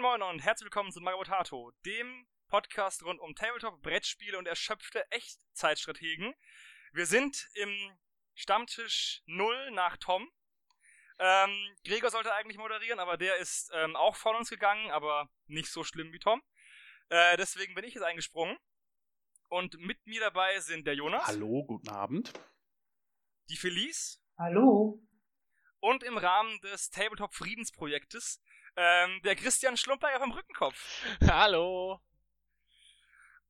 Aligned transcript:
Moin 0.00 0.18
Moin 0.18 0.30
und 0.30 0.38
herzlich 0.40 0.64
willkommen 0.64 0.92
zu 0.92 1.00
Magabotato, 1.02 1.72
dem 1.84 2.26
Podcast 2.48 3.04
rund 3.04 3.20
um 3.20 3.34
Tabletop, 3.34 3.82
Brettspiele 3.82 4.38
und 4.38 4.46
erschöpfte 4.46 5.04
Echtzeitstrategen. 5.10 6.32
Wir 6.92 7.04
sind 7.04 7.50
im 7.52 7.98
Stammtisch 8.32 9.22
0 9.26 9.72
nach 9.72 9.98
Tom. 9.98 10.26
Ähm, 11.18 11.54
Gregor 11.84 12.10
sollte 12.10 12.32
eigentlich 12.32 12.56
moderieren, 12.56 12.98
aber 12.98 13.18
der 13.18 13.36
ist 13.36 13.70
ähm, 13.74 13.94
auch 13.94 14.16
von 14.16 14.36
uns 14.36 14.48
gegangen, 14.48 14.90
aber 14.90 15.28
nicht 15.48 15.70
so 15.70 15.84
schlimm 15.84 16.14
wie 16.14 16.18
Tom. 16.18 16.42
Äh, 17.10 17.36
deswegen 17.36 17.74
bin 17.74 17.84
ich 17.84 17.92
jetzt 17.92 18.04
eingesprungen. 18.04 18.56
Und 19.50 19.78
mit 19.80 20.06
mir 20.06 20.20
dabei 20.20 20.60
sind 20.60 20.86
der 20.86 20.94
Jonas. 20.94 21.26
Hallo, 21.26 21.62
guten 21.66 21.90
Abend. 21.90 22.32
Die 23.50 23.56
Felice. 23.56 24.18
Hallo. 24.38 25.06
Und 25.78 26.04
im 26.04 26.16
Rahmen 26.16 26.58
des 26.62 26.88
Tabletop 26.88 27.34
Friedensprojektes 27.34 28.40
ähm, 28.80 29.20
der 29.24 29.36
Christian 29.36 29.76
Schlumperger 29.76 30.20
vom 30.20 30.32
Rückenkopf. 30.32 31.04
Hallo. 31.28 32.00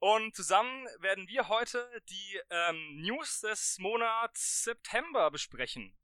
Und 0.01 0.35
zusammen 0.35 0.87
werden 0.99 1.29
wir 1.29 1.49
heute 1.49 1.89
die 2.09 2.41
ähm, 2.51 3.03
News 3.03 3.41
des 3.41 3.79
Monats 3.79 4.65
September 4.65 5.31
besprechen. 5.31 5.97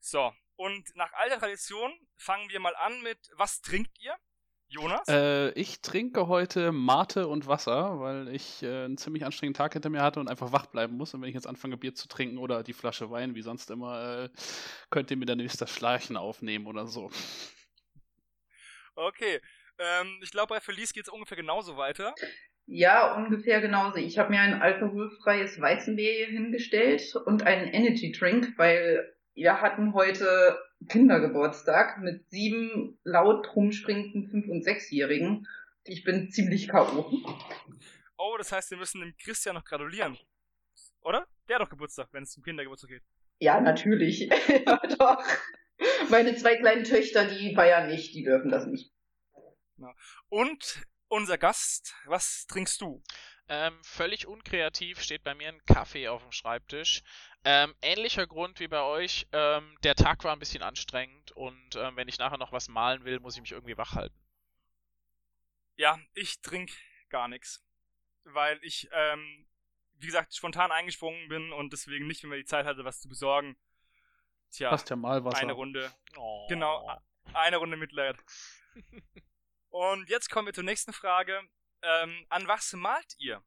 So, 0.00 0.32
und 0.56 0.84
nach 0.96 1.12
alter 1.12 1.38
Tradition 1.38 1.92
fangen 2.16 2.48
wir 2.50 2.58
mal 2.58 2.74
an 2.76 3.02
mit 3.02 3.18
Was 3.34 3.60
trinkt 3.60 3.96
ihr? 4.00 4.16
Jonas? 4.68 5.06
Äh, 5.06 5.50
ich 5.50 5.80
trinke 5.80 6.26
heute 6.26 6.72
Mate 6.72 7.28
und 7.28 7.46
Wasser, 7.46 8.00
weil 8.00 8.28
ich 8.34 8.64
äh, 8.64 8.86
einen 8.86 8.98
ziemlich 8.98 9.24
anstrengenden 9.24 9.56
Tag 9.56 9.74
hinter 9.74 9.90
mir 9.90 10.02
hatte 10.02 10.18
und 10.18 10.28
einfach 10.28 10.50
wach 10.50 10.66
bleiben 10.66 10.96
muss. 10.96 11.14
Und 11.14 11.22
wenn 11.22 11.28
ich 11.28 11.36
jetzt 11.36 11.46
anfange, 11.46 11.76
Bier 11.76 11.94
zu 11.94 12.08
trinken 12.08 12.38
oder 12.38 12.64
die 12.64 12.72
Flasche 12.72 13.10
Wein, 13.12 13.36
wie 13.36 13.42
sonst 13.42 13.70
immer, 13.70 14.24
äh, 14.24 14.28
könnt 14.90 15.12
ihr 15.12 15.16
mir 15.18 15.26
dann 15.26 15.38
nächstes 15.38 15.70
Schleichen 15.70 16.16
aufnehmen 16.16 16.66
oder 16.66 16.88
so. 16.88 17.10
Okay. 18.96 19.40
Ähm, 19.78 20.18
ich 20.22 20.30
glaube, 20.30 20.54
bei 20.54 20.60
Felice 20.60 20.92
geht 20.92 21.04
es 21.04 21.12
ungefähr 21.12 21.36
genauso 21.36 21.76
weiter. 21.76 22.14
Ja, 22.66 23.14
ungefähr 23.14 23.60
genauso. 23.60 23.98
Ich 23.98 24.18
habe 24.18 24.30
mir 24.30 24.40
ein 24.40 24.60
alkoholfreies 24.60 25.60
Weizenbier 25.60 26.12
hier 26.12 26.26
hingestellt 26.26 27.14
und 27.26 27.44
einen 27.44 27.68
Energy 27.68 28.10
Drink, 28.10 28.54
weil 28.56 29.14
wir 29.34 29.60
hatten 29.60 29.94
heute 29.94 30.58
Kindergeburtstag 30.88 31.98
mit 31.98 32.28
sieben 32.30 32.98
laut 33.04 33.54
rumspringenden 33.54 34.28
Fünf- 34.30 34.48
und 34.48 34.64
Sechsjährigen. 34.64 35.46
Ich 35.84 36.02
bin 36.02 36.30
ziemlich 36.30 36.68
K.O. 36.68 37.12
Oh, 38.18 38.34
das 38.38 38.50
heißt, 38.50 38.70
wir 38.70 38.78
müssen 38.78 39.00
dem 39.00 39.14
Christian 39.18 39.54
noch 39.54 39.64
gratulieren. 39.64 40.18
Oder? 41.02 41.26
Der 41.48 41.56
hat 41.56 41.62
doch 41.62 41.70
Geburtstag, 41.70 42.08
wenn 42.12 42.24
es 42.24 42.36
um 42.36 42.42
Kindergeburtstag 42.42 42.90
geht. 42.90 43.02
Ja, 43.38 43.60
natürlich. 43.60 44.28
ja, 44.66 44.80
doch. 44.98 45.22
Meine 46.10 46.36
zwei 46.36 46.56
kleinen 46.56 46.84
Töchter, 46.84 47.26
die 47.26 47.54
feiern 47.54 47.88
nicht, 47.88 48.14
die 48.14 48.22
dürfen 48.22 48.50
das 48.50 48.66
nicht. 48.66 48.92
Und 50.28 50.86
unser 51.08 51.38
Gast, 51.38 51.94
was 52.06 52.46
trinkst 52.46 52.80
du? 52.80 53.02
Ähm, 53.48 53.78
völlig 53.84 54.26
unkreativ 54.26 55.00
steht 55.00 55.22
bei 55.22 55.34
mir 55.34 55.48
ein 55.48 55.64
Kaffee 55.66 56.08
auf 56.08 56.22
dem 56.22 56.32
Schreibtisch. 56.32 57.02
Ähm, 57.44 57.74
ähnlicher 57.80 58.26
Grund 58.26 58.58
wie 58.58 58.66
bei 58.66 58.82
euch. 58.82 59.28
Ähm, 59.32 59.76
der 59.84 59.94
Tag 59.94 60.24
war 60.24 60.32
ein 60.32 60.40
bisschen 60.40 60.62
anstrengend 60.62 61.30
und 61.32 61.76
ähm, 61.76 61.94
wenn 61.94 62.08
ich 62.08 62.18
nachher 62.18 62.38
noch 62.38 62.50
was 62.50 62.68
malen 62.68 63.04
will, 63.04 63.20
muss 63.20 63.36
ich 63.36 63.40
mich 63.40 63.52
irgendwie 63.52 63.78
wach 63.78 63.94
halten. 63.94 64.18
Ja, 65.76 66.00
ich 66.14 66.40
trinke 66.40 66.72
gar 67.08 67.28
nichts. 67.28 67.64
Weil 68.24 68.58
ich, 68.62 68.88
ähm, 68.90 69.46
wie 69.98 70.06
gesagt, 70.06 70.34
spontan 70.34 70.72
eingesprungen 70.72 71.28
bin 71.28 71.52
und 71.52 71.72
deswegen 71.72 72.08
nicht 72.08 72.24
mehr 72.24 72.38
die 72.38 72.44
Zeit 72.44 72.66
hatte, 72.66 72.84
was 72.84 73.00
zu 73.00 73.08
besorgen. 73.08 73.56
Tja, 74.52 74.70
Hast 74.70 74.88
ja 74.90 74.96
mal 74.96 75.24
Wasser. 75.24 75.38
eine 75.38 75.52
Runde. 75.52 75.92
Oh. 76.16 76.46
Genau, 76.48 76.88
eine 77.34 77.56
Runde 77.56 77.76
Mitleid. 77.76 78.16
und 79.70 80.08
jetzt 80.08 80.30
kommen 80.30 80.46
wir 80.46 80.54
zur 80.54 80.64
nächsten 80.64 80.92
Frage. 80.92 81.40
Ähm, 81.82 82.26
an 82.30 82.48
was 82.48 82.72
malt 82.72 83.14
ihr? 83.18 83.42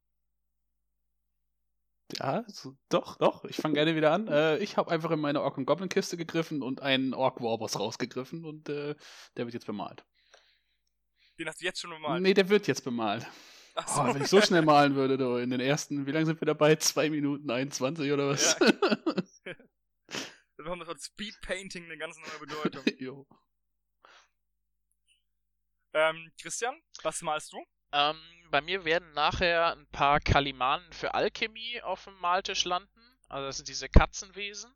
Ja, 2.17 2.43
so, 2.47 2.75
doch, 2.89 3.17
doch. 3.17 3.45
Ich 3.45 3.57
fange 3.57 3.75
gerne 3.75 3.95
wieder 3.95 4.11
an. 4.11 4.27
Äh, 4.27 4.57
ich 4.57 4.77
habe 4.77 4.91
einfach 4.91 5.11
in 5.11 5.19
meine 5.19 5.41
Ork- 5.41 5.57
und 5.57 5.65
Goblin-Kiste 5.65 6.17
gegriffen 6.17 6.63
und 6.63 6.81
einen 6.81 7.13
Ork-Warboss 7.13 7.79
rausgegriffen 7.79 8.45
und 8.45 8.67
äh, 8.69 8.95
der 9.37 9.45
wird 9.45 9.53
jetzt 9.53 9.67
bemalt. 9.67 10.03
Den 11.37 11.47
hast 11.47 11.61
du 11.61 11.65
jetzt 11.65 11.79
schon 11.79 11.91
bemalt. 11.91 12.21
Nee, 12.21 12.33
der 12.33 12.49
wird 12.49 12.67
jetzt 12.67 12.83
bemalt. 12.83 13.27
Ach 13.75 13.87
so. 13.87 14.01
Oh, 14.01 14.13
wenn 14.13 14.21
ich 14.21 14.27
so 14.27 14.41
schnell 14.41 14.61
malen 14.63 14.95
würde, 14.95 15.17
du, 15.17 15.35
in 15.35 15.51
den 15.51 15.59
ersten, 15.59 16.05
wie 16.07 16.11
lange 16.11 16.25
sind 16.25 16.41
wir 16.41 16.45
dabei? 16.45 16.75
Zwei 16.77 17.09
Minuten 17.09 17.49
21 17.49 18.11
oder 18.11 18.29
was? 18.29 18.57
Da 20.59 20.63
bekommt 20.63 20.81
das 20.81 20.89
Wort 20.89 21.01
Speedpainting 21.01 21.85
eine 21.85 21.97
ganz 21.97 22.17
neue 22.17 22.39
Bedeutung. 22.39 22.83
jo. 22.99 23.25
ähm, 25.93 26.33
Christian, 26.41 26.83
was 27.01 27.21
malst 27.21 27.53
du? 27.53 27.65
Ähm, 27.93 28.19
bei 28.51 28.59
mir 28.59 28.83
werden 28.83 29.09
nachher 29.13 29.77
ein 29.77 29.87
paar 29.87 30.19
Kalimanen 30.19 30.91
für 30.91 31.13
Alchemie 31.13 31.81
auf 31.81 32.03
dem 32.03 32.15
Maltisch 32.15 32.65
landen. 32.65 33.17
Also 33.29 33.47
das 33.47 33.55
sind 33.55 33.69
diese 33.69 33.87
Katzenwesen. 33.87 34.75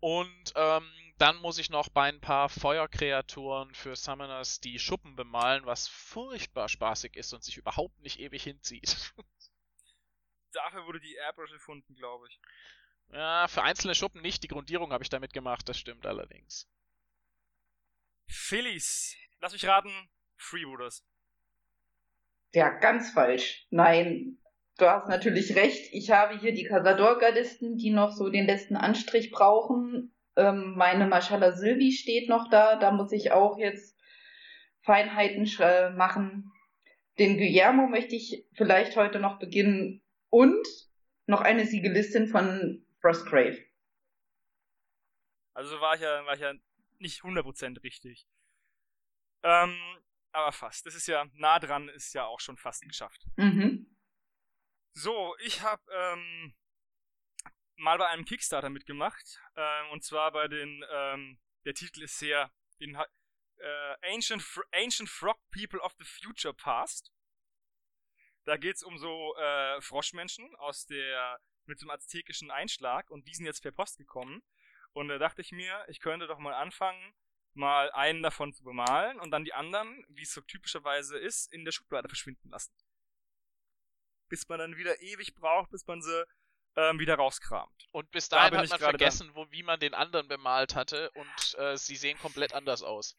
Und 0.00 0.52
ähm, 0.56 0.90
dann 1.18 1.36
muss 1.36 1.58
ich 1.58 1.70
noch 1.70 1.88
bei 1.88 2.08
ein 2.08 2.20
paar 2.20 2.48
Feuerkreaturen 2.48 3.72
für 3.76 3.94
Summoners 3.94 4.58
die 4.58 4.80
Schuppen 4.80 5.14
bemalen, 5.14 5.66
was 5.66 5.86
furchtbar 5.86 6.68
spaßig 6.68 7.14
ist 7.14 7.32
und 7.32 7.44
sich 7.44 7.58
überhaupt 7.58 7.96
nicht 8.00 8.18
ewig 8.18 8.42
hinzieht. 8.42 9.14
Dafür 10.52 10.84
wurde 10.84 10.98
die 10.98 11.14
Airbrush 11.14 11.52
erfunden, 11.52 11.94
glaube 11.94 12.26
ich. 12.28 12.40
Ja, 13.12 13.46
für 13.48 13.62
einzelne 13.62 13.94
Schuppen 13.94 14.22
nicht. 14.22 14.42
Die 14.42 14.48
Grundierung 14.48 14.92
habe 14.92 15.04
ich 15.04 15.10
damit 15.10 15.32
gemacht, 15.32 15.68
das 15.68 15.78
stimmt 15.78 16.06
allerdings. 16.06 16.68
Phillies, 18.26 19.16
lass 19.40 19.52
mich 19.52 19.66
raten, 19.66 19.90
Freebooters. 20.36 21.04
Ja, 22.52 22.70
ganz 22.70 23.10
falsch. 23.10 23.66
Nein, 23.70 24.38
du 24.78 24.86
hast 24.86 25.08
natürlich 25.08 25.56
recht. 25.56 25.92
Ich 25.92 26.10
habe 26.10 26.38
hier 26.38 26.52
die 26.52 26.64
Casador-Gardisten, 26.64 27.76
die 27.76 27.90
noch 27.90 28.12
so 28.12 28.30
den 28.30 28.46
letzten 28.46 28.76
Anstrich 28.76 29.30
brauchen. 29.30 30.14
Ähm, 30.36 30.74
meine 30.76 31.06
Maschallah 31.06 31.52
Silvi 31.52 31.92
steht 31.92 32.28
noch 32.28 32.48
da. 32.48 32.76
Da 32.76 32.90
muss 32.92 33.12
ich 33.12 33.32
auch 33.32 33.58
jetzt 33.58 33.96
Feinheiten 34.80 35.46
äh, 35.60 35.90
machen. 35.90 36.52
Den 37.18 37.36
Guillermo 37.36 37.88
möchte 37.88 38.14
ich 38.14 38.46
vielleicht 38.54 38.96
heute 38.96 39.18
noch 39.18 39.38
beginnen. 39.38 40.02
Und 40.30 40.66
noch 41.26 41.40
eine 41.40 41.66
Siegelistin 41.66 42.28
von 42.28 42.85
Frostgrave. 43.06 43.64
Also 45.54 45.80
war 45.80 45.94
ich 45.94 46.00
ja, 46.00 46.26
war 46.26 46.34
ich 46.34 46.40
ja 46.40 46.52
nicht 46.98 47.22
100% 47.22 47.82
richtig. 47.82 48.26
Ähm, 49.42 49.78
aber 50.32 50.52
fast. 50.52 50.86
Das 50.86 50.94
ist 50.94 51.06
ja 51.06 51.24
nah 51.34 51.58
dran, 51.60 51.88
ist 51.88 52.14
ja 52.14 52.26
auch 52.26 52.40
schon 52.40 52.56
fast 52.56 52.82
geschafft. 52.82 53.24
Mhm. 53.36 53.96
So, 54.92 55.36
ich 55.38 55.62
habe 55.62 55.82
ähm, 55.92 56.54
mal 57.76 57.96
bei 57.96 58.08
einem 58.08 58.24
Kickstarter 58.24 58.70
mitgemacht. 58.70 59.40
Ähm, 59.54 59.90
und 59.92 60.02
zwar 60.02 60.32
bei 60.32 60.48
den, 60.48 60.84
ähm, 60.90 61.38
der 61.64 61.74
Titel 61.74 62.02
ist 62.02 62.18
sehr, 62.18 62.50
den, 62.80 62.96
äh, 63.58 64.14
Ancient, 64.14 64.42
Fr 64.42 64.62
Ancient 64.72 65.08
Frog 65.08 65.38
People 65.52 65.80
of 65.80 65.94
the 65.98 66.04
Future 66.04 66.54
Past. 66.54 67.12
Da 68.44 68.56
geht's 68.56 68.82
um 68.82 68.98
so 68.98 69.36
äh, 69.36 69.80
Froschmenschen 69.80 70.54
aus 70.56 70.86
der, 70.86 71.40
mit 71.68 71.78
so 71.78 71.84
einem 71.84 71.96
aztekischen 71.96 72.50
Einschlag 72.50 73.10
und 73.10 73.26
die 73.26 73.34
sind 73.34 73.46
jetzt 73.46 73.62
per 73.62 73.72
Post 73.72 73.98
gekommen. 73.98 74.42
Und 74.92 75.08
da 75.08 75.18
dachte 75.18 75.42
ich 75.42 75.52
mir, 75.52 75.84
ich 75.88 76.00
könnte 76.00 76.26
doch 76.26 76.38
mal 76.38 76.54
anfangen, 76.54 77.14
mal 77.54 77.90
einen 77.92 78.22
davon 78.22 78.52
zu 78.52 78.64
bemalen 78.64 79.18
und 79.20 79.30
dann 79.30 79.44
die 79.44 79.54
anderen, 79.54 80.04
wie 80.08 80.22
es 80.22 80.32
so 80.32 80.40
typischerweise 80.40 81.18
ist, 81.18 81.52
in 81.52 81.64
der 81.64 81.72
Schublade 81.72 82.08
verschwinden 82.08 82.50
lassen. 82.50 82.74
Bis 84.28 84.48
man 84.48 84.58
dann 84.58 84.76
wieder 84.76 85.00
ewig 85.00 85.34
braucht, 85.34 85.70
bis 85.70 85.86
man 85.86 86.02
sie 86.02 86.26
ähm, 86.76 86.98
wieder 86.98 87.16
rauskramt. 87.16 87.88
Und 87.90 88.10
bis 88.10 88.28
Da 88.28 88.36
dahin 88.36 88.50
bin 88.50 88.58
hat 88.58 88.64
ich 88.66 88.70
man 88.70 88.80
vergessen, 88.80 89.30
wo, 89.34 89.50
wie 89.50 89.62
man 89.62 89.80
den 89.80 89.94
anderen 89.94 90.28
bemalt 90.28 90.74
hatte 90.74 91.10
und 91.12 91.58
äh, 91.58 91.76
sie 91.76 91.96
sehen 91.96 92.18
komplett 92.18 92.52
anders 92.52 92.82
aus. 92.82 93.16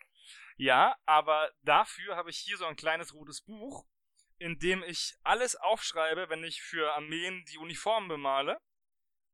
Ja, 0.57 0.95
aber 1.05 1.51
dafür 1.61 2.15
habe 2.15 2.29
ich 2.29 2.37
hier 2.37 2.57
so 2.57 2.65
ein 2.65 2.75
kleines 2.75 3.13
rotes 3.13 3.41
Buch, 3.41 3.85
in 4.39 4.59
dem 4.59 4.83
ich 4.83 5.15
alles 5.23 5.55
aufschreibe, 5.55 6.29
wenn 6.29 6.43
ich 6.43 6.61
für 6.61 6.93
Armeen 6.93 7.45
die 7.45 7.57
Uniformen 7.57 8.07
bemale, 8.07 8.59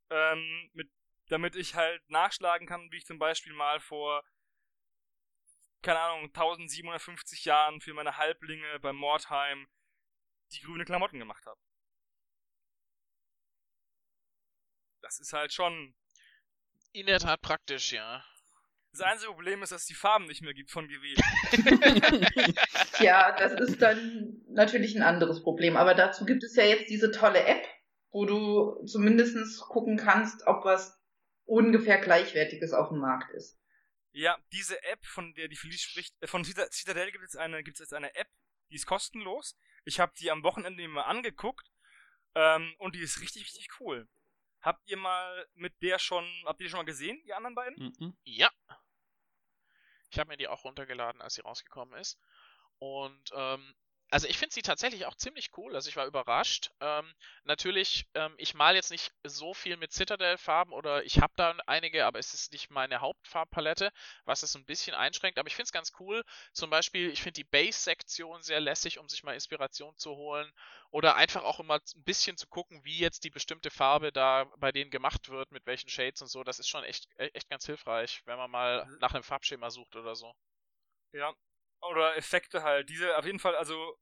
ähm, 0.10 0.70
mit, 0.74 0.90
damit 1.28 1.56
ich 1.56 1.76
halt 1.76 2.08
nachschlagen 2.10 2.68
kann, 2.68 2.92
wie 2.92 2.98
ich 2.98 3.06
zum 3.06 3.20
Beispiel 3.20 3.54
mal 3.54 3.80
vor, 3.80 4.24
keine 5.82 6.00
Ahnung, 6.00 6.26
1750 6.28 7.46
Jahren 7.46 7.82
für 7.82 7.94
meine 7.94 8.18
Halblinge 8.18 8.80
beim 8.80 8.96
Mordheim 8.96 9.68
die 10.52 10.62
grüne 10.62 10.86
Klamotten 10.86 11.20
gemacht 11.20 11.46
habe. 11.46 11.60
Das 15.02 15.20
ist 15.20 15.34
halt 15.34 15.52
schon. 15.52 15.96
In 16.94 17.08
der 17.08 17.20
Tat 17.20 17.42
praktisch, 17.42 17.92
ja. 17.92 18.24
Das 18.94 19.02
einzige 19.02 19.32
Problem 19.34 19.64
ist, 19.64 19.72
dass 19.72 19.82
es 19.82 19.88
die 19.88 19.96
Farben 19.96 20.26
nicht 20.28 20.44
mehr 20.44 20.54
gibt 20.54 20.70
von 20.72 20.88
GW. 20.88 21.16
Ja, 23.00 23.36
das 23.36 23.54
ist 23.54 23.82
dann 23.82 24.42
natürlich 24.50 24.96
ein 24.96 25.02
anderes 25.02 25.42
Problem. 25.42 25.76
Aber 25.78 25.96
dazu 25.96 26.26
gibt 26.26 26.44
es 26.44 26.56
ja 26.56 26.64
jetzt 26.64 26.90
diese 26.90 27.12
tolle 27.12 27.44
App, 27.44 27.68
wo 28.12 28.26
du 28.26 28.86
zumindest 28.86 29.60
gucken 29.62 29.98
kannst, 29.98 30.46
ob 30.46 30.64
was 30.64 31.02
ungefähr 31.46 31.98
Gleichwertiges 31.98 32.72
auf 32.72 32.90
dem 32.90 33.00
Markt 33.00 33.32
ist. 33.34 33.60
Ja, 34.12 34.38
diese 34.52 34.82
App, 34.84 35.04
von 35.06 35.34
der 35.34 35.48
die 35.48 35.56
Felice 35.56 35.90
spricht, 35.90 36.16
äh, 36.22 36.28
von 36.28 36.46
Citadel 36.46 37.12
gibt 37.12 37.24
es 37.24 37.36
eine, 37.36 37.64
gibt 37.64 37.78
es 37.78 37.80
jetzt 37.80 37.94
eine 37.94 38.14
App, 38.16 38.30
die 38.70 38.76
ist 38.76 38.86
kostenlos. 38.86 39.58
Ich 39.86 40.00
habe 40.00 40.14
die 40.20 40.30
am 40.30 40.44
Wochenende 40.44 40.88
mal 40.88 41.02
angeguckt 41.02 41.68
ähm, 42.36 42.76
und 42.78 42.96
die 42.96 43.02
ist 43.02 43.22
richtig, 43.22 43.44
richtig 43.44 43.70
cool. 43.80 44.08
Habt 44.62 44.88
ihr 44.88 44.98
mal 44.98 45.46
mit 45.56 45.74
der 45.82 46.00
schon, 46.00 46.26
habt 46.46 46.62
ihr 46.62 46.66
die 46.66 46.70
schon 46.70 46.80
mal 46.80 46.86
gesehen, 46.86 47.22
die 47.26 47.34
anderen 47.34 47.56
beiden? 47.56 47.94
Mhm. 48.00 48.16
Ja. 48.24 48.50
Ich 50.14 50.20
habe 50.20 50.30
mir 50.30 50.38
die 50.38 50.48
auch 50.48 50.64
runtergeladen, 50.64 51.24
als 51.24 51.34
sie 51.34 51.42
rausgekommen 51.42 52.00
ist. 52.00 52.20
Und 52.78 53.32
ähm, 53.36 53.74
also 54.14 54.28
ich 54.28 54.38
finde 54.38 54.54
sie 54.54 54.62
tatsächlich 54.62 55.08
auch 55.08 55.16
ziemlich 55.16 55.50
cool. 55.58 55.74
Also 55.74 55.90
ich 55.90 55.96
war 55.96 56.06
überrascht. 56.06 56.70
Ähm, 56.80 57.12
natürlich, 57.46 58.06
ähm, 58.14 58.36
ich 58.38 58.54
mal 58.54 58.76
jetzt 58.76 58.92
nicht 58.92 59.12
so 59.24 59.56
viel 59.56 59.76
mit 59.76 59.92
Citadel-Farben 59.92 60.72
oder 60.72 61.04
ich 61.04 61.20
habe 61.20 61.34
da 61.36 61.58
einige, 61.66 62.06
aber 62.06 62.20
es 62.20 62.36
ist 62.36 62.52
nicht 62.52 62.70
meine 62.70 63.02
Hauptfarbpalette, 63.02 63.92
was 64.26 64.44
es 64.44 64.54
ein 64.54 64.66
bisschen 64.66 64.94
einschränkt. 64.94 65.40
Aber 65.40 65.48
ich 65.48 65.56
finde 65.56 65.66
es 65.66 65.72
ganz 65.72 65.94
cool. 66.00 66.24
Zum 66.52 66.70
Beispiel, 66.70 67.10
ich 67.10 67.24
finde 67.24 67.38
die 67.38 67.44
Base-Sektion 67.44 68.44
sehr 68.44 68.60
lässig, 68.60 69.00
um 69.00 69.10
sich 69.10 69.24
mal 69.24 69.34
Inspiration 69.34 69.98
zu 69.98 70.12
holen. 70.12 70.52
Oder 70.92 71.16
einfach 71.16 71.44
auch 71.44 71.60
immer 71.60 71.80
ein 71.80 72.04
bisschen 72.04 72.38
zu 72.38 72.46
gucken, 72.46 72.86
wie 72.86 73.00
jetzt 73.00 73.24
die 73.24 73.32
bestimmte 73.32 73.72
Farbe 73.72 74.12
da 74.12 74.46
bei 74.58 74.72
denen 74.72 74.92
gemacht 74.92 75.30
wird, 75.30 75.52
mit 75.52 75.66
welchen 75.66 75.90
Shades 75.90 76.22
und 76.22 76.28
so. 76.28 76.44
Das 76.44 76.60
ist 76.60 76.70
schon 76.70 76.84
echt, 76.84 77.08
e-, 77.18 77.32
echt 77.34 77.50
ganz 77.50 77.66
hilfreich, 77.66 78.22
wenn 78.26 78.38
man 78.38 78.52
mal 78.52 78.86
mhm. 78.86 78.98
nach 79.00 79.16
einem 79.16 79.24
Farbschema 79.24 79.72
sucht 79.72 79.96
oder 79.96 80.16
so. 80.16 80.36
Ja, 81.14 81.34
oder 81.82 82.16
Effekte 82.16 82.64
halt. 82.64 82.90
Diese 82.90 83.18
auf 83.18 83.26
jeden 83.26 83.40
Fall, 83.40 83.56
also 83.56 83.98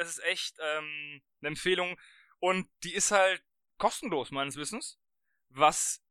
das 0.00 0.08
ist 0.08 0.24
echt 0.24 0.56
ähm, 0.60 1.20
eine 1.40 1.48
Empfehlung 1.48 1.98
und 2.38 2.68
die 2.84 2.94
ist 2.94 3.10
halt 3.10 3.42
kostenlos 3.76 4.30
meines 4.30 4.56
Wissens, 4.56 4.98
was 5.48 6.02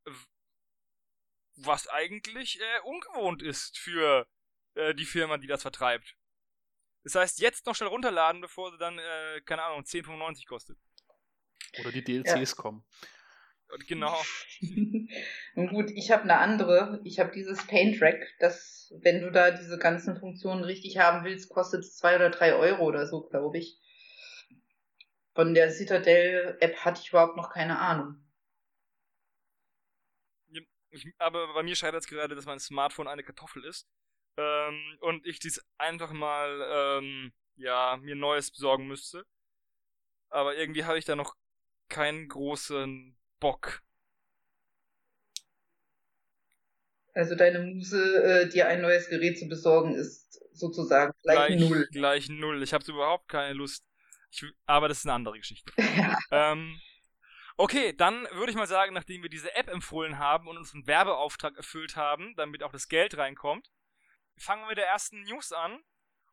was 1.56 1.88
eigentlich 1.88 2.62
äh, 2.62 2.80
ungewohnt 2.84 3.42
ist 3.42 3.78
für 3.78 4.28
äh, 4.76 4.94
die 4.94 5.06
Firma, 5.06 5.38
die 5.38 5.48
das 5.48 5.64
vertreibt. 5.64 6.16
Das 7.04 7.16
heißt, 7.16 7.40
jetzt 7.40 7.66
noch 7.66 7.76
schnell 7.76 7.90
runterladen, 7.90 8.42
bevor 8.42 8.72
sie 8.72 8.78
dann, 8.78 9.00
äh, 9.00 9.42
keine 9.42 9.64
Ahnung, 9.64 9.84
10,95 9.84 10.48
kostet. 10.48 10.78
Oder 11.80 11.92
die 11.92 12.04
DLCs 12.04 12.52
ja. 12.52 12.56
kommen. 12.56 12.86
Genau. 13.88 14.20
Und 15.56 15.70
gut, 15.70 15.92
ich 15.92 16.12
habe 16.12 16.24
eine 16.24 16.38
andere. 16.38 17.00
Ich 17.04 17.20
habe 17.20 17.32
dieses 17.32 17.66
Paint 17.68 18.02
Rack, 18.02 18.20
das, 18.40 18.94
wenn 19.02 19.22
du 19.22 19.32
da 19.32 19.52
diese 19.52 19.78
ganzen 19.78 20.20
Funktionen 20.20 20.64
richtig 20.64 20.98
haben 20.98 21.24
willst, 21.24 21.50
kostet 21.50 21.82
es 21.82 21.96
zwei 21.96 22.16
oder 22.16 22.30
drei 22.32 22.56
Euro 22.56 22.84
oder 22.84 23.06
so, 23.06 23.28
glaube 23.28 23.60
ich. 23.60 23.80
Von 25.36 25.54
der 25.54 25.72
Citadel-App 25.72 26.78
hatte 26.78 27.02
ich 27.02 27.10
überhaupt 27.10 27.38
noch 27.38 27.52
keine 27.52 27.80
Ahnung. 27.80 28.16
Ich, 30.92 31.06
aber 31.20 31.54
bei 31.54 31.62
mir 31.62 31.76
scheitert 31.76 32.02
es 32.02 32.08
gerade, 32.08 32.34
dass 32.36 32.48
mein 32.48 32.60
Smartphone 32.60 33.08
eine 33.08 33.24
Kartoffel 33.24 33.64
ist. 33.64 33.88
Ähm, 34.38 34.98
und 35.02 35.26
ich 35.28 35.40
dies 35.40 35.64
einfach 35.78 36.12
mal, 36.12 37.00
ähm, 37.00 37.32
ja, 37.56 37.98
mir 37.98 38.16
Neues 38.16 38.50
besorgen 38.50 38.88
müsste. 38.88 39.26
Aber 40.30 40.56
irgendwie 40.56 40.86
habe 40.86 40.98
ich 40.98 41.06
da 41.06 41.16
noch 41.16 41.36
keinen 41.90 42.28
großen 42.28 43.19
Bock. 43.40 43.82
Also 47.14 47.36
deine 47.36 47.60
Muse, 47.60 48.24
äh, 48.24 48.50
dir 48.50 48.68
ein 48.68 48.82
neues 48.82 49.10
Gerät 49.10 49.38
zu 49.40 49.48
besorgen, 49.48 49.96
ist 49.96 50.40
sozusagen 50.54 51.14
gleich, 51.24 51.48
gleich 51.48 51.60
null. 51.60 51.88
Gleich 51.92 52.30
null. 52.30 52.64
Ich 52.64 52.74
habe 52.74 52.86
überhaupt 52.90 53.28
keine 53.28 53.54
Lust. 53.54 53.86
Ich, 54.32 54.46
aber 54.66 54.88
das 54.88 55.00
ist 55.00 55.06
eine 55.06 55.14
andere 55.14 55.38
Geschichte. 55.38 55.72
ja. 55.78 56.18
ähm, 56.32 56.80
okay, 57.58 57.94
dann 57.94 58.28
würde 58.32 58.52
ich 58.52 58.58
mal 58.58 58.68
sagen, 58.68 58.94
nachdem 58.94 59.24
wir 59.24 59.30
diese 59.30 59.54
App 59.56 59.70
empfohlen 59.70 60.20
haben 60.20 60.48
und 60.48 60.58
unseren 60.58 60.86
Werbeauftrag 60.86 61.58
erfüllt 61.58 61.96
haben, 61.96 62.36
damit 62.36 62.64
auch 62.64 62.72
das 62.72 62.88
Geld 62.88 63.18
reinkommt, 63.18 63.72
fangen 64.38 64.64
wir 64.64 64.70
mit 64.70 64.78
der 64.78 64.88
ersten 64.88 65.22
News 65.24 65.52
an. 65.52 65.80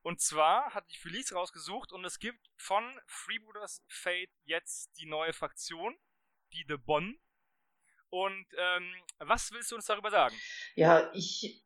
Und 0.03 0.21
zwar 0.21 0.73
hat 0.73 0.85
die 0.93 0.99
Felice 0.99 1.35
rausgesucht 1.35 1.93
und 1.93 2.05
es 2.05 2.21
gibt 2.21 2.39
von 2.57 2.85
Freebooters 3.07 3.83
Fate 3.89 4.31
jetzt 4.45 4.97
die 5.01 5.07
neue 5.07 5.33
Fraktion 5.33 5.97
die 6.53 6.65
The 6.69 6.77
Bonn. 6.77 7.17
Und 8.11 8.47
ähm, 8.57 8.93
was 9.19 9.51
willst 9.53 9.71
du 9.71 9.77
uns 9.77 9.87
darüber 9.87 10.11
sagen? 10.11 10.35
Ja, 10.75 11.11
ich 11.13 11.65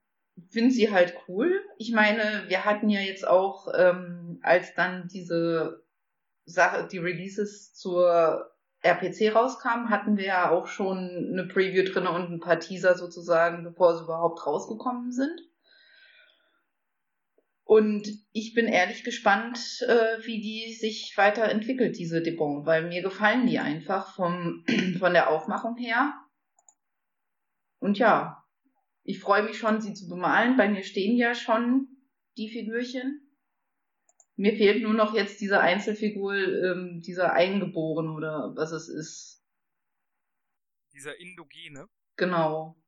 finde 0.51 0.71
sie 0.71 0.91
halt 0.91 1.15
cool. 1.29 1.63
Ich 1.79 1.93
meine, 1.93 2.45
wir 2.49 2.65
hatten 2.65 2.89
ja 2.89 3.01
jetzt 3.01 3.27
auch, 3.27 3.69
ähm, 3.77 4.41
als 4.43 4.75
dann 4.75 5.09
diese 5.09 5.85
Sache, 6.45 6.87
die 6.87 6.99
Releases 6.99 7.75
zur 7.75 8.51
RPC 8.83 9.35
rauskamen, 9.35 9.91
hatten 9.91 10.17
wir 10.17 10.25
ja 10.25 10.51
auch 10.51 10.67
schon 10.67 11.29
eine 11.33 11.47
Preview 11.47 11.85
drin 11.85 12.07
und 12.07 12.33
ein 12.33 12.41
paar 12.41 12.59
Teaser 12.59 12.97
sozusagen, 12.97 13.63
bevor 13.63 13.97
sie 13.97 14.05
überhaupt 14.05 14.47
rausgekommen 14.47 15.13
sind. 15.13 15.41
Und 17.71 18.09
ich 18.33 18.53
bin 18.53 18.67
ehrlich 18.67 19.05
gespannt, 19.05 19.81
äh, 19.87 20.19
wie 20.27 20.41
die 20.41 20.75
sich 20.75 21.17
weiterentwickelt, 21.17 21.97
diese 21.97 22.21
Debon, 22.21 22.67
weil 22.67 22.89
mir 22.89 23.01
gefallen 23.01 23.47
die 23.47 23.61
einfach 23.61 24.13
vom, 24.17 24.65
von 24.99 25.13
der 25.13 25.31
Aufmachung 25.31 25.77
her. 25.77 26.21
Und 27.79 27.97
ja, 27.97 28.45
ich 29.05 29.21
freue 29.21 29.45
mich 29.45 29.57
schon, 29.57 29.81
sie 29.81 29.95
zu 29.95 30.09
bemalen. 30.09 30.57
Bei 30.57 30.69
mir 30.69 30.83
stehen 30.83 31.17
ja 31.17 31.33
schon 31.37 31.87
die 32.37 32.49
Figürchen. 32.49 33.31
Mir 34.35 34.57
fehlt 34.57 34.83
nur 34.83 34.95
noch 34.95 35.15
jetzt 35.15 35.41
diese 35.41 35.61
Einzelfigur, 35.61 36.35
ähm, 36.35 37.03
dieser 37.07 37.35
Eingeborene 37.35 38.11
oder 38.11 38.53
was 38.57 38.73
es 38.73 38.89
ist. 38.89 39.45
Dieser 40.93 41.21
Indogene? 41.21 41.87
Genau. 42.17 42.80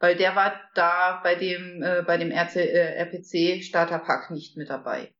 Weil 0.00 0.16
der 0.16 0.34
war 0.34 0.58
da 0.74 1.20
bei 1.22 1.34
dem, 1.34 1.82
äh, 1.82 2.02
bei 2.02 2.16
dem 2.16 2.32
RC, 2.32 2.56
äh, 2.56 2.94
RPC 3.04 3.62
Starterpack 3.62 4.30
nicht 4.30 4.56
mit 4.56 4.70
dabei. 4.70 5.14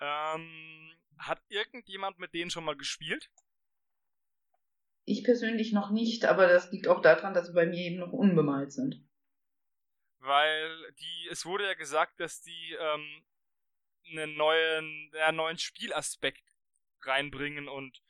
Ähm, 0.00 0.92
hat 1.16 1.40
irgendjemand 1.48 2.18
mit 2.18 2.34
denen 2.34 2.50
schon 2.50 2.64
mal 2.64 2.76
gespielt? 2.76 3.30
Ich 5.04 5.22
persönlich 5.22 5.72
noch 5.72 5.90
nicht, 5.90 6.24
aber 6.24 6.48
das 6.48 6.72
liegt 6.72 6.88
auch 6.88 7.00
daran, 7.00 7.34
dass 7.34 7.46
sie 7.46 7.52
bei 7.54 7.66
mir 7.66 7.78
eben 7.78 7.98
noch 7.98 8.12
unbemalt 8.12 8.72
sind. 8.72 9.00
Weil 10.18 10.92
die, 10.98 11.28
es 11.30 11.46
wurde 11.46 11.64
ja 11.64 11.74
gesagt, 11.74 12.18
dass 12.18 12.42
die 12.42 12.76
ähm, 12.80 13.24
einen 14.10 14.36
neuen, 14.36 15.12
einen 15.24 15.36
neuen 15.36 15.58
Spielaspekt 15.58 16.42
reinbringen 17.02 17.68
und 17.68 18.02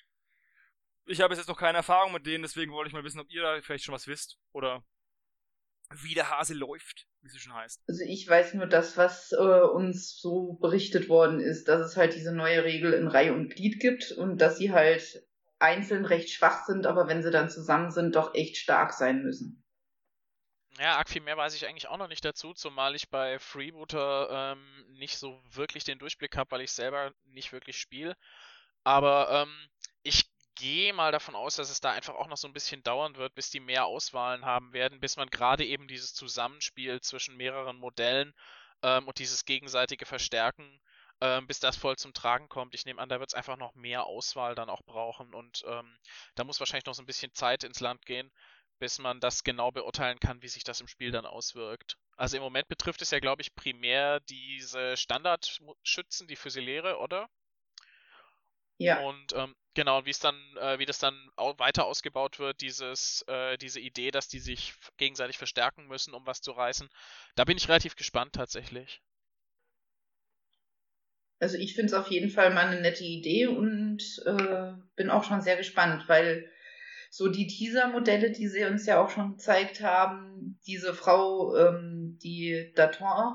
ich 1.05 1.21
habe 1.21 1.35
jetzt 1.35 1.47
noch 1.47 1.59
keine 1.59 1.79
Erfahrung 1.79 2.15
mit 2.15 2.25
denen, 2.25 2.43
deswegen 2.43 2.73
wollte 2.73 2.89
ich 2.89 2.95
mal 2.95 3.05
wissen, 3.05 3.21
ob 3.21 3.31
ihr 3.31 3.43
da 3.43 3.61
vielleicht 3.61 3.85
schon 3.85 3.95
was 3.95 4.07
wisst 4.07 4.39
oder 4.53 4.83
wie 5.93 6.15
der 6.15 6.31
Hase 6.31 6.55
läuft, 6.55 7.07
wie 7.23 7.29
es 7.29 7.39
schon 7.39 7.55
heißt. 7.55 7.83
Also 7.89 8.05
ich 8.05 8.29
weiß 8.29 8.55
nur 8.55 8.67
das, 8.67 8.97
was 8.97 9.33
äh, 9.33 9.37
uns 9.37 10.19
so 10.19 10.55
berichtet 10.55 11.09
worden 11.09 11.41
ist, 11.41 11.69
dass 11.69 11.81
es 11.81 11.97
halt 11.97 12.15
diese 12.15 12.33
neue 12.33 12.65
Regel 12.65 12.93
in 12.93 13.09
Reihe 13.09 13.33
und 13.33 13.55
Glied 13.55 13.81
gibt 13.81 14.13
und 14.13 14.39
dass 14.39 14.59
sie 14.59 14.73
halt 14.73 15.23
einzeln 15.59 16.05
recht 16.05 16.31
schwach 16.31 16.67
sind, 16.67 16.87
aber 16.87 17.09
wenn 17.09 17.23
sie 17.23 17.31
dann 17.31 17.49
zusammen 17.49 17.91
sind, 17.91 18.15
doch 18.15 18.35
echt 18.35 18.57
stark 18.57 18.93
sein 18.93 19.23
müssen. 19.23 19.63
Ja, 20.79 20.97
arg 20.97 21.09
viel 21.09 21.23
mehr 21.23 21.39
weiß 21.39 21.55
ich 21.55 21.67
eigentlich 21.67 21.89
auch 21.89 21.97
noch 21.97 22.09
nicht 22.09 22.25
dazu, 22.25 22.53
zumal 22.53 22.95
ich 22.95 23.09
bei 23.09 23.39
Freebooter 23.39 24.29
ähm, 24.31 24.85
nicht 24.99 25.17
so 25.17 25.41
wirklich 25.51 25.85
den 25.85 25.99
Durchblick 25.99 26.37
habe, 26.37 26.51
weil 26.51 26.61
ich 26.61 26.73
selber 26.73 27.15
nicht 27.25 27.53
wirklich 27.53 27.79
spiele. 27.79 28.15
Aber 28.85 29.31
ähm, 29.31 29.69
ich 30.03 30.27
gehe 30.57 30.93
mal 30.93 31.13
davon 31.13 31.37
aus, 31.37 31.57
dass 31.57 31.71
es 31.71 31.81
da 31.81 31.93
einfach 31.93 32.15
auch 32.15 32.27
noch 32.27 32.37
so 32.37 32.49
ein 32.49 32.53
bisschen 32.53 32.83
dauern 32.83 33.17
wird, 33.17 33.35
bis 33.35 33.51
die 33.51 33.61
mehr 33.61 33.87
Auswahlen 33.87 34.45
haben 34.45 34.73
werden, 34.73 34.99
bis 35.01 35.17
man 35.17 35.31
gerade 35.31 35.65
eben 35.65 35.87
dieses 35.87 36.15
Zusammenspiel 36.15 37.01
zwischen 37.01 37.37
mehreren 37.37 37.77
Modellen 37.77 38.35
ähm, 38.83 39.07
und 39.07 39.19
dieses 39.19 39.45
gegenseitige 39.45 40.07
Verstärken, 40.07 40.81
ähm, 41.21 41.47
bis 41.47 41.61
das 41.61 41.77
voll 41.77 41.97
zum 41.97 42.13
Tragen 42.13 42.49
kommt. 42.49 42.75
Ich 42.75 42.85
nehme 42.87 43.01
an, 43.01 43.09
da 43.09 43.21
wird 43.21 43.31
es 43.31 43.35
einfach 43.35 43.57
noch 43.57 43.75
mehr 43.75 44.05
Auswahl 44.05 44.55
dann 44.55 44.71
auch 44.71 44.83
brauchen 44.85 45.33
und 45.35 45.63
ähm, 45.67 45.97
da 46.35 46.45
muss 46.45 46.59
wahrscheinlich 46.59 46.87
noch 46.87 46.95
so 46.95 47.03
ein 47.03 47.07
bisschen 47.07 47.33
Zeit 47.35 47.63
ins 47.63 47.81
Land 47.81 48.05
gehen, 48.07 48.33
bis 48.79 48.99
man 48.99 49.21
das 49.21 49.45
genau 49.45 49.71
beurteilen 49.71 50.21
kann, 50.21 50.43
wie 50.43 50.49
sich 50.49 50.65
das 50.65 50.81
im 50.81 50.89
Spiel 50.89 51.11
dann 51.11 51.27
auswirkt. 51.27 51.97
Also 52.17 52.37
im 52.37 52.43
Moment 52.43 52.69
betrifft 52.69 53.03
es 53.03 53.11
ja, 53.11 53.21
glaube 53.21 53.43
ich, 53.43 53.55
primär 53.55 54.21
diese 54.21 54.97
Standardschützen, 54.97 56.27
die 56.29 56.37
Füsiliere, 56.37 56.99
oder? 56.99 57.29
Ja. 58.79 59.01
Und 59.01 59.33
ähm, 59.35 59.55
genau, 59.75 60.05
wie 60.05 60.11
es 60.11 60.19
dann, 60.19 60.37
äh, 60.61 60.79
wie 60.79 60.87
das 60.87 60.99
dann 60.99 61.15
weiter 61.37 61.87
ausgebaut 61.87 62.39
wird, 62.39 62.61
dieses, 62.61 63.23
äh, 63.29 63.57
diese 63.59 63.81
Idee, 63.81 64.11
dass 64.11 64.29
die 64.29 64.39
sich 64.39 64.75
gegenseitig 64.97 65.39
verstärken 65.39 65.87
müssen, 65.87 66.15
um 66.15 66.27
was 66.27 66.41
zu 66.41 66.53
reißen, 66.53 66.89
da 67.37 67.45
bin 67.45 67.57
ich 67.57 67.69
relativ 67.69 67.97
gespannt 67.97 68.35
tatsächlich. 68.35 69.01
Also 71.39 71.59
ich 71.59 71.75
finde 71.75 71.87
es 71.87 71.95
auf 71.95 72.11
jeden 72.11 72.31
Fall 72.31 72.53
mal 72.53 72.67
eine 72.67 72.81
nette 72.81 73.05
Idee 73.05 73.47
und 73.47 74.03
äh, 74.25 74.73
bin 74.95 75.11
auch 75.11 75.25
schon 75.25 75.43
sehr 75.43 75.57
gespannt, 75.57 76.09
weil 76.09 76.51
so 77.11 77.29
die 77.29 77.47
Teaser-Modelle, 77.47 78.31
die 78.31 78.49
sie 78.49 78.65
uns 78.65 78.87
ja 78.87 79.03
auch 79.03 79.11
schon 79.11 79.33
gezeigt 79.33 79.81
haben, 79.81 80.59
diese 80.67 80.95
Frau, 80.95 81.57
ähm, 81.57 82.19
die 82.23 82.73
Daton 82.75 83.35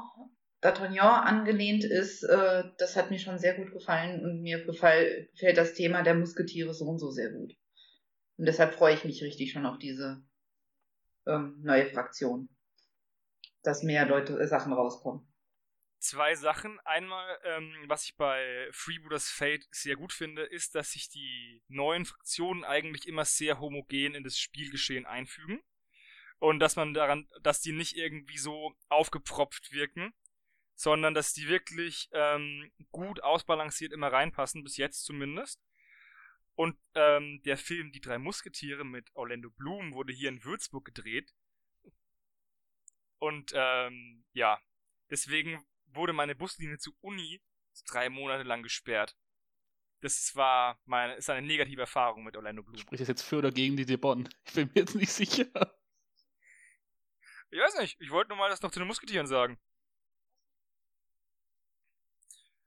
D'Artagnan 0.61 1.23
angelehnt 1.23 1.83
ist, 1.83 2.23
äh, 2.23 2.63
das 2.77 2.95
hat 2.95 3.09
mir 3.09 3.17
schon 3.19 3.39
sehr 3.39 3.55
gut 3.55 3.71
gefallen 3.71 4.23
und 4.23 4.41
mir 4.41 4.63
gefall, 4.63 5.27
gefällt 5.31 5.57
das 5.57 5.73
Thema 5.73 6.03
der 6.03 6.13
Musketiere 6.13 6.73
so 6.73 6.85
und 6.85 6.99
so 6.99 7.09
sehr 7.09 7.31
gut. 7.31 7.55
Und 8.37 8.45
deshalb 8.45 8.75
freue 8.75 8.93
ich 8.93 9.03
mich 9.03 9.23
richtig 9.23 9.51
schon 9.51 9.65
auf 9.65 9.79
diese 9.79 10.23
ähm, 11.27 11.59
neue 11.63 11.87
Fraktion. 11.87 12.49
dass 13.63 13.83
mehr 13.83 14.05
Leute 14.07 14.39
äh, 14.39 14.47
Sachen 14.47 14.73
rauskommen. 14.73 15.27
Zwei 15.99 16.33
Sachen. 16.33 16.79
Einmal, 16.79 17.37
ähm, 17.43 17.75
was 17.87 18.05
ich 18.05 18.15
bei 18.15 18.67
Freebooters 18.71 19.29
Fate 19.29 19.67
sehr 19.69 19.95
gut 19.95 20.13
finde, 20.13 20.41
ist, 20.43 20.73
dass 20.73 20.93
sich 20.93 21.09
die 21.09 21.63
neuen 21.67 22.05
Fraktionen 22.05 22.63
eigentlich 22.63 23.07
immer 23.07 23.25
sehr 23.25 23.59
homogen 23.59 24.15
in 24.15 24.23
das 24.23 24.37
Spielgeschehen 24.39 25.05
einfügen. 25.05 25.61
Und 26.39 26.59
dass 26.59 26.75
man 26.75 26.95
daran, 26.95 27.29
dass 27.43 27.61
die 27.61 27.71
nicht 27.71 27.95
irgendwie 27.95 28.39
so 28.39 28.73
aufgepropft 28.89 29.73
wirken, 29.73 30.11
sondern 30.81 31.13
dass 31.13 31.31
die 31.33 31.47
wirklich 31.47 32.09
ähm, 32.11 32.71
gut 32.89 33.21
ausbalanciert 33.21 33.93
immer 33.93 34.11
reinpassen, 34.11 34.63
bis 34.63 34.77
jetzt 34.77 35.05
zumindest. 35.05 35.61
Und 36.55 36.75
ähm, 36.95 37.39
der 37.45 37.57
Film 37.57 37.91
Die 37.91 38.01
drei 38.01 38.17
Musketiere 38.17 38.83
mit 38.83 39.07
Orlando 39.13 39.51
Bloom 39.51 39.93
wurde 39.93 40.11
hier 40.11 40.29
in 40.29 40.43
Würzburg 40.43 40.83
gedreht. 40.85 41.35
Und 43.19 43.51
ähm, 43.53 44.25
ja, 44.33 44.59
deswegen 45.11 45.63
wurde 45.85 46.13
meine 46.13 46.33
Buslinie 46.33 46.79
zur 46.79 46.95
Uni 47.01 47.43
drei 47.87 48.09
Monate 48.09 48.41
lang 48.41 48.63
gesperrt. 48.63 49.15
Das 49.99 50.35
war 50.35 50.81
meine, 50.85 51.13
ist 51.13 51.29
eine 51.29 51.45
negative 51.45 51.81
Erfahrung 51.81 52.23
mit 52.23 52.35
Orlando 52.35 52.63
Bloom. 52.63 52.77
Spricht 52.77 53.01
das 53.01 53.07
jetzt 53.07 53.21
für 53.21 53.37
oder 53.37 53.51
gegen 53.51 53.77
die 53.77 53.85
Debon? 53.85 54.27
Ich 54.45 54.53
bin 54.53 54.67
mir 54.73 54.81
jetzt 54.81 54.95
nicht 54.95 55.11
sicher. 55.11 55.45
Ich 57.51 57.59
weiß 57.59 57.75
nicht, 57.81 58.01
ich 58.01 58.09
wollte 58.09 58.29
nur 58.29 58.39
mal 58.39 58.49
das 58.49 58.63
noch 58.63 58.71
zu 58.71 58.79
den 58.79 58.87
Musketieren 58.87 59.27
sagen. 59.27 59.59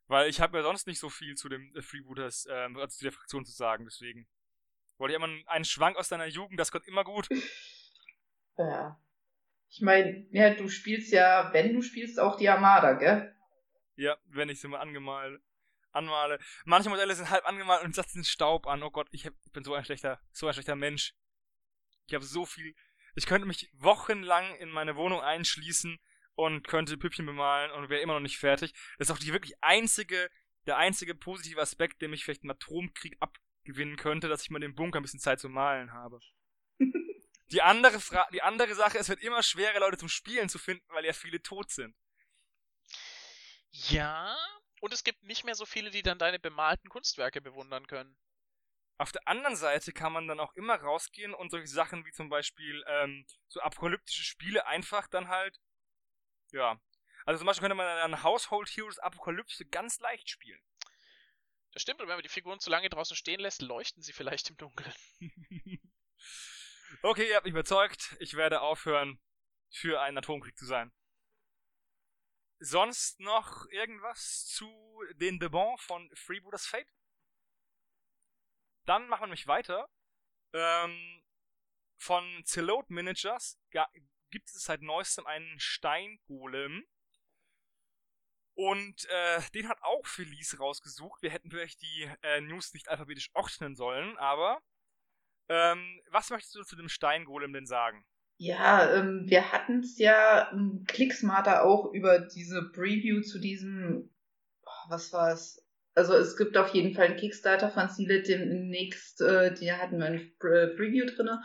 Weil 0.06 0.28
ich 0.28 0.40
habe 0.40 0.58
ja 0.58 0.62
sonst 0.62 0.86
nicht 0.86 0.98
so 0.98 1.08
viel 1.08 1.34
zu 1.34 1.48
dem 1.48 1.74
äh, 1.74 1.82
Freebooters, 1.82 2.46
ähm, 2.50 2.76
also 2.76 2.98
zu 2.98 3.04
der 3.04 3.12
Fraktion 3.12 3.44
zu 3.44 3.52
sagen, 3.52 3.84
deswegen. 3.84 4.26
Wollte 4.96 5.14
ich 5.14 5.16
immer 5.16 5.48
einen 5.48 5.64
Schwank 5.64 5.96
aus 5.96 6.08
deiner 6.08 6.26
Jugend, 6.26 6.60
das 6.60 6.70
kommt 6.70 6.86
immer 6.86 7.04
gut. 7.04 7.28
Ja. 8.56 8.96
Ich 9.68 9.80
meine, 9.80 10.28
ja, 10.30 10.54
du 10.54 10.68
spielst 10.68 11.12
ja, 11.12 11.52
wenn 11.52 11.74
du 11.74 11.82
spielst, 11.82 12.20
auch 12.20 12.36
die 12.36 12.48
Armada, 12.48 12.92
gell? 12.92 13.34
Ja, 13.96 14.16
wenn 14.26 14.48
ich 14.48 14.60
sie 14.60 14.68
mal 14.68 14.78
angemalt, 14.78 15.42
anmale. 15.90 16.38
Manche 16.64 16.88
Modelle 16.88 17.14
sind 17.14 17.30
halb 17.30 17.44
angemalt 17.48 17.82
und 17.82 17.94
setzen 17.94 18.22
Staub 18.22 18.68
an. 18.68 18.84
Oh 18.84 18.92
Gott, 18.92 19.08
ich, 19.10 19.26
hab, 19.26 19.34
ich 19.44 19.50
bin 19.50 19.64
so 19.64 19.74
ein 19.74 19.84
schlechter, 19.84 20.20
so 20.30 20.46
ein 20.46 20.52
schlechter 20.52 20.76
Mensch. 20.76 21.14
Ich 22.06 22.14
habe 22.14 22.24
so 22.24 22.46
viel. 22.46 22.74
Ich 23.16 23.26
könnte 23.26 23.46
mich 23.48 23.70
wochenlang 23.74 24.54
in 24.56 24.70
meine 24.70 24.94
Wohnung 24.96 25.20
einschließen 25.20 25.98
und 26.34 26.66
könnte 26.66 26.96
Püppchen 26.96 27.26
bemalen 27.26 27.70
und 27.72 27.88
wäre 27.88 28.02
immer 28.02 28.14
noch 28.14 28.20
nicht 28.20 28.38
fertig. 28.38 28.72
Das 28.98 29.08
ist 29.08 29.14
auch 29.14 29.18
die 29.18 29.32
wirklich 29.32 29.54
einzige, 29.62 30.30
der 30.66 30.76
einzige 30.76 31.14
positive 31.14 31.60
Aspekt, 31.60 32.02
der 32.02 32.08
mich 32.08 32.24
vielleicht 32.24 32.44
im 32.44 32.50
Atomkrieg 32.50 33.16
abgewinnen 33.20 33.96
könnte, 33.96 34.28
dass 34.28 34.42
ich 34.42 34.50
mal 34.50 34.60
den 34.60 34.74
Bunker 34.74 35.00
ein 35.00 35.02
bisschen 35.02 35.20
Zeit 35.20 35.40
zum 35.40 35.52
Malen 35.52 35.92
habe. 35.92 36.18
die 37.50 37.62
andere 37.62 38.00
Fra 38.00 38.26
die 38.32 38.42
andere 38.42 38.74
Sache, 38.74 38.98
es 38.98 39.08
wird 39.08 39.22
immer 39.22 39.42
schwerer, 39.42 39.80
Leute 39.80 39.98
zum 39.98 40.08
Spielen 40.08 40.48
zu 40.48 40.58
finden, 40.58 40.86
weil 40.88 41.04
ja 41.04 41.12
viele 41.12 41.42
tot 41.42 41.70
sind. 41.70 41.94
Ja, 43.70 44.36
und 44.80 44.92
es 44.92 45.02
gibt 45.02 45.22
nicht 45.24 45.44
mehr 45.44 45.54
so 45.54 45.66
viele, 45.66 45.90
die 45.90 46.02
dann 46.02 46.18
deine 46.18 46.38
bemalten 46.38 46.88
Kunstwerke 46.88 47.40
bewundern 47.40 47.86
können. 47.86 48.16
Auf 48.96 49.10
der 49.10 49.26
anderen 49.26 49.56
Seite 49.56 49.92
kann 49.92 50.12
man 50.12 50.28
dann 50.28 50.38
auch 50.38 50.54
immer 50.54 50.76
rausgehen 50.76 51.34
und 51.34 51.50
solche 51.50 51.66
Sachen 51.66 52.06
wie 52.06 52.12
zum 52.12 52.28
Beispiel 52.28 52.84
ähm, 52.86 53.26
so 53.48 53.60
apokalyptische 53.60 54.22
Spiele 54.22 54.66
einfach 54.66 55.08
dann 55.08 55.28
halt 55.28 55.58
ja. 56.52 56.80
Also 57.24 57.38
zum 57.38 57.46
Beispiel 57.46 57.62
könnte 57.62 57.76
man 57.76 57.86
dann 57.86 58.22
Household 58.22 58.68
Heroes 58.68 58.98
Apokalypse 58.98 59.64
ganz 59.66 59.98
leicht 60.00 60.28
spielen. 60.28 60.60
Das 61.72 61.82
stimmt, 61.82 62.00
und 62.00 62.08
wenn 62.08 62.16
man 62.16 62.22
die 62.22 62.28
Figuren 62.28 62.60
zu 62.60 62.70
lange 62.70 62.88
draußen 62.88 63.16
stehen 63.16 63.40
lässt, 63.40 63.60
leuchten 63.62 64.02
sie 64.02 64.12
vielleicht 64.12 64.48
im 64.50 64.56
Dunkeln. 64.56 64.94
okay, 67.02 67.28
ihr 67.28 67.36
habt 67.36 67.46
mich 67.46 67.52
überzeugt. 67.52 68.16
Ich 68.20 68.34
werde 68.34 68.60
aufhören, 68.60 69.20
für 69.70 70.00
einen 70.00 70.18
Atomkrieg 70.18 70.56
zu 70.56 70.66
sein. 70.66 70.92
Sonst 72.60 73.18
noch 73.20 73.66
irgendwas 73.70 74.46
zu 74.46 74.70
den 75.14 75.40
The 75.40 75.48
Bon 75.48 75.76
von 75.78 76.08
Freebooters 76.14 76.66
Fate? 76.66 76.88
Dann 78.84 79.08
machen 79.08 79.22
wir 79.22 79.26
nämlich 79.26 79.46
weiter. 79.46 79.88
Ähm, 80.52 81.24
von 81.96 82.44
Zelote 82.44 82.92
Managers 82.92 83.58
gibt 84.34 84.48
es 84.48 84.64
seit 84.64 84.82
neuestem 84.82 85.26
einen 85.28 85.60
Steingolem. 85.60 86.84
Und 88.56 89.08
äh, 89.08 89.40
den 89.54 89.68
hat 89.68 89.78
auch 89.82 90.06
Felice 90.06 90.58
rausgesucht. 90.58 91.22
Wir 91.22 91.30
hätten 91.30 91.50
vielleicht 91.50 91.80
die 91.80 92.10
äh, 92.22 92.40
News 92.40 92.74
nicht 92.74 92.88
alphabetisch 92.88 93.30
ordnen 93.34 93.76
sollen, 93.76 94.16
aber 94.18 94.60
ähm, 95.48 96.00
was 96.10 96.30
möchtest 96.30 96.54
du 96.56 96.62
zu 96.64 96.74
dem 96.74 96.88
Steingolem 96.88 97.52
denn 97.52 97.66
sagen? 97.66 98.04
Ja, 98.36 98.92
ähm, 98.92 99.22
wir 99.26 99.52
hatten 99.52 99.80
es 99.80 99.98
ja 99.98 100.50
im 100.50 100.84
Clicksmarter 100.84 101.64
auch 101.64 101.92
über 101.92 102.18
diese 102.18 102.70
Preview 102.72 103.20
zu 103.22 103.38
diesem, 103.38 104.12
was 104.88 105.12
war 105.12 105.32
es? 105.32 105.64
Also 105.94 106.14
es 106.14 106.36
gibt 106.36 106.56
auf 106.56 106.74
jeden 106.74 106.94
Fall 106.94 107.06
einen 107.06 107.16
Kickstarter 107.16 107.70
von 107.70 107.88
Sealet 107.88 108.26
demnächst, 108.26 109.20
äh, 109.20 109.54
die 109.54 109.72
hatten 109.72 109.98
wir 109.98 110.06
ein 110.06 110.32
Preview 110.38 111.06
drinne 111.06 111.40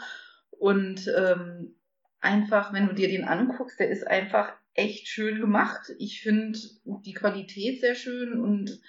und 0.50 1.08
ähm, 1.16 1.79
einfach, 2.22 2.74
wenn 2.74 2.88
du 2.88 2.94
dir 2.94 3.08
den 3.08 3.24
anguckst, 3.24 3.80
der 3.80 3.90
ist 3.90 4.06
einfach 4.06 4.54
echt 4.74 5.08
schön 5.08 5.40
gemacht. 5.40 5.92
Ich 5.98 6.22
finde 6.22 6.60
die 6.86 7.14
Qualität 7.14 7.82
sehr 7.82 7.96
schön 7.96 8.40
und 8.40 8.80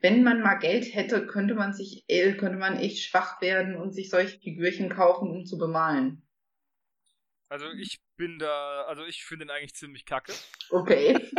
wenn 0.00 0.22
man 0.22 0.40
mal 0.40 0.56
Geld 0.56 0.94
hätte, 0.94 1.26
könnte 1.26 1.54
man 1.54 1.72
sich, 1.72 2.04
äh, 2.08 2.34
könnte 2.34 2.58
man 2.58 2.76
echt 2.76 3.02
schwach 3.02 3.40
werden 3.40 3.76
und 3.76 3.92
sich 3.92 4.10
solche 4.10 4.38
Figürchen 4.38 4.88
kaufen, 4.88 5.30
um 5.30 5.46
zu 5.46 5.58
bemalen. 5.58 6.22
Also 7.48 7.70
ich 7.72 8.00
bin 8.16 8.38
da, 8.38 8.82
also 8.82 9.04
ich 9.04 9.24
finde 9.24 9.46
ihn 9.46 9.50
eigentlich 9.50 9.74
ziemlich 9.74 10.04
kacke. 10.04 10.32
Okay. 10.70 11.18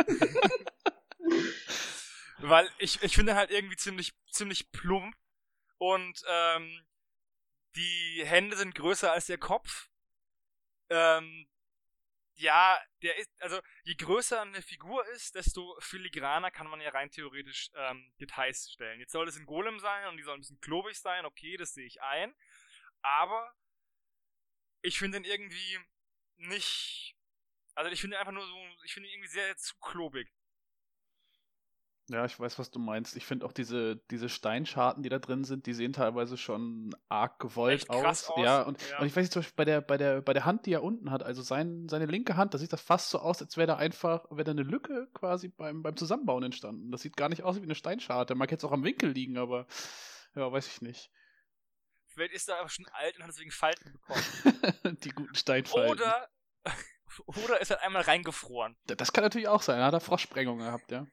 Weil 2.38 2.68
ich, 2.78 3.02
ich 3.02 3.14
finde 3.14 3.34
halt 3.34 3.50
irgendwie 3.50 3.76
ziemlich, 3.76 4.12
ziemlich 4.30 4.70
plump 4.70 5.14
und 5.78 6.22
ähm, 6.28 6.86
die 7.76 8.22
Hände 8.24 8.56
sind 8.56 8.74
größer 8.74 9.12
als 9.12 9.26
der 9.26 9.38
Kopf 9.38 9.88
ähm, 10.90 11.46
ja, 12.38 12.80
der 13.02 13.16
ist, 13.16 13.30
also 13.40 13.60
je 13.82 13.94
größer 13.96 14.40
eine 14.42 14.62
Figur 14.62 15.04
ist, 15.08 15.34
desto 15.34 15.76
filigraner 15.80 16.50
kann 16.52 16.68
man 16.68 16.80
ja 16.80 16.90
rein 16.90 17.10
theoretisch 17.10 17.70
ähm, 17.74 18.12
Details 18.20 18.70
stellen. 18.70 19.00
Jetzt 19.00 19.12
soll 19.12 19.26
es 19.28 19.36
ein 19.36 19.46
Golem 19.46 19.80
sein 19.80 20.06
und 20.08 20.16
die 20.16 20.22
soll 20.22 20.34
ein 20.34 20.40
bisschen 20.40 20.60
klobig 20.60 20.98
sein, 20.98 21.26
okay, 21.26 21.56
das 21.56 21.74
sehe 21.74 21.86
ich 21.86 22.00
ein. 22.00 22.34
Aber 23.02 23.52
ich 24.82 24.98
finde 24.98 25.18
ihn 25.18 25.24
irgendwie 25.24 25.80
nicht. 26.36 27.16
Also 27.74 27.90
ich 27.90 28.00
finde 28.00 28.18
einfach 28.18 28.32
nur 28.32 28.46
so, 28.46 28.56
ich 28.84 28.94
finde 28.94 29.08
ihn 29.08 29.14
irgendwie 29.14 29.30
sehr, 29.30 29.46
sehr 29.46 29.56
zu 29.56 29.76
klobig. 29.80 30.32
Ja, 32.10 32.24
ich 32.24 32.40
weiß, 32.40 32.58
was 32.58 32.70
du 32.70 32.78
meinst. 32.78 33.16
Ich 33.16 33.26
finde 33.26 33.44
auch 33.44 33.52
diese, 33.52 33.96
diese 34.10 34.30
Steinscharten, 34.30 35.02
die 35.02 35.10
da 35.10 35.18
drin 35.18 35.44
sind, 35.44 35.66
die 35.66 35.74
sehen 35.74 35.92
teilweise 35.92 36.38
schon 36.38 36.96
arg 37.10 37.38
gewollt 37.38 37.90
aus. 37.90 38.30
aus. 38.30 38.42
Ja, 38.42 38.62
und, 38.62 38.80
ja. 38.88 38.98
und 38.98 39.06
ich 39.06 39.14
weiß 39.14 39.24
nicht, 39.24 39.32
zum 39.32 39.40
Beispiel 39.40 39.56
bei 39.56 39.64
der, 39.66 39.80
bei 39.82 39.98
der, 39.98 40.22
bei 40.22 40.32
der 40.32 40.46
Hand, 40.46 40.64
die 40.64 40.72
er 40.72 40.82
unten 40.82 41.10
hat, 41.10 41.22
also 41.22 41.42
sein, 41.42 41.86
seine 41.88 42.06
linke 42.06 42.36
Hand, 42.36 42.54
da 42.54 42.58
sieht 42.58 42.72
das 42.72 42.80
fast 42.80 43.10
so 43.10 43.18
aus, 43.18 43.42
als 43.42 43.58
wäre 43.58 43.66
da 43.66 43.76
einfach, 43.76 44.24
wäre 44.30 44.44
da 44.44 44.52
eine 44.52 44.62
Lücke 44.62 45.08
quasi 45.12 45.48
beim, 45.48 45.82
beim 45.82 45.96
Zusammenbauen 45.96 46.44
entstanden. 46.44 46.90
Das 46.90 47.02
sieht 47.02 47.16
gar 47.16 47.28
nicht 47.28 47.42
aus 47.42 47.56
wie 47.56 47.62
eine 47.62 47.74
Steinscharte. 47.74 48.34
Mag 48.34 48.50
jetzt 48.50 48.64
auch 48.64 48.72
am 48.72 48.84
Winkel 48.84 49.10
liegen, 49.10 49.36
aber 49.36 49.66
ja, 50.34 50.50
weiß 50.50 50.66
ich 50.66 50.80
nicht. 50.80 51.10
Vielleicht 52.06 52.32
ist 52.32 52.48
er 52.48 52.58
aber 52.58 52.70
schon 52.70 52.86
alt 52.92 53.16
und 53.16 53.24
hat 53.24 53.30
deswegen 53.30 53.50
Falten 53.50 53.92
bekommen. 53.92 54.24
die 55.04 55.10
guten 55.10 55.34
Steinfalten. 55.34 55.90
Oder, 55.90 56.28
oder 57.26 57.60
ist 57.60 57.70
er 57.70 57.82
einmal 57.82 58.02
reingefroren. 58.02 58.78
Das 58.86 59.12
kann 59.12 59.24
natürlich 59.24 59.48
auch 59.48 59.60
sein. 59.60 59.78
Er 59.78 59.86
hat 59.86 59.94
da 59.94 60.00
Froschsprengung 60.00 60.58
gehabt, 60.58 60.90
ja. 60.90 61.06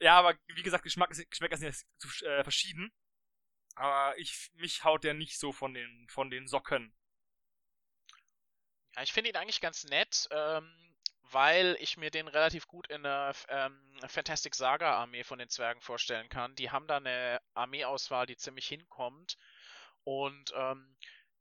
Ja, 0.00 0.18
aber 0.18 0.36
wie 0.54 0.62
gesagt, 0.62 0.84
Geschmack 0.84 1.10
ist, 1.10 1.30
Geschmäcker 1.30 1.56
sind 1.56 1.68
jetzt 1.68 1.86
zu, 1.98 2.08
äh, 2.26 2.42
verschieden. 2.42 2.92
Aber 3.74 4.18
ich, 4.18 4.50
mich 4.54 4.84
haut 4.84 5.04
der 5.04 5.14
nicht 5.14 5.38
so 5.38 5.52
von 5.52 5.74
den, 5.74 6.08
von 6.08 6.30
den 6.30 6.46
Socken. 6.46 6.94
Ja, 8.94 9.02
ich 9.02 9.12
finde 9.12 9.30
ihn 9.30 9.36
eigentlich 9.36 9.60
ganz 9.60 9.84
nett, 9.84 10.28
ähm, 10.30 10.68
weil 11.22 11.76
ich 11.80 11.96
mir 11.96 12.10
den 12.10 12.28
relativ 12.28 12.66
gut 12.66 12.88
in 12.88 13.04
der 13.04 13.34
ähm, 13.48 13.98
Fantastic 14.08 14.54
Saga 14.54 14.96
Armee 14.96 15.22
von 15.22 15.38
den 15.38 15.48
Zwergen 15.48 15.80
vorstellen 15.80 16.28
kann. 16.28 16.54
Die 16.56 16.70
haben 16.70 16.86
da 16.88 16.96
eine 16.96 17.40
Armeeauswahl, 17.54 18.26
die 18.26 18.36
ziemlich 18.36 18.66
hinkommt. 18.66 19.38
Und 20.04 20.52
ähm, 20.56 20.96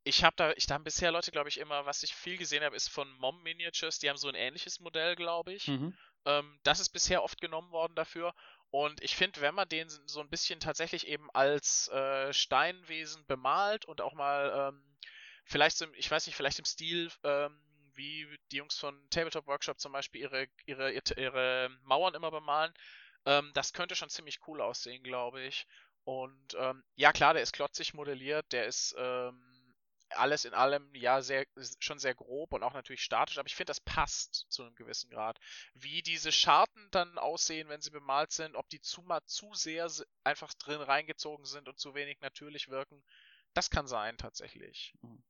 ich 0.09 0.23
habe 0.23 0.35
da, 0.35 0.51
ich 0.53 0.65
da 0.65 0.73
haben 0.73 0.83
bisher 0.83 1.11
Leute, 1.11 1.31
glaube 1.31 1.49
ich, 1.49 1.59
immer, 1.59 1.85
was 1.85 2.03
ich 2.03 2.15
viel 2.15 2.37
gesehen 2.37 2.63
habe, 2.63 2.75
ist 2.75 2.89
von 2.89 3.09
Mom 3.17 3.41
Miniatures, 3.43 3.99
die 3.99 4.09
haben 4.09 4.17
so 4.17 4.27
ein 4.27 4.35
ähnliches 4.35 4.79
Modell, 4.79 5.15
glaube 5.15 5.53
ich. 5.53 5.67
Mhm. 5.67 5.95
Ähm, 6.25 6.59
das 6.63 6.79
ist 6.79 6.89
bisher 6.89 7.23
oft 7.23 7.39
genommen 7.39 7.71
worden 7.71 7.95
dafür. 7.95 8.33
Und 8.71 9.01
ich 9.01 9.15
finde, 9.15 9.41
wenn 9.41 9.55
man 9.55 9.69
den 9.69 9.87
so 9.89 10.19
ein 10.19 10.29
bisschen 10.29 10.59
tatsächlich 10.59 11.07
eben 11.07 11.29
als 11.31 11.87
äh, 11.89 12.33
Steinwesen 12.33 13.25
bemalt 13.27 13.85
und 13.85 14.01
auch 14.01 14.13
mal 14.13 14.73
ähm, 14.73 14.97
vielleicht, 15.45 15.77
so, 15.77 15.85
ich 15.93 16.09
weiß 16.09 16.25
nicht, 16.25 16.35
vielleicht 16.35 16.59
im 16.59 16.65
Stil, 16.65 17.11
ähm, 17.23 17.61
wie 17.93 18.27
die 18.51 18.57
Jungs 18.57 18.77
von 18.77 18.99
Tabletop 19.11 19.45
Workshop 19.47 19.79
zum 19.79 19.91
Beispiel 19.91 20.21
ihre, 20.21 20.47
ihre, 20.65 20.91
ihre 20.91 21.69
Mauern 21.83 22.15
immer 22.15 22.31
bemalen, 22.31 22.73
ähm, 23.25 23.51
das 23.53 23.73
könnte 23.73 23.95
schon 23.95 24.09
ziemlich 24.09 24.39
cool 24.47 24.61
aussehen, 24.61 25.03
glaube 25.03 25.43
ich. 25.43 25.67
Und 26.03 26.55
ähm, 26.57 26.83
ja, 26.95 27.11
klar, 27.11 27.33
der 27.33 27.43
ist 27.43 27.53
klotzig 27.53 27.93
modelliert, 27.93 28.51
der 28.51 28.65
ist 28.65 28.95
ähm, 28.97 29.58
alles 30.11 30.45
in 30.45 30.53
allem 30.53 30.93
ja 30.93 31.21
sehr 31.21 31.45
schon 31.79 31.99
sehr 31.99 32.15
grob 32.15 32.53
und 32.53 32.63
auch 32.63 32.73
natürlich 32.73 33.03
statisch, 33.03 33.37
aber 33.37 33.47
ich 33.47 33.55
finde, 33.55 33.71
das 33.71 33.79
passt 33.79 34.45
zu 34.49 34.63
einem 34.63 34.75
gewissen 34.75 35.09
Grad. 35.09 35.39
Wie 35.73 36.01
diese 36.01 36.31
Scharten 36.31 36.87
dann 36.91 37.17
aussehen, 37.17 37.69
wenn 37.69 37.81
sie 37.81 37.91
bemalt 37.91 38.31
sind, 38.31 38.55
ob 38.55 38.69
die 38.69 38.81
zu 38.81 39.01
mal 39.01 39.23
zu 39.25 39.53
sehr 39.53 39.89
einfach 40.23 40.53
drin 40.55 40.81
reingezogen 40.81 41.45
sind 41.45 41.67
und 41.67 41.79
zu 41.79 41.93
wenig 41.93 42.19
natürlich 42.21 42.69
wirken, 42.69 43.03
das 43.53 43.69
kann 43.69 43.87
sein 43.87 44.17
tatsächlich. 44.17 44.93
Mhm. 45.01 45.23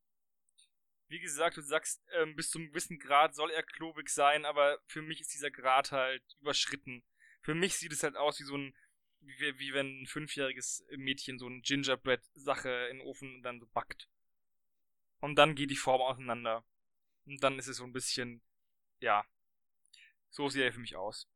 Wie 1.07 1.19
gesagt, 1.19 1.57
du 1.57 1.61
sagst, 1.61 2.03
ähm, 2.13 2.35
bis 2.35 2.51
zum 2.51 2.67
gewissen 2.67 2.99
Grad 2.99 3.33
soll 3.33 3.49
er 3.49 3.63
klobig 3.63 4.09
sein, 4.09 4.45
aber 4.45 4.79
für 4.85 5.01
mich 5.01 5.21
ist 5.21 5.33
dieser 5.33 5.49
Grad 5.49 5.91
halt 5.91 6.23
überschritten. 6.39 7.03
Für 7.41 7.55
mich 7.55 7.77
sieht 7.77 7.93
es 7.93 8.03
halt 8.03 8.15
aus 8.15 8.39
wie 8.39 8.43
so 8.43 8.55
ein 8.55 8.75
wie, 9.21 9.59
wie 9.59 9.73
wenn 9.73 10.01
ein 10.01 10.07
fünfjähriges 10.07 10.85
Mädchen 10.97 11.39
so 11.39 11.47
ein 11.47 11.61
Gingerbread-Sache 11.61 12.87
in 12.89 12.97
den 12.97 13.07
Ofen 13.07 13.41
dann 13.41 13.59
so 13.59 13.67
backt. 13.67 14.07
Und 15.19 15.35
dann 15.35 15.55
geht 15.55 15.71
die 15.71 15.75
Form 15.75 16.01
auseinander. 16.01 16.63
Und 17.25 17.43
dann 17.43 17.59
ist 17.59 17.67
es 17.67 17.77
so 17.77 17.83
ein 17.83 17.93
bisschen, 17.93 18.41
ja, 18.99 19.23
so 20.29 20.49
sieht 20.49 20.63
er 20.63 20.73
für 20.73 20.79
mich 20.79 20.95
aus. 20.95 21.27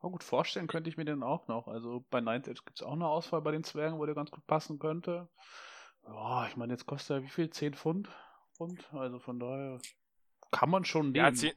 Oh, 0.00 0.10
gut, 0.10 0.24
vorstellen 0.24 0.66
könnte 0.66 0.90
ich 0.90 0.96
mir 0.96 1.04
den 1.04 1.22
auch 1.22 1.46
noch. 1.48 1.68
Also 1.68 2.04
bei 2.10 2.20
Ninth 2.20 2.48
Edge 2.48 2.62
gibt 2.64 2.80
es 2.80 2.82
auch 2.82 2.92
eine 2.92 3.06
Auswahl 3.06 3.40
bei 3.40 3.52
den 3.52 3.64
Zwergen, 3.64 3.98
wo 3.98 4.06
der 4.06 4.14
ganz 4.14 4.30
gut 4.30 4.46
passen 4.46 4.78
könnte. 4.78 5.28
Ja, 6.04 6.48
ich 6.48 6.56
meine, 6.56 6.72
jetzt 6.72 6.86
kostet 6.86 7.18
er 7.18 7.22
wie 7.22 7.28
viel? 7.28 7.50
10 7.50 7.74
Pfund? 7.74 8.08
Pfund? 8.56 8.92
Also 8.92 9.20
von 9.20 9.38
daher 9.38 9.80
kann 10.50 10.70
man 10.70 10.84
schon 10.84 11.12
nehmen. 11.12 11.24
Ja, 11.24 11.32
10, 11.32 11.52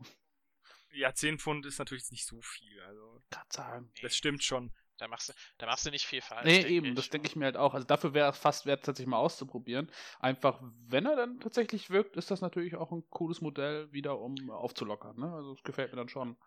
ja, 0.92 1.14
10 1.14 1.40
Pfund 1.40 1.66
ist 1.66 1.80
natürlich 1.80 2.12
nicht 2.12 2.26
so 2.26 2.40
viel. 2.42 2.82
Also, 2.82 3.24
Kann 3.32 3.48
sagen. 3.50 3.92
Das 4.02 4.16
stimmt 4.16 4.44
schon. 4.44 4.72
Da 4.98 5.08
machst, 5.08 5.30
du, 5.30 5.34
da 5.58 5.66
machst 5.66 5.86
du 5.86 5.92
nicht 5.92 6.06
viel 6.06 6.22
falsch. 6.22 6.46
Nee, 6.46 6.62
eben, 6.62 6.88
ich. 6.88 6.96
das 6.96 7.10
denke 7.10 7.28
ich 7.28 7.36
mir 7.36 7.46
halt 7.46 7.58
auch. 7.58 7.74
Also 7.74 7.86
dafür 7.86 8.14
wäre 8.14 8.30
es 8.30 8.38
fast 8.38 8.66
wert, 8.66 8.86
tatsächlich 8.86 9.10
mal 9.10 9.18
auszuprobieren. 9.18 9.92
Einfach, 10.20 10.60
wenn 10.88 11.06
er 11.06 11.16
dann 11.16 11.40
tatsächlich 11.40 11.90
wirkt, 11.90 12.16
ist 12.16 12.32
das 12.32 12.42
natürlich 12.42 12.76
auch 12.76 12.92
ein 12.92 13.04
cooles 13.10 13.42
Modell, 13.42 13.92
wieder 13.92 14.20
um 14.20 14.50
aufzulockern. 14.50 15.20
Ne? 15.20 15.34
Also 15.34 15.54
es 15.54 15.64
gefällt 15.64 15.92
mir 15.92 15.98
dann 15.98 16.10
schon. 16.10 16.38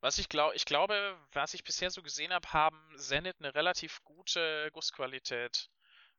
Was 0.00 0.18
ich 0.18 0.28
glaube, 0.28 0.54
ich 0.54 0.64
glaube, 0.64 1.16
was 1.32 1.54
ich 1.54 1.64
bisher 1.64 1.90
so 1.90 2.02
gesehen 2.02 2.32
habe, 2.32 2.52
haben 2.52 2.78
Zenit 2.96 3.36
eine 3.38 3.54
relativ 3.54 4.02
gute 4.04 4.70
Gussqualität. 4.72 5.70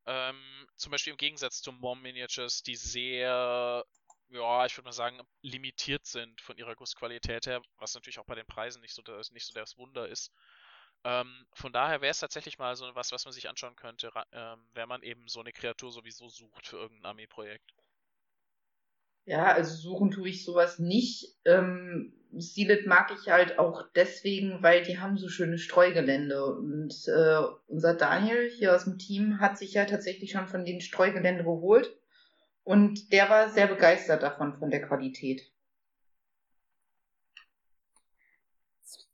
Ähm, 0.06 0.68
zum 0.78 0.92
Beispiel 0.92 1.12
im 1.12 1.18
Gegensatz 1.18 1.62
zu 1.62 1.72
Mom 1.72 2.02
Miniatures, 2.02 2.64
die 2.64 2.76
sehr, 2.76 3.84
ja, 4.30 4.66
ich 4.66 4.78
würde 4.78 4.86
mal 4.86 4.94
sagen, 4.94 5.22
limitiert 5.42 6.06
sind 6.06 6.42
von 6.42 6.58
ihrer 6.58 6.76
Gussqualität 6.76 7.46
her, 7.46 7.62
was 7.78 7.94
natürlich 7.94 8.18
auch 8.20 8.26
bei 8.26 8.36
den 8.36 8.46
Preisen 8.46 8.82
nicht 8.82 8.94
so 8.94 9.02
das, 9.02 9.32
nicht 9.32 9.46
so 9.46 9.54
das 9.54 9.78
Wunder 9.78 10.08
ist. 10.08 10.32
Ähm, 11.08 11.46
von 11.54 11.72
daher 11.72 12.02
wäre 12.02 12.12
es 12.12 12.20
tatsächlich 12.20 12.60
mal 12.60 12.76
so 12.76 12.94
was, 12.94 13.14
was 13.14 13.24
man 13.24 13.32
sich 13.32 13.48
anschauen 13.48 13.78
könnte, 13.78 14.12
ähm, 14.34 14.60
wenn 14.74 14.90
man 14.90 15.04
eben 15.04 15.30
so 15.30 15.40
eine 15.40 15.54
Kreatur 15.54 15.90
sowieso 15.90 16.28
sucht 16.28 16.68
für 16.68 16.76
irgendein 16.76 17.06
Armeeprojekt. 17.06 17.74
Ja, 19.24 19.46
also 19.54 19.74
suchen 19.74 20.12
tue 20.12 20.28
ich 20.28 20.44
sowas 20.44 20.80
nicht. 20.80 21.38
Ähm, 21.46 22.14
Sealet 22.34 22.88
mag 22.88 23.12
ich 23.12 23.30
halt 23.30 23.58
auch 23.58 23.88
deswegen, 23.96 24.62
weil 24.62 24.84
die 24.84 25.00
haben 25.00 25.18
so 25.18 25.30
schöne 25.30 25.58
Streugelände. 25.58 26.44
Und 26.46 26.94
äh, 27.08 27.40
unser 27.68 27.94
Daniel 27.94 28.50
hier 28.50 28.76
aus 28.76 28.84
dem 28.84 28.98
Team 28.98 29.40
hat 29.40 29.58
sich 29.58 29.76
ja 29.76 29.86
tatsächlich 29.86 30.32
schon 30.32 30.48
von 30.48 30.66
den 30.66 30.82
Streugelände 30.82 31.46
geholt. 31.46 31.98
Und 32.64 33.14
der 33.14 33.30
war 33.30 33.50
sehr 33.50 33.68
begeistert 33.68 34.24
davon, 34.24 34.56
von 34.56 34.72
der 34.72 34.86
Qualität. 34.86 35.54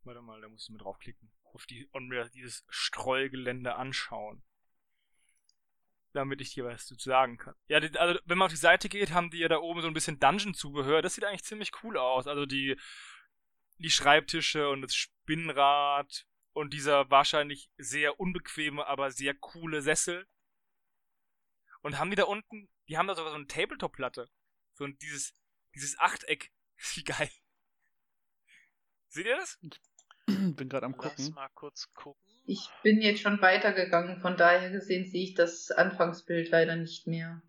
Warte 0.06 0.22
mal, 0.24 0.42
da 0.42 0.50
muss 0.50 0.64
ich 0.64 0.70
mal 0.72 0.80
draufklicken. 0.80 1.33
Auf 1.54 1.66
die, 1.66 1.88
mir 1.94 2.30
dieses 2.30 2.66
Streugelände 2.70 3.76
anschauen 3.76 4.44
damit 6.14 6.42
ich 6.42 6.54
dir 6.54 6.66
was 6.66 6.88
dazu 6.88 7.10
sagen 7.10 7.38
kann. 7.38 7.56
Ja, 7.68 7.80
die, 7.80 7.98
also 7.98 8.20
wenn 8.26 8.38
man 8.38 8.46
auf 8.46 8.52
die 8.52 8.58
Seite 8.58 8.88
geht, 8.88 9.12
haben 9.12 9.32
die 9.32 9.40
ja 9.40 9.48
da 9.48 9.58
oben 9.58 9.82
so 9.82 9.88
ein 9.88 9.94
bisschen 9.94 10.20
Dungeon-Zubehör. 10.20 11.02
Das 11.02 11.16
sieht 11.16 11.24
eigentlich 11.24 11.44
ziemlich 11.44 11.72
cool 11.84 11.98
aus. 11.98 12.28
Also 12.28 12.46
die, 12.46 12.78
die 13.78 13.90
Schreibtische 13.90 14.70
und 14.70 14.82
das 14.82 14.96
Spinnrad 14.96 16.26
und 16.54 16.74
dieser 16.74 17.10
wahrscheinlich 17.10 17.70
sehr 17.78 18.20
unbequeme, 18.20 18.86
aber 18.86 19.12
sehr 19.12 19.34
coole 19.34 19.82
Sessel. 19.82 20.28
Und 21.82 21.98
haben 21.98 22.12
die 22.12 22.16
da 22.16 22.24
unten, 22.24 22.70
die 22.88 22.98
haben 22.98 23.08
da 23.08 23.16
sogar 23.16 23.32
so 23.32 23.38
eine 23.38 23.48
Tabletop-Platte. 23.48 24.30
So 24.74 24.86
ein, 24.86 24.98
dieses, 25.00 25.36
dieses 25.76 25.98
Achteck. 26.00 26.52
Wie 26.96 27.04
geil. 27.04 27.30
Seht 29.10 29.26
ihr 29.26 29.36
das? 29.36 29.60
Bin 30.26 30.70
gerade 30.70 30.86
am 30.86 30.98
gucken. 30.98 31.16
Lass 31.18 31.32
mal 31.32 31.50
kurz 31.54 31.92
gucken. 31.94 32.22
Ich 32.46 32.70
bin 32.82 33.02
jetzt 33.02 33.22
schon 33.22 33.42
weitergegangen, 33.42 34.20
von 34.20 34.36
daher 34.36 34.70
gesehen 34.70 35.06
sehe 35.06 35.24
ich 35.24 35.34
das 35.34 35.72
Anfangsbild 35.72 36.50
leider 36.50 36.76
nicht 36.76 37.08
mehr. 37.08 37.42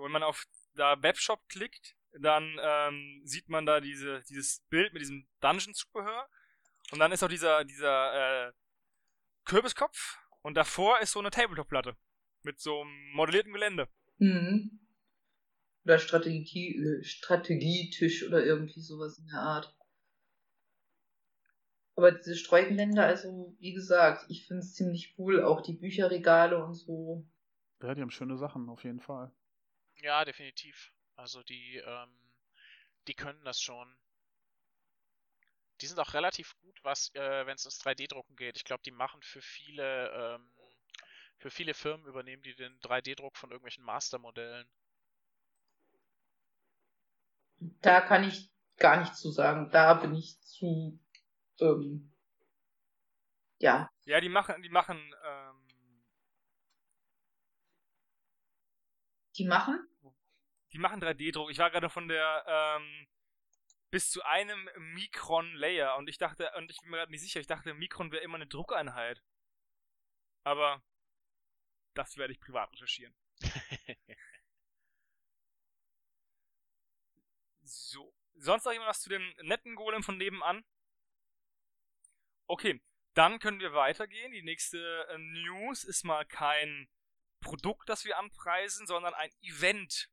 Wenn 0.00 0.12
man 0.12 0.22
auf 0.22 0.44
da 0.74 1.02
Webshop 1.02 1.48
klickt, 1.48 1.96
dann 2.12 2.56
ähm, 2.60 3.22
sieht 3.24 3.48
man 3.48 3.66
da 3.66 3.80
diese, 3.80 4.22
dieses 4.28 4.60
Bild 4.68 4.92
mit 4.92 5.02
diesem 5.02 5.26
Dungeon-Zubehör. 5.40 6.28
Und 6.92 6.98
dann 6.98 7.12
ist 7.12 7.22
auch 7.22 7.28
dieser, 7.28 7.64
dieser 7.64 8.48
äh, 8.48 8.52
Kürbiskopf 9.44 10.18
und 10.42 10.54
davor 10.54 11.00
ist 11.00 11.12
so 11.12 11.20
eine 11.20 11.30
Tabletop-Platte 11.30 11.96
mit 12.42 12.60
so 12.60 12.82
einem 12.82 13.12
modellierten 13.14 13.52
Gelände. 13.52 13.88
Mhm. 14.18 14.80
Oder 15.84 15.98
Strategie, 15.98 16.76
äh, 16.76 17.02
Strategietisch 17.02 18.26
oder 18.26 18.44
irgendwie 18.44 18.80
sowas 18.80 19.18
in 19.18 19.26
der 19.26 19.40
Art. 19.40 19.74
Aber 21.96 22.10
diese 22.10 22.36
Streugelände, 22.36 23.02
also 23.02 23.54
wie 23.60 23.72
gesagt, 23.72 24.26
ich 24.28 24.46
finde 24.46 24.60
es 24.62 24.74
ziemlich 24.74 25.14
cool, 25.18 25.44
auch 25.44 25.60
die 25.60 25.74
Bücherregale 25.74 26.62
und 26.64 26.74
so. 26.74 27.24
Ja, 27.82 27.94
die 27.94 28.02
haben 28.02 28.10
schöne 28.10 28.36
Sachen, 28.36 28.68
auf 28.68 28.82
jeden 28.82 29.00
Fall. 29.00 29.30
Ja, 30.02 30.24
definitiv. 30.24 30.92
Also 31.16 31.42
die, 31.42 31.76
ähm, 31.76 32.10
die 33.06 33.14
können 33.14 33.44
das 33.44 33.60
schon. 33.60 33.96
Die 35.80 35.86
sind 35.86 36.00
auch 36.00 36.14
relativ 36.14 36.56
gut, 36.58 36.80
was, 36.82 37.14
äh, 37.14 37.46
wenn 37.46 37.54
es 37.56 37.64
ins 37.64 37.78
3D-Drucken 37.80 38.36
geht. 38.36 38.56
Ich 38.56 38.64
glaube, 38.64 38.82
die 38.84 38.90
machen 38.90 39.22
für 39.22 39.42
viele, 39.42 40.10
ähm, 40.10 40.50
für 41.38 41.50
viele 41.50 41.74
Firmen 41.74 42.06
übernehmen 42.06 42.42
die 42.42 42.54
den 42.54 42.78
3D-Druck 42.80 43.36
von 43.36 43.50
irgendwelchen 43.50 43.84
Mastermodellen. 43.84 44.66
Da 47.82 48.00
kann 48.00 48.24
ich 48.24 48.50
gar 48.78 48.98
nichts 48.98 49.20
zu 49.20 49.30
sagen. 49.30 49.70
Da 49.70 49.94
bin 49.94 50.14
ich 50.14 50.40
zu 50.40 50.98
ähm, 51.60 52.12
ja. 53.60 53.90
Ja, 54.04 54.20
die 54.20 54.28
machen, 54.28 54.62
die 54.62 54.68
machen, 54.68 55.14
ähm, 55.24 55.64
Die 59.36 59.44
machen? 59.44 59.88
Die 60.72 60.78
machen 60.78 61.02
3D-Druck. 61.02 61.50
Ich 61.50 61.58
war 61.58 61.70
gerade 61.70 61.90
von 61.90 62.08
der, 62.08 62.44
ähm, 62.46 63.06
bis 63.90 64.10
zu 64.10 64.22
einem 64.22 64.68
Mikron 64.94 65.54
Layer 65.54 65.96
und 65.96 66.08
ich 66.08 66.18
dachte, 66.18 66.50
und 66.56 66.70
ich 66.70 66.80
bin 66.80 66.90
mir 66.90 66.98
gerade 66.98 67.12
nicht 67.12 67.22
sicher, 67.22 67.40
ich 67.40 67.46
dachte, 67.46 67.74
Mikron 67.74 68.12
wäre 68.12 68.22
immer 68.22 68.36
eine 68.36 68.46
Druckeinheit. 68.46 69.22
Aber 70.44 70.82
das 71.94 72.16
werde 72.16 72.32
ich 72.32 72.40
privat 72.40 72.72
recherchieren. 72.72 73.14
so. 77.62 78.12
Sonst 78.36 78.64
noch 78.64 78.72
jemand 78.72 78.90
was 78.90 79.00
zu 79.00 79.08
dem 79.08 79.32
netten 79.42 79.76
Golem 79.76 80.02
von 80.02 80.18
nebenan? 80.18 80.64
Okay, 82.46 82.80
dann 83.14 83.38
können 83.38 83.60
wir 83.60 83.72
weitergehen. 83.72 84.32
Die 84.32 84.42
nächste 84.42 84.78
äh, 85.08 85.18
News 85.18 85.84
ist 85.84 86.04
mal 86.04 86.24
kein 86.24 86.88
Produkt, 87.40 87.88
das 87.88 88.04
wir 88.04 88.18
anpreisen, 88.18 88.86
sondern 88.86 89.14
ein 89.14 89.30
Event. 89.42 90.08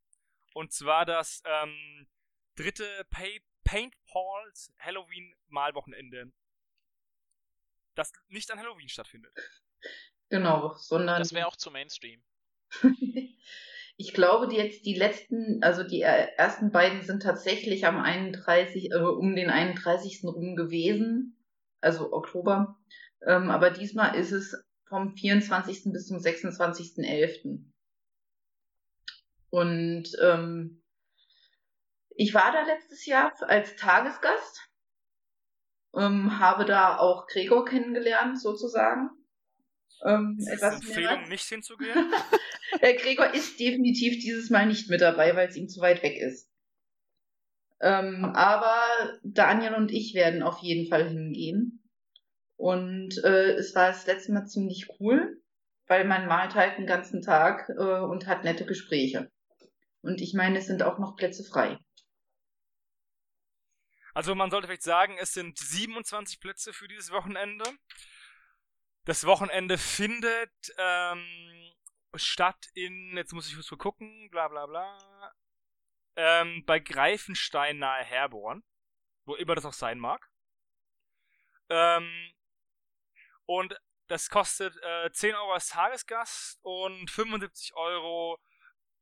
Und 0.54 0.72
zwar 0.72 1.06
das 1.06 1.42
ähm, 1.46 2.08
dritte 2.56 3.06
Pay 3.10 3.42
Paintballs 3.64 4.74
Halloween 4.80 5.36
Malwochenende. 5.48 6.32
Das 7.96 8.12
nicht 8.28 8.50
an 8.52 8.60
Halloween 8.60 8.90
stattfindet. 8.90 9.34
Genau, 10.30 10.74
sondern. 10.76 11.20
Das 11.20 11.34
wäre 11.34 11.48
auch 11.48 11.56
zu 11.56 11.72
Mainstream. 11.72 12.24
ich 13.98 14.14
glaube, 14.14 14.48
die 14.48 14.56
jetzt 14.56 14.86
die 14.86 14.96
letzten, 14.96 15.62
also 15.62 15.84
die 15.84 16.02
ersten 16.02 16.72
beiden 16.72 17.04
sind 17.04 17.22
tatsächlich 17.22 17.86
am 17.86 18.00
31, 18.00 18.92
äh, 18.92 18.96
um 18.96 19.36
den 19.36 19.50
31. 19.50 20.24
rum 20.24 20.56
gewesen 20.56 21.38
also 21.82 22.14
Oktober. 22.14 22.78
Ähm, 23.26 23.50
aber 23.50 23.70
diesmal 23.70 24.16
ist 24.16 24.32
es 24.32 24.56
vom 24.88 25.16
24. 25.16 25.92
bis 25.92 26.08
zum 26.08 26.18
26.11. 26.18 27.64
Und 29.50 30.10
ähm, 30.22 30.82
ich 32.16 32.34
war 32.34 32.52
da 32.52 32.64
letztes 32.64 33.06
Jahr 33.06 33.34
als 33.42 33.76
Tagesgast, 33.76 34.70
ähm, 35.96 36.40
habe 36.40 36.66
da 36.66 36.98
auch 36.98 37.28
Gregor 37.28 37.66
kennengelernt, 37.66 38.40
sozusagen. 38.42 39.10
Ähm, 40.06 40.38
ist 40.40 40.48
etwas 40.48 40.76
Empfehlung, 40.76 41.30
nicht 41.30 41.46
hinzugehen? 41.50 42.14
Gregor 42.80 43.34
ist 43.34 43.60
definitiv 43.60 44.22
dieses 44.22 44.50
Mal 44.50 44.66
nicht 44.66 44.90
mit 44.90 45.02
dabei, 45.02 45.36
weil 45.36 45.50
es 45.50 45.56
ihm 45.56 45.68
zu 45.68 45.82
weit 45.82 46.02
weg 46.04 46.18
ist. 46.18 46.51
Ähm, 47.82 48.26
aber 48.36 48.80
Daniel 49.24 49.74
und 49.74 49.92
ich 49.92 50.14
werden 50.14 50.44
auf 50.44 50.60
jeden 50.60 50.88
Fall 50.88 51.10
hingehen. 51.10 51.84
Und 52.56 53.18
äh, 53.24 53.54
es 53.54 53.74
war 53.74 53.88
das 53.88 54.06
letzte 54.06 54.32
Mal 54.34 54.46
ziemlich 54.46 54.88
cool, 55.00 55.42
weil 55.88 56.06
man 56.06 56.28
malt 56.28 56.54
halt 56.54 56.78
den 56.78 56.86
ganzen 56.86 57.24
Tag 57.24 57.70
äh, 57.70 58.00
und 58.00 58.28
hat 58.28 58.44
nette 58.44 58.66
Gespräche. 58.66 59.32
Und 60.02 60.22
ich 60.22 60.36
meine, 60.36 60.60
es 60.60 60.68
sind 60.68 60.84
auch 60.84 61.00
noch 61.00 61.16
Plätze 61.16 61.44
frei. 61.44 61.80
Also 64.14 64.36
man 64.36 64.52
sollte 64.52 64.68
vielleicht 64.68 64.84
sagen, 64.84 65.18
es 65.20 65.34
sind 65.34 65.58
27 65.58 66.40
Plätze 66.40 66.74
für 66.74 66.88
dieses 66.88 67.12
Wochenende. 67.12 67.66
Das 69.06 69.26
Wochenende 69.26 69.80
findet 69.80 70.52
ähm, 70.78 71.26
statt 72.16 72.68
in, 72.76 73.16
jetzt 73.16 73.34
muss 73.34 73.48
ich 73.48 73.56
kurz 73.56 73.70
gucken, 73.80 74.30
bla 74.30 74.48
bla 74.50 74.68
bla, 74.68 75.34
ähm, 76.16 76.64
bei 76.66 76.80
Greifenstein 76.80 77.80
nahe 77.80 78.04
Herborn, 78.04 78.64
wo 79.26 79.36
immer 79.36 79.56
das 79.56 79.66
auch 79.66 79.74
sein 79.74 80.00
mag. 80.00 80.30
Ähm, 81.70 82.34
und 83.46 83.80
das 84.08 84.30
kostet 84.30 84.76
äh, 84.84 85.12
10 85.12 85.36
Euro 85.36 85.54
als 85.54 85.70
Tagesgast 85.70 86.60
und 86.64 87.10
75 87.10 87.74
Euro 87.76 88.40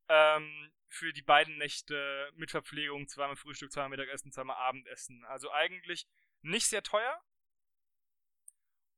ähm, 0.08 0.72
für 0.88 1.12
die 1.12 1.22
beiden 1.22 1.56
Nächte 1.58 2.30
mit 2.34 2.50
Verpflegung, 2.50 3.08
zweimal 3.08 3.36
Frühstück, 3.36 3.72
zweimal 3.72 3.90
Mittagessen, 3.90 4.32
zweimal 4.32 4.56
Abendessen. 4.56 5.24
Also 5.24 5.50
eigentlich 5.52 6.06
nicht 6.42 6.66
sehr 6.66 6.82
teuer. 6.82 7.20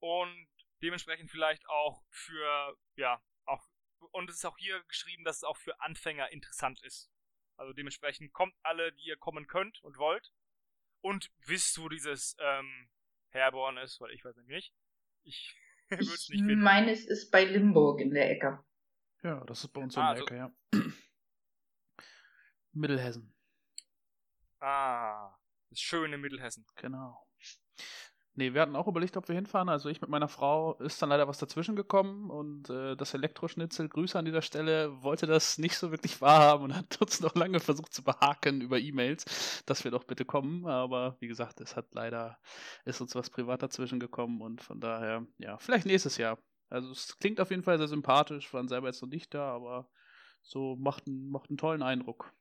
Und 0.00 0.48
dementsprechend 0.82 1.30
vielleicht 1.30 1.66
auch 1.68 2.02
für, 2.10 2.76
ja, 2.96 3.22
auch, 3.44 3.64
und 4.10 4.28
es 4.28 4.36
ist 4.36 4.44
auch 4.44 4.58
hier 4.58 4.82
geschrieben, 4.84 5.24
dass 5.24 5.36
es 5.36 5.44
auch 5.44 5.56
für 5.56 5.80
Anfänger 5.80 6.30
interessant 6.30 6.82
ist. 6.82 7.10
Also 7.62 7.72
dementsprechend 7.74 8.32
kommt 8.32 8.56
alle, 8.64 8.92
die 8.92 9.04
ihr 9.06 9.16
kommen 9.16 9.46
könnt 9.46 9.80
und 9.84 9.96
wollt. 9.96 10.32
Und 11.00 11.30
wisst, 11.46 11.80
wo 11.80 11.88
dieses 11.88 12.36
ähm, 12.40 12.90
Herborn 13.28 13.76
ist, 13.76 14.00
weil 14.00 14.10
ich 14.10 14.24
weiß 14.24 14.34
nämlich 14.34 14.56
nicht. 14.56 14.74
Ich 15.22 15.56
Ich 16.00 16.42
meine, 16.42 16.90
es 16.90 17.06
ist 17.06 17.30
bei 17.30 17.44
Limburg 17.44 18.00
in 18.00 18.10
der 18.10 18.32
Ecke. 18.32 18.64
Ja, 19.22 19.44
das 19.44 19.62
ist 19.62 19.72
bei 19.72 19.80
uns 19.80 19.96
ah, 19.96 20.00
in 20.00 20.04
der 20.04 20.10
also, 20.10 20.24
Ecke, 20.24 20.36
ja. 20.36 20.52
Mittelhessen. 22.72 23.32
Ah, 24.58 25.38
das 25.70 25.78
schöne 25.78 26.18
Mittelhessen. 26.18 26.66
Genau. 26.74 27.24
Nee, 28.34 28.54
wir 28.54 28.62
hatten 28.62 28.76
auch 28.76 28.88
überlegt, 28.88 29.18
ob 29.18 29.28
wir 29.28 29.34
hinfahren. 29.34 29.68
Also 29.68 29.90
ich 29.90 30.00
mit 30.00 30.08
meiner 30.08 30.28
Frau 30.28 30.74
ist 30.76 31.02
dann 31.02 31.10
leider 31.10 31.28
was 31.28 31.36
dazwischen 31.36 31.76
gekommen 31.76 32.30
und 32.30 32.70
äh, 32.70 32.96
das 32.96 33.12
Elektroschnitzel, 33.12 33.90
Grüße 33.90 34.18
an 34.18 34.24
dieser 34.24 34.40
Stelle, 34.40 35.02
wollte 35.02 35.26
das 35.26 35.58
nicht 35.58 35.76
so 35.76 35.90
wirklich 35.90 36.18
wahrhaben 36.22 36.64
und 36.64 36.74
hat 36.74 36.98
uns 37.02 37.20
noch 37.20 37.34
lange 37.34 37.60
versucht 37.60 37.92
zu 37.92 38.02
behaken 38.02 38.62
über 38.62 38.78
E-Mails, 38.78 39.62
dass 39.66 39.84
wir 39.84 39.90
doch 39.90 40.04
bitte 40.04 40.24
kommen. 40.24 40.66
Aber 40.66 41.16
wie 41.20 41.28
gesagt, 41.28 41.60
es 41.60 41.76
hat 41.76 41.92
leider, 41.92 42.38
ist 42.86 43.02
uns 43.02 43.14
was 43.14 43.28
privat 43.28 43.62
dazwischen 43.62 44.00
gekommen 44.00 44.40
und 44.40 44.62
von 44.62 44.80
daher, 44.80 45.26
ja, 45.36 45.58
vielleicht 45.58 45.84
nächstes 45.84 46.16
Jahr. 46.16 46.38
Also 46.70 46.90
es 46.90 47.18
klingt 47.18 47.38
auf 47.38 47.50
jeden 47.50 47.62
Fall 47.62 47.76
sehr 47.76 47.88
sympathisch, 47.88 48.54
waren 48.54 48.68
selber 48.68 48.86
jetzt 48.86 49.02
noch 49.02 49.10
nicht 49.10 49.34
da, 49.34 49.52
aber 49.54 49.90
so 50.40 50.76
macht, 50.76 51.06
macht 51.06 51.50
einen 51.50 51.58
tollen 51.58 51.82
Eindruck. 51.82 52.32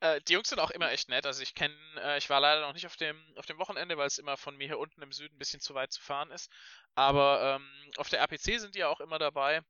Äh, 0.00 0.20
die 0.22 0.32
Jungs 0.32 0.48
sind 0.48 0.58
auch 0.58 0.70
immer 0.70 0.90
echt 0.90 1.08
nett. 1.08 1.26
Also 1.26 1.42
ich 1.42 1.54
kenne, 1.54 1.76
äh, 1.96 2.18
ich 2.18 2.30
war 2.30 2.40
leider 2.40 2.62
noch 2.62 2.72
nicht 2.72 2.86
auf 2.86 2.96
dem, 2.96 3.22
auf 3.36 3.46
dem 3.46 3.58
Wochenende, 3.58 3.98
weil 3.98 4.06
es 4.06 4.18
immer 4.18 4.36
von 4.36 4.56
mir 4.56 4.66
hier 4.66 4.78
unten 4.78 5.02
im 5.02 5.12
Süden 5.12 5.36
ein 5.36 5.38
bisschen 5.38 5.60
zu 5.60 5.74
weit 5.74 5.92
zu 5.92 6.00
fahren 6.00 6.30
ist. 6.30 6.50
Aber 6.94 7.56
ähm, 7.56 7.92
auf 7.96 8.08
der 8.08 8.20
RPC 8.20 8.58
sind 8.60 8.74
die 8.74 8.80
ja 8.80 8.88
auch 8.88 9.00
immer 9.00 9.18
dabei. 9.18 9.62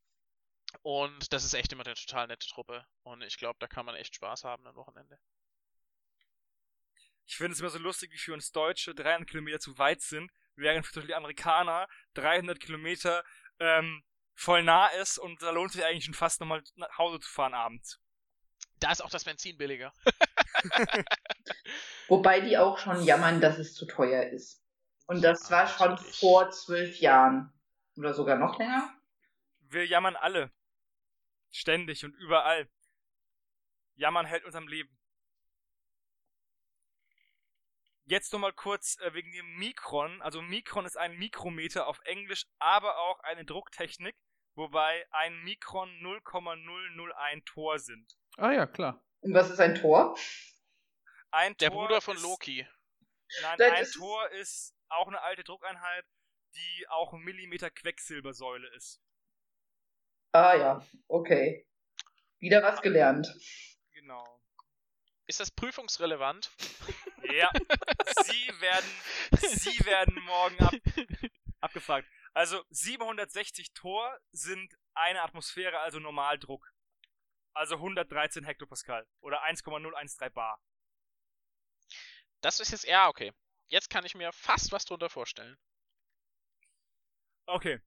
Und 0.83 1.33
das 1.33 1.45
ist 1.45 1.55
echt 1.55 1.73
immer 1.73 1.85
eine 1.85 1.95
total 1.95 2.29
nette 2.29 2.47
Truppe. 2.47 2.87
Und 3.03 3.23
ich 3.23 3.38
glaube, 3.38 3.59
da 3.59 3.66
kann 3.66 3.87
man 3.87 3.97
echt 3.97 4.14
Spaß 4.14 4.45
haben 4.45 4.66
am 4.66 4.77
Wochenende. 4.77 5.19
Ich 7.27 7.37
finde 7.37 7.53
es 7.53 7.61
immer 7.61 7.71
so 7.71 7.79
lustig, 7.79 8.12
wie 8.12 8.19
für 8.19 8.33
uns 8.33 8.53
Deutsche 8.53 8.95
300 8.95 9.29
Kilometer 9.29 9.59
zu 9.61 9.79
weit 9.79 10.01
sind, 10.01 10.31
während 10.57 10.87
für 10.87 11.01
die 11.01 11.14
Amerikaner 11.14 11.88
300 12.14 12.59
Kilometer 12.61 13.25
ähm, 13.59 14.03
voll 14.35 14.62
nah 14.62 14.88
ist 14.88 15.19
und 15.19 15.43
da 15.43 15.51
lohnt 15.51 15.73
sich 15.73 15.85
eigentlich 15.85 16.05
schon 16.05 16.14
fast 16.14 16.40
nochmal 16.40 16.62
nach 16.77 16.99
Hause 16.99 17.21
zu 17.21 17.31
fahren 17.31 17.55
abends. 17.55 18.01
Da 18.81 18.93
ist 18.93 19.03
auch 19.03 19.11
das 19.11 19.25
Benzin 19.25 19.59
billiger. 19.59 19.93
Wobei 22.09 22.40
die 22.40 22.59
auch 22.59 22.79
schon 22.79 23.03
jammern, 23.05 23.40
dass 23.40 23.59
es 23.59 23.75
zu 23.75 23.87
teuer 23.87 24.25
ist. 24.25 24.62
Und 25.07 25.23
das 25.23 25.51
war 25.51 25.66
schon 25.66 25.99
vor 25.99 26.51
zwölf 26.51 26.99
Jahren. 26.99 27.53
Oder 27.97 28.14
sogar 28.14 28.38
noch 28.38 28.59
länger. 28.59 28.93
Wir 29.61 29.87
jammern 29.87 30.16
alle. 30.16 30.51
Ständig 31.51 32.05
und 32.05 32.14
überall. 32.14 32.69
Jammern 33.97 34.27
hält 34.27 34.45
uns 34.45 34.55
am 34.55 34.69
Leben. 34.69 34.97
Jetzt 38.05 38.33
nochmal 38.33 38.53
kurz 38.53 38.99
äh, 39.01 39.14
wegen 39.14 39.31
dem 39.31 39.59
Mikron. 39.59 40.23
Also 40.23 40.43
Mikron 40.43 40.87
ist 40.87 40.97
ein 40.97 41.16
Mikrometer 41.19 41.87
auf 41.87 42.01
Englisch, 42.05 42.47
aber 42.59 42.99
auch 42.99 43.21
eine 43.21 43.45
Drucktechnik, 43.45 44.16
wobei 44.61 45.07
ein 45.11 45.42
Mikron 45.42 45.90
0,001 46.03 47.44
Tor 47.46 47.79
sind. 47.79 48.16
Ah 48.37 48.53
ja, 48.53 48.66
klar. 48.66 49.03
Und 49.20 49.35
was 49.35 49.51
ist 49.51 49.59
ein 49.59 49.75
Tor? 49.75 50.16
Ein 51.31 51.57
Der 51.57 51.70
Tor 51.70 51.87
Bruder 51.87 52.01
von 52.01 52.16
ist, 52.16 52.23
Loki. 52.23 52.66
Nein, 53.42 53.59
das 53.59 53.73
ein 53.73 53.83
ist 53.83 53.94
Tor 53.94 54.29
ist 54.31 54.75
auch 54.88 55.09
eine 55.09 55.20
alte 55.23 55.44
Druckeinheit, 55.44 56.05
die 56.55 56.87
auch 56.88 57.12
ein 57.14 57.20
Millimeter 57.20 57.70
Quecksilbersäule 57.70 58.68
ist. 58.77 59.01
Ah 60.33 60.55
ja, 60.55 60.87
okay. 61.09 61.66
Wieder 62.38 62.62
was 62.62 62.83
gelernt. 62.83 63.35
Genau. 63.92 64.40
Ist 65.27 65.40
das 65.40 65.51
prüfungsrelevant? 65.51 66.51
Ja. 67.33 67.51
Sie 68.25 68.61
werden, 68.61 68.90
Sie 69.40 69.87
werden 69.87 70.20
morgen 70.25 70.59
ab, 70.59 70.75
abgefragt. 71.61 72.09
Also 72.33 72.64
760 72.71 73.73
Tor 73.73 74.19
sind 74.33 74.77
eine 74.95 75.23
Atmosphäre, 75.23 75.79
also 75.81 75.99
Normaldruck. 75.99 76.73
Also 77.53 77.77
113 77.77 78.45
Hektopascal 78.45 79.07
oder 79.21 79.43
1,013 79.43 80.33
Bar. 80.33 80.62
Das 82.40 82.61
ist 82.61 82.71
jetzt, 82.71 82.85
ja, 82.85 83.09
okay. 83.09 83.33
Jetzt 83.66 83.90
kann 83.90 84.05
ich 84.05 84.14
mir 84.14 84.33
fast 84.33 84.73
was 84.73 84.85
drunter 84.85 85.11
vorstellen. 85.11 85.59
Okay. 87.47 87.81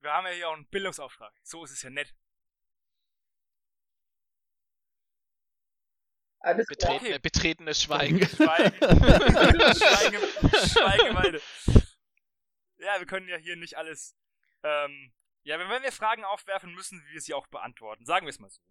Wir 0.00 0.12
haben 0.12 0.26
ja 0.26 0.32
hier 0.32 0.48
auch 0.48 0.54
einen 0.54 0.68
Bildungsauftrag. 0.68 1.32
So 1.42 1.64
ist 1.64 1.70
es 1.70 1.82
ja 1.82 1.90
nett. 1.90 2.12
Alles 6.40 6.66
klar. 6.66 6.92
Betretene, 6.92 7.10
okay. 7.10 7.18
Betretenes 7.20 7.82
Schweigen. 7.82 8.26
Schweigen. 8.26 8.76
Schweigen, 9.78 10.20
Schweigeweide. 10.68 11.40
Ja, 12.78 12.98
wir 12.98 13.06
können 13.06 13.28
ja 13.28 13.36
hier 13.36 13.56
nicht 13.56 13.76
alles. 13.76 14.16
Ähm, 14.62 15.12
ja, 15.42 15.58
wenn 15.58 15.82
wir 15.82 15.92
Fragen 15.92 16.24
aufwerfen, 16.24 16.74
müssen 16.74 17.04
wir 17.12 17.20
sie 17.20 17.34
auch 17.34 17.46
beantworten. 17.48 18.06
Sagen 18.06 18.26
wir 18.26 18.30
es 18.30 18.38
mal 18.38 18.50
so. 18.50 18.62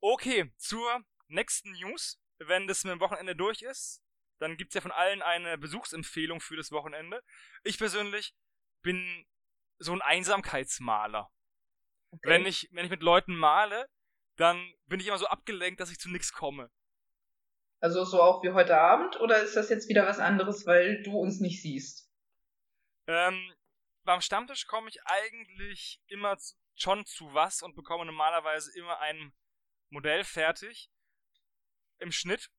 Okay, 0.00 0.52
zur 0.56 1.04
nächsten 1.28 1.72
News. 1.72 2.18
Wenn 2.38 2.66
das 2.66 2.82
mit 2.82 2.92
dem 2.92 3.00
Wochenende 3.00 3.36
durch 3.36 3.62
ist, 3.62 4.02
dann 4.40 4.56
gibt's 4.56 4.74
ja 4.74 4.80
von 4.80 4.90
allen 4.90 5.22
eine 5.22 5.56
Besuchsempfehlung 5.56 6.40
für 6.40 6.56
das 6.56 6.72
Wochenende. 6.72 7.22
Ich 7.62 7.78
persönlich 7.78 8.34
bin 8.82 9.24
so 9.78 9.92
ein 9.92 10.02
Einsamkeitsmaler. 10.02 11.30
Okay. 12.10 12.28
Wenn 12.28 12.46
ich, 12.46 12.68
wenn 12.72 12.84
ich 12.84 12.90
mit 12.90 13.02
Leuten 13.02 13.36
male, 13.36 13.88
dann 14.36 14.74
bin 14.86 14.98
ich 14.98 15.06
immer 15.06 15.18
so 15.18 15.26
abgelenkt, 15.26 15.80
dass 15.80 15.90
ich 15.90 15.98
zu 15.98 16.10
nichts 16.10 16.32
komme. 16.32 16.70
Also 17.80 18.04
so 18.04 18.20
auch 18.20 18.42
wie 18.42 18.52
heute 18.52 18.78
Abend 18.78 19.20
oder 19.20 19.42
ist 19.42 19.56
das 19.56 19.68
jetzt 19.68 19.88
wieder 19.88 20.06
was 20.06 20.18
anderes, 20.18 20.66
weil 20.66 21.02
du 21.02 21.18
uns 21.18 21.40
nicht 21.40 21.62
siehst? 21.62 22.11
Ähm, 23.12 23.54
beim 24.04 24.22
Stammtisch 24.22 24.66
komme 24.66 24.88
ich 24.88 25.04
eigentlich 25.04 26.00
immer 26.06 26.38
zu, 26.38 26.54
schon 26.74 27.04
zu 27.04 27.34
was 27.34 27.62
und 27.62 27.76
bekomme 27.76 28.06
normalerweise 28.06 28.72
immer 28.78 28.98
einen 29.00 29.34
Modell 29.90 30.24
fertig. 30.24 30.90
Im 31.98 32.10
Schnitt. 32.10 32.50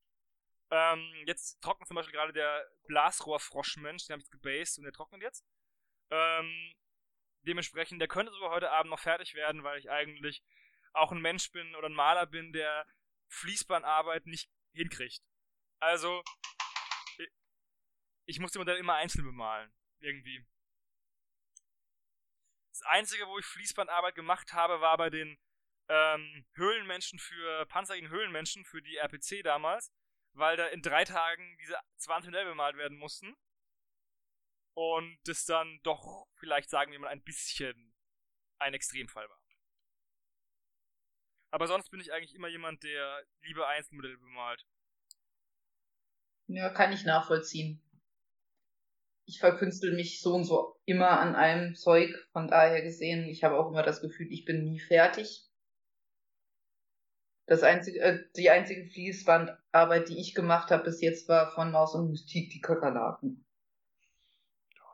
Ähm, 0.69 1.11
jetzt 1.25 1.59
trocknet 1.61 1.87
zum 1.87 1.95
Beispiel 1.95 2.13
gerade 2.13 2.33
der 2.33 2.69
Blasrohrfroschmensch, 2.87 4.05
den 4.05 4.13
habe 4.13 4.23
ich 4.23 4.29
gebased 4.29 4.77
und 4.77 4.83
der 4.83 4.93
trocknet 4.93 5.23
jetzt. 5.23 5.43
Ähm, 6.11 6.75
dementsprechend, 7.41 7.99
der 7.99 8.07
könnte 8.07 8.31
sogar 8.31 8.51
heute 8.51 8.69
Abend 8.69 8.91
noch 8.91 8.99
fertig 8.99 9.33
werden, 9.33 9.63
weil 9.63 9.79
ich 9.79 9.89
eigentlich 9.89 10.43
auch 10.93 11.11
ein 11.11 11.21
Mensch 11.21 11.51
bin 11.51 11.75
oder 11.75 11.89
ein 11.89 11.93
Maler 11.93 12.27
bin, 12.27 12.53
der 12.53 12.85
Fließbandarbeit 13.29 14.27
nicht 14.27 14.51
hinkriegt. 14.73 15.23
Also, 15.79 16.23
ich 18.25 18.39
muss 18.39 18.51
die 18.51 18.59
Modelle 18.59 18.77
immer 18.77 18.93
einzeln 18.93 19.25
bemalen. 19.25 19.73
Irgendwie. 20.03 20.45
Das 22.71 22.81
einzige, 22.83 23.27
wo 23.27 23.39
ich 23.39 23.45
Fließbandarbeit 23.45 24.15
gemacht 24.15 24.53
habe, 24.53 24.81
war 24.81 24.97
bei 24.97 25.09
den 25.09 25.37
ähm, 25.87 26.45
Höhlenmenschen 26.55 27.19
für 27.19 27.65
Panzer 27.67 27.95
gegen 27.95 28.09
Höhlenmenschen 28.09 28.65
für 28.65 28.81
die 28.81 28.97
RPC 28.97 29.43
damals, 29.43 29.93
weil 30.33 30.57
da 30.57 30.67
in 30.67 30.81
drei 30.81 31.05
Tagen 31.05 31.57
diese 31.59 31.77
20 31.97 32.31
Modelle 32.31 32.49
bemalt 32.49 32.75
werden 32.75 32.97
mussten. 32.97 33.35
Und 34.75 35.19
das 35.25 35.45
dann 35.45 35.79
doch, 35.83 36.27
vielleicht 36.35 36.69
sagen 36.69 36.91
wir 36.91 36.99
mal, 36.99 37.09
ein 37.09 37.23
bisschen 37.23 37.95
ein 38.59 38.73
Extremfall 38.73 39.29
war. 39.29 39.39
Aber 41.51 41.67
sonst 41.67 41.91
bin 41.91 41.99
ich 41.99 42.11
eigentlich 42.11 42.33
immer 42.33 42.47
jemand, 42.47 42.81
der 42.81 43.23
lieber 43.41 43.67
Einzelmodelle 43.67 44.17
bemalt. 44.17 44.65
Ja, 46.47 46.69
kann 46.71 46.91
ich 46.91 47.05
nachvollziehen. 47.05 47.79
Ich 49.25 49.39
verkünstel 49.39 49.95
mich 49.95 50.21
so 50.21 50.33
und 50.35 50.43
so 50.43 50.75
immer 50.85 51.19
an 51.19 51.35
einem 51.35 51.75
Zeug. 51.75 52.09
Von 52.31 52.47
daher 52.47 52.81
gesehen, 52.81 53.25
ich 53.25 53.43
habe 53.43 53.57
auch 53.57 53.69
immer 53.69 53.83
das 53.83 54.01
Gefühl, 54.01 54.27
ich 54.31 54.45
bin 54.45 54.63
nie 54.63 54.79
fertig. 54.79 55.49
Das 57.45 57.63
einzige, 57.63 57.99
äh, 57.99 58.23
die 58.35 58.49
einzige 58.49 58.85
Fließbandarbeit, 58.85 60.09
die 60.09 60.19
ich 60.19 60.33
gemacht 60.33 60.71
habe 60.71 60.83
bis 60.83 61.01
jetzt, 61.01 61.27
war 61.27 61.51
von 61.51 61.71
Maus 61.71 61.93
und 61.93 62.09
Mystik 62.09 62.49
die 62.51 62.61
Kakerlaken. 62.61 63.45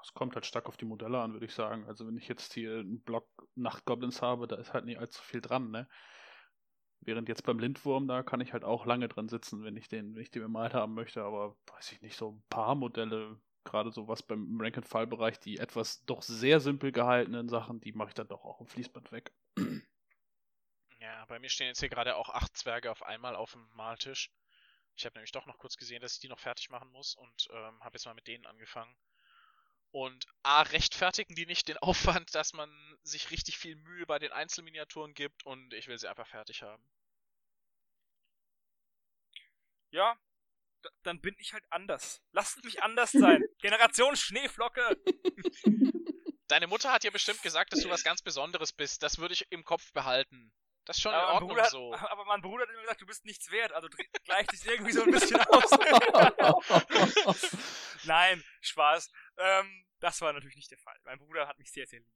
Es 0.02 0.14
kommt 0.14 0.34
halt 0.34 0.46
stark 0.46 0.68
auf 0.68 0.78
die 0.78 0.86
Modelle 0.86 1.20
an, 1.20 1.34
würde 1.34 1.46
ich 1.46 1.54
sagen. 1.54 1.86
Also 1.86 2.08
wenn 2.08 2.18
ich 2.18 2.28
jetzt 2.28 2.54
hier 2.54 2.80
einen 2.80 3.02
Block 3.02 3.28
Nachtgoblins 3.56 4.22
habe, 4.22 4.48
da 4.48 4.56
ist 4.56 4.74
halt 4.74 4.86
nicht 4.86 5.00
allzu 5.00 5.22
viel 5.22 5.42
dran, 5.42 5.70
ne? 5.70 5.88
Während 7.02 7.30
jetzt 7.30 7.46
beim 7.46 7.60
Lindwurm, 7.60 8.08
da 8.08 8.24
kann 8.24 8.42
ich 8.42 8.52
halt 8.52 8.64
auch 8.64 8.86
lange 8.86 9.08
dran 9.08 9.30
sitzen, 9.30 9.64
wenn 9.64 9.78
ich 9.78 9.88
den, 9.88 10.16
wenn 10.16 10.22
ich 10.22 10.32
den 10.32 10.42
bemalt 10.42 10.74
haben 10.74 10.96
möchte, 10.96 11.22
aber 11.24 11.56
weiß 11.68 11.92
ich 11.94 12.02
nicht, 12.02 12.18
so 12.18 12.32
ein 12.32 12.44
paar 12.50 12.76
Modelle, 12.76 13.40
gerade 13.64 13.92
so 13.92 14.08
was 14.08 14.24
beim 14.24 14.60
Rank-and-File-Bereich, 14.60 15.40
die 15.40 15.58
etwas 15.58 16.04
doch 16.06 16.22
sehr 16.22 16.60
simpel 16.60 16.92
gehaltenen 16.92 17.50
Sachen, 17.50 17.80
die 17.82 17.94
mache 17.94 18.10
ich 18.10 18.16
dann 18.16 18.28
doch 18.28 18.44
auch 18.44 18.60
im 18.62 18.68
Fließband 18.68 19.12
weg. 19.12 19.32
Ja, 21.00 21.26
bei 21.26 21.40
mir 21.40 21.50
stehen 21.50 21.68
jetzt 21.68 21.80
hier 21.80 21.90
gerade 21.90 22.16
auch 22.16 22.30
acht 22.30 22.58
Zwerge 22.58 22.92
auf 22.92 23.04
einmal 23.04 23.36
auf 23.36 23.54
dem 23.54 23.68
Maltisch. 23.74 24.32
Ich 24.96 25.06
habe 25.06 25.16
nämlich 25.16 25.32
doch 25.32 25.46
noch 25.46 25.58
kurz 25.58 25.78
gesehen, 25.78 26.02
dass 26.02 26.16
ich 26.16 26.20
die 26.20 26.28
noch 26.28 26.40
fertig 26.40 26.70
machen 26.70 26.92
muss 26.92 27.16
und 27.16 27.48
ähm, 27.52 27.82
habe 27.82 27.96
jetzt 27.96 28.06
mal 28.06 28.14
mit 28.14 28.28
denen 28.28 28.46
angefangen. 28.46 28.94
Und 29.92 30.28
A, 30.44 30.62
rechtfertigen 30.62 31.36
die 31.36 31.46
nicht 31.46 31.68
den 31.68 31.78
Aufwand, 32.18 32.36
dass 32.36 32.54
man 32.54 32.70
sich 33.04 33.32
richtig 33.32 33.58
viel 33.58 33.76
Mühe 33.76 34.06
bei 34.06 34.20
den 34.20 34.32
Einzelminiaturen 34.32 35.14
gibt 35.14 35.46
und 35.46 35.74
ich 35.74 35.88
will 35.88 35.98
sie 35.98 36.10
einfach 36.10 36.28
fertig 36.28 36.64
haben. 36.64 36.84
Ja, 39.92 40.18
dann 41.04 41.22
bin 41.22 41.36
ich 41.38 41.54
halt 41.54 41.64
anders. 41.70 42.22
Lasst 42.32 42.64
mich 42.64 42.84
anders 42.84 43.12
sein. 43.12 43.44
Generation 43.60 44.16
Schneeflocke. 44.16 44.98
Deine 46.48 46.68
Mutter 46.68 46.92
hat 46.92 47.04
dir 47.04 47.12
bestimmt 47.12 47.44
gesagt, 47.44 47.74
dass 47.74 47.82
du 47.82 47.90
was 47.90 48.04
ganz 48.04 48.22
Besonderes 48.22 48.74
bist. 48.74 49.04
Das 49.04 49.20
würde 49.20 49.34
ich 49.34 49.52
im 49.52 49.64
Kopf 49.64 49.92
behalten. 49.94 50.52
Das 50.86 50.98
ist 50.98 51.04
schon 51.04 51.14
aber 51.14 51.28
in 51.28 51.34
Ordnung 51.34 51.50
Bruder, 51.52 51.70
so. 51.70 51.94
Aber 51.94 52.26
mein 52.26 52.42
Bruder 52.42 52.64
hat 52.64 52.72
immer 52.72 52.82
gesagt, 52.82 53.02
du 53.02 53.06
bist 53.06 53.24
nichts 53.24 53.52
wert, 53.52 53.72
also 53.74 53.88
gleicht 54.24 54.52
dich 54.52 54.66
irgendwie 54.66 54.92
so 54.92 55.04
ein 55.04 55.12
bisschen 55.12 55.40
aus. 55.40 55.70
Nein, 58.06 58.44
Spaß. 58.62 59.12
Ähm, 59.38 59.86
das 60.00 60.20
war 60.22 60.34
natürlich 60.34 60.56
nicht 60.56 60.72
der 60.72 60.80
Fall. 60.80 60.98
Mein 61.04 61.20
Bruder 61.20 61.48
hat 61.48 61.60
mich 61.60 61.72
sehr, 61.72 61.86
sehr 61.86 62.00
lieb. 62.00 62.10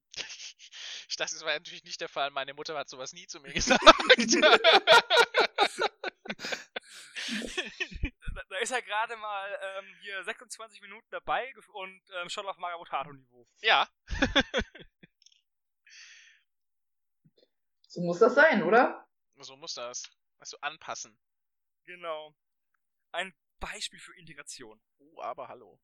Ich 1.07 1.17
dachte, 1.17 1.35
das 1.35 1.45
war 1.45 1.53
natürlich 1.53 1.83
nicht 1.83 2.01
der 2.01 2.09
Fall. 2.09 2.31
Meine 2.31 2.55
Mutter 2.55 2.75
hat 2.75 2.89
sowas 2.89 3.13
nie 3.13 3.27
zu 3.27 3.39
mir 3.41 3.53
gesagt. 3.53 3.83
da, 8.33 8.57
ist 8.57 8.71
er 8.71 8.81
gerade 8.81 9.15
mal 9.17 9.59
ähm, 9.61 9.85
hier 10.01 10.23
26 10.23 10.81
Minuten 10.81 11.07
dabei 11.11 11.53
und 11.73 12.01
ähm, 12.21 12.29
schon 12.29 12.47
auf 12.47 12.57
Magabotato-Niveau. 12.57 13.45
Ja. 13.61 13.87
So 17.93 18.01
muss 18.01 18.17
das 18.17 18.33
sein, 18.33 18.63
oder? 18.63 19.07
So 19.35 19.55
muss 19.55 19.75
das. 19.75 20.01
Weißt 20.39 20.53
du, 20.53 20.57
anpassen. 20.61 21.15
Genau. 21.85 22.35
Ein 23.11 23.35
Beispiel 23.59 23.99
für 23.99 24.17
Integration. 24.17 24.81
Oh, 24.97 25.21
aber 25.21 25.47
hallo. 25.47 25.79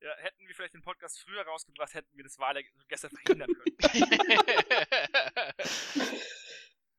Ja, 0.00 0.14
hätten 0.16 0.46
wir 0.46 0.54
vielleicht 0.54 0.74
den 0.74 0.82
Podcast 0.82 1.22
früher 1.22 1.46
rausgebracht, 1.46 1.94
hätten 1.94 2.14
wir 2.14 2.24
das 2.24 2.38
Wahlergebnis 2.38 2.86
gestern 2.86 3.12
verhindern 3.12 3.48
können. 3.54 3.78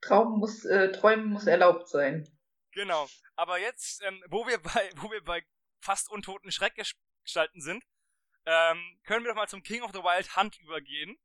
Traum 0.02 0.40
muss, 0.40 0.66
äh, 0.66 0.92
Träumen 0.92 1.28
muss 1.28 1.46
erlaubt 1.46 1.88
sein. 1.88 2.28
Genau. 2.76 3.08
Aber 3.36 3.58
jetzt, 3.58 4.04
ähm, 4.04 4.24
wo 4.28 4.46
wir 4.46 4.60
bei, 4.60 4.92
wo 4.98 5.10
wir 5.10 5.24
bei 5.24 5.44
fast 5.80 6.10
untoten 6.10 6.52
Schreckgestalten 6.52 7.62
sind, 7.62 7.84
ähm, 8.46 9.00
können 9.06 9.26
wir 9.26 9.32
doch 9.32 9.38
mal 9.38 9.48
zum 9.48 9.64
King 9.64 9.82
of 9.82 9.92
the 9.94 10.04
Wild 10.04 10.36
Hunt 10.36 10.60
übergehen. 10.60 11.18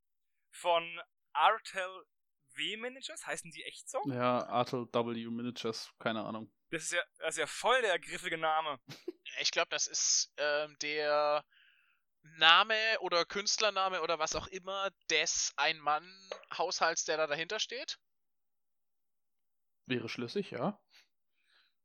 Von 0.52 1.00
Artel 1.32 2.06
W 2.54 2.76
Managers, 2.78 3.26
heißen 3.26 3.50
die 3.52 3.62
echt 3.64 3.88
so? 3.88 4.00
Ja, 4.06 4.46
Artel 4.46 4.86
W 4.92 5.26
Managers, 5.26 5.92
keine 5.98 6.24
Ahnung. 6.24 6.52
Das 6.70 6.84
ist 6.84 6.92
ja, 6.92 7.02
das 7.18 7.30
ist 7.30 7.38
ja 7.38 7.46
voll 7.46 7.80
der 7.82 7.98
griffige 7.98 8.38
Name. 8.38 8.80
Ich 9.40 9.52
glaube, 9.52 9.68
das 9.70 9.86
ist 9.86 10.34
ähm, 10.38 10.76
der 10.82 11.44
Name 12.22 12.74
oder 12.98 13.24
Künstlername 13.24 14.02
oder 14.02 14.18
was 14.18 14.34
auch 14.34 14.48
immer 14.48 14.90
des 15.08 15.52
Ein-Mann-Haushalts, 15.56 17.04
der 17.04 17.16
da 17.16 17.26
dahinter 17.28 17.60
steht. 17.60 17.98
Wäre 19.86 20.08
schlüssig, 20.08 20.50
ja. 20.50 20.80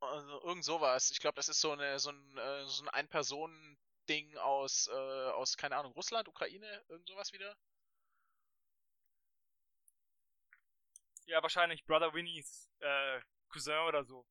Also 0.06 0.41
irgend 0.44 0.63
sowas. 0.65 1.12
Ich 1.12 1.20
glaube, 1.20 1.36
das 1.36 1.50
ist 1.50 1.62
so 1.62 1.72
eine 1.72 2.00
so 2.00 2.12
ein, 2.12 2.38
äh, 2.38 2.65
so 2.65 2.84
ein 2.84 2.89
Ein-Personen-Ding 2.89 4.38
aus, 4.38 4.88
äh, 4.88 5.30
aus, 5.32 5.58
keine 5.58 5.78
Ahnung, 5.78 5.94
Russland, 5.94 6.28
Ukraine, 6.28 6.84
irgend 6.89 7.08
sowas 7.08 7.34
wieder. 7.34 7.56
Ja, 11.26 11.41
wahrscheinlich 11.41 11.86
Brother 11.86 12.13
Winnies 12.13 12.70
äh, 12.80 13.22
Cousin 13.50 13.80
oder 13.88 14.04
so. 14.04 14.26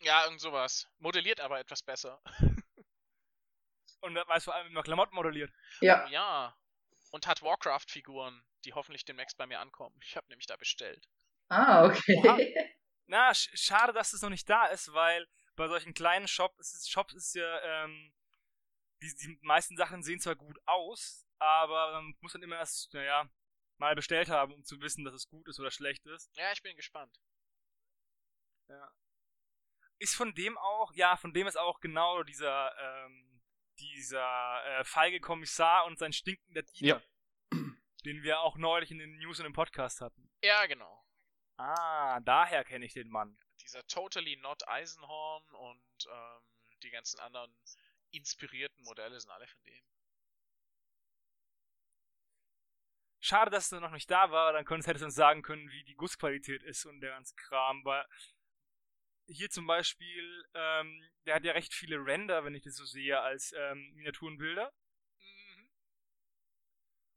Ja, 0.00 0.24
irgend 0.24 0.40
sowas. 0.40 0.88
Modelliert 0.98 1.40
aber 1.40 1.58
etwas 1.58 1.82
besser. 1.82 2.20
Und 4.00 4.14
weiß 4.14 4.44
vor 4.44 4.54
allem 4.54 4.68
immer 4.68 4.82
Klamotten 4.82 5.14
modelliert. 5.14 5.52
Ja. 5.80 6.04
Oh 6.06 6.08
ja. 6.08 6.56
Und 7.10 7.26
hat 7.26 7.42
Warcraft-Figuren, 7.42 8.44
die 8.64 8.74
hoffentlich 8.74 9.04
demnächst 9.04 9.36
bei 9.36 9.46
mir 9.46 9.60
ankommen. 9.60 9.98
Ich 10.04 10.16
habe 10.16 10.28
nämlich 10.28 10.46
da 10.46 10.56
bestellt. 10.56 11.08
Ah, 11.48 11.86
okay. 11.86 12.74
Na, 13.08 13.32
sch 13.34 13.50
schade, 13.54 13.92
dass 13.92 14.12
es 14.12 14.22
noch 14.22 14.30
nicht 14.30 14.48
da 14.48 14.66
ist, 14.66 14.92
weil 14.92 15.26
bei 15.56 15.66
solchen 15.66 15.94
kleinen 15.94 16.28
Shops 16.28 16.58
ist, 16.60 16.74
es, 16.74 16.88
Shops 16.88 17.14
ist 17.14 17.34
ja, 17.34 17.60
ähm, 17.84 18.14
die, 19.02 19.14
die 19.16 19.38
meisten 19.42 19.76
Sachen 19.76 20.02
sehen 20.02 20.20
zwar 20.20 20.36
gut 20.36 20.58
aus, 20.66 21.26
aber 21.38 21.92
man 21.92 22.14
muss 22.20 22.32
dann 22.32 22.42
immer 22.42 22.56
erst, 22.56 22.92
naja, 22.92 23.28
mal 23.78 23.94
bestellt 23.94 24.28
haben, 24.28 24.52
um 24.52 24.64
zu 24.64 24.80
wissen, 24.80 25.04
dass 25.04 25.14
es 25.14 25.28
gut 25.28 25.48
ist 25.48 25.58
oder 25.58 25.70
schlecht 25.70 26.04
ist. 26.06 26.30
Ja, 26.36 26.52
ich 26.52 26.62
bin 26.62 26.76
gespannt. 26.76 27.18
Ja. 28.68 28.92
Ist 29.98 30.14
von 30.14 30.34
dem 30.34 30.58
auch, 30.58 30.92
ja, 30.94 31.16
von 31.16 31.32
dem 31.32 31.46
ist 31.46 31.56
auch 31.56 31.80
genau 31.80 32.22
dieser, 32.22 32.76
ähm, 32.78 33.40
dieser 33.78 34.64
äh, 34.66 34.84
feige 34.84 35.20
Kommissar 35.20 35.86
und 35.86 35.98
sein 35.98 36.12
stinkender 36.12 36.62
Diener, 36.62 37.00
Ja. 37.00 37.58
den 38.04 38.22
wir 38.22 38.40
auch 38.40 38.56
neulich 38.58 38.90
in 38.90 38.98
den 38.98 39.16
News 39.16 39.40
und 39.40 39.46
im 39.46 39.52
Podcast 39.52 40.00
hatten. 40.00 40.30
Ja, 40.42 40.66
genau. 40.66 41.04
Ah, 41.58 42.20
daher 42.20 42.64
kenne 42.64 42.86
ich 42.86 42.94
den 42.94 43.08
Mann. 43.08 43.36
Dieser 43.60 43.84
Totally 43.88 44.36
Not 44.36 44.66
Eisenhorn 44.68 45.44
und 45.50 46.06
ähm, 46.06 46.42
die 46.82 46.90
ganzen 46.90 47.18
anderen 47.18 47.52
inspirierten 48.12 48.84
Modelle 48.84 49.18
sind 49.18 49.30
alle 49.30 49.46
von 49.46 49.64
dem. 49.64 49.84
Schade, 53.20 53.50
dass 53.50 53.72
er 53.72 53.80
noch 53.80 53.90
nicht 53.90 54.08
da 54.08 54.30
war, 54.30 54.52
dann 54.52 54.64
könntest, 54.64 54.86
hättest 54.88 55.02
du 55.02 55.06
uns 55.06 55.16
sagen 55.16 55.42
können, 55.42 55.68
wie 55.70 55.82
die 55.82 55.96
Gussqualität 55.96 56.62
ist 56.62 56.86
und 56.86 57.00
der 57.00 57.10
ganze 57.10 57.34
Kram, 57.34 57.84
weil 57.84 58.06
hier 59.26 59.50
zum 59.50 59.66
Beispiel, 59.66 60.44
ähm, 60.54 61.04
der 61.26 61.34
hat 61.34 61.44
ja 61.44 61.52
recht 61.52 61.74
viele 61.74 61.96
Render, 61.96 62.44
wenn 62.44 62.54
ich 62.54 62.62
das 62.62 62.76
so 62.76 62.84
sehe, 62.84 63.20
als 63.20 63.52
ähm, 63.52 63.92
Miniaturenbilder. 63.94 64.72
Mhm. 65.18 65.68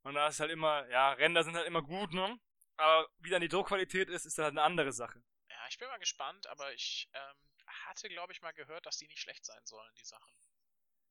Und 0.02 0.16
da 0.16 0.28
ist 0.28 0.40
halt 0.40 0.52
immer, 0.52 0.88
ja, 0.90 1.14
Render 1.14 1.44
sind 1.44 1.56
halt 1.56 1.68
immer 1.68 1.84
gut, 1.84 2.12
ne? 2.14 2.40
Aber 2.82 3.08
wie 3.20 3.30
dann 3.30 3.42
die 3.42 3.48
Druckqualität 3.48 4.10
ist, 4.10 4.26
ist 4.26 4.38
dann 4.38 4.46
halt 4.46 4.54
eine 4.54 4.64
andere 4.64 4.92
Sache. 4.92 5.22
Ja, 5.50 5.68
ich 5.70 5.78
bin 5.78 5.88
mal 5.88 6.00
gespannt, 6.00 6.48
aber 6.48 6.74
ich 6.74 7.10
ähm, 7.14 7.38
hatte, 7.86 8.10
glaube 8.10 8.34
ich, 8.34 8.42
mal 8.42 8.54
gehört, 8.54 8.86
dass 8.86 8.98
die 8.98 9.08
nicht 9.08 9.20
schlecht 9.20 9.46
sein 9.46 9.64
sollen, 9.66 9.94
die 10.00 10.04
Sachen. 10.04 10.34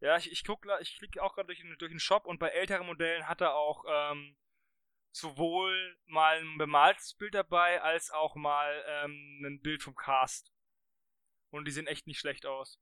Ja, 0.00 0.16
ich, 0.16 0.32
ich 0.32 0.44
guck, 0.44 0.66
ich 0.80 0.96
klicke 0.96 1.22
auch 1.22 1.34
gerade 1.34 1.46
durch, 1.46 1.60
den- 1.60 1.76
durch 1.78 1.92
den 1.92 2.00
Shop 2.00 2.26
und 2.26 2.38
bei 2.38 2.48
älteren 2.48 2.86
Modellen 2.86 3.28
hat 3.28 3.40
er 3.40 3.54
auch 3.54 3.84
ähm, 3.86 4.36
sowohl 5.12 5.98
mal 6.06 6.38
ein 6.40 6.58
bemaltes 6.58 7.14
Bild 7.14 7.34
dabei, 7.34 7.82
als 7.82 8.10
auch 8.10 8.34
mal 8.34 8.84
ähm, 8.86 9.42
ein 9.44 9.60
Bild 9.60 9.82
vom 9.82 9.94
Cast. 9.94 10.52
Und 11.50 11.66
die 11.66 11.72
sehen 11.72 11.86
echt 11.86 12.06
nicht 12.06 12.18
schlecht 12.18 12.46
aus. 12.46 12.80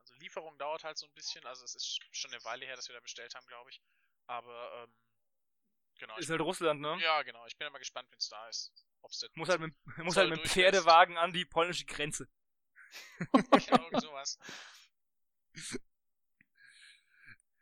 Also 0.00 0.14
Lieferung 0.14 0.56
dauert 0.58 0.84
halt 0.84 0.96
so 0.96 1.06
ein 1.06 1.12
bisschen, 1.14 1.44
also 1.46 1.64
es 1.64 1.74
ist 1.74 2.00
schon 2.12 2.32
eine 2.32 2.42
Weile 2.44 2.64
her, 2.64 2.76
dass 2.76 2.88
wir 2.88 2.94
da 2.94 3.00
bestellt 3.00 3.34
haben, 3.34 3.46
glaube 3.46 3.70
ich. 3.70 3.82
Aber 4.26 4.84
ähm, 4.84 4.94
genau. 5.98 6.16
Ist 6.16 6.30
halt 6.30 6.40
Russland, 6.40 6.80
ne? 6.80 6.98
ja, 7.02 7.22
genau. 7.22 7.44
Ich 7.46 7.56
bin 7.56 7.66
immer 7.66 7.78
gespannt, 7.78 8.08
wenn 8.10 8.18
es 8.18 8.28
da 8.28 8.48
ist. 8.48 8.72
Ob's 9.02 9.20
das 9.20 9.30
Muss 9.34 9.48
halt 9.48 9.60
mit, 9.60 9.74
muss 9.98 10.16
halt 10.16 10.30
mit. 10.30 10.40
Pferdewagen 10.46 11.16
an 11.16 11.32
die 11.32 11.44
polnische 11.44 11.84
Grenze. 11.84 12.28
genau, 13.20 14.00
sowas. 14.00 14.38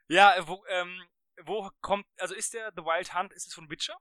Ja, 0.09 0.37
wo, 0.47 0.65
ähm, 0.69 1.03
wo 1.43 1.71
kommt, 1.81 2.07
also 2.19 2.35
ist 2.35 2.55
der 2.55 2.73
The 2.77 2.83
Wild 2.83 3.15
Hunt, 3.15 3.33
ist 3.33 3.49
es 3.49 3.55
von 3.55 3.69
Witcher? 3.71 3.97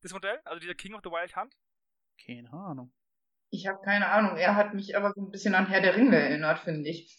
Das 0.00 0.12
Modell? 0.12 0.40
Also 0.44 0.58
dieser 0.58 0.74
King 0.74 0.94
of 0.94 1.02
the 1.04 1.10
Wild 1.10 1.36
Hunt? 1.36 1.54
Keine 2.24 2.52
Ahnung. 2.52 2.92
Ich 3.50 3.66
habe 3.66 3.82
keine 3.84 4.08
Ahnung. 4.08 4.36
Er 4.36 4.56
hat 4.56 4.74
mich 4.74 4.96
aber 4.96 5.12
so 5.14 5.20
ein 5.20 5.30
bisschen 5.30 5.54
an 5.54 5.66
Herr 5.66 5.80
der 5.80 5.94
Ringe 5.94 6.16
erinnert, 6.16 6.60
finde 6.60 6.88
ich. 6.88 7.16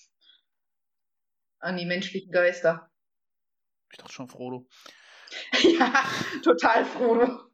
An 1.60 1.78
die 1.78 1.86
menschlichen 1.86 2.32
Geister. 2.32 2.92
Ich 3.92 3.98
dachte 3.98 4.12
schon 4.12 4.28
Frodo. 4.28 4.68
ja, 5.80 6.04
total 6.44 6.86
Frodo. 6.86 7.52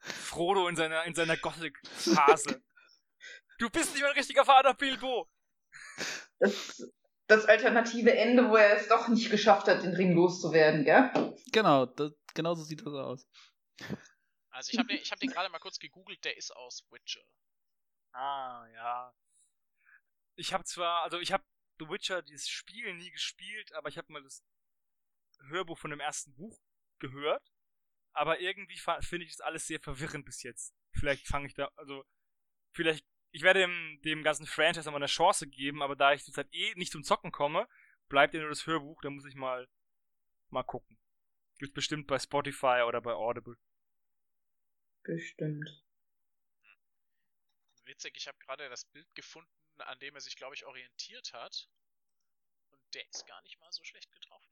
Frodo 0.00 0.68
in 0.68 0.76
seiner, 0.76 1.04
in 1.04 1.14
seiner 1.14 1.36
Gothic-Phase. 1.36 2.62
du 3.58 3.70
bist 3.70 3.94
nicht 3.94 4.02
mein 4.02 4.12
richtiger 4.12 4.44
Vater, 4.44 4.74
Bilbo! 4.74 5.30
Das, 6.38 6.82
das 7.26 7.46
alternative 7.46 8.12
Ende, 8.14 8.50
wo 8.50 8.56
er 8.56 8.76
es 8.76 8.88
doch 8.88 9.08
nicht 9.08 9.30
geschafft 9.30 9.68
hat, 9.68 9.82
den 9.82 9.94
Ring 9.94 10.14
loszuwerden, 10.14 10.84
gell? 10.84 11.34
Genau, 11.52 11.86
das, 11.86 12.12
genau 12.34 12.54
so 12.54 12.64
sieht 12.64 12.80
das 12.80 12.94
aus. 12.94 13.26
Also 14.50 14.70
ich 14.72 14.78
habe 14.78 14.88
den, 14.88 14.98
ich 14.98 15.10
hab 15.10 15.18
den 15.18 15.30
gerade 15.30 15.48
mal 15.50 15.58
kurz 15.58 15.78
gegoogelt, 15.78 16.24
der 16.24 16.36
ist 16.36 16.54
aus 16.54 16.84
Witcher. 16.90 17.24
Ah, 18.12 18.66
ja. 18.72 19.14
Ich 20.36 20.52
habe 20.52 20.64
zwar, 20.64 21.02
also 21.02 21.18
ich 21.18 21.32
habe 21.32 21.44
The 21.78 21.88
Witcher, 21.88 22.22
dieses 22.22 22.48
Spiel 22.48 22.94
nie 22.94 23.10
gespielt, 23.10 23.72
aber 23.74 23.88
ich 23.88 23.98
habe 23.98 24.12
mal 24.12 24.22
das 24.22 24.44
Hörbuch 25.48 25.78
von 25.78 25.90
dem 25.90 26.00
ersten 26.00 26.34
Buch 26.34 26.60
gehört. 26.98 27.52
Aber 28.12 28.40
irgendwie 28.40 28.78
finde 29.00 29.24
ich 29.24 29.32
das 29.32 29.40
alles 29.40 29.66
sehr 29.66 29.80
verwirrend 29.80 30.24
bis 30.24 30.42
jetzt. 30.42 30.74
Vielleicht 30.92 31.26
fange 31.26 31.48
ich 31.48 31.54
da, 31.54 31.70
also, 31.74 32.04
vielleicht, 32.72 33.04
ich 33.32 33.42
werde 33.42 33.60
dem, 33.60 34.00
dem 34.04 34.22
ganzen 34.22 34.46
Franchise 34.46 34.86
nochmal 34.86 35.02
eine 35.02 35.06
Chance 35.06 35.48
geben, 35.48 35.82
aber 35.82 35.96
da 35.96 36.12
ich 36.12 36.24
zurzeit 36.24 36.48
eh 36.52 36.74
nicht 36.76 36.92
zum 36.92 37.02
Zocken 37.02 37.32
komme, 37.32 37.68
bleibt 38.08 38.34
ja 38.34 38.40
nur 38.40 38.50
das 38.50 38.66
Hörbuch, 38.66 39.00
da 39.02 39.10
muss 39.10 39.24
ich 39.24 39.34
mal, 39.34 39.68
mal 40.50 40.62
gucken. 40.62 40.96
Gibt 41.58 41.74
bestimmt 41.74 42.06
bei 42.06 42.18
Spotify 42.18 42.82
oder 42.86 43.00
bei 43.00 43.12
Audible. 43.12 43.56
Bestimmt. 45.02 45.84
Witzig, 47.84 48.16
ich 48.16 48.26
habe 48.26 48.38
gerade 48.38 48.68
das 48.68 48.84
Bild 48.86 49.12
gefunden, 49.14 49.50
an 49.78 49.98
dem 49.98 50.14
er 50.14 50.20
sich, 50.20 50.36
glaube 50.36 50.54
ich, 50.54 50.64
orientiert 50.64 51.32
hat. 51.32 51.68
Und 52.70 52.94
der 52.94 53.06
ist 53.08 53.26
gar 53.26 53.42
nicht 53.42 53.58
mal 53.60 53.70
so 53.72 53.84
schlecht 53.84 54.10
getroffen. 54.12 54.43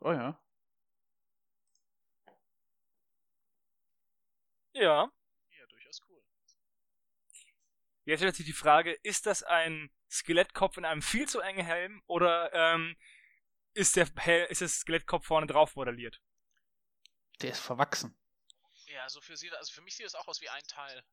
Oh 0.00 0.12
ja. 0.12 0.38
Ja. 4.74 5.10
Ja, 5.50 5.66
durchaus 5.68 6.00
cool. 6.08 6.22
Jetzt 8.04 8.20
stellt 8.20 8.36
sich 8.36 8.46
die 8.46 8.52
Frage, 8.52 8.92
ist 9.02 9.26
das 9.26 9.42
ein 9.42 9.90
Skelettkopf 10.10 10.76
in 10.76 10.84
einem 10.84 11.02
viel 11.02 11.26
zu 11.28 11.40
engen 11.40 11.64
Helm 11.64 12.02
oder 12.06 12.52
ähm, 12.52 12.96
ist, 13.74 13.96
der 13.96 14.08
Hel 14.18 14.46
ist 14.46 14.60
das 14.60 14.80
Skelettkopf 14.80 15.26
vorne 15.26 15.46
drauf 15.46 15.76
modelliert? 15.76 16.20
Der 17.42 17.50
ist 17.50 17.60
verwachsen. 17.60 18.16
Ja, 18.86 19.08
so 19.08 19.20
für, 19.20 19.36
sie, 19.36 19.50
also 19.52 19.72
für 19.72 19.82
mich 19.82 19.96
sieht 19.96 20.06
das 20.06 20.14
auch 20.14 20.28
aus 20.28 20.40
wie 20.40 20.48
ein 20.48 20.62
Teil. 20.68 21.04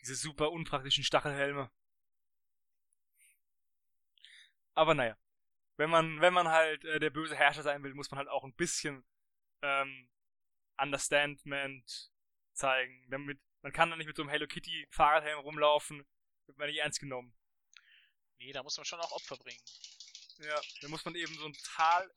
Diese 0.00 0.14
super 0.14 0.50
unpraktischen 0.50 1.04
Stachelhelme. 1.04 1.70
Aber 4.74 4.94
naja 4.94 5.16
wenn 5.76 5.90
man, 5.90 6.20
wenn 6.20 6.34
man 6.34 6.48
halt 6.48 6.84
äh, 6.84 7.00
der 7.00 7.10
böse 7.10 7.36
Herrscher 7.36 7.62
sein 7.62 7.82
will, 7.82 7.94
muss 7.94 8.10
man 8.10 8.18
halt 8.18 8.28
auch 8.28 8.44
ein 8.44 8.54
bisschen 8.54 9.04
ähm, 9.62 10.08
Understandment 10.76 12.10
zeigen. 12.52 13.06
Damit, 13.10 13.40
man 13.62 13.72
kann 13.72 13.90
dann 13.90 13.98
nicht 13.98 14.06
mit 14.06 14.16
so 14.16 14.22
einem 14.22 14.30
Hello 14.30 14.46
Kitty 14.46 14.86
Fahrradhelm 14.90 15.38
rumlaufen, 15.40 16.04
wird 16.46 16.58
man 16.58 16.68
nicht 16.68 16.78
ernst 16.78 17.00
genommen. 17.00 17.34
Nee, 18.38 18.52
da 18.52 18.62
muss 18.62 18.76
man 18.76 18.84
schon 18.84 19.00
auch 19.00 19.12
Opfer 19.12 19.36
bringen. 19.36 19.60
Ja, 20.38 20.60
da 20.82 20.88
muss 20.88 21.04
man 21.04 21.14
eben 21.14 21.34
so 21.34 21.44
einen 21.44 21.54
total, 21.54 22.10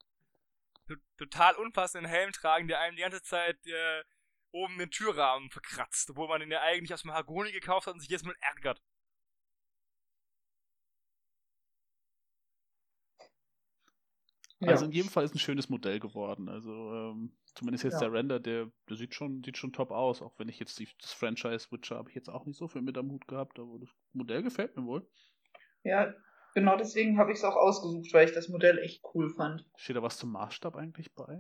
total 1.18 1.56
unpassenden 1.56 2.10
Helm 2.10 2.32
tragen, 2.32 2.68
der 2.68 2.80
einem 2.80 2.96
die 2.96 3.04
ganze 3.04 3.22
Zeit 3.22 3.66
äh, 3.66 4.04
oben 4.52 4.78
den 4.78 4.92
Türrahmen 4.92 5.50
verkratzt, 5.50 6.10
obwohl 6.10 6.28
man 6.28 6.40
den 6.42 6.52
ja 6.52 6.62
eigentlich 6.62 6.94
aus 6.94 7.04
Mahagoni 7.04 7.52
gekauft 7.52 7.88
hat 7.88 7.94
und 7.94 8.00
sich 8.00 8.10
jetzt 8.10 8.26
mal 8.26 8.36
ärgert. 8.40 8.82
Ja. 14.60 14.70
Also 14.70 14.86
in 14.86 14.92
jedem 14.92 15.10
Fall 15.10 15.24
ist 15.24 15.36
ein 15.36 15.40
schönes 15.40 15.70
Modell 15.70 16.00
geworden. 16.00 16.50
Also 16.50 16.72
ähm, 16.72 17.38
zumindest 17.54 17.84
jetzt 17.84 17.94
ja. 17.94 18.00
der 18.02 18.14
Render, 18.14 18.40
der, 18.40 18.72
der 18.90 18.98
sieht 18.98 19.14
schon, 19.14 19.44
sieht 19.44 19.58
schon 19.58 19.72
top 19.72 19.92
aus. 19.92 20.22
Auch 20.22 20.34
wenn 20.40 20.50
ich 20.50 20.60
jetzt 20.60 20.80
die, 20.80 20.88
das 21.00 21.14
Franchise 21.14 21.72
Witcher 21.72 21.98
habe 21.98 22.10
ich 22.10 22.16
jetzt 22.16 22.30
auch 22.30 22.46
nicht 22.46 22.58
so 22.58 22.68
viel 22.68 22.82
mit 22.82 22.98
am 22.98 23.12
Hut 23.12 23.28
gehabt, 23.28 23.60
aber 23.60 23.78
das 23.80 23.90
Modell 24.14 24.42
gefällt 24.42 24.76
mir 24.76 24.86
wohl. 24.86 25.08
Ja, 25.84 26.12
genau 26.56 26.76
deswegen 26.76 27.20
habe 27.20 27.32
ich 27.32 27.38
es 27.38 27.44
auch 27.44 27.56
ausgesucht, 27.56 28.12
weil 28.14 28.28
ich 28.28 28.34
das 28.34 28.50
Modell 28.50 28.80
echt 28.80 29.04
cool 29.14 29.30
fand. 29.30 29.64
Steht 29.76 29.96
da 29.96 30.02
was 30.02 30.18
zum 30.18 30.32
Maßstab 30.32 30.76
eigentlich 30.76 31.14
bei? 31.14 31.40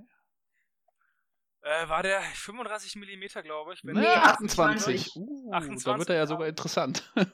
Äh, 1.61 1.89
war 1.89 2.03
der 2.03 2.21
35 2.21 2.95
mm, 2.95 3.41
glaube 3.43 3.73
ich. 3.73 3.83
nee, 3.83 4.05
28. 4.05 5.07
28. 5.07 5.15
Uh, 5.15 5.51
28. 5.51 5.85
Da 5.85 5.97
wird 5.97 6.09
er 6.09 6.15
ja 6.17 6.27
sogar 6.27 6.47
interessant. 6.47 7.11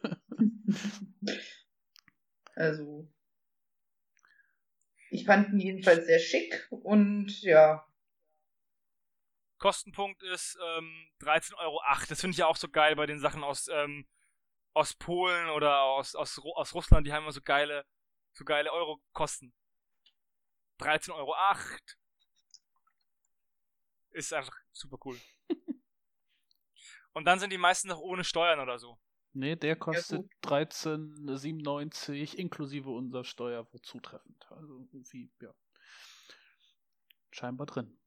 also, 2.55 3.12
ich 5.13 5.25
fand 5.25 5.49
ihn 5.53 5.59
jedenfalls 5.59 6.05
sehr 6.07 6.19
schick 6.19 6.67
und 6.71 7.41
ja. 7.41 7.87
Kostenpunkt 9.59 10.23
ist 10.23 10.57
ähm, 10.61 11.07
13,08 11.21 11.55
Euro. 11.57 11.81
Das 12.09 12.19
finde 12.19 12.31
ich 12.31 12.39
ja 12.39 12.47
auch 12.47 12.57
so 12.57 12.67
geil 12.67 12.95
bei 12.95 13.05
den 13.05 13.19
Sachen 13.19 13.43
aus, 13.43 13.67
ähm, 13.69 14.07
aus 14.73 14.95
Polen 14.95 15.49
oder 15.49 15.83
aus, 15.83 16.15
aus, 16.15 16.39
aus 16.39 16.73
Russland. 16.73 17.07
Die 17.07 17.13
haben 17.13 17.23
immer 17.23 17.31
so 17.31 17.41
geile, 17.41 17.85
so 18.33 18.43
geile 18.43 18.73
Euro-Kosten. 18.73 19.53
13,08 20.79 21.11
Euro. 21.13 21.35
Ist 24.09 24.33
einfach 24.33 24.57
super 24.73 24.97
cool. 25.05 25.19
Und 27.13 27.25
dann 27.25 27.39
sind 27.39 27.51
die 27.51 27.57
meisten 27.57 27.87
noch 27.87 27.99
ohne 27.99 28.23
Steuern 28.23 28.59
oder 28.59 28.79
so. 28.79 28.97
Nee, 29.33 29.55
der 29.55 29.75
kostet 29.75 30.21
ja, 30.43 30.49
13,97 30.49 32.35
inklusive 32.35 32.91
unserer 32.91 33.23
Steuer 33.23 33.67
zutreffend. 33.81 34.45
Also 34.51 34.87
irgendwie, 34.91 35.31
ja. 35.41 35.53
Scheinbar 37.31 37.65
drin. 37.65 37.97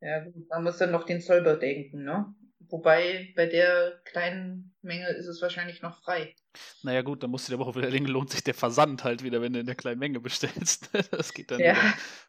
Ja, 0.00 0.22
gut, 0.22 0.48
man 0.48 0.62
muss 0.62 0.78
dann 0.78 0.92
noch 0.92 1.04
den 1.04 1.20
Zoll 1.20 1.42
bedenken, 1.42 2.04
ne? 2.04 2.32
Wobei 2.68 3.32
bei 3.34 3.46
der 3.46 4.00
kleinen 4.04 4.74
Menge 4.82 5.08
ist 5.08 5.26
es 5.26 5.42
wahrscheinlich 5.42 5.82
noch 5.82 6.00
frei. 6.02 6.34
Naja, 6.82 7.02
gut, 7.02 7.22
dann 7.22 7.30
musst 7.30 7.48
du 7.48 7.52
dir 7.52 7.60
aber 7.60 7.68
auch 7.68 7.76
wieder 7.76 7.90
denken, 7.90 8.08
lohnt 8.08 8.30
sich 8.30 8.44
der 8.44 8.54
Versand 8.54 9.04
halt 9.04 9.22
wieder, 9.22 9.40
wenn 9.40 9.52
du 9.52 9.60
in 9.60 9.66
der 9.66 9.74
kleinen 9.74 9.98
Menge 9.98 10.20
bestellst. 10.20 10.90
das 11.12 11.32
geht 11.32 11.50
dann 11.50 11.60
ja. 11.60 11.74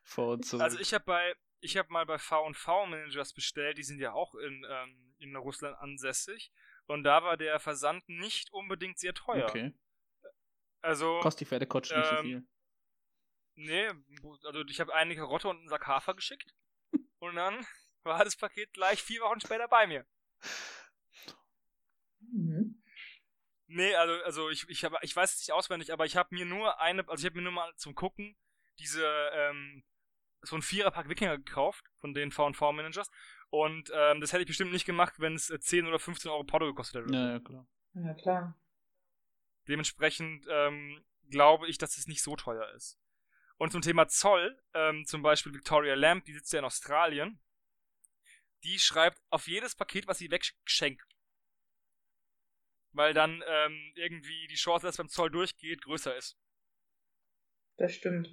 vor 0.04 0.34
und 0.34 0.45
zurück. 0.45 0.63
Also 0.63 0.80
ich 0.80 0.93
habe 0.93 1.06
bei 1.06 1.34
ich 1.60 1.76
habe 1.76 1.91
mal 1.91 2.06
bei 2.06 2.19
V&V 2.19 2.86
Managers 2.86 3.34
bestellt, 3.34 3.78
die 3.78 3.84
sind 3.84 4.00
ja 4.00 4.13
auch 4.13 4.36
in, 4.36 4.65
ähm, 4.69 5.15
in 5.17 5.36
Russland 5.36 5.76
ansässig 5.80 6.52
und 6.88 7.04
da 7.04 7.23
war 7.23 7.38
der 7.38 7.60
Versand 7.60 8.08
nicht 8.10 8.52
unbedingt 8.52 8.97
sehr 8.97 9.13
teuer. 9.13 9.45
Okay. 9.45 9.73
Also. 10.82 11.19
Kostet 11.19 11.41
die 11.41 11.45
Pferdekotsch 11.45 11.91
ähm, 11.91 12.00
nicht 12.00 12.10
so 12.10 12.15
ähm, 12.15 12.23
viel. 12.23 12.47
Nee, 13.56 13.88
also 14.45 14.62
ich 14.67 14.80
habe 14.80 14.93
eine 14.93 15.15
Karotte 15.15 15.50
und 15.50 15.58
einen 15.58 15.69
Sack 15.69 15.88
Hafer 15.88 16.13
geschickt. 16.13 16.54
und 17.19 17.36
dann 17.36 17.65
war 18.04 18.23
das 18.23 18.36
Paket 18.36 18.73
gleich 18.73 19.02
vier 19.02 19.21
Wochen 19.21 19.39
später 19.39 19.67
bei 19.67 19.88
mir. 19.88 20.06
Mhm. 22.19 22.82
Nee, 23.67 23.95
also, 23.95 24.13
also 24.23 24.50
ich, 24.50 24.67
ich, 24.69 24.86
hab, 24.86 25.04
ich 25.04 25.13
weiß 25.13 25.34
es 25.34 25.39
nicht 25.39 25.52
auswendig, 25.52 25.91
aber 25.91 26.06
ich 26.06 26.15
habe 26.15 26.34
mir 26.34 26.45
nur 26.45 26.80
eine, 26.80 27.08
also 27.10 27.21
ich 27.21 27.26
habe 27.26 27.38
mir 27.38 27.43
nur 27.43 27.52
mal 27.52 27.73
zum 27.76 27.95
Gucken 27.95 28.38
diese, 28.80 29.06
ähm, 29.34 29.84
so 30.41 30.56
ein 30.56 30.62
Viererpack 30.62 31.10
Wikinger 31.10 31.38
gekauft 31.38 31.84
von 32.00 32.13
den 32.13 32.32
V&V-Managers 32.32 33.10
und 33.50 33.92
ähm, 33.94 34.22
das 34.22 34.34
hätte 34.34 34.42
ich 34.42 34.48
bestimmt 34.48 34.72
nicht 34.72 34.86
gemacht, 34.86 35.20
wenn 35.20 35.36
es 35.36 35.48
10 35.48 35.86
äh, 35.86 35.88
oder 35.88 36.00
15 36.00 36.30
Euro 36.30 36.44
Porto 36.44 36.66
gekostet 36.66 37.04
hätte. 37.04 37.14
Ja, 37.14 37.32
ja, 37.34 37.40
klar. 37.40 37.68
Ja, 37.94 38.14
klar. 38.14 38.60
Dementsprechend 39.68 40.46
ähm, 40.50 41.04
glaube 41.30 41.68
ich, 41.68 41.78
dass 41.78 41.98
es 41.98 42.08
nicht 42.08 42.22
so 42.22 42.36
teuer 42.36 42.70
ist. 42.76 43.00
Und 43.58 43.72
zum 43.72 43.82
Thema 43.82 44.08
Zoll, 44.08 44.62
ähm, 44.74 45.06
zum 45.06 45.22
Beispiel 45.22 45.54
Victoria 45.54 45.96
Lamb, 45.96 46.26
die 46.26 46.34
sitzt 46.34 46.54
ja 46.54 46.60
in 46.60 46.66
Australien, 46.66 47.40
die 48.64 48.80
schreibt 48.80 49.20
auf 49.30 49.48
jedes 49.48 49.76
Paket, 49.76 50.08
was 50.08 50.20
sie 50.20 50.30
wegschenkt. 50.30 51.08
Weil 52.92 53.14
dann 53.14 53.44
ähm, 53.46 53.94
irgendwie 53.96 54.48
die 54.48 54.56
Chance, 54.56 54.86
dass 54.86 54.94
es 54.94 54.98
beim 54.98 55.10
Zoll 55.10 55.30
durchgeht, 55.30 55.84
größer 55.84 56.16
ist. 56.16 56.38
Das 57.78 57.93
stimmt. 57.93 58.30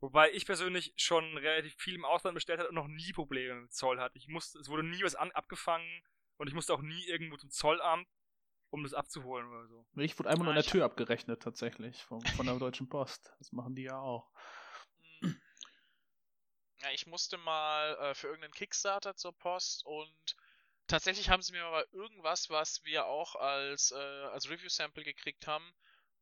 Wobei 0.00 0.30
ich 0.32 0.44
persönlich 0.44 0.92
schon 0.96 1.38
relativ 1.38 1.74
viel 1.76 1.94
im 1.94 2.04
Ausland 2.04 2.34
bestellt 2.34 2.60
habe 2.60 2.68
und 2.68 2.74
noch 2.74 2.88
nie 2.88 3.12
Probleme 3.12 3.62
mit 3.62 3.72
Zoll 3.72 3.98
hatte. 3.98 4.18
Ich 4.18 4.28
musste, 4.28 4.58
es 4.58 4.68
wurde 4.68 4.82
nie 4.82 5.02
was 5.02 5.14
an, 5.14 5.30
abgefangen 5.32 6.02
und 6.36 6.48
ich 6.48 6.54
musste 6.54 6.74
auch 6.74 6.82
nie 6.82 7.06
irgendwo 7.06 7.36
zum 7.36 7.50
Zollamt, 7.50 8.06
um 8.70 8.82
das 8.82 8.92
abzuholen 8.92 9.48
oder 9.48 9.66
so. 9.68 9.86
Ich 9.94 10.18
wurde 10.18 10.28
einmal 10.28 10.44
nur 10.44 10.54
an 10.54 10.62
der 10.62 10.70
Tür 10.70 10.84
abgerechnet, 10.84 11.42
tatsächlich, 11.42 12.02
von, 12.02 12.20
von 12.20 12.46
der 12.46 12.58
Deutschen 12.58 12.88
Post. 12.88 13.32
Das 13.38 13.52
machen 13.52 13.74
die 13.74 13.84
ja 13.84 13.98
auch. 13.98 14.30
Hm. 15.20 15.40
Ja, 16.80 16.90
ich 16.92 17.06
musste 17.06 17.38
mal 17.38 17.96
äh, 17.96 18.14
für 18.14 18.26
irgendeinen 18.26 18.52
Kickstarter 18.52 19.16
zur 19.16 19.32
Post 19.32 19.86
und 19.86 20.36
tatsächlich 20.86 21.30
haben 21.30 21.42
sie 21.42 21.52
mir 21.52 21.62
mal 21.62 21.86
irgendwas, 21.92 22.50
was 22.50 22.84
wir 22.84 23.06
auch 23.06 23.34
als, 23.34 23.92
äh, 23.92 23.96
als 23.96 24.50
Review-Sample 24.50 25.04
gekriegt 25.04 25.46
haben, 25.46 25.74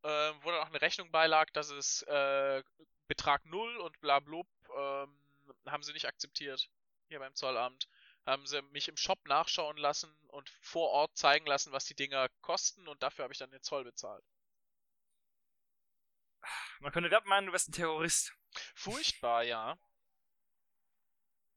äh, 0.04 0.32
wo 0.42 0.50
dann 0.50 0.60
auch 0.60 0.68
eine 0.68 0.80
Rechnung 0.80 1.10
beilag, 1.10 1.50
dass 1.50 1.70
es 1.70 2.02
äh, 2.02 2.62
Betrag 3.08 3.44
null 3.46 3.76
und 3.78 4.00
bla 4.00 4.20
blub 4.20 4.46
ähm, 4.76 5.18
haben 5.66 5.82
sie 5.82 5.92
nicht 5.92 6.06
akzeptiert 6.06 6.68
hier 7.08 7.18
beim 7.18 7.34
Zollamt. 7.34 7.88
Haben 8.26 8.46
sie 8.46 8.62
mich 8.62 8.88
im 8.88 8.96
Shop 8.96 9.18
nachschauen 9.26 9.76
lassen 9.76 10.14
und 10.28 10.48
vor 10.60 10.90
Ort 10.90 11.16
zeigen 11.16 11.46
lassen, 11.46 11.72
was 11.72 11.84
die 11.84 11.94
Dinger 11.94 12.28
kosten 12.40 12.86
und 12.88 13.02
dafür 13.02 13.24
habe 13.24 13.32
ich 13.32 13.38
dann 13.38 13.50
den 13.50 13.62
Zoll 13.62 13.84
bezahlt. 13.84 14.24
Man 16.80 16.92
könnte 16.92 17.08
glatt 17.08 17.24
meinen, 17.26 17.46
du 17.46 17.52
wärst 17.52 17.68
ein 17.68 17.72
Terrorist. 17.72 18.34
Furchtbar, 18.74 19.42
ja. 19.42 19.78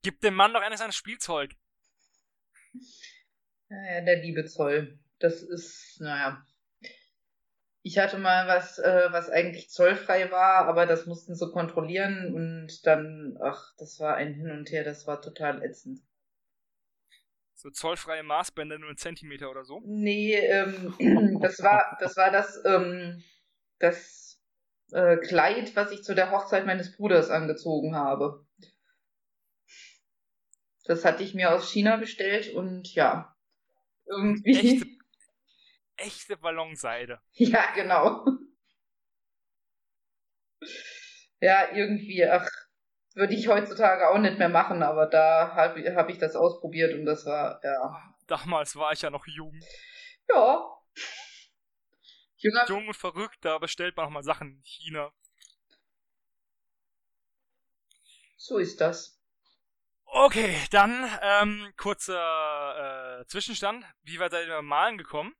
Gib 0.04 0.22
dem 0.22 0.36
Mann 0.36 0.54
doch 0.54 0.62
eines 0.62 0.80
sein 0.80 0.94
Spielzeug. 0.94 1.54
Ja, 3.70 4.02
der 4.02 4.22
liebe 4.22 4.46
Zoll. 4.46 5.00
Das 5.20 5.42
ist, 5.42 6.00
naja. 6.00 6.46
Ich 7.88 7.98
hatte 7.98 8.18
mal 8.18 8.50
was, 8.50 8.80
äh, 8.80 9.08
was 9.12 9.30
eigentlich 9.30 9.70
zollfrei 9.70 10.30
war, 10.30 10.66
aber 10.66 10.86
das 10.86 11.06
mussten 11.06 11.36
sie 11.36 11.50
kontrollieren 11.50 12.34
und 12.34 12.86
dann, 12.86 13.38
ach, 13.42 13.74
das 13.78 13.98
war 14.02 14.16
ein 14.16 14.34
Hin 14.34 14.52
und 14.52 14.70
Her, 14.70 14.84
das 14.84 15.08
war 15.08 15.22
total 15.22 15.64
ätzend. 15.64 16.02
So 17.56 17.70
zollfreie 17.70 18.24
Maßbänder 18.24 18.78
nur 18.78 18.90
einen 18.90 18.98
Zentimeter 18.98 19.50
oder 19.50 19.64
so? 19.64 19.82
Nee, 19.86 20.36
ähm, 20.36 21.40
das 21.42 21.64
war, 21.64 21.96
das 22.02 22.18
war 22.18 22.30
das, 22.30 22.62
ähm, 22.66 23.24
das 23.80 24.44
äh, 24.92 25.16
Kleid, 25.16 25.74
was 25.78 25.94
ich 25.94 26.04
zu 26.04 26.14
der 26.14 26.32
Hochzeit 26.32 26.66
meines 26.66 26.94
Bruders 26.98 27.30
angezogen 27.30 27.96
habe. 27.96 28.46
Das 30.84 31.06
hatte 31.06 31.24
ich 31.24 31.34
mir 31.34 31.54
aus 31.54 31.72
China 31.72 31.96
bestellt 31.96 32.54
und 32.54 32.94
ja, 32.94 33.34
irgendwie. 34.08 34.74
Echte, 34.74 34.87
echte 36.08 36.38
Ballonseide. 36.38 37.22
Ja, 37.34 37.72
genau. 37.74 38.26
Ja, 41.40 41.72
irgendwie, 41.72 42.26
ach, 42.26 42.50
würde 43.14 43.36
ich 43.36 43.48
heutzutage 43.48 44.10
auch 44.10 44.18
nicht 44.18 44.40
mehr 44.40 44.50
machen, 44.50 44.82
aber 44.82 45.06
da 45.06 45.54
habe 45.54 45.96
hab 45.96 46.10
ich 46.10 46.18
das 46.18 46.36
ausprobiert 46.36 46.94
und 46.94 47.06
das 47.06 47.26
war, 47.26 47.60
ja. 47.64 48.14
Damals 48.26 48.76
war 48.76 48.92
ich 48.92 49.02
ja 49.02 49.10
noch 49.10 49.28
jung. 49.28 49.60
Ja. 50.30 50.66
Jünger. 52.38 52.66
Jung 52.68 52.88
und 52.88 52.96
verrückt, 52.96 53.38
da 53.42 53.58
bestellt 53.58 53.96
man 53.98 54.08
auch 54.08 54.12
mal 54.12 54.24
Sachen 54.24 54.58
in 54.58 54.64
China. 54.64 55.12
So 58.38 58.58
ist 58.58 58.80
das. 58.80 59.20
Okay, 60.06 60.56
dann 60.72 61.10
ähm, 61.22 61.74
kurzer 61.76 63.20
äh, 63.20 63.26
Zwischenstand. 63.28 63.86
Wie 64.04 64.20
weit 64.20 64.32
seid 64.32 64.48
ihr 64.48 64.56
beim 64.56 64.66
Malen 64.66 64.98
gekommen? 64.98 65.36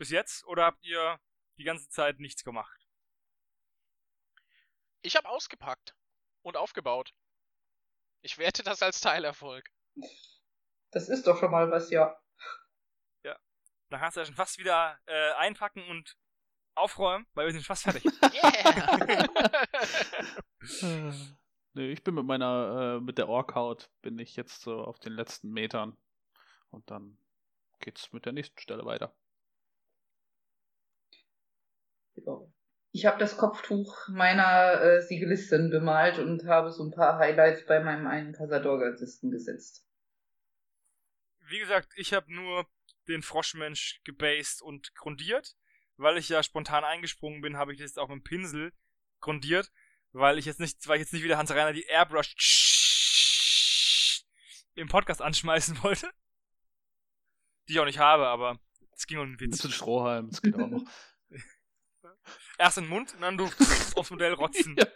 Bis 0.00 0.08
jetzt? 0.08 0.46
Oder 0.46 0.64
habt 0.64 0.82
ihr 0.82 1.20
die 1.58 1.64
ganze 1.64 1.90
Zeit 1.90 2.20
nichts 2.20 2.42
gemacht? 2.42 2.88
Ich 5.02 5.14
habe 5.14 5.28
ausgepackt 5.28 5.94
und 6.40 6.56
aufgebaut. 6.56 7.12
Ich 8.22 8.38
werte 8.38 8.62
das 8.62 8.82
als 8.82 9.02
Teilerfolg. 9.02 9.70
Das 10.90 11.10
ist 11.10 11.26
doch 11.26 11.38
schon 11.38 11.50
mal 11.50 11.70
was, 11.70 11.90
ja. 11.90 12.18
Ja. 13.24 13.38
Dann 13.90 14.00
kannst 14.00 14.16
du 14.16 14.22
ja 14.22 14.24
schon 14.24 14.36
fast 14.36 14.56
wieder 14.56 14.98
äh, 15.04 15.32
einpacken 15.32 15.86
und 15.90 16.16
aufräumen, 16.74 17.26
weil 17.34 17.48
wir 17.48 17.52
sind 17.52 17.66
fast 17.66 17.82
fertig. 17.82 18.04
Yeah! 18.32 19.26
nee, 21.74 21.92
ich 21.92 22.02
bin 22.02 22.14
mit 22.14 22.24
meiner, 22.24 22.96
äh, 22.96 23.00
mit 23.02 23.18
der 23.18 23.28
Orkhaut 23.28 23.90
bin 24.00 24.18
ich 24.18 24.34
jetzt 24.34 24.62
so 24.62 24.82
auf 24.82 24.98
den 24.98 25.12
letzten 25.12 25.50
Metern. 25.50 25.94
Und 26.70 26.90
dann 26.90 27.18
geht's 27.80 28.14
mit 28.14 28.24
der 28.24 28.32
nächsten 28.32 28.58
Stelle 28.58 28.86
weiter. 28.86 29.14
Ja. 29.14 29.16
Ich 32.92 33.06
habe 33.06 33.18
das 33.18 33.36
Kopftuch 33.36 34.08
meiner 34.08 34.80
äh, 34.80 35.02
Siegelistin 35.02 35.70
bemalt 35.70 36.18
und 36.18 36.44
habe 36.46 36.70
so 36.72 36.84
ein 36.84 36.90
paar 36.90 37.18
Highlights 37.18 37.66
bei 37.66 37.80
meinem 37.80 38.06
einen 38.06 38.32
Casador-Gardisten 38.32 39.30
gesetzt. 39.30 39.86
Wie 41.48 41.58
gesagt, 41.58 41.92
ich 41.96 42.12
habe 42.12 42.32
nur 42.34 42.66
den 43.08 43.22
Froschmensch 43.22 44.00
gebased 44.04 44.62
und 44.62 44.94
grundiert. 44.94 45.56
Weil 45.96 46.16
ich 46.16 46.30
ja 46.30 46.42
spontan 46.42 46.82
eingesprungen 46.82 47.42
bin, 47.42 47.58
habe 47.58 47.72
ich 47.72 47.78
das 47.78 47.90
jetzt 47.90 47.98
auch 47.98 48.08
mit 48.08 48.20
dem 48.20 48.24
Pinsel 48.24 48.72
grundiert, 49.20 49.70
weil 50.12 50.38
ich 50.38 50.46
jetzt 50.46 50.58
nicht, 50.58 50.88
weil 50.88 50.96
ich 50.96 51.02
jetzt 51.02 51.12
nicht 51.12 51.22
wieder 51.22 51.36
Hans 51.36 51.50
Reiner 51.50 51.74
die 51.74 51.84
Airbrush 51.84 52.34
im 54.76 54.88
Podcast 54.88 55.20
anschmeißen 55.20 55.82
wollte. 55.82 56.10
Die 57.68 57.74
ich 57.74 57.80
auch 57.80 57.84
nicht 57.84 57.98
habe, 57.98 58.28
aber 58.28 58.58
es 58.96 59.06
ging 59.06 59.18
um 59.18 59.24
einen 59.24 59.32
Mit 59.32 59.42
Witz. 59.42 59.58
so 59.58 59.68
Strohhalm, 59.68 60.30
das 60.30 60.40
geht 60.40 60.54
auch 60.54 60.68
noch. 60.68 60.84
Erst 62.58 62.78
in 62.78 62.84
den 62.84 62.90
Mund 62.90 63.14
und 63.14 63.20
dann 63.22 63.38
du 63.38 63.44
aufs 63.96 64.10
Modell 64.10 64.34
rotzen. 64.34 64.76
ja. 64.76 64.86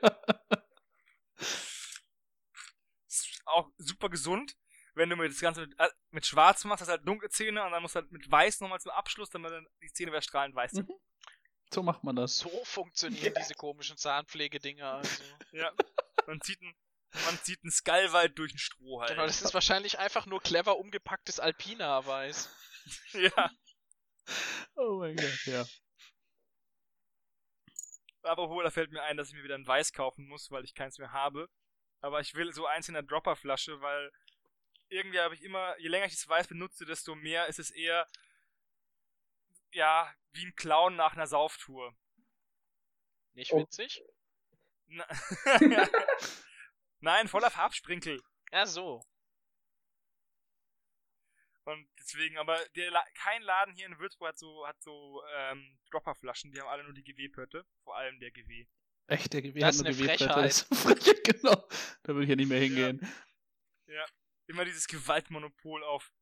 Ist 3.06 3.42
auch 3.46 3.70
super 3.78 4.08
gesund, 4.08 4.56
wenn 4.94 5.10
du 5.10 5.16
mir 5.16 5.28
das 5.28 5.40
Ganze 5.40 5.62
mit, 5.62 5.78
äh, 5.78 5.88
mit 6.10 6.26
Schwarz 6.26 6.64
machst, 6.64 6.82
hast 6.82 6.88
halt 6.88 7.06
dunkle 7.06 7.28
Zähne 7.30 7.64
und 7.64 7.72
dann 7.72 7.82
musst 7.82 7.94
du 7.94 8.00
halt 8.00 8.12
mit 8.12 8.30
Weiß 8.30 8.60
nochmal 8.60 8.80
zum 8.80 8.92
Abschluss, 8.92 9.30
damit 9.30 9.52
dann 9.52 9.66
die 9.82 9.92
Zähne 9.92 10.12
wieder 10.12 10.22
strahlend 10.22 10.54
weiß 10.54 10.72
sind. 10.72 10.88
Mhm. 10.88 10.94
So 11.72 11.82
macht 11.82 12.04
man 12.04 12.14
das. 12.14 12.38
So 12.38 12.64
funktionieren 12.64 13.34
diese 13.36 13.54
komischen 13.54 13.96
Zahnpflegedinger. 13.96 14.94
Also. 14.94 15.24
Ja. 15.52 15.72
Man 16.26 16.40
zieht 16.40 16.60
ein, 16.62 16.74
man 17.26 17.38
zieht 17.42 17.62
einen 17.64 17.72
Skullwald 17.72 18.38
durch 18.38 18.54
ein 18.54 18.58
Strohhalm. 18.58 19.10
Genau, 19.10 19.26
das 19.26 19.42
ist 19.42 19.54
wahrscheinlich 19.54 19.98
einfach 19.98 20.26
nur 20.26 20.40
clever 20.40 20.78
umgepacktes 20.78 21.40
Alpina-Weiß. 21.40 22.50
Ja. 23.14 23.50
Oh 24.74 24.98
mein 24.98 25.16
Gott, 25.16 25.46
ja. 25.46 25.64
Apropos, 28.24 28.62
da 28.62 28.70
fällt 28.70 28.90
mir 28.92 29.02
ein, 29.02 29.16
dass 29.16 29.28
ich 29.28 29.34
mir 29.34 29.44
wieder 29.44 29.54
ein 29.54 29.66
Weiß 29.66 29.92
kaufen 29.92 30.26
muss, 30.26 30.50
weil 30.50 30.64
ich 30.64 30.74
keins 30.74 30.98
mehr 30.98 31.12
habe. 31.12 31.48
Aber 32.00 32.20
ich 32.20 32.34
will 32.34 32.52
so 32.52 32.66
eins 32.66 32.88
in 32.88 32.94
der 32.94 33.02
Dropperflasche, 33.02 33.80
weil 33.80 34.12
irgendwie 34.88 35.20
habe 35.20 35.34
ich 35.34 35.42
immer, 35.42 35.78
je 35.78 35.88
länger 35.88 36.06
ich 36.06 36.12
das 36.14 36.28
Weiß 36.28 36.46
benutze, 36.48 36.84
desto 36.84 37.14
mehr 37.14 37.46
ist 37.46 37.58
es 37.58 37.70
eher, 37.70 38.08
ja, 39.72 40.12
wie 40.32 40.46
ein 40.46 40.54
Clown 40.54 40.96
nach 40.96 41.14
einer 41.14 41.26
Sauftour. 41.26 41.94
Nicht 43.32 43.52
Oh. 43.52 43.60
witzig? 43.60 44.02
Na- 44.86 45.06
Nein, 47.00 47.28
voller 47.28 47.50
Farbsprinkel. 47.50 48.22
Ja, 48.52 48.66
so. 48.66 49.02
Und 51.64 51.88
deswegen, 51.98 52.36
aber 52.38 52.58
der 52.76 52.90
La 52.90 53.02
kein 53.14 53.42
Laden 53.42 53.74
hier 53.74 53.86
in 53.86 53.98
Würzburg 53.98 54.28
hat 54.28 54.38
so, 54.38 54.66
hat 54.66 54.82
so 54.82 55.22
ähm, 55.34 55.78
Dropperflaschen, 55.90 56.52
die 56.52 56.60
haben 56.60 56.68
alle 56.68 56.84
nur 56.84 56.92
die 56.92 57.02
GW-Pötte, 57.02 57.66
vor 57.84 57.96
allem 57.96 58.20
der 58.20 58.30
GW. 58.30 58.66
Echt, 59.06 59.32
der 59.32 59.42
GW 59.42 59.58
Das 59.60 59.78
hat 59.78 59.88
ist 59.88 59.98
nur. 59.98 60.06
Frechheit. 60.08 60.28
Das 60.36 60.62
ist 60.62 60.72
eine 60.72 60.80
Frechheit, 60.80 61.24
genau. 61.24 61.68
Da 62.02 62.12
würde 62.14 62.24
ich 62.24 62.30
ja 62.30 62.36
nicht 62.36 62.48
mehr 62.48 62.60
hingehen. 62.60 63.00
Immer 64.46 64.66
dieses 64.66 64.86
Gewaltmonopol 64.86 65.82
auf 65.84 66.12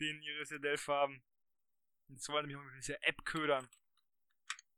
den 0.00 0.20
ihre 0.20 0.44
Sedell-Farben. 0.44 1.22
Jetzt 2.08 2.28
wollen 2.28 2.48
die 2.48 2.54
mich 2.54 2.60
auch 2.60 2.66
mit 2.66 2.82
dieser 2.82 3.02
App 3.06 3.24
ködern. 3.24 3.68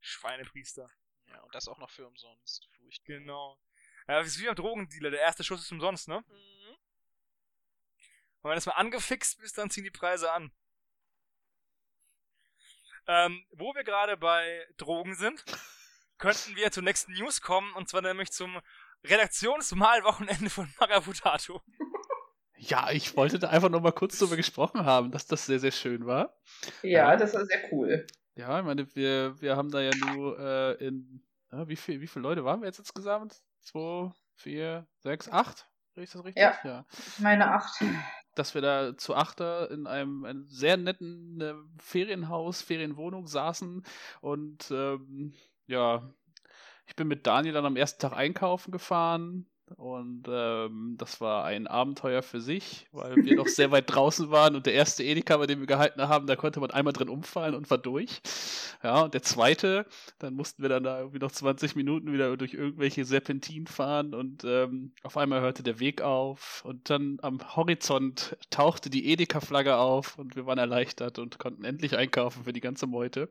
Schweinepriester. 0.01 0.91
Ja, 1.29 1.41
und 1.43 1.55
das 1.55 1.69
auch 1.69 1.79
noch 1.79 1.91
für 1.91 2.07
umsonst. 2.07 2.69
Furchtbar. 2.77 3.05
Genau. 3.07 3.59
Ja, 4.09 4.19
das 4.19 4.29
ist 4.29 4.41
wie 4.41 4.47
beim 4.47 4.57
Drogendealer, 4.57 5.11
der 5.11 5.21
erste 5.21 5.45
Schuss 5.45 5.61
ist 5.63 5.73
umsonst, 5.73 6.09
ne? 6.09 6.25
Mhm. 6.27 6.77
Und 8.43 8.51
wenn 8.51 8.59
du 8.59 8.69
mal 8.71 8.77
angefixt 8.77 9.39
bist, 9.39 9.59
dann 9.59 9.71
ziehen 9.71 9.85
die 9.85 9.91
Preise 9.91 10.33
an. 10.33 10.51
Ähm, 13.07 13.45
wo 13.51 13.75
wir 13.75 13.85
gerade 13.85 14.17
bei 14.17 14.67
Drogen 14.77 15.15
sind, 15.15 15.45
könnten 16.19 16.55
wir 16.57 16.71
zur 16.71 16.83
nächsten 16.83 17.13
News 17.13 17.41
kommen, 17.41 17.73
und 17.75 17.89
zwar 17.89 18.03
nämlich 18.03 18.31
zum 18.31 18.61
Redaktionsmalwochenende 19.05 20.51
von 20.51 20.73
Marabutato. 20.79 21.63
Ja, 22.57 22.91
ich 22.91 23.17
wollte 23.17 23.39
da 23.39 23.49
einfach 23.49 23.71
nur 23.71 23.81
mal 23.81 23.93
kurz 23.93 24.19
drüber 24.19 24.37
gesprochen 24.37 24.85
haben, 24.85 25.11
dass 25.11 25.27
das 25.27 25.47
sehr, 25.47 25.59
sehr 25.59 25.73
schön 25.73 26.05
war. 26.07 26.37
Ja, 26.83 27.11
Ja. 27.13 27.17
das 27.17 27.33
war 27.35 27.45
sehr 27.47 27.73
cool. 27.73 28.07
Ja, 28.35 28.59
ich 28.59 28.65
meine, 28.65 28.95
wir, 28.95 29.41
wir 29.41 29.57
haben 29.57 29.71
da 29.71 29.81
ja 29.81 29.91
nur 29.97 30.39
äh, 30.39 30.73
in, 30.87 31.27
ja, 31.51 31.67
wie, 31.69 31.77
viel, 31.77 32.01
wie 32.01 32.07
viele 32.07 32.23
Leute 32.23 32.45
waren 32.45 32.61
wir 32.61 32.67
jetzt 32.67 32.79
insgesamt? 32.79 33.43
Zwei, 33.61 34.13
vier, 34.35 34.87
sechs, 34.99 35.29
acht? 35.29 35.69
Ist 35.95 36.15
das 36.15 36.25
richtig? 36.25 36.43
Ja. 36.43 36.59
ja. 36.65 36.87
Ich 37.09 37.19
meine 37.19 37.51
acht. 37.51 37.83
Dass 38.35 38.55
wir 38.55 38.63
da 38.63 38.97
zu 38.97 39.15
Achter 39.15 39.71
in 39.71 39.87
einem, 39.87 40.25
einem 40.25 40.49
sehr 40.49 40.77
netten 40.77 41.41
äh, 41.41 41.55
Ferienhaus, 41.79 42.63
Ferienwohnung 42.63 43.27
saßen 43.27 43.83
und 44.21 44.71
ähm, 44.71 45.35
ja, 45.67 46.09
ich 46.87 46.97
bin 46.97 47.09
mit 47.09 47.27
Daniel 47.27 47.55
dann 47.55 47.67
am 47.67 47.77
ersten 47.77 48.01
Tag 48.01 48.13
einkaufen 48.13 48.71
gefahren 48.71 49.50
und 49.77 50.25
ähm, 50.29 50.97
das 50.99 51.21
war 51.21 51.45
ein 51.45 51.67
Abenteuer 51.67 52.23
für 52.23 52.41
sich, 52.41 52.87
weil 52.93 53.17
wir 53.17 53.37
noch 53.37 53.47
sehr 53.47 53.71
weit 53.73 53.85
draußen 53.87 54.31
waren 54.31 54.57
und 54.57 54.67
der 54.67 54.75
erste 54.75 55.05
Edeka, 55.05 55.37
bei 55.37 55.47
dem 55.47 55.61
wir 55.61 55.67
gehalten 55.67 56.01
haben, 56.03 56.27
da 56.27 56.37
konnte 56.37 56.61
man 56.61 56.71
einmal 56.71 56.93
drin 56.93 57.09
umfallen 57.09 57.55
und 57.55 57.71
war 57.71 57.79
durch. 57.79 58.21
Ja, 58.83 59.03
und 59.03 59.15
der 59.15 59.23
zweite, 59.23 59.87
dann 60.19 60.35
mussten 60.35 60.63
wir 60.63 60.69
dann 60.69 60.83
da 60.83 60.99
irgendwie 60.99 61.19
noch 61.19 61.33
20 61.33 61.77
Minuten 61.77 62.13
wieder 62.13 62.37
durch 62.37 62.55
irgendwelche 62.55 63.05
Serpentinen 63.05 63.67
fahren 63.67 64.15
und 64.15 64.45
ähm, 64.45 64.93
auf 65.03 65.17
einmal 65.17 65.41
hörte 65.41 65.63
der 65.63 65.81
Weg 65.81 66.03
auf 66.03 66.65
und 66.65 66.91
dann 66.91 67.19
am 67.23 67.39
Horizont 67.57 68.37
tauchte 68.51 68.91
die 68.91 69.07
Edeka-Flagge 69.13 69.77
auf 69.77 70.19
und 70.19 70.37
wir 70.37 70.47
waren 70.47 70.59
erleichtert 70.59 71.19
und 71.19 71.39
konnten 71.39 71.65
endlich 71.65 71.97
einkaufen 71.97 72.45
für 72.45 72.53
die 72.53 72.61
ganze 72.61 72.87
Meute. 72.87 73.29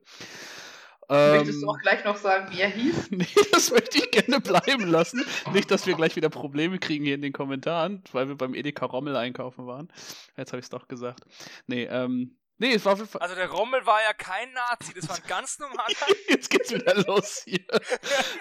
Möchtest 1.10 1.55
Ähm, 1.55 1.62
du 1.62 1.70
auch 1.70 1.80
gleich 1.80 2.05
noch 2.05 2.18
sagen, 2.18 2.51
wie 2.51 2.62
er 2.62 2.70
hieß? 2.70 3.10
Nee, 3.12 3.26
das 3.51 3.72
möchte 3.72 3.97
ich 3.97 4.12
gerne 4.12 4.39
bleiben 4.39 4.88
lassen. 4.88 5.26
Nicht, 5.53 5.72
dass 5.72 5.88
wir 5.88 5.95
gleich 5.95 6.16
wieder 6.16 6.30
Probleme 6.30 6.78
kriegen 6.78 7.03
hier 7.03 7.16
in 7.16 7.22
den 7.22 7.34
Kommentaren, 7.34 8.03
weil 8.12 8.28
wir 8.28 8.36
beim 8.36 8.53
Edeka 8.53 8.86
Rommel 8.86 9.16
einkaufen 9.16 9.66
waren. 9.66 9.91
Jetzt 10.38 10.51
habe 10.51 10.60
ich 10.60 10.66
es 10.66 10.70
doch 10.70 10.88
gesagt. 10.88 11.22
Nee, 11.68 11.86
ähm, 11.86 12.36
Nee, 12.62 12.74
es 12.74 12.84
war 12.84 12.91
auf 12.91 12.99
jeden 12.99 13.10
Fall. 13.10 13.22
Also 13.22 13.36
der 13.36 13.49
Rommel 13.49 13.86
war 13.86 14.01
ja 14.01 14.12
kein 14.12 14.51
Nazi, 14.51 14.93
das 14.93 15.07
war 15.07 15.16
ein 15.16 15.24
ganz 15.28 15.60
normaler. 15.60 15.95
Jetzt 16.28 16.49
geht's 16.49 16.74
wieder 16.74 16.93
los 17.07 17.43
hier. 17.45 17.64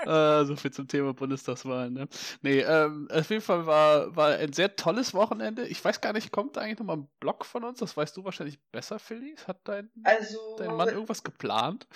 äh, 0.43 0.45
so 0.45 0.57
viel 0.57 0.73
zum 0.73 0.89
Thema 0.89 1.15
Bundestagswahlen, 1.15 1.95
ne? 1.95 2.09
Nee, 2.43 2.59
ähm, 2.63 3.07
auf 3.13 3.31
jeden 3.31 3.43
Fall 3.43 3.65
war, 3.67 4.17
war 4.17 4.31
ein 4.31 4.53
sehr 4.53 4.75
tolles 4.75 5.15
Wochenende. 5.15 5.69
Ich 5.69 5.85
weiß 5.85 6.01
gar 6.01 6.13
nicht, 6.13 6.33
kommt 6.33 6.59
eigentlich 6.59 6.81
nochmal 6.81 6.97
ein 6.97 7.09
Blog 7.21 7.45
von 7.45 7.63
uns? 7.63 7.79
Das 7.79 7.97
weißt 7.97 8.17
du 8.17 8.25
wahrscheinlich 8.25 8.59
besser, 8.73 8.99
Philly. 8.99 9.37
Hat 9.47 9.61
dein, 9.63 9.89
Also 10.03 10.57
dein 10.59 10.75
Mann 10.75 10.89
irgendwas 10.89 11.23
geplant? 11.23 11.87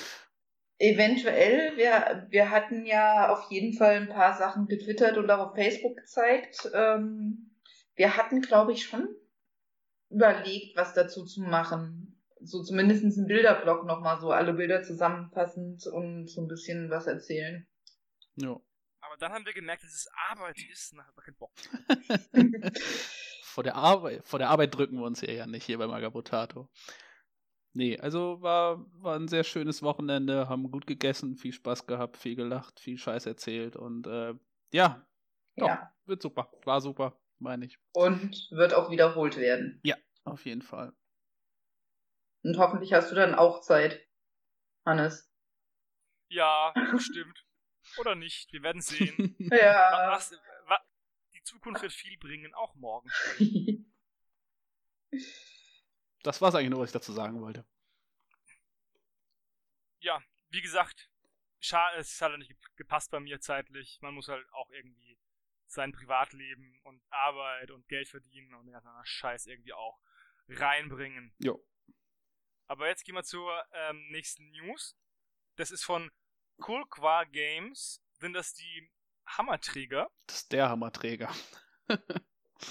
Eventuell, 0.83 1.77
wir, 1.77 2.27
wir 2.31 2.51
hatten 2.51 2.85
ja 2.85 3.33
auf 3.33 3.51
jeden 3.51 3.73
Fall 3.73 3.97
ein 3.97 4.09
paar 4.09 4.37
Sachen 4.37 4.67
getwittert 4.67 5.17
und 5.17 5.31
auch 5.31 5.51
auf 5.51 5.55
Facebook 5.55 5.97
gezeigt. 5.97 6.69
Ähm, 6.75 7.53
wir 7.95 8.17
hatten, 8.17 8.43
glaube 8.43 8.73
ich, 8.73 8.85
schon 8.85 9.09
überlegt, 10.11 10.77
was 10.77 10.93
dazu 10.93 11.25
zu 11.25 11.43
machen. 11.43 12.21
So 12.41 12.65
zumindest 12.65 13.05
einen 13.05 13.29
Bilderblock 13.29 13.87
nochmal 13.87 14.21
so, 14.21 14.33
alle 14.33 14.55
Bilder 14.55 14.83
zusammenfassend 14.83 15.87
und 15.87 16.29
so 16.29 16.43
ein 16.43 16.49
bisschen 16.49 16.91
was 16.91 17.07
erzählen. 17.07 17.65
Ja. 18.35 18.57
Aber 19.01 19.17
dann 19.21 19.33
haben 19.33 19.47
wir 19.47 19.53
gemerkt, 19.53 19.85
dass 19.85 19.93
es 19.93 20.09
Arbeit 20.31 20.57
ist 20.73 20.93
und 20.93 20.99
dann 20.99 21.07
hat 21.07 21.15
man 21.15 21.25
keinen 21.25 21.37
Bock. 21.37 22.73
vor, 23.45 23.63
der 23.63 23.77
Arbeit, 23.77 24.27
vor 24.27 24.41
der 24.41 24.49
Arbeit 24.49 24.75
drücken 24.75 24.97
wir 24.97 25.05
uns 25.05 25.21
hier 25.21 25.33
ja 25.33 25.47
nicht 25.47 25.65
hier 25.65 25.79
bei 25.79 25.87
Magabotato. 25.87 26.69
Nee, 27.75 27.99
also 27.99 28.43
war, 28.43 28.85
war 29.03 29.17
ein 29.17 29.29
sehr 29.29 29.45
schönes 29.45 29.83
Wochenende, 29.83 30.49
haben 30.49 30.71
gut 30.71 30.87
gegessen, 30.87 31.37
viel 31.37 31.53
Spaß 31.53 31.87
gehabt, 31.87 32.17
viel 32.19 32.37
gelacht, 32.37 32.81
viel 32.81 32.99
Scheiß 32.99 33.25
erzählt 33.27 33.77
und 33.77 34.07
äh, 34.07 34.35
ja, 34.73 35.07
doch, 35.57 35.69
Ja. 35.69 35.95
wird 36.05 36.21
super, 36.21 36.53
war 36.65 36.81
super, 36.83 37.19
meine 37.39 37.65
ich. 37.65 37.79
Und 37.93 38.49
wird 38.51 38.75
auch 38.75 38.91
wiederholt 38.91 39.37
werden. 39.37 39.81
Auf 40.25 40.45
jeden 40.45 40.63
Fall. 40.63 40.93
Und 42.45 42.57
hoffentlich 42.59 42.93
hast 42.93 43.11
du 43.11 43.17
dann 43.17 43.35
auch 43.35 43.61
Zeit, 43.61 44.07
Hannes. 44.85 45.29
Ja, 46.29 46.73
bestimmt. 46.93 47.45
Oder 47.99 48.15
nicht, 48.15 48.53
wir 48.53 48.63
werden 48.63 48.81
sehen. 48.81 49.37
Ja. 49.53 50.13
Was, 50.13 50.33
wa, 50.67 50.79
die 51.35 51.43
Zukunft 51.43 51.83
wird 51.83 51.93
viel 51.93 52.17
bringen, 52.19 52.55
auch 52.55 52.75
morgen. 52.77 53.11
Das 56.23 56.41
war's 56.41 56.55
eigentlich 56.55 56.71
nur, 56.71 56.81
was 56.81 56.91
ich 56.91 56.95
dazu 56.95 57.13
sagen 57.13 57.41
wollte. 57.41 57.65
Ja, 60.01 60.23
wie 60.51 60.61
gesagt, 60.63 61.09
schade, 61.61 61.99
es 61.99 62.21
hat 62.21 62.31
halt 62.31 62.39
nicht 62.41 62.49
ge- 62.51 62.59
gepasst 62.77 63.11
bei 63.11 63.21
mir 63.21 63.41
zeitlich. 63.41 63.99
Man 64.03 64.15
muss 64.15 64.29
halt 64.29 64.47
auch 64.53 64.71
irgendwie 64.71 65.19
sein 65.67 65.93
Privatleben 65.93 66.79
und 66.85 67.03
Arbeit 67.11 67.71
und 67.71 67.89
Geld 67.89 68.09
verdienen 68.09 68.55
und 68.55 68.67
den 68.67 68.73
ganzen 68.73 68.91
Scheiß 69.05 69.47
irgendwie 69.47 69.73
auch 69.73 69.99
reinbringen. 70.49 71.35
Jo. 71.39 71.65
Aber 72.67 72.89
jetzt 72.89 73.05
gehen 73.05 73.15
wir 73.15 73.23
zur 73.25 73.65
ähm, 73.73 74.07
nächsten 74.11 74.51
News. 74.51 74.97
Das 75.57 75.71
ist 75.71 75.85
von 75.85 76.11
Kulqua 76.59 77.25
Games. 77.25 78.03
Sind 78.13 78.35
das 78.35 78.55
die 78.55 78.91
Hammerträger? 79.27 80.11
Das 80.27 80.39
ist 80.39 80.53
der 80.53 80.69
Hammerträger. 80.69 81.33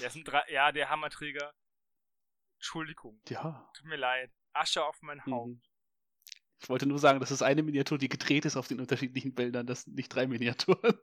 Das 0.00 0.12
sind 0.12 0.24
drei, 0.26 0.42
ja, 0.50 0.72
der 0.72 0.88
Hammerträger. 0.88 1.54
Entschuldigung, 2.62 3.20
Ja. 3.28 3.68
tut 3.76 3.86
mir 3.86 3.96
leid. 3.96 4.30
Asche 4.52 4.84
auf 4.84 5.02
mein 5.02 5.20
Haupt. 5.26 5.48
Mhm. 5.48 5.60
Ich 6.60 6.68
wollte 6.68 6.86
nur 6.86 7.00
sagen, 7.00 7.18
das 7.18 7.32
ist 7.32 7.42
eine 7.42 7.64
Miniatur, 7.64 7.98
die 7.98 8.08
gedreht 8.08 8.44
ist 8.44 8.56
auf 8.56 8.68
den 8.68 8.78
unterschiedlichen 8.78 9.34
Bildern. 9.34 9.66
Das 9.66 9.82
sind 9.82 9.96
nicht 9.96 10.08
drei 10.14 10.28
Miniaturen. 10.28 10.96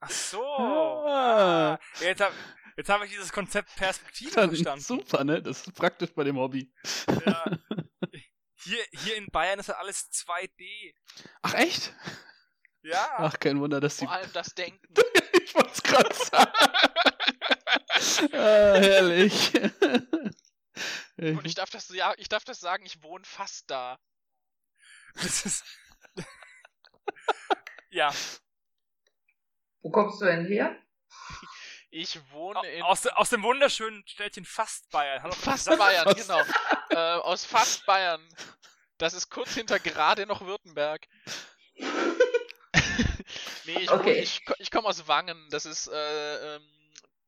Ach 0.00 0.10
so. 0.10 0.44
Ah. 0.44 1.74
Ah. 1.74 1.80
Jetzt 2.00 2.20
habe 2.20 2.34
jetzt 2.76 2.88
hab 2.88 3.00
ich 3.04 3.10
dieses 3.10 3.32
Konzept 3.32 3.76
Perspektive 3.76 4.32
Dann, 4.32 4.50
verstanden. 4.50 4.82
super, 4.82 5.22
ne? 5.22 5.40
Das 5.40 5.64
ist 5.68 5.72
praktisch 5.76 6.10
bei 6.12 6.24
dem 6.24 6.36
Hobby. 6.36 6.72
Ja. 7.24 7.44
Hier, 8.64 8.82
hier 8.90 9.16
in 9.16 9.26
Bayern 9.26 9.60
ist 9.60 9.68
ja 9.68 9.76
alles 9.76 10.10
2D. 10.10 10.94
Ach, 11.42 11.54
echt? 11.54 11.94
Ja. 12.82 13.06
Ach, 13.18 13.38
kein 13.38 13.60
Wunder, 13.60 13.78
dass 13.80 13.98
die. 13.98 14.06
Vor 14.06 14.14
allem 14.14 14.32
das 14.32 14.52
Denken. 14.54 14.92
ich 15.44 15.54
wollte 15.54 15.70
es 15.70 15.82
gerade 15.84 16.12
sagen. 16.12 16.52
ah, 18.32 18.74
herrlich. 18.74 19.52
Und 21.16 21.44
ich 21.46 21.54
darf 21.54 21.70
das 21.70 21.88
ja, 21.90 22.14
ich 22.18 22.28
darf 22.28 22.44
das 22.44 22.60
sagen, 22.60 22.84
ich 22.86 23.02
wohne 23.02 23.24
fast 23.24 23.70
da. 23.70 23.98
Das 25.14 25.46
ist. 25.46 25.64
ja. 27.90 28.12
Wo 29.80 29.90
kommst 29.90 30.20
du 30.20 30.26
denn 30.26 30.44
her? 30.46 30.76
Ich 31.90 32.20
wohne 32.32 32.66
in 32.68 32.82
Aus, 32.82 33.06
aus 33.06 33.30
dem 33.30 33.42
wunderschönen 33.42 34.06
Städtchen 34.06 34.44
Fast 34.44 34.90
Bayern. 34.90 35.22
Hat 35.22 35.34
fast 35.34 35.66
Bayern, 35.78 36.04
Fast. 36.04 36.16
genau. 36.28 36.42
äh, 36.90 37.20
aus 37.20 37.46
fast 37.46 37.86
Bayern. 37.86 38.28
Das 38.98 39.14
ist 39.14 39.30
kurz 39.30 39.54
hinter 39.54 39.78
gerade 39.78 40.26
noch 40.26 40.42
Württemberg. 40.42 41.06
nee, 41.76 41.86
ich, 43.78 43.88
wohne- 43.88 44.00
Okay. 44.00 44.20
ich, 44.20 44.44
ko- 44.44 44.54
ich 44.58 44.70
komme 44.70 44.88
aus 44.88 45.06
Wangen. 45.08 45.48
Das 45.50 45.64
ist 45.64 45.86
äh, 45.88 46.56
ähm, 46.56 46.68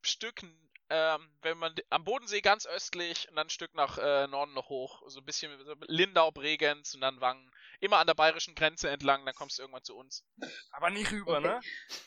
Stück, 0.03 0.42
ähm, 0.91 1.30
wenn 1.43 1.59
man 1.59 1.74
am 1.91 2.05
Bodensee 2.05 2.41
ganz 2.41 2.66
östlich 2.66 3.28
und 3.28 3.36
dann 3.36 3.47
ein 3.47 3.51
Stück 3.51 3.74
nach 3.74 3.99
äh, 3.99 4.26
Norden 4.26 4.55
noch 4.55 4.68
hoch. 4.68 5.03
So 5.09 5.20
ein 5.20 5.24
bisschen 5.24 5.57
so 5.64 5.74
Lindau, 5.86 6.30
Bregenz 6.30 6.95
und 6.95 7.01
dann 7.03 7.20
Wangen. 7.20 7.51
Immer 7.80 7.99
an 7.99 8.07
der 8.07 8.14
bayerischen 8.14 8.55
Grenze 8.55 8.89
entlang, 8.91 9.24
dann 9.24 9.34
kommst 9.34 9.59
du 9.59 9.62
irgendwann 9.62 9.84
zu 9.84 9.97
uns. 9.97 10.24
Aber 10.70 10.91
nicht 10.91 11.12
rüber, 11.12 11.39
Okay. 11.39 11.49
ne? 11.49 11.61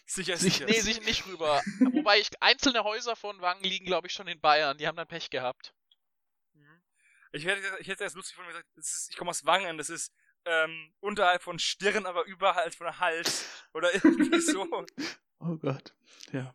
Sicher, 0.06 0.36
Sicher. 0.38 0.38
sicher. 0.38 0.66
Nee, 0.66 0.80
sich 0.82 1.02
nicht 1.06 1.26
rüber. 1.28 1.62
Wobei 1.94 2.20
ich 2.20 2.30
einzelne 2.42 2.84
Häuser 2.84 3.16
von 3.16 3.40
Wangen 3.42 3.64
liegen, 3.64 3.86
glaube 3.86 4.08
ich, 4.08 4.14
schon 4.14 4.28
in 4.28 4.42
Bayern. 4.42 4.78
Die 4.78 4.88
haben 4.88 4.98
dann 4.98 5.08
Pech 5.08 5.30
gehabt. 5.30 5.74
Mhm. 6.54 6.82
Ich 7.32 7.46
hätte, 7.46 7.62
ich 7.80 7.88
hätte 7.88 8.04
erst 8.04 8.16
lustig 8.16 8.36
von 8.36 8.46
mir 8.46 8.52
gesagt, 8.52 8.68
das 8.76 8.88
ist, 8.94 9.10
ich 9.12 9.16
komme 9.18 9.30
aus 9.30 9.46
Wangen, 9.46 9.78
das 9.78 9.90
ist 9.90 10.12
ähm, 10.44 10.94
unterhalb 11.00 11.42
von 11.44 11.60
Stirn, 11.60 12.06
aber 12.06 12.26
überhalb 12.26 12.74
von 12.76 13.00
Hals. 13.00 13.46
Oder 13.74 13.94
irgendwie 14.04 14.40
so. 14.42 14.68
Oh 15.40 15.56
Gott. 15.58 15.94
Ja. 16.34 16.54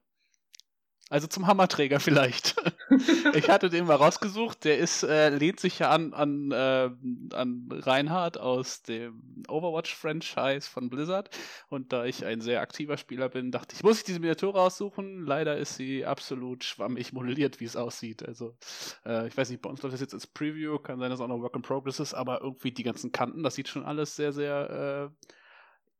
Also 1.09 1.29
zum 1.29 1.47
Hammerträger 1.47 2.01
vielleicht. 2.01 2.57
ich 3.35 3.49
hatte 3.49 3.71
den 3.71 3.87
mal 3.87 3.95
rausgesucht. 3.95 4.65
Der 4.65 4.79
ist, 4.79 5.05
äh, 5.05 5.29
lehnt 5.29 5.61
sich 5.61 5.79
ja 5.79 5.91
an, 5.91 6.13
an, 6.13 6.51
äh, 6.51 6.91
an 7.33 7.69
Reinhard 7.71 8.39
aus 8.39 8.83
dem 8.83 9.45
Overwatch-Franchise 9.49 10.69
von 10.69 10.91
Blizzard. 10.91 11.31
Und 11.69 11.93
da 11.93 12.05
ich 12.05 12.25
ein 12.25 12.41
sehr 12.41 12.61
aktiver 12.61 12.97
Spieler 12.97 13.29
bin, 13.29 13.53
dachte 13.53 13.77
ich, 13.77 13.85
muss 13.85 13.99
ich 13.99 14.05
diese 14.05 14.19
Miniatur 14.19 14.57
raussuchen. 14.57 15.25
Leider 15.25 15.57
ist 15.57 15.77
sie 15.77 16.05
absolut 16.05 16.65
schwammig 16.65 17.13
modelliert, 17.13 17.61
wie 17.61 17.67
es 17.67 17.77
aussieht. 17.77 18.27
Also, 18.27 18.57
äh, 19.05 19.29
ich 19.29 19.37
weiß 19.37 19.51
nicht, 19.51 19.63
bei 19.63 19.71
uns 19.71 19.83
läuft 19.83 19.95
das 19.95 20.01
jetzt 20.01 20.15
als 20.15 20.27
Preview. 20.27 20.81
Kann 20.81 20.99
sein, 20.99 21.11
dass 21.11 21.21
auch 21.21 21.29
noch 21.29 21.41
Work 21.41 21.55
in 21.55 21.63
Progress 21.63 22.01
ist, 22.01 22.15
aber 22.15 22.41
irgendwie 22.41 22.73
die 22.73 22.83
ganzen 22.83 23.13
Kanten, 23.13 23.45
das 23.45 23.55
sieht 23.55 23.69
schon 23.69 23.85
alles 23.85 24.17
sehr, 24.17 24.33
sehr, 24.33 25.13
äh, 25.23 25.29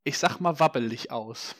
ich 0.03 0.17
sag 0.17 0.39
mal, 0.41 0.59
wabbelig 0.59 1.11
aus. 1.11 1.55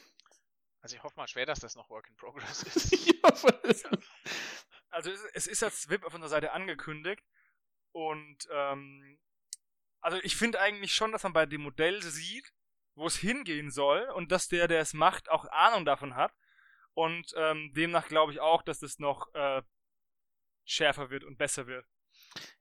Also 0.87 0.95
ich 0.95 1.03
hoffe 1.03 1.17
mal 1.17 1.27
schwer, 1.27 1.45
dass 1.45 1.59
das 1.59 1.75
noch 1.75 1.89
Work 1.89 2.07
in 2.07 2.15
Progress 2.15 2.63
ist. 2.63 3.05
ja. 3.05 3.89
Also 4.89 5.11
es, 5.11 5.21
es 5.33 5.47
ist 5.47 5.61
als 5.61 5.89
WIP 5.89 6.05
auf 6.05 6.13
unserer 6.13 6.29
Seite 6.29 6.53
angekündigt. 6.53 7.25
Und 7.91 8.47
ähm, 8.49 9.19
also 9.99 10.17
ich 10.23 10.37
finde 10.37 10.61
eigentlich 10.61 10.93
schon, 10.93 11.11
dass 11.11 11.23
man 11.23 11.33
bei 11.33 11.45
dem 11.45 11.59
Modell 11.59 12.01
sieht, 12.01 12.53
wo 12.95 13.05
es 13.05 13.17
hingehen 13.17 13.69
soll 13.69 13.99
und 14.15 14.31
dass 14.31 14.47
der, 14.47 14.69
der 14.69 14.79
es 14.79 14.93
macht, 14.93 15.29
auch 15.29 15.43
Ahnung 15.49 15.83
davon 15.83 16.15
hat. 16.15 16.33
Und 16.93 17.33
ähm, 17.35 17.73
demnach 17.73 18.07
glaube 18.07 18.31
ich 18.31 18.39
auch, 18.39 18.61
dass 18.61 18.79
das 18.79 18.97
noch 18.97 19.27
äh, 19.33 19.61
schärfer 20.63 21.09
wird 21.09 21.25
und 21.25 21.37
besser 21.37 21.67
wird. 21.67 21.85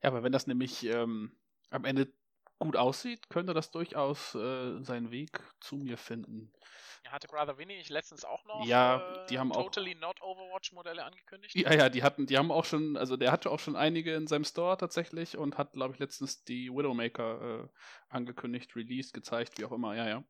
Ja, 0.03 0.09
aber 0.09 0.21
wenn 0.21 0.33
das 0.33 0.47
nämlich 0.47 0.83
ähm, 0.83 1.39
am 1.69 1.85
Ende 1.85 2.11
gut 2.59 2.75
aussieht, 2.75 3.29
könnte 3.29 3.53
das 3.53 3.71
durchaus 3.71 4.35
äh, 4.35 4.81
seinen 4.83 5.11
Weg 5.11 5.39
zu 5.59 5.75
mir 5.77 5.97
finden. 5.97 6.51
Ja, 7.05 7.11
hatte 7.11 7.27
Brother 7.27 7.57
Winnie 7.57 7.77
nicht 7.77 7.89
letztens 7.89 8.25
auch 8.25 8.43
noch 8.45 8.65
Ja, 8.65 8.97
äh, 9.23 9.27
die 9.27 9.39
haben 9.39 9.51
auch- 9.51 9.63
Totally 9.63 9.95
Not 9.95 10.21
Overwatch 10.21 10.73
Modelle 10.73 11.03
angekündigt? 11.05 11.55
Ja, 11.55 11.73
ja, 11.73 11.89
die 11.89 12.03
hatten, 12.03 12.25
die 12.25 12.37
haben 12.37 12.51
auch 12.51 12.65
schon, 12.65 12.97
also 12.97 13.15
der 13.15 13.31
hatte 13.31 13.49
auch 13.51 13.59
schon 13.59 13.75
einige 13.75 14.13
in 14.15 14.27
seinem 14.27 14.43
Store 14.43 14.75
tatsächlich 14.77 15.37
und 15.37 15.57
hat, 15.57 15.73
glaube 15.73 15.93
ich, 15.93 15.99
letztens 15.99 16.43
die 16.43 16.69
Widowmaker 16.71 17.63
äh, 17.63 17.67
angekündigt, 18.09 18.75
released, 18.75 19.13
gezeigt, 19.13 19.57
wie 19.59 19.65
auch 19.65 19.71
immer, 19.71 19.95
ja, 19.95 20.07
ja. 20.07 20.23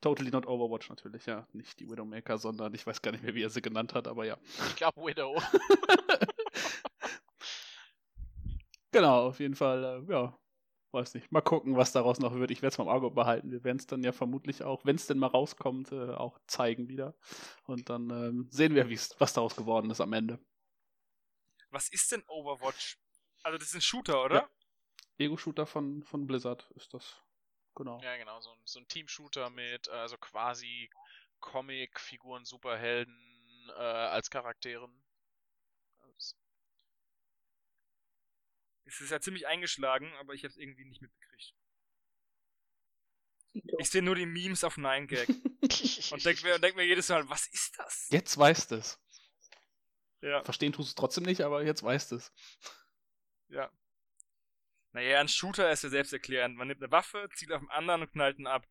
Totally 0.00 0.30
not 0.30 0.46
Overwatch 0.46 0.88
natürlich, 0.90 1.26
ja. 1.26 1.48
Nicht 1.52 1.80
die 1.80 1.90
Widowmaker, 1.90 2.38
sondern 2.38 2.72
ich 2.74 2.86
weiß 2.86 3.02
gar 3.02 3.10
nicht 3.10 3.24
mehr, 3.24 3.34
wie 3.34 3.42
er 3.42 3.50
sie 3.50 3.62
genannt 3.62 3.94
hat, 3.94 4.06
aber 4.06 4.24
ja. 4.26 4.36
Ich 4.68 4.76
glaube 4.76 5.00
Widow. 5.00 5.34
Genau, 8.90 9.26
auf 9.28 9.38
jeden 9.40 9.54
Fall, 9.54 9.84
äh, 10.08 10.12
ja. 10.12 10.38
Weiß 10.90 11.12
nicht. 11.14 11.30
Mal 11.30 11.42
gucken, 11.42 11.76
was 11.76 11.92
daraus 11.92 12.18
noch 12.18 12.34
wird. 12.34 12.50
Ich 12.50 12.62
werde 12.62 12.72
es 12.72 12.78
mal 12.78 12.84
im 12.84 12.90
Auge 12.90 13.10
behalten. 13.10 13.50
Wir 13.50 13.62
werden 13.62 13.76
es 13.78 13.86
dann 13.86 14.02
ja 14.02 14.12
vermutlich 14.12 14.62
auch, 14.62 14.84
wenn 14.86 14.96
es 14.96 15.06
denn 15.06 15.18
mal 15.18 15.26
rauskommt, 15.26 15.92
äh, 15.92 16.14
auch 16.14 16.38
zeigen 16.46 16.88
wieder. 16.88 17.14
Und 17.64 17.90
dann 17.90 18.08
ähm, 18.08 18.48
sehen 18.50 18.74
wir, 18.74 18.88
wie's, 18.88 19.14
was 19.18 19.34
daraus 19.34 19.54
geworden 19.54 19.90
ist 19.90 20.00
am 20.00 20.14
Ende. 20.14 20.38
Was 21.70 21.90
ist 21.90 22.10
denn 22.12 22.24
Overwatch? 22.26 22.98
Also 23.42 23.58
das 23.58 23.68
ist 23.68 23.74
ein 23.74 23.80
Shooter, 23.82 24.24
oder? 24.24 24.34
Ja. 24.36 24.48
Ego-Shooter 25.18 25.66
von, 25.66 26.02
von 26.04 26.26
Blizzard 26.26 26.70
ist 26.74 26.94
das. 26.94 27.20
Genau. 27.74 28.00
ja, 28.02 28.16
genau, 28.16 28.40
so, 28.40 28.50
ein- 28.50 28.62
so 28.64 28.80
ein 28.80 28.88
Team-Shooter 28.88 29.50
mit 29.50 29.88
äh, 29.88 29.90
also 29.92 30.16
quasi 30.16 30.90
Comic-Figuren, 31.40 32.44
Superhelden 32.44 33.70
äh, 33.76 33.80
als 33.80 34.30
Charakteren. 34.30 34.90
Es 38.88 39.00
ist 39.02 39.10
ja 39.10 39.20
ziemlich 39.20 39.46
eingeschlagen, 39.46 40.10
aber 40.14 40.32
ich 40.32 40.44
habe 40.44 40.50
es 40.50 40.56
irgendwie 40.56 40.86
nicht 40.86 41.02
mitbekriegt. 41.02 41.54
Ich 43.78 43.90
sehe 43.90 44.02
nur 44.02 44.14
die 44.14 44.26
Memes 44.26 44.64
auf 44.64 44.76
9gag 44.76 45.28
und 46.12 46.24
denke 46.24 46.42
mir, 46.42 46.58
denk 46.58 46.76
mir 46.76 46.84
jedes 46.84 47.08
Mal, 47.08 47.28
was 47.28 47.46
ist 47.48 47.78
das? 47.78 48.08
Jetzt 48.10 48.36
weißt 48.38 48.72
es. 48.72 48.98
Ja. 50.20 50.42
Verstehen 50.44 50.72
tust 50.72 50.88
du 50.88 50.90
es 50.90 50.94
trotzdem 50.94 51.24
nicht, 51.24 51.42
aber 51.42 51.64
jetzt 51.64 51.82
weißt 51.82 52.12
es. 52.12 52.32
Ja. 53.48 53.70
Naja, 54.92 55.20
ein 55.20 55.28
Shooter 55.28 55.70
ist 55.70 55.84
ja 55.84 55.90
selbsterklärend. 55.90 56.56
Man 56.56 56.68
nimmt 56.68 56.82
eine 56.82 56.90
Waffe, 56.90 57.28
zielt 57.34 57.52
auf 57.52 57.60
den 57.60 57.70
anderen 57.70 58.02
und 58.02 58.12
knallt 58.12 58.38
ihn 58.38 58.46
ab. 58.46 58.66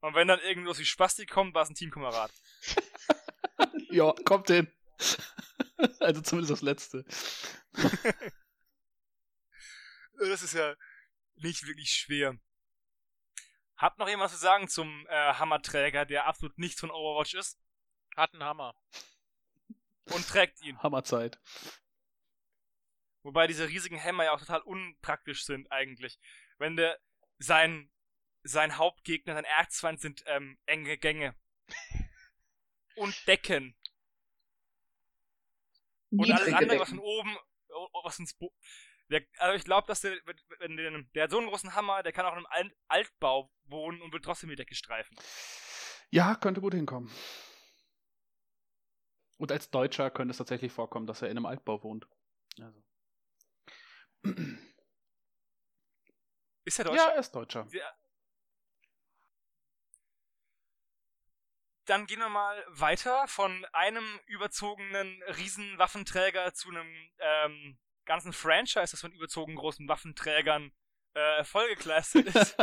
Und 0.00 0.14
wenn 0.14 0.28
dann 0.28 0.40
irgendwas 0.40 0.78
wie 0.78 0.84
Spastik 0.84 1.30
kommt, 1.30 1.54
war 1.54 1.62
es 1.62 1.70
ein 1.70 1.74
Teamkamerad. 1.74 2.32
ja, 3.90 4.12
kommt 4.24 4.48
hin. 4.48 4.70
also 5.98 6.20
zumindest 6.20 6.52
das 6.52 6.62
letzte. 6.62 7.04
das 10.18 10.42
ist 10.42 10.54
ja 10.54 10.74
nicht 11.36 11.66
wirklich 11.66 11.90
schwer. 11.90 12.38
Hat 13.76 13.98
noch 13.98 14.08
jemand 14.08 14.30
zu 14.30 14.38
sagen 14.38 14.68
zum 14.68 15.06
äh, 15.08 15.34
Hammerträger, 15.34 16.06
der 16.06 16.26
absolut 16.26 16.56
nichts 16.58 16.80
von 16.80 16.90
Overwatch 16.90 17.34
ist? 17.34 17.58
Hat 18.16 18.32
einen 18.32 18.44
Hammer. 18.44 18.74
Und 20.06 20.26
trägt 20.26 20.62
ihn. 20.62 20.82
Hammerzeit. 20.82 21.38
Wobei 23.22 23.46
diese 23.46 23.68
riesigen 23.68 23.98
Hämmer 23.98 24.24
ja 24.24 24.32
auch 24.32 24.38
total 24.38 24.60
unpraktisch 24.60 25.44
sind 25.44 25.70
eigentlich. 25.70 26.18
Wenn 26.58 26.76
der 26.76 26.98
sein 27.38 27.90
sein 28.44 28.76
Hauptgegner, 28.76 29.34
sein 29.34 29.44
Erzfeind 29.44 30.00
sind 30.00 30.22
ähm, 30.26 30.58
enge 30.66 30.96
Gänge. 30.96 31.34
Und 32.94 33.26
Decken. 33.26 33.76
Und 36.10 36.30
alles 36.30 36.54
andere, 36.54 36.80
was 36.80 36.88
von 36.88 37.00
oben, 37.00 37.36
was 38.04 38.18
ins 38.18 38.34
Bo 38.34 38.54
der, 39.08 39.24
also 39.38 39.56
ich 39.56 39.64
glaube, 39.64 39.86
dass 39.86 40.00
der, 40.00 40.16
wenn 40.58 40.76
der, 40.76 41.02
der 41.14 41.24
hat 41.24 41.30
so 41.30 41.38
einen 41.38 41.48
großen 41.48 41.74
Hammer, 41.74 42.02
der 42.02 42.12
kann 42.12 42.26
auch 42.26 42.36
in 42.36 42.46
einem 42.46 42.72
Altbau 42.88 43.52
wohnen 43.64 44.02
und 44.02 44.12
wird 44.12 44.24
trotzdem 44.24 44.50
die 44.50 44.56
Decke 44.56 44.74
streifen. 44.74 45.16
Ja, 46.10 46.34
könnte 46.34 46.60
gut 46.60 46.74
hinkommen. 46.74 47.10
Und 49.38 49.52
als 49.52 49.70
Deutscher 49.70 50.10
könnte 50.10 50.30
es 50.30 50.38
tatsächlich 50.38 50.72
vorkommen, 50.72 51.06
dass 51.06 51.22
er 51.22 51.28
in 51.28 51.36
einem 51.36 51.46
Altbau 51.46 51.82
wohnt. 51.82 52.08
Also. 52.60 52.82
Ist 56.64 56.78
er 56.78 56.86
Deutscher? 56.86 57.04
Ja, 57.04 57.10
er 57.10 57.20
ist 57.20 57.32
Deutscher. 57.32 57.68
Ja. 57.70 57.92
Dann 61.84 62.06
gehen 62.06 62.18
wir 62.18 62.28
mal 62.28 62.64
weiter 62.68 63.28
von 63.28 63.64
einem 63.66 64.04
überzogenen 64.26 65.22
Riesenwaffenträger 65.24 66.52
zu 66.54 66.70
einem 66.70 66.88
ähm, 67.18 67.78
ganzen 68.06 68.32
Franchise, 68.32 68.92
das 68.92 69.00
von 69.00 69.12
überzogenen 69.12 69.58
großen 69.58 69.88
Waffenträgern 69.88 70.72
äh, 71.14 71.44
vollgekleistert 71.44 72.26
ist. 72.34 72.56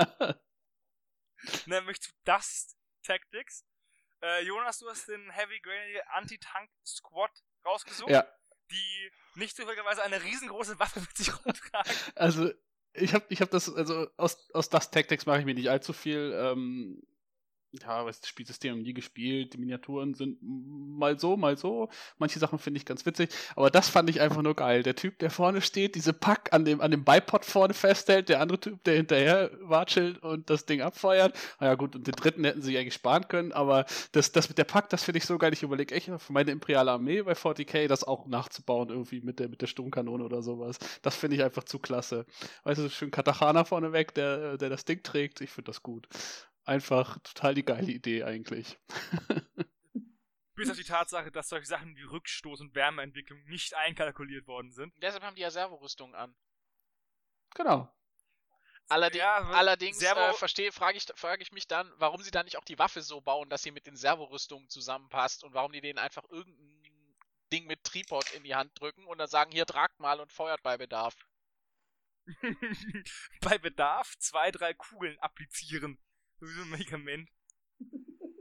Nämlich 1.67 2.01
zu 2.01 2.11
Dust 2.23 2.77
Tactics. 3.03 3.65
Äh, 4.21 4.43
Jonas, 4.45 4.79
du 4.79 4.89
hast 4.89 5.07
den 5.07 5.29
Heavy 5.29 5.59
Granny 5.59 5.99
Anti-Tank 6.13 6.69
Squad 6.85 7.31
rausgesucht. 7.65 8.09
Ja. 8.09 8.25
Die 8.71 9.11
nicht 9.35 9.55
zufälligerweise 9.55 10.01
eine 10.03 10.23
riesengroße 10.23 10.79
Waffe 10.79 11.01
mit 11.01 11.15
sich 11.17 11.33
rumtragen. 11.45 11.93
Also, 12.15 12.51
ich 12.93 13.13
habe 13.13 13.25
ich 13.29 13.41
hab 13.41 13.51
das, 13.51 13.73
also 13.73 14.07
aus, 14.17 14.49
aus 14.51 14.69
Dust 14.69 14.93
Tactics 14.93 15.25
mache 15.25 15.39
ich 15.39 15.45
mir 15.45 15.55
nicht 15.55 15.69
allzu 15.69 15.91
viel. 15.93 16.33
Ähm, 16.33 17.03
ja, 17.81 18.05
das 18.05 18.27
Spielsystem 18.27 18.81
nie 18.81 18.93
gespielt. 18.93 19.53
Die 19.53 19.57
Miniaturen 19.57 20.13
sind 20.13 20.37
mal 20.41 21.19
so, 21.19 21.35
mal 21.37 21.57
so. 21.57 21.89
Manche 22.17 22.39
Sachen 22.39 22.59
finde 22.59 22.77
ich 22.77 22.85
ganz 22.85 23.05
witzig. 23.05 23.29
Aber 23.55 23.69
das 23.69 23.89
fand 23.89 24.09
ich 24.09 24.21
einfach 24.21 24.41
nur 24.41 24.55
geil. 24.55 24.83
Der 24.83 24.95
Typ, 24.95 25.17
der 25.19 25.31
vorne 25.31 25.61
steht, 25.61 25.95
diese 25.95 26.13
Pack 26.13 26.53
an 26.53 26.65
dem, 26.65 26.81
an 26.81 26.91
dem 26.91 27.03
Bipod 27.03 27.45
vorne 27.45 27.73
festhält, 27.73 28.29
der 28.29 28.41
andere 28.41 28.59
Typ, 28.59 28.83
der 28.83 28.95
hinterher 28.95 29.49
watschelt 29.61 30.21
und 30.21 30.49
das 30.49 30.65
Ding 30.65 30.81
abfeuert. 30.81 31.35
Na 31.59 31.67
ja, 31.67 31.75
gut, 31.75 31.95
und 31.95 32.05
den 32.05 32.13
dritten 32.13 32.43
hätten 32.43 32.61
sie 32.61 32.77
eigentlich 32.77 32.93
sparen 32.93 33.27
können. 33.27 33.51
Aber 33.51 33.85
das, 34.11 34.31
das 34.31 34.49
mit 34.49 34.57
der 34.57 34.65
Pack, 34.65 34.89
das 34.89 35.03
finde 35.03 35.17
ich 35.17 35.25
so 35.25 35.37
geil. 35.37 35.53
Ich 35.53 35.63
überlege 35.63 35.95
echt 35.95 36.11
für 36.17 36.33
meine 36.33 36.51
Imperiale 36.51 36.91
Armee 36.91 37.23
bei 37.23 37.33
40k 37.33 37.87
das 37.87 38.03
auch 38.03 38.27
nachzubauen, 38.27 38.89
irgendwie 38.89 39.21
mit 39.21 39.39
der, 39.39 39.49
mit 39.49 39.61
der 39.61 39.67
Sturmkanone 39.67 40.23
oder 40.23 40.43
sowas. 40.43 40.77
Das 41.01 41.15
finde 41.15 41.37
ich 41.37 41.43
einfach 41.43 41.63
zu 41.63 41.79
klasse. 41.79 42.25
Weißt 42.63 42.79
du, 42.79 42.89
schön 42.89 43.11
Katachana 43.11 43.63
vorneweg, 43.63 44.13
der, 44.13 44.57
der 44.57 44.69
das 44.69 44.85
Ding 44.85 45.01
trägt. 45.01 45.41
Ich 45.41 45.49
finde 45.49 45.71
das 45.71 45.81
gut 45.81 46.07
einfach 46.65 47.19
total 47.19 47.55
die 47.55 47.65
geile 47.65 47.91
Idee 47.91 48.23
eigentlich. 48.23 48.79
Bis 50.55 50.69
auf 50.69 50.77
die 50.77 50.83
Tatsache, 50.83 51.31
dass 51.31 51.49
solche 51.49 51.65
Sachen 51.65 51.95
wie 51.95 52.03
Rückstoß 52.03 52.61
und 52.61 52.75
Wärmeentwicklung 52.75 53.43
nicht 53.45 53.73
einkalkuliert 53.73 54.47
worden 54.47 54.71
sind. 54.71 54.93
Deshalb 55.01 55.23
haben 55.23 55.35
die 55.35 55.41
ja 55.41 55.49
Servorüstungen 55.49 56.13
an. 56.15 56.35
Genau. 57.55 57.91
Allerdings, 58.89 59.23
ja, 59.23 59.37
allerdings 59.37 60.01
äh, 60.01 60.33
verstehe, 60.33 60.71
frage 60.71 60.97
ich, 60.97 61.05
frag 61.15 61.41
ich 61.41 61.51
mich 61.51 61.67
dann, 61.67 61.91
warum 61.97 62.21
sie 62.21 62.31
dann 62.31 62.45
nicht 62.45 62.57
auch 62.57 62.65
die 62.65 62.77
Waffe 62.77 63.01
so 63.01 63.21
bauen, 63.21 63.49
dass 63.49 63.63
sie 63.63 63.71
mit 63.71 63.87
den 63.87 63.95
Servorüstungen 63.95 64.69
zusammenpasst 64.69 65.43
und 65.43 65.53
warum 65.53 65.71
die 65.71 65.81
denen 65.81 65.99
einfach 65.99 66.23
irgendein 66.29 66.83
Ding 67.51 67.65
mit 67.65 67.83
Tripod 67.83 68.31
in 68.33 68.43
die 68.43 68.55
Hand 68.55 68.79
drücken 68.79 69.05
und 69.07 69.17
dann 69.19 69.29
sagen, 69.29 69.51
hier 69.51 69.65
tragt 69.65 69.99
mal 69.99 70.19
und 70.19 70.31
feuert 70.31 70.61
bei 70.63 70.77
Bedarf. 70.77 71.15
bei 73.41 73.57
Bedarf 73.57 74.17
zwei, 74.17 74.51
drei 74.51 74.73
Kugeln 74.73 75.17
applizieren. 75.19 75.97
Wie 76.43 76.51
so 76.51 76.61
ein 76.63 76.69
Medikament. 76.71 77.29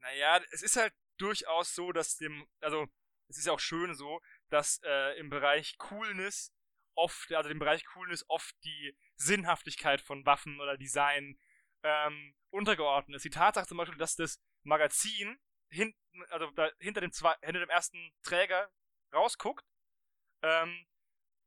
naja, 0.00 0.42
es 0.50 0.62
ist 0.62 0.74
halt 0.76 0.92
durchaus 1.18 1.72
so, 1.74 1.92
dass 1.92 2.16
dem, 2.16 2.48
also 2.60 2.88
es 3.28 3.38
ist 3.38 3.46
ja 3.46 3.52
auch 3.52 3.60
schön 3.60 3.94
so, 3.94 4.20
dass 4.48 4.80
äh, 4.82 5.16
im 5.18 5.30
Bereich 5.30 5.78
Coolness 5.78 6.52
oft, 6.96 7.32
also 7.32 7.48
im 7.48 7.60
Bereich 7.60 7.84
Coolness 7.86 8.24
oft 8.28 8.56
die 8.64 8.96
Sinnhaftigkeit 9.14 10.00
von 10.00 10.26
Waffen 10.26 10.60
oder 10.60 10.76
Design 10.76 11.38
ähm, 11.84 12.34
untergeordnet 12.50 13.16
ist. 13.16 13.24
Die 13.24 13.30
Tatsache 13.30 13.68
zum 13.68 13.78
Beispiel, 13.78 13.98
dass 13.98 14.16
das 14.16 14.40
Magazin 14.64 15.38
hinten, 15.70 16.24
also 16.30 16.50
da, 16.52 16.72
hinter 16.80 17.02
dem 17.02 17.12
zwei, 17.12 17.36
hinter 17.42 17.60
dem 17.60 17.70
ersten 17.70 18.12
Träger 18.22 18.68
rausguckt 19.12 19.64
ähm, 20.42 20.88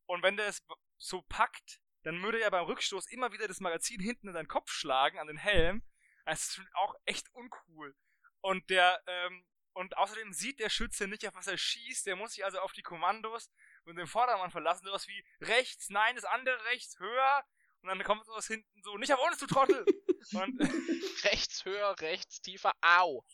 und 0.05 0.23
wenn 0.23 0.37
der 0.37 0.47
es 0.47 0.65
so 0.97 1.21
packt, 1.23 1.80
dann 2.03 2.21
würde 2.23 2.41
er 2.41 2.51
beim 2.51 2.65
Rückstoß 2.65 3.07
immer 3.07 3.31
wieder 3.31 3.47
das 3.47 3.59
Magazin 3.59 3.99
hinten 3.99 4.27
in 4.27 4.33
seinen 4.33 4.47
Kopf 4.47 4.71
schlagen, 4.71 5.19
an 5.19 5.27
den 5.27 5.37
Helm. 5.37 5.83
Das 6.25 6.57
ist 6.57 6.61
auch 6.73 6.95
echt 7.05 7.33
uncool. 7.33 7.95
Und 8.41 8.69
der, 8.69 9.01
ähm, 9.07 9.45
und 9.73 9.97
außerdem 9.97 10.33
sieht 10.33 10.59
der 10.59 10.69
Schütze 10.69 11.07
nicht, 11.07 11.27
auf 11.27 11.35
was 11.35 11.47
er 11.47 11.57
schießt. 11.57 12.05
Der 12.05 12.15
muss 12.15 12.33
sich 12.33 12.43
also 12.43 12.59
auf 12.59 12.73
die 12.73 12.81
Kommandos 12.81 13.49
und 13.85 13.95
den 13.95 14.07
Vordermann 14.07 14.51
verlassen. 14.51 14.85
Sowas 14.85 15.07
wie 15.07 15.25
rechts, 15.41 15.89
nein, 15.89 16.15
das 16.15 16.25
andere 16.25 16.63
rechts, 16.65 16.99
höher. 16.99 17.45
Und 17.81 17.89
dann 17.89 18.03
kommt 18.03 18.25
sowas 18.25 18.47
hinten 18.47 18.81
so, 18.83 18.97
nicht 18.97 19.13
auf 19.13 19.25
uns, 19.27 19.37
du 19.39 19.47
Trottel! 19.47 19.85
und, 20.33 20.59
rechts, 21.23 21.65
höher, 21.65 21.99
rechts, 21.99 22.41
tiefer, 22.41 22.73
au! 22.81 23.25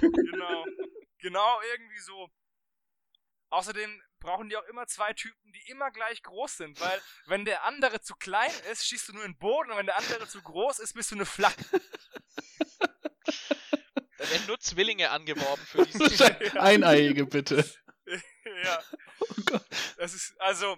genau. 0.00 0.64
Genau, 1.18 1.60
irgendwie 1.72 1.98
so. 1.98 2.30
Außerdem 3.50 4.02
brauchen 4.20 4.48
die 4.48 4.56
auch 4.56 4.66
immer 4.68 4.86
zwei 4.86 5.12
Typen, 5.12 5.52
die 5.52 5.70
immer 5.70 5.90
gleich 5.90 6.22
groß 6.22 6.58
sind, 6.58 6.80
weil 6.80 7.00
wenn 7.26 7.44
der 7.44 7.64
andere 7.64 8.00
zu 8.00 8.14
klein 8.14 8.52
ist, 8.70 8.86
schießt 8.86 9.08
du 9.08 9.12
nur 9.14 9.24
in 9.24 9.32
den 9.32 9.38
Boden 9.38 9.70
und 9.70 9.78
wenn 9.78 9.86
der 9.86 9.96
andere 9.96 10.28
zu 10.28 10.40
groß 10.42 10.78
ist, 10.78 10.94
bist 10.94 11.10
du 11.10 11.16
eine 11.16 11.26
Flagge. 11.26 11.64
Da 14.18 14.28
werden 14.28 14.46
nur 14.48 14.60
Zwillinge 14.60 15.08
angeworben 15.10 15.64
für 15.64 15.86
diese 16.08 16.60
Eineiige, 16.60 17.24
bitte. 17.24 17.64
ja. 18.64 18.82
Oh 19.20 19.58
das 19.96 20.12
ist, 20.12 20.38
also, 20.38 20.76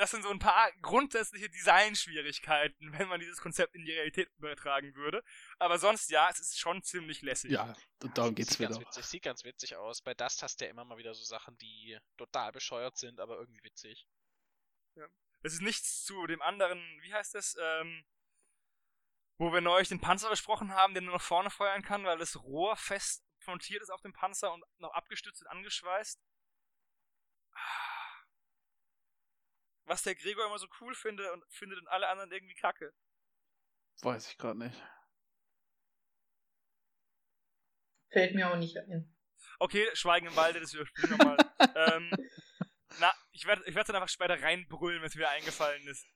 das 0.00 0.12
sind 0.12 0.22
so 0.22 0.30
ein 0.30 0.38
paar 0.38 0.72
grundsätzliche 0.80 1.50
Designschwierigkeiten, 1.50 2.92
wenn 2.98 3.06
man 3.08 3.20
dieses 3.20 3.38
Konzept 3.38 3.74
in 3.74 3.84
die 3.84 3.92
Realität 3.92 4.30
übertragen 4.38 4.94
würde. 4.94 5.22
Aber 5.58 5.78
sonst 5.78 6.10
ja, 6.10 6.30
es 6.30 6.40
ist 6.40 6.58
schon 6.58 6.82
ziemlich 6.82 7.20
lässig. 7.20 7.50
Ja, 7.50 7.76
darum 8.14 8.34
geht's 8.34 8.52
sieht 8.52 8.60
wieder. 8.60 8.70
Ganz 8.70 8.80
witzig, 8.80 9.04
sieht 9.04 9.22
ganz 9.22 9.44
witzig 9.44 9.76
aus. 9.76 10.00
Bei 10.00 10.14
Dust 10.14 10.42
hast 10.42 10.58
du 10.58 10.64
ja 10.64 10.70
immer 10.70 10.86
mal 10.86 10.96
wieder 10.96 11.12
so 11.14 11.22
Sachen, 11.22 11.58
die 11.58 11.98
total 12.16 12.50
bescheuert 12.50 12.96
sind, 12.96 13.20
aber 13.20 13.36
irgendwie 13.36 13.62
witzig. 13.62 14.08
Ja. 14.96 15.06
Es 15.42 15.52
ist 15.52 15.60
nichts 15.60 16.02
zu 16.04 16.26
dem 16.26 16.40
anderen, 16.40 16.80
wie 17.02 17.12
heißt 17.12 17.34
das, 17.34 17.56
ähm, 17.60 18.06
wo 19.36 19.52
wir 19.52 19.60
neulich 19.60 19.90
den 19.90 20.00
Panzer 20.00 20.30
besprochen 20.30 20.72
haben, 20.72 20.94
den 20.94 21.04
nur 21.04 21.14
nach 21.14 21.22
vorne 21.22 21.50
feuern 21.50 21.82
kann, 21.82 22.04
weil 22.04 22.16
das 22.16 22.42
Rohr 22.42 22.74
fest 22.76 23.22
montiert 23.46 23.82
ist 23.82 23.90
auf 23.90 24.00
dem 24.00 24.12
Panzer 24.14 24.52
und 24.52 24.64
noch 24.78 24.92
abgestützt 24.92 25.42
und 25.42 25.48
angeschweißt. 25.48 26.20
Ah 27.52 27.89
was 29.90 30.02
der 30.04 30.14
Gregor 30.14 30.46
immer 30.46 30.58
so 30.58 30.68
cool 30.80 30.94
findet 30.94 31.28
und 31.32 31.44
findet 31.48 31.80
und 31.80 31.88
alle 31.88 32.08
anderen 32.08 32.30
irgendwie 32.30 32.54
kacke. 32.54 32.94
Weiß 34.02 34.30
ich 34.30 34.38
gerade 34.38 34.58
nicht. 34.58 34.80
Fällt 38.10 38.34
mir 38.36 38.50
auch 38.50 38.56
nicht 38.56 38.78
ein. 38.78 39.12
Okay, 39.58 39.86
Schweigen 39.94 40.28
im 40.28 40.36
Walde, 40.36 40.60
das 40.60 40.72
überspielen 40.72 41.18
wir 41.18 41.24
mal. 41.24 41.36
ähm, 41.96 42.10
na, 43.00 43.12
ich 43.32 43.46
werde 43.46 43.62
ich 43.66 43.74
werd 43.74 43.88
dann 43.88 43.96
einfach 43.96 44.08
später 44.08 44.40
reinbrüllen, 44.40 45.02
wenn 45.02 45.08
es 45.08 45.16
mir 45.16 45.28
eingefallen 45.28 45.86
ist. 45.88 46.06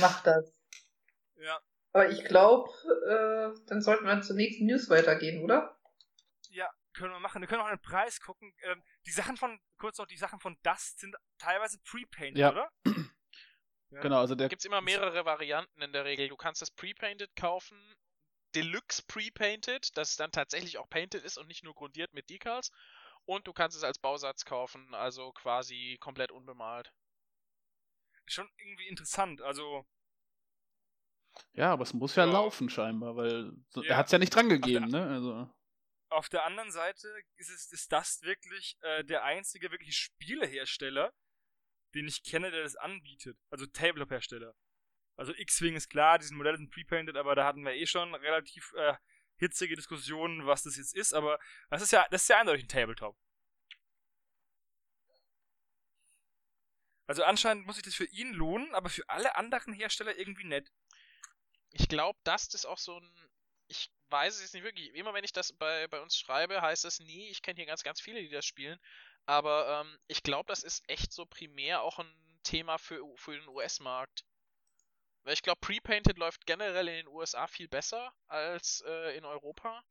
Mach 0.00 0.22
das. 0.22 0.50
Ja. 1.36 1.60
Aber 1.92 2.08
ich 2.08 2.24
glaube, 2.24 2.70
äh, 3.06 3.66
dann 3.66 3.82
sollten 3.82 4.06
wir 4.06 4.20
zur 4.22 4.36
nächsten 4.36 4.64
News 4.64 4.88
weitergehen, 4.88 5.44
oder? 5.44 5.78
Können 6.94 7.12
wir 7.12 7.20
machen. 7.20 7.40
Wir 7.42 7.48
können 7.48 7.60
auch 7.60 7.66
einen 7.66 7.80
Preis 7.82 8.20
gucken. 8.20 8.54
Ähm, 8.62 8.82
die 9.06 9.10
Sachen 9.10 9.36
von, 9.36 9.60
kurz 9.78 9.98
noch, 9.98 10.06
die 10.06 10.16
Sachen 10.16 10.40
von 10.40 10.56
Dust 10.62 11.00
sind 11.00 11.14
teilweise 11.38 11.78
pre-painted, 11.80 12.38
Ja. 12.38 12.50
oder? 12.50 12.70
Ja. 13.90 14.00
Genau, 14.00 14.18
also 14.18 14.34
der 14.34 14.46
Da 14.46 14.48
gibt's 14.48 14.64
immer 14.64 14.80
mehrere 14.80 15.24
Varianten 15.24 15.80
in 15.80 15.92
der 15.92 16.04
Regel. 16.04 16.26
Du 16.28 16.36
kannst 16.36 16.60
das 16.60 16.72
Pre-Painted 16.72 17.36
kaufen, 17.36 17.78
Deluxe 18.56 19.04
Pre-Painted, 19.06 19.96
das 19.96 20.16
dann 20.16 20.32
tatsächlich 20.32 20.78
auch 20.78 20.88
painted 20.90 21.22
ist 21.22 21.38
und 21.38 21.46
nicht 21.46 21.62
nur 21.62 21.74
grundiert 21.74 22.12
mit 22.12 22.28
Decals. 22.28 22.72
Und 23.24 23.46
du 23.46 23.52
kannst 23.52 23.76
es 23.76 23.84
als 23.84 24.00
Bausatz 24.00 24.44
kaufen, 24.44 24.94
also 24.96 25.30
quasi 25.32 25.96
komplett 26.00 26.32
unbemalt. 26.32 26.92
Schon 28.26 28.50
irgendwie 28.56 28.88
interessant. 28.88 29.40
Also, 29.42 29.86
Ja, 31.52 31.72
aber 31.72 31.82
es 31.84 31.94
muss 31.94 32.16
ja 32.16 32.24
Ja. 32.26 32.32
laufen 32.32 32.68
scheinbar, 32.70 33.14
weil 33.14 33.52
so, 33.68 33.82
Ja. 33.84 33.90
er 33.90 33.96
hat 33.98 34.06
es 34.06 34.12
ja 34.12 34.18
nicht 34.18 34.34
dran 34.34 34.48
gegeben, 34.48 34.86
ne? 34.88 35.06
Also, 35.06 35.54
auf 36.14 36.28
der 36.28 36.44
anderen 36.44 36.72
Seite 36.72 37.08
ist 37.36 37.50
es 37.50 37.72
ist 37.72 37.92
das 37.92 38.22
wirklich 38.22 38.76
äh, 38.82 39.04
der 39.04 39.24
einzige 39.24 39.70
wirklich 39.70 39.96
Spielehersteller, 39.96 41.12
den 41.94 42.08
ich 42.08 42.22
kenne, 42.22 42.50
der 42.50 42.62
das 42.62 42.76
anbietet. 42.76 43.38
Also 43.50 43.66
Tabletop-Hersteller. 43.66 44.54
Also 45.16 45.32
X-Wing 45.34 45.76
ist 45.76 45.90
klar, 45.90 46.18
diese 46.18 46.34
Modelle 46.34 46.56
sind 46.56 46.70
pre-painted, 46.70 47.16
aber 47.16 47.34
da 47.34 47.44
hatten 47.46 47.64
wir 47.64 47.74
eh 47.74 47.86
schon 47.86 48.14
relativ 48.14 48.72
äh, 48.76 48.94
hitzige 49.36 49.76
Diskussionen, 49.76 50.46
was 50.46 50.62
das 50.62 50.76
jetzt 50.76 50.94
ist, 50.94 51.12
aber 51.12 51.38
das 51.70 51.82
ist 51.82 51.92
ja, 51.92 52.06
das 52.10 52.22
ist 52.22 52.28
ja 52.28 52.40
eindeutig 52.40 52.64
ein 52.64 52.68
Tabletop. 52.68 53.16
Also 57.06 57.22
anscheinend 57.22 57.66
muss 57.66 57.76
sich 57.76 57.84
das 57.84 57.94
für 57.94 58.06
ihn 58.06 58.32
lohnen, 58.32 58.74
aber 58.74 58.88
für 58.88 59.08
alle 59.08 59.36
anderen 59.36 59.74
Hersteller 59.74 60.16
irgendwie 60.16 60.46
nett. 60.46 60.72
Ich 61.70 61.88
glaube, 61.88 62.18
das 62.24 62.46
ist 62.54 62.64
auch 62.66 62.78
so 62.78 62.98
ein. 62.98 63.30
Ich 64.14 64.20
weiß 64.20 64.36
es 64.36 64.42
jetzt 64.42 64.54
nicht 64.54 64.62
wirklich. 64.62 64.94
Immer 64.94 65.12
wenn 65.12 65.24
ich 65.24 65.32
das 65.32 65.52
bei, 65.52 65.88
bei 65.88 66.00
uns 66.00 66.16
schreibe, 66.16 66.62
heißt 66.62 66.84
es 66.84 67.00
nie, 67.00 67.30
ich 67.30 67.42
kenne 67.42 67.56
hier 67.56 67.66
ganz, 67.66 67.82
ganz 67.82 68.00
viele, 68.00 68.20
die 68.20 68.28
das 68.28 68.44
spielen. 68.44 68.78
Aber 69.26 69.80
ähm, 69.80 69.98
ich 70.06 70.22
glaube, 70.22 70.46
das 70.46 70.62
ist 70.62 70.88
echt 70.88 71.12
so 71.12 71.26
primär 71.26 71.82
auch 71.82 71.98
ein 71.98 72.40
Thema 72.44 72.78
für, 72.78 73.02
für 73.16 73.36
den 73.36 73.48
US-Markt. 73.48 74.24
Weil 75.24 75.34
ich 75.34 75.42
glaube, 75.42 75.58
Pre-Painted 75.60 76.16
läuft 76.16 76.46
generell 76.46 76.86
in 76.86 76.94
den 76.94 77.08
USA 77.08 77.48
viel 77.48 77.66
besser 77.66 78.14
als 78.28 78.84
äh, 78.86 79.16
in 79.16 79.24
Europa. 79.24 79.82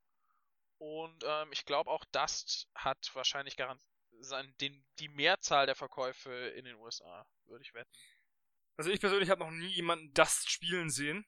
Und 0.78 1.22
ähm, 1.28 1.50
ich 1.52 1.66
glaube 1.66 1.92
auch 1.92 2.06
Dust 2.06 2.70
hat 2.76 3.14
wahrscheinlich 3.16 3.58
garant 3.58 3.82
sein, 4.22 4.56
den, 4.62 4.86
die 5.00 5.10
Mehrzahl 5.10 5.66
der 5.66 5.76
Verkäufe 5.76 6.32
in 6.32 6.64
den 6.64 6.76
USA, 6.76 7.28
würde 7.48 7.66
ich 7.66 7.74
wetten. 7.74 7.92
Also 8.78 8.90
ich 8.90 9.02
persönlich 9.02 9.30
habe 9.30 9.44
noch 9.44 9.52
nie 9.52 9.68
jemanden 9.68 10.14
das 10.14 10.46
spielen 10.46 10.90
sehen. 10.90 11.26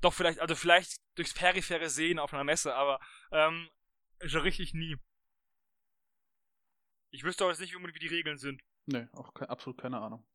Doch 0.00 0.12
vielleicht, 0.12 0.40
also 0.40 0.54
vielleicht 0.54 1.00
durchs 1.14 1.34
periphere 1.34 1.88
Sehen 1.88 2.18
auf 2.18 2.34
einer 2.34 2.44
Messe, 2.44 2.74
aber 2.74 3.00
ähm, 3.30 3.70
schon 4.24 4.42
richtig 4.42 4.74
nie. 4.74 4.96
Ich 7.10 7.24
wüsste 7.24 7.44
auch 7.44 7.48
jetzt 7.48 7.60
nicht 7.60 7.76
unbedingt, 7.76 7.96
wie 7.96 8.08
die 8.08 8.14
Regeln 8.14 8.38
sind. 8.38 8.60
ne, 8.86 9.08
auch 9.12 9.32
ke 9.34 9.48
absolut 9.48 9.80
keine 9.80 10.00
Ahnung. 10.00 10.26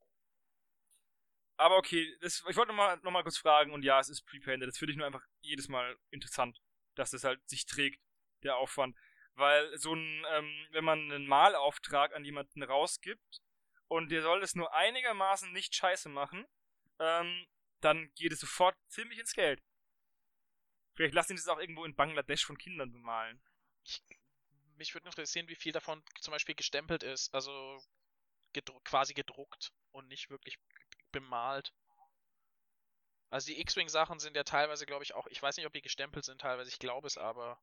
Aber 1.58 1.76
okay, 1.76 2.16
das, 2.22 2.42
ich 2.48 2.56
wollte 2.56 2.70
nochmal 2.70 2.98
noch 3.04 3.12
mal 3.12 3.22
kurz 3.22 3.38
fragen 3.38 3.74
und 3.74 3.84
ja, 3.84 4.00
es 4.00 4.08
ist 4.08 4.26
Pre-Painted. 4.26 4.70
Das 4.70 4.78
finde 4.78 4.94
ich 4.94 4.98
nur 4.98 5.06
einfach 5.06 5.26
jedes 5.42 5.68
Mal 5.68 5.98
interessant, 6.10 6.58
dass 6.96 7.12
das 7.12 7.26
halt 7.26 7.42
sich 7.50 7.66
trägt, 7.66 8.02
der 8.44 8.56
Aufwand. 8.56 8.96
Weil 9.34 9.78
so 9.78 9.94
ein, 9.94 10.26
ähm, 10.32 10.68
wenn 10.72 10.86
man 10.86 11.00
einen 11.12 11.28
Malauftrag 11.28 12.16
an 12.16 12.24
jemanden 12.24 12.64
rausgibt 12.64 13.42
und 13.90 14.10
der 14.10 14.22
soll 14.22 14.42
es 14.42 14.56
nur 14.56 14.74
einigermaßen 14.74 15.52
nicht 15.52 15.76
scheiße 15.76 16.08
machen, 16.08 16.46
ähm, 17.00 17.46
dann 17.82 18.12
geht 18.16 18.32
es 18.32 18.40
sofort 18.40 18.76
ziemlich 18.88 19.20
ins 19.20 19.34
Geld. 19.34 19.62
Vielleicht 20.94 21.14
lassen 21.14 21.34
die 21.34 21.38
das 21.38 21.48
auch 21.48 21.60
irgendwo 21.60 21.86
in 21.86 21.96
Bangladesch 21.96 22.46
von 22.46 22.58
Kindern 22.58 22.92
bemalen. 22.92 23.42
Ich, 23.84 24.04
mich 24.76 24.94
würde 24.94 25.06
noch 25.06 25.14
interessieren, 25.14 25.48
wie 25.48 25.56
viel 25.56 25.72
davon 25.72 26.04
zum 26.20 26.32
Beispiel 26.32 26.56
gestempelt 26.56 27.04
ist, 27.04 27.34
also 27.34 27.82
gedru 28.54 28.80
quasi 28.84 29.14
gedruckt 29.14 29.72
und 29.92 30.08
nicht 30.08 30.30
wirklich 30.30 30.60
bemalt. 31.12 31.74
Also 33.30 33.48
die 33.48 33.62
X-Wing-Sachen 33.62 34.20
sind 34.20 34.36
ja 34.36 34.44
teilweise, 34.44 34.86
glaube 34.86 35.04
ich, 35.04 35.14
auch, 35.14 35.28
ich 35.28 35.42
weiß 35.42 35.58
nicht, 35.58 35.68
ob 35.68 35.74
die 35.74 35.82
gestempelt 35.82 36.26
sind 36.26 36.42
teilweise, 36.42 36.70
ich 36.70 36.80
glaube 36.80 37.08
es 37.08 37.18
aber. 37.18 37.62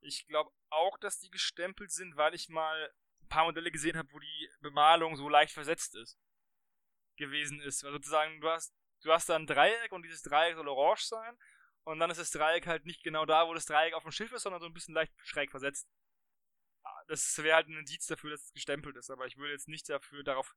Ich 0.00 0.26
glaube 0.26 0.52
auch, 0.68 0.98
dass 0.98 1.18
die 1.18 1.30
gestempelt 1.30 1.90
sind, 1.90 2.16
weil 2.16 2.34
ich 2.34 2.48
mal 2.48 2.92
ein 3.22 3.28
paar 3.28 3.46
Modelle 3.46 3.72
gesehen 3.72 3.96
habe, 3.96 4.12
wo 4.12 4.18
die 4.18 4.50
Bemalung 4.60 5.16
so 5.16 5.28
leicht 5.28 5.52
versetzt 5.52 5.94
ist. 5.96 6.18
Gewesen 7.16 7.60
ist. 7.60 7.82
Also 7.82 7.96
sozusagen, 7.96 8.40
du 8.40 8.48
hast, 8.50 8.74
du 9.06 9.12
hast 9.12 9.28
da 9.28 9.36
ein 9.36 9.46
Dreieck 9.46 9.92
und 9.92 10.02
dieses 10.02 10.22
Dreieck 10.22 10.56
soll 10.56 10.68
orange 10.68 11.04
sein. 11.06 11.38
Und 11.84 12.00
dann 12.00 12.10
ist 12.10 12.18
das 12.18 12.32
Dreieck 12.32 12.66
halt 12.66 12.84
nicht 12.84 13.02
genau 13.04 13.24
da, 13.24 13.46
wo 13.46 13.54
das 13.54 13.66
Dreieck 13.66 13.94
auf 13.94 14.02
dem 14.02 14.12
Schiff 14.12 14.32
ist, 14.32 14.42
sondern 14.42 14.60
so 14.60 14.66
ein 14.66 14.74
bisschen 14.74 14.94
leicht 14.94 15.12
schräg 15.22 15.50
versetzt. 15.50 15.88
Ah, 16.82 17.02
Das 17.08 17.38
wäre 17.38 17.56
halt 17.56 17.68
ein 17.68 17.78
Indiz 17.78 18.06
dafür, 18.06 18.30
dass 18.30 18.42
es 18.42 18.52
gestempelt 18.52 18.96
ist, 18.96 19.10
aber 19.10 19.26
ich 19.26 19.36
würde 19.36 19.52
jetzt 19.52 19.68
nicht 19.68 19.88
dafür 19.88 20.24
darauf, 20.24 20.54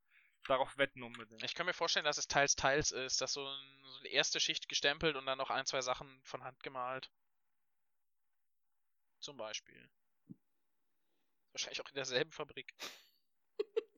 darauf 0.47 0.75
wetten 0.77 1.03
unbedingt. 1.03 1.43
Ich 1.43 1.53
kann 1.53 1.67
mir 1.67 1.73
vorstellen, 1.73 2.05
dass 2.05 2.17
es 2.17 2.27
teils, 2.27 2.55
teils 2.55 2.91
ist, 2.91 3.21
dass 3.21 3.33
so, 3.33 3.45
ein, 3.45 3.83
so 3.83 3.99
eine 3.99 4.09
erste 4.09 4.39
Schicht 4.39 4.67
gestempelt 4.67 5.15
und 5.15 5.27
dann 5.27 5.37
noch 5.37 5.51
ein, 5.51 5.67
zwei 5.67 5.81
Sachen 5.81 6.19
von 6.23 6.43
Hand 6.43 6.63
gemalt. 6.63 7.11
Zum 9.19 9.37
Beispiel. 9.37 9.89
Wahrscheinlich 11.51 11.81
auch 11.81 11.89
in 11.89 11.95
derselben 11.95 12.31
Fabrik. 12.31 12.73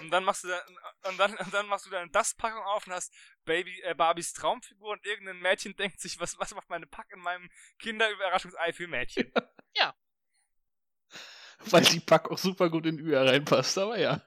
Und 0.00 0.10
dann 0.10 0.24
machst 0.24 0.44
du 0.44 0.48
da, 0.48 0.60
und 1.08 1.18
dann, 1.18 1.34
und 1.36 1.52
dann 1.52 1.66
machst 1.66 1.86
du 1.86 1.90
deine 1.90 2.10
Dustpackung 2.10 2.62
auf 2.62 2.86
und 2.86 2.92
hast 2.92 3.12
Baby, 3.44 3.80
äh, 3.82 3.94
Barbies 3.94 4.32
Traumfigur 4.32 4.90
und 4.90 5.04
irgendein 5.04 5.40
Mädchen 5.40 5.74
denkt 5.76 6.00
sich, 6.00 6.20
was, 6.20 6.38
was 6.38 6.54
macht 6.54 6.68
meine 6.68 6.86
Pack 6.86 7.10
in 7.10 7.20
meinem 7.20 7.50
Kinderüberraschungsei 7.78 8.72
für 8.72 8.86
Mädchen? 8.86 9.32
weil 11.66 11.82
die 11.82 12.00
Pack 12.00 12.30
auch 12.30 12.38
super 12.38 12.70
gut 12.70 12.86
in 12.86 12.98
Ü 12.98 13.16
reinpasst, 13.16 13.78
aber 13.78 13.98
ja. 13.98 14.22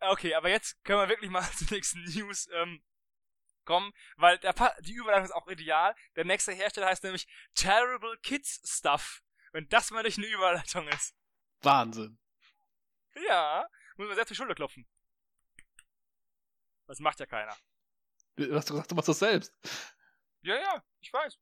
Okay, 0.00 0.34
aber 0.34 0.48
jetzt 0.48 0.82
können 0.84 1.00
wir 1.00 1.08
wirklich 1.08 1.30
mal 1.30 1.42
zur 1.56 1.68
nächsten 1.70 2.04
News 2.04 2.48
ähm, 2.52 2.80
kommen, 3.68 3.92
weil 4.16 4.38
der 4.38 4.54
die 4.80 4.94
Überleitung 4.94 5.26
ist 5.26 5.32
auch 5.32 5.46
ideal. 5.46 5.94
Der 6.16 6.24
nächste 6.24 6.52
Hersteller 6.52 6.86
heißt 6.86 7.04
nämlich 7.04 7.28
Terrible 7.54 8.18
Kids 8.22 8.60
Stuff. 8.64 9.22
Wenn 9.52 9.68
das 9.68 9.90
mal 9.90 10.02
nicht 10.02 10.16
eine 10.18 10.26
Überleitung 10.26 10.88
ist. 10.88 11.14
Wahnsinn. 11.60 12.18
Ja, 13.26 13.68
muss 13.96 14.06
man 14.06 14.16
selbst 14.16 14.30
die 14.30 14.34
Schulter 14.34 14.54
klopfen. 14.54 14.86
Das 16.86 16.98
macht 17.00 17.20
ja 17.20 17.26
keiner. 17.26 17.54
Du 18.36 18.54
hast 18.54 18.68
gesagt, 18.68 18.90
du 18.90 18.94
machst 18.94 19.08
das 19.08 19.18
selbst. 19.18 19.52
Ja, 20.40 20.56
ja, 20.56 20.82
ich 21.00 21.12
weiß. 21.12 21.36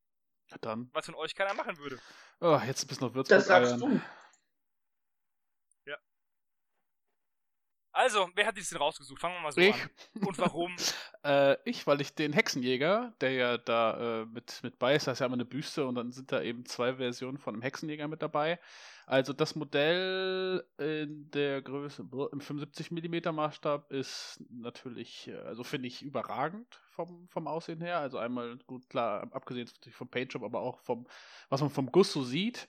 Ja, 0.48 0.56
dann. 0.60 0.90
Was 0.92 1.06
von 1.06 1.14
euch 1.14 1.34
keiner 1.34 1.54
machen 1.54 1.76
würde. 1.78 2.00
Oh, 2.40 2.58
jetzt 2.66 2.82
ein 2.84 2.88
bisschen 2.88 3.06
noch 3.06 3.14
Würzburg 3.14 3.38
Das 3.38 3.46
sagst 3.46 3.72
eiern. 3.72 3.80
du. 3.80 4.00
Also, 7.96 8.28
wer 8.34 8.46
hat 8.46 8.56
die 8.58 8.62
denn 8.62 8.76
rausgesucht? 8.76 9.18
Fangen 9.18 9.36
wir 9.36 9.40
mal 9.40 9.52
so 9.52 9.60
Ich. 9.60 9.74
an. 9.74 9.90
Und 10.26 10.38
warum? 10.38 10.76
Äh, 11.24 11.56
ich, 11.64 11.88
weil 11.88 12.00
ich 12.00 12.14
den 12.14 12.32
Hexenjäger, 12.32 13.12
der 13.20 13.32
ja 13.32 13.58
da 13.58 14.20
äh, 14.20 14.26
mit, 14.26 14.62
mit 14.62 14.78
bei 14.78 14.94
ist, 14.94 15.08
da 15.08 15.12
ist 15.12 15.18
ja 15.18 15.26
immer 15.26 15.34
eine 15.34 15.44
Büste 15.44 15.84
und 15.84 15.96
dann 15.96 16.12
sind 16.12 16.30
da 16.30 16.40
eben 16.40 16.64
zwei 16.66 16.94
Versionen 16.94 17.36
von 17.36 17.54
einem 17.54 17.62
Hexenjäger 17.62 18.06
mit 18.06 18.22
dabei. 18.22 18.60
Also 19.06 19.32
das 19.32 19.56
Modell 19.56 20.64
in 20.78 21.28
der 21.32 21.62
Größe, 21.62 22.06
im 22.30 22.40
75 22.40 22.92
mm 22.92 23.34
Maßstab 23.34 23.90
ist 23.90 24.40
natürlich, 24.50 25.26
äh, 25.26 25.38
also 25.38 25.64
finde 25.64 25.88
ich 25.88 26.02
überragend 26.02 26.80
vom, 26.90 27.26
vom 27.26 27.48
Aussehen 27.48 27.80
her. 27.80 27.98
Also 27.98 28.18
einmal 28.18 28.56
gut, 28.68 28.88
klar, 28.88 29.26
abgesehen 29.32 29.68
vom 29.90 30.06
Paintjob, 30.06 30.44
aber 30.44 30.60
auch 30.60 30.78
vom, 30.78 31.08
was 31.48 31.60
man 31.60 31.70
vom 31.70 31.90
Guss 31.90 32.12
so 32.12 32.22
sieht 32.22 32.68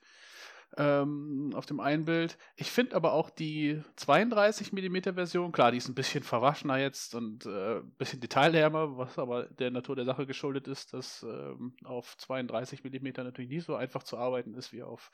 ähm, 0.76 1.52
auf 1.56 1.66
dem 1.66 1.80
einen 1.80 2.06
Bild. 2.06 2.38
Ich 2.56 2.72
finde 2.72 2.96
aber 2.96 3.14
auch 3.14 3.30
die 3.30 3.82
32 3.96 4.74
mm 4.74 5.14
Version, 5.14 5.52
klar, 5.52 5.72
die 5.72 5.78
ist 5.78 5.88
ein 5.88 5.96
bisschen 5.96 6.24
verwaschener 6.24 6.78
jetzt 6.78 7.16
und 7.16 7.46
äh, 7.46 7.78
ein 7.78 7.92
bisschen 7.98 8.20
detailärmer, 8.20 8.98
was 8.98 9.18
aber 9.18 9.46
der 9.46 9.72
Natur 9.72 9.96
der 9.96 10.06
Sache 10.06 10.26
geschuldet 10.26 10.68
ist, 10.68 10.94
dass 10.94 11.24
ähm, 11.24 11.74
auf 11.84 12.18
32 12.18 12.84
mm 12.84 13.08
natürlich 13.18 13.50
nicht 13.50 13.66
so 13.66 13.76
einfach 13.76 14.04
zu 14.04 14.18
arbeiten 14.18 14.54
ist 14.54 14.74
wie 14.74 14.84
auf 14.84 15.12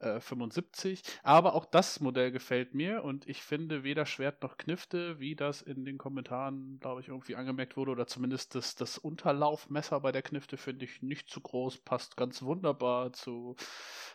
äh, 0.00 0.20
75. 0.20 1.02
Aber 1.22 1.54
auch 1.54 1.64
das 1.64 2.00
Modell 2.00 2.30
gefällt 2.30 2.74
mir 2.74 3.02
und 3.02 3.26
ich 3.28 3.42
finde 3.42 3.84
weder 3.84 4.06
Schwert 4.06 4.42
noch 4.42 4.56
Knifte, 4.56 5.18
wie 5.18 5.34
das 5.34 5.62
in 5.62 5.84
den 5.84 5.98
Kommentaren, 5.98 6.78
glaube 6.80 7.00
ich, 7.00 7.08
irgendwie 7.08 7.36
angemerkt 7.36 7.76
wurde, 7.76 7.92
oder 7.92 8.06
zumindest 8.06 8.54
das, 8.54 8.74
das 8.74 8.98
Unterlaufmesser 8.98 10.00
bei 10.00 10.12
der 10.12 10.22
Knifte 10.22 10.56
finde 10.56 10.84
ich 10.84 11.02
nicht 11.02 11.30
zu 11.30 11.40
groß, 11.40 11.78
passt 11.78 12.16
ganz 12.16 12.42
wunderbar 12.42 13.12
zu 13.12 13.56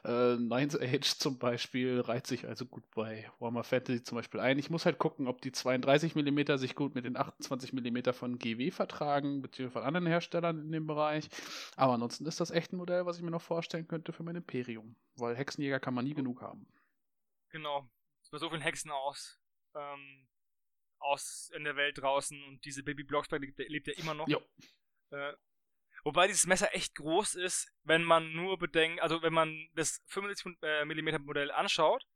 äh, 0.03 0.35
Nines 0.67 0.79
Age 0.79 1.17
zum 1.17 1.37
Beispiel 1.37 2.01
reiht 2.01 2.27
sich 2.27 2.45
also 2.47 2.65
gut 2.65 2.83
bei 2.91 3.29
Warhammer 3.39 3.63
Fantasy 3.63 4.03
zum 4.03 4.17
Beispiel 4.17 4.39
ein. 4.39 4.59
Ich 4.59 4.69
muss 4.69 4.85
halt 4.85 4.97
gucken, 4.97 5.27
ob 5.27 5.41
die 5.41 5.51
32 5.51 6.15
mm 6.15 6.57
sich 6.57 6.75
gut 6.75 6.95
mit 6.95 7.05
den 7.05 7.17
28 7.17 7.73
mm 7.73 8.11
von 8.11 8.37
GW 8.37 8.71
vertragen, 8.71 9.41
beziehungsweise 9.41 9.79
von 9.79 9.87
anderen 9.87 10.07
Herstellern 10.07 10.59
in 10.59 10.71
dem 10.71 10.87
Bereich. 10.87 11.29
Aber 11.75 11.93
ansonsten 11.93 12.25
ist 12.25 12.39
das 12.39 12.51
echt 12.51 12.73
ein 12.73 12.77
Modell, 12.77 13.05
was 13.05 13.17
ich 13.17 13.23
mir 13.23 13.31
noch 13.31 13.41
vorstellen 13.41 13.87
könnte 13.87 14.13
für 14.13 14.23
mein 14.23 14.35
Imperium. 14.35 14.95
Weil 15.15 15.35
Hexenjäger 15.35 15.79
kann 15.79 15.93
man 15.93 16.05
nie 16.05 16.13
genug 16.13 16.41
haben. 16.41 16.67
Genau. 17.49 17.89
Bei 18.29 18.37
so 18.37 18.49
vielen 18.49 18.61
Hexen 18.61 18.91
aus. 18.91 19.39
Ähm, 19.73 20.27
aus 20.99 21.51
in 21.55 21.63
der 21.63 21.75
Welt 21.75 21.99
draußen 21.99 22.43
und 22.45 22.65
diese 22.65 22.83
Baby 22.83 23.03
Blocksberg 23.03 23.41
lebt, 23.41 23.57
lebt 23.57 23.87
ja 23.87 23.93
immer 23.97 24.13
noch. 24.13 24.27
Jo. 24.27 24.41
Äh, 25.11 25.33
Wobei 26.07 26.27
dieses 26.27 26.47
Messer 26.47 26.73
echt 26.73 26.95
groß 26.95 27.35
ist, 27.35 27.69
wenn 27.83 28.01
man 28.01 28.31
nur 28.31 28.57
bedenkt, 28.57 29.01
also 29.01 29.21
wenn 29.23 29.33
man 29.33 29.69
das 29.73 30.01
75 30.05 30.57
äh, 30.61 30.85
mm 30.85 31.25
Modell 31.25 31.51
anschaut, 31.51 32.07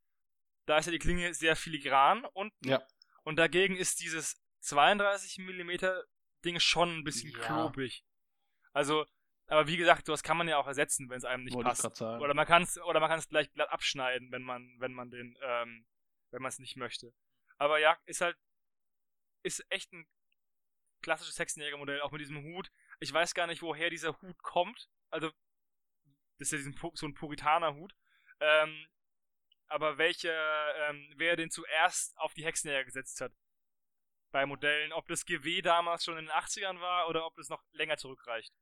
da 0.64 0.78
ist 0.78 0.86
ja 0.86 0.92
die 0.92 0.98
Klinge 0.98 1.34
sehr 1.34 1.56
filigran 1.56 2.24
unten. 2.32 2.66
Ja. 2.66 2.82
Und 3.22 3.36
dagegen 3.36 3.76
ist 3.76 4.00
dieses 4.00 4.42
32 4.60 5.36
mm 5.36 5.72
Ding 6.42 6.58
schon 6.58 7.00
ein 7.00 7.04
bisschen 7.04 7.32
Ja. 7.32 7.40
klobig. 7.40 8.02
Also, 8.72 9.04
aber 9.46 9.66
wie 9.66 9.76
gesagt, 9.76 10.06
sowas 10.06 10.22
kann 10.22 10.38
man 10.38 10.48
ja 10.48 10.56
auch 10.56 10.66
ersetzen, 10.66 11.10
wenn 11.10 11.18
es 11.18 11.26
einem 11.26 11.44
nicht 11.44 11.52
Wollte 11.52 11.68
passt. 11.68 12.00
Oder 12.00 12.32
man 12.32 12.46
kann 12.46 12.62
es 12.62 12.80
oder 12.80 12.98
man 12.98 13.10
kann 13.10 13.18
es 13.18 13.28
gleich 13.28 13.52
glatt 13.52 13.68
abschneiden, 13.68 14.32
wenn 14.32 14.42
man 14.42 14.74
wenn 14.78 14.94
man 14.94 15.10
den 15.10 15.36
ähm, 15.42 15.84
wenn 16.30 16.40
man 16.40 16.48
es 16.48 16.58
nicht 16.58 16.76
möchte. 16.76 17.12
Aber 17.58 17.78
ja, 17.78 17.98
ist 18.06 18.22
halt 18.22 18.38
ist 19.42 19.66
echt 19.68 19.92
ein 19.92 20.06
klassisches 21.02 21.38
Hexenjägermodell 21.38 22.00
auch 22.00 22.10
mit 22.10 22.22
diesem 22.22 22.42
Hut. 22.42 22.72
Ich 23.02 23.12
weiß 23.12 23.34
gar 23.34 23.48
nicht, 23.48 23.62
woher 23.62 23.90
dieser 23.90 24.20
Hut 24.22 24.40
kommt. 24.42 24.88
Also 25.10 25.32
das 26.38 26.52
ist 26.52 26.64
ja 26.64 26.72
so 26.94 27.06
ein 27.06 27.14
Puritanerhut. 27.14 27.92
Ähm, 28.38 28.86
aber 29.66 29.98
welcher 29.98 30.88
ähm, 30.88 31.12
wer 31.16 31.34
den 31.34 31.50
zuerst 31.50 32.16
auf 32.18 32.32
die 32.34 32.44
Hexenjäger 32.44 32.84
gesetzt 32.84 33.20
hat 33.20 33.32
bei 34.30 34.46
Modellen, 34.46 34.92
ob 34.92 35.08
das 35.08 35.26
GW 35.26 35.62
damals 35.62 36.04
schon 36.04 36.16
in 36.16 36.26
den 36.26 36.34
80ern 36.34 36.80
war 36.80 37.08
oder 37.08 37.26
ob 37.26 37.34
das 37.34 37.48
noch 37.48 37.62
länger 37.72 37.96
zurückreicht. 37.96 38.52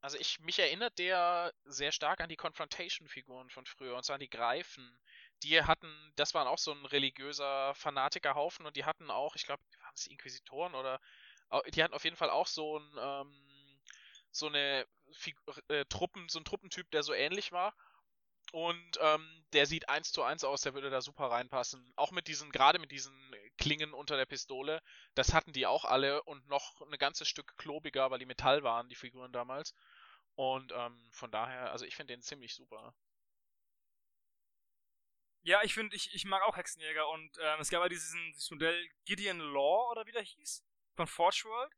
Also 0.00 0.16
ich, 0.18 0.40
mich 0.40 0.58
erinnert 0.58 0.98
der 0.98 1.52
sehr 1.64 1.92
stark 1.92 2.20
an 2.20 2.30
die 2.30 2.36
Confrontation-Figuren 2.36 3.50
von 3.50 3.66
früher, 3.66 3.94
und 3.96 4.04
zwar 4.04 4.18
die 4.18 4.30
Greifen. 4.30 4.98
Die 5.42 5.62
hatten, 5.62 6.12
das 6.16 6.32
waren 6.32 6.48
auch 6.48 6.58
so 6.58 6.72
ein 6.72 6.86
religiöser 6.86 7.74
Fanatikerhaufen 7.74 8.64
und 8.64 8.76
die 8.76 8.84
hatten 8.84 9.10
auch, 9.10 9.36
ich 9.36 9.44
glaube, 9.44 9.62
waren 9.80 9.94
es 9.94 10.06
Inquisitoren 10.06 10.74
oder 10.74 10.98
die 11.74 11.82
hatten 11.82 11.94
auf 11.94 12.04
jeden 12.04 12.16
Fall 12.16 12.30
auch 12.30 12.46
so 12.46 12.78
ein, 12.78 12.96
ähm, 12.98 13.45
so 14.36 14.46
eine 14.46 14.86
Figur, 15.12 15.56
äh, 15.68 15.84
Truppen, 15.86 16.28
so 16.28 16.38
ein 16.38 16.44
Truppentyp, 16.44 16.90
der 16.90 17.02
so 17.02 17.12
ähnlich 17.12 17.52
war. 17.52 17.74
Und 18.52 18.98
ähm, 19.00 19.44
der 19.52 19.66
sieht 19.66 19.88
eins 19.88 20.12
zu 20.12 20.22
eins 20.22 20.44
aus, 20.44 20.60
der 20.62 20.74
würde 20.74 20.90
da 20.90 21.00
super 21.00 21.30
reinpassen. 21.30 21.92
Auch 21.96 22.12
mit 22.12 22.28
diesen, 22.28 22.52
gerade 22.52 22.78
mit 22.78 22.92
diesen 22.92 23.34
Klingen 23.58 23.92
unter 23.92 24.16
der 24.16 24.26
Pistole, 24.26 24.82
das 25.14 25.34
hatten 25.34 25.52
die 25.52 25.66
auch 25.66 25.84
alle 25.84 26.22
und 26.22 26.46
noch 26.48 26.80
ein 26.80 26.98
ganzes 26.98 27.28
Stück 27.28 27.56
klobiger, 27.58 28.10
weil 28.10 28.20
die 28.20 28.26
Metall 28.26 28.62
waren, 28.62 28.88
die 28.88 28.94
Figuren 28.94 29.32
damals. 29.32 29.74
Und 30.36 30.72
ähm, 30.72 31.08
von 31.12 31.30
daher, 31.30 31.72
also 31.72 31.84
ich 31.84 31.96
finde 31.96 32.14
den 32.14 32.22
ziemlich 32.22 32.54
super. 32.54 32.94
Ja, 35.42 35.62
ich 35.62 35.74
finde, 35.74 35.94
ich, 35.94 36.14
ich 36.14 36.24
mag 36.24 36.42
auch 36.42 36.56
Hexenjäger 36.56 37.08
und 37.08 37.38
ähm, 37.40 37.60
es 37.60 37.70
gab 37.70 37.82
ja 37.82 37.88
diesen, 37.88 38.32
dieses 38.32 38.50
Modell 38.50 38.88
Gideon 39.04 39.38
Law 39.38 39.90
oder 39.90 40.04
wie 40.06 40.12
der 40.12 40.22
hieß, 40.22 40.64
von 40.94 41.06
Forge 41.06 41.44
World, 41.44 41.72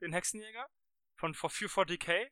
den 0.00 0.12
Hexenjäger, 0.12 0.68
von 1.16 1.34
for, 1.34 1.50
für 1.50 1.66
40k. 1.66 2.28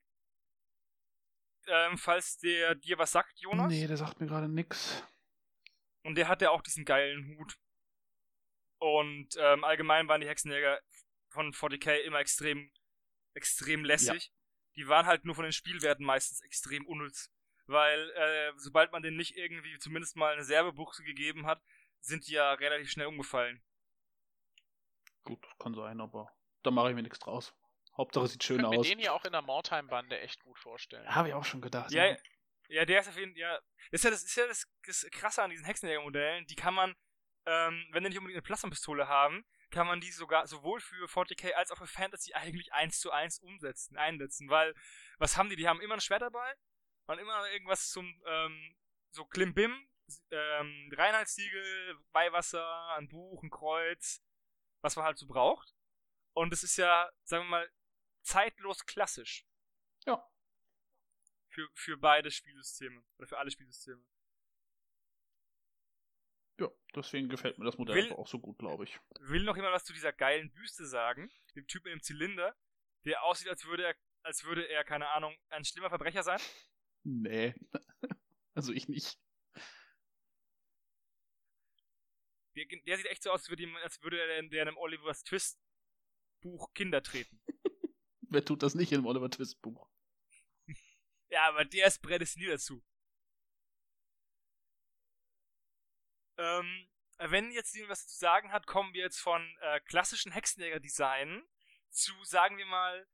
Ähm, 1.67 1.97
falls 1.97 2.39
der 2.39 2.75
dir 2.75 2.99
was 2.99 3.13
sagt, 3.13 3.39
Jonas. 3.39 3.69
Nee, 3.69 3.87
der 3.87 3.97
sagt 3.97 4.21
mir 4.21 4.27
gerade 4.27 4.49
nix. 4.49 5.05
Und 6.03 6.17
der 6.17 6.29
hatte 6.29 6.51
auch 6.51 6.63
diesen 6.63 6.85
geilen 6.85 7.37
Hut. 7.37 7.57
Und 8.79 9.29
ähm, 9.39 9.63
allgemein 9.63 10.09
waren 10.09 10.21
die 10.21 10.29
Hexenjäger 10.29 10.81
von 11.29 11.53
40k 11.53 11.99
immer 11.99 12.19
extrem, 12.19 12.73
extrem 13.35 13.85
lässig. 13.85 14.33
Die 14.75 14.89
waren 14.89 15.07
halt 15.07 15.25
nur 15.25 15.37
von 15.37 15.45
den 15.45 15.53
Spielwerten 15.53 16.05
meistens 16.05 16.41
extrem 16.41 16.85
unnütz. 16.87 17.31
Weil, 17.67 18.11
äh, 18.11 18.53
sobald 18.57 18.91
man 18.91 19.03
denen 19.03 19.17
nicht 19.17 19.37
irgendwie 19.37 19.79
zumindest 19.79 20.17
mal 20.17 20.33
eine 20.33 20.43
Serbebuchse 20.43 21.05
gegeben 21.05 21.47
hat, 21.47 21.63
sind 22.01 22.27
die 22.27 22.33
ja 22.33 22.53
relativ 22.55 22.91
schnell 22.91 23.07
umgefallen. 23.07 23.63
Gut, 25.23 25.47
kann 25.61 25.75
sein, 25.75 26.01
aber 26.01 26.33
da 26.65 26.73
mache 26.73 26.91
ich 26.91 26.97
mir 26.97 27.03
nichts 27.03 27.21
draus. 27.21 27.55
Hauptsache 27.97 28.27
sieht 28.29 28.43
Ich 28.43 28.47
schön 28.47 28.65
aus. 28.65 28.87
den 28.87 28.99
hier 28.99 29.13
auch 29.13 29.25
in 29.25 29.33
der 29.33 29.43
Mordheim-Bande 29.43 30.19
echt 30.21 30.43
gut 30.43 30.59
vorstellen. 30.59 31.07
Habe 31.15 31.29
ich 31.29 31.35
auch 31.35 31.45
schon 31.45 31.61
gedacht. 31.61 31.91
Ja, 31.93 32.17
ja, 32.69 32.85
der 32.87 33.01
ist 33.01 33.09
auf 33.09 33.17
jeden 33.17 33.33
Fall, 33.33 33.41
ja. 33.41 33.61
Das 33.91 34.01
ist 34.01 34.05
ja 34.05 34.11
das, 34.11 34.23
ist 34.23 34.37
ja 34.37 34.47
das, 34.47 34.67
das 34.87 35.07
Krasse 35.11 35.43
an 35.43 35.51
diesen 35.51 35.67
Hexenjäger-Modellen. 35.67 36.47
Die 36.47 36.55
kann 36.55 36.73
man, 36.73 36.97
ähm, 37.45 37.87
wenn 37.91 38.03
die 38.03 38.09
nicht 38.09 38.19
unbedingt 38.19 38.37
eine 38.37 38.43
Plasmapistole 38.43 39.09
haben, 39.09 39.45
kann 39.71 39.87
man 39.87 40.01
die 40.01 40.11
sogar 40.11 40.47
sowohl 40.47 40.81
für 40.81 41.07
40k 41.07 41.53
als 41.53 41.71
auch 41.71 41.79
für 41.79 41.87
Fantasy 41.87 42.33
eigentlich 42.35 42.73
eins 42.73 42.99
zu 43.01 43.11
eins 43.11 43.39
umsetzen, 43.41 43.97
einsetzen. 43.97 44.49
Weil, 44.49 44.75
was 45.19 45.37
haben 45.37 45.51
die? 45.51 45.57
Die 45.57 45.69
haben 45.69 45.81
immer 45.81 45.95
ein 45.95 46.01
Schwert 46.01 46.23
dabei 46.23 46.55
und 47.07 47.19
immer 47.19 47.51
irgendwas 47.51 47.91
zum, 47.91 48.23
ähm, 48.27 48.77
so 49.11 49.25
Klimbim, 49.27 49.89
ähm, 50.31 50.91
Reinheitssiegel, 50.97 51.99
Weihwasser, 52.13 52.89
ein 52.97 53.09
Buch, 53.09 53.43
ein 53.43 53.51
Kreuz, 53.51 54.23
was 54.81 54.97
man 54.97 55.05
halt 55.05 55.19
so 55.19 55.27
braucht. 55.27 55.75
Und 56.35 56.53
es 56.53 56.63
ist 56.63 56.77
ja, 56.77 57.11
sagen 57.25 57.45
wir 57.45 57.51
mal, 57.51 57.71
zeitlos 58.23 58.85
klassisch 58.87 59.47
Ja. 60.07 60.25
für, 61.49 61.69
für 61.75 61.97
beide 61.97 62.31
Spielsysteme. 62.31 63.03
Oder 63.19 63.29
für 63.29 63.39
alle 63.39 63.51
Spielsysteme. 63.51 64.05
Ja, 66.61 66.69
deswegen 66.95 67.29
gefällt 67.29 67.59
mir 67.59 67.65
das 67.65 67.79
Modell 67.79 67.97
Will- 67.97 68.13
auch 68.13 68.27
so 68.29 68.39
gut, 68.39 68.59
glaube 68.59 68.85
ich. 68.85 68.99
Will 69.21 69.43
noch 69.45 69.57
jemand 69.57 69.75
was 69.75 69.85
zu 69.85 69.93
dieser 69.93 70.13
geilen 70.13 70.53
Büste 70.53 70.87
sagen? 70.87 71.31
Dem 71.57 71.67
Typ 71.67 71.85
mit 71.85 71.93
dem 71.93 72.03
Zylinder, 72.03 72.57
der 73.05 73.23
aussieht, 73.25 73.49
als 73.49 73.65
würde 73.65 73.85
er, 73.85 73.97
als 74.23 74.45
würde 74.45 74.65
er, 74.69 74.85
keine 74.85 75.09
Ahnung, 75.09 75.37
ein 75.49 75.65
schlimmer 75.65 75.89
Verbrecher 75.89 76.23
sein. 76.23 76.41
Nee. 77.05 77.55
also 78.55 78.73
ich 78.73 78.89
nicht. 78.89 79.19
Der, 82.55 82.67
der 82.87 82.97
sieht 82.99 83.07
echt 83.07 83.23
so 83.23 83.31
aus, 83.31 83.41
als 83.41 83.49
würde, 83.49 83.63
ihm, 83.63 83.75
als 83.77 84.01
würde 84.03 84.21
er 84.21 84.27
der 84.27 84.63
in 84.63 84.69
einem 84.69 84.77
Oliver's 84.77 85.25
Twist 85.25 85.59
Buch 86.43 86.73
Kinder 86.75 87.03
treten. 87.03 87.41
Wer 88.33 88.45
tut 88.45 88.63
das 88.63 88.75
nicht 88.75 88.93
im 88.93 89.05
Oliver 89.05 89.31
Twist 89.31 89.61
Buch? 89.61 89.89
Ja, 91.29 91.49
aber 91.49 91.65
der 91.65 91.87
ist 91.87 92.01
prädestiniert 92.03 92.55
dazu. 92.55 92.83
Ähm, 96.39 96.89
wenn 97.19 97.53
jetzt 97.53 97.75
jemand 97.75 97.91
was 97.93 98.09
zu 98.09 98.19
sagen 98.19 98.51
hat, 98.53 98.67
kommen 98.67 98.95
wir 98.95 99.03
jetzt 99.03 99.21
von 99.21 99.57
äh, 99.61 99.81
klassischen 99.81 100.33
Hexenjäger-Design 100.33 101.47
zu, 101.91 102.13
sagen 102.25 102.57
wir 102.57 102.67
mal, 102.67 103.07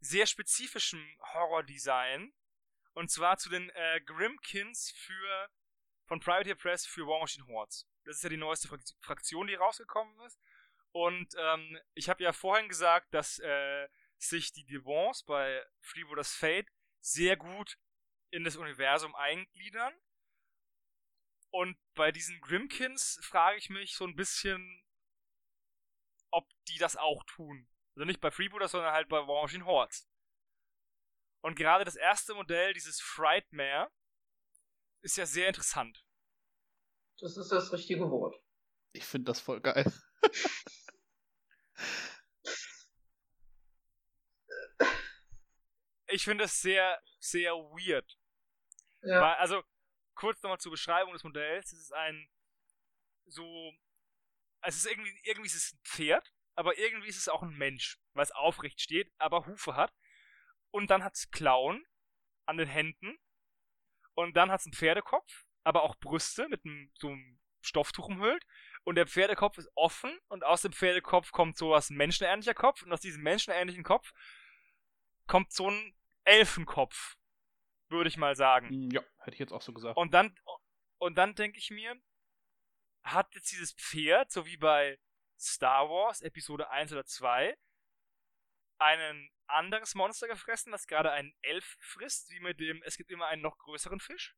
sehr 0.00 0.26
spezifischem 0.26 1.02
Horror-Design. 1.32 2.34
Und 2.92 3.10
zwar 3.10 3.38
zu 3.38 3.48
den 3.48 3.70
äh, 3.70 4.00
Grimkins 4.02 4.90
für 4.90 5.50
von 6.04 6.20
Privateer 6.20 6.54
Press 6.54 6.86
für 6.86 7.06
War 7.06 7.20
Machine 7.20 7.46
Hordes. 7.46 7.88
Das 8.04 8.16
ist 8.16 8.22
ja 8.22 8.28
die 8.28 8.36
neueste 8.36 8.68
Frakt- 8.68 8.94
Fraktion, 9.00 9.46
die 9.46 9.54
rausgekommen 9.54 10.20
ist. 10.20 10.38
Und 10.92 11.34
ähm, 11.38 11.78
ich 11.94 12.08
habe 12.08 12.22
ja 12.22 12.32
vorhin 12.32 12.68
gesagt, 12.68 13.12
dass 13.12 13.38
äh, 13.38 13.88
sich 14.18 14.52
die 14.52 14.64
Devons 14.64 15.22
bei 15.24 15.64
Freebooters 15.80 16.34
Fate 16.34 16.68
sehr 17.00 17.36
gut 17.36 17.78
in 18.30 18.44
das 18.44 18.56
Universum 18.56 19.14
eingliedern. 19.14 19.94
Und 21.50 21.78
bei 21.94 22.12
diesen 22.12 22.40
Grimkins 22.40 23.18
frage 23.22 23.58
ich 23.58 23.70
mich 23.70 23.94
so 23.94 24.04
ein 24.04 24.16
bisschen, 24.16 24.84
ob 26.30 26.48
die 26.68 26.78
das 26.78 26.96
auch 26.96 27.24
tun. 27.24 27.68
Also 27.94 28.04
nicht 28.04 28.20
bei 28.20 28.30
Freebooters, 28.30 28.72
sondern 28.72 28.92
halt 28.92 29.08
bei 29.08 29.18
War 29.26 29.42
Machine 29.42 29.64
Hordes. 29.64 30.06
Und 31.40 31.54
gerade 31.54 31.84
das 31.84 31.96
erste 31.96 32.34
Modell, 32.34 32.74
dieses 32.74 33.00
Frightmare, 33.00 33.90
ist 35.02 35.16
ja 35.16 35.24
sehr 35.24 35.48
interessant. 35.48 36.04
Das 37.18 37.36
ist 37.36 37.50
das 37.50 37.72
richtige 37.72 38.10
Wort. 38.10 38.36
Ich 38.92 39.04
finde 39.04 39.26
das 39.26 39.40
voll 39.40 39.60
geil. 39.60 39.90
Ich 46.08 46.24
finde 46.24 46.44
es 46.44 46.60
sehr, 46.60 47.00
sehr 47.18 47.52
weird. 47.52 48.18
Ja. 49.02 49.20
Weil, 49.20 49.34
also, 49.34 49.62
kurz 50.14 50.42
nochmal 50.42 50.58
zur 50.58 50.72
Beschreibung 50.72 51.12
des 51.12 51.24
Modells. 51.24 51.72
Es 51.72 51.80
ist 51.80 51.92
ein 51.92 52.28
so. 53.26 53.72
Es 54.62 54.76
ist 54.76 54.86
irgendwie, 54.86 55.12
irgendwie 55.22 55.46
ist 55.46 55.54
es 55.54 55.72
ein 55.74 55.80
Pferd, 55.84 56.32
aber 56.56 56.76
irgendwie 56.78 57.08
ist 57.08 57.18
es 57.18 57.28
auch 57.28 57.42
ein 57.42 57.56
Mensch, 57.56 57.98
weil 58.14 58.24
es 58.24 58.32
aufrecht 58.32 58.80
steht, 58.80 59.12
aber 59.18 59.46
Hufe 59.46 59.76
hat. 59.76 59.92
Und 60.70 60.90
dann 60.90 61.04
hat 61.04 61.14
es 61.14 61.30
Klauen 61.30 61.86
an 62.46 62.56
den 62.56 62.68
Händen. 62.68 63.16
Und 64.14 64.36
dann 64.36 64.50
hat 64.50 64.60
es 64.60 64.66
einen 64.66 64.72
Pferdekopf, 64.72 65.44
aber 65.62 65.82
auch 65.82 65.94
Brüste 65.96 66.48
mit 66.48 66.64
einem, 66.64 66.90
so 66.94 67.08
einem 67.08 67.38
Stofftuch 67.60 68.08
umhüllt. 68.08 68.44
Und 68.82 68.96
der 68.96 69.06
Pferdekopf 69.06 69.58
ist 69.58 69.70
offen 69.74 70.18
und 70.28 70.42
aus 70.42 70.62
dem 70.62 70.72
Pferdekopf 70.72 71.32
kommt 71.32 71.58
sowas 71.58 71.90
ein 71.90 71.96
menschenähnlicher 71.96 72.54
Kopf. 72.54 72.82
Und 72.82 72.92
aus 72.92 73.00
diesem 73.00 73.22
menschenähnlichen 73.22 73.84
Kopf 73.84 74.12
kommt 75.26 75.52
so 75.52 75.70
ein 75.70 75.94
Elfenkopf, 76.24 77.16
würde 77.88 78.08
ich 78.08 78.16
mal 78.16 78.36
sagen. 78.36 78.68
Hm, 78.68 78.90
Ja, 78.90 79.02
hätte 79.18 79.34
ich 79.34 79.38
jetzt 79.40 79.52
auch 79.52 79.62
so 79.62 79.72
gesagt. 79.72 79.96
Und 79.96 80.12
dann, 80.12 80.34
und 80.98 81.16
dann 81.16 81.34
denke 81.34 81.58
ich 81.58 81.70
mir, 81.70 82.00
hat 83.04 83.34
jetzt 83.34 83.52
dieses 83.52 83.72
Pferd, 83.74 84.30
so 84.32 84.46
wie 84.46 84.56
bei 84.56 84.98
Star 85.38 85.88
Wars 85.88 86.22
Episode 86.22 86.70
1 86.70 86.92
oder 86.92 87.04
2, 87.04 87.56
ein 88.78 89.30
anderes 89.46 89.94
Monster 89.94 90.26
gefressen, 90.26 90.72
das 90.72 90.86
gerade 90.86 91.12
einen 91.12 91.34
Elf 91.42 91.76
frisst, 91.80 92.30
wie 92.30 92.40
mit 92.40 92.58
dem, 92.60 92.82
es 92.82 92.96
gibt 92.96 93.10
immer 93.10 93.26
einen 93.26 93.42
noch 93.42 93.58
größeren 93.58 94.00
Fisch? 94.00 94.34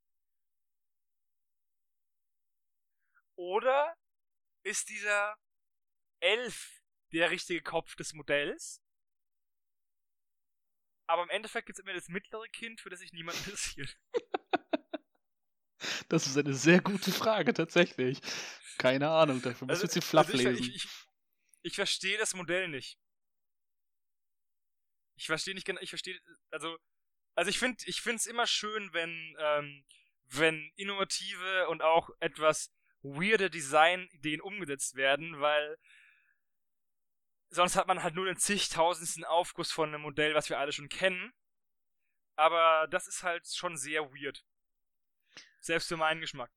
Oder 3.37 3.97
ist 4.65 4.89
dieser 4.89 5.37
Elf 6.21 6.83
der 7.13 7.31
richtige 7.31 7.63
Kopf 7.63 7.95
des 7.97 8.13
Modells? 8.13 8.83
Aber 11.09 11.25
im 11.25 11.31
Endeffekt 11.31 11.67
gibt 11.67 11.79
es 11.79 11.85
immer 11.85 11.95
das 11.95 12.09
mittlere 12.09 12.47
Kind, 12.49 12.81
für 12.81 12.91
das 12.91 13.01
sich 13.01 13.13
niemand 13.13 13.37
interessiert. 13.39 13.97
Das 16.09 16.27
ist 16.27 16.37
eine 16.37 16.55
sehr 16.55 16.81
gute 16.81 17.13
Frage, 17.13 17.53
tatsächlich. 17.55 18.21
Keine 18.79 19.11
Ahnung, 19.11 19.43
dafür 19.43 19.67
muss 19.67 19.77
Also- 19.77 19.85
jetzt 19.85 19.95
die 19.95 20.01
Fluff 20.01 20.27
also 20.27 20.39
ich, 20.39 20.45
lesen. 20.45 20.63
Ich, 20.65 20.75
ich, 20.75 20.89
ich 21.63 21.75
verstehe 21.75 22.19
das 22.19 22.35
Modell 22.35 22.67
nicht. 22.69 22.99
Ich 25.17 25.27
verstehe 25.27 25.55
nicht 25.55 25.67
genau, 25.67 25.81
ich 25.81 25.91
verstehe, 25.91 26.19
also, 26.51 26.77
also 27.35 27.51
ich 27.51 27.59
finde, 27.59 27.79
ich 27.87 28.01
finde 28.01 28.17
es 28.17 28.27
immer 28.27 28.47
schön, 28.47 28.93
wenn, 28.93 29.37
ähm, 29.39 29.85
wenn 30.27 30.73
innovative 30.77 31.69
und 31.69 31.83
auch 31.83 32.11
etwas 32.21 32.73
weirde 33.03 33.51
Design-Ideen 33.51 34.41
umgesetzt 34.41 34.97
werden, 34.97 35.41
weil 35.41 35.77
sonst 37.51 37.77
hat 37.77 37.87
man 37.87 38.03
halt 38.03 38.15
nur 38.15 38.27
den 38.27 38.37
zigtausendsten 38.37 39.25
Aufguss 39.25 39.73
von 39.73 39.89
einem 39.89 40.03
Modell, 40.03 40.35
was 40.35 40.49
wir 40.49 40.59
alle 40.59 40.73
schon 40.73 40.89
kennen. 40.89 41.33
Aber 42.37 42.87
das 42.91 43.09
ist 43.09 43.23
halt 43.23 43.47
schon 43.49 43.77
sehr 43.77 44.13
weird. 44.13 44.45
Selbst 45.61 45.89
für 45.89 45.97
meinen 45.97 46.21
Geschmack. 46.21 46.51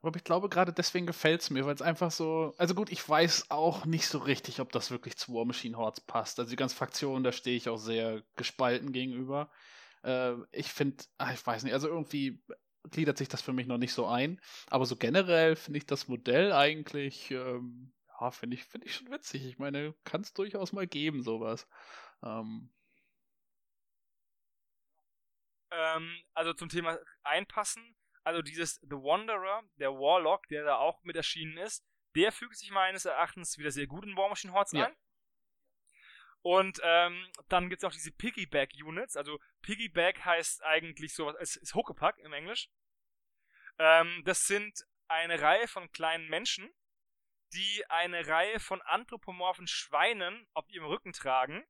Aber 0.00 0.16
ich 0.16 0.24
glaube, 0.24 0.48
gerade 0.48 0.72
deswegen 0.72 1.06
gefällt 1.06 1.42
es 1.42 1.50
mir, 1.50 1.66
weil 1.66 1.74
es 1.74 1.82
einfach 1.82 2.10
so. 2.10 2.54
Also 2.56 2.74
gut, 2.74 2.90
ich 2.90 3.06
weiß 3.06 3.50
auch 3.50 3.84
nicht 3.84 4.06
so 4.06 4.18
richtig, 4.18 4.60
ob 4.60 4.70
das 4.70 4.90
wirklich 4.90 5.16
zu 5.16 5.34
War 5.34 5.44
Machine 5.44 5.76
Hordes 5.76 6.00
passt. 6.00 6.38
Also 6.38 6.50
die 6.50 6.56
ganze 6.56 6.76
Fraktion, 6.76 7.24
da 7.24 7.32
stehe 7.32 7.56
ich 7.56 7.68
auch 7.68 7.78
sehr 7.78 8.22
gespalten 8.36 8.92
gegenüber. 8.92 9.50
Äh, 10.04 10.34
ich 10.52 10.72
finde, 10.72 11.04
ich 11.32 11.44
weiß 11.44 11.64
nicht, 11.64 11.72
also 11.72 11.88
irgendwie 11.88 12.40
gliedert 12.90 13.18
sich 13.18 13.28
das 13.28 13.42
für 13.42 13.52
mich 13.52 13.66
noch 13.66 13.78
nicht 13.78 13.92
so 13.92 14.06
ein. 14.06 14.40
Aber 14.70 14.86
so 14.86 14.96
generell 14.96 15.56
finde 15.56 15.78
ich 15.78 15.86
das 15.86 16.08
Modell 16.08 16.52
eigentlich, 16.52 17.30
ähm, 17.32 17.92
ja, 18.20 18.30
finde 18.30 18.56
ich, 18.56 18.64
finde 18.64 18.86
ich 18.86 18.94
schon 18.94 19.10
witzig. 19.10 19.44
Ich 19.44 19.58
meine, 19.58 19.94
kann 20.04 20.22
es 20.22 20.32
durchaus 20.32 20.72
mal 20.72 20.86
geben, 20.86 21.22
sowas. 21.22 21.68
Ähm, 22.22 22.70
Ähm, 25.70 26.22
also 26.34 26.52
zum 26.54 26.68
Thema 26.68 26.98
einpassen. 27.22 27.96
Also 28.24 28.42
dieses 28.42 28.76
The 28.82 28.96
Wanderer, 28.96 29.62
der 29.76 29.92
Warlock, 29.92 30.48
der 30.48 30.64
da 30.64 30.76
auch 30.76 31.02
mit 31.02 31.16
erschienen 31.16 31.56
ist, 31.58 31.84
der 32.14 32.32
fügt 32.32 32.56
sich 32.56 32.70
meines 32.70 33.04
Erachtens 33.04 33.58
wieder 33.58 33.70
sehr 33.70 33.86
gut 33.86 34.04
in 34.04 34.16
War 34.16 34.28
Machine 34.28 34.52
Hordes 34.52 34.72
Ja. 34.72 34.86
ein. 34.86 34.96
Und 36.40 36.80
ähm, 36.82 37.26
dann 37.48 37.68
gibt 37.68 37.82
es 37.82 37.86
auch 37.86 37.92
diese 37.92 38.12
Piggyback 38.12 38.72
Units. 38.82 39.16
Also 39.16 39.38
Piggyback 39.62 40.24
heißt 40.24 40.62
eigentlich 40.64 41.14
sowas, 41.14 41.36
es 41.40 41.56
ist 41.56 41.74
Huckepack 41.74 42.18
im 42.18 42.32
Englisch. 42.32 42.70
Ähm, 43.78 44.22
das 44.24 44.46
sind 44.46 44.86
eine 45.08 45.40
Reihe 45.40 45.68
von 45.68 45.90
kleinen 45.90 46.28
Menschen, 46.28 46.70
die 47.52 47.84
eine 47.88 48.26
Reihe 48.26 48.60
von 48.60 48.82
anthropomorphen 48.82 49.66
Schweinen 49.66 50.46
auf 50.52 50.68
ihrem 50.68 50.86
Rücken 50.86 51.12
tragen. 51.12 51.66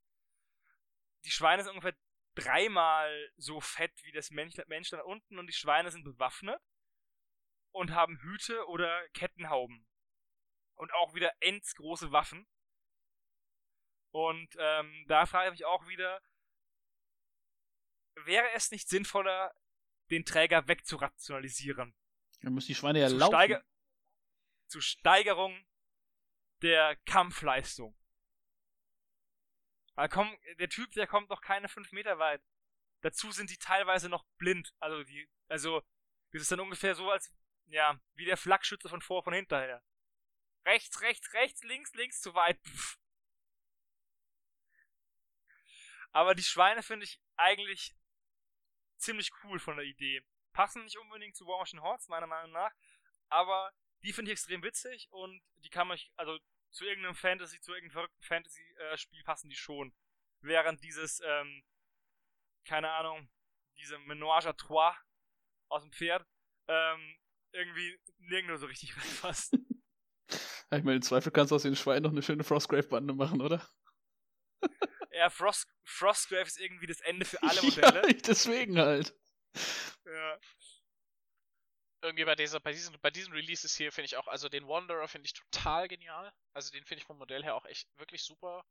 Die 1.24 1.31
Schweine 1.31 1.62
sind 1.62 1.72
ungefähr 1.72 1.97
dreimal 2.35 3.33
so 3.37 3.61
fett 3.61 3.93
wie 4.05 4.12
das 4.12 4.31
Mensch, 4.31 4.55
Mensch 4.66 4.91
da 4.91 5.03
unten 5.03 5.39
und 5.39 5.47
die 5.47 5.53
Schweine 5.53 5.91
sind 5.91 6.05
bewaffnet 6.05 6.61
und 7.72 7.93
haben 7.93 8.18
Hüte 8.20 8.66
oder 8.68 9.09
Kettenhauben. 9.11 9.87
Und 10.74 10.93
auch 10.95 11.14
wieder 11.14 11.33
endsgroße 11.41 12.12
Waffen. 12.12 12.47
Und 14.11 14.57
ähm, 14.59 15.05
da 15.09 15.26
frage 15.26 15.49
ich 15.49 15.53
mich 15.53 15.64
auch 15.64 15.87
wieder, 15.89 16.22
wäre 18.14 18.49
es 18.55 18.70
nicht 18.70 18.89
sinnvoller, 18.89 19.55
den 20.11 20.24
Träger 20.24 20.66
wegzurationalisieren? 20.68 21.95
dann 22.41 22.55
müssen 22.55 22.68
die 22.68 22.74
Schweine 22.74 23.01
ja 23.01 23.09
Zu 23.09 23.16
laufen. 23.16 23.33
Steiger 23.33 23.64
zur 24.68 24.83
Steigerung 24.83 25.66
der 26.62 26.96
Kampfleistung. 27.06 27.96
Weil 29.94 30.09
komm, 30.09 30.36
der 30.59 30.68
Typ, 30.68 30.92
der 30.92 31.06
kommt 31.06 31.28
noch 31.28 31.40
keine 31.40 31.68
fünf 31.68 31.92
Meter 31.92 32.18
weit. 32.18 32.42
Dazu 33.00 33.32
sind 33.32 33.50
die 33.50 33.59
teilweise 33.59 34.09
noch 34.09 34.24
blind. 34.38 34.74
Also 34.78 35.02
die, 35.04 35.28
also, 35.48 35.82
das 36.32 36.42
ist 36.42 36.52
dann 36.52 36.61
ungefähr 36.61 36.94
so, 36.94 37.11
als, 37.11 37.32
ja, 37.66 38.00
wie 38.14 38.24
der 38.24 38.36
Flakschütze 38.36 38.88
von 38.88 39.00
vor, 39.00 39.22
von 39.22 39.34
hinterher. 39.34 39.82
Rechts, 40.64 41.00
rechts, 41.00 41.32
rechts, 41.32 41.62
links, 41.64 41.94
links, 41.94 42.20
zu 42.20 42.34
weit. 42.34 42.61
Pff. 42.62 42.98
Aber 46.12 46.34
die 46.34 46.42
Schweine 46.42 46.82
finde 46.82 47.04
ich 47.04 47.20
eigentlich 47.36 47.94
ziemlich 48.98 49.30
cool 49.44 49.59
von 49.59 49.76
der 49.76 49.84
Idee. 49.84 50.22
Passen 50.52 50.84
nicht 50.84 50.98
unbedingt 50.98 51.36
zu 51.36 51.46
War 51.46 51.59
Machine 51.59 51.82
Hordes, 51.82 52.09
meiner 52.09 52.26
Meinung 52.26 52.52
nach. 52.52 52.72
Aber 53.28 53.72
die 54.03 54.12
finde 54.12 54.30
ich 54.30 54.34
extrem 54.34 54.62
witzig 54.62 55.09
und 55.11 55.40
die 55.64 55.70
kann 55.70 55.88
man, 55.88 55.99
also 56.16 56.38
zu 56.70 56.84
irgendeinem 56.84 57.14
Fantasy, 57.14 57.61
zu 57.61 57.72
irgendeinem 57.72 57.92
verrückten 57.92 58.22
Fantasy-Spiel 58.22 59.22
passen 59.24 59.49
die 59.49 59.57
schon. 59.57 59.94
Während 60.40 60.82
dieses, 60.82 61.20
ähm, 61.24 61.64
keine 62.64 62.90
Ahnung, 62.92 63.28
diese 63.78 63.99
Menage 64.01 64.49
à 64.51 64.57
Trois 64.57 64.94
aus 65.68 65.82
dem 65.82 65.92
Pferd, 65.92 66.26
ähm, 66.68 67.18
irgendwie 67.53 67.99
nirgendwo 68.18 68.57
so 68.57 68.66
richtig 68.66 68.96
reinpasst. 68.96 69.55
Ja, 70.70 70.78
Ich 70.78 70.84
meine, 70.84 70.96
im 70.96 71.03
Zweifel 71.03 71.32
kannst 71.32 71.51
du 71.51 71.57
aus 71.57 71.62
den 71.62 71.76
Schweinen 71.76 72.03
noch 72.03 72.11
eine 72.12 72.22
schöne 72.22 72.44
Frostgrave-Bande 72.44 73.14
machen, 73.14 73.40
oder? 73.40 73.66
ja, 75.12 75.30
Frost, 75.30 75.66
Frostgrave 75.84 76.42
ist 76.46 76.61
irgendwie 76.61 76.86
das 76.86 77.01
Ende 77.01 77.24
für 77.24 77.42
alle 77.42 77.61
Ja, 77.62 77.64
Modelle. 77.64 78.14
deswegen 78.14 78.78
halt. 78.78 79.14
Ja. 80.05 80.38
Irgendwie 82.03 82.24
bei 82.24 82.34
dieser, 82.34 82.61
bei 82.61 82.72
diesen, 82.72 82.99
bei 83.01 83.11
diesen 83.11 83.32
Releases 83.32 83.76
hier 83.76 83.92
finde 83.92 84.07
ich 84.07 84.16
auch, 84.16 84.28
also 84.28 84.49
den 84.49 84.68
Wanderer 84.68 85.09
finde 85.09 85.26
ich 85.26 85.34
total 85.34 85.88
genial. 85.88 86.32
Also 86.53 86.70
den 86.70 86.84
finde 86.84 87.01
ich 87.01 87.07
vom 87.07 87.18
Modell 87.18 87.42
her 87.42 87.55
auch 87.55 87.64
echt 87.64 87.88
wirklich 87.99 88.22
super. 88.22 88.64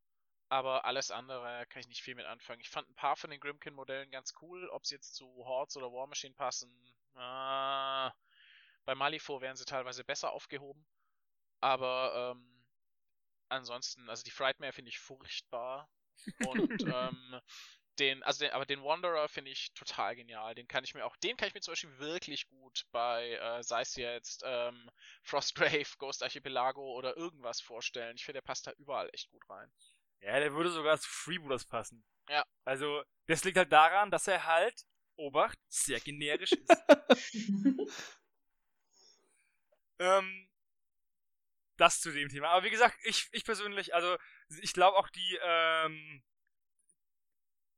Aber 0.50 0.86
alles 0.86 1.12
andere 1.12 1.66
kann 1.68 1.82
ich 1.82 1.88
nicht 1.90 2.02
viel 2.02 2.16
mit 2.16 2.26
anfangen. 2.26 2.62
Ich 2.62 2.70
fand 2.70 2.88
ein 2.90 2.96
paar 2.96 3.18
von 3.18 3.30
den 3.30 3.40
Grimkin-Modellen 3.40 4.10
ganz 4.12 4.34
cool. 4.42 4.70
Ob 4.70 4.86
sie 4.86 4.96
jetzt 4.96 5.16
zu 5.16 5.26
Hordes 5.46 5.76
oder 5.76 5.92
War 5.92 6.08
Machine 6.08 6.34
passen. 6.36 6.72
Äh, 7.16 8.10
bei 8.86 8.96
Malifaux 8.96 9.42
wären 9.42 9.58
sie 9.58 9.66
teilweise 9.66 10.06
besser 10.06 10.32
aufgehoben. 10.32 10.88
Aber 11.60 12.34
ähm, 12.38 12.64
ansonsten, 13.50 14.10
also 14.10 14.24
die 14.24 14.32
Frightmare 14.32 14.72
finde 14.72 14.90
ich 14.90 15.00
furchtbar. 15.00 15.90
Und 16.46 16.82
ähm, 16.96 17.42
den, 18.00 18.24
also 18.24 18.46
den, 18.46 18.52
aber 18.52 18.66
den 18.66 18.84
Wanderer 18.84 19.28
finde 19.28 19.52
ich 19.52 19.74
total 19.74 20.16
genial. 20.16 20.56
Den 20.56 20.68
kann 20.68 20.84
ich 20.84 20.94
mir 20.94 21.06
auch, 21.06 21.16
den 21.18 21.38
kann 21.38 21.48
ich 21.48 21.54
mir 21.54 21.62
zum 21.62 21.74
Beispiel 21.74 21.98
wirklich 22.00 22.48
gut 22.48 22.86
bei, 22.92 23.34
äh, 23.34 23.64
sei 23.64 23.82
es 23.82 23.96
jetzt 23.96 24.44
ähm, 24.46 24.90
Frostgrave, 25.24 25.86
Ghost 25.98 26.24
Archipelago 26.24 26.94
oder 26.96 27.18
irgendwas 27.18 27.62
vorstellen. 27.62 28.16
Ich 28.16 28.26
finde, 28.26 28.42
der 28.42 28.46
passt 28.46 28.68
da 28.68 28.72
überall 28.78 29.10
echt 29.14 29.30
gut 29.30 29.44
rein. 29.50 29.72
ja, 30.22 30.40
der 30.40 30.54
würde 30.54 30.70
sogar 30.70 30.98
zu 31.00 31.10
Freebooters 31.10 31.66
passen. 31.66 32.04
Ja. 32.30 32.44
Also, 32.66 33.04
das 33.28 33.44
liegt 33.44 33.58
halt 33.58 33.72
daran, 33.72 34.12
dass 34.12 34.28
er 34.28 34.46
halt, 34.46 34.86
Obacht, 35.16 35.58
sehr 35.68 36.00
generisch 36.00 36.52
ist. 36.52 36.84
Ähm, 40.00 40.48
das 41.78 42.02
zu 42.02 42.12
dem 42.12 42.30
Thema. 42.30 42.50
Aber 42.50 42.66
wie 42.66 42.70
gesagt, 42.70 42.98
ich, 43.04 43.28
ich 43.32 43.44
persönlich, 43.44 43.94
also 43.94 44.18
ich 44.62 44.74
glaube 44.74 44.98
auch 44.98 45.10
die, 45.10 45.40
ähm, 45.42 46.24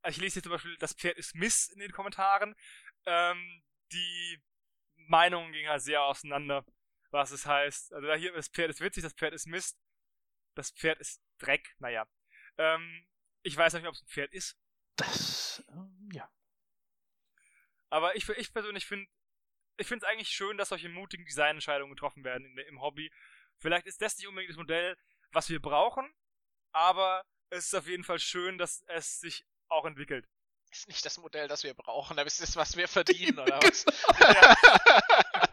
ich 0.07 0.17
lese 0.17 0.35
hier 0.35 0.43
zum 0.43 0.51
Beispiel, 0.51 0.77
das 0.77 0.93
Pferd 0.93 1.17
ist 1.17 1.35
Miss 1.35 1.67
in 1.69 1.79
den 1.79 1.91
Kommentaren. 1.91 2.55
Ähm, 3.05 3.63
die 3.91 4.41
Meinungen 4.95 5.51
gingen 5.51 5.69
halt 5.69 5.81
sehr 5.81 6.03
auseinander, 6.03 6.65
was 7.11 7.31
es 7.31 7.45
heißt. 7.45 7.93
Also 7.93 8.07
da 8.07 8.15
hier, 8.15 8.31
das 8.33 8.47
Pferd 8.47 8.69
ist 8.69 8.81
witzig, 8.81 9.03
das 9.03 9.13
Pferd 9.13 9.33
ist 9.33 9.47
Mist, 9.47 9.77
das 10.55 10.71
Pferd 10.71 10.99
ist 10.99 11.21
Dreck, 11.37 11.75
naja. 11.79 12.07
Ähm, 12.57 13.07
ich 13.41 13.55
weiß 13.55 13.73
nicht, 13.73 13.87
ob 13.87 13.93
es 13.93 14.01
ein 14.01 14.07
Pferd 14.07 14.33
ist. 14.33 14.57
Das, 14.95 15.63
ähm, 15.69 16.09
ja. 16.13 16.29
Aber 17.89 18.15
ich, 18.15 18.27
ich 18.29 18.53
persönlich 18.53 18.85
finde 18.85 19.09
ich 19.79 19.87
finde 19.87 20.05
es 20.05 20.11
eigentlich 20.11 20.29
schön, 20.29 20.57
dass 20.57 20.69
solche 20.69 20.89
mutigen 20.89 21.25
Designentscheidungen 21.25 21.95
getroffen 21.95 22.23
werden 22.23 22.45
in, 22.45 22.57
im 22.57 22.81
Hobby. 22.81 23.11
Vielleicht 23.57 23.87
ist 23.87 24.01
das 24.01 24.17
nicht 24.17 24.27
unbedingt 24.27 24.51
das 24.51 24.57
Modell, 24.57 24.97
was 25.31 25.49
wir 25.49 25.61
brauchen, 25.61 26.13
aber 26.71 27.25
es 27.49 27.67
ist 27.67 27.75
auf 27.75 27.87
jeden 27.87 28.03
Fall 28.03 28.19
schön, 28.19 28.57
dass 28.57 28.83
es 28.87 29.19
sich 29.19 29.45
auch 29.69 29.85
entwickelt. 29.85 30.27
Ist 30.71 30.87
nicht 30.87 31.03
das 31.03 31.17
Modell, 31.17 31.47
das 31.47 31.63
wir 31.63 31.73
brauchen, 31.73 32.19
aber 32.19 32.27
ist 32.27 32.41
das, 32.41 32.55
was 32.55 32.77
wir 32.77 32.87
verdienen, 32.87 33.39
oder 33.39 33.59
was? 33.61 33.85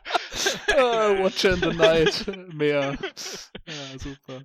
Ah, 0.76 1.10
Watch 1.18 1.44
in 1.44 1.56
the 1.56 1.72
Night. 1.72 2.26
Mehr. 2.52 2.96
Ja, 3.66 3.98
super. 3.98 4.44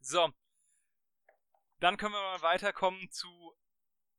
So. 0.00 0.30
Dann 1.80 1.96
können 1.96 2.12
wir 2.12 2.20
mal 2.20 2.42
weiterkommen 2.42 3.10
zu 3.10 3.56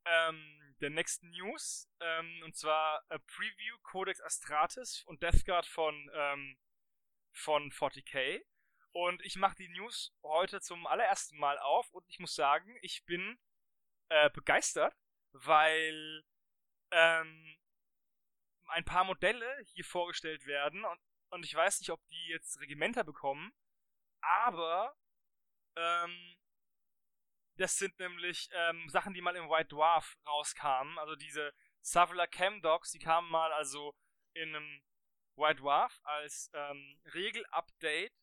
ähm, 0.05 0.75
der 0.81 0.89
nächsten 0.89 1.29
News. 1.29 1.89
Ähm, 1.99 2.41
und 2.45 2.55
zwar 2.55 3.03
a 3.09 3.17
Preview 3.19 3.77
Codex 3.83 4.21
Astratus 4.21 5.03
und 5.03 5.21
Death 5.21 5.45
Guard 5.45 5.65
von, 5.65 6.09
ähm, 6.13 6.57
von 7.33 7.71
40k. 7.71 8.43
Und 8.91 9.23
ich 9.23 9.35
mache 9.35 9.55
die 9.55 9.69
News 9.69 10.13
heute 10.23 10.61
zum 10.61 10.87
allerersten 10.87 11.37
Mal 11.37 11.57
auf 11.59 11.91
und 11.91 12.05
ich 12.09 12.19
muss 12.19 12.33
sagen, 12.33 12.77
ich 12.81 13.05
bin 13.05 13.39
äh, 14.09 14.29
begeistert, 14.31 14.95
weil 15.31 16.23
ähm, 16.91 17.57
ein 18.67 18.85
paar 18.85 19.03
Modelle 19.03 19.61
hier 19.65 19.85
vorgestellt 19.85 20.45
werden 20.45 20.83
und, 20.85 20.99
und 21.29 21.45
ich 21.45 21.53
weiß 21.53 21.79
nicht, 21.79 21.91
ob 21.91 22.01
die 22.09 22.27
jetzt 22.29 22.59
Regimenter 22.59 23.03
bekommen, 23.03 23.53
aber 24.21 24.95
ähm, 25.75 26.37
das 27.57 27.77
sind 27.77 27.97
nämlich 27.99 28.49
ähm, 28.53 28.89
Sachen, 28.89 29.13
die 29.13 29.21
mal 29.21 29.35
im 29.35 29.49
White 29.49 29.69
Dwarf 29.69 30.17
rauskamen. 30.25 30.97
Also 30.97 31.15
diese 31.15 31.53
Savila 31.81 32.25
Chem 32.25 32.61
Dogs, 32.61 32.91
die 32.91 32.99
kamen 32.99 33.29
mal 33.29 33.51
also 33.51 33.93
in 34.33 34.55
einem 34.55 34.81
White 35.35 35.61
Dwarf 35.61 35.99
als 36.03 36.49
ähm, 36.53 37.01
Regel-Update 37.13 38.13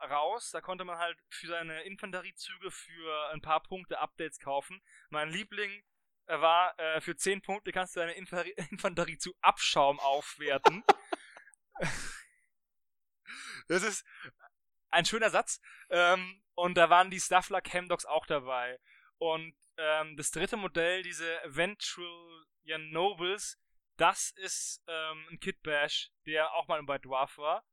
raus. 0.00 0.50
Da 0.50 0.60
konnte 0.60 0.84
man 0.84 0.98
halt 0.98 1.18
für 1.28 1.48
seine 1.48 1.82
Infanteriezüge 1.82 2.70
für 2.70 3.30
ein 3.30 3.40
paar 3.40 3.62
Punkte 3.62 3.98
Updates 3.98 4.38
kaufen. 4.38 4.82
Mein 5.10 5.30
Liebling 5.30 5.82
äh, 6.26 6.40
war, 6.40 6.78
äh, 6.78 7.00
für 7.00 7.16
10 7.16 7.42
Punkte 7.42 7.72
kannst 7.72 7.96
du 7.96 8.00
deine 8.00 8.12
Infer 8.12 8.44
Infanterie 8.70 9.18
zu 9.18 9.34
Abschaum 9.40 9.98
aufwerten. 10.00 10.84
das 13.68 13.82
ist 13.82 14.04
ein 14.90 15.04
schöner 15.04 15.30
Satz. 15.30 15.60
Ähm, 15.90 16.42
und 16.54 16.74
da 16.74 16.90
waren 16.90 17.10
die 17.10 17.20
Staffler 17.20 17.60
Chemdogs 17.60 18.04
auch 18.04 18.26
dabei. 18.26 18.78
Und 19.18 19.54
ähm, 19.76 20.16
das 20.16 20.30
dritte 20.30 20.56
Modell, 20.56 21.02
diese 21.02 21.40
Venturian 21.44 22.90
Nobles, 22.90 23.58
das 23.96 24.30
ist 24.32 24.82
ähm, 24.86 25.26
ein 25.30 25.40
Kid 25.40 25.62
Bash, 25.62 26.10
der 26.26 26.52
auch 26.52 26.68
mal 26.68 26.82
bei 26.82 26.98
Dwarf 26.98 27.38
war. 27.38 27.64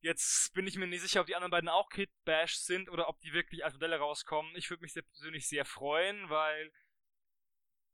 Jetzt 0.00 0.52
bin 0.54 0.66
ich 0.66 0.76
mir 0.76 0.86
nicht 0.86 1.00
sicher, 1.00 1.20
ob 1.20 1.26
die 1.26 1.34
anderen 1.34 1.50
beiden 1.50 1.68
auch 1.68 1.88
Kid 1.88 2.10
Bash 2.24 2.56
sind 2.56 2.88
oder 2.90 3.08
ob 3.08 3.18
die 3.20 3.32
wirklich 3.32 3.64
als 3.64 3.74
Modelle 3.74 3.98
rauskommen. 3.98 4.54
Ich 4.56 4.70
würde 4.70 4.82
mich 4.82 4.92
sehr 4.92 5.02
persönlich 5.02 5.48
sehr 5.48 5.64
freuen, 5.64 6.28
weil 6.28 6.72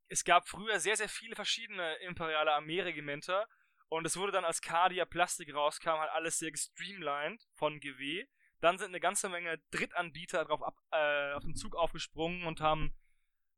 es 0.09 0.25
gab 0.25 0.49
früher 0.49 0.79
sehr, 0.79 0.97
sehr 0.97 1.09
viele 1.09 1.35
verschiedene 1.35 1.95
imperiale 1.97 2.53
Armeeregimenter 2.53 3.49
und 3.89 4.07
es 4.07 4.17
wurde 4.17 4.33
dann 4.33 4.45
als 4.45 4.63
Cardia 4.63 5.05
Plastik 5.05 5.55
rauskam, 5.55 5.99
halt 6.01 6.11
alles 6.11 6.39
sehr 6.39 6.51
gestreamlined 6.51 7.47
von 7.55 7.79
GW. 7.79 8.27
Dann 8.61 8.79
sind 8.79 8.89
eine 8.89 9.01
ganze 9.01 9.29
Menge 9.29 9.61
Drittanbieter 9.71 10.45
drauf 10.45 10.63
ab, 10.63 10.79
äh, 10.93 11.33
auf 11.33 11.43
den 11.43 11.55
Zug 11.55 11.77
aufgesprungen 11.77 12.47
und 12.47 12.61
haben 12.61 12.97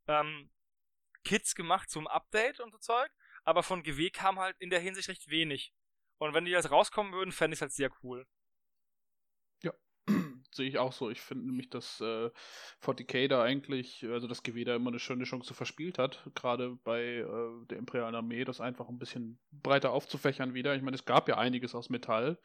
ähm, 0.06 0.50
Kits 1.24 1.54
gemacht 1.54 1.88
zum 1.88 2.06
Update 2.06 2.60
und 2.60 2.72
so 2.72 2.78
Zeug. 2.78 3.10
Aber 3.44 3.62
von 3.62 3.82
GW 3.82 4.10
kam 4.10 4.38
halt 4.38 4.56
in 4.58 4.70
der 4.70 4.80
Hinsicht 4.80 5.08
recht 5.08 5.28
wenig. 5.28 5.72
Und 6.24 6.34
wenn 6.34 6.44
die 6.44 6.50
jetzt 6.50 6.70
rauskommen 6.70 7.12
würden, 7.12 7.32
fände 7.32 7.54
ich 7.54 7.58
es 7.58 7.62
halt 7.62 7.72
sehr 7.72 7.90
cool 8.02 8.26
sehe 10.52 10.68
ich 10.68 10.78
auch 10.78 10.92
so. 10.92 11.10
Ich 11.10 11.20
finde 11.20 11.46
nämlich, 11.46 11.70
dass 11.70 12.00
äh, 12.00 12.30
40k 12.82 13.28
da 13.28 13.42
eigentlich, 13.42 14.04
also 14.04 14.26
das 14.26 14.42
GW 14.42 14.64
da 14.64 14.76
immer 14.76 14.90
eine 14.90 14.98
schöne 14.98 15.24
Chance 15.24 15.54
verspielt 15.54 15.98
hat, 15.98 16.22
gerade 16.34 16.76
bei 16.84 17.00
äh, 17.00 17.66
der 17.70 17.78
Imperialen 17.78 18.14
Armee, 18.14 18.44
das 18.44 18.60
einfach 18.60 18.88
ein 18.88 18.98
bisschen 18.98 19.38
breiter 19.50 19.92
aufzufächern 19.92 20.54
wieder. 20.54 20.74
Ich 20.74 20.82
meine, 20.82 20.94
es 20.96 21.04
gab 21.04 21.28
ja 21.28 21.38
einiges 21.38 21.74
aus 21.74 21.90
Metall 21.90 22.38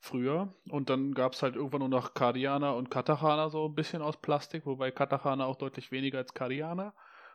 früher 0.00 0.54
und 0.68 0.90
dann 0.90 1.14
gab 1.14 1.32
es 1.32 1.42
halt 1.42 1.56
irgendwann 1.56 1.80
nur 1.80 1.88
noch 1.88 2.14
Kardianer 2.14 2.76
und 2.76 2.90
Katachana 2.90 3.48
so 3.48 3.66
ein 3.66 3.74
bisschen 3.74 4.02
aus 4.02 4.20
Plastik, 4.20 4.66
wobei 4.66 4.90
Katachana 4.90 5.46
auch 5.46 5.56
deutlich 5.56 5.90
weniger 5.90 6.18
als 6.18 6.34
Kardianer. 6.34 6.94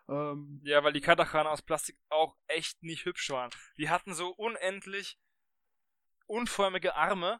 Ähm, 0.10 0.62
ja, 0.64 0.84
weil 0.84 0.94
die 0.94 1.02
Katachana 1.02 1.50
aus 1.50 1.62
Plastik 1.62 1.98
auch 2.10 2.36
echt 2.48 2.84
nicht 2.84 3.06
hübsch 3.06 3.30
waren. 3.30 3.50
Die 3.78 3.90
hatten 3.90 4.14
so 4.14 4.30
unendlich 4.30 5.18
unförmige 6.34 6.96
Arme 6.96 7.40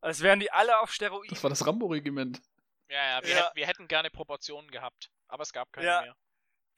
als 0.00 0.22
wären 0.22 0.40
die 0.40 0.50
alle 0.50 0.78
auf 0.80 0.92
Steroiden. 0.92 1.28
Das 1.28 1.42
war 1.42 1.50
das 1.50 1.66
Rambo-Regiment. 1.66 2.40
Ja, 2.88 2.96
ja, 2.96 3.22
wir, 3.22 3.30
ja. 3.30 3.36
Hätten, 3.36 3.56
wir, 3.56 3.66
Hätten, 3.66 3.88
gerne 3.88 4.10
Proportionen 4.10 4.70
gehabt, 4.70 5.10
aber 5.28 5.42
es 5.42 5.52
gab 5.52 5.72
keine 5.72 5.86
ja. 5.86 6.02
mehr. 6.02 6.16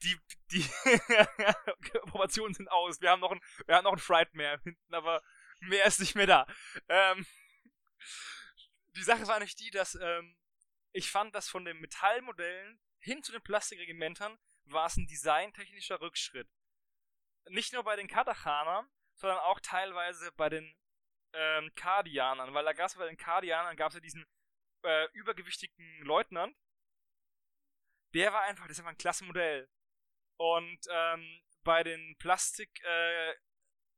Die, 0.03 0.19
die 0.51 0.63
Proportionen 2.01 2.53
sind 2.53 2.69
aus. 2.69 2.99
Wir 2.99 3.09
haben 3.09 3.21
noch 3.21 3.31
ein, 3.31 3.41
wir 3.65 3.75
haben 3.75 3.85
noch 3.85 3.93
ein 3.93 3.99
Fright 3.99 4.33
mehr 4.33 4.59
hinten, 4.63 4.93
aber 4.93 5.23
mehr 5.59 5.85
ist 5.85 6.01
nicht 6.01 6.15
mehr 6.15 6.27
da. 6.27 6.45
Ähm, 6.89 7.25
die 8.95 9.03
Sache 9.03 9.27
war 9.27 9.39
nicht 9.39 9.59
die, 9.59 9.71
dass 9.71 9.95
ähm, 9.95 10.37
ich 10.91 11.09
fand, 11.09 11.33
dass 11.33 11.49
von 11.49 11.63
den 11.63 11.79
Metallmodellen 11.79 12.79
hin 12.99 13.23
zu 13.23 13.31
den 13.31 13.41
Plastikregimentern 13.41 14.37
war 14.65 14.87
es 14.87 14.97
ein 14.97 15.07
designtechnischer 15.07 16.01
Rückschritt. 16.01 16.49
Nicht 17.47 17.73
nur 17.73 17.83
bei 17.83 17.95
den 17.95 18.07
Katachanern, 18.07 18.89
sondern 19.15 19.39
auch 19.39 19.59
teilweise 19.61 20.31
bei 20.33 20.49
den 20.49 20.75
ähm, 21.33 21.71
Kardianern, 21.75 22.53
weil 22.53 22.65
da 22.65 22.73
gab 22.73 22.87
es 22.87 22.95
bei 22.95 23.07
den 23.07 23.17
Kardianern 23.17 23.75
gab 23.75 23.89
es 23.89 23.95
ja 23.95 23.99
diesen 23.99 24.25
äh, 24.83 25.07
übergewichtigen 25.13 26.01
Leutnant. 26.03 26.55
Der 28.13 28.31
war 28.31 28.43
einfach, 28.43 28.67
das 28.67 28.73
ist 28.73 28.79
einfach 28.79 28.91
ein 28.91 28.97
klasse 28.97 29.25
Modell. 29.25 29.69
Und 30.37 30.79
ähm, 30.89 31.41
bei 31.63 31.83
den 31.83 32.15
Plastik 32.17 32.69
äh, 32.83 33.35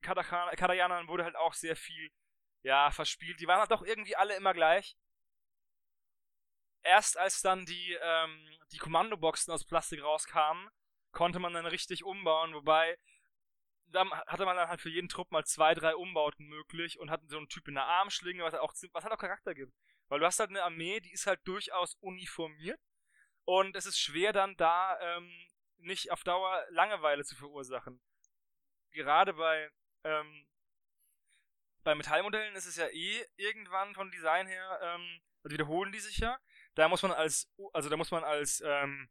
Kardianern 0.02 1.08
wurde 1.08 1.24
halt 1.24 1.36
auch 1.36 1.54
sehr 1.54 1.76
viel 1.76 2.12
ja, 2.64 2.92
verspielt. 2.92 3.40
Die 3.40 3.48
waren 3.48 3.60
halt 3.60 3.72
doch 3.72 3.84
irgendwie 3.84 4.16
alle 4.16 4.36
immer 4.36 4.54
gleich. 4.54 4.98
Erst 6.84 7.18
als 7.18 7.42
dann 7.42 7.66
die, 7.66 7.98
ähm, 8.02 8.60
die 8.72 8.78
Kommandoboxen 8.78 9.52
aus 9.52 9.66
Plastik 9.66 10.02
rauskamen, 10.04 10.70
konnte 11.12 11.40
man 11.40 11.54
dann 11.54 11.66
richtig 11.66 12.04
umbauen, 12.04 12.54
wobei 12.54 12.98
da 13.88 14.10
hatte 14.28 14.46
man 14.46 14.56
dann 14.56 14.68
halt 14.68 14.82
für 14.82 14.90
jeden 14.90 15.10
Trupp 15.10 15.32
mal 15.32 15.46
zwei, 15.46 15.74
drei 15.74 15.96
Umbauten 15.96 16.48
möglich 16.48 17.00
und 17.00 17.12
hatten 17.12 17.28
so 17.28 17.38
einen 17.38 17.50
Typ 17.50 17.68
in 17.68 17.76
der 17.76 17.86
Armschlinge, 17.86 18.44
was 18.44 18.54
halt 18.54 18.64
auch, 18.64 18.74
was 18.92 19.04
halt 19.04 19.14
auch 19.14 19.20
Charakter 19.20 19.54
gibt. 19.54 19.74
Weil 20.08 20.20
du 20.20 20.26
hast 20.26 20.40
halt 20.40 20.50
eine 20.50 20.64
Armee, 20.64 21.00
die 21.00 21.12
ist 21.12 21.28
halt 21.28 21.40
durchaus 21.46 21.96
uniformiert 21.96 22.80
und 23.46 23.76
es 23.76 23.86
ist 23.86 24.00
schwer 24.00 24.34
dann 24.34 24.56
da 24.58 25.00
ähm, 25.00 25.30
nicht 25.78 26.12
auf 26.12 26.24
Dauer 26.24 26.66
Langeweile 26.70 27.24
zu 27.24 27.36
verursachen. 27.36 28.02
Gerade 28.92 29.34
bei 29.34 29.70
ähm, 30.04 30.48
bei 31.84 31.96
Metallmodellen 31.96 32.56
ist 32.56 32.66
es 32.66 32.76
ja 32.76 32.88
eh 32.88 33.26
irgendwann 33.38 33.94
von 33.94 34.12
Design 34.12 34.48
her, 34.48 34.80
ähm, 34.82 35.22
also 35.44 35.54
wiederholen 35.54 35.92
die 35.92 36.00
sich 36.00 36.18
ja. 36.18 36.38
Da 36.74 36.90
muss 36.90 37.04
man 37.04 37.12
als, 37.12 37.50
also 37.74 37.90
da 37.90 37.96
muss 37.96 38.12
man 38.12 38.24
als 38.24 38.62
ähm, 38.66 39.10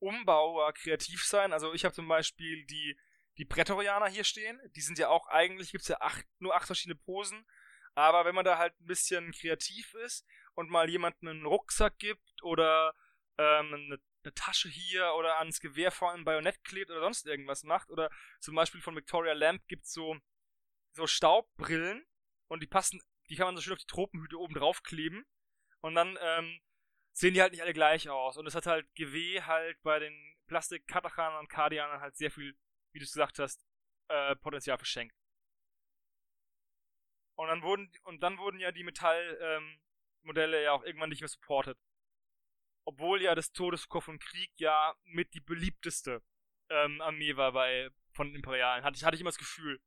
Umbauer 0.00 0.72
kreativ 0.74 1.24
sein. 1.24 1.52
Also 1.52 1.72
ich 1.72 1.84
habe 1.84 1.94
zum 1.94 2.08
Beispiel 2.08 2.66
die 2.66 2.98
die 3.38 3.44
Prätorianer 3.44 4.08
hier 4.08 4.24
stehen. 4.24 4.60
Die 4.76 4.80
sind 4.80 4.98
ja 4.98 5.08
auch 5.08 5.28
eigentlich, 5.28 5.70
gibt 5.70 5.82
es 5.82 5.88
ja 5.88 6.00
acht, 6.00 6.24
nur 6.38 6.54
acht 6.54 6.66
verschiedene 6.66 6.96
Posen. 6.96 7.46
Aber 7.94 8.24
wenn 8.24 8.34
man 8.34 8.44
da 8.44 8.58
halt 8.58 8.78
ein 8.80 8.86
bisschen 8.86 9.32
kreativ 9.32 9.94
ist 9.94 10.26
und 10.54 10.70
mal 10.70 10.88
jemanden 10.88 11.28
einen 11.28 11.46
Rucksack 11.46 11.98
gibt 11.98 12.42
oder 12.42 12.94
ähm, 13.38 13.74
eine, 13.74 14.00
eine, 14.24 14.34
Tasche 14.34 14.68
hier 14.68 15.14
oder 15.14 15.38
ans 15.38 15.60
Gewehr 15.60 15.90
vorne 15.90 16.18
ein 16.18 16.24
Bajonett 16.24 16.62
klebt 16.62 16.90
oder 16.90 17.00
sonst 17.00 17.26
irgendwas 17.26 17.64
macht 17.64 17.90
oder 17.90 18.08
zum 18.40 18.54
Beispiel 18.54 18.80
von 18.80 18.94
Victoria 18.94 19.32
Lamp 19.32 19.66
gibt 19.66 19.84
es 19.84 19.92
so, 19.92 20.16
so 20.92 21.08
Staubbrillen 21.08 22.06
und 22.46 22.62
die 22.62 22.68
passen, 22.68 23.02
die 23.28 23.34
kann 23.34 23.46
man 23.46 23.56
so 23.56 23.62
schön 23.62 23.72
auf 23.72 23.80
die 23.80 23.86
Tropenhüte 23.86 24.38
oben 24.38 24.54
drauf 24.54 24.84
kleben 24.84 25.26
und 25.80 25.96
dann 25.96 26.16
ähm, 26.20 26.60
sehen 27.12 27.34
die 27.34 27.42
halt 27.42 27.50
nicht 27.50 27.62
alle 27.62 27.72
gleich 27.72 28.08
aus 28.08 28.36
und 28.36 28.46
es 28.46 28.54
hat 28.54 28.66
halt 28.66 28.86
GW 28.94 29.42
halt 29.42 29.82
bei 29.82 29.98
den 29.98 30.14
Plastik-Katachanern 30.46 31.40
und 31.40 31.48
Kardianern 31.48 32.00
halt 32.00 32.16
sehr 32.16 32.30
viel 32.30 32.56
wie 32.92 32.98
du 32.98 33.04
es 33.04 33.12
gesagt 33.12 33.38
hast, 33.38 33.64
äh, 34.08 34.36
Potenzial 34.36 34.78
verschenkt. 34.78 35.16
Und 37.36 37.48
dann 37.48 37.62
wurden, 37.62 37.90
und 38.04 38.22
dann 38.22 38.38
wurden 38.38 38.60
ja 38.60 38.72
die 38.72 38.84
Metallmodelle 38.84 40.58
ähm, 40.58 40.64
ja 40.64 40.72
auch 40.72 40.84
irgendwann 40.84 41.08
nicht 41.08 41.20
mehr 41.20 41.28
supported. 41.28 41.78
Obwohl 42.84 43.22
ja 43.22 43.34
das 43.34 43.52
Todeskorps 43.52 44.04
von 44.04 44.18
Krieg 44.18 44.50
ja 44.58 44.94
mit 45.04 45.32
die 45.34 45.40
beliebteste 45.40 46.22
ähm, 46.68 47.00
Armee 47.00 47.36
war 47.36 47.52
bei, 47.52 47.90
von 48.12 48.34
Imperialen. 48.34 48.84
Hatte 48.84 48.96
ich, 48.96 49.04
hatte 49.04 49.14
ich 49.14 49.20
immer 49.20 49.30
das 49.30 49.38
Gefühl. 49.38 49.80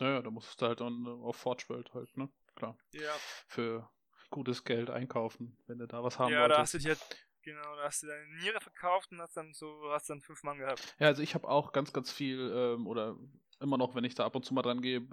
Naja, 0.00 0.22
da 0.22 0.30
musstest 0.30 0.60
du 0.60 0.66
halt 0.66 0.80
dann 0.80 1.06
auf 1.06 1.36
Forge 1.36 1.64
World 1.68 1.92
halt, 1.94 2.16
ne? 2.16 2.32
Klar. 2.56 2.78
Ja. 2.92 3.14
Für 3.46 3.90
gutes 4.30 4.64
Geld 4.64 4.90
einkaufen, 4.90 5.56
wenn 5.66 5.78
du 5.78 5.86
da 5.86 6.02
was 6.02 6.18
haben 6.18 6.32
ja, 6.32 6.40
wolltest. 6.40 6.74
Ja, 6.74 6.80
da 6.80 6.90
hast 6.90 7.02
du 7.02 7.06
halt 7.06 7.23
Genau, 7.44 7.76
da 7.76 7.84
hast 7.84 8.02
du 8.02 8.06
deine 8.06 8.26
Niere 8.38 8.60
verkauft 8.60 9.12
und 9.12 9.20
hast 9.20 9.36
dann 9.36 9.52
so, 9.52 9.90
hast 9.90 10.08
dann 10.08 10.22
fünf 10.22 10.42
Mann 10.42 10.58
gehabt. 10.58 10.96
Ja, 10.98 11.08
also 11.08 11.22
ich 11.22 11.34
habe 11.34 11.48
auch 11.48 11.72
ganz, 11.72 11.92
ganz 11.92 12.10
viel, 12.10 12.50
ähm, 12.54 12.86
oder 12.86 13.16
immer 13.60 13.76
noch, 13.76 13.94
wenn 13.94 14.04
ich 14.04 14.14
da 14.14 14.24
ab 14.24 14.34
und 14.34 14.44
zu 14.44 14.54
mal 14.54 14.62
dran 14.62 14.80
gehe, 14.80 15.06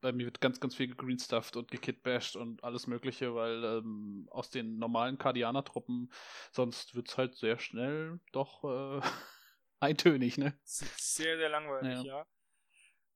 bei 0.00 0.12
mir 0.12 0.26
wird 0.26 0.40
ganz, 0.40 0.60
ganz 0.60 0.74
viel 0.74 0.88
gegreenstufft 0.88 1.56
und 1.56 1.70
gekitbashed 1.70 2.36
und 2.36 2.62
alles 2.62 2.86
mögliche, 2.86 3.34
weil 3.34 3.64
ähm, 3.64 4.28
aus 4.30 4.50
den 4.50 4.78
normalen 4.78 5.16
Kardianer-Truppen 5.16 6.12
sonst 6.50 6.94
wird 6.94 7.08
es 7.08 7.16
halt 7.16 7.36
sehr 7.36 7.58
schnell 7.58 8.20
doch 8.32 8.64
äh, 8.64 9.00
eintönig, 9.80 10.38
ne? 10.38 10.58
Sehr, 10.64 11.36
sehr 11.36 11.48
langweilig, 11.48 12.04
ja. 12.04 12.18
ja. 12.18 12.26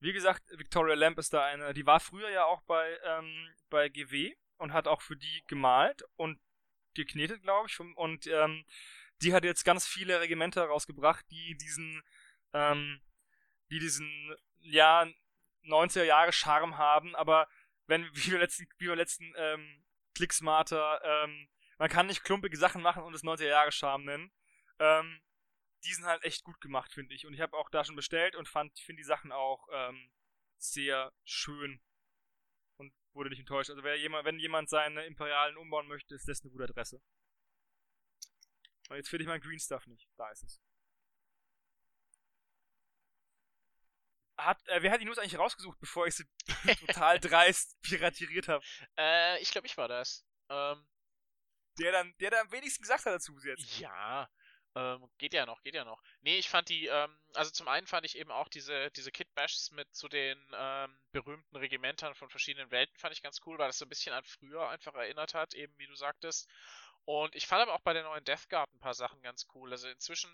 Wie 0.01 0.13
gesagt, 0.13 0.43
Victoria 0.57 0.95
Lamp 0.95 1.19
ist 1.19 1.33
da 1.33 1.45
eine, 1.45 1.73
die 1.75 1.87
war 1.87 2.01
früher 2.01 2.31
ja 2.31 2.45
auch 2.45 2.63
bei, 2.63 2.99
ähm, 3.05 3.49
bei 3.69 3.89
GW 3.89 4.35
und 4.59 4.73
hat 4.73 4.87
auch 4.89 5.03
für 5.03 5.17
die 5.17 5.43
gemalt 5.49 6.05
und 6.17 6.39
geknetet, 6.97 7.43
glaube 7.43 7.69
ich. 7.69 7.79
Und 7.81 8.27
ähm, 8.27 8.65
die 9.23 9.33
hat 9.33 9.45
jetzt 9.45 9.65
ganz 9.65 9.87
viele 9.87 10.21
Regimenter 10.21 10.65
rausgebracht, 10.65 11.25
die 11.31 11.57
diesen, 11.57 12.03
ähm, 12.53 13.01
die 13.71 13.79
diesen, 13.79 14.37
ja, 14.61 15.07
90er 15.65 16.05
Jahre 16.05 16.33
Charme 16.33 16.77
haben, 16.77 17.15
aber 17.17 17.49
wenn, 17.87 18.05
wie 18.15 18.33
wir 18.33 18.39
letzten, 18.39 18.67
wie 18.79 18.87
wir 18.87 18.97
letzten 18.97 19.33
ähm, 19.37 19.85
Clicksmarter, 20.15 21.01
ähm, 21.05 21.49
man 21.79 21.89
kann 21.89 22.07
nicht 22.07 22.25
klumpige 22.25 22.57
Sachen 22.57 22.83
machen 22.83 23.03
und 23.03 23.15
es 23.15 23.23
90er 23.23 23.49
Jahre 23.49 23.73
Charme 23.73 24.05
nennen. 24.05 24.33
Ähm, 24.79 25.21
die 25.85 25.93
sind 25.93 26.07
halt 26.07 26.25
echt 26.25 26.43
gut 26.43 26.61
gemacht, 26.61 26.93
finde 26.93 27.15
ich. 27.15 27.27
Und 27.27 27.35
ich 27.35 27.41
habe 27.41 27.57
auch 27.57 27.71
da 27.71 27.85
schon 27.85 27.97
bestellt 27.97 28.35
und 28.35 28.49
fand, 28.49 28.79
finde 28.79 29.01
die 29.01 29.07
Sachen 29.07 29.31
auch 29.31 29.69
ähm, 29.73 30.11
sehr 30.57 31.13
schön 31.25 31.81
wurde 33.17 33.31
nicht 33.31 33.41
enttäuscht. 33.41 33.71
Also 33.71 33.87
jemand, 33.89 34.25
wenn 34.25 34.39
jemand 34.39 34.69
seine 34.69 35.05
Imperialen 35.07 35.57
umbauen 35.57 35.89
möchte, 35.89 36.15
ist 36.15 36.29
das 36.29 36.43
eine 36.43 36.51
gute 36.53 36.65
Adresse. 36.65 37.01
Und 38.89 38.97
jetzt 38.97 39.09
finde 39.09 39.23
ich 39.25 39.29
mein 39.29 39.41
Green 39.41 39.59
Stuff 39.61 39.87
nicht. 39.87 40.09
Da 40.17 40.31
ist 40.31 40.43
es. 40.45 40.61
Hat, 44.39 44.67
äh, 44.69 44.83
wer 44.83 44.93
hat 44.93 45.01
die 45.01 45.07
News 45.07 45.19
eigentlich 45.19 45.39
rausgesucht, 45.39 45.79
bevor 45.81 46.07
ich 46.07 46.15
sie 46.15 46.25
total 46.81 47.19
dreist 47.19 47.81
piratiriert 47.81 48.49
habe? 48.49 48.63
Äh, 48.99 49.41
ich 49.41 49.51
glaube, 49.51 49.67
ich 49.67 49.77
war 49.79 49.89
das. 49.89 50.27
Ähm, 50.51 50.87
Der 51.79 51.93
dann, 51.93 52.15
der 52.19 52.31
da 52.31 52.41
am 52.41 52.53
wenigsten 52.53 52.83
gesagt 52.83 53.07
hat 53.07 53.15
dazu 53.15 53.35
bis 53.35 53.45
jetzt. 53.45 53.79
Ja, 53.79 54.29
ähm, 54.77 55.09
geht 55.17 55.33
ja 55.33 55.47
noch, 55.47 55.63
geht 55.63 55.75
ja 55.75 55.85
noch. 55.87 56.03
Nee, 56.21 56.37
ich 56.37 56.51
fand 56.51 56.69
die, 56.69 56.87
ähm, 56.87 57.19
also 57.35 57.51
zum 57.51 57.67
einen 57.67 57.87
fand 57.87 58.05
ich 58.05 58.19
eben 58.19 58.31
auch 58.31 58.49
diese, 58.49 58.91
diese 58.91 59.11
Kit 59.11 59.35
Bashs 59.35 59.71
mit 59.71 59.95
zu 59.97 60.07
den 60.07 60.39
ähm, 60.55 60.95
berühmten 61.13 61.57
Regimentern 61.57 62.15
von 62.15 62.29
verschiedenen 62.29 62.71
Welten 62.71 62.97
fand 62.99 63.15
ich 63.15 63.23
ganz 63.23 63.41
cool, 63.47 63.59
weil 63.59 63.69
das 63.69 63.79
so 63.79 63.87
ein 63.87 63.89
bisschen 63.89 64.13
an 64.13 64.25
früher 64.25 64.69
einfach 64.69 64.95
erinnert 64.95 65.33
hat, 65.33 65.55
eben 65.55 65.73
wie 65.79 65.87
du 65.87 65.95
sagtest. 65.95 66.47
Und 67.07 67.35
ich 67.35 67.47
fand 67.47 67.63
aber 67.63 67.73
auch 67.73 67.81
bei 67.81 67.95
der 67.95 68.03
neuen 68.03 68.25
Death 68.25 68.51
Guard 68.51 68.71
ein 68.75 68.81
paar 68.81 68.93
Sachen 68.93 69.23
ganz 69.23 69.47
cool. 69.55 69.73
Also 69.73 69.89
inzwischen, 69.89 70.31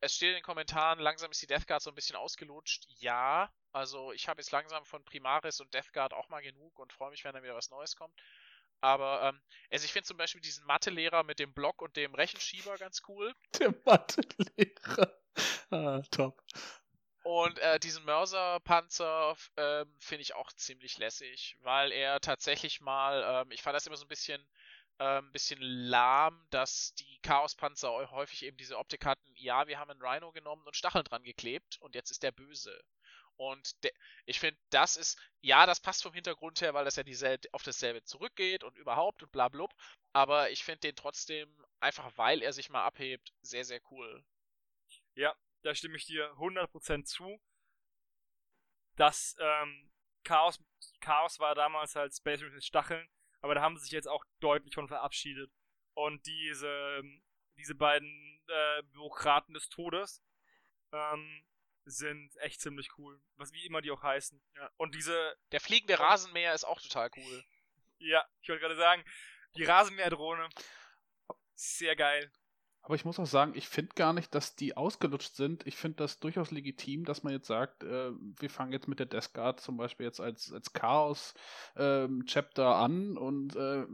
es 0.00 0.14
steht 0.14 0.30
in 0.30 0.34
den 0.34 0.42
Kommentaren, 0.42 0.98
langsam 0.98 1.30
ist 1.30 1.40
die 1.40 1.46
Death 1.46 1.66
Guard 1.66 1.80
so 1.80 1.90
ein 1.90 1.94
bisschen 1.94 2.16
ausgelutscht. 2.16 2.84
Ja, 2.98 3.50
also 3.72 4.12
ich 4.12 4.28
habe 4.28 4.40
jetzt 4.42 4.50
langsam 4.50 4.84
von 4.84 5.02
Primaris 5.04 5.60
und 5.60 5.72
Death 5.72 5.94
Guard 5.94 6.12
auch 6.12 6.28
mal 6.28 6.42
genug 6.42 6.78
und 6.78 6.92
freue 6.92 7.10
mich, 7.10 7.24
wenn 7.24 7.32
da 7.32 7.42
wieder 7.42 7.54
was 7.54 7.70
Neues 7.70 7.96
kommt. 7.96 8.20
Aber 8.80 9.22
ähm, 9.22 9.40
also 9.70 9.84
ich 9.84 9.92
finde 9.92 10.06
zum 10.06 10.16
Beispiel 10.16 10.40
diesen 10.40 10.64
Mathelehrer 10.66 11.24
mit 11.24 11.38
dem 11.38 11.52
Block 11.52 11.82
und 11.82 11.96
dem 11.96 12.14
Rechenschieber 12.14 12.76
ganz 12.78 13.02
cool. 13.08 13.34
Der 13.58 13.74
Mathelehrer. 13.84 15.14
Ah, 15.70 16.00
top. 16.10 16.42
Und 17.22 17.58
äh, 17.58 17.78
diesen 17.78 18.04
Mörserpanzer 18.04 19.36
ähm, 19.56 19.94
finde 20.00 20.22
ich 20.22 20.34
auch 20.34 20.50
ziemlich 20.54 20.98
lässig, 20.98 21.56
weil 21.60 21.92
er 21.92 22.20
tatsächlich 22.20 22.80
mal, 22.80 23.42
ähm, 23.42 23.50
ich 23.52 23.62
fand 23.62 23.76
das 23.76 23.86
immer 23.86 23.96
so 23.96 24.06
ein 24.06 24.08
bisschen, 24.08 24.42
ähm, 24.98 25.30
bisschen 25.30 25.60
lahm, 25.60 26.46
dass 26.50 26.94
die 26.94 27.18
Chaospanzer 27.20 28.10
häufig 28.10 28.44
eben 28.44 28.56
diese 28.56 28.78
Optik 28.78 29.04
hatten, 29.04 29.30
ja, 29.36 29.68
wir 29.68 29.78
haben 29.78 29.90
einen 29.90 30.02
Rhino 30.02 30.32
genommen 30.32 30.66
und 30.66 30.74
Stacheln 30.74 31.04
dran 31.04 31.22
geklebt 31.22 31.76
und 31.80 31.94
jetzt 31.94 32.10
ist 32.10 32.22
der 32.22 32.32
böse. 32.32 32.80
Und 33.38 33.74
ich 34.26 34.40
finde, 34.40 34.60
das 34.70 34.96
ist, 34.96 35.18
ja, 35.40 35.64
das 35.64 35.80
passt 35.80 36.02
vom 36.02 36.12
Hintergrund 36.12 36.60
her, 36.60 36.74
weil 36.74 36.84
das 36.84 36.96
ja 36.96 37.04
diesel 37.04 37.38
auf 37.52 37.62
dasselbe 37.62 38.02
zurückgeht 38.04 38.64
und 38.64 38.76
überhaupt 38.76 39.22
und 39.22 39.32
bla 39.32 39.48
blub, 39.48 39.72
aber 40.12 40.50
ich 40.50 40.64
finde 40.64 40.80
den 40.80 40.96
trotzdem, 40.96 41.48
einfach 41.80 42.10
weil 42.16 42.42
er 42.42 42.52
sich 42.52 42.68
mal 42.68 42.84
abhebt, 42.84 43.32
sehr, 43.40 43.64
sehr 43.64 43.80
cool. 43.90 44.24
Da 45.62 45.74
stimme 45.74 45.96
ich 45.96 46.06
dir 46.06 46.32
100% 46.38 47.04
zu. 47.04 47.40
Das 48.96 49.36
ähm, 49.38 49.90
Chaos, 50.24 50.58
Chaos 51.00 51.38
war 51.38 51.54
damals 51.54 51.94
halt 51.94 52.14
Space 52.14 52.40
Marines 52.40 52.66
Stacheln, 52.66 53.08
aber 53.40 53.54
da 53.54 53.62
haben 53.62 53.76
sie 53.76 53.84
sich 53.84 53.92
jetzt 53.92 54.08
auch 54.08 54.24
deutlich 54.40 54.74
von 54.74 54.88
verabschiedet. 54.88 55.52
Und 55.94 56.24
diese, 56.26 56.68
ähm, 56.68 57.22
diese 57.56 57.74
beiden 57.74 58.40
äh, 58.46 58.82
Bürokraten 58.84 59.54
des 59.54 59.68
Todes 59.68 60.22
ähm, 60.92 61.44
sind 61.90 62.36
echt 62.38 62.60
ziemlich 62.60 62.90
cool. 62.98 63.20
Was 63.36 63.52
wie 63.52 63.64
immer 63.66 63.80
die 63.80 63.90
auch 63.90 64.02
heißen. 64.02 64.40
Ja. 64.56 64.70
Und 64.76 64.94
diese, 64.94 65.36
Der 65.52 65.60
fliegende 65.60 65.94
Und- 65.94 66.00
Rasenmäher 66.00 66.54
ist 66.54 66.64
auch 66.64 66.80
total 66.80 67.10
cool. 67.16 67.44
ja, 67.98 68.24
ich 68.42 68.48
wollte 68.48 68.60
gerade 68.62 68.76
sagen, 68.76 69.04
die 69.56 69.64
Rasenmäherdrohne, 69.64 70.48
sehr 71.54 71.96
geil. 71.96 72.30
Aber 72.82 72.94
ich 72.94 73.04
muss 73.04 73.18
auch 73.18 73.26
sagen, 73.26 73.54
ich 73.54 73.68
finde 73.68 73.94
gar 73.96 74.12
nicht, 74.12 74.34
dass 74.34 74.54
die 74.56 74.76
ausgelutscht 74.76 75.34
sind. 75.34 75.66
Ich 75.66 75.76
finde 75.76 75.96
das 75.96 76.20
durchaus 76.20 76.50
legitim, 76.52 77.04
dass 77.04 77.22
man 77.22 77.32
jetzt 77.34 77.48
sagt, 77.48 77.82
äh, 77.82 78.12
wir 78.12 78.48
fangen 78.48 78.72
jetzt 78.72 78.88
mit 78.88 78.98
der 78.98 79.06
Death 79.06 79.34
Guard 79.34 79.60
zum 79.60 79.76
Beispiel 79.76 80.06
jetzt 80.06 80.20
als, 80.20 80.52
als 80.52 80.72
Chaos-Chapter 80.72 82.76
an 82.76 83.18
und 83.18 83.56
äh, 83.56 83.84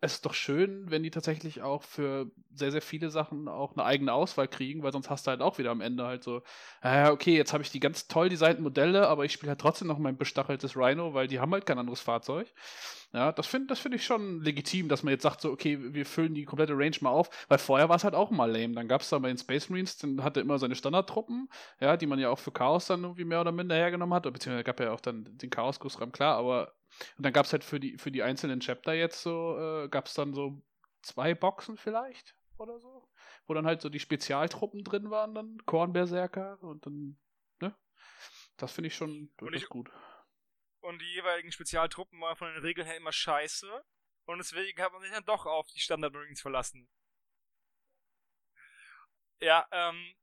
es 0.00 0.14
ist 0.14 0.26
doch 0.26 0.34
schön, 0.34 0.90
wenn 0.90 1.02
die 1.02 1.10
tatsächlich 1.10 1.62
auch 1.62 1.82
für 1.82 2.30
sehr, 2.54 2.70
sehr 2.70 2.82
viele 2.82 3.10
Sachen 3.10 3.48
auch 3.48 3.72
eine 3.72 3.84
eigene 3.84 4.12
Auswahl 4.12 4.46
kriegen, 4.46 4.82
weil 4.84 4.92
sonst 4.92 5.10
hast 5.10 5.26
du 5.26 5.30
halt 5.30 5.40
auch 5.42 5.58
wieder 5.58 5.72
am 5.72 5.80
Ende 5.80 6.04
halt 6.06 6.22
so, 6.22 6.42
äh, 6.82 7.08
okay, 7.10 7.36
jetzt 7.36 7.52
habe 7.52 7.64
ich 7.64 7.70
die 7.70 7.80
ganz 7.80 8.06
toll 8.06 8.28
designten 8.28 8.62
Modelle, 8.62 9.08
aber 9.08 9.24
ich 9.24 9.32
spiele 9.32 9.50
halt 9.50 9.60
trotzdem 9.60 9.88
noch 9.88 9.98
mein 9.98 10.16
bestacheltes 10.16 10.76
Rhino, 10.76 11.14
weil 11.14 11.26
die 11.26 11.40
haben 11.40 11.52
halt 11.52 11.66
kein 11.66 11.78
anderes 11.80 12.00
Fahrzeug. 12.00 12.46
Ja, 13.12 13.32
das 13.32 13.46
finde 13.46 13.68
das 13.68 13.80
find 13.80 13.94
ich 13.94 14.04
schon 14.04 14.40
legitim, 14.42 14.88
dass 14.88 15.02
man 15.02 15.12
jetzt 15.12 15.22
sagt, 15.22 15.40
so, 15.40 15.50
okay, 15.50 15.78
wir 15.94 16.04
füllen 16.06 16.34
die 16.34 16.44
komplette 16.44 16.74
Range 16.74 16.96
mal 17.00 17.10
auf, 17.10 17.30
weil 17.48 17.58
vorher 17.58 17.88
war 17.88 17.96
es 17.96 18.04
halt 18.04 18.14
auch 18.14 18.30
mal 18.30 18.50
lame. 18.50 18.74
Dann 18.74 18.86
gab 18.86 19.00
es 19.00 19.08
da 19.08 19.18
bei 19.18 19.28
den 19.28 19.38
Space 19.38 19.68
Marines, 19.70 19.96
dann 19.96 20.22
hatte 20.22 20.40
immer 20.40 20.58
seine 20.58 20.74
Standardtruppen, 20.76 21.48
ja, 21.80 21.96
die 21.96 22.06
man 22.06 22.18
ja 22.18 22.28
auch 22.30 22.38
für 22.38 22.52
Chaos 22.52 22.86
dann 22.86 23.02
irgendwie 23.02 23.24
mehr 23.24 23.40
oder 23.40 23.52
minder 23.52 23.74
hergenommen 23.74 24.14
hat, 24.14 24.24
beziehungsweise 24.24 24.64
gab 24.64 24.78
ja 24.80 24.92
auch 24.92 25.00
dann 25.00 25.24
den 25.38 25.50
Chaos-Gussraum, 25.50 26.12
klar, 26.12 26.36
aber 26.36 26.74
und 27.16 27.24
dann 27.24 27.32
gab 27.32 27.46
es 27.46 27.52
halt 27.52 27.64
für 27.64 27.80
die, 27.80 27.98
für 27.98 28.10
die 28.10 28.22
einzelnen 28.22 28.60
Chapter 28.60 28.92
jetzt 28.94 29.22
so, 29.22 29.58
äh, 29.58 29.88
gab 29.88 30.06
es 30.06 30.14
dann 30.14 30.34
so 30.34 30.62
zwei 31.02 31.34
Boxen 31.34 31.76
vielleicht 31.76 32.36
oder 32.56 32.78
so, 32.80 33.08
wo 33.46 33.54
dann 33.54 33.66
halt 33.66 33.80
so 33.80 33.88
die 33.88 34.00
Spezialtruppen 34.00 34.84
drin 34.84 35.10
waren, 35.10 35.34
dann 35.34 35.58
Kornberserker 35.66 36.62
und 36.62 36.86
dann, 36.86 37.18
ne? 37.60 37.76
Das 38.56 38.72
finde 38.72 38.88
ich 38.88 38.96
schon 38.96 39.32
durchaus 39.36 39.62
ich- 39.62 39.68
gut. 39.68 39.90
Und 40.80 41.00
die 41.00 41.12
jeweiligen 41.12 41.52
Spezialtruppen 41.52 42.20
waren 42.20 42.36
von 42.36 42.52
den 42.52 42.62
Regeln 42.62 42.86
her 42.86 42.96
immer 42.96 43.12
scheiße. 43.12 43.84
Und 44.26 44.38
deswegen 44.38 44.80
hat 44.80 44.92
man 44.92 45.02
sich 45.02 45.10
dann 45.10 45.24
doch 45.24 45.44
auf 45.46 45.66
die 45.68 45.80
Standard 45.80 46.12
Marines 46.12 46.40
verlassen. 46.40 46.88
Ja, 49.40 49.66
ähm, 49.72 50.14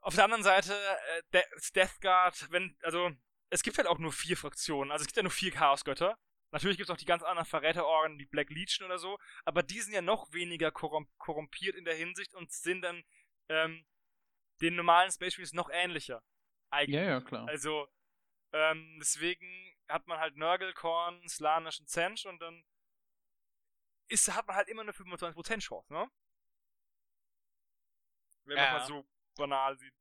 auf 0.00 0.14
der 0.14 0.24
anderen 0.24 0.42
Seite, 0.42 0.74
äh, 0.74 1.22
De 1.32 1.42
Death 1.74 2.00
Guard, 2.00 2.50
wenn, 2.50 2.76
also, 2.82 3.10
es 3.50 3.62
gibt 3.62 3.78
halt 3.78 3.86
auch 3.86 3.98
nur 3.98 4.12
vier 4.12 4.36
Fraktionen. 4.36 4.90
Also 4.90 5.02
es 5.02 5.06
gibt 5.06 5.16
ja 5.16 5.22
nur 5.22 5.32
vier 5.32 5.52
Chaosgötter. 5.52 6.18
Natürlich 6.52 6.76
gibt 6.76 6.88
es 6.88 6.94
auch 6.94 6.98
die 6.98 7.04
ganz 7.04 7.22
anderen 7.22 7.46
Verräterorden, 7.46 8.18
wie 8.18 8.26
Black 8.26 8.50
Legion 8.50 8.86
oder 8.86 8.98
so. 8.98 9.18
Aber 9.44 9.62
die 9.62 9.80
sind 9.80 9.92
ja 9.92 10.02
noch 10.02 10.32
weniger 10.32 10.70
korrum 10.70 11.08
korrumpiert 11.18 11.74
in 11.76 11.84
der 11.84 11.94
Hinsicht 11.94 12.34
und 12.34 12.52
sind 12.52 12.82
dann 12.82 13.04
ähm, 13.48 13.84
den 14.60 14.76
normalen 14.76 15.10
Space 15.10 15.34
Marines 15.36 15.52
noch 15.52 15.70
ähnlicher. 15.70 16.22
Eigentlich. 16.70 16.96
Ja, 16.96 17.02
ja, 17.04 17.20
klar. 17.20 17.46
Also, 17.48 17.88
ähm, 18.52 18.96
deswegen 19.00 19.76
hat 19.88 20.06
man 20.06 20.18
halt 20.18 20.36
Nurgle, 20.36 20.72
Korn, 20.72 21.28
Slanish 21.28 21.80
und 21.80 21.88
Zench 21.88 22.26
und 22.26 22.40
dann 22.40 22.64
ist, 24.08 24.32
hat 24.32 24.46
man 24.46 24.56
halt 24.56 24.68
immer 24.68 24.82
eine 24.82 24.92
25% 24.92 25.58
Chance, 25.60 25.92
ne? 25.92 26.08
Wenn 28.44 28.56
man 28.56 28.64
Ja. 28.64 28.72
mal 28.78 28.86
so 28.86 29.04
banal 29.36 29.76
sieht. 29.76 29.94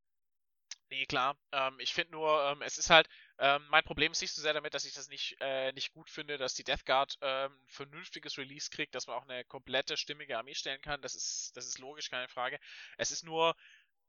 Nee, 0.89 1.05
klar. 1.05 1.37
Ähm, 1.51 1.79
ich 1.79 1.93
finde 1.93 2.11
nur, 2.11 2.43
ähm, 2.45 2.61
es 2.61 2.77
ist 2.77 2.89
halt, 2.89 3.09
ähm, 3.37 3.65
mein 3.69 3.83
Problem 3.83 4.11
ist 4.11 4.21
nicht 4.21 4.33
so 4.33 4.41
sehr 4.41 4.53
damit, 4.53 4.73
dass 4.73 4.85
ich 4.85 4.93
das 4.93 5.09
nicht, 5.09 5.37
äh, 5.41 5.71
nicht 5.73 5.93
gut 5.93 6.09
finde, 6.09 6.37
dass 6.37 6.53
die 6.53 6.63
Death 6.63 6.85
Guard 6.85 7.17
ähm, 7.21 7.51
ein 7.51 7.67
vernünftiges 7.67 8.37
Release 8.37 8.69
kriegt, 8.69 8.95
dass 8.95 9.07
man 9.07 9.17
auch 9.17 9.27
eine 9.27 9.43
komplette 9.43 9.97
stimmige 9.97 10.37
Armee 10.37 10.55
stellen 10.55 10.81
kann. 10.81 11.01
Das 11.01 11.15
ist, 11.15 11.51
das 11.55 11.65
ist 11.65 11.79
logisch, 11.79 12.09
keine 12.09 12.29
Frage. 12.29 12.59
Es 12.97 13.11
ist 13.11 13.23
nur, 13.23 13.55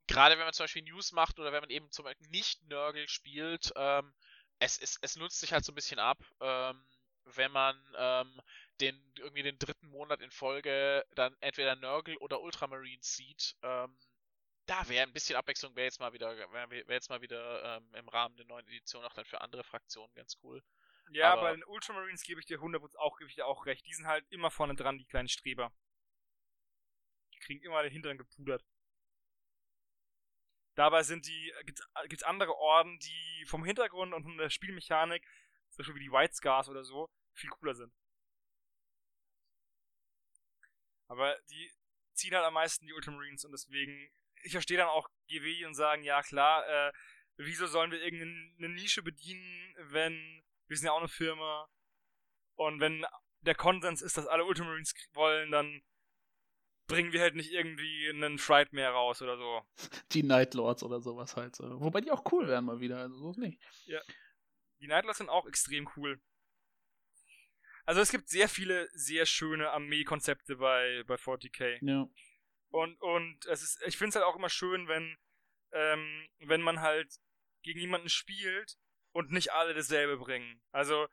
gerade 0.07 0.39
wenn 0.39 0.45
man 0.45 0.53
zum 0.53 0.65
Beispiel 0.65 0.83
News 0.83 1.13
macht 1.13 1.39
oder 1.41 1.53
wenn 1.53 1.61
man 1.61 1.71
eben 1.71 1.91
zum 1.91 2.05
Beispiel 2.05 2.29
nicht 2.29 2.63
Nurgle 2.69 3.09
spielt, 3.09 3.73
ähm, 3.77 4.15
es, 4.61 4.79
ist, 4.79 4.99
es 5.03 5.17
nutzt 5.17 5.41
sich 5.41 5.53
halt 5.53 5.65
so 5.65 5.73
ein 5.73 5.77
bisschen 5.77 5.99
ab, 5.99 6.19
ähm, 6.41 6.87
wenn 7.25 7.51
man 7.51 7.77
ähm, 7.99 8.41
den 8.81 8.97
irgendwie 9.17 9.43
den 9.43 9.59
dritten 9.59 9.89
Monat 9.89 10.21
in 10.21 10.31
Folge 10.31 11.05
dann 11.17 11.37
entweder 11.41 11.75
Nurgle 11.75 12.19
oder 12.19 12.41
Ultramarines 12.41 13.17
sieht. 13.17 13.57
Ähm, 13.63 13.97
da 14.67 14.89
wäre 14.89 15.07
ein 15.07 15.13
bisschen 15.13 15.37
Abwechslung, 15.37 15.75
wäre 15.77 15.87
jetzt 15.87 16.01
mal 16.01 16.13
wieder, 16.13 16.37
wäre 16.53 16.71
wär 16.71 16.95
jetzt 16.95 17.09
mal 17.09 17.23
wieder 17.23 17.77
ähm, 17.79 17.95
im 17.95 18.09
Rahmen 18.09 18.37
der 18.37 18.47
neuen 18.47 18.67
Edition 18.67 19.05
auch 19.05 19.13
dann 19.15 19.25
für 19.25 19.41
andere 19.41 19.65
Fraktionen 19.65 20.13
ganz 20.15 20.37
cool. 20.43 20.63
Ja, 21.11 21.33
Aber- 21.33 21.43
bei 21.43 21.53
den 21.53 21.65
Ultramarines 21.65 22.23
gebe 22.23 22.41
ich 22.41 22.47
dir 22.47 22.59
100% 22.61 22.97
auch, 22.99 23.17
gebe 23.19 23.31
ich 23.31 23.37
dir 23.37 23.47
auch 23.47 23.65
recht. 23.67 23.87
Die 23.87 23.95
sind 23.95 24.07
halt 24.07 24.27
immer 24.31 24.51
vorne 24.51 24.75
dran, 24.75 24.99
die 24.99 25.05
kleinen 25.07 25.29
Streber. 25.29 25.73
Die 27.33 27.39
kriegen 27.39 27.63
immer 27.65 27.83
den 27.83 27.93
Hintern 27.93 28.19
gepudert. 28.19 28.65
Dabei 30.75 31.03
sind 31.05 31.27
die, 31.27 31.55
gibt's, 31.65 31.89
gibt's 32.09 32.23
andere 32.25 32.55
Orden, 32.57 32.99
die 32.99 33.45
vom 33.47 33.65
Hintergrund 33.65 34.13
und 34.13 34.25
von 34.25 34.37
der 34.37 34.51
Spielmechanik, 34.51 35.25
zum 35.71 35.79
Beispiel 35.79 35.95
wie 35.95 36.05
die 36.05 36.13
White 36.13 36.35
Scars 36.35 36.69
oder 36.69 36.85
so, 36.85 37.09
viel 37.33 37.49
cooler 37.51 37.75
sind. 37.75 37.95
Aber 41.09 41.39
die 41.51 41.73
ziehen 42.15 42.35
halt 42.35 42.45
am 42.45 42.55
meisten 42.55 42.87
die 42.87 42.93
Ultramarines 42.93 43.45
und 43.45 43.53
deswegen, 43.53 44.11
ich 44.47 44.53
verstehe 44.53 44.79
dann 44.79 44.89
auch 44.89 45.09
GW 45.29 45.67
und 45.67 45.75
sagen, 45.75 46.03
ja 46.03 46.23
klar, 46.23 46.67
äh, 46.69 46.93
wieso 47.37 47.67
sollen 47.67 47.91
wir 47.91 48.03
irgendeine 48.03 48.73
Nische 48.75 49.03
bedienen, 49.03 49.75
wenn 49.91 50.43
wir 50.69 50.77
sind 50.77 50.87
ja 50.87 50.93
auch 50.93 50.99
eine 50.99 51.09
Firma 51.09 51.69
und 52.55 52.81
wenn 52.81 53.05
der 53.41 53.55
Konsens 53.55 54.03
ist, 54.03 54.17
dass 54.17 54.27
alle 54.27 54.45
Ultramarines 54.45 54.95
wollen, 55.13 55.51
dann 55.51 55.83
bringen 56.87 57.13
wir 57.13 57.21
halt 57.21 57.35
nicht 57.35 57.53
irgendwie 57.53 58.09
einen 58.09 58.39
Fright 58.39 58.73
mehr 58.73 58.91
raus 58.91 59.21
oder 59.23 59.37
so. 59.37 59.63
Die 60.13 60.23
Night 60.23 60.55
Lords 60.55 60.83
oder 60.83 61.01
sowas 61.01 61.37
halt. 61.37 61.57
So. 61.57 61.81
Wobei 61.81 62.01
die 62.01 62.11
auch 62.11 62.25
cool 62.33 62.49
wären 62.49 62.65
mal 62.65 62.81
wieder, 62.81 62.99
also 62.99 63.17
so 63.17 63.31
ist 63.31 63.39
nicht. 63.39 63.61
Die 64.81 64.87
Nightlords 64.87 65.19
sind 65.19 65.29
auch 65.29 65.47
extrem 65.47 65.89
cool. 65.97 66.21
Also 67.85 68.01
es 68.01 68.11
gibt 68.11 68.29
sehr 68.29 68.49
viele 68.49 68.89
sehr 68.93 69.27
schöne 69.27 69.71
Armee-Konzepte 69.71 70.57
bei, 70.57 71.05
bei 71.07 71.15
40k. 71.15 71.79
Ja. 71.83 72.09
Und, 72.71 73.01
und 73.01 73.47
es 73.47 73.63
ist, 73.63 73.83
ich 73.87 73.97
finde 73.97 74.11
es 74.11 74.15
halt 74.17 74.25
auch 74.25 74.37
immer 74.37 74.51
schön, 74.51 74.89
wenn, 74.89 75.17
ähm, 75.73 76.29
wenn 76.41 76.63
man 76.63 76.81
halt 76.81 77.15
gegen 77.63 77.81
jemanden 77.81 78.09
spielt 78.09 78.77
und 79.13 79.31
nicht 79.31 79.53
alle 79.53 79.75
dasselbe 79.75 80.17
bringen. 80.19 80.63
Also, 80.73 81.09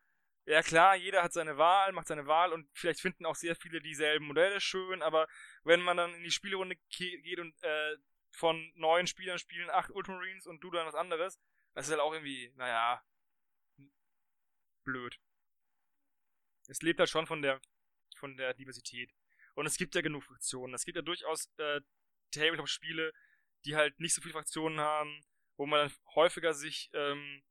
ja 0.46 0.62
klar, 0.62 0.96
jeder 0.96 1.24
hat 1.24 1.34
seine 1.34 1.58
Wahl, 1.58 1.94
macht 1.94 2.08
seine 2.08 2.28
Wahl 2.28 2.52
und 2.52 2.70
vielleicht 2.74 3.00
finden 3.00 3.26
auch 3.26 3.36
sehr 3.36 3.56
viele 3.56 3.82
dieselben 3.82 4.26
Modelle 4.26 4.60
schön, 4.60 5.02
aber 5.02 5.28
wenn 5.64 5.82
man 5.82 5.98
dann 5.98 6.14
in 6.16 6.24
die 6.24 6.32
Spielrunde 6.32 6.76
geht 6.90 7.40
und 7.40 7.56
äh, 7.64 7.98
von 8.32 8.72
neun 8.76 9.08
Spielern 9.08 9.40
spielen 9.40 9.70
acht 9.70 9.92
Ultramarines 9.92 10.48
und 10.48 10.62
du 10.62 10.70
dann 10.72 10.86
was 10.86 10.96
anderes, 10.96 11.40
das 11.74 11.86
ist 11.86 11.92
halt 11.92 12.02
auch 12.02 12.14
irgendwie, 12.14 12.52
naja, 12.56 13.02
blöd. 14.84 15.18
Es 16.68 16.82
lebt 16.82 17.00
halt 17.00 17.10
schon 17.10 17.28
von 17.28 17.42
der, 17.42 17.62
von 18.18 18.36
der 18.38 18.54
Diversität. 18.54 19.14
Und 19.56 19.66
es 19.66 19.78
gibt 19.78 19.96
ja 19.96 20.02
genug 20.02 20.24
Fraktionen. 20.24 20.74
Es 20.74 20.86
gibt 20.86 20.96
ja 20.96 21.02
durchaus 21.02 21.50
äh, 21.58 21.82
Tabletop-Spiele, 22.32 23.12
die 23.66 23.76
halt 23.76 24.00
nicht 24.00 24.14
so 24.14 24.22
viele 24.22 24.34
Fraktionen 24.34 24.80
haben, 24.80 25.24
wo 25.58 25.66
man 25.66 25.88
dann 25.88 25.98
häufiger 26.16 26.54
sich 26.54 26.90
ähm, 26.94 27.42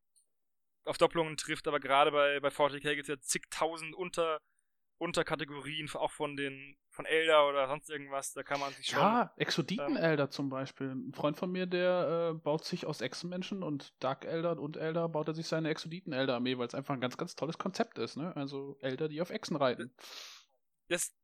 auf 0.84 0.98
Doppelungen 0.98 1.36
trifft, 1.36 1.68
aber 1.68 1.80
gerade 1.80 2.10
bei, 2.10 2.40
bei 2.40 2.48
40k 2.48 2.94
gibt 2.94 3.02
es 3.02 3.08
ja 3.08 3.20
zigtausend 3.20 3.94
Unter, 3.94 4.40
Unterkategorien, 4.98 5.88
auch 5.94 6.10
von 6.10 6.36
den 6.36 6.76
von 6.90 7.06
Elder 7.06 7.48
oder 7.48 7.66
sonst 7.68 7.88
irgendwas, 7.88 8.32
da 8.34 8.42
kann 8.42 8.60
man 8.60 8.72
sich 8.74 8.88
schon. 8.88 9.00
Ja, 9.00 9.32
Exoditen-Elder 9.36 10.24
ähm, 10.24 10.30
zum 10.30 10.50
Beispiel. 10.50 10.90
Ein 10.90 11.14
Freund 11.14 11.38
von 11.38 11.50
mir, 11.50 11.66
der 11.66 12.32
äh, 12.34 12.38
baut 12.38 12.64
sich 12.64 12.84
aus 12.84 13.00
Echsenmenschen 13.00 13.62
und 13.62 13.94
Dark 14.00 14.26
Elder 14.26 14.58
und 14.58 14.76
Elder 14.76 15.08
baut 15.08 15.28
er 15.28 15.34
sich 15.34 15.46
seine 15.46 15.70
Exoditen-Elder-Armee, 15.70 16.58
weil 16.58 16.66
es 16.66 16.74
einfach 16.74 16.94
ein 16.94 17.00
ganz, 17.00 17.16
ganz 17.16 17.34
tolles 17.34 17.56
Konzept 17.56 17.98
ist, 17.98 18.16
ne? 18.16 18.36
Also 18.36 18.76
Elder, 18.80 19.08
die 19.08 19.22
auf 19.22 19.30
Echsen 19.30 19.56
reiten. 19.56 19.94
Das, 20.88 21.14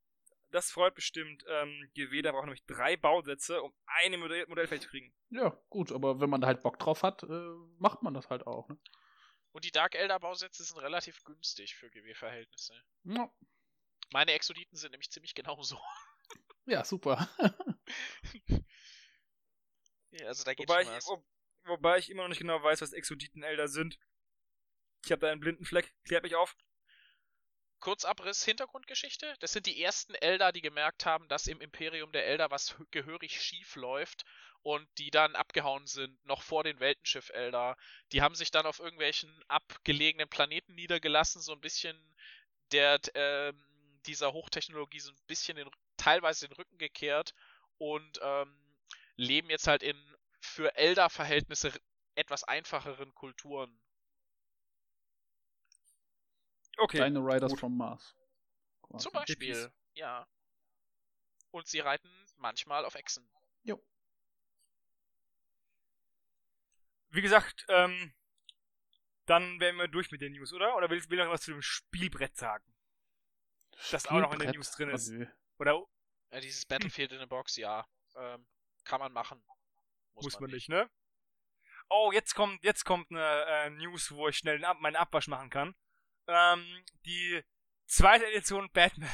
das 0.50 0.70
freut 0.70 0.94
bestimmt 0.94 1.44
ähm, 1.48 1.90
GW, 1.94 2.22
da 2.22 2.32
braucht 2.32 2.44
nämlich 2.44 2.64
drei 2.66 2.96
Bausätze, 2.96 3.62
um 3.62 3.72
eine 3.86 4.18
Modell 4.18 4.46
Modellfeld 4.46 4.82
zu 4.82 4.88
kriegen. 4.88 5.12
Ja, 5.30 5.50
gut, 5.68 5.92
aber 5.92 6.20
wenn 6.20 6.30
man 6.30 6.40
da 6.40 6.46
halt 6.46 6.62
Bock 6.62 6.78
drauf 6.78 7.02
hat, 7.02 7.22
äh, 7.22 7.50
macht 7.78 8.02
man 8.02 8.14
das 8.14 8.30
halt 8.30 8.46
auch, 8.46 8.68
ne? 8.68 8.78
Und 9.52 9.64
die 9.64 9.70
Dark 9.72 9.94
Elder 9.94 10.20
Bausätze 10.20 10.62
sind 10.62 10.78
relativ 10.78 11.24
günstig 11.24 11.74
für 11.74 11.90
GW-Verhältnisse. 11.90 12.74
Ja. 13.04 13.32
Meine 14.12 14.32
Exoditen 14.32 14.76
sind 14.76 14.92
nämlich 14.92 15.10
ziemlich 15.10 15.34
genauso. 15.34 15.78
Ja, 16.66 16.84
super. 16.84 17.30
ja, 20.10 20.26
also 20.26 20.44
da 20.44 20.52
geht 20.52 20.68
wobei 20.68 20.84
schon 20.84 20.92
was. 20.92 21.04
Ich, 21.04 21.08
wo, 21.08 21.24
wobei 21.64 21.96
ich 21.96 22.10
immer 22.10 22.24
noch 22.24 22.28
nicht 22.28 22.40
genau 22.40 22.62
weiß, 22.62 22.82
was 22.82 22.92
Exoditen-Elder 22.92 23.68
sind. 23.68 23.98
Ich 25.02 25.10
habe 25.10 25.20
da 25.20 25.32
einen 25.32 25.40
blinden 25.40 25.64
Fleck. 25.64 25.94
Klärt 26.04 26.24
mich 26.24 26.34
auf. 26.34 26.58
Kurzabriss 27.80 28.44
Hintergrundgeschichte. 28.44 29.34
Das 29.40 29.52
sind 29.52 29.66
die 29.66 29.82
ersten 29.82 30.14
Elder, 30.14 30.52
die 30.52 30.60
gemerkt 30.62 31.06
haben, 31.06 31.28
dass 31.28 31.46
im 31.46 31.60
Imperium 31.60 32.12
der 32.12 32.26
Elder 32.26 32.50
was 32.50 32.76
gehörig 32.90 33.40
schief 33.40 33.76
läuft 33.76 34.24
und 34.62 34.88
die 34.98 35.10
dann 35.10 35.36
abgehauen 35.36 35.86
sind, 35.86 36.24
noch 36.24 36.42
vor 36.42 36.64
den 36.64 36.80
Weltenschiff-Elder. 36.80 37.76
Die 38.12 38.22
haben 38.22 38.34
sich 38.34 38.50
dann 38.50 38.66
auf 38.66 38.80
irgendwelchen 38.80 39.32
abgelegenen 39.48 40.28
Planeten 40.28 40.74
niedergelassen, 40.74 41.40
so 41.40 41.52
ein 41.52 41.60
bisschen 41.60 41.96
der, 42.72 43.00
ähm, 43.14 44.00
dieser 44.06 44.32
Hochtechnologie 44.32 45.00
so 45.00 45.12
ein 45.12 45.26
bisschen 45.26 45.56
den, 45.56 45.70
teilweise 45.96 46.48
den 46.48 46.56
Rücken 46.56 46.78
gekehrt 46.78 47.34
und 47.78 48.18
ähm, 48.22 48.58
leben 49.16 49.50
jetzt 49.50 49.66
halt 49.66 49.82
in 49.82 49.96
für 50.40 50.74
Elder-Verhältnisse 50.76 51.72
etwas 52.14 52.44
einfacheren 52.44 53.14
Kulturen. 53.14 53.80
Okay. 56.78 56.98
Deine 56.98 57.18
Riders 57.20 57.50
Gut. 57.52 57.60
from 57.60 57.76
Mars. 57.76 58.16
Quasi. 58.82 59.02
Zum 59.02 59.12
Beispiel, 59.12 59.54
Hippies. 59.54 59.70
ja. 59.94 60.26
Und 61.50 61.66
sie 61.66 61.80
reiten 61.80 62.10
manchmal 62.36 62.84
auf 62.84 62.94
Echsen. 62.94 63.28
Jo. 63.62 63.82
Wie 67.10 67.22
gesagt, 67.22 67.64
ähm, 67.68 68.14
dann 69.26 69.58
wären 69.60 69.76
wir 69.76 69.88
durch 69.88 70.10
mit 70.10 70.20
den 70.20 70.32
News, 70.32 70.52
oder? 70.52 70.76
Oder 70.76 70.90
willst 70.90 71.10
du 71.10 71.16
noch 71.16 71.30
was 71.30 71.42
zu 71.42 71.52
dem 71.52 71.62
Spielbrett 71.62 72.36
sagen? 72.36 72.64
Das 73.90 74.06
auch 74.06 74.20
noch 74.20 74.32
in 74.32 74.40
den 74.40 74.50
News 74.50 74.70
drin 74.72 74.90
ist. 74.90 75.12
Oder? 75.58 75.84
Ja, 76.30 76.40
dieses 76.40 76.66
Battlefield 76.66 77.12
in 77.12 77.20
a 77.20 77.26
Box, 77.26 77.56
ja. 77.56 77.86
Ähm, 78.16 78.46
kann 78.84 79.00
man 79.00 79.12
machen. 79.12 79.42
Muss, 80.14 80.24
Muss 80.24 80.40
man, 80.40 80.50
nicht. 80.50 80.68
nicht, 80.68 80.68
ne? 80.68 80.90
Oh, 81.88 82.10
jetzt 82.12 82.34
kommt, 82.34 82.62
jetzt 82.64 82.84
kommt 82.84 83.10
eine 83.10 83.44
äh, 83.46 83.70
News, 83.70 84.10
wo 84.10 84.28
ich 84.28 84.36
schnell 84.36 84.58
meinen 84.80 84.96
Abwasch 84.96 85.28
machen 85.28 85.48
kann. 85.48 85.74
Ähm, 86.28 86.84
die 87.06 87.42
zweite 87.86 88.26
Edition 88.26 88.70
Batman. 88.72 89.10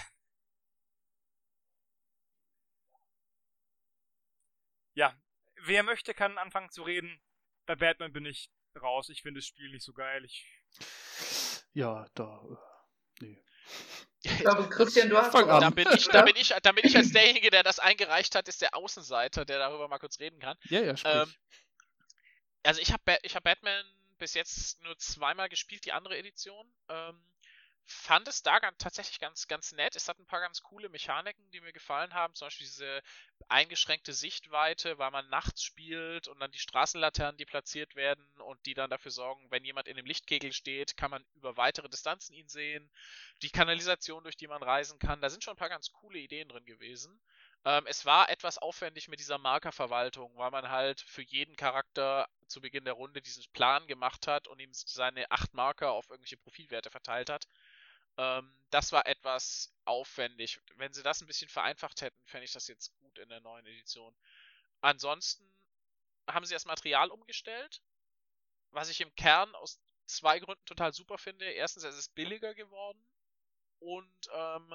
Ja, 4.94 5.16
wer 5.62 5.82
möchte, 5.82 6.14
kann 6.14 6.38
anfangen 6.38 6.70
zu 6.70 6.82
reden. 6.82 7.20
Bei 7.66 7.74
Batman 7.76 8.12
bin 8.12 8.26
ich 8.26 8.50
raus. 8.80 9.08
Ich 9.08 9.22
finde 9.22 9.40
das 9.40 9.46
Spiel 9.46 9.70
nicht 9.70 9.84
so 9.84 9.92
geil. 9.92 10.24
Ich 10.24 10.44
ja, 11.72 12.06
da. 12.14 12.40
Nee. 13.20 13.42
Ich 14.22 14.38
glaube, 14.38 14.68
Christian, 14.70 15.08
du 15.08 15.18
hast 15.18 15.32
Fang 15.32 15.50
an. 15.50 15.60
Da 15.60 15.70
bin, 15.70 15.86
ich, 15.92 16.08
da, 16.08 16.22
bin 16.22 16.36
ich, 16.36 16.48
da 16.48 16.72
bin 16.72 16.84
ich 16.86 16.96
als 16.96 17.12
derjenige, 17.12 17.50
der 17.50 17.62
das 17.62 17.78
eingereicht 17.78 18.34
hat, 18.34 18.48
ist 18.48 18.62
der 18.62 18.74
Außenseiter, 18.74 19.44
der 19.44 19.58
darüber 19.58 19.88
mal 19.88 19.98
kurz 19.98 20.18
reden 20.20 20.38
kann. 20.38 20.56
Ja, 20.64 20.80
ja, 20.80 20.96
sprich. 20.96 21.14
Ähm, 21.14 21.34
also 22.62 22.80
ich 22.80 22.92
habe 22.92 23.18
ich 23.22 23.34
hab 23.34 23.42
Batman 23.42 23.84
bis 24.18 24.34
jetzt 24.34 24.80
nur 24.82 24.96
zweimal 24.98 25.48
gespielt, 25.48 25.84
die 25.84 25.92
andere 25.92 26.18
Edition. 26.18 26.72
Ähm, 26.88 27.22
fand 27.86 28.28
es 28.28 28.42
da 28.42 28.58
ganz, 28.60 28.78
tatsächlich 28.78 29.20
ganz, 29.20 29.46
ganz 29.46 29.72
nett. 29.72 29.94
Es 29.94 30.08
hat 30.08 30.18
ein 30.18 30.26
paar 30.26 30.40
ganz 30.40 30.62
coole 30.62 30.88
Mechaniken, 30.88 31.50
die 31.50 31.60
mir 31.60 31.72
gefallen 31.72 32.14
haben. 32.14 32.34
Zum 32.34 32.46
Beispiel 32.46 32.66
diese 32.66 33.02
eingeschränkte 33.48 34.12
Sichtweite, 34.14 34.98
weil 34.98 35.10
man 35.10 35.28
nachts 35.28 35.62
spielt 35.62 36.28
und 36.28 36.40
dann 36.40 36.50
die 36.50 36.58
Straßenlaternen, 36.58 37.36
die 37.36 37.44
platziert 37.44 37.94
werden 37.94 38.26
und 38.40 38.64
die 38.64 38.74
dann 38.74 38.90
dafür 38.90 39.10
sorgen, 39.10 39.50
wenn 39.50 39.64
jemand 39.64 39.88
in 39.88 39.96
dem 39.96 40.06
Lichtkegel 40.06 40.52
steht, 40.52 40.96
kann 40.96 41.10
man 41.10 41.24
über 41.34 41.56
weitere 41.56 41.88
Distanzen 41.90 42.34
ihn 42.34 42.48
sehen. 42.48 42.90
Die 43.42 43.50
Kanalisation, 43.50 44.22
durch 44.22 44.36
die 44.36 44.48
man 44.48 44.62
reisen 44.62 44.98
kann. 44.98 45.20
Da 45.20 45.28
sind 45.28 45.44
schon 45.44 45.54
ein 45.54 45.58
paar 45.58 45.68
ganz 45.68 45.92
coole 45.92 46.18
Ideen 46.18 46.48
drin 46.48 46.64
gewesen. 46.64 47.20
Ähm, 47.64 47.86
es 47.86 48.04
war 48.04 48.28
etwas 48.28 48.58
aufwendig 48.58 49.08
mit 49.08 49.20
dieser 49.20 49.38
Markerverwaltung, 49.38 50.36
weil 50.36 50.50
man 50.50 50.68
halt 50.68 51.00
für 51.00 51.22
jeden 51.22 51.56
Charakter 51.56 52.28
zu 52.46 52.60
Beginn 52.60 52.84
der 52.84 52.94
Runde 52.94 53.22
diesen 53.22 53.44
Plan 53.52 53.86
gemacht 53.86 54.26
hat 54.26 54.48
und 54.48 54.60
ihm 54.60 54.72
seine 54.72 55.30
acht 55.30 55.54
Marker 55.54 55.92
auf 55.92 56.10
irgendwelche 56.10 56.36
Profilwerte 56.36 56.90
verteilt 56.90 57.30
hat. 57.30 57.46
Ähm, 58.18 58.54
das 58.70 58.92
war 58.92 59.06
etwas 59.06 59.74
aufwendig. 59.84 60.60
Wenn 60.76 60.92
sie 60.92 61.02
das 61.02 61.20
ein 61.22 61.26
bisschen 61.26 61.48
vereinfacht 61.48 62.02
hätten, 62.02 62.20
fände 62.26 62.44
ich 62.44 62.52
das 62.52 62.68
jetzt 62.68 62.94
gut 62.98 63.18
in 63.18 63.28
der 63.30 63.40
neuen 63.40 63.66
Edition. 63.66 64.14
Ansonsten 64.80 65.50
haben 66.28 66.44
sie 66.44 66.54
das 66.54 66.66
Material 66.66 67.10
umgestellt, 67.10 67.82
was 68.70 68.90
ich 68.90 69.00
im 69.00 69.14
Kern 69.14 69.54
aus 69.54 69.80
zwei 70.06 70.38
Gründen 70.38 70.64
total 70.66 70.92
super 70.92 71.16
finde. 71.18 71.46
Erstens, 71.46 71.84
es 71.84 71.96
ist 71.96 72.14
billiger 72.14 72.54
geworden 72.54 73.06
und 73.78 74.28
ähm, 74.32 74.74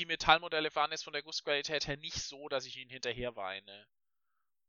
die 0.00 0.06
Metallmodelle 0.06 0.74
waren 0.74 0.90
jetzt 0.90 1.04
von 1.04 1.12
der 1.12 1.22
Gussqualität 1.22 1.86
her 1.86 1.98
nicht 1.98 2.20
so, 2.22 2.48
dass 2.48 2.64
ich 2.64 2.76
ihnen 2.78 2.90
hinterher 2.90 3.36
weine. 3.36 3.86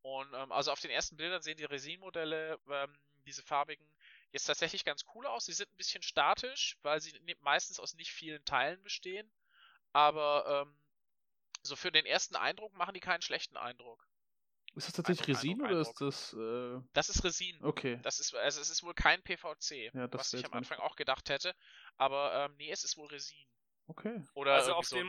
Und 0.01 0.27
ähm, 0.33 0.51
also 0.51 0.71
auf 0.71 0.81
den 0.81 0.91
ersten 0.91 1.15
Bildern 1.15 1.41
sehen 1.41 1.57
die 1.57 1.65
Resin-Modelle, 1.65 2.59
ähm, 2.69 2.97
diese 3.25 3.41
farbigen, 3.41 3.87
jetzt 4.31 4.45
tatsächlich 4.45 4.83
ganz 4.83 5.05
cool 5.15 5.25
aus. 5.25 5.45
Sie 5.45 5.53
sind 5.53 5.71
ein 5.71 5.77
bisschen 5.77 6.03
statisch, 6.03 6.77
weil 6.81 6.99
sie 6.99 7.13
meistens 7.39 7.79
aus 7.79 7.93
nicht 7.93 8.11
vielen 8.11 8.43
Teilen 8.43 8.81
bestehen. 8.83 9.31
Aber 9.93 10.65
ähm, 10.65 10.75
so 11.61 11.75
für 11.75 11.91
den 11.91 12.05
ersten 12.05 12.35
Eindruck 12.35 12.73
machen 12.73 12.93
die 12.93 12.99
keinen 12.99 13.21
schlechten 13.21 13.57
Eindruck. 13.57 14.05
Ist 14.73 14.87
das 14.87 14.93
tatsächlich 14.93 15.37
Eindruck, 15.37 15.37
Resin 15.37 15.51
Eindruck, 15.51 15.69
oder 15.69 15.81
ist 15.81 16.01
das. 16.01 16.33
Äh... 16.33 16.81
Das 16.93 17.09
ist 17.09 17.23
Resin. 17.23 17.63
Okay. 17.63 17.99
Das 18.03 18.19
ist, 18.19 18.33
also 18.35 18.59
es 18.59 18.69
ist 18.69 18.83
wohl 18.83 18.93
kein 18.93 19.21
PVC, 19.21 19.93
ja, 19.93 20.11
was 20.13 20.33
ich 20.33 20.45
am 20.45 20.53
Anfang 20.53 20.79
auch 20.79 20.95
gedacht 20.95 21.29
hätte. 21.29 21.55
Aber 21.97 22.45
ähm, 22.45 22.55
nee, 22.57 22.71
es 22.71 22.83
ist 22.83 22.97
wohl 22.97 23.07
Resin. 23.07 23.47
Okay. 23.87 24.23
Oder 24.35 24.55
also 24.55 24.73
auf 24.73 24.85
so 24.85 24.95
den. 24.95 25.07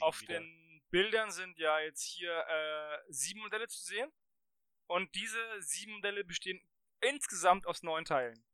Auf 0.00 0.20
wieder. 0.22 0.40
den 0.40 0.82
Bildern 0.90 1.30
sind 1.30 1.58
ja 1.58 1.80
jetzt 1.80 2.02
hier 2.02 2.30
äh, 2.30 2.98
sieben 3.08 3.40
Modelle 3.40 3.66
zu 3.68 3.82
sehen. 3.82 4.12
Und 4.86 5.14
diese 5.14 5.38
sieben 5.60 5.92
Modelle 5.94 6.24
bestehen 6.24 6.60
insgesamt 7.00 7.66
aus 7.66 7.82
neun 7.82 8.04
Teilen. 8.04 8.44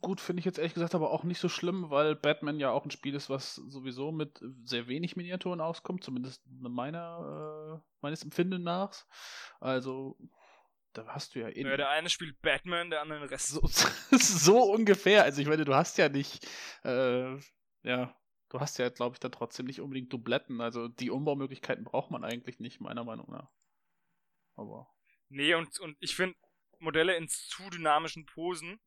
Gut, 0.00 0.20
finde 0.20 0.40
ich 0.40 0.44
jetzt 0.44 0.58
ehrlich 0.58 0.74
gesagt 0.74 0.96
aber 0.96 1.10
auch 1.10 1.22
nicht 1.22 1.38
so 1.38 1.48
schlimm, 1.48 1.88
weil 1.88 2.16
Batman 2.16 2.58
ja 2.58 2.70
auch 2.70 2.84
ein 2.84 2.90
Spiel 2.90 3.14
ist, 3.14 3.30
was 3.30 3.54
sowieso 3.54 4.10
mit 4.10 4.40
sehr 4.64 4.88
wenig 4.88 5.14
Miniaturen 5.14 5.60
auskommt, 5.60 6.02
zumindest 6.02 6.42
meiner, 6.46 7.80
äh, 7.80 7.88
meines 8.00 8.24
Empfinden 8.24 8.64
nach. 8.64 9.06
Also, 9.60 10.18
da 10.94 11.06
hast 11.06 11.34
du 11.34 11.40
ja 11.40 11.48
eh. 11.48 11.62
Ja, 11.62 11.76
der 11.76 11.90
eine 11.90 12.10
spielt 12.10 12.40
Batman, 12.42 12.90
der 12.90 13.02
andere 13.02 13.20
den 13.20 13.28
Rest. 13.28 13.48
So, 13.48 13.60
so 14.10 14.62
ungefähr. 14.62 15.22
Also, 15.22 15.40
ich 15.40 15.46
meine, 15.46 15.64
du 15.64 15.74
hast 15.74 15.96
ja 15.96 16.08
nicht, 16.08 16.44
äh, 16.82 17.36
ja, 17.82 18.14
du 18.50 18.60
hast 18.60 18.78
ja, 18.78 18.88
glaube 18.90 19.14
ich, 19.14 19.20
dann 19.20 19.32
trotzdem 19.32 19.66
nicht 19.66 19.80
unbedingt 19.80 20.12
Dubletten. 20.12 20.60
Also, 20.60 20.88
die 20.88 21.10
Umbaumöglichkeiten 21.10 21.84
braucht 21.84 22.10
man 22.10 22.24
eigentlich 22.24 22.60
nicht, 22.60 22.80
meiner 22.80 23.04
Meinung 23.04 23.30
nach. 23.30 23.50
Aber. 24.56 24.88
Nee, 25.30 25.54
und, 25.54 25.78
und 25.80 25.96
ich 26.00 26.14
finde, 26.16 26.36
Modelle 26.78 27.16
in 27.16 27.28
zu 27.28 27.70
dynamischen 27.70 28.26
Posen 28.26 28.78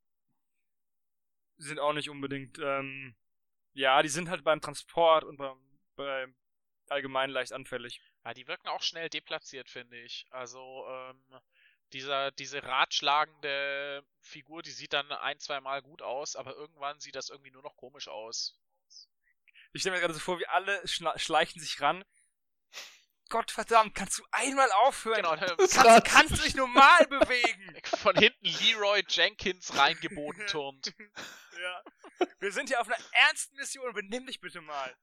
sind 1.58 1.80
auch 1.80 1.94
nicht 1.94 2.10
unbedingt, 2.10 2.60
ähm, 2.60 3.16
ja, 3.74 4.02
die 4.04 4.10
sind 4.10 4.30
halt 4.30 4.44
beim 4.44 4.62
Transport 4.62 5.24
und 5.24 5.38
beim, 5.38 5.58
beim 5.96 6.36
allgemein 6.90 7.30
leicht 7.30 7.54
anfällig. 7.54 8.02
Ja, 8.26 8.34
die 8.34 8.48
wirken 8.48 8.68
auch 8.70 8.82
schnell 8.84 9.10
deplatziert, 9.10 9.70
finde 9.70 10.00
ich. 10.02 10.28
Also, 10.32 10.86
ähm, 10.90 11.24
Dieser, 11.94 12.32
diese 12.32 12.64
ratschlagende 12.64 14.04
Figur, 14.22 14.64
die 14.64 14.72
sieht 14.72 14.94
dann 14.94 15.12
ein, 15.12 15.40
zwei 15.40 15.62
Mal 15.62 15.82
gut 15.84 16.02
aus, 16.02 16.36
aber 16.38 16.56
irgendwann 16.56 17.00
sieht 17.02 17.16
das 17.16 17.30
irgendwie 17.30 17.52
nur 17.52 17.64
noch 17.64 17.78
komisch 17.78 18.08
aus. 18.10 18.60
Ich 19.74 19.82
stelle 19.82 19.96
mir 19.96 20.02
gerade 20.02 20.14
so 20.14 20.20
vor, 20.20 20.40
wie 20.40 20.48
alle 20.48 20.82
schleichen 20.88 21.62
sich 21.62 21.80
ran. 21.82 22.04
Gottverdammt, 23.30 23.96
kannst 23.96 24.20
du 24.20 24.24
einmal 24.32 24.70
aufhören? 24.74 25.24
Genau, 25.24 25.38
kannst, 25.38 26.06
kannst 26.06 26.38
du 26.38 26.44
dich 26.44 26.54
normal 26.54 27.08
bewegen? 27.08 27.80
Von 27.86 28.16
hinten 28.18 28.46
Leroy 28.46 29.04
Jenkins 29.08 29.78
reingeboten 29.78 30.46
turnt. 30.48 30.94
ja. 31.62 31.84
Wir 32.40 32.52
sind 32.52 32.68
hier 32.68 32.82
auf 32.82 32.88
einer 32.88 33.00
ernsten 33.14 33.56
Mission, 33.56 33.94
benimm 33.94 34.28
dich 34.28 34.42
bitte 34.42 34.60
mal. 34.60 34.94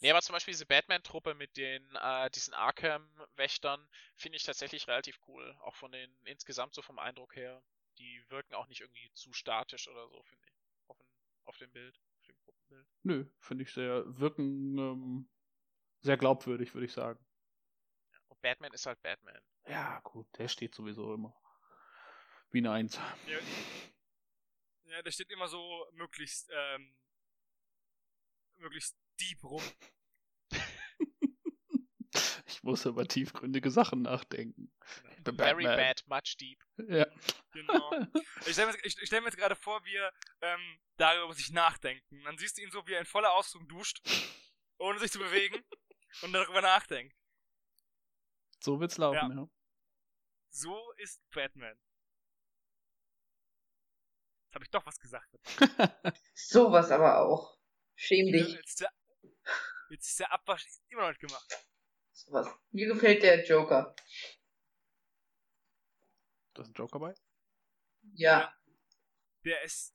Nee, 0.00 0.10
aber 0.10 0.20
zum 0.20 0.34
Beispiel 0.34 0.52
diese 0.52 0.66
Batman-Truppe 0.66 1.34
mit 1.34 1.56
den, 1.56 1.96
äh, 1.96 2.30
diesen 2.30 2.52
Arkham-Wächtern 2.52 3.88
finde 4.16 4.36
ich 4.36 4.44
tatsächlich 4.44 4.88
relativ 4.88 5.18
cool. 5.26 5.56
Auch 5.62 5.76
von 5.76 5.90
den, 5.90 6.14
insgesamt 6.24 6.74
so 6.74 6.82
vom 6.82 6.98
Eindruck 6.98 7.34
her. 7.36 7.62
Die 7.98 8.22
wirken 8.28 8.54
auch 8.54 8.66
nicht 8.66 8.80
irgendwie 8.82 9.10
zu 9.14 9.32
statisch 9.32 9.88
oder 9.88 10.06
so, 10.08 10.22
finde 10.22 10.46
ich. 10.46 10.59
Auf, 11.50 11.60
ein, 11.60 11.64
auf 11.64 11.72
dem 11.72 11.72
Bild. 11.72 12.00
Bild. 12.68 12.86
Nö, 13.02 13.26
finde 13.40 13.64
ich 13.64 13.72
sehr, 13.72 14.04
wirken 14.06 14.78
ähm, 14.78 15.28
sehr 16.00 16.16
glaubwürdig, 16.16 16.72
würde 16.74 16.86
ich 16.86 16.92
sagen. 16.92 17.18
Und 18.28 18.40
Batman 18.40 18.72
ist 18.72 18.86
halt 18.86 19.02
Batman. 19.02 19.42
Ja, 19.66 20.00
gut, 20.00 20.26
der 20.38 20.48
steht 20.48 20.74
sowieso 20.74 21.14
immer. 21.14 21.34
Wie 22.50 22.58
eine 22.58 22.72
Eins. 22.72 22.98
Ja, 23.26 23.38
ja 24.84 25.02
der 25.02 25.10
steht 25.10 25.30
immer 25.30 25.48
so 25.48 25.86
möglichst, 25.92 26.50
ähm, 26.52 26.96
möglichst 28.56 28.96
deep 29.20 29.42
rum. 29.44 29.62
Ich 32.60 32.64
muss 32.64 32.84
über 32.84 33.06
tiefgründige 33.06 33.70
Sachen 33.70 34.02
nachdenken. 34.02 34.70
Very 35.24 35.64
bad, 35.64 36.04
much 36.06 36.36
deep. 36.38 36.62
Ja. 36.76 37.06
Genau. 37.52 37.90
Ich 38.46 38.52
stelle 38.52 38.72
mir, 38.72 38.78
stell 38.84 39.20
mir, 39.20 39.28
jetzt 39.28 39.38
gerade 39.38 39.56
vor, 39.56 39.82
wie 39.84 39.94
er 39.94 40.12
ähm, 40.42 40.78
darüber 40.96 41.28
muss 41.28 41.38
ich 41.38 41.50
nachdenken. 41.52 42.22
Dann 42.24 42.36
siehst 42.36 42.58
du 42.58 42.62
ihn 42.62 42.70
so, 42.70 42.86
wie 42.86 42.92
er 42.92 43.00
in 43.00 43.06
voller 43.06 43.32
Ausdruck 43.32 43.66
duscht, 43.68 44.02
ohne 44.78 44.98
sich 44.98 45.10
zu 45.10 45.18
bewegen 45.18 45.64
und 46.22 46.32
darüber 46.32 46.60
nachdenkt. 46.60 47.16
So 48.60 48.78
wird's 48.78 48.98
laufen, 48.98 49.30
ja. 49.30 49.42
ja. 49.42 49.48
So 50.50 50.92
ist 50.98 51.22
Batman. 51.30 51.78
Jetzt 54.44 54.54
habe 54.54 54.64
ich 54.64 54.70
doch 54.70 54.84
was 54.84 54.98
gesagt. 54.98 55.30
Sowas 56.34 56.90
aber 56.90 57.20
auch. 57.20 57.58
Schäm 57.94 58.32
dich. 58.32 58.52
Jetzt 58.52 58.68
ist, 58.68 58.80
der, 58.80 58.92
jetzt 59.90 60.08
ist 60.08 60.20
der 60.20 60.32
Abwasch 60.32 60.66
immer 60.90 61.02
noch 61.02 61.08
nicht 61.08 61.20
gemacht. 61.20 61.69
Sowas. 62.24 62.48
Mir 62.70 62.86
gefällt 62.86 63.22
der 63.22 63.44
Joker. 63.44 63.94
Da 66.54 66.62
ist 66.62 66.68
ein 66.68 66.74
Joker 66.74 66.98
bei? 66.98 67.14
Ja. 68.14 68.54
Der 69.44 69.62
ist 69.62 69.94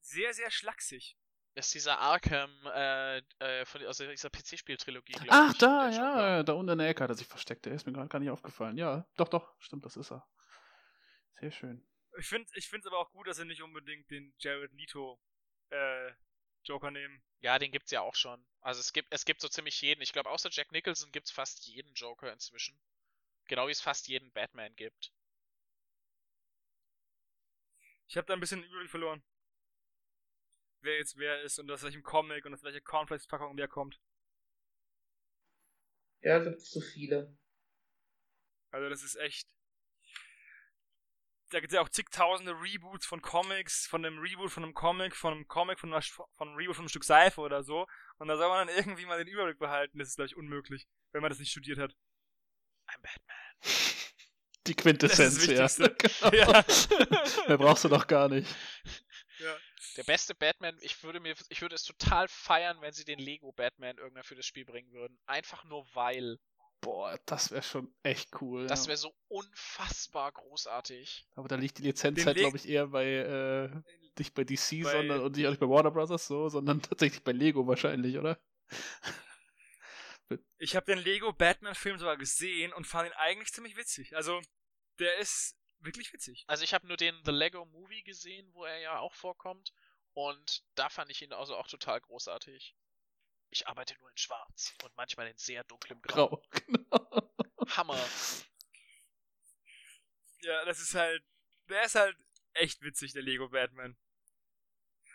sehr, 0.00 0.32
sehr 0.32 0.50
schlaksig. 0.50 1.16
Das 1.54 1.66
ist 1.66 1.74
dieser 1.74 1.98
Arkham 1.98 2.50
äh, 2.72 3.18
äh, 3.40 3.64
von, 3.66 3.84
aus 3.86 3.98
dieser 3.98 4.30
PC-Spieltrilogie, 4.30 5.14
Ach, 5.28 5.52
ich. 5.52 5.58
Da, 5.58 5.90
ja, 5.90 6.42
da 6.44 6.52
unten 6.52 6.72
in 6.72 6.78
der 6.78 6.88
Ecke 6.88 7.02
hat 7.02 7.10
er 7.10 7.16
sich 7.16 7.26
versteckt. 7.26 7.66
Der 7.66 7.72
ist 7.72 7.86
mir 7.86 7.92
gerade 7.92 8.08
gar 8.08 8.20
nicht 8.20 8.30
aufgefallen. 8.30 8.78
Ja, 8.78 9.06
doch, 9.16 9.28
doch, 9.28 9.52
stimmt, 9.58 9.84
das 9.84 9.96
ist 9.96 10.12
er. 10.12 10.26
Sehr 11.40 11.50
schön. 11.50 11.84
Ich 12.18 12.28
finde 12.28 12.48
es 12.54 12.72
ich 12.72 12.86
aber 12.86 12.98
auch 12.98 13.10
gut, 13.10 13.26
dass 13.26 13.38
sie 13.38 13.44
nicht 13.44 13.62
unbedingt 13.62 14.08
den 14.10 14.32
Jared 14.38 14.72
Leto 14.72 15.20
äh, 15.70 16.12
Joker 16.64 16.90
nehmen. 16.90 17.22
Ja, 17.40 17.58
den 17.58 17.72
gibt's 17.72 17.90
ja 17.90 18.00
auch 18.00 18.14
schon. 18.14 18.44
Also 18.60 18.80
es 18.80 18.92
gibt, 18.92 19.12
es 19.12 19.24
gibt 19.24 19.40
so 19.40 19.48
ziemlich 19.48 19.80
jeden. 19.80 20.02
Ich 20.02 20.12
glaube, 20.12 20.30
außer 20.30 20.50
Jack 20.50 20.72
Nicholson 20.72 21.12
gibt's 21.12 21.30
fast 21.30 21.66
jeden 21.66 21.94
Joker 21.94 22.32
inzwischen. 22.32 22.78
Genau 23.46 23.66
wie 23.66 23.72
es 23.72 23.80
fast 23.80 24.08
jeden 24.08 24.30
Batman 24.32 24.74
gibt. 24.76 25.12
Ich 28.08 28.16
habe 28.16 28.26
da 28.26 28.34
ein 28.34 28.40
bisschen 28.40 28.62
Überblick 28.62 28.90
verloren. 28.90 29.22
Wer 30.82 30.96
jetzt 30.98 31.16
wer 31.16 31.42
ist 31.42 31.58
und 31.58 31.70
aus 31.70 31.82
welchem 31.82 32.02
Comic 32.02 32.44
und 32.44 32.54
aus 32.54 32.62
welcher 32.62 32.80
Cornflakes-Packung 32.80 33.56
wer 33.56 33.68
kommt. 33.68 34.00
Ja, 36.22 36.38
gibt's 36.38 36.70
zu 36.70 36.80
viele. 36.80 37.36
Also 38.70 38.88
das 38.88 39.02
ist 39.02 39.16
echt. 39.16 39.48
Da 41.50 41.60
gibt 41.60 41.72
es 41.72 41.74
ja 41.74 41.82
auch 41.82 41.88
zigtausende 41.88 42.52
Reboots 42.52 43.06
von 43.06 43.20
Comics, 43.22 43.86
von 43.86 44.04
einem 44.04 44.18
Reboot 44.18 44.50
von 44.50 44.62
einem 44.62 44.74
Comic, 44.74 45.16
von 45.16 45.34
einem 45.34 45.48
Comic, 45.48 45.80
von, 45.80 45.92
einer, 45.92 46.02
von 46.02 46.26
einem 46.38 46.56
Reboot 46.56 46.76
von 46.76 46.84
einem 46.84 46.88
Stück 46.88 47.04
Seife 47.04 47.40
oder 47.40 47.62
so. 47.64 47.86
Und 48.18 48.28
da 48.28 48.36
soll 48.36 48.48
man 48.48 48.68
dann 48.68 48.76
irgendwie 48.76 49.04
mal 49.06 49.18
den 49.18 49.26
Überblick 49.26 49.58
behalten. 49.58 49.98
Das 49.98 50.08
ist, 50.08 50.16
glaube 50.16 50.26
ich, 50.26 50.36
unmöglich, 50.36 50.86
wenn 51.12 51.22
man 51.22 51.30
das 51.30 51.38
nicht 51.40 51.50
studiert 51.50 51.78
hat. 51.78 51.94
I'm 52.88 53.02
Batman. 53.02 53.36
Die 54.66 54.74
Quintessenz, 54.74 55.46
ja. 55.46 55.66
genau. 55.88 56.52
ja. 56.52 56.64
Mehr 57.48 57.58
brauchst 57.58 57.84
du 57.84 57.88
doch 57.88 58.06
gar 58.06 58.28
nicht. 58.28 58.48
Ja. 59.38 59.56
Der 59.96 60.04
beste 60.04 60.34
Batman, 60.34 60.78
ich 60.82 61.02
würde 61.02 61.18
mir, 61.18 61.34
ich 61.48 61.62
würde 61.62 61.74
es 61.74 61.82
total 61.82 62.28
feiern, 62.28 62.80
wenn 62.80 62.92
sie 62.92 63.04
den 63.04 63.18
Lego 63.18 63.52
Batman 63.52 63.98
irgendwann 63.98 64.22
für 64.22 64.36
das 64.36 64.46
Spiel 64.46 64.64
bringen 64.64 64.92
würden. 64.92 65.18
Einfach 65.26 65.64
nur 65.64 65.86
weil. 65.94 66.38
Boah, 66.80 67.18
das 67.26 67.50
wäre 67.50 67.62
schon 67.62 67.92
echt 68.02 68.40
cool. 68.40 68.66
Das 68.66 68.86
wäre 68.86 68.94
ja. 68.94 68.96
so 68.96 69.14
unfassbar 69.28 70.32
großartig. 70.32 71.26
Aber 71.34 71.48
da 71.48 71.56
liegt 71.56 71.78
die 71.78 71.82
Lizenz 71.82 72.24
halt, 72.24 72.38
glaube 72.38 72.56
ich, 72.56 72.68
eher 72.68 72.86
bei 72.86 73.06
äh, 73.06 73.70
nicht 74.18 74.34
bei 74.34 74.44
DC, 74.44 74.82
bei 74.82 74.92
sondern 74.92 75.20
und 75.20 75.36
nicht 75.36 75.46
auch 75.46 75.50
nicht 75.50 75.60
bei 75.60 75.68
Warner 75.68 75.90
Bros. 75.90 76.26
so, 76.26 76.48
sondern 76.48 76.80
tatsächlich 76.82 77.22
bei 77.22 77.32
Lego 77.32 77.66
wahrscheinlich, 77.66 78.16
oder? 78.16 78.38
Ich 80.58 80.76
habe 80.76 80.86
den 80.86 80.98
Lego 80.98 81.32
Batman-Film 81.32 81.98
sogar 81.98 82.16
gesehen 82.16 82.72
und 82.72 82.86
fand 82.86 83.08
ihn 83.08 83.14
eigentlich 83.14 83.52
ziemlich 83.52 83.76
witzig. 83.76 84.16
Also, 84.16 84.40
der 84.98 85.18
ist 85.18 85.56
wirklich 85.80 86.12
witzig. 86.12 86.44
Also, 86.46 86.62
ich 86.64 86.72
habe 86.72 86.86
nur 86.86 86.96
den 86.96 87.14
The 87.24 87.32
Lego 87.32 87.64
Movie 87.66 88.02
gesehen, 88.02 88.48
wo 88.52 88.64
er 88.64 88.78
ja 88.78 88.98
auch 88.98 89.14
vorkommt. 89.14 89.72
Und 90.12 90.62
da 90.74 90.88
fand 90.88 91.10
ich 91.10 91.22
ihn 91.22 91.32
also 91.32 91.56
auch 91.56 91.68
total 91.68 92.00
großartig. 92.00 92.76
Ich 93.50 93.66
arbeite 93.66 93.96
nur 93.98 94.10
in 94.10 94.16
Schwarz 94.16 94.74
und 94.82 94.94
manchmal 94.96 95.28
in 95.28 95.36
sehr 95.36 95.64
dunklem 95.64 96.00
Grau. 96.02 96.28
Grau. 96.28 96.42
Genau. 96.66 97.76
Hammer. 97.76 98.08
Ja, 100.40 100.64
das 100.64 100.80
ist 100.80 100.94
halt. 100.94 101.22
Der 101.68 101.84
ist 101.84 101.94
halt 101.94 102.16
echt 102.54 102.80
witzig, 102.82 103.12
der 103.12 103.22
Lego 103.22 103.48
Batman. 103.48 103.96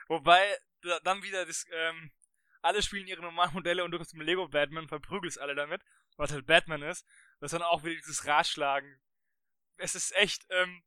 Wobei, 0.07 0.57
dann 1.03 1.23
wieder 1.23 1.45
das, 1.45 1.65
ähm, 1.71 2.11
alle 2.61 2.81
spielen 2.81 3.07
ihre 3.07 3.21
normalen 3.21 3.53
Modelle 3.53 3.83
und 3.83 3.91
du 3.91 3.97
kommst 3.97 4.13
mit 4.13 4.25
Lego 4.25 4.47
Batman, 4.47 4.87
verprügelst 4.87 5.39
alle 5.39 5.55
damit, 5.55 5.83
was 6.17 6.31
halt 6.31 6.45
Batman 6.45 6.81
ist. 6.83 7.05
Das 7.39 7.51
ist 7.51 7.59
dann 7.59 7.67
auch 7.67 7.83
wieder 7.83 7.95
dieses 7.95 8.25
Ratschlagen. 8.25 9.01
Es 9.77 9.95
ist 9.95 10.15
echt, 10.15 10.45
ähm, 10.49 10.83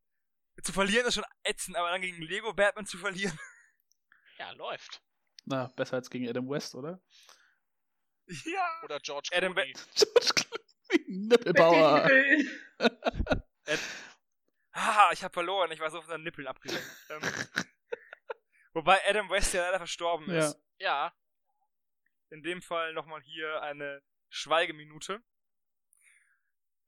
zu 0.63 0.73
verlieren 0.73 1.05
ist 1.05 1.15
schon 1.15 1.25
ätzend, 1.43 1.77
aber 1.77 1.89
dann 1.91 2.01
gegen 2.01 2.21
Lego 2.21 2.53
Batman 2.53 2.85
zu 2.85 2.97
verlieren. 2.97 3.37
Ja, 4.37 4.51
läuft. 4.51 5.01
Na, 5.45 5.67
besser 5.75 5.97
als 5.97 6.09
gegen 6.09 6.27
Adam 6.27 6.49
West, 6.49 6.75
oder? 6.75 7.01
Ja. 8.45 8.81
Oder 8.83 8.99
George 8.99 9.29
Adam 9.33 9.53
Clooney. 9.53 9.73
George 9.95 10.33
Clooney. 10.35 11.05
Nippelbauer. 11.07 12.09
Haha, 14.73 15.11
ich 15.11 15.23
hab 15.23 15.33
verloren. 15.33 15.71
Ich 15.71 15.79
war 15.79 15.91
so 15.91 15.99
von 16.01 16.09
seinen 16.09 16.23
Nippeln 16.23 16.47
abgelenkt. 16.47 16.85
ähm, 17.09 17.21
wobei 18.73 18.99
Adam 19.07 19.29
West 19.29 19.53
ja 19.53 19.61
leider 19.61 19.79
verstorben 19.79 20.29
ist. 20.29 20.59
Ja 20.79 21.13
in 22.29 22.43
dem 22.43 22.61
Fall 22.61 22.93
nochmal 22.93 23.21
hier 23.21 23.61
eine 23.61 24.01
Schweigeminute. 24.29 25.21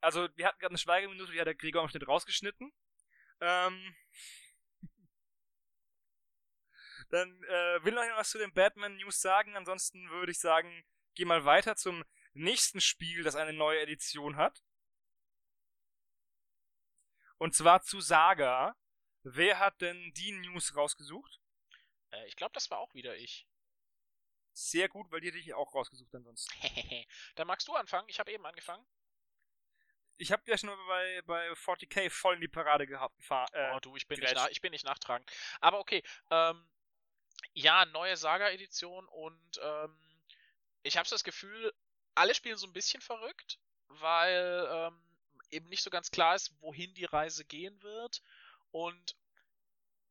Also, 0.00 0.28
wir 0.36 0.46
hatten 0.46 0.58
gerade 0.58 0.72
eine 0.72 0.78
Schweigeminute, 0.78 1.32
die 1.32 1.40
hat 1.40 1.46
der 1.46 1.54
Gregor 1.54 1.82
am 1.82 1.88
Schnitt 1.88 2.06
rausgeschnitten. 2.06 2.72
Ähm, 3.40 3.94
dann 7.10 7.42
äh, 7.44 7.84
will 7.84 7.94
noch 7.94 8.02
was 8.16 8.30
zu 8.30 8.38
den 8.38 8.52
Batman 8.52 8.96
News 8.96 9.20
sagen. 9.20 9.56
Ansonsten 9.56 10.10
würde 10.10 10.32
ich 10.32 10.40
sagen, 10.40 10.84
geh 11.14 11.24
mal 11.24 11.44
weiter 11.44 11.76
zum 11.76 12.04
nächsten 12.34 12.80
Spiel, 12.80 13.22
das 13.22 13.36
eine 13.36 13.52
neue 13.52 13.80
Edition 13.80 14.36
hat. 14.36 14.62
Und 17.38 17.54
zwar 17.54 17.82
zu 17.82 18.00
Saga. 18.00 18.76
Wer 19.24 19.58
hat 19.58 19.80
denn 19.80 20.12
die 20.14 20.32
News 20.32 20.74
rausgesucht? 20.74 21.40
Äh, 22.10 22.26
ich 22.26 22.36
glaube, 22.36 22.52
das 22.54 22.70
war 22.70 22.78
auch 22.78 22.94
wieder 22.94 23.16
ich. 23.16 23.46
Sehr 24.52 24.88
gut, 24.88 25.10
weil 25.10 25.20
die 25.20 25.28
hätte 25.28 25.38
ich 25.38 25.54
auch 25.54 25.74
rausgesucht 25.74 26.14
ansonsten. 26.14 26.52
Dann 27.36 27.46
magst 27.46 27.66
du 27.68 27.74
anfangen. 27.74 28.08
Ich 28.08 28.18
habe 28.20 28.32
eben 28.32 28.44
angefangen. 28.44 28.84
Ich 30.18 30.30
habe 30.30 30.42
ja 30.46 30.58
schon 30.58 30.68
bei, 30.86 31.22
bei 31.22 31.50
40k 31.52 32.10
voll 32.10 32.34
in 32.34 32.42
die 32.42 32.48
Parade 32.48 32.86
gehabt. 32.86 33.18
Äh, 33.52 33.72
oh 33.74 33.80
du, 33.80 33.96
ich 33.96 34.06
bin, 34.06 34.20
nicht 34.20 34.36
ich 34.50 34.60
bin 34.60 34.70
nicht 34.70 34.84
nachtragend. 34.84 35.30
Aber 35.60 35.80
okay. 35.80 36.02
Ähm, 36.30 36.68
ja, 37.54 37.86
neue 37.86 38.16
Saga-Edition 38.16 39.08
und 39.08 39.60
ähm, 39.62 39.98
ich 40.82 40.96
habe 40.96 41.08
das 41.08 41.24
Gefühl, 41.24 41.72
alle 42.14 42.34
spielen 42.34 42.56
so 42.56 42.66
ein 42.66 42.72
bisschen 42.72 43.00
verrückt, 43.00 43.58
weil 43.88 44.66
ähm, 44.70 45.00
eben 45.50 45.68
nicht 45.68 45.82
so 45.82 45.90
ganz 45.90 46.10
klar 46.10 46.34
ist, 46.34 46.52
wohin 46.60 46.94
die 46.94 47.04
Reise 47.04 47.44
gehen 47.44 47.82
wird. 47.82 48.22
Und 48.70 49.16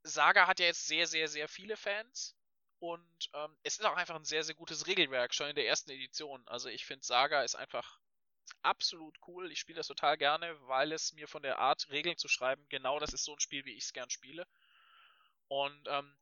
Saga 0.03 0.47
hat 0.47 0.59
ja 0.59 0.67
jetzt 0.67 0.87
sehr, 0.87 1.07
sehr, 1.07 1.27
sehr 1.27 1.47
viele 1.47 1.77
Fans. 1.77 2.35
Und 2.79 3.29
ähm, 3.33 3.55
es 3.63 3.77
ist 3.77 3.85
auch 3.85 3.95
einfach 3.95 4.15
ein 4.15 4.25
sehr, 4.25 4.43
sehr 4.43 4.55
gutes 4.55 4.87
Regelwerk, 4.87 5.33
schon 5.33 5.49
in 5.49 5.55
der 5.55 5.67
ersten 5.67 5.91
Edition. 5.91 6.47
Also 6.47 6.69
ich 6.69 6.85
finde, 6.85 7.05
Saga 7.05 7.43
ist 7.43 7.55
einfach 7.55 7.99
absolut 8.63 9.19
cool. 9.27 9.51
Ich 9.51 9.59
spiele 9.59 9.77
das 9.77 9.87
total 9.87 10.17
gerne, 10.17 10.57
weil 10.67 10.91
es 10.91 11.13
mir 11.13 11.27
von 11.27 11.43
der 11.43 11.59
Art, 11.59 11.89
Regeln 11.89 12.17
zu 12.17 12.27
schreiben, 12.27 12.65
genau 12.69 12.99
das 12.99 13.13
ist 13.13 13.23
so 13.23 13.33
ein 13.33 13.39
Spiel, 13.39 13.65
wie 13.65 13.73
ich 13.73 13.83
es 13.83 13.93
gern 13.93 14.09
spiele. 14.09 14.47
Und 15.47 15.87
ähm, 15.87 16.15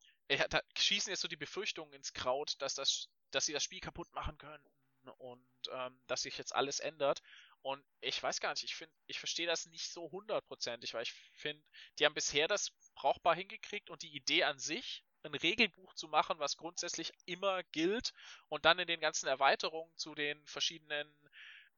da 0.49 0.61
schießen 0.77 1.11
jetzt 1.11 1.21
so 1.21 1.27
die 1.27 1.37
Befürchtungen 1.37 1.93
ins 1.93 2.13
Kraut, 2.13 2.61
dass, 2.61 2.75
das, 2.75 3.07
dass 3.31 3.45
sie 3.45 3.53
das 3.53 3.63
Spiel 3.63 3.79
kaputt 3.79 4.11
machen 4.13 4.37
könnten 4.37 4.69
und 5.17 5.45
ähm, 5.71 5.99
dass 6.07 6.23
sich 6.23 6.37
jetzt 6.37 6.55
alles 6.55 6.79
ändert. 6.79 7.21
Und 7.61 7.83
ich 8.01 8.21
weiß 8.21 8.39
gar 8.39 8.51
nicht, 8.51 8.63
ich 8.63 8.75
finde, 8.75 8.93
ich 9.07 9.19
verstehe 9.19 9.47
das 9.47 9.65
nicht 9.65 9.91
so 9.91 10.09
hundertprozentig, 10.11 10.93
weil 10.93 11.03
ich 11.03 11.13
finde, 11.33 11.63
die 11.97 12.05
haben 12.05 12.13
bisher 12.13 12.47
das 12.47 12.71
brauchbar 12.95 13.35
hingekriegt 13.35 13.89
und 13.89 14.01
die 14.01 14.15
Idee 14.15 14.43
an 14.43 14.59
sich, 14.59 15.03
ein 15.23 15.35
Regelbuch 15.35 15.93
zu 15.95 16.07
machen, 16.07 16.39
was 16.39 16.55
grundsätzlich 16.55 17.11
immer 17.25 17.63
gilt 17.63 18.13
und 18.47 18.63
dann 18.63 18.79
in 18.79 18.87
den 18.87 19.01
ganzen 19.01 19.27
Erweiterungen 19.27 19.95
zu 19.97 20.15
den 20.15 20.45
verschiedenen 20.47 21.13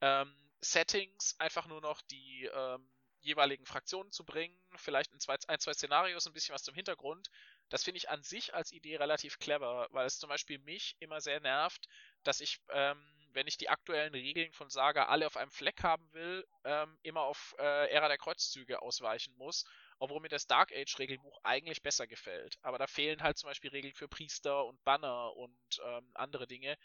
ähm, 0.00 0.32
Settings 0.60 1.34
einfach 1.40 1.66
nur 1.66 1.80
noch 1.80 2.00
die 2.02 2.48
ähm, 2.52 2.88
jeweiligen 3.20 3.66
Fraktionen 3.66 4.12
zu 4.12 4.24
bringen, 4.24 4.56
vielleicht 4.76 5.12
in 5.12 5.20
zwei, 5.20 5.36
ein, 5.48 5.60
zwei 5.60 5.72
Szenarios 5.72 6.26
ein 6.26 6.32
bisschen 6.32 6.54
was 6.54 6.62
zum 6.62 6.74
Hintergrund. 6.74 7.30
Das 7.72 7.84
finde 7.84 7.96
ich 7.96 8.10
an 8.10 8.22
sich 8.22 8.52
als 8.52 8.70
Idee 8.70 8.96
relativ 8.96 9.38
clever, 9.38 9.88
weil 9.92 10.06
es 10.06 10.18
zum 10.18 10.28
Beispiel 10.28 10.58
mich 10.58 10.94
immer 11.00 11.22
sehr 11.22 11.40
nervt, 11.40 11.88
dass 12.22 12.40
ich 12.40 12.60
ähm, 12.68 13.02
wenn 13.34 13.46
ich 13.46 13.56
die 13.56 13.70
aktuellen 13.70 14.12
Regeln 14.12 14.52
von 14.52 14.68
Saga 14.68 15.06
alle 15.06 15.26
auf 15.26 15.38
einem 15.38 15.50
Fleck 15.50 15.82
haben 15.82 16.12
will, 16.12 16.46
ähm, 16.64 16.98
immer 17.02 17.22
auf 17.22 17.54
äh, 17.58 17.90
Ära 17.90 18.08
der 18.08 18.18
Kreuzzüge 18.18 18.82
ausweichen 18.82 19.34
muss, 19.36 19.64
obwohl 19.98 20.20
mir 20.20 20.28
das 20.28 20.46
Dark 20.46 20.70
Age 20.70 20.98
Regelbuch 20.98 21.38
eigentlich 21.42 21.82
besser 21.82 22.06
gefällt. 22.06 22.58
Aber 22.60 22.76
da 22.76 22.86
fehlen 22.86 23.22
halt 23.22 23.38
zum 23.38 23.48
Beispiel 23.48 23.70
Regeln 23.70 23.94
für 23.94 24.06
Priester 24.06 24.66
und 24.66 24.84
Banner 24.84 25.34
und 25.34 25.80
ähm, 25.82 26.10
andere 26.12 26.46
Dinge. 26.46 26.76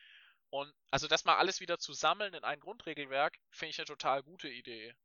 Und 0.49 0.73
also 0.89 1.07
das 1.07 1.26
mal 1.26 1.35
alles 1.35 1.59
wieder 1.59 1.80
zu 1.80 1.91
sammeln 1.91 2.34
in 2.34 2.45
ein 2.45 2.61
Grundregelwerk, 2.61 3.38
finde 3.49 3.72
ich 3.72 3.80
eine 3.80 3.88
total 3.88 4.23
gute 4.23 4.47
Idee. 4.47 4.95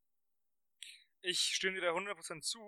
Ich 1.23 1.41
stimme 1.41 1.81
dir 1.81 1.83
da 1.83 1.93
100% 1.93 2.41
zu. 2.43 2.61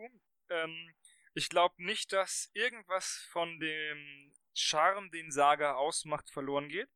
Ähm, 0.51 0.95
ich 1.35 1.49
glaube 1.49 1.75
nicht, 1.85 2.13
dass 2.13 2.51
irgendwas 2.55 3.27
von 3.31 3.61
dem 3.61 4.33
Charme, 4.55 5.11
den 5.11 5.31
Saga 5.31 5.75
ausmacht, 5.75 6.31
verloren 6.31 6.69
geht 6.69 6.89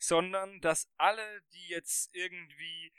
sondern 0.00 0.60
dass 0.60 0.90
alle, 0.96 1.42
die 1.52 1.68
jetzt 1.68 2.14
irgendwie 2.14 2.92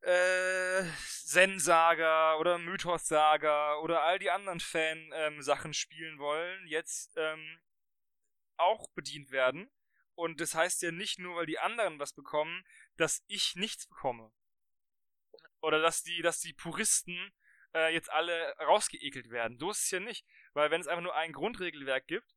äh, 0.00 0.82
Zen-Saga 1.06 2.36
oder 2.36 2.58
Mythos-Saga 2.58 3.76
oder 3.76 4.02
all 4.02 4.18
die 4.18 4.30
anderen 4.30 4.60
Fan-Sachen 4.60 5.70
ähm, 5.70 5.74
spielen 5.74 6.18
wollen, 6.18 6.66
jetzt 6.66 7.16
ähm, 7.16 7.60
auch 8.56 8.88
bedient 8.90 9.30
werden. 9.30 9.70
Und 10.14 10.40
das 10.40 10.54
heißt 10.54 10.82
ja 10.82 10.90
nicht 10.90 11.18
nur, 11.18 11.36
weil 11.36 11.46
die 11.46 11.58
anderen 11.58 11.98
was 11.98 12.12
bekommen, 12.12 12.64
dass 12.96 13.22
ich 13.28 13.54
nichts 13.54 13.86
bekomme. 13.86 14.32
Oder 15.60 15.80
dass 15.80 16.02
die, 16.02 16.20
dass 16.20 16.40
die 16.40 16.52
Puristen 16.52 17.32
äh, 17.74 17.92
jetzt 17.92 18.10
alle 18.10 18.54
rausgeekelt 18.58 19.30
werden. 19.30 19.58
So 19.58 19.70
ist 19.70 19.84
es 19.84 19.90
ja 19.90 20.00
nicht. 20.00 20.24
Weil 20.52 20.70
wenn 20.70 20.80
es 20.80 20.86
einfach 20.86 21.02
nur 21.02 21.14
ein 21.14 21.32
Grundregelwerk 21.32 22.06
gibt 22.06 22.34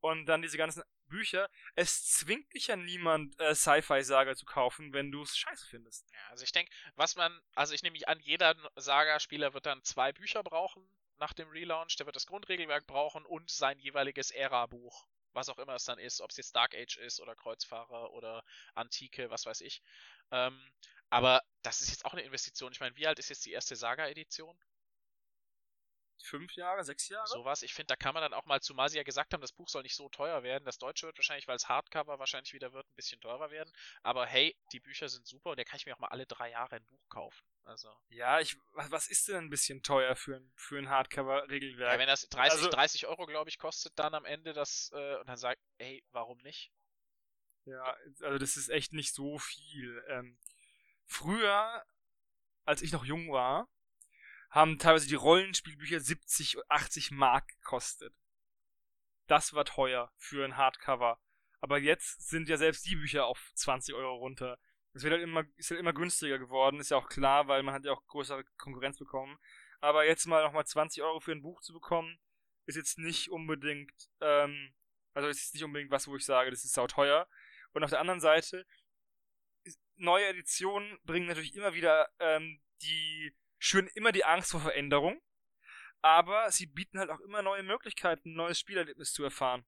und 0.00 0.26
dann 0.26 0.42
diese 0.42 0.56
ganzen 0.56 0.82
Bücher. 1.10 1.50
Es 1.74 2.06
zwingt 2.06 2.54
dich 2.54 2.68
ja 2.68 2.76
niemand, 2.76 3.38
äh, 3.38 3.54
Sci-Fi-Saga 3.54 4.34
zu 4.34 4.46
kaufen, 4.46 4.94
wenn 4.94 5.12
du 5.12 5.22
es 5.22 5.36
scheiße 5.36 5.66
findest. 5.66 6.08
Ja, 6.10 6.30
also 6.30 6.44
ich 6.44 6.52
denke, 6.52 6.72
was 6.94 7.16
man, 7.16 7.38
also 7.54 7.74
ich 7.74 7.82
nehme 7.82 7.92
mich 7.92 8.08
an, 8.08 8.18
jeder 8.20 8.54
Saga-Spieler 8.76 9.52
wird 9.52 9.66
dann 9.66 9.82
zwei 9.82 10.12
Bücher 10.12 10.42
brauchen 10.42 10.88
nach 11.18 11.34
dem 11.34 11.48
Relaunch. 11.50 11.96
Der 11.96 12.06
wird 12.06 12.16
das 12.16 12.26
Grundregelwerk 12.26 12.86
brauchen 12.86 13.26
und 13.26 13.50
sein 13.50 13.78
jeweiliges 13.78 14.30
Ära-Buch. 14.30 15.06
Was 15.32 15.48
auch 15.48 15.58
immer 15.58 15.74
es 15.74 15.84
dann 15.84 15.98
ist, 15.98 16.20
ob 16.22 16.30
es 16.30 16.38
jetzt 16.38 16.56
Dark 16.56 16.74
Age 16.74 16.96
ist 16.96 17.20
oder 17.20 17.36
Kreuzfahrer 17.36 18.12
oder 18.12 18.42
Antike, 18.74 19.30
was 19.30 19.46
weiß 19.46 19.60
ich. 19.60 19.82
Ähm, 20.32 20.60
aber 21.10 21.42
das 21.62 21.80
ist 21.80 21.90
jetzt 21.90 22.04
auch 22.04 22.12
eine 22.12 22.22
Investition. 22.22 22.72
Ich 22.72 22.80
meine, 22.80 22.96
wie 22.96 23.06
alt 23.06 23.18
ist 23.18 23.28
jetzt 23.28 23.44
die 23.44 23.52
erste 23.52 23.76
Saga-Edition? 23.76 24.58
fünf 26.22 26.54
Jahre, 26.54 26.84
sechs 26.84 27.08
Jahre. 27.08 27.26
Sowas. 27.26 27.62
Ich 27.62 27.74
finde, 27.74 27.88
da 27.88 27.96
kann 27.96 28.14
man 28.14 28.22
dann 28.22 28.34
auch 28.34 28.46
mal, 28.46 28.60
zumal 28.60 28.88
sie 28.88 28.96
ja 28.96 29.02
gesagt 29.02 29.32
haben, 29.32 29.40
das 29.40 29.52
Buch 29.52 29.68
soll 29.68 29.82
nicht 29.82 29.96
so 29.96 30.08
teuer 30.08 30.42
werden. 30.42 30.64
Das 30.64 30.78
Deutsche 30.78 31.06
wird 31.06 31.18
wahrscheinlich, 31.18 31.48
weil 31.48 31.56
es 31.56 31.68
Hardcover 31.68 32.18
wahrscheinlich 32.18 32.52
wieder 32.52 32.72
wird, 32.72 32.86
ein 32.86 32.94
bisschen 32.94 33.20
teurer 33.20 33.50
werden. 33.50 33.72
Aber 34.02 34.26
hey, 34.26 34.56
die 34.72 34.80
Bücher 34.80 35.08
sind 35.08 35.26
super 35.26 35.50
und 35.50 35.58
da 35.58 35.64
kann 35.64 35.76
ich 35.76 35.86
mir 35.86 35.94
auch 35.94 35.98
mal 35.98 36.08
alle 36.08 36.26
drei 36.26 36.50
Jahre 36.50 36.76
ein 36.76 36.86
Buch 36.86 37.08
kaufen. 37.08 37.44
Also. 37.64 37.94
Ja, 38.08 38.40
ich, 38.40 38.56
was 38.72 39.08
ist 39.08 39.28
denn 39.28 39.36
ein 39.36 39.50
bisschen 39.50 39.82
teuer 39.82 40.16
für 40.16 40.36
ein, 40.36 40.52
für 40.56 40.78
ein 40.78 40.88
Hardcover-Regelwerk? 40.88 41.92
Ja, 41.92 41.98
wenn 41.98 42.08
das 42.08 42.28
30, 42.28 42.52
also, 42.52 42.70
30 42.70 43.06
Euro, 43.06 43.26
glaube 43.26 43.50
ich, 43.50 43.58
kostet 43.58 43.98
dann 43.98 44.14
am 44.14 44.24
Ende 44.24 44.52
das, 44.52 44.90
äh, 44.94 45.16
und 45.16 45.28
dann 45.28 45.36
sagt, 45.36 45.60
ey, 45.78 46.02
warum 46.12 46.38
nicht? 46.38 46.72
Ja, 47.66 47.96
also 48.22 48.38
das 48.38 48.56
ist 48.56 48.70
echt 48.70 48.92
nicht 48.92 49.14
so 49.14 49.38
viel. 49.38 50.02
Ähm, 50.08 50.38
früher, 51.10 51.84
als 52.64 52.82
ich 52.82 52.92
noch 52.92 53.04
jung 53.04 53.30
war, 53.30 53.68
haben 54.50 54.78
teilweise 54.78 55.08
die 55.08 55.16
Rollenspielbücher 55.16 56.00
70, 56.00 56.58
80 56.68 57.10
Mark 57.10 57.48
gekostet. 57.48 58.14
Das 59.26 59.52
war 59.52 59.64
teuer 59.64 60.12
für 60.16 60.44
ein 60.44 60.56
Hardcover. 60.56 61.20
Aber 61.60 61.78
jetzt 61.78 62.28
sind 62.28 62.48
ja 62.48 62.56
selbst 62.56 62.86
die 62.86 62.96
Bücher 62.96 63.26
auf 63.26 63.52
20 63.54 63.94
Euro 63.94 64.16
runter. 64.16 64.58
Es 64.92 65.02
wird 65.02 65.12
halt 65.12 65.22
immer, 65.22 65.44
ist 65.56 65.70
halt 65.70 65.78
immer 65.78 65.92
günstiger 65.92 66.38
geworden, 66.38 66.80
ist 66.80 66.90
ja 66.90 66.96
auch 66.96 67.08
klar, 67.08 67.46
weil 67.46 67.62
man 67.62 67.74
hat 67.74 67.84
ja 67.84 67.92
auch 67.92 68.04
größere 68.06 68.44
Konkurrenz 68.56 68.98
bekommen. 68.98 69.38
Aber 69.80 70.04
jetzt 70.04 70.26
mal 70.26 70.42
nochmal 70.42 70.66
20 70.66 71.02
Euro 71.02 71.20
für 71.20 71.32
ein 71.32 71.42
Buch 71.42 71.60
zu 71.60 71.72
bekommen, 71.72 72.18
ist 72.66 72.76
jetzt 72.76 72.98
nicht 72.98 73.30
unbedingt, 73.30 73.92
ähm, 74.20 74.74
also 75.14 75.28
ist 75.28 75.40
jetzt 75.40 75.54
nicht 75.54 75.64
unbedingt 75.64 75.90
was, 75.90 76.08
wo 76.08 76.16
ich 76.16 76.24
sage, 76.24 76.50
das 76.50 76.64
ist 76.64 76.72
sau 76.72 76.86
teuer. 76.86 77.28
Und 77.72 77.84
auf 77.84 77.90
der 77.90 78.00
anderen 78.00 78.20
Seite, 78.20 78.66
neue 80.00 80.26
Editionen 80.26 80.98
bringen 81.04 81.26
natürlich 81.26 81.54
immer 81.54 81.74
wieder 81.74 82.08
ähm, 82.18 82.60
die 82.82 83.34
schüren 83.58 83.88
immer 83.94 84.12
die 84.12 84.24
Angst 84.24 84.50
vor 84.50 84.60
Veränderung, 84.60 85.20
aber 86.00 86.50
sie 86.50 86.66
bieten 86.66 86.98
halt 86.98 87.10
auch 87.10 87.20
immer 87.20 87.42
neue 87.42 87.62
Möglichkeiten, 87.62 88.30
ein 88.30 88.36
neues 88.36 88.58
Spielerlebnis 88.58 89.12
zu 89.12 89.22
erfahren. 89.22 89.66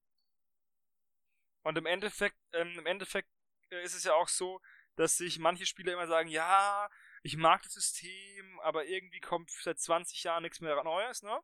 Und 1.61 1.77
im 1.77 1.85
Endeffekt, 1.85 2.37
ähm, 2.53 2.77
im 2.77 2.85
Endeffekt 2.85 3.29
äh, 3.69 3.83
ist 3.83 3.93
es 3.93 4.03
ja 4.03 4.13
auch 4.13 4.27
so, 4.27 4.59
dass 4.95 5.17
sich 5.17 5.39
manche 5.39 5.65
Spieler 5.65 5.93
immer 5.93 6.07
sagen, 6.07 6.29
ja, 6.29 6.89
ich 7.21 7.37
mag 7.37 7.61
das 7.63 7.73
System, 7.73 8.59
aber 8.61 8.85
irgendwie 8.85 9.21
kommt 9.21 9.49
seit 9.49 9.79
20 9.79 10.23
Jahren 10.23 10.43
nichts 10.43 10.59
mehr 10.59 10.83
Neues, 10.83 11.23
ne? 11.23 11.39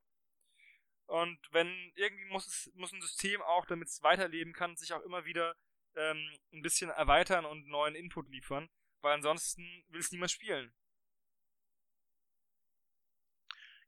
Und 1.05 1.39
wenn 1.51 1.91
irgendwie 1.95 2.25
muss 2.25 2.45
es 2.45 2.71
muss 2.75 2.91
ein 2.91 3.01
System 3.01 3.41
auch, 3.41 3.65
damit 3.65 3.87
es 3.87 4.03
weiterleben 4.03 4.53
kann, 4.53 4.75
sich 4.75 4.93
auch 4.93 5.01
immer 5.01 5.25
wieder 5.25 5.55
ähm, 5.95 6.37
ein 6.53 6.61
bisschen 6.61 6.91
erweitern 6.91 7.45
und 7.45 7.67
neuen 7.67 7.95
Input 7.95 8.29
liefern, 8.29 8.69
weil 9.01 9.13
ansonsten 9.13 9.63
will 9.89 9.99
es 9.99 10.11
niemand 10.11 10.31
spielen. 10.31 10.73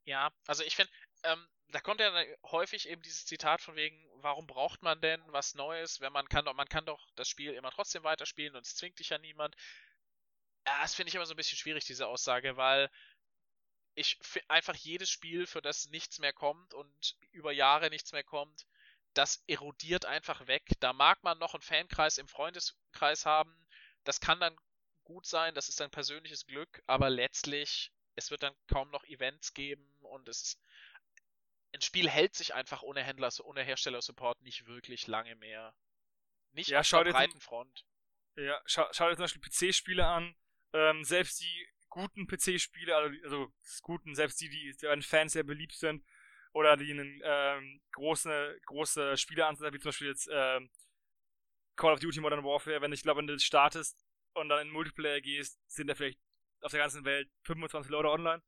Ja, 0.04 0.32
also 0.46 0.64
ich 0.64 0.74
finde, 0.76 0.92
ähm, 1.24 1.48
da 1.68 1.80
kommt 1.80 2.00
ja 2.00 2.12
häufig 2.44 2.88
eben 2.88 3.02
dieses 3.02 3.24
Zitat 3.24 3.62
von 3.62 3.76
wegen, 3.76 4.04
warum 4.16 4.46
braucht 4.46 4.82
man 4.82 5.00
denn 5.00 5.22
was 5.28 5.54
Neues, 5.54 6.00
wenn 6.00 6.12
man 6.12 6.28
kann 6.28 6.44
doch, 6.44 6.54
man 6.54 6.68
kann 6.68 6.84
doch 6.84 7.08
das 7.14 7.28
Spiel 7.28 7.52
immer 7.54 7.70
trotzdem 7.70 8.02
weiterspielen 8.04 8.54
und 8.56 8.66
es 8.66 8.76
zwingt 8.76 8.98
dich 8.98 9.10
ja 9.10 9.18
niemand. 9.18 9.56
Ja, 10.66 10.82
das 10.82 10.94
finde 10.94 11.08
ich 11.08 11.14
immer 11.14 11.26
so 11.26 11.34
ein 11.34 11.36
bisschen 11.36 11.58
schwierig, 11.58 11.84
diese 11.84 12.06
Aussage, 12.06 12.56
weil 12.56 12.90
ich 13.94 14.18
einfach 14.48 14.74
jedes 14.74 15.10
Spiel, 15.10 15.46
für 15.46 15.62
das 15.62 15.88
nichts 15.88 16.18
mehr 16.18 16.32
kommt 16.32 16.74
und 16.74 17.16
über 17.30 17.52
Jahre 17.52 17.90
nichts 17.90 18.12
mehr 18.12 18.24
kommt, 18.24 18.66
das 19.14 19.44
erodiert 19.46 20.06
einfach 20.06 20.46
weg. 20.46 20.62
Da 20.80 20.92
mag 20.92 21.22
man 21.22 21.38
noch 21.38 21.54
einen 21.54 21.62
Fankreis 21.62 22.18
im 22.18 22.28
Freundeskreis 22.28 23.26
haben. 23.26 23.54
Das 24.04 24.20
kann 24.20 24.40
dann 24.40 24.56
gut 25.04 25.26
sein, 25.26 25.54
das 25.54 25.68
ist 25.68 25.80
ein 25.80 25.90
persönliches 25.90 26.46
Glück, 26.46 26.82
aber 26.86 27.10
letztlich 27.10 27.92
es 28.14 28.30
wird 28.30 28.42
dann 28.42 28.54
kaum 28.68 28.90
noch 28.90 29.04
Events 29.04 29.54
geben 29.54 29.86
und 30.00 30.28
es 30.28 30.42
ist. 30.42 30.60
Ein 31.74 31.80
Spiel 31.80 32.08
hält 32.08 32.34
sich 32.34 32.52
einfach 32.52 32.82
ohne 32.82 33.02
Händler, 33.02 33.30
ohne 33.44 33.62
Hersteller-Support 33.62 34.42
nicht 34.42 34.66
wirklich 34.66 35.06
lange 35.06 35.34
mehr. 35.36 35.74
Nicht 36.52 36.68
ja, 36.68 36.80
auf 36.80 36.88
der 36.88 37.04
breiten 37.04 37.40
Front. 37.40 37.86
Ja, 38.36 38.60
schau, 38.66 38.86
schau 38.92 39.08
dir 39.08 39.16
zum 39.16 39.24
Beispiel 39.24 39.40
PC-Spiele 39.40 40.06
an. 40.06 40.36
Ähm, 40.74 41.02
selbst 41.02 41.40
die 41.40 41.68
guten 41.88 42.26
PC-Spiele, 42.26 42.94
also, 42.94 43.16
also 43.24 43.52
guten, 43.80 44.14
selbst 44.14 44.40
die, 44.42 44.50
die 44.50 44.86
an 44.86 45.00
Fans 45.00 45.32
sehr 45.32 45.44
beliebt 45.44 45.72
sind, 45.72 46.04
oder 46.52 46.76
die 46.76 46.90
einen 46.90 47.22
ähm, 47.24 47.80
große, 47.92 48.60
große 48.66 49.16
Spiele 49.16 49.46
anzeigen, 49.46 49.74
wie 49.74 49.80
zum 49.80 49.88
Beispiel 49.88 50.08
jetzt 50.08 50.28
ähm, 50.30 50.70
Call 51.76 51.94
of 51.94 52.00
Duty 52.00 52.20
Modern 52.20 52.44
Warfare, 52.44 52.82
wenn 52.82 52.92
ich 52.92 53.02
glaube, 53.02 53.18
wenn 53.18 53.26
du 53.26 53.38
startest 53.38 53.98
und 54.34 54.48
dann 54.48 54.66
in 54.66 54.72
Multiplayer 54.72 55.20
gehst, 55.20 55.58
sind 55.66 55.88
da 55.88 55.94
vielleicht 55.94 56.18
auf 56.62 56.70
der 56.70 56.80
ganzen 56.80 57.04
Welt 57.04 57.30
25 57.42 57.90
Leute 57.90 58.10
online. 58.10 58.42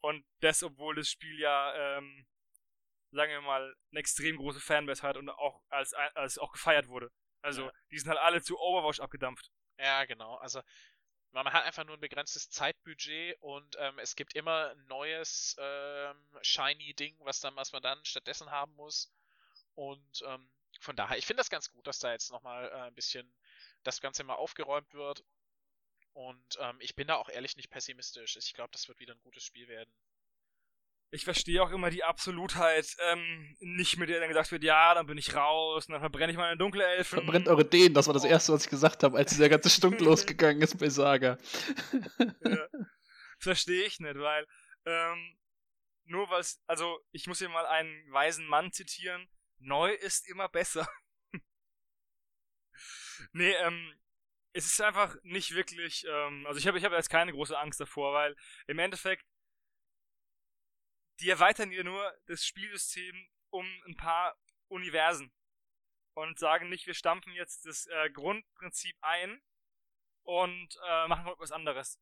Und 0.00 0.24
das, 0.40 0.62
obwohl 0.62 0.94
das 0.94 1.08
Spiel 1.08 1.38
ja, 1.38 1.98
ähm, 1.98 2.26
sagen 3.12 3.30
wir 3.30 3.40
mal, 3.40 3.74
eine 3.90 4.00
extrem 4.00 4.36
große 4.36 4.60
Fanbase 4.60 5.02
hat 5.02 5.16
und 5.16 5.28
auch 5.28 5.62
als, 5.68 5.94
als 5.94 6.38
auch 6.38 6.52
gefeiert 6.52 6.88
wurde. 6.88 7.10
Also, 7.40 7.66
ja. 7.66 7.72
die 7.90 7.98
sind 7.98 8.08
halt 8.08 8.20
alle 8.20 8.42
zu 8.42 8.58
Overwatch 8.58 9.00
abgedampft. 9.00 9.50
Ja, 9.78 10.04
genau. 10.04 10.36
Also, 10.36 10.62
man 11.32 11.50
hat 11.52 11.64
einfach 11.64 11.84
nur 11.84 11.96
ein 11.96 12.00
begrenztes 12.00 12.50
Zeitbudget 12.50 13.36
und 13.40 13.76
ähm, 13.78 13.98
es 13.98 14.16
gibt 14.16 14.34
immer 14.34 14.70
ein 14.70 14.86
neues 14.86 15.56
ähm, 15.58 16.16
shiny 16.42 16.94
Ding, 16.94 17.16
was 17.20 17.40
dann, 17.40 17.56
was 17.56 17.72
man 17.72 17.82
dann 17.82 18.04
stattdessen 18.04 18.50
haben 18.50 18.74
muss. 18.74 19.12
Und 19.74 20.22
ähm, 20.26 20.50
von 20.80 20.96
daher, 20.96 21.16
ich 21.16 21.26
finde 21.26 21.40
das 21.40 21.50
ganz 21.50 21.70
gut, 21.70 21.86
dass 21.86 21.98
da 22.00 22.12
jetzt 22.12 22.30
nochmal 22.30 22.68
äh, 22.68 22.88
ein 22.88 22.94
bisschen 22.94 23.32
das 23.82 24.00
Ganze 24.00 24.24
mal 24.24 24.34
aufgeräumt 24.34 24.92
wird. 24.94 25.24
Und 26.12 26.58
ähm, 26.60 26.76
ich 26.80 26.94
bin 26.94 27.08
da 27.08 27.16
auch 27.16 27.28
ehrlich 27.28 27.56
nicht 27.56 27.70
pessimistisch. 27.70 28.36
Ich 28.36 28.52
glaube, 28.52 28.70
das 28.72 28.88
wird 28.88 28.98
wieder 28.98 29.14
ein 29.14 29.22
gutes 29.22 29.44
Spiel 29.44 29.68
werden. 29.68 29.92
Ich 31.14 31.24
verstehe 31.24 31.62
auch 31.62 31.70
immer 31.70 31.90
die 31.90 32.04
Absolutheit, 32.04 32.86
ähm, 33.10 33.54
nicht 33.60 33.98
mit 33.98 34.08
der 34.08 34.20
dann 34.20 34.30
gesagt 34.30 34.50
wird, 34.50 34.64
ja, 34.64 34.94
dann 34.94 35.06
bin 35.06 35.18
ich 35.18 35.34
raus 35.34 35.86
und 35.86 35.92
dann 35.92 36.00
verbrenne 36.00 36.32
ich 36.32 36.38
meine 36.38 36.56
dunkle 36.56 36.86
Elfen. 36.86 37.18
Verbrennt 37.18 37.48
eure 37.48 37.66
Dänen, 37.66 37.92
das 37.92 38.06
war 38.06 38.14
das 38.14 38.24
Erste, 38.24 38.54
was 38.54 38.64
ich 38.64 38.70
gesagt 38.70 39.02
habe, 39.02 39.18
als 39.18 39.30
dieser 39.30 39.50
ganze 39.50 39.68
Stunk 39.68 40.00
losgegangen 40.00 40.62
ist 40.62 40.78
bei 40.78 40.88
Saga. 40.88 41.36
ja. 42.44 42.66
Verstehe 43.38 43.84
ich 43.84 44.00
nicht, 44.00 44.16
weil 44.16 44.46
ähm, 44.86 45.36
nur 46.04 46.30
weil 46.30 46.40
es, 46.40 46.62
also 46.66 46.98
ich 47.10 47.26
muss 47.26 47.38
hier 47.38 47.48
mal 47.48 47.66
einen 47.66 48.10
weisen 48.12 48.46
Mann 48.46 48.72
zitieren, 48.72 49.28
neu 49.58 49.92
ist 49.92 50.28
immer 50.28 50.48
besser. 50.48 50.88
Nee, 53.32 53.52
ähm, 53.52 53.94
es 54.52 54.66
ist 54.66 54.80
einfach 54.80 55.14
nicht 55.22 55.54
wirklich, 55.54 56.04
ähm, 56.06 56.46
also 56.46 56.58
ich 56.58 56.66
habe 56.66 56.78
ich 56.78 56.84
hab 56.84 56.92
jetzt 56.92 57.10
keine 57.10 57.32
große 57.32 57.58
Angst 57.58 57.80
davor, 57.80 58.12
weil 58.12 58.36
im 58.66 58.78
Endeffekt, 58.78 59.24
die 61.20 61.30
erweitern 61.30 61.70
hier 61.70 61.84
nur 61.84 62.12
das 62.26 62.44
Spielsystem 62.44 63.28
um 63.50 63.66
ein 63.86 63.96
paar 63.96 64.36
Universen 64.68 65.32
und 66.14 66.38
sagen 66.38 66.68
nicht, 66.68 66.86
wir 66.86 66.94
stampfen 66.94 67.32
jetzt 67.32 67.64
das 67.64 67.86
äh, 67.86 68.10
Grundprinzip 68.10 68.96
ein 69.00 69.42
und 70.24 70.76
äh, 70.88 71.08
machen 71.08 71.32
was 71.38 71.52
anderes. 71.52 71.98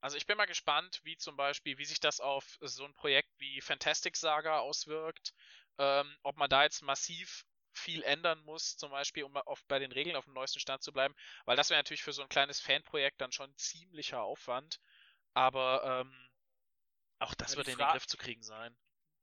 Also 0.00 0.16
ich 0.18 0.26
bin 0.26 0.36
mal 0.36 0.44
gespannt, 0.44 1.00
wie 1.04 1.16
zum 1.16 1.36
Beispiel, 1.36 1.78
wie 1.78 1.84
sich 1.86 1.98
das 1.98 2.20
auf 2.20 2.58
so 2.60 2.84
ein 2.84 2.94
Projekt 2.94 3.30
wie 3.38 3.60
Fantastic 3.62 4.16
Saga 4.16 4.58
auswirkt. 4.58 5.32
Ähm, 5.78 6.16
ob 6.22 6.36
man 6.36 6.50
da 6.50 6.62
jetzt 6.62 6.82
massiv 6.82 7.46
viel 7.74 8.02
ändern 8.02 8.40
muss, 8.44 8.76
zum 8.76 8.90
Beispiel, 8.90 9.24
um 9.24 9.36
auf, 9.36 9.64
bei 9.66 9.78
den 9.78 9.92
Regeln 9.92 10.16
auf 10.16 10.24
dem 10.24 10.34
neuesten 10.34 10.60
Stand 10.60 10.82
zu 10.82 10.92
bleiben, 10.92 11.14
weil 11.44 11.56
das 11.56 11.70
wäre 11.70 11.78
natürlich 11.78 12.02
für 12.02 12.12
so 12.12 12.22
ein 12.22 12.28
kleines 12.28 12.60
Fanprojekt 12.60 13.20
dann 13.20 13.32
schon 13.32 13.56
ziemlicher 13.56 14.22
Aufwand. 14.22 14.80
Aber 15.34 16.02
ähm, 16.02 16.30
auch 17.18 17.34
das 17.34 17.52
ja, 17.52 17.58
wird 17.58 17.68
in 17.68 17.78
den 17.78 17.88
Griff 17.88 18.06
zu 18.06 18.16
kriegen 18.16 18.42
sein. 18.42 18.76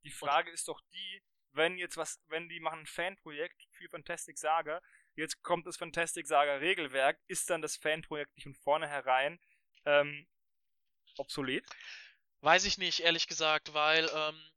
Die 0.04 0.12
Frage 0.12 0.50
Und, 0.50 0.54
ist 0.54 0.68
doch 0.68 0.82
die, 0.94 1.24
wenn 1.52 1.78
jetzt 1.78 1.98
was, 1.98 2.20
wenn 2.28 2.50
die 2.50 2.60
machen 2.60 2.82
ein 2.82 2.88
Fanprojekt 2.88 3.68
für 3.72 3.90
Fantastic 3.90 4.38
Saga, 4.38 4.82
jetzt 5.16 5.42
kommt 5.44 5.68
das 5.68 5.78
Fantastic 5.78 6.28
Saga 6.28 6.56
Regelwerk, 6.56 7.20
ist 7.28 7.50
dann 7.50 7.62
das 7.62 7.78
Fanprojekt 7.78 8.36
nicht 8.36 8.44
von 8.44 8.56
vornherein 8.56 9.40
ähm, 9.86 10.28
obsolet? 11.18 11.66
Weiß 12.42 12.66
ich 12.66 12.78
nicht, 12.78 13.02
ehrlich 13.02 13.28
gesagt, 13.28 13.74
weil, 13.74 14.10
ähm, 14.14 14.52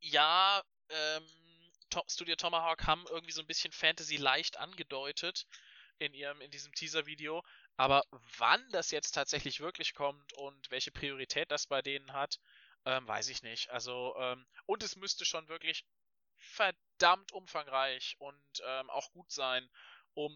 ja, 0.00 0.62
ähm, 0.88 1.39
Studio 2.08 2.36
Tomahawk 2.36 2.86
haben 2.86 3.04
irgendwie 3.08 3.32
so 3.32 3.40
ein 3.40 3.46
bisschen 3.46 3.72
Fantasy 3.72 4.16
leicht 4.16 4.56
angedeutet 4.58 5.46
in 5.98 6.14
ihrem, 6.14 6.40
in 6.40 6.50
diesem 6.50 6.72
Teaser-Video. 6.72 7.42
Aber 7.76 8.04
wann 8.38 8.64
das 8.70 8.90
jetzt 8.90 9.12
tatsächlich 9.12 9.60
wirklich 9.60 9.94
kommt 9.94 10.32
und 10.34 10.70
welche 10.70 10.90
Priorität 10.90 11.50
das 11.50 11.66
bei 11.66 11.82
denen 11.82 12.12
hat, 12.12 12.38
ähm, 12.84 13.06
weiß 13.06 13.28
ich 13.28 13.42
nicht. 13.42 13.70
Also, 13.70 14.14
ähm, 14.18 14.46
und 14.66 14.82
es 14.82 14.96
müsste 14.96 15.24
schon 15.24 15.48
wirklich 15.48 15.84
verdammt 16.36 17.32
umfangreich 17.32 18.16
und 18.18 18.62
ähm, 18.64 18.88
auch 18.90 19.12
gut 19.12 19.30
sein, 19.30 19.68
um 20.14 20.32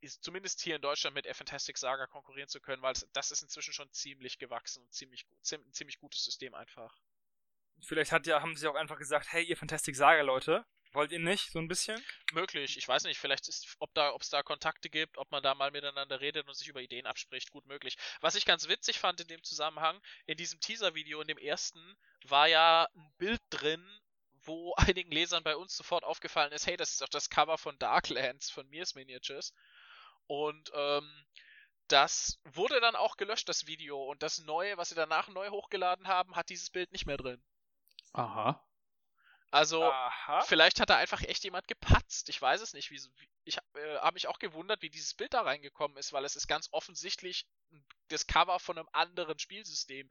ist 0.00 0.24
zumindest 0.24 0.60
hier 0.60 0.74
in 0.74 0.82
Deutschland 0.82 1.14
mit 1.14 1.28
A 1.28 1.34
Fantastic 1.34 1.78
Saga 1.78 2.08
konkurrieren 2.08 2.48
zu 2.48 2.60
können, 2.60 2.82
weil 2.82 2.94
das 3.12 3.30
ist 3.30 3.42
inzwischen 3.42 3.72
schon 3.72 3.90
ziemlich 3.92 4.38
gewachsen 4.38 4.82
und 4.82 4.92
ziemlich 4.92 5.26
ein 5.52 5.72
ziemlich 5.72 6.00
gutes 6.00 6.24
System 6.24 6.54
einfach. 6.54 6.98
Vielleicht 7.82 8.10
hat 8.10 8.26
ja, 8.26 8.42
haben 8.42 8.56
sie 8.56 8.66
auch 8.66 8.74
einfach 8.74 8.98
gesagt, 8.98 9.32
hey, 9.32 9.44
ihr 9.44 9.56
Fantastic 9.56 9.94
Saga 9.94 10.22
Leute, 10.22 10.66
wollt 10.92 11.12
ihr 11.12 11.18
nicht 11.18 11.50
so 11.50 11.58
ein 11.58 11.68
bisschen? 11.68 12.02
Möglich, 12.32 12.76
ich 12.76 12.86
weiß 12.86 13.04
nicht, 13.04 13.18
vielleicht 13.18 13.48
ist, 13.48 13.76
ob 13.78 13.92
da, 13.94 14.12
ob 14.12 14.22
es 14.22 14.30
da 14.30 14.42
Kontakte 14.42 14.90
gibt, 14.90 15.18
ob 15.18 15.30
man 15.30 15.42
da 15.42 15.54
mal 15.54 15.70
miteinander 15.70 16.20
redet 16.20 16.48
und 16.48 16.54
sich 16.54 16.68
über 16.68 16.80
Ideen 16.80 17.06
abspricht, 17.06 17.50
gut 17.50 17.66
möglich. 17.66 17.96
Was 18.20 18.34
ich 18.34 18.44
ganz 18.44 18.68
witzig 18.68 18.98
fand 18.98 19.20
in 19.20 19.28
dem 19.28 19.42
Zusammenhang, 19.42 20.00
in 20.26 20.36
diesem 20.36 20.60
Teaser-Video, 20.60 21.20
in 21.20 21.28
dem 21.28 21.38
ersten, 21.38 21.96
war 22.24 22.48
ja 22.48 22.88
ein 22.94 23.12
Bild 23.18 23.40
drin, 23.50 23.84
wo 24.44 24.74
einigen 24.76 25.10
Lesern 25.10 25.44
bei 25.44 25.56
uns 25.56 25.76
sofort 25.76 26.04
aufgefallen 26.04 26.52
ist, 26.52 26.66
hey, 26.66 26.76
das 26.76 26.90
ist 26.90 27.00
doch 27.00 27.08
das 27.08 27.30
Cover 27.30 27.58
von 27.58 27.78
Darklands 27.78 28.50
von 28.50 28.68
Mears 28.68 28.94
Miniatures. 28.94 29.54
Und 30.26 30.70
ähm, 30.74 31.26
das 31.88 32.40
wurde 32.44 32.80
dann 32.80 32.96
auch 32.96 33.16
gelöscht, 33.16 33.48
das 33.48 33.66
Video. 33.66 34.02
Und 34.02 34.22
das 34.22 34.40
neue, 34.40 34.76
was 34.78 34.88
sie 34.88 34.94
danach 34.94 35.28
neu 35.28 35.50
hochgeladen 35.50 36.08
haben, 36.08 36.36
hat 36.36 36.48
dieses 36.48 36.70
Bild 36.70 36.92
nicht 36.92 37.06
mehr 37.06 37.16
drin. 37.16 37.42
Aha. 38.12 38.64
Also, 39.52 39.84
Aha. 39.84 40.40
vielleicht 40.40 40.80
hat 40.80 40.88
da 40.88 40.96
einfach 40.96 41.20
echt 41.20 41.44
jemand 41.44 41.68
gepatzt. 41.68 42.30
Ich 42.30 42.40
weiß 42.40 42.62
es 42.62 42.72
nicht. 42.72 42.90
Wie, 42.90 42.98
ich 43.44 43.58
äh, 43.58 43.96
habe 43.98 44.14
mich 44.14 44.26
auch 44.26 44.38
gewundert, 44.38 44.80
wie 44.80 44.88
dieses 44.88 45.12
Bild 45.12 45.34
da 45.34 45.42
reingekommen 45.42 45.98
ist, 45.98 46.14
weil 46.14 46.24
es 46.24 46.36
ist 46.36 46.48
ganz 46.48 46.68
offensichtlich 46.72 47.46
das 48.08 48.26
Cover 48.26 48.58
von 48.58 48.78
einem 48.78 48.88
anderen 48.92 49.38
Spielsystem, 49.38 50.10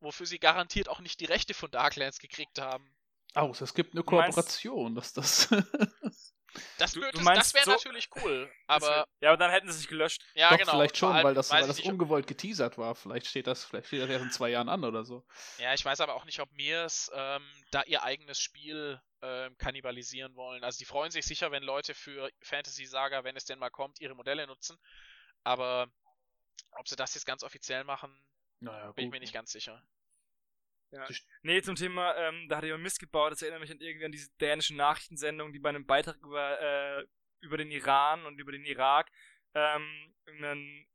wofür 0.00 0.24
sie 0.24 0.38
garantiert 0.38 0.88
auch 0.88 1.00
nicht 1.00 1.20
die 1.20 1.26
Rechte 1.26 1.52
von 1.52 1.70
Darklands 1.70 2.20
gekriegt 2.20 2.58
haben. 2.58 2.90
Aus, 3.34 3.60
es 3.60 3.74
gibt 3.74 3.92
eine 3.94 4.02
Kooperation, 4.02 4.94
dass 4.94 5.12
das. 5.12 5.48
Das, 6.78 6.92
du, 6.92 7.00
du 7.00 7.24
das 7.24 7.54
wäre 7.54 7.64
so, 7.64 7.70
natürlich 7.72 8.08
cool, 8.16 8.50
aber. 8.66 9.06
Ja, 9.20 9.30
aber 9.30 9.36
dann 9.36 9.50
hätten 9.50 9.70
sie 9.70 9.78
sich 9.78 9.88
gelöscht. 9.88 10.22
Ja, 10.34 10.50
Doch, 10.50 10.58
genau. 10.58 10.72
Vielleicht 10.72 10.96
schon, 10.96 11.14
weil 11.22 11.34
das, 11.34 11.50
weil 11.50 11.66
das 11.66 11.80
ungewollt 11.80 12.26
geteasert 12.26 12.78
war. 12.78 12.94
Vielleicht 12.94 13.26
steht 13.26 13.46
das, 13.46 13.64
vielleicht 13.64 13.86
steht 13.86 14.02
das 14.02 14.10
erst 14.10 14.24
in 14.24 14.30
zwei 14.30 14.50
Jahren 14.50 14.68
an 14.68 14.84
oder 14.84 15.04
so. 15.04 15.24
Ja, 15.58 15.74
ich 15.74 15.84
weiß 15.84 16.00
aber 16.00 16.14
auch 16.14 16.24
nicht, 16.24 16.40
ob 16.40 16.50
Mirs 16.52 17.10
ähm, 17.14 17.42
da 17.70 17.82
ihr 17.84 18.02
eigenes 18.02 18.40
Spiel 18.40 19.00
ähm, 19.22 19.56
kannibalisieren 19.58 20.34
wollen. 20.34 20.64
Also 20.64 20.78
die 20.78 20.84
freuen 20.84 21.10
sich 21.10 21.24
sicher, 21.24 21.50
wenn 21.50 21.62
Leute 21.62 21.94
für 21.94 22.30
Fantasy 22.42 22.86
Saga, 22.86 23.24
wenn 23.24 23.36
es 23.36 23.44
denn 23.44 23.58
mal 23.58 23.70
kommt, 23.70 24.00
ihre 24.00 24.14
Modelle 24.14 24.46
nutzen. 24.46 24.78
Aber 25.44 25.88
ob 26.72 26.88
sie 26.88 26.96
das 26.96 27.14
jetzt 27.14 27.26
ganz 27.26 27.42
offiziell 27.42 27.84
machen, 27.84 28.16
naja, 28.60 28.92
bin 28.92 29.06
ich 29.06 29.10
mir 29.10 29.20
nicht 29.20 29.32
ganz 29.32 29.52
sicher. 29.52 29.82
Ja. 30.92 31.06
Nee, 31.42 31.62
zum 31.62 31.76
Thema, 31.76 32.16
ähm, 32.16 32.48
da 32.48 32.56
hat 32.56 32.64
jemand 32.64 32.82
Mist 32.82 32.98
gebaut, 32.98 33.32
das 33.32 33.42
erinnert 33.42 33.60
mich 33.60 33.70
an 33.70 33.80
irgendwie 33.80 34.06
an 34.06 34.12
diese 34.12 34.30
dänischen 34.40 34.76
Nachrichtensendung, 34.76 35.52
die 35.52 35.60
bei 35.60 35.68
einem 35.68 35.86
Beitrag 35.86 36.16
über, 36.16 36.60
äh, 36.60 37.06
über 37.40 37.56
den 37.56 37.70
Iran 37.70 38.26
und 38.26 38.38
über 38.40 38.50
den 38.50 38.64
Irak 38.64 39.08
ähm, 39.54 40.14
einen, 40.26 40.88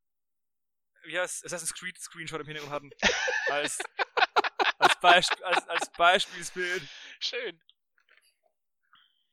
wie 1.03 1.19
heißt 1.19 1.45
Assassin's 1.45 1.73
Creed 1.73 1.97
Screenshot 1.97 2.41
im 2.41 2.47
Hintergrund 2.47 2.73
hatten. 2.73 2.91
als, 3.49 3.79
als, 4.79 4.99
Beisp 4.99 5.33
als, 5.43 5.67
als 5.67 5.91
Beispielsbild. 5.91 6.83
Schön. 7.19 7.61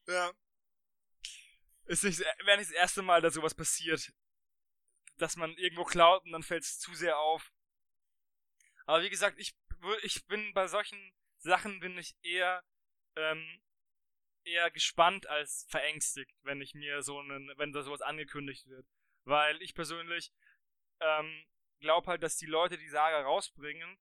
Ja. 0.06 0.32
Ist 1.86 2.04
nicht, 2.04 2.20
wäre 2.20 2.58
nicht 2.58 2.70
das 2.70 2.76
erste 2.76 3.02
Mal, 3.02 3.20
dass 3.20 3.34
sowas 3.34 3.54
passiert. 3.54 4.12
Dass 5.16 5.36
man 5.36 5.56
irgendwo 5.56 5.84
klaut 5.84 6.24
und 6.24 6.32
dann 6.32 6.42
fällt 6.42 6.62
es 6.62 6.78
zu 6.78 6.94
sehr 6.94 7.18
auf. 7.18 7.52
Aber 8.86 9.02
wie 9.02 9.10
gesagt, 9.10 9.38
ich 9.38 9.54
ich 10.02 10.26
bin 10.26 10.52
bei 10.54 10.66
solchen 10.66 11.12
Sachen 11.38 11.80
bin 11.80 11.98
ich 11.98 12.16
eher 12.22 12.62
ähm, 13.16 13.62
eher 14.44 14.70
gespannt 14.70 15.26
als 15.26 15.66
verängstigt, 15.68 16.34
wenn 16.42 16.60
ich 16.60 16.74
mir 16.74 17.02
so 17.02 17.18
einen, 17.18 17.52
wenn 17.56 17.72
da 17.72 17.82
sowas 17.82 18.02
angekündigt 18.02 18.66
wird, 18.68 18.86
weil 19.24 19.60
ich 19.62 19.74
persönlich 19.74 20.32
ähm, 21.00 21.46
glaube 21.80 22.08
halt, 22.08 22.22
dass 22.22 22.36
die 22.36 22.46
Leute 22.46 22.78
die 22.78 22.88
Saga 22.88 23.22
rausbringen, 23.22 23.98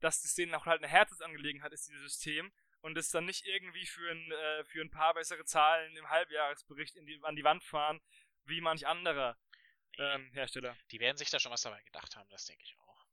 dass 0.00 0.22
das 0.22 0.34
denen 0.34 0.54
auch 0.54 0.66
halt 0.66 0.82
eine 0.82 0.90
Herzensangelegenheit 0.90 1.72
ist, 1.72 1.88
dieses 1.88 2.12
System 2.14 2.52
und 2.80 2.96
es 2.96 3.10
dann 3.10 3.24
nicht 3.24 3.46
irgendwie 3.46 3.86
für 3.86 4.10
ein, 4.10 4.30
äh, 4.30 4.64
für 4.64 4.80
ein 4.80 4.90
paar 4.90 5.14
bessere 5.14 5.44
Zahlen 5.44 5.96
im 5.96 6.08
Halbjahresbericht 6.08 6.96
die, 6.96 7.18
an 7.22 7.36
die 7.36 7.44
Wand 7.44 7.64
fahren, 7.64 8.00
wie 8.44 8.60
manch 8.60 8.86
anderer 8.86 9.38
ähm, 9.98 10.30
Hersteller. 10.32 10.76
Die 10.90 11.00
werden 11.00 11.16
sich 11.16 11.30
da 11.30 11.40
schon 11.40 11.52
was 11.52 11.62
dabei 11.62 11.82
gedacht 11.82 12.16
haben, 12.16 12.28
das 12.30 12.44
denke 12.44 12.62
ich 12.64 12.76
auch. 12.78 13.06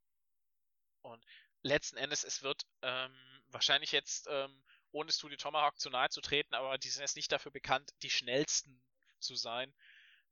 Und 1.01 1.25
letzten 1.64 1.98
Endes, 1.98 2.23
es 2.23 2.44
wird 2.44 2.64
ähm, 2.81 3.14
wahrscheinlich 3.48 3.91
jetzt, 3.91 4.27
ähm, 4.30 4.64
ohne 4.91 5.11
Studio 5.11 5.38
Tomahawk 5.38 5.80
zu 5.80 5.90
nahe 5.90 6.10
zu 6.10 6.22
treten, 6.22 6.53
aber 6.53 6.77
die 6.77 6.90
sind 6.90 7.02
jetzt 7.02 7.15
nicht 7.15 7.31
dafür 7.31 7.52
bekannt, 7.52 7.91
die 8.03 8.10
schnellsten 8.10 8.81
zu 9.19 9.35
sein. 9.35 9.73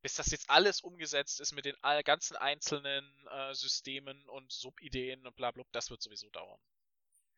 Bis 0.02 0.16
das 0.16 0.32
jetzt 0.32 0.50
alles 0.50 0.82
umgesetzt 0.82 1.40
ist 1.40 1.52
mit 1.52 1.66
den 1.66 1.76
ganzen 2.04 2.36
einzelnen 2.36 3.28
äh, 3.28 3.54
Systemen 3.54 4.28
und 4.30 4.52
Subideen 4.52 5.26
und 5.26 5.36
bla, 5.36 5.52
bla 5.52 5.64
das 5.72 5.90
wird 5.90 6.02
sowieso 6.02 6.30
dauern. 6.32 6.60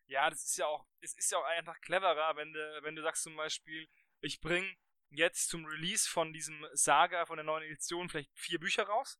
Ja, 0.06 0.28
das 0.28 0.44
ist 0.44 0.56
ja 0.56 0.66
auch, 0.66 0.86
es 1.00 1.14
ist 1.14 1.30
ja 1.30 1.38
auch 1.38 1.44
einfach 1.44 1.80
cleverer, 1.80 2.36
wenn 2.36 2.52
du, 2.52 2.82
wenn 2.82 2.96
du 2.96 3.02
sagst 3.02 3.22
zum 3.22 3.36
Beispiel, 3.36 3.88
ich 4.20 4.40
bring 4.40 4.76
jetzt 5.10 5.48
zum 5.48 5.64
Release 5.66 6.08
von 6.08 6.32
diesem 6.32 6.66
Saga, 6.72 7.26
von 7.26 7.36
der 7.36 7.44
neuen 7.44 7.64
Edition, 7.64 8.08
vielleicht 8.08 8.30
vier 8.34 8.58
Bücher 8.58 8.84
raus. 8.84 9.18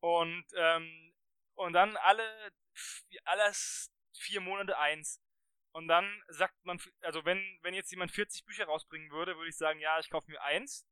Und, 0.00 0.44
ähm, 0.54 1.14
und 1.58 1.72
dann 1.72 1.96
alle 1.98 2.52
alles 3.24 3.92
vier 4.16 4.40
Monate 4.40 4.78
eins. 4.78 5.20
Und 5.72 5.88
dann 5.88 6.22
sagt 6.28 6.64
man, 6.64 6.80
also 7.02 7.24
wenn, 7.24 7.58
wenn 7.62 7.74
jetzt 7.74 7.90
jemand 7.90 8.10
40 8.10 8.44
Bücher 8.44 8.66
rausbringen 8.66 9.10
würde, 9.10 9.36
würde 9.36 9.48
ich 9.48 9.56
sagen, 9.56 9.80
ja, 9.80 9.98
ich 9.98 10.10
kaufe 10.10 10.30
mir 10.30 10.40
eins. 10.42 10.86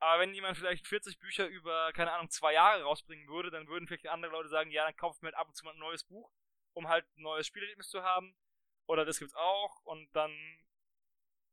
Aber 0.00 0.20
wenn 0.20 0.34
jemand 0.34 0.58
vielleicht 0.58 0.86
40 0.86 1.18
Bücher 1.18 1.46
über, 1.46 1.92
keine 1.92 2.12
Ahnung, 2.12 2.30
zwei 2.30 2.52
Jahre 2.52 2.82
rausbringen 2.82 3.26
würde, 3.28 3.50
dann 3.50 3.66
würden 3.68 3.86
vielleicht 3.86 4.06
andere 4.08 4.32
Leute 4.32 4.48
sagen, 4.48 4.70
ja, 4.70 4.84
dann 4.84 4.96
kaufe 4.96 5.16
ich 5.16 5.22
mir 5.22 5.28
halt 5.28 5.36
ab 5.36 5.48
und 5.48 5.54
zu 5.54 5.64
mal 5.64 5.72
ein 5.72 5.78
neues 5.78 6.04
Buch, 6.04 6.30
um 6.74 6.88
halt 6.88 7.06
ein 7.16 7.22
neues 7.22 7.46
Spielerlebnis 7.46 7.88
zu 7.88 8.02
haben. 8.02 8.36
Oder 8.86 9.04
das 9.04 9.18
gibt's 9.18 9.34
auch. 9.34 9.80
Und 9.84 10.14
dann 10.14 10.32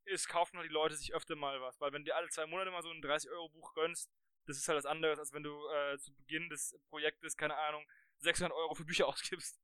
ist, 0.05 0.27
kaufen 0.27 0.57
halt 0.57 0.69
die 0.69 0.73
Leute 0.73 0.95
sich 0.95 1.13
öfter 1.13 1.35
mal 1.35 1.61
was. 1.61 1.79
Weil 1.79 1.93
wenn 1.93 2.03
du 2.03 2.13
alle 2.13 2.27
zwei 2.29 2.45
Monate 2.45 2.71
mal 2.71 2.81
so 2.81 2.89
ein 2.89 3.01
30-Euro-Buch 3.01 3.73
gönnst, 3.73 4.11
Das 4.45 4.57
ist 4.57 4.67
halt 4.67 4.77
was 4.77 4.85
anderes, 4.85 5.19
als 5.19 5.33
wenn 5.33 5.43
du 5.43 5.67
äh, 5.69 5.97
zu 5.99 6.13
Beginn 6.15 6.49
des 6.49 6.77
Projektes, 6.89 7.37
keine 7.37 7.55
Ahnung, 7.57 7.85
600 8.17 8.55
Euro 8.55 8.75
für 8.75 8.85
Bücher 8.85 9.07
ausgibst. 9.07 9.59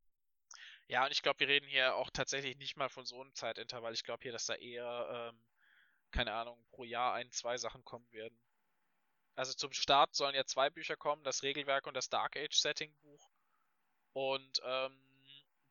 Ja, 0.88 1.06
und 1.06 1.12
ich 1.12 1.22
glaube, 1.22 1.40
wir 1.41 1.49
reden 1.49 1.68
hier 1.68 1.95
auch 1.95 2.10
tatsächlich 2.10 2.58
nicht 2.58 2.78
mal 2.78 2.90
von 2.90 3.06
so 3.06 3.22
einem 3.22 3.34
Zeitintervall. 3.34 3.94
Ich 3.94 4.04
glaube 4.04 4.24
hier, 4.24 4.32
dass 4.32 4.45
da 4.45 4.56
eher, 4.56 5.32
ähm, 5.34 5.44
keine 6.12 6.34
Ahnung, 6.34 6.64
pro 6.70 6.86
Jahr 6.86 7.14
ein, 7.14 7.30
zwei 7.32 7.58
Sachen 7.58 7.84
kommen 7.84 8.10
werden. 8.12 8.40
Also 9.36 9.54
zum 9.54 9.74
Start 9.74 10.16
sollen 10.16 10.34
ja 10.34 10.45
zwei 10.45 10.70
Bücher 10.70 10.95
kommen, 10.95 11.24
das 11.24 11.44
Regelwerk 11.44 11.86
und 11.88 11.94
das 11.94 12.10
Dark 12.10 12.38
Age 12.38 12.56
Setting 12.56 12.94
Buch. 13.02 13.30
Und 14.14 14.62
ähm, 14.64 14.99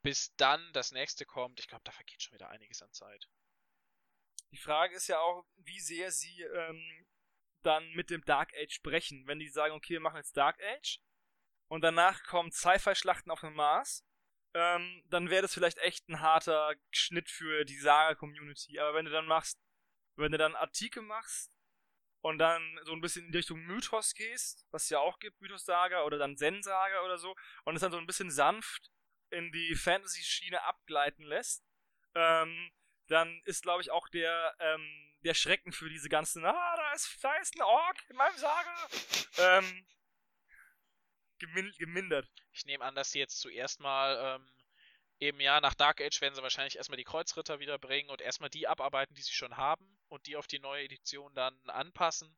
bis 0.03 0.37
dann 0.37 0.73
das 0.73 0.93
nächste 0.93 1.25
kommt, 1.25 1.59
ich 1.59 1.67
glaube, 1.67 1.83
da 1.85 1.91
vergeht 1.91 2.23
schon 2.23 2.35
wieder 2.35 2.49
einiges 2.51 2.83
an 2.83 2.93
Zeit. 2.93 3.29
Die 4.53 4.57
Frage 4.57 4.95
ist 4.95 5.09
ja 5.09 5.19
auch, 5.19 5.45
wie 5.57 5.81
sehr 5.81 6.13
sie 6.13 6.43
ähm, 6.43 7.07
dann 7.67 7.91
mit 7.93 8.11
dem 8.11 8.25
Dark 8.25 8.53
Age 8.55 8.73
sprechen. 8.73 9.27
Wenn 9.27 9.39
die 9.39 9.49
sagen, 9.49 9.75
okay, 9.75 9.95
wir 9.95 10.01
machen 10.01 10.17
jetzt 10.17 10.37
Dark 10.37 10.59
Age 10.63 11.01
und 11.69 11.83
danach 11.83 12.23
kommen 12.25 12.53
Sci-Fi-Schlachten 12.53 13.31
auf 13.31 13.41
dem 13.41 13.55
Mars, 13.55 14.05
ähm, 14.55 15.03
dann 15.07 15.29
wäre 15.29 15.43
das 15.43 15.53
vielleicht 15.53 15.79
echt 15.79 16.09
ein 16.09 16.21
harter 16.21 16.75
Schnitt 16.91 17.29
für 17.29 17.65
die 17.65 17.79
Saga-Community. 17.79 18.79
Aber 18.79 18.95
wenn 18.95 19.05
du 19.05 19.11
dann 19.11 19.27
machst, 19.27 19.59
wenn 20.17 20.33
du 20.33 20.39
dann 20.39 20.55
Artikel 20.55 21.03
machst 21.03 21.53
und 22.23 22.39
dann 22.39 22.81
so 22.85 22.93
ein 22.93 23.01
bisschen 23.01 23.27
in 23.27 23.33
die 23.33 23.39
Richtung 23.39 23.61
Mythos 23.61 24.15
gehst, 24.15 24.67
was 24.71 24.85
es 24.85 24.91
ja 24.91 24.99
auch 24.99 25.19
gibt, 25.19 25.41
Mythos-Saga 25.41 26.05
oder 26.05 26.19
dann 26.19 26.37
Zen-Saga 26.37 27.03
oder 27.03 27.19
so, 27.19 27.35
und 27.65 27.75
es 27.75 27.83
dann 27.83 27.93
so 27.93 27.99
ein 27.99 28.07
bisschen 28.07 28.31
sanft 28.31 28.91
in 29.31 29.53
die 29.53 29.75
Fantasy-Schiene 29.75 30.63
abgleiten 30.63 31.25
lässt, 31.25 31.65
ähm, 32.15 32.71
dann 33.09 33.41
ist, 33.45 33.63
glaube 33.63 33.83
ich, 33.83 33.91
auch 33.91 34.09
der, 34.09 34.55
ähm, 34.61 35.17
der 35.25 35.35
Schrecken 35.35 35.73
für 35.73 35.89
diese 35.89 36.09
ganzen, 36.09 36.45
ah, 36.45 36.77
da 36.77 36.93
ist, 36.93 37.19
da 37.23 37.35
ist 37.37 37.55
ein 37.57 37.63
Ork 37.63 37.97
in 38.09 38.17
meinem 38.17 38.37
Saga, 38.37 38.89
ähm, 39.39 39.87
gemin 41.39 41.73
gemindert. 41.79 42.29
Ich 42.53 42.65
nehme 42.67 42.85
an, 42.85 42.95
dass 42.95 43.11
sie 43.13 43.19
jetzt 43.19 43.41
zuerst 43.41 43.81
mal 43.81 44.37
ähm, 44.37 44.49
eben 45.19 45.41
ja 45.41 45.61
nach 45.61 45.75
Dark 45.75 46.01
Age 46.01 46.21
werden 46.21 46.35
sie 46.35 46.43
wahrscheinlich 46.43 46.77
erstmal 46.77 46.99
die 46.99 47.05
Kreuzritter 47.05 47.59
wiederbringen 47.59 48.11
und 48.11 48.21
erstmal 48.21 48.51
die 48.51 48.69
abarbeiten, 48.69 49.15
die 49.15 49.23
sie 49.23 49.33
schon 49.33 49.57
haben 49.57 49.99
und 50.09 50.27
die 50.27 50.37
auf 50.37 50.47
die 50.47 50.59
neue 50.59 50.85
Edition 50.85 51.35
dann 51.35 51.59
anpassen. 51.69 52.37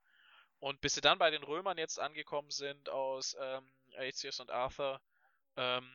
Und 0.61 0.81
bis 0.81 0.95
sie 0.95 1.01
dann 1.01 1.19
bei 1.19 1.31
den 1.31 1.45
Römern 1.45 1.78
jetzt 1.78 2.01
angekommen 2.01 2.51
sind 2.51 2.89
aus 2.89 3.36
ähm, 3.40 3.70
Aetius 3.97 4.40
und 4.40 4.51
Arthur, 4.51 5.01
ähm, 5.57 5.89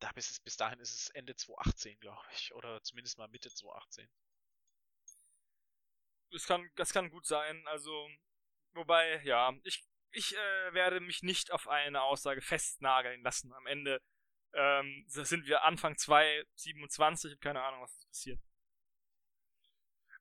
da 0.00 0.10
bis, 0.12 0.30
es, 0.30 0.40
bis 0.40 0.56
dahin 0.56 0.80
ist 0.80 0.94
es 0.94 1.10
Ende 1.10 1.36
2018, 1.36 1.98
glaube 2.00 2.26
ich. 2.32 2.52
Oder 2.54 2.82
zumindest 2.82 3.18
mal 3.18 3.28
Mitte 3.28 3.50
2018. 3.50 4.10
Das 6.32 6.46
kann, 6.46 6.70
das 6.76 6.92
kann 6.92 7.10
gut 7.10 7.26
sein. 7.26 7.66
Also, 7.68 8.08
wobei, 8.72 9.22
ja, 9.24 9.52
ich, 9.64 9.84
ich 10.12 10.36
äh, 10.36 10.74
werde 10.74 11.00
mich 11.00 11.22
nicht 11.22 11.52
auf 11.52 11.68
eine 11.68 12.02
Aussage 12.02 12.40
festnageln 12.40 13.22
lassen. 13.22 13.52
Am 13.52 13.66
Ende 13.66 14.00
ähm, 14.54 15.04
sind 15.06 15.46
wir 15.46 15.64
Anfang 15.64 15.96
2027 15.96 17.38
keine 17.40 17.62
Ahnung, 17.62 17.82
was 17.82 18.06
passiert. 18.06 18.40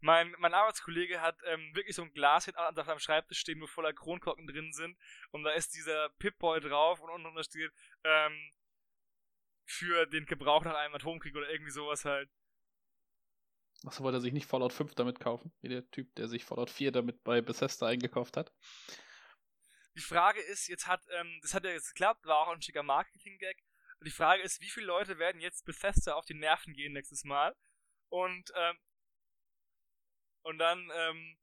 Mein, 0.02 0.34
mein 0.40 0.54
Arbeitskollege 0.54 1.20
hat 1.20 1.38
ähm, 1.46 1.76
wirklich 1.76 1.96
so 1.96 2.04
ein 2.04 2.14
Glas 2.14 2.48
auf 2.48 2.86
seinem 2.86 3.00
Schreibtisch 3.00 3.40
stehen, 3.40 3.60
wo 3.60 3.68
voller 3.68 3.92
Kronkorken 3.92 4.48
drin 4.48 4.72
sind. 4.72 4.98
Und 5.32 5.44
da 5.44 5.52
ist 5.52 5.76
dieser 5.76 6.10
Pip-Boy 6.20 6.62
drauf 6.62 7.02
und 7.02 7.10
unten 7.10 7.44
steht, 7.44 7.72
ähm, 8.06 8.54
für 9.70 10.06
den 10.08 10.26
Gebrauch 10.26 10.64
nach 10.64 10.76
einem 10.76 10.96
Atomkrieg 10.96 11.36
oder 11.36 11.50
irgendwie 11.50 11.72
sowas 11.72 12.06
halt. 12.06 12.30
Achso, 13.86 14.04
wollte 14.04 14.18
er 14.18 14.22
sich 14.22 14.34
nicht 14.34 14.48
Fallout 14.48 14.74
5 14.74 14.96
damit 14.96 15.20
kaufen? 15.20 15.54
Wie 15.62 15.70
der 15.70 15.90
Typ, 15.92 16.14
der 16.16 16.28
sich 16.28 16.44
Fallout 16.44 16.70
4 16.70 16.92
damit 16.92 17.24
bei 17.24 17.42
Bethesda 17.42 17.88
eingekauft 17.88 18.36
hat. 18.36 18.52
Die 19.96 20.02
Frage 20.02 20.42
ist, 20.42 20.68
jetzt 20.68 20.88
hat, 20.88 21.06
ähm, 21.12 21.40
das 21.42 21.54
hat 21.54 21.64
ja 21.64 21.72
jetzt 21.72 21.90
geklappt, 21.90 22.26
war 22.26 22.40
auch 22.40 22.50
ein 22.50 22.62
schicker 22.62 22.84
Marketing-Gag. 22.84 23.58
Die 24.02 24.12
Frage 24.12 24.42
ist, 24.42 24.62
wie 24.62 24.70
viele 24.70 24.88
Leute 24.88 25.20
werden 25.20 25.42
jetzt 25.42 25.66
Bethesda 25.66 26.14
auf 26.14 26.26
die 26.26 26.34
Nerven 26.34 26.74
gehen 26.74 26.94
nächstes 26.94 27.24
Mal? 27.24 27.56
Und, 28.10 28.52
ähm, 28.56 28.78
und 30.42 30.58
dann, 30.58 30.90
ähm, 30.94 31.38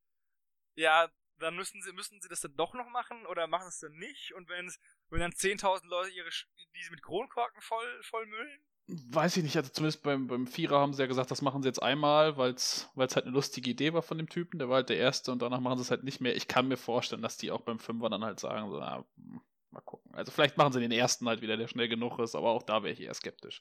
ja, 0.74 1.10
dann 1.38 1.54
müssen 1.54 1.82
sie, 1.82 1.92
müssen 1.92 2.20
sie 2.20 2.28
das 2.28 2.40
dann 2.40 2.56
doch 2.56 2.74
noch 2.74 2.88
machen 2.88 3.26
oder 3.26 3.46
machen 3.46 3.68
es 3.68 3.78
dann 3.78 3.92
nicht? 3.92 4.32
Und 4.34 4.48
wenn 4.48 4.66
es, 4.66 4.80
wenn 5.10 5.20
dann 5.20 5.32
10.000 5.32 5.86
Leute 5.86 6.10
ihre, 6.10 6.30
diese 6.78 6.90
mit 6.90 7.02
Kronkorken 7.02 7.60
voll, 7.60 8.02
voll 8.02 8.26
müllen? 8.26 8.60
Weiß 8.88 9.36
ich 9.36 9.42
nicht, 9.42 9.56
also 9.56 9.68
zumindest 9.70 10.04
beim, 10.04 10.28
beim 10.28 10.46
Vierer 10.46 10.78
haben 10.78 10.92
sie 10.92 11.02
ja 11.02 11.08
gesagt, 11.08 11.32
das 11.32 11.42
machen 11.42 11.60
sie 11.60 11.68
jetzt 11.68 11.82
einmal, 11.82 12.36
weil 12.36 12.52
es 12.52 12.88
halt 12.94 13.24
eine 13.24 13.32
lustige 13.32 13.68
Idee 13.70 13.92
war 13.92 14.02
von 14.02 14.16
dem 14.16 14.28
Typen, 14.28 14.60
der 14.60 14.68
war 14.68 14.76
halt 14.76 14.90
der 14.90 14.98
Erste 14.98 15.32
und 15.32 15.42
danach 15.42 15.58
machen 15.58 15.78
sie 15.78 15.82
es 15.82 15.90
halt 15.90 16.04
nicht 16.04 16.20
mehr. 16.20 16.36
Ich 16.36 16.46
kann 16.46 16.68
mir 16.68 16.76
vorstellen, 16.76 17.22
dass 17.22 17.36
die 17.36 17.50
auch 17.50 17.62
beim 17.62 17.80
Fünfer 17.80 18.08
dann 18.10 18.24
halt 18.24 18.38
sagen, 18.38 18.70
so, 18.70 18.78
na, 18.78 19.04
hm, 19.16 19.40
mal 19.70 19.80
gucken. 19.80 20.14
Also 20.14 20.30
vielleicht 20.30 20.56
machen 20.56 20.72
sie 20.72 20.80
den 20.80 20.92
Ersten 20.92 21.28
halt 21.28 21.40
wieder, 21.40 21.56
der 21.56 21.66
schnell 21.66 21.88
genug 21.88 22.20
ist, 22.20 22.36
aber 22.36 22.50
auch 22.50 22.62
da 22.62 22.84
wäre 22.84 22.92
ich 22.92 23.00
eher 23.00 23.14
skeptisch. 23.14 23.60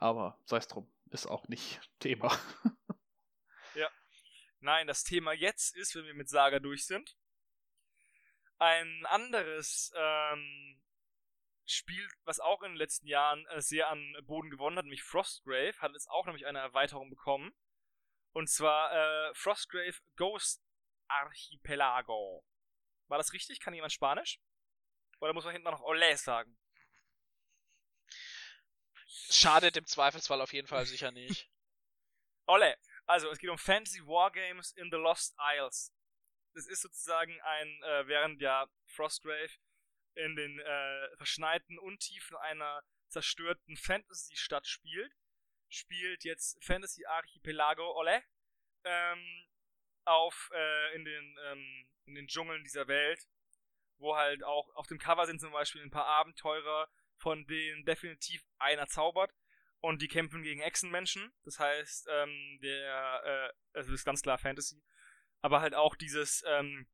Aber 0.00 0.38
sei 0.44 0.58
es 0.58 0.68
drum, 0.68 0.90
ist 1.10 1.26
auch 1.26 1.48
nicht 1.48 1.80
Thema. 1.98 2.36
ja. 3.74 3.88
Nein, 4.60 4.86
das 4.86 5.02
Thema 5.02 5.32
jetzt 5.32 5.76
ist, 5.76 5.94
wenn 5.94 6.04
wir 6.04 6.14
mit 6.14 6.28
Saga 6.28 6.58
durch 6.58 6.84
sind, 6.84 7.16
ein 8.58 9.06
anderes 9.06 9.92
ähm, 9.96 10.80
Spiel, 11.72 12.08
was 12.24 12.40
auch 12.40 12.62
in 12.62 12.72
den 12.72 12.78
letzten 12.78 13.06
Jahren 13.06 13.46
äh, 13.46 13.60
sehr 13.60 13.88
an 13.88 14.16
Boden 14.22 14.50
gewonnen 14.50 14.76
hat, 14.76 14.84
nämlich 14.84 15.02
Frostgrave, 15.02 15.78
hat 15.78 15.92
jetzt 15.92 16.10
auch 16.10 16.26
nämlich 16.26 16.46
eine 16.46 16.58
Erweiterung 16.58 17.10
bekommen. 17.10 17.54
Und 18.32 18.48
zwar 18.48 18.92
äh, 18.92 19.34
Frostgrave 19.34 19.96
Ghost 20.16 20.62
Archipelago. 21.08 22.44
War 23.08 23.18
das 23.18 23.32
richtig? 23.32 23.60
Kann 23.60 23.74
jemand 23.74 23.92
Spanisch? 23.92 24.40
Oder 25.20 25.32
muss 25.32 25.44
man 25.44 25.52
hinten 25.52 25.68
noch 25.70 25.80
Olé 25.80 26.16
sagen? 26.16 26.56
Schadet 29.30 29.76
im 29.76 29.86
Zweifelsfall 29.86 30.40
auf 30.40 30.52
jeden 30.52 30.68
Fall 30.68 30.86
sicher 30.86 31.10
nicht. 31.10 31.50
Olé. 32.46 32.76
Also, 33.06 33.30
es 33.30 33.38
geht 33.38 33.50
um 33.50 33.58
Fantasy 33.58 34.00
Wargames 34.06 34.72
in 34.72 34.90
the 34.90 34.96
Lost 34.96 35.34
Isles. 35.56 35.92
Das 36.54 36.66
ist 36.66 36.82
sozusagen 36.82 37.40
ein, 37.40 37.82
äh, 37.82 38.06
während 38.06 38.40
ja 38.40 38.68
Frostgrave 38.86 39.50
in 40.14 40.36
den 40.36 40.58
äh, 40.58 41.16
verschneiten 41.16 41.78
Untiefen 41.78 42.36
einer 42.36 42.82
zerstörten 43.08 43.76
Fantasy-Stadt 43.76 44.66
spielt, 44.66 45.12
spielt 45.68 46.24
jetzt 46.24 46.62
Fantasy 46.64 47.04
Archipelago 47.06 47.98
Ole 47.98 48.22
ähm, 48.84 49.46
auf 50.04 50.50
äh, 50.54 50.94
in 50.96 51.04
den 51.04 51.38
ähm, 51.46 51.88
in 52.06 52.14
den 52.14 52.26
Dschungeln 52.26 52.64
dieser 52.64 52.88
Welt, 52.88 53.28
wo 53.98 54.16
halt 54.16 54.42
auch 54.42 54.74
auf 54.74 54.86
dem 54.86 54.98
Cover 54.98 55.26
sind 55.26 55.40
zum 55.40 55.52
Beispiel 55.52 55.82
ein 55.82 55.90
paar 55.90 56.06
Abenteurer, 56.06 56.88
von 57.16 57.46
denen 57.46 57.84
definitiv 57.84 58.42
einer 58.58 58.86
zaubert 58.86 59.34
und 59.80 60.00
die 60.02 60.08
kämpfen 60.08 60.42
gegen 60.42 60.60
Echsenmenschen. 60.60 61.32
Das 61.44 61.58
heißt, 61.58 62.08
ähm, 62.10 62.58
der 62.62 63.52
äh, 63.74 63.78
also 63.78 63.92
ist 63.92 64.04
ganz 64.04 64.22
klar 64.22 64.38
Fantasy, 64.38 64.82
aber 65.42 65.60
halt 65.60 65.74
auch 65.74 65.94
dieses 65.94 66.42
ähm, 66.46 66.88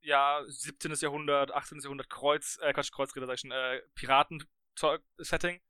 ja, 0.00 0.42
17. 0.46 0.92
Jahrhundert, 0.94 1.52
18. 1.52 1.80
Jahrhundert 1.80 2.08
Kreuz, 2.08 2.58
äh, 2.62 2.72
Quatsch, 2.72 2.92
Kreuzritter, 2.92 3.26
sag 3.26 3.34
ich 3.34 3.40
schon, 3.40 3.52
äh, 3.52 3.82
Piraten-Setting. 3.94 5.60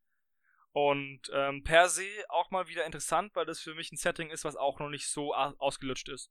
Und 0.73 1.23
ähm, 1.33 1.65
per 1.65 1.89
se 1.89 2.09
auch 2.29 2.51
mal 2.51 2.69
wieder 2.69 2.87
interessant, 2.87 3.35
weil 3.35 3.45
das 3.45 3.61
für 3.61 3.75
mich 3.75 3.91
ein 3.91 3.97
Setting 3.97 4.31
ist, 4.31 4.45
was 4.45 4.55
auch 4.55 4.79
noch 4.79 4.89
nicht 4.89 5.09
so 5.09 5.35
ausgelutscht 5.35 6.09
ist. 6.09 6.31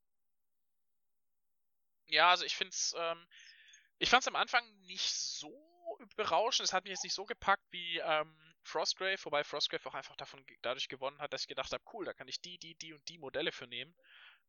Ja, 2.05 2.29
also 2.29 2.45
ich 2.45 2.55
find's, 2.55 2.95
ähm, 2.97 3.27
ich 3.97 4.09
fand's 4.09 4.27
am 4.27 4.37
Anfang 4.37 4.63
nicht 4.87 5.13
so 5.13 5.53
berauschend. 6.15 6.67
Es 6.67 6.73
hat 6.73 6.85
mich 6.85 6.91
jetzt 6.91 7.03
nicht 7.03 7.13
so 7.13 7.25
gepackt 7.25 7.65
wie 7.71 7.99
ähm, 7.99 8.33
Frostgrave, 8.63 9.23
wobei 9.25 9.43
Frostgrave 9.43 9.87
auch 9.89 9.93
einfach 9.93 10.15
davon 10.15 10.45
dadurch 10.61 10.87
gewonnen 10.87 11.19
hat, 11.19 11.33
dass 11.33 11.41
ich 11.41 11.47
gedacht 11.47 11.73
habe, 11.73 11.83
cool, 11.93 12.05
da 12.05 12.13
kann 12.13 12.27
ich 12.27 12.39
die, 12.39 12.57
die, 12.57 12.75
die 12.75 12.93
und 12.93 13.07
die 13.09 13.17
Modelle 13.17 13.51
für 13.51 13.67
nehmen. 13.67 13.93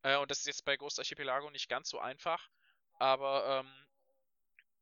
Äh, 0.03 0.17
und 0.17 0.31
das 0.31 0.39
ist 0.39 0.47
jetzt 0.47 0.65
bei 0.65 0.77
Ghost 0.77 0.99
Archipelago 0.99 1.49
nicht 1.49 1.69
ganz 1.69 1.89
so 1.89 1.99
einfach. 1.99 2.49
Aber, 3.01 3.65
ähm, 3.65 3.87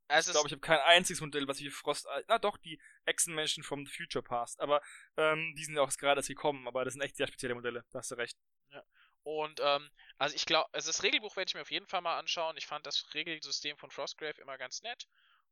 es 0.09 0.27
ich 0.27 0.33
glaube, 0.33 0.47
ich 0.47 0.51
habe 0.51 0.59
kein 0.59 0.79
einziges 0.79 1.21
Modell, 1.21 1.47
was 1.47 1.59
ich 1.61 1.69
für 1.69 1.71
Frost. 1.71 2.05
Na 2.27 2.37
doch, 2.37 2.57
die 2.57 2.77
Echsenmenschen 3.05 3.63
vom 3.63 3.85
The 3.85 3.91
Future 3.91 4.23
Past. 4.23 4.59
Aber 4.59 4.81
ähm, 5.15 5.53
die 5.55 5.63
sind 5.63 5.75
ja 5.75 5.83
auch 5.83 5.91
gerade 5.95 6.19
erst 6.19 6.27
gekommen, 6.27 6.67
aber 6.67 6.83
das 6.83 6.93
sind 6.93 7.01
echt 7.01 7.15
sehr 7.15 7.27
spezielle 7.27 7.55
Modelle, 7.55 7.85
da 7.91 7.99
hast 7.99 8.11
du 8.11 8.15
recht. 8.15 8.37
Ja. 8.71 8.83
Und 9.23 9.61
ähm, 9.63 9.89
also 10.17 10.35
ich 10.35 10.45
glaube, 10.45 10.67
also 10.73 10.89
das 10.89 11.03
Regelbuch 11.03 11.37
werde 11.37 11.47
ich 11.47 11.55
mir 11.55 11.61
auf 11.61 11.71
jeden 11.71 11.87
Fall 11.87 12.01
mal 12.01 12.17
anschauen. 12.17 12.57
Ich 12.57 12.67
fand 12.67 12.85
das 12.85 13.13
Regelsystem 13.13 13.77
von 13.77 13.89
Frostgrave 13.89 14.41
immer 14.41 14.57
ganz 14.57 14.81
nett. 14.81 15.07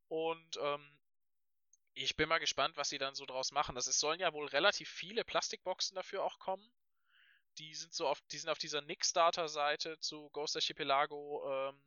Und 0.09 0.57
ähm, 0.61 0.99
ich 1.93 2.17
bin 2.17 2.27
mal 2.27 2.39
gespannt, 2.39 2.75
was 2.75 2.89
sie 2.89 2.97
dann 2.97 3.15
so 3.15 3.25
draus 3.25 3.53
machen. 3.53 3.75
Das 3.75 3.87
es 3.87 3.99
sollen 3.99 4.19
ja 4.19 4.33
wohl 4.33 4.47
relativ 4.47 4.89
viele 4.89 5.23
Plastikboxen 5.23 5.95
dafür 5.95 6.23
auch 6.23 6.37
kommen. 6.39 6.69
Die 7.59 7.73
sind 7.75 7.93
so 7.93 8.07
auf, 8.07 8.19
die 8.31 8.37
sind 8.37 8.49
auf 8.49 8.59
dieser 8.59 8.81
Nickstarter-Seite 8.81 9.99
zu 9.99 10.29
Ghost 10.31 10.57
Archipelago 10.57 11.69
ähm, 11.69 11.81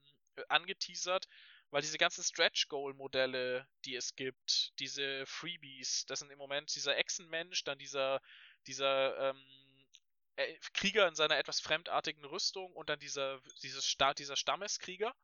angeteasert, 0.48 1.28
weil 1.70 1.82
diese 1.82 1.98
ganzen 1.98 2.24
Stretch-Goal-Modelle, 2.24 3.66
die 3.84 3.94
es 3.94 4.16
gibt, 4.16 4.72
diese 4.78 5.24
Freebies, 5.26 6.04
das 6.06 6.20
sind 6.20 6.30
im 6.30 6.38
Moment 6.38 6.74
dieser 6.74 6.96
Echsenmensch, 6.96 7.64
dann 7.64 7.78
dieser, 7.78 8.20
dieser 8.66 9.30
ähm, 9.30 9.88
äh, 10.36 10.58
Krieger 10.74 11.06
in 11.06 11.14
seiner 11.14 11.38
etwas 11.38 11.60
fremdartigen 11.60 12.24
Rüstung 12.24 12.72
und 12.74 12.88
dann 12.88 12.98
dieser, 12.98 13.40
dieses 13.62 13.86
Sta 13.86 14.14
dieser 14.14 14.36
Stammeskrieger. 14.36 15.14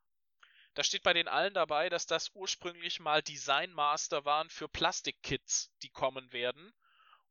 da 0.75 0.83
steht 0.83 1.03
bei 1.03 1.13
den 1.13 1.27
allen 1.27 1.53
dabei, 1.53 1.89
dass 1.89 2.05
das 2.05 2.31
ursprünglich 2.35 2.99
mal 2.99 3.21
Design 3.23 3.73
Master 3.73 4.25
waren 4.25 4.49
für 4.49 4.69
Plastikkits, 4.69 5.71
die 5.81 5.89
kommen 5.89 6.31
werden. 6.31 6.73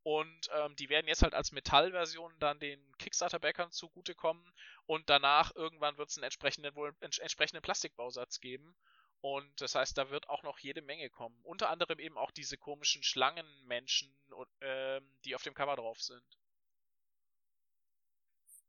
Und 0.06 0.48
ähm, 0.52 0.76
die 0.76 0.88
werden 0.88 1.08
jetzt 1.08 1.24
halt 1.24 1.34
als 1.34 1.50
Metallversion 1.50 2.32
dann 2.38 2.60
den 2.60 2.96
Kickstarter-Backern 2.98 3.72
zugutekommen. 3.72 4.54
Und 4.84 5.10
danach 5.10 5.52
irgendwann 5.56 5.98
wird 5.98 6.10
es 6.10 6.16
einen 6.16 6.22
entsprechenden, 6.22 6.76
wohl, 6.76 6.94
ents 7.00 7.18
entsprechenden 7.18 7.60
Plastikbausatz 7.60 8.38
geben. 8.38 8.76
Und 9.20 9.60
das 9.60 9.74
heißt, 9.74 9.98
da 9.98 10.08
wird 10.10 10.28
auch 10.28 10.44
noch 10.44 10.60
jede 10.60 10.80
Menge 10.80 11.10
kommen. 11.10 11.36
Unter 11.42 11.70
anderem 11.70 11.98
eben 11.98 12.16
auch 12.18 12.30
diese 12.30 12.56
komischen 12.56 13.02
Schlangenmenschen, 13.02 14.16
ähm, 14.60 15.12
die 15.24 15.34
auf 15.34 15.42
dem 15.42 15.54
Cover 15.54 15.74
drauf 15.74 16.00
sind. 16.00 16.22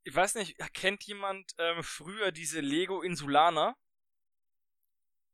Ich 0.06 0.16
weiß 0.16 0.34
nicht, 0.34 0.58
kennt 0.74 1.04
jemand 1.04 1.54
ähm, 1.60 1.84
früher 1.84 2.32
diese 2.32 2.62
Lego 2.62 3.04
Insulaner? 3.04 3.78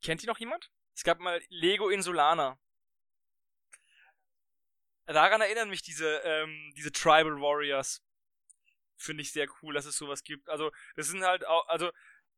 Kennt 0.02 0.22
die 0.22 0.28
noch 0.28 0.40
jemand? 0.40 0.70
Es 0.94 1.06
gab 1.06 1.20
mal 1.20 1.42
Lego 1.48 1.88
Insulaner 1.88 2.60
daran 5.06 5.42
erinnern 5.42 5.70
mich 5.70 5.82
diese, 5.82 6.18
ähm, 6.24 6.74
diese 6.76 6.92
Tribal 6.92 7.40
Warriors. 7.42 8.02
Finde 8.96 9.22
ich 9.22 9.32
sehr 9.32 9.48
cool, 9.62 9.74
dass 9.74 9.86
es 9.86 9.98
sowas 9.98 10.24
gibt. 10.24 10.50
Also, 10.50 10.72
das 10.96 11.08
sind 11.08 11.24
halt 11.24 11.46
auch, 11.46 11.68
also, 11.68 11.92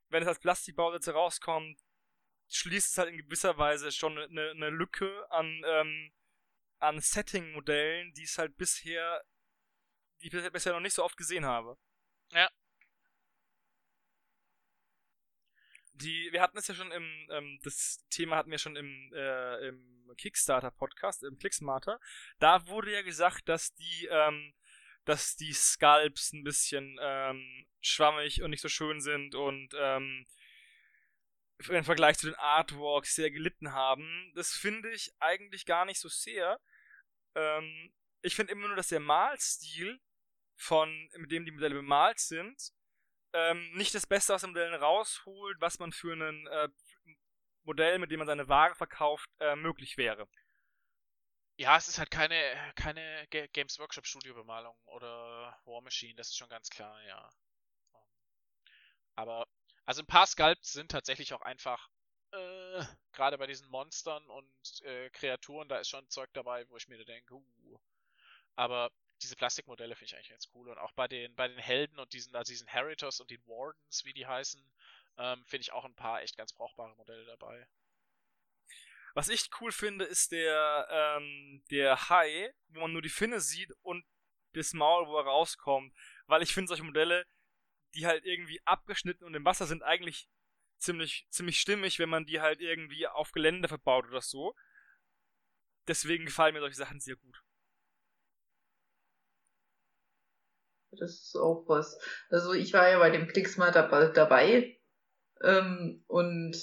wenn 0.09 0.23
es 0.23 0.27
als 0.27 0.39
Plastikbausätze 0.39 1.11
rauskommt, 1.11 1.79
schließt 2.49 2.91
es 2.91 2.97
halt 2.97 3.09
in 3.09 3.17
gewisser 3.17 3.57
Weise 3.57 3.91
schon 3.91 4.17
eine, 4.17 4.51
eine 4.51 4.69
Lücke 4.69 5.27
an, 5.31 5.61
ähm, 5.65 6.11
an 6.79 6.99
Setting-Modellen, 6.99 8.13
die 8.13 8.23
es 8.23 8.37
halt 8.37 8.55
bisher, 8.57 9.23
die 10.21 10.27
ich 10.27 10.51
bisher 10.51 10.73
noch 10.73 10.79
nicht 10.79 10.93
so 10.93 11.03
oft 11.03 11.17
gesehen 11.17 11.45
habe. 11.45 11.77
Ja, 12.31 12.49
die, 15.95 16.29
wir 16.31 16.41
hatten 16.41 16.57
es 16.57 16.67
ja 16.67 16.75
schon 16.75 16.91
im, 16.91 17.27
ähm, 17.31 17.59
das 17.63 18.05
Thema 18.09 18.37
hatten 18.37 18.51
wir 18.51 18.57
schon 18.57 18.75
im, 18.75 19.11
äh, 19.13 19.67
im 19.67 20.13
Kickstarter-Podcast, 20.17 21.23
im 21.23 21.37
Clicksmarter. 21.37 21.99
Da 22.39 22.67
wurde 22.67 22.91
ja 22.91 23.01
gesagt, 23.01 23.47
dass 23.49 23.73
die, 23.73 24.07
ähm, 24.11 24.53
dass 25.05 25.35
die 25.35 25.53
Sculpts 25.53 26.33
ein 26.33 26.43
bisschen 26.43 26.97
ähm, 27.01 27.65
schwammig 27.81 28.41
und 28.41 28.49
nicht 28.49 28.61
so 28.61 28.69
schön 28.69 29.01
sind 29.01 29.35
und 29.35 29.73
ähm, 29.77 30.25
im 31.69 31.83
Vergleich 31.85 32.17
zu 32.17 32.27
den 32.27 32.35
Artworks 32.35 33.15
sehr 33.15 33.31
gelitten 33.31 33.71
haben. 33.71 34.33
Das 34.35 34.51
finde 34.51 34.91
ich 34.91 35.13
eigentlich 35.19 35.65
gar 35.65 35.85
nicht 35.85 35.99
so 35.99 36.09
sehr. 36.09 36.59
Ähm, 37.35 37.93
ich 38.21 38.35
finde 38.35 38.51
immer 38.51 38.67
nur, 38.67 38.75
dass 38.75 38.89
der 38.89 38.99
Malstil 38.99 40.01
von, 40.55 41.09
mit 41.17 41.31
dem 41.31 41.45
die 41.45 41.51
Modelle 41.51 41.75
bemalt 41.75 42.19
sind, 42.19 42.71
ähm, 43.35 43.71
nicht 43.73 43.93
das 43.93 44.07
Beste 44.07 44.33
aus 44.33 44.41
den 44.41 44.51
Modellen 44.51 44.73
rausholt, 44.73 45.59
was 45.59 45.77
man 45.77 45.91
für 45.91 46.13
ein 46.13 46.47
äh, 46.47 46.69
Modell, 47.63 47.99
mit 47.99 48.09
dem 48.09 48.19
man 48.19 48.27
seine 48.27 48.47
Ware 48.47 48.75
verkauft, 48.75 49.29
äh, 49.39 49.55
möglich 49.57 49.97
wäre. 49.97 50.27
Ja, 51.57 51.77
es 51.77 51.87
ist 51.87 51.99
halt 51.99 52.11
keine, 52.11 52.35
keine 52.75 53.27
Games 53.27 53.77
Workshop 53.79 54.05
Studio 54.05 54.33
Bemalung 54.33 54.77
oder 54.85 55.57
War 55.65 55.81
Machine, 55.81 56.15
das 56.15 56.29
ist 56.29 56.37
schon 56.37 56.49
ganz 56.49 56.69
klar, 56.69 57.01
ja. 57.03 57.29
Aber, 59.15 59.45
also 59.85 60.01
ein 60.01 60.07
paar 60.07 60.27
Sculpts 60.27 60.71
sind 60.71 60.91
tatsächlich 60.91 61.33
auch 61.33 61.41
einfach, 61.41 61.89
äh, 62.31 62.83
gerade 63.13 63.37
bei 63.37 63.47
diesen 63.47 63.69
Monstern 63.69 64.29
und 64.29 64.81
äh, 64.83 65.09
Kreaturen, 65.09 65.67
da 65.67 65.77
ist 65.77 65.89
schon 65.89 66.09
Zeug 66.09 66.29
dabei, 66.33 66.69
wo 66.69 66.77
ich 66.77 66.87
mir 66.87 67.03
denke, 67.03 67.33
uh. 67.35 67.79
Aber 68.55 68.91
diese 69.21 69.35
Plastikmodelle 69.35 69.95
finde 69.95 70.05
ich 70.07 70.15
eigentlich 70.15 70.29
ganz 70.29 70.49
cool. 70.53 70.69
Und 70.69 70.77
auch 70.77 70.91
bei 70.91 71.07
den, 71.07 71.33
bei 71.35 71.47
den 71.47 71.57
Helden 71.57 71.99
und 71.99 72.13
diesen, 72.13 72.35
also 72.35 72.51
diesen 72.51 72.67
Heritors 72.67 73.19
und 73.19 73.29
den 73.29 73.45
Wardens, 73.47 74.05
wie 74.05 74.13
die 74.13 74.25
heißen, 74.25 74.61
ähm, 75.17 75.45
finde 75.45 75.61
ich 75.61 75.71
auch 75.71 75.85
ein 75.85 75.95
paar 75.95 76.21
echt 76.21 76.37
ganz 76.37 76.53
brauchbare 76.53 76.95
Modelle 76.95 77.25
dabei. 77.25 77.67
Was 79.13 79.29
ich 79.29 79.49
cool 79.61 79.71
finde, 79.71 80.03
ist 80.03 80.33
der, 80.33 80.87
ähm, 80.89 81.63
der 81.71 82.09
Hai, 82.09 82.53
wo 82.67 82.81
man 82.81 82.91
nur 82.91 83.01
die 83.01 83.09
Finne 83.09 83.39
sieht 83.39 83.71
und 83.81 84.05
das 84.51 84.73
Maul, 84.73 85.07
wo 85.07 85.17
er 85.17 85.25
rauskommt. 85.25 85.93
Weil 86.27 86.43
ich 86.43 86.53
finde 86.53 86.67
solche 86.67 86.83
Modelle, 86.83 87.25
die 87.93 88.05
halt 88.05 88.25
irgendwie 88.25 88.61
abgeschnitten 88.65 89.23
und 89.23 89.33
im 89.33 89.45
Wasser 89.45 89.67
sind, 89.67 89.83
eigentlich 89.83 90.27
ziemlich, 90.77 91.25
ziemlich 91.29 91.59
stimmig, 91.61 91.97
wenn 91.99 92.09
man 92.09 92.25
die 92.25 92.41
halt 92.41 92.59
irgendwie 92.59 93.07
auf 93.07 93.31
Gelände 93.31 93.69
verbaut 93.69 94.05
oder 94.07 94.21
so. 94.21 94.53
Deswegen 95.87 96.25
gefallen 96.25 96.53
mir 96.53 96.59
solche 96.59 96.75
Sachen 96.75 96.99
sehr 96.99 97.15
gut. 97.15 97.44
Das 100.99 101.11
ist 101.11 101.35
auch 101.35 101.63
was. 101.67 101.99
Also 102.29 102.53
ich 102.53 102.73
war 102.73 102.89
ja 102.89 102.99
bei 102.99 103.09
dem 103.09 103.27
Klicksmart 103.27 103.75
dabei 103.75 104.77
ähm, 105.41 106.03
und 106.07 106.55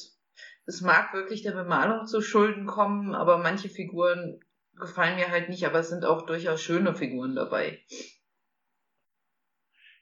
es 0.66 0.80
mag 0.80 1.12
wirklich 1.12 1.42
der 1.42 1.52
Bemalung 1.52 2.06
zu 2.06 2.22
Schulden 2.22 2.66
kommen, 2.66 3.14
aber 3.14 3.38
manche 3.38 3.68
Figuren 3.68 4.40
gefallen 4.74 5.16
mir 5.16 5.30
halt 5.30 5.48
nicht, 5.48 5.66
aber 5.66 5.80
es 5.80 5.88
sind 5.88 6.04
auch 6.04 6.26
durchaus 6.26 6.62
schöne 6.62 6.94
Figuren 6.94 7.34
dabei. 7.34 7.84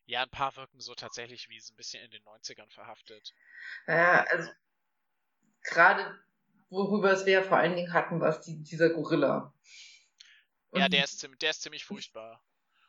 Ja, 0.07 0.23
ein 0.23 0.31
paar 0.31 0.57
wirken 0.57 0.81
so 0.81 0.95
tatsächlich 0.95 1.49
wie 1.49 1.61
so 1.61 1.73
ein 1.73 1.77
bisschen 1.77 2.05
in 2.05 2.11
den 2.11 2.23
90ern 2.25 2.71
verhaftet. 2.73 3.33
Ja, 3.87 4.25
also 4.25 4.51
gerade 5.63 6.19
worüber 6.69 7.13
es 7.13 7.27
wir 7.27 7.43
vor 7.43 7.59
allen 7.59 7.77
Dingen 7.77 7.93
hatten, 7.93 8.21
war 8.21 8.41
die, 8.41 8.63
dieser 8.63 8.91
Gorilla. 8.91 9.53
Und 10.71 10.81
ja, 10.81 10.89
der 10.89 11.05
ist, 11.05 11.29
der 11.41 11.51
ist 11.51 11.63
ziemlich 11.63 11.85
furchtbar. 11.85 12.43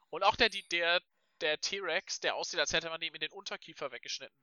Und 0.09 0.23
auch 0.23 0.35
der, 0.35 0.49
der, 0.49 1.01
der 1.41 1.59
T-Rex, 1.59 2.19
der 2.19 2.35
aussieht, 2.35 2.59
als 2.59 2.73
hätte 2.73 2.89
man 2.89 3.01
ihm 3.01 3.13
in 3.13 3.19
den 3.21 3.31
Unterkiefer 3.31 3.91
weggeschnitten. 3.91 4.35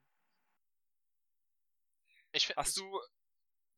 Ich 2.31 2.55
hast 2.55 2.77
du, 2.77 3.01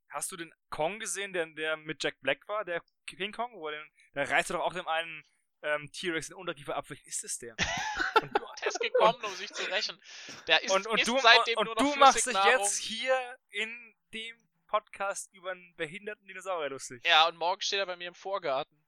hast 0.10 0.32
du 0.32 0.38
den 0.38 0.54
Kong 0.70 1.00
gesehen, 1.00 1.34
der, 1.34 1.46
der 1.48 1.78
mit 1.78 2.04
Jack 2.04 2.20
Black 2.22 2.48
war, 2.48 2.66
der 2.66 2.84
King 3.06 3.32
Kong? 3.32 3.54
Wo 3.54 3.70
den, 3.70 3.90
der 4.14 4.30
reißt 4.30 4.50
doch 4.50 4.60
auch 4.60 4.74
dem 4.74 4.88
einen 4.88 5.24
ähm, 5.62 5.92
T-Rex 5.92 6.28
den 6.28 6.36
Unterkiefer 6.36 6.76
ab. 6.76 6.90
Welch 6.90 7.04
ist 7.06 7.24
es 7.24 7.38
der? 7.38 7.56
der 7.56 8.68
ist 8.68 8.80
gekommen, 8.80 9.24
um 9.24 9.34
sich 9.36 9.54
zu 9.54 9.64
rächen. 9.64 10.02
Der 10.48 10.64
ist, 10.64 10.72
und, 10.72 10.88
und 10.88 11.00
ist 11.00 11.08
du, 11.08 11.18
seitdem 11.20 11.58
und 11.58 11.66
nur 11.66 11.76
noch 11.76 11.94
du 11.94 12.00
machst 12.00 12.26
dich 12.26 12.44
jetzt 12.46 12.80
hier 12.80 13.38
in 13.50 13.96
dem 14.14 14.50
Podcast 14.68 15.32
über 15.34 15.52
einen 15.52 15.76
behinderten 15.76 16.26
Dinosaurier 16.28 16.70
lustig. 16.70 17.06
Ja, 17.06 17.28
und 17.28 17.38
morgen 17.38 17.62
steht 17.62 17.80
er 17.80 17.86
bei 17.86 17.98
mir 17.98 18.08
im 18.08 18.16
Vorgarten. 18.16 18.84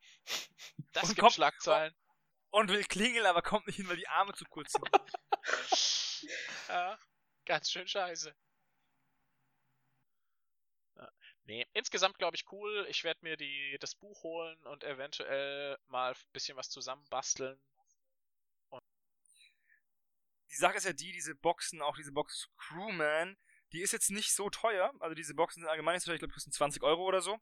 Das 0.94 1.04
Und 1.04 1.10
gibt 1.10 1.20
kommt- 1.20 1.34
Schlagzeilen. 1.34 1.96
Und 2.54 2.70
will 2.70 2.84
klingeln, 2.84 3.26
aber 3.26 3.42
kommt 3.42 3.66
nicht 3.66 3.78
hin, 3.78 3.90
weil 3.90 3.98
die 3.98 4.08
Arme 4.08 4.34
zu 4.34 4.46
kurz 4.46 4.74
sind. 4.74 4.90
Ja, 6.70 6.98
ganz 7.46 7.70
schön 7.70 7.86
scheiße. 7.86 8.34
Nee, 11.44 11.68
insgesamt 11.74 12.18
glaube 12.18 12.38
ich 12.38 12.50
cool. 12.54 12.86
Ich 12.90 13.04
werde 13.04 13.20
mir 13.22 13.36
die, 13.36 13.78
das 13.82 13.96
Buch 13.96 14.24
holen 14.24 14.58
und 14.66 14.86
eventuell 14.86 15.78
mal 15.88 16.14
ein 16.14 16.32
bisschen 16.32 16.56
was 16.56 16.70
zusammenbasteln. 16.70 17.60
die 20.50 20.56
Sache 20.56 20.78
ist 20.78 20.86
ja 20.86 20.94
die, 20.94 21.12
diese 21.12 21.36
Boxen, 21.36 21.82
auch 21.82 21.98
diese 21.98 22.14
Box 22.14 22.48
Crewman, 22.58 23.36
die 23.74 23.82
ist 23.82 23.92
jetzt 23.92 24.12
nicht 24.12 24.34
so 24.34 24.50
teuer. 24.50 24.94
Also 25.00 25.16
diese 25.16 25.34
Boxen 25.34 25.62
sind 25.62 25.70
allgemein 25.70 25.96
nicht 25.96 26.04
so 26.04 26.10
teuer, 26.10 26.16
ich 26.16 26.22
glaube, 26.22 26.34
kosten 26.34 26.52
20 26.52 26.84
Euro 26.84 27.04
oder 27.04 27.22
so. 27.22 27.40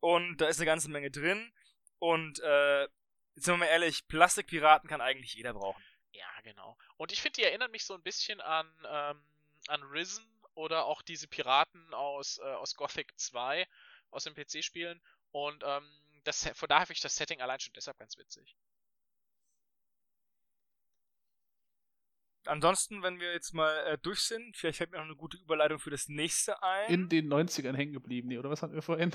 Und 0.00 0.38
da 0.40 0.48
ist 0.48 0.58
eine 0.58 0.66
ganze 0.66 0.90
Menge 0.90 1.10
drin. 1.10 1.52
Und 1.98 2.40
äh, 2.40 2.88
sind 3.34 3.54
wir 3.54 3.58
mal 3.58 3.66
ehrlich, 3.66 4.06
Plastikpiraten 4.08 4.88
kann 4.88 5.00
eigentlich 5.00 5.34
jeder 5.34 5.54
brauchen. 5.54 5.82
Ja, 6.12 6.28
genau. 6.42 6.76
Und 6.96 7.12
ich 7.12 7.22
finde, 7.22 7.36
die 7.36 7.44
erinnern 7.44 7.70
mich 7.70 7.84
so 7.84 7.94
ein 7.94 8.02
bisschen 8.02 8.40
an, 8.40 8.66
ähm, 8.86 9.22
an 9.68 9.82
Risen 9.84 10.24
oder 10.54 10.84
auch 10.84 11.02
diese 11.02 11.28
Piraten 11.28 11.94
aus, 11.94 12.38
äh, 12.38 12.42
aus 12.42 12.74
Gothic 12.74 13.18
2, 13.18 13.66
aus 14.10 14.24
den 14.24 14.34
PC-Spielen. 14.34 15.00
Und 15.30 15.62
ähm, 15.66 15.88
das, 16.24 16.48
von 16.54 16.68
daher 16.68 16.86
finde 16.86 16.98
ich 16.98 17.02
das 17.02 17.16
Setting 17.16 17.40
allein 17.40 17.60
schon 17.60 17.72
deshalb 17.74 17.98
ganz 17.98 18.18
witzig. 18.18 18.56
Ansonsten, 22.44 23.02
wenn 23.02 23.20
wir 23.20 23.32
jetzt 23.32 23.54
mal 23.54 23.72
äh, 23.86 23.98
durch 23.98 24.20
sind, 24.20 24.56
vielleicht 24.56 24.78
fällt 24.78 24.90
mir 24.90 24.98
noch 24.98 25.04
eine 25.04 25.16
gute 25.16 25.36
Überleitung 25.38 25.78
für 25.78 25.90
das 25.90 26.08
nächste 26.08 26.60
ein. 26.62 26.92
In 26.92 27.08
den 27.08 27.32
90ern 27.32 27.76
hängen 27.76 27.92
geblieben, 27.92 28.28
nee, 28.28 28.38
oder 28.38 28.50
was 28.50 28.62
hatten 28.62 28.74
wir 28.74 28.82
vorhin? 28.82 29.14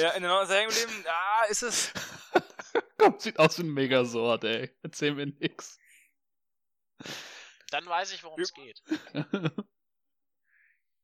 Ja, 0.00 0.10
in 0.10 0.22
den 0.22 0.30
90er 0.30 0.54
hängen 0.54 0.70
geblieben. 0.70 1.04
Ah, 1.08 1.44
ist 1.44 1.62
es. 1.62 1.92
Komm, 2.98 3.18
sieht 3.18 3.38
aus 3.38 3.58
wie 3.58 3.62
ein 3.62 3.74
Megasort, 3.74 4.44
ey. 4.44 4.70
Erzähl 4.82 5.14
mir 5.14 5.26
nix. 5.26 5.78
Dann 7.70 7.86
weiß 7.86 8.12
ich, 8.12 8.22
worum 8.22 8.40
es 8.40 8.52
geht. 8.52 8.82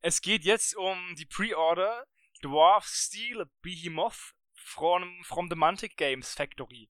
Es 0.00 0.20
geht 0.20 0.44
jetzt 0.44 0.76
um 0.76 1.16
die 1.16 1.26
Pre-Order 1.26 2.06
Dwarf 2.42 2.86
Steel 2.86 3.50
Behemoth 3.62 4.34
from, 4.54 5.24
from 5.24 5.48
the 5.50 5.56
Mantic 5.56 5.96
Games 5.96 6.34
Factory. 6.34 6.88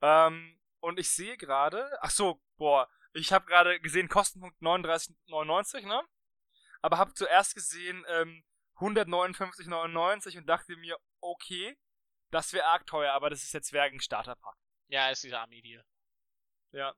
Ähm, 0.00 0.58
und 0.80 0.98
ich 0.98 1.10
sehe 1.10 1.36
gerade, 1.36 1.90
ach 2.00 2.10
so, 2.10 2.40
boah, 2.56 2.88
ich 3.12 3.32
habe 3.32 3.44
gerade 3.44 3.78
gesehen 3.80 4.08
Kostenpunkt 4.08 4.58
39,99, 4.62 5.86
ne? 5.86 6.02
Aber 6.80 6.96
habe 6.96 7.12
zuerst 7.12 7.54
gesehen 7.54 8.04
ähm, 8.08 8.42
159,99 8.82 10.38
und 10.38 10.46
dachte 10.46 10.76
mir, 10.76 10.98
okay, 11.20 11.76
das 12.30 12.52
wäre 12.52 12.66
arg 12.66 12.86
teuer, 12.86 13.12
aber 13.12 13.30
das 13.30 13.42
ist 13.42 13.52
jetzt 13.52 13.68
Zwergen 13.68 14.00
Starterpack. 14.00 14.56
Ja, 14.88 15.10
ist 15.10 15.22
dieser 15.22 15.40
Armee-Deal. 15.40 15.84
Ja. 16.72 16.94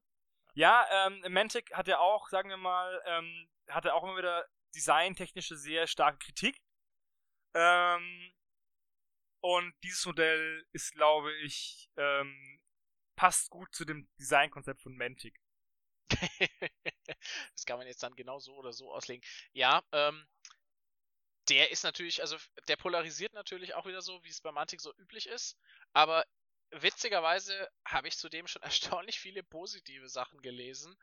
Ja, 0.55 0.87
ähm, 1.07 1.25
Mantic 1.33 1.73
hat 1.75 1.89
ja 1.89 1.99
auch, 1.99 2.29
sagen 2.29 2.49
wir 2.49 2.57
mal, 2.57 3.03
ähm, 3.07 3.51
hat 3.69 3.85
er 3.85 3.95
auch 3.95 4.05
immer 4.05 4.17
wieder 4.17 4.47
designtechnische 4.75 5.57
sehr 5.57 5.87
starke 5.87 6.19
Kritik. 6.19 6.63
Ähm, 7.55 8.33
und 9.41 9.75
dieses 9.83 10.07
Modell 10.07 10.65
ist, 10.73 10.93
glaube 10.95 11.35
ich, 11.43 11.91
ähm, 11.97 12.61
passt 13.17 13.51
gut 13.51 13.75
zu 13.75 13.85
dem 13.85 14.09
Designkonzept 14.19 14.81
von 14.81 14.97
Mantic. 14.97 15.41
das 17.55 17.65
kann 17.67 17.79
man 17.79 17.87
jetzt 17.87 18.03
dann 18.03 18.15
genau 18.15 18.39
so 18.39 18.55
oder 18.55 18.73
so 18.73 18.93
auslegen. 18.93 19.25
Ja, 19.53 19.83
ähm, 19.93 20.27
der 21.49 21.71
ist 21.71 21.85
natürlich, 21.85 22.21
also 22.23 22.37
der 22.69 22.77
polarisiert 22.77 23.35
natürlich 23.35 23.75
auch 23.75 23.87
wieder 23.87 24.03
so, 24.03 24.23
wie 24.25 24.31
es 24.31 24.41
bei 24.41 24.53
Mantic 24.53 24.81
so 24.81 24.95
üblich 24.97 25.27
ist. 25.29 25.59
Aber 25.93 26.25
witzigerweise 26.71 27.71
habe 27.85 28.09
ich 28.09 28.19
zudem 28.19 28.47
schon 28.47 28.63
erstaunlich 29.03 29.21
viele 29.21 29.43
positive 29.43 30.09
Sachen 30.09 30.41
gelesen. 30.43 30.97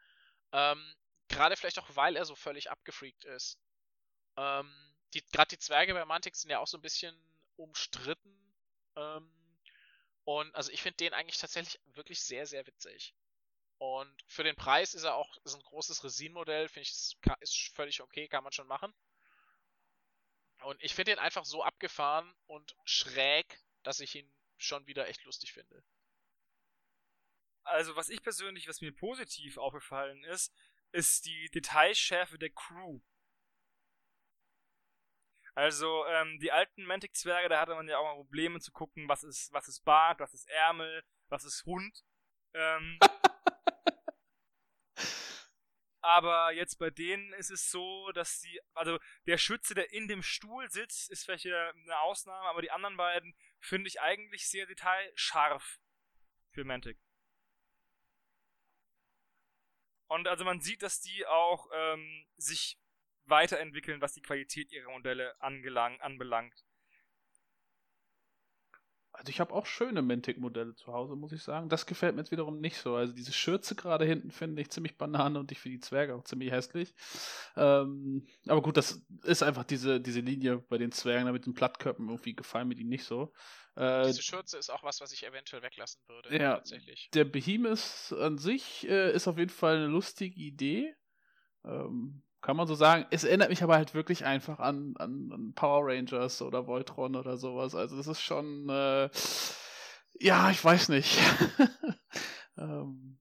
Ähm, 0.52 0.96
Gerade 1.28 1.56
vielleicht 1.56 1.80
auch, 1.80 1.90
weil 1.96 2.18
er 2.18 2.26
so 2.26 2.36
völlig 2.36 2.70
abgefreakt 2.72 3.24
ist. 3.24 3.58
Ähm, 4.38 4.70
Gerade 5.32 5.50
die 5.50 5.60
Zwerge 5.60 5.94
bei 5.94 6.06
Mantic 6.06 6.36
sind 6.36 6.50
ja 6.50 6.60
auch 6.60 6.68
so 6.68 6.78
ein 6.78 6.82
bisschen 6.82 7.16
umstritten. 7.56 8.54
Ähm, 8.96 9.32
und 10.26 10.54
also 10.56 10.72
ich 10.72 10.82
finde 10.82 10.98
den 10.98 11.14
eigentlich 11.14 11.38
tatsächlich 11.38 11.80
wirklich 11.86 12.22
sehr, 12.22 12.46
sehr 12.46 12.66
witzig. 12.68 13.16
Und 13.78 14.24
für 14.28 14.44
den 14.44 14.56
Preis 14.56 14.94
ist 14.94 15.04
er 15.04 15.16
auch 15.16 15.38
ist 15.44 15.56
ein 15.56 15.64
großes 15.64 16.04
Resin-Modell, 16.04 16.68
finde 16.68 16.84
ich, 16.84 16.92
ist, 16.92 17.18
ist 17.40 17.72
völlig 17.74 18.02
okay, 18.02 18.28
kann 18.28 18.44
man 18.44 18.54
schon 18.54 18.68
machen. 18.68 18.94
Und 20.64 20.82
ich 20.84 20.94
finde 20.94 21.14
ihn 21.14 21.20
einfach 21.20 21.46
so 21.46 21.64
abgefahren 21.64 22.34
und 22.48 22.76
schräg, 22.86 23.60
dass 23.84 24.00
ich 24.00 24.16
ihn 24.16 24.32
schon 24.58 24.86
wieder 24.88 25.08
echt 25.08 25.24
lustig 25.24 25.54
finde. 25.54 25.84
Also, 27.64 27.96
was 27.96 28.10
ich 28.10 28.22
persönlich, 28.22 28.68
was 28.68 28.82
mir 28.82 28.92
positiv 28.92 29.58
aufgefallen 29.58 30.24
ist, 30.26 30.54
ist 30.92 31.26
die 31.26 31.50
Detailschärfe 31.50 32.38
der 32.38 32.50
Crew. 32.50 33.00
Also, 35.54 36.06
ähm, 36.08 36.40
die 36.40 36.52
alten 36.52 36.86
Mantic-Zwerge, 36.86 37.50
da 37.50 37.60
hatte 37.60 37.76
man 37.76 37.88
ja 37.88 37.98
auch 37.98 38.04
mal 38.04 38.16
Probleme 38.16 38.60
zu 38.60 38.72
gucken, 38.72 39.08
was 39.10 39.24
ist, 39.24 39.52
was 39.52 39.68
ist 39.68 39.84
Bart, 39.84 40.20
was 40.20 40.34
ist 40.34 40.48
Ärmel, 40.50 41.04
was 41.28 41.44
ist 41.44 41.66
Hund. 41.66 42.04
Ähm, 42.54 43.00
aber 46.02 46.52
jetzt 46.52 46.78
bei 46.80 46.90
denen 46.90 47.34
ist 47.34 47.52
es 47.52 47.70
so, 47.70 48.12
dass 48.12 48.42
sie, 48.42 48.60
also 48.74 49.00
der 49.28 49.38
Schütze, 49.38 49.76
der 49.76 49.92
in 49.92 50.08
dem 50.08 50.24
Stuhl 50.24 50.70
sitzt, 50.70 51.12
ist 51.12 51.26
vielleicht 51.26 51.46
eine 51.46 52.00
Ausnahme, 52.00 52.48
aber 52.50 52.62
die 52.62 52.72
anderen 52.72 52.98
beiden 52.98 53.36
finde 53.60 53.88
ich 53.88 54.02
eigentlich 54.02 54.48
sehr 54.50 54.66
detailscharf 54.66 55.80
für 56.52 56.64
Mantic. 56.64 56.98
Und 60.08 60.28
also 60.28 60.44
man 60.44 60.60
sieht, 60.60 60.82
dass 60.82 61.00
die 61.00 61.26
auch 61.26 61.70
ähm, 61.74 62.28
sich 62.36 62.78
weiterentwickeln, 63.26 64.02
was 64.02 64.14
die 64.14 64.22
Qualität 64.22 64.72
ihrer 64.72 64.92
Modelle 64.92 65.40
anbelangt. 65.42 66.66
Also 69.14 69.30
ich 69.30 69.40
habe 69.40 69.54
auch 69.54 69.66
schöne 69.66 70.02
Mantic-Modelle 70.02 70.74
zu 70.74 70.94
Hause, 70.94 71.16
muss 71.16 71.34
ich 71.34 71.44
sagen. 71.44 71.70
Das 71.70 71.86
gefällt 71.86 72.16
mir 72.16 72.22
jetzt 72.22 72.32
wiederum 72.32 72.60
nicht 72.60 72.78
so. 72.78 72.96
Also 72.96 73.14
diese 73.14 73.34
Schürze 73.34 73.76
gerade 73.76 74.06
hinten 74.06 74.32
finde 74.32 74.62
ich 74.62 74.70
ziemlich 74.70 74.98
banane 74.98 75.38
und 75.40 75.52
ich 75.52 75.60
finde 75.60 75.78
die 75.78 75.82
Zwerge 75.82 76.16
auch 76.16 76.24
ziemlich 76.24 76.52
hässlich. 76.52 76.96
Ähm, 77.56 78.26
aber 78.48 78.62
gut, 78.62 78.78
das 78.78 79.02
ist 79.24 79.44
einfach 79.44 79.66
diese, 79.66 80.00
diese 80.00 80.22
Linie 80.22 80.60
bei 80.70 80.78
den 80.78 80.92
Zwergen 80.92 81.32
mit 81.32 81.46
den 81.46 81.54
Plattköpfen. 81.54 82.08
Irgendwie 82.08 82.36
gefallen 82.36 82.70
mir 82.70 82.76
die 82.76 82.86
nicht 82.86 83.04
so. 83.04 83.34
Äh, 83.76 84.08
Diese 84.08 84.22
Schürze 84.22 84.58
ist 84.58 84.70
auch 84.70 84.84
was, 84.84 85.02
was 85.02 85.12
ich 85.12 85.26
eventuell 85.26 85.62
weglassen 85.62 86.02
würde. 86.08 86.36
Ja, 86.36 86.56
tatsächlich. 86.56 87.10
Der 87.14 87.26
Behemoth 87.26 88.14
an 88.18 88.38
sich 88.38 88.88
äh, 88.88 89.14
ist 89.14 89.28
auf 89.28 89.38
jeden 89.38 89.52
Fall 89.52 89.76
eine 89.78 89.88
lustige 89.88 90.40
Idee. 90.40 90.96
Ähm, 91.64 92.24
kann 92.42 92.58
man 92.58 92.68
so 92.68 92.76
sagen. 92.76 93.06
Es 93.12 93.24
erinnert 93.24 93.50
mich 93.50 93.64
aber 93.64 93.76
halt 93.76 93.94
wirklich 93.94 94.26
einfach 94.26 94.60
an, 94.60 94.96
an, 94.98 95.30
an 95.32 95.54
Power 95.54 95.88
Rangers 95.88 96.42
oder 96.42 96.68
Voltron 96.68 97.16
oder 97.16 97.38
sowas. 97.38 97.76
Also 97.76 97.98
das 97.98 98.08
ist 98.08 98.22
schon, 98.22 98.68
äh, 98.70 99.10
ja, 100.20 100.50
ich 100.50 100.64
weiß 100.64 100.90
nicht. 100.90 101.20
ähm. 102.58 103.20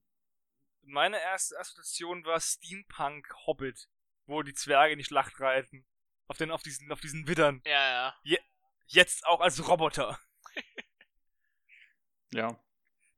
Meine 0.83 1.21
erste 1.21 1.59
Assoziation 1.59 2.25
war 2.25 2.41
Steampunk 2.41 3.29
Hobbit, 3.47 3.89
wo 4.27 4.43
die 4.43 4.55
Zwerge 4.55 4.93
in 4.93 4.99
die 4.99 5.05
Schlacht 5.05 5.39
reiten. 5.39 5.87
Auf, 6.27 6.37
den, 6.37 6.51
auf, 6.51 6.63
diesen, 6.63 6.91
auf 6.91 7.01
diesen 7.01 7.27
Widdern. 7.29 7.61
Ja, 7.65 7.91
ja. 7.91 8.15
Je, 8.23 8.39
jetzt 8.87 9.27
auch 9.27 9.41
als 9.41 9.69
Roboter. 9.69 10.19
ja. 12.33 12.59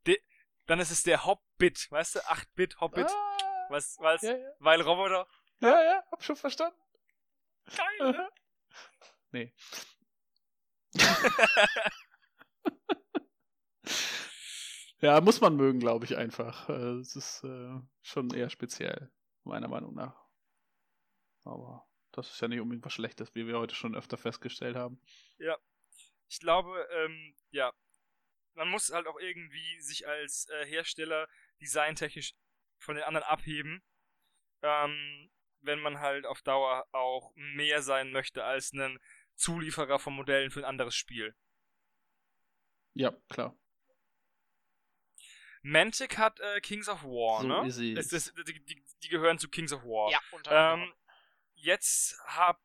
De, 0.06 0.18
dann 0.66 0.80
ist 0.80 0.90
es 0.90 1.02
der 1.02 1.24
Hobbit, 1.24 1.90
weißt 1.90 2.16
du? 2.16 2.18
8-Bit 2.20 2.80
Hobbit. 2.80 3.10
Ah, 3.10 3.66
was, 3.68 3.96
was, 4.00 4.22
ja, 4.22 4.36
ja. 4.36 4.50
Weil 4.58 4.80
Roboter. 4.80 5.26
Ja, 5.62 5.82
ja, 5.82 6.05
hab 6.10 6.22
schon 6.24 6.34
verstanden. 6.34 6.76
Geil, 7.76 8.12
ne? 8.12 8.28
nee. 9.30 9.55
ja, 15.01 15.20
muss 15.20 15.40
man 15.40 15.55
mögen, 15.55 15.78
glaube 15.78 16.05
ich, 16.05 16.16
einfach. 16.16 16.68
Äh, 16.68 16.98
es 16.98 17.14
ist 17.14 17.44
äh, 17.44 17.78
schon 18.02 18.34
eher 18.34 18.51
speziell, 18.51 19.12
meiner 19.44 19.68
Meinung 19.68 19.94
nach. 19.94 20.20
Aber 21.44 21.86
das 22.10 22.32
ist 22.32 22.40
ja 22.40 22.48
nicht 22.48 22.59
unbedingt 22.59 22.84
was 22.84 22.93
Schlechtes, 22.93 23.32
wie 23.36 23.47
wir 23.47 23.56
heute 23.56 23.76
schon 23.76 23.94
öfter 23.94 24.16
festgestellt 24.16 24.74
haben. 24.74 25.01
Ja. 25.39 25.56
Ich 26.28 26.40
glaube, 26.40 26.89
ähm, 26.90 27.36
ja, 27.51 27.72
man 28.55 28.68
muss 28.68 28.90
halt 28.90 29.06
auch 29.06 29.20
irgendwie 29.20 29.80
sich 29.80 30.09
als 30.09 30.48
äh, 30.48 30.66
Hersteller 30.66 31.28
designtechnisch 31.60 32.34
von 32.78 32.97
den 32.97 33.05
anderen 33.05 33.28
abheben. 33.28 33.80
Ähm, 34.62 35.30
wenn 35.62 35.80
man 35.80 36.01
halt 36.01 36.26
auf 36.26 36.43
Dauer 36.43 36.86
auch 36.93 37.32
mehr 37.34 37.82
sein 37.82 38.12
möchte 38.12 38.44
als 38.44 38.72
ein 38.72 38.98
Zulieferer 39.34 39.98
von 39.98 40.14
Modellen 40.14 40.51
für 40.51 40.60
ein 40.60 40.64
anderes 40.64 40.94
Spiel. 40.94 41.34
Ja, 42.94 43.12
klar. 43.28 43.56
Mantic 45.62 46.18
hat 46.18 46.40
äh, 46.40 46.60
Kings 46.60 46.89
of 46.89 47.05
War, 47.05 47.43
so 47.43 47.48
ne? 47.48 47.66
Ist 47.66 47.78
es. 48.12 48.12
Ist, 48.12 48.34
die, 48.48 48.64
die, 48.64 48.84
die, 49.02 49.09
gehören 49.09 49.39
zu 49.39 49.48
Kings 49.48 49.72
of 49.72 49.84
War. 49.84 50.10
Ja, 50.10 50.20
unter 50.32 50.74
ähm, 50.74 50.93
Jetzt 51.55 52.18
habe 52.26 52.59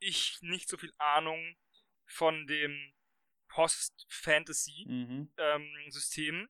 ich 0.00 0.38
nicht 0.42 0.68
so 0.68 0.76
viel 0.76 0.92
Ahnung 0.98 1.56
von 2.04 2.46
dem 2.46 2.92
Post-Fantasy-System. 3.48 6.34
Mhm. 6.34 6.38
Ähm, 6.44 6.48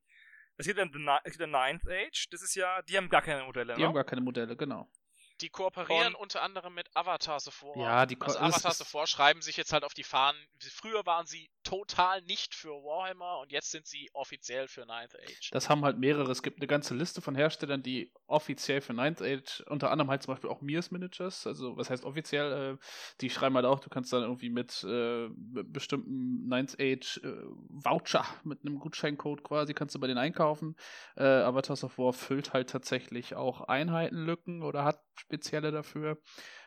es 0.57 0.67
gibt 0.67 0.81
dann 0.81 0.93
The 0.93 0.99
Ninth 1.47 1.89
Age, 1.89 2.29
das 2.31 2.43
ist 2.43 2.57
ja, 2.57 2.83
die 2.83 2.97
haben 2.97 3.09
gar 3.09 3.23
keine 3.23 3.45
Modelle, 3.45 3.75
Die 3.75 3.81
ne? 3.81 3.87
haben 3.87 3.95
gar 3.95 4.03
keine 4.03 4.23
Modelle, 4.23 4.57
genau. 4.57 4.91
Die 5.40 5.51
kooperieren 5.51 6.15
und 6.15 6.23
unter 6.23 6.43
anderem 6.43 6.74
mit 6.74 6.89
Avatar 6.94 7.40
Sephora. 7.40 7.81
Ja, 7.81 8.06
die 8.06 8.20
also 8.20 8.39
Avatar 8.39 8.74
Sephora 8.74 9.06
schreiben 9.06 9.40
sich 9.40 9.56
jetzt 9.56 9.73
halt 9.73 9.85
auf 9.85 9.94
die 9.94 10.05
Fahnen. 10.05 10.39
Früher 10.60 11.06
waren 11.06 11.27
sie 11.27 11.51
total 11.62 12.23
nicht 12.23 12.55
für 12.55 12.70
Warhammer 12.70 13.39
und 13.40 13.52
jetzt 13.52 13.70
sind 13.70 13.86
sie 13.86 14.10
offiziell 14.15 14.69
für 14.69 14.86
Ninth 14.86 15.15
Age. 15.15 15.51
Das 15.51 15.69
haben 15.69 15.85
halt 15.85 15.98
mehrere. 15.98 16.31
Es 16.31 16.43
gibt 16.43 16.59
eine 16.59 16.66
ganze 16.66 16.94
Liste 16.94 17.20
von 17.20 17.35
Herstellern, 17.35 17.82
die 17.82 18.12
offiziell 18.27 18.81
für 18.81 18.94
Ninth 18.94 19.23
Age, 19.23 19.62
unter 19.69 19.90
anderem 19.90 20.10
halt 20.10 20.23
zum 20.23 20.35
Beispiel 20.35 20.51
auch 20.51 20.60
Mears 20.60 20.90
Managers, 20.90 21.47
also 21.47 21.77
was 21.77 21.90
heißt 21.90 22.05
offiziell, 22.05 22.74
äh, 22.74 22.78
die 23.20 23.31
schreiben 23.31 23.55
halt 23.55 23.66
auch, 23.66 23.81
du 23.81 23.89
kannst 23.89 24.12
dann 24.12 24.23
irgendwie 24.23 24.51
mit, 24.51 24.82
äh, 24.85 25.28
bestimmten 25.32 26.48
Ninth 26.48 26.77
Age 26.81 27.19
äh, 27.24 27.44
Voucher, 27.69 28.24
mit 28.44 28.62
einem 28.62 28.78
Gutscheincode 28.78 29.43
quasi, 29.44 29.74
kannst 29.74 29.94
du 29.94 30.01
bei 30.01 30.06
denen 30.06 30.19
einkaufen. 30.19 30.77
Äh, 31.16 31.24
Avatar 31.24 31.77
Sephora 31.77 32.12
füllt 32.12 32.52
halt 32.52 32.70
tatsächlich 32.70 33.35
auch 33.35 33.62
Einheitenlücken 33.62 34.62
oder 34.62 34.85
hat 34.85 35.01
spezielle 35.19 35.73
dafür. 35.73 36.19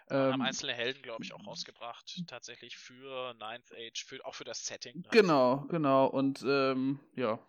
Ähm, 0.09 0.33
haben 0.33 0.41
einzelne 0.41 0.73
Helden, 0.73 1.01
glaube 1.01 1.23
ich, 1.23 1.33
auch 1.33 1.45
rausgebracht, 1.45 2.23
tatsächlich 2.27 2.77
für 2.77 3.33
Ninth 3.35 3.71
Age, 3.73 4.05
für, 4.05 4.25
auch 4.25 4.35
für 4.35 4.43
das 4.43 4.65
Setting. 4.65 5.01
Ne? 5.01 5.07
Genau, 5.11 5.65
genau. 5.69 6.07
Und 6.07 6.43
ähm, 6.45 6.99
ja, 7.15 7.39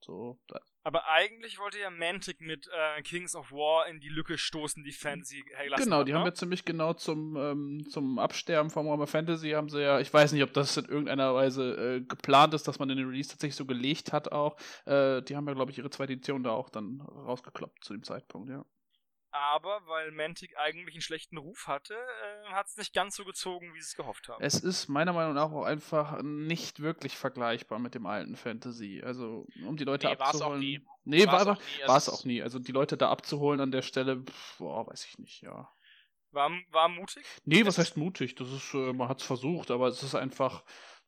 so. 0.00 0.38
Aber 0.84 1.06
eigentlich 1.08 1.58
wollte 1.58 1.78
ja 1.78 1.90
Mantic 1.90 2.40
mit 2.40 2.68
äh, 2.68 3.02
Kings 3.02 3.34
of 3.34 3.52
War 3.52 3.88
in 3.88 4.00
die 4.00 4.08
Lücke 4.08 4.38
stoßen, 4.38 4.82
die 4.84 4.92
Fantasy 4.92 5.44
hergelassen 5.54 5.84
Genau, 5.84 5.98
hat, 5.98 6.08
die 6.08 6.12
ne? 6.12 6.18
haben 6.18 6.26
ja 6.26 6.34
ziemlich 6.34 6.64
genau 6.64 6.94
zum, 6.94 7.36
ähm, 7.36 7.86
zum 7.90 8.18
Absterben 8.18 8.70
von 8.70 8.86
Warhammer 8.86 9.06
Fantasy 9.06 9.50
haben 9.50 9.68
sie 9.68 9.82
ja, 9.82 10.00
ich 10.00 10.12
weiß 10.12 10.32
nicht, 10.32 10.42
ob 10.42 10.52
das 10.54 10.76
in 10.76 10.86
irgendeiner 10.86 11.34
Weise 11.34 11.96
äh, 11.96 12.00
geplant 12.00 12.54
ist, 12.54 12.66
dass 12.68 12.78
man 12.78 12.88
den 12.88 12.98
Release 12.98 13.28
tatsächlich 13.28 13.56
so 13.56 13.66
gelegt 13.66 14.12
hat 14.12 14.32
auch. 14.32 14.56
Äh, 14.86 15.22
die 15.22 15.36
haben 15.36 15.46
ja, 15.46 15.54
glaube 15.54 15.72
ich, 15.72 15.78
ihre 15.78 15.90
zweite 15.90 16.14
Edition 16.14 16.42
da 16.42 16.52
auch 16.52 16.70
dann 16.70 17.00
rausgekloppt 17.00 17.84
zu 17.84 17.92
dem 17.92 18.02
Zeitpunkt, 18.02 18.48
ja 18.48 18.64
aber 19.30 19.86
weil 19.86 20.10
Mantic 20.10 20.56
eigentlich 20.56 20.94
einen 20.94 21.02
schlechten 21.02 21.36
Ruf 21.36 21.66
hatte, 21.66 21.94
äh, 21.94 22.52
hat 22.52 22.66
es 22.66 22.76
nicht 22.76 22.94
ganz 22.94 23.16
so 23.16 23.24
gezogen, 23.24 23.74
wie 23.74 23.80
sie 23.80 23.88
es 23.88 23.96
gehofft 23.96 24.28
haben. 24.28 24.42
Es 24.42 24.60
ist 24.60 24.88
meiner 24.88 25.12
Meinung 25.12 25.34
nach 25.34 25.50
auch 25.50 25.64
einfach 25.64 26.22
nicht 26.22 26.80
wirklich 26.80 27.16
vergleichbar 27.16 27.78
mit 27.78 27.94
dem 27.94 28.06
alten 28.06 28.36
Fantasy. 28.36 29.02
Also, 29.04 29.46
um 29.64 29.76
die 29.76 29.84
Leute 29.84 30.06
nee, 30.06 30.12
abzuholen. 30.14 30.40
War's 30.40 30.42
auch 30.42 30.56
nie. 30.56 30.80
Nee, 31.04 31.26
war's 31.26 31.46
war, 31.46 31.54
auch 31.54 31.58
nie. 31.58 31.88
war 31.88 31.96
es 31.96 32.08
auch 32.08 32.24
nie. 32.24 32.42
Also 32.42 32.58
die 32.58 32.72
Leute 32.72 32.96
da 32.96 33.10
abzuholen 33.10 33.60
an 33.60 33.70
der 33.70 33.82
Stelle, 33.82 34.22
pff, 34.22 34.58
boah, 34.58 34.86
weiß 34.86 35.04
ich 35.04 35.18
nicht, 35.18 35.42
ja. 35.42 35.70
War, 36.30 36.50
war 36.70 36.88
mutig? 36.88 37.24
Nee, 37.44 37.64
was 37.64 37.78
heißt 37.78 37.96
mutig? 37.96 38.34
Das 38.34 38.50
ist, 38.50 38.74
äh, 38.74 38.92
man 38.92 39.08
hat 39.08 39.20
es 39.20 39.26
versucht, 39.26 39.70
aber 39.70 39.88
es 39.88 40.02
ist 40.02 40.14
einfach, 40.14 40.62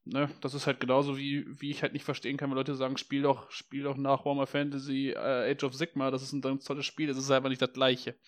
ne, 0.05 0.31
das 0.41 0.55
ist 0.55 0.67
halt 0.67 0.81
genauso 0.81 1.17
wie, 1.17 1.45
wie 1.61 1.71
ich 1.71 1.83
halt 1.83 1.93
nicht 1.93 2.05
verstehen 2.05 2.37
kann, 2.37 2.51
wenn 2.51 2.57
Leute 2.57 2.75
sagen, 2.75 2.97
spiel 2.97 3.23
doch, 3.23 3.51
spiel 3.51 3.85
doch 3.85 3.97
nach 3.97 4.25
Warhammer 4.25 4.47
Fantasy 4.47 5.11
äh, 5.11 5.53
Age 5.53 5.65
of 5.65 5.75
Sigma, 5.75 6.11
das 6.11 6.23
ist 6.23 6.33
ein 6.33 6.41
ganz 6.41 6.65
tolles 6.65 6.87
Spiel, 6.87 7.09
das 7.09 7.17
ist 7.17 7.31
einfach 7.31 7.49
nicht 7.49 7.63
das 7.63 7.73
gleiche. 7.73 8.19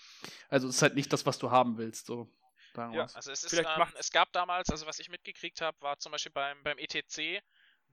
Also 0.48 0.68
es 0.68 0.76
ist 0.76 0.82
halt 0.82 0.94
nicht 0.94 1.12
das, 1.12 1.26
was 1.26 1.38
du 1.38 1.50
haben 1.50 1.78
willst, 1.78 2.06
so. 2.06 2.30
Sagen 2.74 2.94
Ja. 2.94 3.02
Also 3.02 3.30
es 3.30 3.44
ist, 3.44 3.50
Vielleicht 3.50 3.68
ähm, 3.76 3.86
es 3.98 4.10
gab 4.10 4.32
damals, 4.32 4.70
also 4.70 4.86
was 4.86 4.98
ich 4.98 5.10
mitgekriegt 5.10 5.60
habe, 5.60 5.78
war 5.80 5.98
zum 5.98 6.12
Beispiel 6.12 6.32
beim, 6.32 6.62
beim 6.62 6.78
ETC 6.78 7.42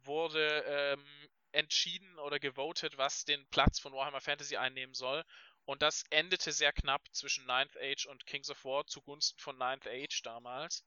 wurde 0.06 0.64
ähm, 0.66 1.06
entschieden 1.52 2.18
oder 2.20 2.40
gewotet, 2.40 2.98
was 2.98 3.26
den 3.26 3.46
Platz 3.50 3.80
von 3.80 3.94
Warhammer 3.94 4.22
Fantasy 4.22 4.58
einnehmen 4.58 4.94
soll. 4.94 5.24
Und 5.66 5.82
das 5.82 6.04
endete 6.10 6.52
sehr 6.52 6.72
knapp 6.72 7.02
zwischen 7.12 7.46
Ninth 7.46 7.78
Age 7.78 8.06
und 8.08 8.26
Kings 8.26 8.50
of 8.50 8.64
War 8.64 8.88
zugunsten 8.88 9.40
von 9.40 9.58
Ninth 9.58 9.88
Age 9.88 10.22
damals. 10.24 10.86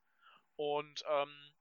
Und 0.55 1.03
ähm, 1.09 1.52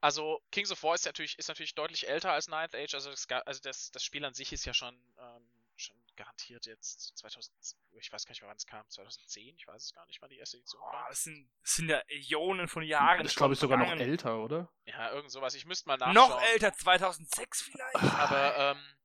also 0.00 0.40
Kings 0.52 0.70
of 0.70 0.82
War 0.82 0.94
ist 0.94 1.06
natürlich, 1.06 1.38
ist 1.38 1.48
natürlich 1.48 1.74
deutlich 1.74 2.08
älter 2.08 2.32
als 2.32 2.48
Ninth 2.48 2.74
Age, 2.74 2.94
also 2.94 3.10
das, 3.10 3.26
ga- 3.28 3.42
also 3.46 3.60
das, 3.62 3.90
das 3.90 4.04
Spiel 4.04 4.24
an 4.24 4.34
sich 4.34 4.52
ist 4.52 4.64
ja 4.64 4.74
schon, 4.74 4.94
ähm, 5.18 5.48
schon 5.76 5.96
garantiert 6.16 6.64
jetzt 6.66 7.16
2000, 7.18 7.54
ich 8.00 8.10
weiß 8.10 8.24
gar 8.24 8.30
nicht 8.30 8.40
mehr 8.40 8.48
wann 8.48 8.56
es 8.56 8.66
kam, 8.66 8.88
2010, 8.88 9.56
ich 9.56 9.66
weiß 9.66 9.84
es 9.84 9.92
gar 9.92 10.06
nicht, 10.06 10.22
wann 10.22 10.30
die 10.30 10.38
erste 10.38 10.56
Edition 10.56 10.80
Boah, 10.80 10.90
kam. 10.92 11.06
das, 11.10 11.22
sind, 11.24 11.50
das 11.60 11.74
sind 11.74 11.88
ja 11.90 12.02
Äonen 12.08 12.68
von 12.68 12.82
Jahren. 12.82 13.18
Das 13.22 13.32
ist, 13.32 13.36
glaube 13.36 13.52
ich, 13.54 13.60
sogar 13.60 13.76
noch 13.78 13.90
älter, 13.92 14.38
oder? 14.42 14.72
Ja, 14.86 15.12
irgend 15.12 15.30
sowas. 15.30 15.54
Ich 15.54 15.66
müsste 15.66 15.88
mal 15.88 15.98
nachschauen. 15.98 16.14
Noch 16.14 16.40
älter, 16.42 16.72
2006 16.72 17.62
vielleicht? 17.62 17.94
Aber, 17.96 18.56
ähm, 18.56 18.96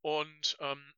und, 0.00 0.56
ähm, 0.60 0.93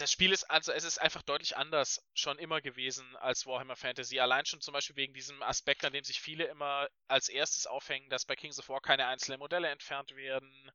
das 0.00 0.12
Spiel 0.12 0.32
ist, 0.32 0.44
also 0.44 0.72
es 0.72 0.84
ist 0.84 0.98
einfach 0.98 1.22
deutlich 1.22 1.56
anders 1.56 2.02
schon 2.14 2.38
immer 2.38 2.60
gewesen 2.60 3.16
als 3.16 3.46
Warhammer 3.46 3.76
Fantasy. 3.76 4.18
Allein 4.20 4.46
schon 4.46 4.60
zum 4.60 4.72
Beispiel 4.72 4.96
wegen 4.96 5.14
diesem 5.14 5.42
Aspekt, 5.42 5.84
an 5.84 5.92
dem 5.92 6.04
sich 6.04 6.20
viele 6.20 6.44
immer 6.44 6.88
als 7.08 7.28
erstes 7.28 7.66
aufhängen, 7.66 8.08
dass 8.08 8.24
bei 8.24 8.36
Kings 8.36 8.58
of 8.58 8.68
War 8.68 8.80
keine 8.80 9.06
einzelnen 9.06 9.38
Modelle 9.38 9.68
entfernt 9.68 10.14
werden, 10.16 10.72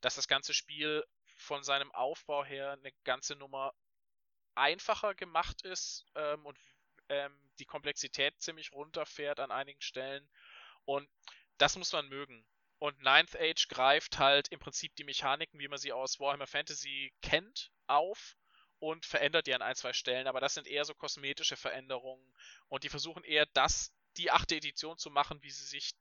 dass 0.00 0.14
das 0.14 0.28
ganze 0.28 0.54
Spiel 0.54 1.04
von 1.36 1.62
seinem 1.62 1.92
Aufbau 1.92 2.44
her 2.44 2.72
eine 2.72 2.92
ganze 3.04 3.36
Nummer 3.36 3.72
einfacher 4.54 5.14
gemacht 5.14 5.62
ist 5.62 6.04
ähm, 6.14 6.44
und 6.46 6.58
ähm, 7.08 7.32
die 7.58 7.66
Komplexität 7.66 8.40
ziemlich 8.40 8.72
runterfährt 8.72 9.40
an 9.40 9.50
einigen 9.50 9.80
Stellen. 9.80 10.28
Und 10.84 11.08
das 11.58 11.76
muss 11.76 11.92
man 11.92 12.08
mögen. 12.08 12.44
Und 12.78 13.02
Ninth 13.02 13.36
Age 13.36 13.66
greift 13.68 14.18
halt 14.18 14.48
im 14.48 14.60
Prinzip 14.60 14.94
die 14.96 15.04
Mechaniken, 15.04 15.58
wie 15.58 15.68
man 15.68 15.78
sie 15.78 15.92
aus 15.92 16.20
Warhammer 16.20 16.46
Fantasy 16.46 17.12
kennt, 17.22 17.72
auf 17.88 18.36
und 18.78 19.06
verändert 19.06 19.46
die 19.46 19.54
an 19.54 19.62
ein, 19.62 19.74
zwei 19.76 19.92
Stellen. 19.92 20.26
Aber 20.26 20.40
das 20.40 20.54
sind 20.54 20.66
eher 20.66 20.84
so 20.84 20.94
kosmetische 20.94 21.56
Veränderungen. 21.56 22.32
Und 22.68 22.84
die 22.84 22.88
versuchen 22.88 23.24
eher 23.24 23.46
das, 23.46 23.92
die 24.16 24.30
achte 24.30 24.56
Edition 24.56 24.98
zu 24.98 25.10
machen, 25.10 25.42
wie 25.42 25.50
sie 25.50 25.64
sich 25.64 25.92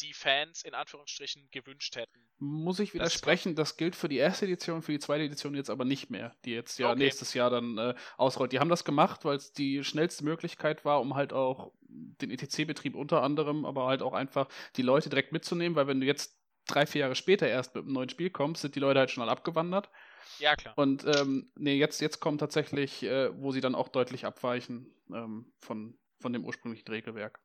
die 0.00 0.12
Fans 0.12 0.62
in 0.62 0.74
Anführungsstrichen 0.74 1.50
gewünscht 1.50 1.96
hätten. 1.96 2.28
Muss 2.38 2.80
ich 2.80 2.90
Das 2.90 2.94
widersprechen, 2.94 3.54
das 3.54 3.76
gilt 3.76 3.94
für 3.94 4.08
die 4.08 4.16
erste 4.16 4.44
Edition, 4.44 4.82
für 4.82 4.92
die 4.92 4.98
zweite 4.98 5.24
Edition 5.24 5.54
jetzt 5.54 5.70
aber 5.70 5.84
nicht 5.84 6.10
mehr, 6.10 6.34
die 6.44 6.50
jetzt 6.50 6.78
ja 6.78 6.90
Okay. 6.90 6.98
nächstes 6.98 7.32
Jahr 7.32 7.48
dann 7.48 7.78
äh, 7.78 7.94
ausrollt. 8.16 8.52
Die 8.52 8.58
haben 8.58 8.68
das 8.68 8.84
gemacht, 8.84 9.24
weil 9.24 9.36
es 9.36 9.52
die 9.52 9.84
schnellste 9.84 10.24
Möglichkeit 10.24 10.84
war, 10.84 11.00
um 11.00 11.14
halt 11.14 11.32
auch 11.32 11.72
den 11.82 12.30
ETC-Betrieb 12.30 12.96
unter 12.96 13.22
anderem, 13.22 13.64
aber 13.64 13.86
halt 13.86 14.02
auch 14.02 14.14
einfach 14.14 14.48
die 14.76 14.82
Leute 14.82 15.08
direkt 15.10 15.32
mitzunehmen, 15.32 15.76
weil 15.76 15.86
wenn 15.86 16.00
du 16.00 16.06
jetzt 16.06 16.36
drei, 16.66 16.86
vier 16.86 17.02
Jahre 17.02 17.14
später 17.14 17.46
erst 17.46 17.74
mit 17.76 17.84
einem 17.84 17.92
neuen 17.92 18.08
Spiel 18.08 18.30
kommst, 18.30 18.62
sind 18.62 18.74
die 18.74 18.80
Leute 18.80 18.98
halt 18.98 19.10
schon 19.12 19.22
alle 19.22 19.32
abgewandert. 19.32 19.88
Ja, 20.38 20.56
klar. 20.56 20.76
Und 20.76 21.04
ähm, 21.04 21.50
nee, 21.54 21.76
jetzt, 21.76 22.00
jetzt 22.00 22.20
kommt 22.20 22.40
tatsächlich, 22.40 23.02
äh, 23.02 23.30
wo 23.40 23.52
sie 23.52 23.60
dann 23.60 23.74
auch 23.74 23.88
deutlich 23.88 24.24
abweichen 24.24 24.94
ähm, 25.12 25.52
von, 25.60 25.98
von 26.20 26.32
dem 26.32 26.44
ursprünglichen 26.44 26.88
Regelwerk. 26.88 27.40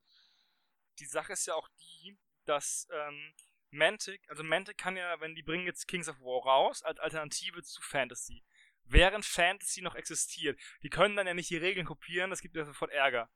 die 0.99 1.05
Sache 1.05 1.33
ist 1.33 1.47
ja 1.47 1.55
auch 1.55 1.69
die, 1.79 2.17
dass 2.45 2.87
ähm, 2.91 3.33
Mantic, 3.71 4.21
also 4.29 4.43
Mantic 4.43 4.77
kann 4.77 4.97
ja, 4.97 5.19
wenn 5.19 5.35
die 5.35 5.43
bringen 5.43 5.65
jetzt 5.65 5.87
Kings 5.87 6.09
of 6.09 6.19
War 6.19 6.43
raus, 6.43 6.83
als 6.83 6.99
Alternative 6.99 7.61
zu 7.63 7.81
Fantasy. 7.81 8.43
Während 8.83 9.23
Fantasy 9.23 9.81
noch 9.81 9.95
existiert. 9.95 10.59
Die 10.81 10.89
können 10.89 11.15
dann 11.15 11.27
ja 11.27 11.35
nicht 11.35 11.51
die 11.51 11.57
Regeln 11.57 11.85
kopieren, 11.85 12.31
das 12.31 12.41
gibt 12.41 12.55
ja 12.55 12.65
sofort 12.65 12.91
Ärger. 12.91 13.29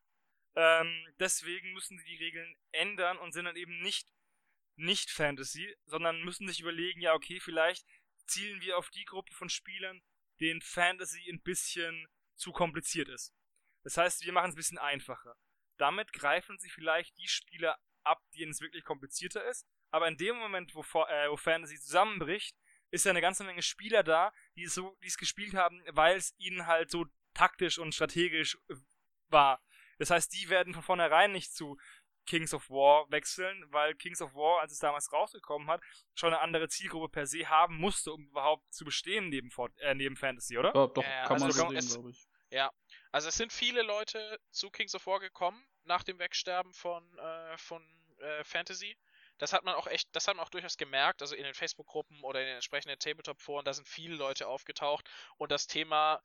Ähm, 0.56 1.08
deswegen 1.20 1.74
müssen 1.74 1.98
sie 1.98 2.06
die 2.06 2.24
Regeln 2.24 2.56
ändern 2.72 3.18
und 3.18 3.34
sind 3.34 3.46
dann 3.46 3.56
eben 3.56 3.80
nicht, 3.82 4.08
nicht 4.76 5.12
Fantasy, 5.12 5.76
sondern 5.86 6.24
müssen 6.24 6.48
sich 6.48 6.60
überlegen, 6.60 7.02
ja, 7.02 7.14
okay, 7.14 7.40
vielleicht 7.40 7.86
zielen 8.26 8.62
wir 8.62 8.78
auf 8.78 8.90
die 8.90 9.06
Gruppe 9.06 9.34
von 9.34 9.50
Spielern, 9.50 10.02
denen 10.40 10.62
Fantasy 10.62 11.30
ein 11.30 11.42
bisschen 11.42 12.08
zu 12.36 12.52
kompliziert 12.52 13.10
ist. 13.10 13.34
Das 13.84 13.98
heißt, 13.98 14.26
wir 14.26 14.34
machen 14.34 14.50
es 14.50 14.56
ein 14.56 14.58
bisschen 14.58 14.78
einfacher. 14.78 15.36
Damit 15.78 16.14
greifen 16.14 16.58
sie 16.60 16.70
vielleicht 16.70 17.18
die 17.18 17.28
Spieler 17.28 17.78
ab, 18.04 18.22
denen 18.36 18.52
es 18.52 18.62
wirklich 18.62 18.84
komplizierter 18.84 19.44
ist. 19.46 19.68
Aber 19.92 20.08
in 20.08 20.18
dem 20.18 20.38
Moment, 20.38 20.74
wo, 20.76 20.82
äh, 20.82 21.30
wo 21.30 21.38
Fantasy 21.38 21.80
zusammenbricht, 21.80 22.56
ist 22.92 23.06
ja 23.06 23.12
eine 23.12 23.22
ganze 23.22 23.44
Menge 23.44 23.62
Spieler 23.62 24.04
da, 24.04 24.34
die 24.56 24.64
es 24.64 24.74
so, 24.76 24.98
die 25.04 25.08
es 25.08 25.18
gespielt 25.18 25.56
haben, 25.56 25.82
weil 25.92 26.16
es 26.16 26.34
ihnen 26.38 26.68
halt 26.68 26.92
so 26.92 27.06
taktisch 27.34 27.80
und 27.80 27.94
strategisch 27.94 28.58
äh, 28.70 28.76
war. 29.30 29.64
Das 29.98 30.10
heißt, 30.10 30.34
die 30.34 30.50
werden 30.50 30.74
von 30.74 30.84
vornherein 30.84 31.32
nicht 31.32 31.54
zu 31.54 31.78
Kings 32.26 32.54
of 32.54 32.70
War 32.70 33.10
wechseln, 33.12 33.66
weil 33.72 33.96
Kings 33.96 34.22
of 34.22 34.34
War, 34.34 34.62
als 34.62 34.72
es 34.72 34.80
damals 34.80 35.12
rausgekommen 35.12 35.70
hat, 35.70 35.82
schon 36.16 36.34
eine 36.34 36.42
andere 36.42 36.68
Zielgruppe 36.70 37.10
per 37.10 37.28
se 37.28 37.48
haben 37.50 37.78
musste, 37.78 38.14
um 38.14 38.26
überhaupt 38.26 38.64
zu 38.74 38.86
bestehen 38.86 39.30
neben, 39.30 39.52
Fort- 39.52 39.78
äh, 39.80 39.94
neben 39.96 40.16
Fantasy, 40.16 40.58
oder? 40.58 40.74
Ja, 40.76 40.88
doch, 40.88 41.04
Ja, 41.04 41.10
ja, 41.10 41.24
kann 41.26 41.40
man 41.40 41.44
also 41.52 41.68
so 41.68 41.74
es- 41.74 41.86
sehen, 41.86 41.94
glaube 41.96 42.10
ich. 42.12 42.28
Also 43.12 43.30
es 43.30 43.36
sind 43.36 43.52
viele 43.54 43.84
Leute 43.84 44.40
zu 44.50 44.70
Kings 44.72 44.96
of 44.96 45.06
War 45.06 45.20
gekommen 45.20 45.64
nach 45.84 46.02
dem 46.04 46.18
Wegsterben 46.18 46.74
von, 46.74 47.04
äh, 47.20 47.58
von 47.58 47.84
äh, 48.20 48.44
Fantasy. 48.44 48.98
Das 49.38 49.54
hat 49.54 49.64
man 49.64 49.76
auch 49.76 49.86
echt, 49.88 50.08
das 50.16 50.28
hat 50.28 50.36
man 50.36 50.46
auch 50.46 50.50
durchaus 50.50 50.78
gemerkt, 50.78 51.22
also 51.22 51.36
in 51.36 51.44
den 51.44 51.54
Facebook-Gruppen 51.54 52.24
oder 52.24 52.40
in 52.42 52.46
den 52.48 52.56
entsprechenden 52.56 52.98
Tabletop-Foren, 53.00 53.66
da 53.66 53.74
sind 53.74 53.88
viele 53.88 54.16
Leute 54.16 54.48
aufgetaucht 54.48 55.10
und 55.38 55.52
das 55.52 55.68
Thema, 55.68 56.22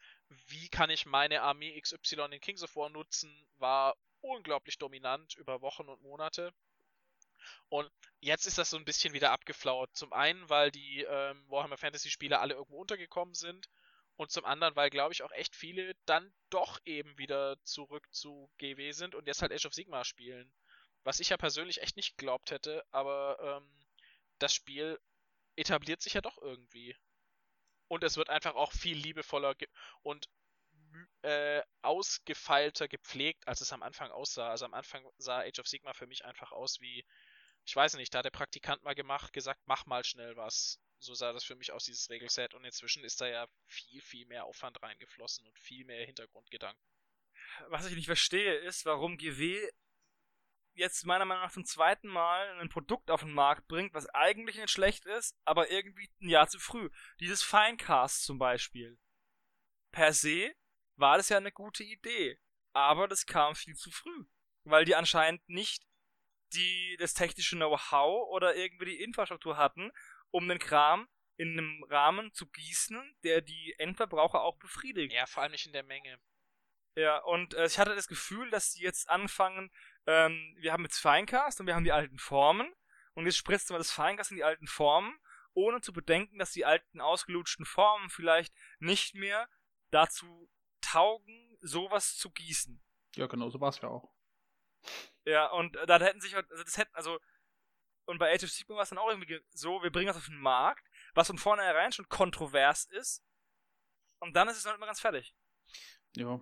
wie 0.47 0.69
kann 0.69 0.91
ich 0.91 1.05
meine 1.07 1.43
Armee 1.43 1.79
XY 1.81 2.29
in 2.33 2.41
Kings 2.41 2.63
of 2.63 2.75
War 2.77 2.89
nutzen, 2.91 3.47
war 3.57 3.95
unglaublich 4.21 4.79
dominant 4.79 5.35
über 5.37 5.61
Wochen 5.61 5.89
und 5.89 6.03
Monate. 6.03 6.53
Und 7.69 7.91
jetzt 8.21 8.47
ist 8.47 8.59
das 8.59 8.71
so 8.71 8.77
ein 8.77 8.85
bisschen 8.85 9.15
wieder 9.15 9.31
abgeflaut. 9.33 9.91
Zum 9.95 10.13
einen, 10.13 10.49
weil 10.49 10.71
die 10.71 11.03
ähm, 11.03 11.45
Warhammer 11.49 11.77
Fantasy 11.77 12.11
Spieler 12.11 12.41
alle 12.41 12.55
irgendwo 12.55 12.79
untergekommen 12.79 13.35
sind 13.35 13.69
und 14.17 14.31
zum 14.33 14.45
anderen, 14.45 14.75
weil, 14.77 14.91
glaube 14.91 15.13
ich, 15.13 15.23
auch 15.23 15.31
echt 15.33 15.55
viele 15.55 15.95
dann 16.07 16.33
doch 16.51 16.81
eben 16.85 17.17
wieder 17.19 17.57
zurück 17.65 18.07
zu 18.13 18.51
GW 18.59 18.93
sind 18.93 19.15
und 19.15 19.27
jetzt 19.27 19.43
halt 19.43 19.53
Age 19.53 19.67
of 19.67 19.75
Sigmar 19.75 20.05
spielen. 20.05 20.53
Was 21.05 21.21
ich 21.21 21.29
ja 21.29 21.37
persönlich 21.37 21.81
echt 21.81 21.97
nicht 21.97 22.17
geglaubt 22.17 22.51
hätte, 22.51 22.85
aber 22.91 23.39
ähm, 23.41 23.87
das 24.39 24.53
Spiel 24.53 24.99
etabliert 25.57 26.03
sich 26.03 26.15
ja 26.15 26.21
doch 26.21 26.39
irgendwie. 26.39 26.97
Und 27.87 28.05
es 28.05 28.17
wird 28.17 28.29
einfach 28.29 28.55
auch 28.55 28.73
viel 28.73 28.97
liebevoller 28.97 29.55
und 30.03 30.29
äh, 31.23 31.63
ausgefeilter 31.83 32.89
gepflegt, 32.89 33.47
als 33.47 33.61
es 33.61 33.73
am 33.73 33.83
Anfang 33.83 34.11
aussah. 34.11 34.51
Also 34.51 34.65
am 34.65 34.75
Anfang 34.75 35.07
sah 35.19 35.41
Age 35.41 35.59
of 35.61 35.67
Sigmar 35.67 35.95
für 35.95 36.07
mich 36.07 36.25
einfach 36.25 36.53
aus 36.53 36.81
wie, 36.81 37.05
ich 37.65 37.77
weiß 37.77 37.95
nicht, 37.95 38.15
da 38.15 38.19
hat 38.19 38.25
der 38.25 38.31
Praktikant 38.31 38.83
mal 38.83 38.95
gemacht, 38.95 39.33
gesagt, 39.33 39.61
mach 39.67 39.87
mal 39.87 40.05
schnell 40.05 40.37
was. 40.37 40.81
So 41.01 41.15
sah 41.15 41.33
das 41.33 41.45
für 41.45 41.55
mich 41.55 41.73
aus, 41.73 41.85
dieses 41.85 42.11
Regelset. 42.11 42.55
Und 42.55 42.65
inzwischen 42.65 43.05
ist 43.05 43.21
da 43.21 43.29
ja 43.29 43.47
viel, 43.67 44.01
viel 44.01 44.27
mehr 44.27 44.45
Aufwand 44.45 44.83
reingeflossen 44.83 45.47
und 45.47 45.59
viel 45.59 45.85
mehr 45.85 46.05
Hintergrundgedanken. 46.05 46.83
was 47.69 47.87
ich 47.87 47.95
nicht 47.95 48.07
verstehe, 48.07 48.55
ist, 48.55 48.85
warum 48.85 49.17
GW 49.17 49.71
jetzt 50.79 51.05
meiner 51.05 51.25
Meinung 51.25 51.43
nach 51.43 51.53
zum 51.53 51.65
zweiten 51.65 52.09
Mal 52.09 52.59
ein 52.61 52.69
Produkt 52.69 53.11
auf 53.11 53.21
den 53.21 53.33
Markt 53.33 53.67
bringt, 53.69 53.95
was 53.95 54.09
eigentlich 54.11 54.57
nicht 54.57 54.71
schlecht 54.71 55.05
ist, 55.07 55.37
aber 55.45 55.71
irgendwie 55.71 56.09
ein 56.21 56.29
Jahr 56.29 56.49
zu 56.49 56.59
früh. 56.59 56.89
Dieses 57.21 57.43
Finecast 57.43 58.25
zum 58.25 58.39
Beispiel. 58.39 58.99
Per 59.91 60.13
se 60.13 60.55
war 60.99 61.17
das 61.17 61.29
ja 61.29 61.37
eine 61.37 61.53
gute 61.53 61.85
Idee, 61.85 62.39
aber 62.73 63.09
das 63.09 63.27
kam 63.27 63.55
viel 63.55 63.75
zu 63.75 63.91
früh, 63.91 64.25
weil 64.65 64.85
die 64.85 64.95
anscheinend 64.95 65.49
nicht 65.49 65.85
die, 66.53 66.97
das 66.99 67.15
technische 67.15 67.57
Know-how 67.57 68.29
oder 68.31 68.57
irgendwie 68.57 68.87
die 68.87 69.03
Infrastruktur 69.03 69.57
hatten, 69.57 69.91
um 70.31 70.49
den 70.49 70.59
Kram 70.59 71.09
in 71.37 71.53
einem 71.53 71.85
Rahmen 71.85 72.33
zu 72.33 72.47
gießen, 72.49 73.17
der 73.23 73.41
die 73.41 73.75
Endverbraucher 73.79 74.43
auch 74.43 74.59
befriedigt. 74.59 75.13
Ja, 75.13 75.27
vor 75.27 75.43
allem 75.43 75.53
nicht 75.53 75.67
in 75.67 75.73
der 75.73 75.85
Menge. 75.85 76.19
Ja, 76.97 77.19
und 77.19 77.55
äh, 77.55 77.67
ich 77.67 77.79
hatte 77.79 77.95
das 77.95 78.09
Gefühl, 78.09 78.51
dass 78.51 78.73
die 78.73 78.83
jetzt 78.83 79.09
anfangen, 79.09 79.71
ähm, 80.07 80.57
wir 80.59 80.73
haben 80.73 80.83
jetzt 80.83 80.99
Finecast 80.99 81.61
und 81.61 81.67
wir 81.67 81.77
haben 81.77 81.85
die 81.85 81.93
alten 81.93 82.19
Formen 82.19 82.75
und 83.13 83.27
jetzt 83.27 83.37
spritzt 83.37 83.71
man 83.71 83.79
das 83.79 83.93
Finecast 83.93 84.33
in 84.33 84.39
die 84.39 84.45
alten 84.45 84.67
Formen, 84.67 85.17
ohne 85.53 85.81
zu 85.81 85.93
bedenken, 85.93 86.39
dass 86.39 86.53
die 86.53 86.65
alten 86.65 87.01
ausgelutschten 87.01 87.67
Formen 87.67 88.11
vielleicht 88.11 88.53
nicht 88.81 89.15
mehr 89.15 89.49
dazu 89.91 90.51
taugen, 90.81 91.57
sowas 91.61 92.17
zu 92.17 92.31
gießen. 92.31 92.83
Ja, 93.17 93.27
genau, 93.27 93.51
so 93.51 93.61
war 93.61 93.71
es 93.71 93.81
ja 93.81 93.89
auch. 93.89 94.13
Ja, 95.25 95.51
und 95.51 95.77
äh, 95.77 95.87
da 95.87 95.99
hätten 95.99 96.21
sich, 96.21 96.35
also 96.37 96.65
das 96.65 96.77
hätten, 96.79 96.95
also, 96.95 97.19
und 98.07 98.19
bei 98.19 98.33
Age 98.33 98.45
of 98.45 98.51
Sigmar 98.51 98.77
war 98.77 98.83
es 98.85 98.89
dann 98.89 98.99
auch 98.99 99.09
irgendwie 99.09 99.27
ge- 99.27 99.43
so, 99.51 99.83
wir 99.83 99.91
bringen 99.91 100.07
das 100.07 100.17
auf 100.17 100.27
den 100.27 100.39
Markt, 100.39 100.85
was 101.15 101.27
von 101.27 101.39
vornherein 101.39 101.93
schon 101.93 102.09
kontrovers 102.09 102.87
ist, 102.87 103.23
und 104.21 104.35
dann 104.35 104.49
ist 104.49 104.57
es 104.57 104.65
noch 104.65 104.73
nicht 104.73 104.81
mal 104.81 104.87
ganz 104.87 105.01
fertig. 105.01 105.35
Ja. 106.17 106.41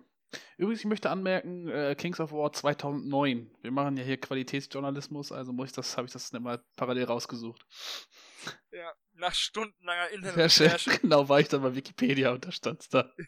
Übrigens, 0.57 0.81
ich 0.81 0.85
möchte 0.85 1.09
anmerken, 1.09 1.67
äh, 1.69 1.95
Kings 1.95 2.19
of 2.19 2.31
War 2.31 2.51
2009. 2.51 3.55
Wir 3.61 3.71
machen 3.71 3.97
ja 3.97 4.03
hier 4.03 4.19
Qualitätsjournalismus, 4.19 5.31
also 5.31 5.53
muss 5.53 5.69
ich 5.69 5.75
das, 5.75 5.95
habe 5.97 6.07
ich 6.07 6.13
das 6.13 6.31
nicht 6.31 6.41
mal 6.41 6.63
parallel 6.75 7.05
rausgesucht. 7.05 7.65
Ja, 8.71 8.93
nach 9.17 9.33
stundenlanger 9.33 10.09
Internetrecherche. 10.09 10.91
schön. 10.91 10.99
Genau, 11.01 11.27
war 11.29 11.39
ich 11.39 11.47
dann 11.49 11.61
bei 11.61 11.75
Wikipedia 11.75 12.31
und 12.31 12.45
da 12.45 12.51
stand's 12.51 12.89
da. 12.89 13.13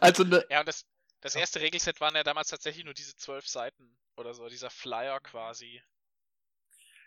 Also 0.00 0.24
ne, 0.24 0.44
Ja, 0.48 0.60
und 0.60 0.66
das, 0.66 0.86
Das 1.20 1.34
erste 1.34 1.60
Regelset 1.60 2.00
waren 2.00 2.14
ja 2.14 2.24
damals 2.24 2.48
tatsächlich 2.48 2.84
nur 2.84 2.94
diese 2.94 3.14
zwölf 3.14 3.46
Seiten 3.46 3.96
oder 4.16 4.34
so, 4.34 4.48
dieser 4.48 4.70
Flyer 4.70 5.20
quasi. 5.20 5.82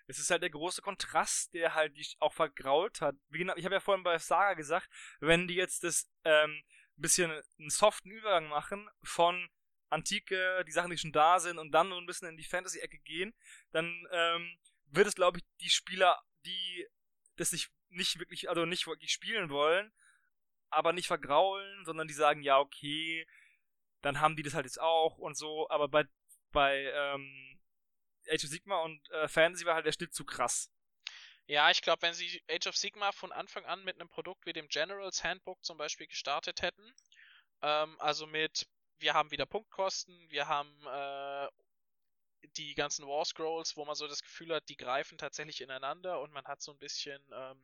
Es 0.07 0.19
ist 0.19 0.29
halt 0.29 0.43
der 0.43 0.51
große 0.51 0.81
Kontrast, 0.81 1.53
der 1.53 1.73
halt 1.73 1.97
die 1.97 2.07
auch 2.19 2.33
vergrault 2.33 3.01
hat. 3.01 3.15
Wie 3.29 3.39
genau, 3.39 3.55
ich 3.55 3.65
habe 3.65 3.75
ja 3.75 3.79
vorhin 3.79 4.03
bei 4.03 4.17
Saga 4.19 4.53
gesagt, 4.53 4.87
wenn 5.19 5.47
die 5.47 5.55
jetzt 5.55 5.83
das 5.83 6.07
ähm, 6.23 6.63
bisschen 6.95 7.31
einen 7.31 7.69
soften 7.69 8.11
Übergang 8.11 8.47
machen 8.47 8.87
von 9.03 9.49
Antike, 9.89 10.63
die 10.65 10.71
Sachen, 10.71 10.91
die 10.91 10.97
schon 10.97 11.11
da 11.11 11.39
sind, 11.39 11.57
und 11.57 11.71
dann 11.71 11.89
so 11.89 11.97
ein 11.97 12.05
bisschen 12.05 12.29
in 12.29 12.37
die 12.37 12.43
Fantasy-Ecke 12.43 12.99
gehen, 12.99 13.33
dann 13.71 14.07
ähm, 14.11 14.57
wird 14.87 15.07
es, 15.07 15.15
glaube 15.15 15.39
ich, 15.39 15.44
die 15.61 15.69
Spieler, 15.69 16.21
die 16.45 16.87
das 17.35 17.51
nicht, 17.51 17.71
nicht 17.89 18.19
wirklich, 18.19 18.49
also 18.49 18.65
nicht 18.65 18.87
wirklich 18.87 19.11
spielen 19.11 19.49
wollen, 19.49 19.91
aber 20.69 20.93
nicht 20.93 21.07
vergraulen, 21.07 21.85
sondern 21.85 22.07
die 22.07 22.13
sagen, 22.13 22.41
ja, 22.41 22.59
okay, 22.59 23.27
dann 24.01 24.19
haben 24.19 24.35
die 24.35 24.43
das 24.43 24.53
halt 24.53 24.65
jetzt 24.65 24.79
auch 24.79 25.17
und 25.17 25.35
so, 25.37 25.69
aber 25.69 25.87
bei, 25.87 26.05
bei 26.51 26.91
ähm, 26.93 27.59
Age 28.29 28.43
of 28.43 28.49
Sigma 28.49 28.81
und 28.81 29.09
äh, 29.11 29.27
Fantasy 29.27 29.65
war 29.65 29.75
halt 29.75 29.85
der 29.85 29.93
Schnitt 29.93 30.13
zu 30.13 30.25
krass. 30.25 30.71
Ja, 31.47 31.69
ich 31.69 31.81
glaube, 31.81 32.01
wenn 32.01 32.13
sie 32.13 32.43
Age 32.49 32.67
of 32.67 32.77
Sigma 32.77 33.11
von 33.11 33.31
Anfang 33.31 33.65
an 33.65 33.83
mit 33.83 33.99
einem 33.99 34.09
Produkt 34.09 34.45
wie 34.45 34.53
dem 34.53 34.67
Generals 34.67 35.23
Handbook 35.23 35.63
zum 35.63 35.77
Beispiel 35.77 36.07
gestartet 36.07 36.61
hätten, 36.61 36.93
ähm, 37.61 37.99
also 37.99 38.25
mit, 38.25 38.67
wir 38.99 39.13
haben 39.13 39.31
wieder 39.31 39.45
Punktkosten, 39.45 40.29
wir 40.29 40.47
haben 40.47 40.75
äh, 40.87 41.47
die 42.57 42.75
ganzen 42.75 43.07
War 43.07 43.25
Scrolls, 43.25 43.75
wo 43.77 43.85
man 43.85 43.95
so 43.95 44.07
das 44.07 44.21
Gefühl 44.21 44.53
hat, 44.53 44.67
die 44.69 44.77
greifen 44.77 45.17
tatsächlich 45.17 45.61
ineinander 45.61 46.21
und 46.21 46.31
man 46.31 46.45
hat 46.45 46.61
so 46.61 46.71
ein 46.71 46.79
bisschen, 46.79 47.21
ähm, 47.33 47.63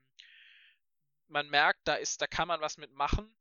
man 1.28 1.50
merkt, 1.50 1.82
da 1.86 1.96
ist, 1.96 2.22
da 2.22 2.28
kann 2.28 2.48
man 2.48 2.62
was 2.62 2.78
mitmachen 2.78 3.34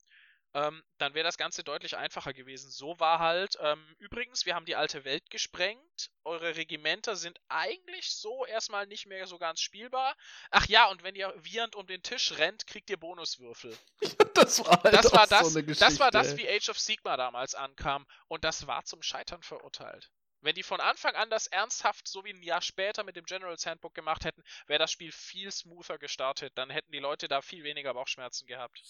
ähm, 0.52 0.82
dann 0.98 1.14
wäre 1.14 1.24
das 1.24 1.38
Ganze 1.38 1.62
deutlich 1.62 1.96
einfacher 1.96 2.32
gewesen. 2.32 2.70
So 2.70 2.98
war 2.98 3.20
halt, 3.20 3.56
ähm, 3.60 3.94
übrigens, 3.98 4.46
wir 4.46 4.56
haben 4.56 4.64
die 4.64 4.74
alte 4.74 5.04
Welt 5.04 5.30
gesprengt. 5.30 6.10
Eure 6.24 6.56
Regimenter 6.56 7.14
sind 7.14 7.38
eigentlich 7.48 8.10
so 8.10 8.44
erstmal 8.46 8.86
nicht 8.86 9.06
mehr 9.06 9.26
so 9.26 9.38
ganz 9.38 9.60
spielbar. 9.60 10.16
Ach 10.50 10.66
ja, 10.66 10.90
und 10.90 11.04
wenn 11.04 11.14
ihr 11.14 11.32
wiehernd 11.38 11.76
um 11.76 11.86
den 11.86 12.02
Tisch 12.02 12.32
rennt, 12.38 12.66
kriegt 12.66 12.90
ihr 12.90 12.96
Bonuswürfel. 12.96 13.76
das 14.34 14.64
war 14.64 14.82
halt 14.82 14.94
das, 14.94 15.12
war 15.12 15.26
das, 15.28 15.52
so 15.52 15.58
eine 15.58 15.66
das 15.66 16.00
war 16.00 16.10
das, 16.10 16.32
Geschichte, 16.32 16.50
wie 16.50 16.56
Age 16.56 16.68
of 16.70 16.78
Sigma 16.80 17.16
damals 17.16 17.54
ankam. 17.54 18.06
Und 18.26 18.42
das 18.42 18.66
war 18.66 18.84
zum 18.84 19.02
Scheitern 19.02 19.42
verurteilt. 19.42 20.10
Wenn 20.42 20.54
die 20.54 20.62
von 20.62 20.80
Anfang 20.80 21.14
an 21.16 21.28
das 21.28 21.46
ernsthaft 21.46 22.08
so 22.08 22.24
wie 22.24 22.32
ein 22.32 22.42
Jahr 22.42 22.62
später 22.62 23.04
mit 23.04 23.16
dem 23.16 23.24
General's 23.26 23.66
Handbook 23.66 23.94
gemacht 23.94 24.24
hätten, 24.24 24.42
wäre 24.66 24.78
das 24.78 24.90
Spiel 24.90 25.12
viel 25.12 25.50
smoother 25.50 25.98
gestartet. 25.98 26.56
Dann 26.56 26.70
hätten 26.70 26.92
die 26.92 26.98
Leute 26.98 27.28
da 27.28 27.42
viel 27.42 27.62
weniger 27.62 27.92
Bauchschmerzen 27.92 28.46
gehabt. 28.46 28.82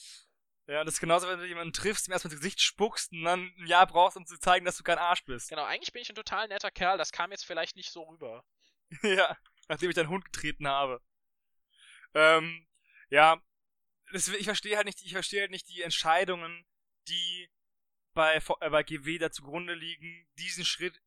Ja, 0.66 0.84
das 0.84 0.94
ist 0.94 1.00
genauso, 1.00 1.26
wenn 1.28 1.40
du 1.40 1.46
jemanden 1.46 1.72
triffst, 1.72 2.06
ihm 2.06 2.12
erstmal 2.12 2.32
ins 2.32 2.40
Gesicht 2.40 2.60
spuckst 2.60 3.10
und 3.10 3.24
dann 3.24 3.52
ein 3.58 3.66
Jahr 3.66 3.86
brauchst, 3.88 4.16
um 4.16 4.24
zu 4.24 4.38
zeigen, 4.38 4.64
dass 4.64 4.76
du 4.76 4.84
kein 4.84 4.98
Arsch 4.98 5.24
bist. 5.24 5.48
Genau, 5.48 5.64
eigentlich 5.64 5.92
bin 5.92 6.02
ich 6.02 6.08
ein 6.08 6.14
total 6.14 6.46
netter 6.46 6.70
Kerl, 6.70 6.96
das 6.96 7.10
kam 7.10 7.32
jetzt 7.32 7.44
vielleicht 7.44 7.74
nicht 7.74 7.90
so 7.90 8.02
rüber. 8.02 8.44
ja, 9.02 9.36
nachdem 9.68 9.90
ich 9.90 9.96
deinen 9.96 10.10
Hund 10.10 10.26
getreten 10.26 10.68
habe. 10.68 11.02
Ähm, 12.14 12.68
ja, 13.08 13.42
das, 14.12 14.28
ich 14.28 14.44
verstehe 14.44 14.76
halt 14.76 14.86
nicht, 14.86 15.02
ich 15.02 15.12
verstehe 15.12 15.40
halt 15.40 15.50
nicht 15.50 15.68
die 15.68 15.82
Entscheidungen, 15.82 16.64
die 17.08 17.50
bei, 18.12 18.36
äh, 18.36 18.70
bei 18.70 18.84
GW 18.84 19.18
da 19.18 19.32
zugrunde 19.32 19.74
liegen, 19.74 20.28
diesen 20.38 20.64
Schritt 20.64 21.00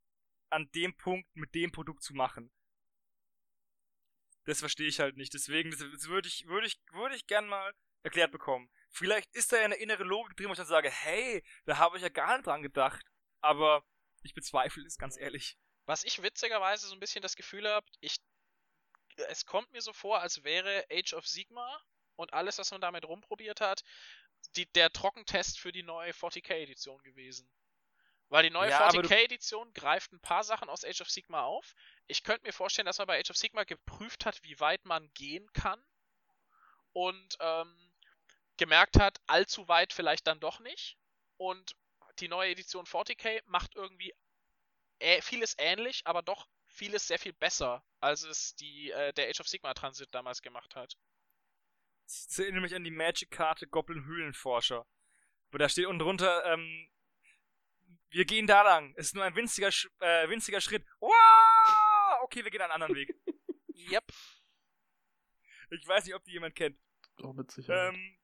an 0.53 0.69
dem 0.71 0.95
Punkt 0.95 1.27
mit 1.35 1.53
dem 1.55 1.71
Produkt 1.71 2.03
zu 2.03 2.13
machen. 2.13 2.51
Das 4.45 4.59
verstehe 4.59 4.87
ich 4.87 4.99
halt 4.99 5.17
nicht. 5.17 5.33
Deswegen, 5.33 5.71
würde 5.71 6.27
ich, 6.27 6.47
würde 6.47 6.67
ich, 6.67 6.83
würde 6.91 7.15
ich 7.15 7.27
gern 7.27 7.47
mal 7.47 7.73
erklärt 8.03 8.31
bekommen. 8.31 8.69
Vielleicht 8.89 9.33
ist 9.33 9.51
da 9.51 9.57
ja 9.57 9.63
eine 9.63 9.75
innere 9.75 10.03
Logik 10.03 10.35
drin, 10.35 10.49
wo 10.49 10.51
ich 10.51 10.57
dann 10.57 10.67
sage, 10.67 10.91
hey, 10.91 11.43
da 11.65 11.77
habe 11.77 11.97
ich 11.97 12.03
ja 12.03 12.09
gar 12.09 12.35
nicht 12.37 12.45
dran 12.45 12.61
gedacht. 12.61 13.05
Aber 13.41 13.85
ich 14.21 14.33
bezweifle 14.33 14.85
es 14.85 14.97
ganz 14.97 15.17
ehrlich. 15.17 15.57
Was 15.85 16.03
ich 16.03 16.21
witzigerweise 16.21 16.87
so 16.87 16.93
ein 16.93 16.99
bisschen 16.99 17.21
das 17.21 17.35
Gefühl 17.35 17.67
habe, 17.67 17.85
ich, 17.99 18.17
es 19.29 19.45
kommt 19.45 19.71
mir 19.71 19.81
so 19.81 19.93
vor, 19.93 20.19
als 20.19 20.43
wäre 20.43 20.85
Age 20.91 21.13
of 21.13 21.27
Sigma 21.27 21.81
und 22.15 22.33
alles, 22.33 22.57
was 22.57 22.71
man 22.71 22.81
damit 22.81 23.05
rumprobiert 23.05 23.61
hat, 23.61 23.83
die, 24.55 24.65
der 24.73 24.91
Trockentest 24.91 25.59
für 25.59 25.71
die 25.71 25.83
neue 25.83 26.11
40k-Edition 26.11 27.01
gewesen. 27.03 27.49
Weil 28.29 28.43
die 28.43 28.49
neue 28.49 28.69
ja, 28.69 28.89
40k-Edition 28.89 29.73
greift 29.73 30.11
ein 30.11 30.19
paar 30.19 30.43
Sachen 30.43 30.69
aus 30.69 30.83
Age 30.83 31.01
of 31.01 31.09
Sigma 31.09 31.43
auf. 31.43 31.75
Ich 32.07 32.23
könnte 32.23 32.45
mir 32.45 32.53
vorstellen, 32.53 32.85
dass 32.85 32.97
man 32.97 33.07
bei 33.07 33.19
Age 33.19 33.29
of 33.29 33.37
Sigma 33.37 33.63
geprüft 33.63 34.25
hat, 34.25 34.43
wie 34.43 34.59
weit 34.59 34.85
man 34.85 35.11
gehen 35.13 35.51
kann. 35.53 35.83
Und 36.93 37.37
ähm, 37.39 37.93
gemerkt 38.57 38.99
hat, 38.99 39.19
allzu 39.27 39.67
weit 39.67 39.93
vielleicht 39.93 40.27
dann 40.27 40.39
doch 40.39 40.59
nicht. 40.59 40.97
Und 41.37 41.75
die 42.19 42.27
neue 42.27 42.51
Edition 42.51 42.85
40k 42.85 43.41
macht 43.45 43.75
irgendwie 43.75 44.13
äh, 44.99 45.21
vieles 45.21 45.55
ähnlich, 45.57 46.01
aber 46.05 46.21
doch 46.21 46.47
vieles 46.67 47.07
sehr 47.07 47.19
viel 47.19 47.33
besser, 47.33 47.83
als 47.99 48.23
es 48.23 48.55
die, 48.55 48.91
äh, 48.91 49.13
der 49.13 49.29
Age 49.29 49.41
of 49.41 49.47
Sigma 49.47 49.73
Transit 49.73 50.13
damals 50.13 50.41
gemacht 50.41 50.75
hat. 50.75 50.97
Das 52.05 52.39
erinnert 52.39 52.63
mich 52.63 52.75
an 52.75 52.83
die 52.83 52.91
Magic-Karte 52.91 53.67
Goblin 53.67 54.05
Höhlenforscher. 54.05 54.85
Wo 55.51 55.57
da 55.57 55.69
steht 55.69 55.85
unten 55.85 55.99
drunter, 55.99 56.45
ähm, 56.45 56.89
wir 58.13 58.25
gehen 58.25 58.45
da 58.45 58.61
lang. 58.61 58.93
Es 58.95 59.07
ist 59.07 59.15
nur 59.15 59.23
ein 59.23 59.35
winziger, 59.35 59.69
äh, 59.99 60.29
winziger 60.29 60.61
Schritt. 60.61 60.85
Wow! 60.99 62.21
Okay, 62.21 62.43
wir 62.43 62.51
gehen 62.51 62.61
einen 62.61 62.71
anderen 62.71 62.95
Weg. 62.95 63.09
yep. 63.91 64.03
Ich 65.71 65.87
weiß 65.87 66.05
nicht, 66.05 66.13
ob 66.13 66.23
die 66.23 66.31
jemand 66.31 66.55
kennt. 66.55 66.79
Oh, 67.23 67.33
mit 67.33 67.49
Sicherheit. 67.51 67.93
Ähm, 67.93 68.17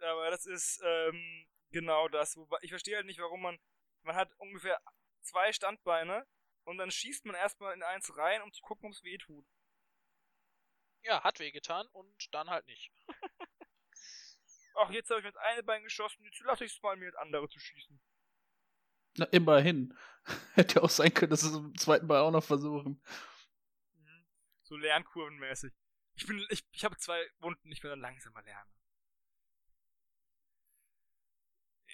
aber 0.00 0.30
das 0.30 0.44
ist 0.44 0.82
ähm, 0.84 1.48
genau 1.70 2.08
das. 2.08 2.36
Wobei 2.36 2.58
ich 2.60 2.70
verstehe 2.70 2.96
halt 2.96 3.06
nicht, 3.06 3.18
warum 3.18 3.40
man. 3.40 3.58
Man 4.02 4.14
hat 4.14 4.30
ungefähr 4.36 4.80
zwei 5.22 5.52
Standbeine 5.52 6.26
und 6.64 6.76
dann 6.78 6.90
schießt 6.90 7.24
man 7.24 7.34
erstmal 7.34 7.74
in 7.74 7.82
eins 7.82 8.16
rein, 8.16 8.42
um 8.42 8.52
zu 8.52 8.60
gucken, 8.62 8.86
ob 8.86 8.92
es 8.92 9.02
weh 9.02 9.16
tut. 9.16 9.46
Ja, 11.02 11.24
hat 11.24 11.40
wehgetan 11.40 11.86
und 11.88 12.34
dann 12.34 12.50
halt 12.50 12.66
nicht. 12.66 12.92
Ach, 14.74 14.90
jetzt 14.90 15.08
habe 15.08 15.20
ich 15.20 15.26
mit 15.26 15.36
einem 15.38 15.64
Bein 15.64 15.82
geschossen, 15.82 16.24
jetzt 16.24 16.40
lasse 16.40 16.66
ich 16.66 16.72
es 16.72 16.82
mal 16.82 16.96
mir 16.96 17.06
mit 17.06 17.16
andere 17.16 17.48
zu 17.48 17.58
schießen. 17.58 18.00
Na, 19.18 19.26
immerhin. 19.26 19.96
Hätte 20.54 20.76
ja 20.76 20.82
auch 20.82 20.90
sein 20.90 21.12
können, 21.14 21.30
dass 21.30 21.42
es 21.42 21.54
im 21.54 21.76
zweiten 21.78 22.06
Bein 22.06 22.20
auch 22.20 22.30
noch 22.30 22.44
versuchen. 22.44 23.00
So 24.62 24.76
lernkurvenmäßig. 24.76 25.72
Ich 26.16 26.26
bin, 26.26 26.44
ich, 26.50 26.66
ich 26.72 26.84
habe 26.84 26.96
zwei 26.96 27.22
Wunden, 27.38 27.70
ich 27.70 27.80
bin 27.80 27.90
dann 27.90 28.00
langsamer 28.00 28.42
lernen. 28.42 28.70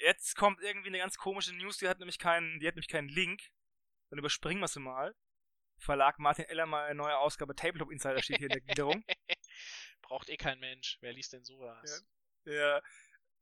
Jetzt 0.00 0.36
kommt 0.36 0.60
irgendwie 0.60 0.88
eine 0.88 0.98
ganz 0.98 1.18
komische 1.18 1.54
News, 1.54 1.78
die 1.78 1.88
hat 1.88 1.98
nämlich 1.98 2.18
keinen, 2.18 2.58
die 2.60 2.66
hat 2.66 2.74
nämlich 2.74 2.88
keinen 2.88 3.08
Link. 3.08 3.42
Dann 4.10 4.18
überspringen 4.18 4.60
wir 4.60 4.68
sie 4.68 4.80
mal. 4.80 5.14
Verlag 5.78 6.18
Martin 6.18 6.44
Eller 6.46 6.66
mal 6.66 6.84
eine 6.84 6.94
neue 6.94 7.18
Ausgabe 7.18 7.54
Tabletop 7.54 7.90
Insider 7.90 8.22
steht 8.22 8.38
hier 8.38 8.46
in 8.46 8.52
der 8.52 8.60
Gliederung. 8.60 9.04
Braucht 10.02 10.28
eh 10.28 10.36
kein 10.36 10.58
Mensch. 10.60 10.98
Wer 11.00 11.12
liest 11.12 11.32
denn 11.32 11.44
sowas? 11.44 12.04
Ja. 12.44 12.52
ja. 12.52 12.82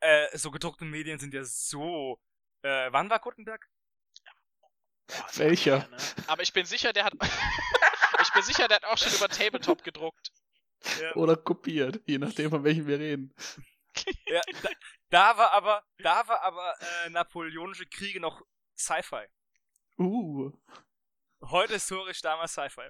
Äh, 0.00 0.36
so 0.36 0.50
gedruckte 0.50 0.84
Medien 0.84 1.18
sind 1.18 1.34
ja 1.34 1.44
so. 1.44 2.20
Äh, 2.62 2.90
wann 2.92 3.10
war 3.10 3.20
Gutenberg? 3.20 3.69
Boah, 5.10 5.38
Welcher? 5.38 5.88
Ne? 5.88 5.96
Aber 6.26 6.42
ich 6.42 6.52
bin 6.52 6.66
sicher, 6.66 6.92
der 6.92 7.04
hat. 7.04 7.14
ich 8.22 8.32
bin 8.32 8.42
sicher, 8.42 8.68
der 8.68 8.76
hat 8.76 8.84
auch 8.84 8.98
schon 8.98 9.12
über 9.12 9.28
Tabletop 9.28 9.82
gedruckt. 9.82 10.32
Ja. 11.00 11.14
Oder 11.14 11.36
kopiert, 11.36 12.00
je 12.06 12.18
nachdem, 12.18 12.50
von 12.50 12.64
welchem 12.64 12.86
wir 12.86 12.98
reden. 12.98 13.34
Ja, 14.26 14.40
da, 14.62 14.68
da 15.10 15.36
war 15.36 15.52
aber, 15.52 15.84
da 15.98 16.26
war 16.28 16.42
aber 16.42 16.74
äh, 16.80 17.10
napoleonische 17.10 17.86
Kriege 17.86 18.20
noch 18.20 18.42
Sci-Fi. 18.78 19.26
Uh. 19.98 20.52
Heute 21.42 21.74
historisch, 21.74 22.22
damals 22.22 22.52
Sci-Fi. 22.52 22.88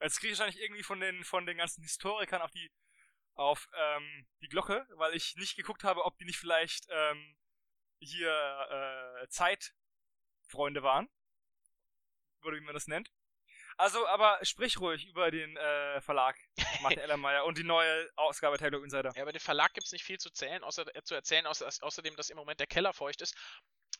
Jetzt 0.00 0.20
kriege 0.20 0.32
ich 0.32 0.38
wahrscheinlich 0.38 0.62
irgendwie 0.62 0.82
von 0.82 1.00
den, 1.00 1.24
von 1.24 1.46
den 1.46 1.56
ganzen 1.56 1.82
Historikern 1.82 2.42
auf 2.42 2.50
die, 2.50 2.70
auf 3.34 3.68
ähm, 3.74 4.26
die 4.42 4.48
Glocke, 4.48 4.86
weil 4.90 5.14
ich 5.14 5.34
nicht 5.36 5.56
geguckt 5.56 5.82
habe, 5.82 6.04
ob 6.04 6.18
die 6.18 6.24
nicht 6.24 6.38
vielleicht 6.38 6.86
ähm, 6.90 7.36
hier 7.98 8.30
äh, 8.30 9.28
Zeitfreunde 10.54 10.82
waren. 10.82 11.08
Oder 12.44 12.56
wie 12.56 12.60
man 12.60 12.74
das 12.74 12.86
nennt. 12.86 13.10
Also, 13.76 14.06
aber 14.06 14.38
sprich 14.42 14.78
ruhig 14.78 15.04
über 15.06 15.32
den 15.32 15.56
äh, 15.56 16.00
Verlag, 16.00 16.36
Martin 16.80 16.98
Ellermeier, 17.00 17.44
und 17.44 17.58
die 17.58 17.64
neue 17.64 18.08
Ausgabe 18.14 18.56
Tabletop 18.56 18.84
Insider. 18.84 19.12
Ja, 19.16 19.22
über 19.22 19.32
den 19.32 19.40
Verlag 19.40 19.74
gibt 19.74 19.86
es 19.86 19.92
nicht 19.92 20.04
viel 20.04 20.18
zu, 20.18 20.30
zählen, 20.30 20.62
außer, 20.62 20.94
äh, 20.94 21.02
zu 21.02 21.14
erzählen, 21.14 21.46
außer, 21.46 21.68
außerdem, 21.80 22.14
dass 22.14 22.30
im 22.30 22.36
Moment 22.36 22.60
der 22.60 22.68
Keller 22.68 22.92
feucht 22.92 23.20
ist, 23.20 23.36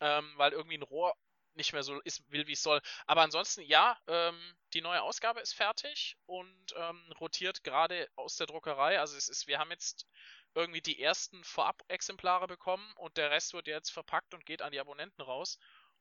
ähm, 0.01 0.33
weil 0.37 0.53
irgendwie 0.53 0.79
ein 0.79 0.83
Rohr 0.83 1.17
nicht 1.55 1.73
mehr 1.73 1.83
so 1.83 2.01
ist, 2.03 2.23
will, 2.31 2.47
wie 2.47 2.53
es 2.53 2.63
soll. 2.63 2.81
Aber 3.07 3.23
ansonsten, 3.23 3.63
ja, 3.63 3.99
ähm, 4.07 4.39
die 4.75 4.81
neue 4.81 5.03
Ausgabe 5.03 5.41
ist 5.41 5.55
fertig 5.55 6.17
und 6.27 6.75
ähm, 6.77 7.13
rotiert 7.19 7.65
gerade 7.65 8.09
aus 8.15 8.37
der 8.37 8.47
Druckerei. 8.47 9.01
Also 9.01 9.17
es 9.17 9.29
ist, 9.29 9.49
wir 9.49 9.59
haben 9.59 9.71
jetzt 9.71 10.07
irgendwie 10.55 10.81
die 10.81 11.01
ersten 11.01 11.43
Vorab-Exemplare 11.43 12.47
bekommen 12.47 12.93
und 12.97 13.17
der 13.17 13.31
Rest 13.31 13.55
wird 13.55 13.67
jetzt 13.67 13.91
verpackt 13.91 14.35
und 14.35 14.47
geht 14.47 14.63
an 14.63 14.73
die 14.73 14.81
Abonnenten 14.81 15.23
raus. 15.23 15.59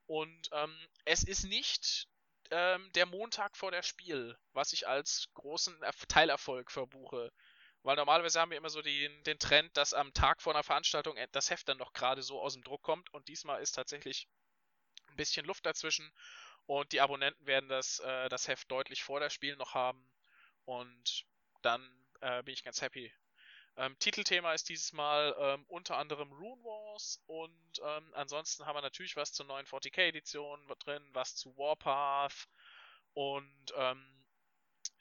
Und 0.07 0.49
ähm, 0.51 0.75
es 1.05 1.23
ist 1.23 1.45
nicht 1.45 2.07
ähm, 2.51 2.91
der 2.93 3.05
Montag 3.05 3.57
vor 3.57 3.71
der 3.71 3.84
Spiel, 3.84 4.38
was 4.51 4.73
ich 4.73 4.88
als 4.88 5.30
großen 5.34 5.80
Teilerfolg 6.07 6.71
verbuche. 6.71 7.31
Weil 7.84 7.97
normalerweise 7.97 8.39
haben 8.39 8.51
wir 8.51 8.57
immer 8.57 8.69
so 8.69 8.81
den, 8.81 9.23
den 9.23 9.39
Trend, 9.39 9.75
dass 9.75 9.93
am 9.93 10.13
Tag 10.13 10.41
vor 10.41 10.53
einer 10.53 10.63
Veranstaltung 10.63 11.17
das 11.31 11.49
Heft 11.49 11.67
dann 11.67 11.77
noch 11.77 11.93
gerade 11.93 12.21
so 12.21 12.41
aus 12.41 12.53
dem 12.53 12.63
Druck 12.63 12.81
kommt. 12.81 13.13
Und 13.13 13.27
diesmal 13.27 13.61
ist 13.61 13.73
tatsächlich 13.73 14.27
ein 15.09 15.17
bisschen 15.17 15.45
Luft 15.45 15.65
dazwischen. 15.65 16.11
Und 16.65 16.93
die 16.93 17.01
Abonnenten 17.01 17.45
werden 17.45 17.67
das, 17.67 17.99
äh, 17.99 18.30
das 18.30 18.47
Heft 18.47 18.71
deutlich 18.71 19.03
vor 19.03 19.19
das 19.19 19.34
Spiel 19.34 19.57
noch 19.57 19.73
haben. 19.73 20.09
Und 20.65 21.25
dann 21.61 21.81
äh, 22.21 22.41
bin 22.43 22.53
ich 22.53 22.63
ganz 22.63 22.81
happy. 22.81 23.13
Ähm, 23.75 23.97
Titelthema 23.99 24.53
ist 24.53 24.69
dieses 24.69 24.93
Mal 24.93 25.35
ähm, 25.39 25.65
unter 25.67 25.97
anderem 25.97 26.31
Rune 26.31 26.63
Wars 26.63 27.23
und 27.25 27.81
ähm, 27.83 28.13
ansonsten 28.13 28.65
haben 28.65 28.75
wir 28.75 28.81
natürlich 28.81 29.15
was 29.15 29.33
zur 29.33 29.47
neuen 29.47 29.65
40k-Edition 29.65 30.67
drin, 30.79 31.09
was 31.13 31.35
zu 31.35 31.57
Warpath 31.57 32.47
und 33.13 33.73
ähm, 33.75 34.25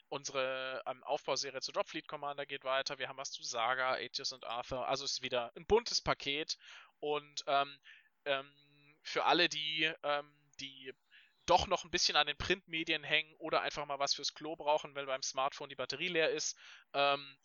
unsere 0.09 0.83
ähm, 0.87 1.03
Aufbauserie 1.05 1.61
zu 1.61 1.73
Dropfleet 1.73 2.09
Commander 2.09 2.47
geht 2.47 2.65
weiter. 2.65 2.99
Wir 2.99 3.09
haben 3.09 3.19
was 3.19 3.33
zu 3.33 3.43
Saga, 3.43 3.93
Aetius 3.95 4.33
und 4.33 4.45
Arthur. 4.47 4.87
Also 4.89 5.05
es 5.05 5.13
ist 5.13 5.23
wieder 5.23 5.53
ein 5.57 5.67
buntes 5.67 6.01
Paket 6.01 6.59
und 7.01 7.45
ähm, 7.47 7.79
für 9.03 9.25
alle, 9.25 9.49
die, 9.49 9.91
die 10.61 10.95
doch 11.47 11.67
noch 11.67 11.85
ein 11.85 11.91
bisschen 11.91 12.17
an 12.17 12.27
den 12.27 12.37
Printmedien 12.37 13.03
hängen 13.03 13.35
oder 13.39 13.63
einfach 13.63 13.85
mal 13.87 13.99
was 13.99 14.15
fürs 14.15 14.35
Klo 14.35 14.57
brauchen, 14.57 14.95
weil 14.95 15.07
beim 15.07 15.23
Smartphone 15.23 15.69
die 15.69 15.75
Batterie 15.75 16.09
leer 16.09 16.31
ist, 16.31 16.57
ähm, 16.95 17.37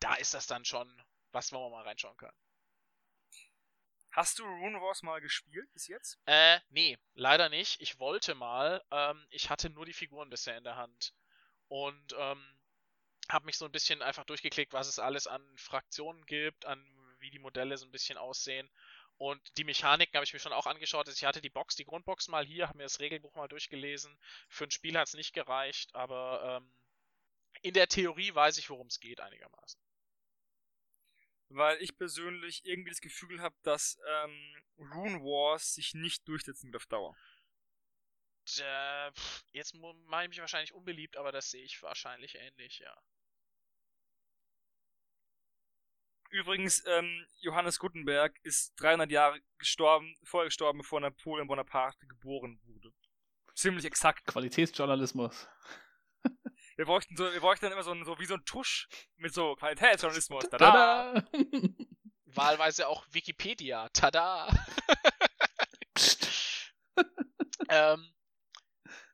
da 0.00 0.14
ist 0.14 0.34
das 0.34 0.46
dann 0.46 0.64
schon 0.64 1.02
was, 1.32 1.52
wo 1.52 1.60
man 1.60 1.72
mal 1.72 1.84
reinschauen 1.84 2.16
kann. 2.16 2.34
Hast 4.10 4.38
du 4.38 4.44
Rune 4.44 4.80
Wars 4.80 5.02
mal 5.02 5.20
gespielt 5.20 5.72
bis 5.74 5.86
jetzt? 5.86 6.18
Äh, 6.26 6.58
nee, 6.70 6.98
leider 7.14 7.48
nicht. 7.48 7.80
Ich 7.80 8.00
wollte 8.00 8.34
mal. 8.34 8.82
Ähm, 8.90 9.26
ich 9.30 9.50
hatte 9.50 9.70
nur 9.70 9.86
die 9.86 9.92
Figuren 9.92 10.30
bisher 10.30 10.56
in 10.56 10.64
der 10.64 10.76
Hand. 10.76 11.14
Und 11.68 12.14
ähm, 12.18 12.58
habe 13.30 13.46
mich 13.46 13.58
so 13.58 13.66
ein 13.66 13.72
bisschen 13.72 14.02
einfach 14.02 14.24
durchgeklickt, 14.24 14.72
was 14.72 14.88
es 14.88 14.98
alles 14.98 15.26
an 15.26 15.42
Fraktionen 15.56 16.24
gibt, 16.26 16.64
an 16.64 16.82
wie 17.20 17.30
die 17.30 17.38
Modelle 17.38 17.76
so 17.76 17.86
ein 17.86 17.92
bisschen 17.92 18.16
aussehen. 18.16 18.68
Und 19.18 19.40
die 19.58 19.64
Mechaniken 19.64 20.14
habe 20.14 20.24
ich 20.24 20.32
mir 20.32 20.38
schon 20.38 20.52
auch 20.52 20.66
angeschaut. 20.66 21.08
Ich 21.08 21.24
hatte 21.24 21.40
die 21.40 21.50
Box, 21.50 21.74
die 21.76 21.84
Grundbox 21.84 22.28
mal 22.28 22.46
hier, 22.46 22.68
habe 22.68 22.78
mir 22.78 22.84
das 22.84 23.00
Regelbuch 23.00 23.34
mal 23.34 23.48
durchgelesen. 23.48 24.16
Für 24.48 24.64
ein 24.64 24.70
Spiel 24.70 24.96
hat 24.96 25.08
es 25.08 25.14
nicht 25.14 25.32
gereicht, 25.32 25.94
aber 25.94 26.60
ähm, 26.62 26.72
in 27.62 27.74
der 27.74 27.88
Theorie 27.88 28.34
weiß 28.34 28.58
ich, 28.58 28.70
worum 28.70 28.86
es 28.86 29.00
geht 29.00 29.20
einigermaßen. 29.20 29.80
Weil 31.50 31.80
ich 31.80 31.96
persönlich 31.96 32.64
irgendwie 32.64 32.90
das 32.90 33.00
Gefühl 33.00 33.40
habe, 33.40 33.56
dass 33.62 33.98
ähm, 34.06 34.62
Rune 34.78 35.20
Wars 35.20 35.74
sich 35.74 35.94
nicht 35.94 36.28
durchsetzen 36.28 36.72
wird 36.72 36.82
auf 36.82 36.86
Dauer. 36.86 37.16
Äh, 38.58 39.10
jetzt 39.52 39.74
mache 39.74 40.22
ich 40.24 40.28
mich 40.28 40.40
wahrscheinlich 40.40 40.72
unbeliebt, 40.72 41.16
aber 41.16 41.32
das 41.32 41.50
sehe 41.50 41.64
ich 41.64 41.82
wahrscheinlich 41.82 42.34
ähnlich, 42.34 42.78
ja. 42.78 42.96
Übrigens, 46.30 46.84
ähm, 46.86 47.26
Johannes 47.38 47.78
Gutenberg 47.78 48.38
ist 48.42 48.74
300 48.80 49.10
Jahre 49.10 49.40
gestorben, 49.56 50.14
vorher 50.24 50.48
gestorben, 50.48 50.78
bevor 50.78 51.00
Napoleon 51.00 51.48
Bonaparte 51.48 52.06
geboren 52.06 52.60
wurde. 52.64 52.92
Ziemlich 53.54 53.86
exakt. 53.86 54.26
Qualitätsjournalismus. 54.26 55.48
Wir 56.78 56.84
bräuchten, 56.84 57.16
so, 57.16 57.24
wir 57.32 57.40
bräuchten 57.40 57.64
dann 57.64 57.72
immer 57.72 57.82
so, 57.82 57.90
ein, 57.90 58.04
so 58.04 58.20
wie 58.20 58.26
so 58.26 58.34
ein 58.34 58.44
Tusch 58.44 58.86
mit 59.16 59.34
so 59.34 59.56
Qualitätsjournalismus. 59.56 60.44
Tada! 60.48 61.12
Tada! 61.12 61.28
Wahlweise 62.26 62.86
auch 62.86 63.04
Wikipedia. 63.10 63.88
Tada! 63.88 64.48
ähm, 67.68 68.14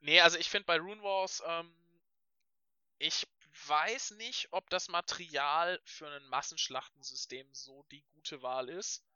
nee, 0.01 0.21
also 0.21 0.37
ich 0.37 0.51
finde 0.51 0.67
bei 0.67 0.79
Rune 0.79 1.03
Wars, 1.03 1.43
ähm, 1.47 1.75
ich 2.99 3.27
weiß 3.67 4.11
nicht, 4.11 4.49
ob 4.51 4.69
das 4.69 4.89
Material 4.89 5.81
für 5.85 6.07
ein 6.07 6.27
Massenschlachtensystem 6.27 7.49
so 7.55 7.85
die 7.85 8.05
gute 8.13 8.43
Wahl 8.43 8.69
ist. 8.69 9.07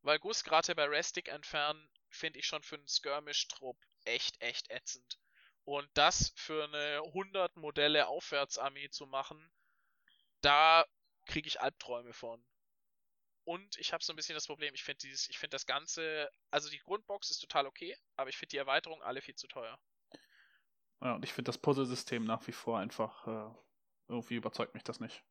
Weil 0.00 0.18
Gus 0.20 0.42
gerade 0.42 0.74
bei 0.74 0.86
Restic 0.86 1.28
entfernen, 1.28 1.86
finde 2.08 2.38
ich 2.38 2.46
schon 2.46 2.62
für 2.62 2.76
einen 2.76 2.88
Skirmish-Trupp 2.88 3.76
echt, 4.04 4.40
echt 4.40 4.70
ätzend. 4.70 5.18
Und 5.64 5.88
das 5.94 6.32
für 6.36 6.64
eine 6.64 7.02
100 7.06 7.56
Modelle 7.56 8.08
Aufwärtsarmee 8.08 8.88
zu 8.90 9.06
machen, 9.06 9.52
da 10.40 10.84
kriege 11.26 11.46
ich 11.46 11.60
Albträume 11.60 12.12
von. 12.12 12.44
Und 13.44 13.76
ich 13.78 13.92
habe 13.92 14.04
so 14.04 14.12
ein 14.12 14.16
bisschen 14.16 14.34
das 14.34 14.46
Problem, 14.46 14.74
ich 14.74 14.84
finde 14.84 14.98
dieses, 14.98 15.28
ich 15.28 15.38
finde 15.38 15.54
das 15.54 15.66
Ganze, 15.66 16.30
also 16.50 16.68
die 16.70 16.78
Grundbox 16.78 17.30
ist 17.30 17.40
total 17.40 17.66
okay, 17.66 17.96
aber 18.16 18.30
ich 18.30 18.36
finde 18.36 18.50
die 18.50 18.58
Erweiterung 18.58 19.02
alle 19.02 19.22
viel 19.22 19.34
zu 19.34 19.48
teuer. 19.48 19.78
Ja, 21.00 21.14
und 21.14 21.24
ich 21.24 21.32
finde 21.32 21.48
das 21.48 21.58
Puzzle-System 21.58 22.24
nach 22.24 22.46
wie 22.46 22.52
vor 22.52 22.78
einfach 22.78 23.26
äh, 23.26 23.54
irgendwie 24.08 24.34
überzeugt 24.34 24.74
mich 24.74 24.84
das 24.84 25.00
nicht. 25.00 25.24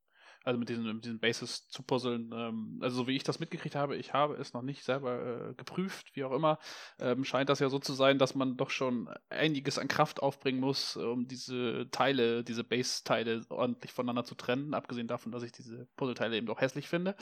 Also 0.46 0.58
mit 0.58 0.70
diesen, 0.70 0.86
mit 0.86 1.04
diesen 1.04 1.20
Bases 1.20 1.68
zu 1.68 1.84
puzzeln. 1.84 2.32
Ähm, 2.34 2.80
also 2.82 2.98
so 2.98 3.08
wie 3.08 3.16
ich 3.16 3.24
das 3.24 3.40
mitgekriegt 3.40 3.76
habe, 3.76 3.98
ich 3.98 4.14
habe 4.14 4.36
es 4.36 4.54
noch 4.54 4.62
nicht 4.62 4.84
selber 4.84 5.50
äh, 5.50 5.54
geprüft, 5.56 6.16
wie 6.16 6.24
auch 6.24 6.32
immer, 6.32 6.60
ähm, 7.00 7.26
scheint 7.26 7.50
das 7.50 7.60
ja 7.60 7.70
so 7.70 7.78
zu 7.80 7.94
sein, 7.94 8.18
dass 8.20 8.36
man 8.36 8.56
doch 8.56 8.70
schon 8.70 9.10
einiges 9.30 9.78
an 9.78 9.90
Kraft 9.90 10.22
aufbringen 10.22 10.62
muss, 10.62 10.96
um 10.96 11.28
diese 11.28 11.90
Teile, 11.92 12.44
diese 12.44 12.64
Base-Teile 12.64 13.46
ordentlich 13.50 13.92
voneinander 13.92 14.24
zu 14.24 14.36
trennen, 14.36 14.74
abgesehen 14.74 15.08
davon, 15.08 15.32
dass 15.32 15.44
ich 15.44 15.52
diese 15.52 15.88
Puzzleteile 15.98 16.38
eben 16.38 16.48
doch 16.48 16.62
hässlich 16.62 16.88
finde. 16.88 17.16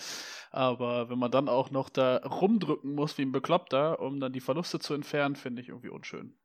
Aber 0.52 1.10
wenn 1.10 1.19
man 1.19 1.31
dann 1.31 1.49
auch 1.49 1.72
noch 1.72 1.89
da 1.89 2.18
rumdrücken 2.18 2.94
muss 2.94 3.18
wie 3.18 3.23
ein 3.23 3.31
Bekloppter, 3.31 3.99
um 3.99 4.19
dann 4.19 4.34
die 4.34 4.41
Verluste 4.41 4.80
zu 4.80 4.94
entfernen, 4.94 5.35
finde 5.35 5.61
ich 5.61 5.69
irgendwie 5.69 5.89
unschön. 5.89 6.38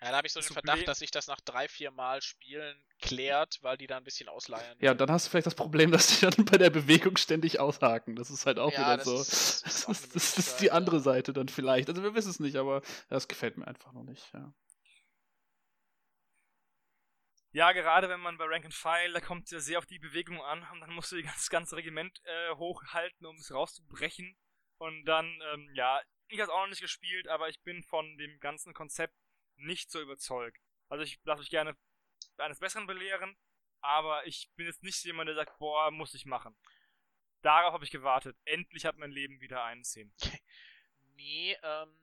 Ja, 0.00 0.10
da 0.10 0.18
habe 0.18 0.26
ich 0.26 0.32
so 0.32 0.40
den 0.40 0.52
Verdacht, 0.52 0.86
dass 0.86 0.98
sich 0.98 1.10
das 1.10 1.26
nach 1.26 1.40
drei, 1.40 1.68
vier 1.68 1.90
Mal 1.90 2.20
Spielen 2.20 2.76
klärt, 3.00 3.58
weil 3.62 3.78
die 3.78 3.86
da 3.86 3.96
ein 3.96 4.04
bisschen 4.04 4.28
ausleiern. 4.28 4.76
Ja, 4.80 4.92
dann 4.92 5.10
hast 5.10 5.26
du 5.26 5.30
vielleicht 5.30 5.46
das 5.46 5.54
Problem, 5.54 5.90
dass 5.92 6.08
die 6.08 6.26
dann 6.26 6.44
bei 6.44 6.58
der 6.58 6.70
Bewegung 6.70 7.16
ständig 7.16 7.60
aushaken. 7.60 8.14
Das 8.14 8.30
ist 8.30 8.44
halt 8.44 8.58
auch 8.58 8.72
ja, 8.72 8.80
wieder 8.80 8.96
das 8.98 9.04
so. 9.06 9.20
Ist, 9.20 9.66
das, 9.66 9.84
ist, 9.84 9.88
das, 10.14 10.34
das 10.34 10.38
ist 10.38 10.60
die 10.60 10.70
andere 10.70 11.00
Seite 11.00 11.32
dann 11.32 11.48
vielleicht. 11.48 11.88
Also 11.88 12.02
wir 12.02 12.14
wissen 12.14 12.30
es 12.30 12.40
nicht, 12.40 12.56
aber 12.56 12.82
das 13.08 13.28
gefällt 13.28 13.56
mir 13.56 13.66
einfach 13.66 13.92
noch 13.92 14.04
nicht, 14.04 14.32
ja. 14.34 14.52
Ja, 17.52 17.72
gerade 17.72 18.10
wenn 18.10 18.20
man 18.20 18.36
bei 18.36 18.44
Rank 18.44 18.66
and 18.66 18.74
File, 18.74 19.14
da 19.14 19.20
kommt 19.20 19.46
es 19.46 19.50
ja 19.50 19.60
sehr 19.60 19.78
auf 19.78 19.86
die 19.86 19.98
Bewegung 19.98 20.42
an 20.42 20.62
und 20.72 20.80
dann 20.80 20.92
musst 20.92 21.12
du 21.12 21.22
das 21.22 21.48
ganze 21.48 21.74
Regiment 21.74 22.20
äh, 22.24 22.54
hochhalten, 22.56 23.26
um 23.26 23.36
es 23.36 23.50
rauszubrechen. 23.50 24.36
Und 24.76 25.06
dann, 25.06 25.24
ähm, 25.54 25.70
ja, 25.72 26.02
ich 26.28 26.38
habe 26.38 26.50
es 26.50 26.50
auch 26.50 26.60
noch 26.60 26.68
nicht 26.68 26.82
gespielt, 26.82 27.28
aber 27.28 27.48
ich 27.48 27.62
bin 27.62 27.82
von 27.82 28.18
dem 28.18 28.38
ganzen 28.40 28.74
Konzept 28.74 29.14
nicht 29.56 29.90
so 29.90 30.00
überzeugt. 30.00 30.60
Also 30.88 31.04
ich 31.04 31.18
lasse 31.24 31.40
mich 31.40 31.50
gerne 31.50 31.76
eines 32.38 32.60
Besseren 32.60 32.86
belehren, 32.86 33.36
aber 33.80 34.26
ich 34.26 34.50
bin 34.56 34.66
jetzt 34.66 34.82
nicht 34.82 35.02
jemand, 35.04 35.28
der 35.28 35.34
sagt, 35.34 35.58
boah, 35.58 35.90
muss 35.90 36.14
ich 36.14 36.26
machen. 36.26 36.56
Darauf 37.42 37.72
habe 37.72 37.84
ich 37.84 37.90
gewartet. 37.90 38.36
Endlich 38.44 38.84
hat 38.84 38.96
mein 38.96 39.10
Leben 39.10 39.40
wieder 39.40 39.62
einen 39.64 39.84
Sinn. 39.84 40.12
nee, 41.14 41.56
ähm, 41.62 42.00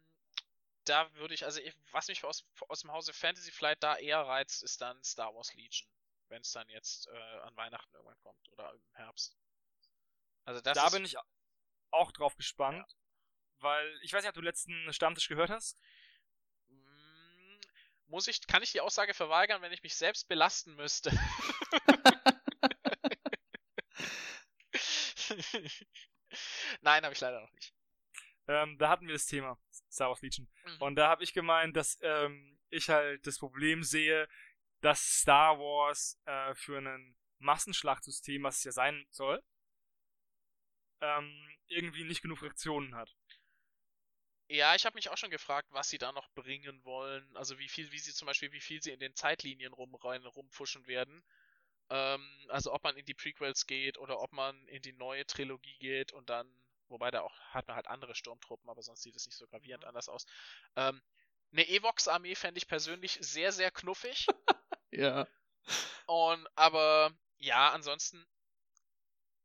da 0.85 1.13
würde 1.15 1.33
ich, 1.33 1.45
also 1.45 1.59
ich, 1.59 1.75
was 1.91 2.07
mich 2.07 2.23
aus, 2.23 2.45
aus 2.67 2.81
dem 2.81 2.91
Hause 2.91 3.13
Fantasy 3.13 3.51
Flight 3.51 3.81
da 3.81 3.95
eher 3.95 4.21
reizt, 4.21 4.63
ist 4.63 4.81
dann 4.81 5.03
Star 5.03 5.33
Wars 5.33 5.53
Legion. 5.53 5.89
Wenn 6.27 6.41
es 6.41 6.51
dann 6.51 6.69
jetzt 6.69 7.07
äh, 7.07 7.39
an 7.41 7.55
Weihnachten 7.55 7.93
irgendwann 7.93 8.19
kommt 8.19 8.49
oder 8.49 8.73
im 8.73 8.93
Herbst. 8.93 9.37
Also 10.45 10.61
das 10.61 10.75
da 10.75 10.89
bin 10.89 11.05
ich 11.05 11.15
auch 11.91 12.11
drauf 12.11 12.35
gespannt, 12.35 12.89
ja. 12.89 12.97
weil 13.59 13.99
ich 14.01 14.11
weiß 14.11 14.23
nicht, 14.23 14.29
ob 14.29 14.35
du 14.35 14.41
letzten 14.41 14.91
Stammtisch 14.91 15.27
gehört 15.27 15.49
hast 15.49 15.79
muss 18.13 18.27
ich, 18.27 18.45
kann 18.45 18.61
ich 18.61 18.71
die 18.71 18.79
Aussage 18.79 19.15
verweigern, 19.15 19.63
wenn 19.63 19.71
ich 19.73 19.81
mich 19.81 19.95
selbst 19.95 20.27
belasten 20.27 20.75
müsste? 20.75 21.09
Nein, 26.81 27.03
habe 27.03 27.13
ich 27.13 27.19
leider 27.19 27.41
noch 27.41 27.51
nicht. 27.53 27.73
Ähm, 28.47 28.77
da 28.77 28.89
hatten 28.89 29.07
wir 29.07 29.13
das 29.13 29.25
Thema 29.25 29.57
Star 29.91 30.09
Wars 30.09 30.21
Legion. 30.21 30.47
Mhm. 30.63 30.81
Und 30.81 30.95
da 30.95 31.09
habe 31.09 31.23
ich 31.23 31.33
gemeint, 31.33 31.75
dass 31.75 31.97
ähm, 32.03 32.59
ich 32.69 32.89
halt 32.89 33.25
das 33.25 33.39
Problem 33.39 33.81
sehe, 33.81 34.29
dass 34.81 35.01
Star 35.21 35.57
Wars 35.57 36.21
äh, 36.25 36.53
für 36.53 36.77
ein 36.77 37.15
Massenschlachtsystem, 37.39 38.43
was 38.43 38.57
es 38.57 38.63
ja 38.65 38.73
sein 38.73 39.07
soll, 39.09 39.41
ähm, 41.01 41.49
irgendwie 41.65 42.03
nicht 42.03 42.21
genug 42.21 42.37
Fraktionen 42.37 42.93
hat. 42.93 43.11
Ja, 44.53 44.75
ich 44.75 44.85
habe 44.85 44.95
mich 44.95 45.09
auch 45.09 45.17
schon 45.17 45.31
gefragt, 45.31 45.67
was 45.71 45.89
sie 45.89 45.97
da 45.97 46.11
noch 46.11 46.29
bringen 46.35 46.85
wollen. 46.85 47.35
Also 47.35 47.57
wie 47.57 47.67
viel, 47.67 47.91
wie 47.91 47.97
sie 47.97 48.13
zum 48.13 48.27
Beispiel, 48.27 48.51
wie 48.51 48.61
viel 48.61 48.83
sie 48.83 48.91
in 48.91 48.99
den 48.99 49.15
Zeitlinien 49.15 49.73
rum, 49.73 49.95
rein, 49.95 50.23
rumfuschen 50.27 50.85
werden. 50.85 51.23
Ähm, 51.89 52.23
also 52.49 52.71
ob 52.71 52.83
man 52.83 52.95
in 52.95 53.03
die 53.03 53.15
Prequels 53.15 53.65
geht 53.65 53.97
oder 53.97 54.19
ob 54.19 54.31
man 54.31 54.67
in 54.67 54.83
die 54.83 54.93
neue 54.93 55.25
Trilogie 55.25 55.75
geht 55.79 56.11
und 56.11 56.29
dann, 56.29 56.47
wobei 56.87 57.09
da 57.09 57.21
auch 57.21 57.35
hat 57.49 57.67
man 57.67 57.75
halt 57.75 57.87
andere 57.87 58.13
Sturmtruppen, 58.13 58.69
aber 58.69 58.83
sonst 58.83 59.01
sieht 59.01 59.15
es 59.15 59.25
nicht 59.25 59.39
so 59.39 59.47
gravierend 59.47 59.85
mhm. 59.85 59.87
anders 59.87 60.07
aus. 60.07 60.23
Ähm, 60.75 61.01
eine 61.51 61.67
Evox-Armee 61.67 62.35
fände 62.35 62.59
ich 62.59 62.67
persönlich 62.67 63.17
sehr, 63.21 63.51
sehr 63.53 63.71
knuffig. 63.71 64.27
ja. 64.91 65.27
Und 66.05 66.47
aber 66.53 67.11
ja, 67.39 67.71
ansonsten, 67.71 68.23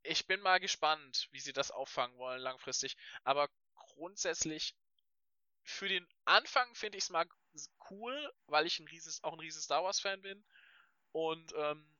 ich 0.03 0.27
bin 0.27 0.43
mal 0.43 0.61
gespannt, 0.61 1.29
wie 1.31 1.41
sie 1.41 1.55
das 1.55 1.71
auffangen 1.71 2.19
wollen 2.19 2.43
langfristig. 2.43 2.99
Aber 3.25 3.49
grundsätzlich 3.75 4.77
für 5.69 5.89
den 5.89 6.09
Anfang 6.25 6.75
finde 6.75 6.97
ich 6.97 7.05
es 7.05 7.11
mal 7.11 7.27
cool, 7.91 8.33
weil 8.47 8.67
ich 8.67 8.79
ein 8.79 8.89
rieses, 8.89 9.23
auch 9.23 9.35
ein 9.35 9.41
riesen 9.41 9.61
Star 9.61 9.85
Wars 9.85 10.01
Fan 10.01 10.23
bin. 10.23 10.45
Und 11.13 11.53
ähm, 11.57 11.95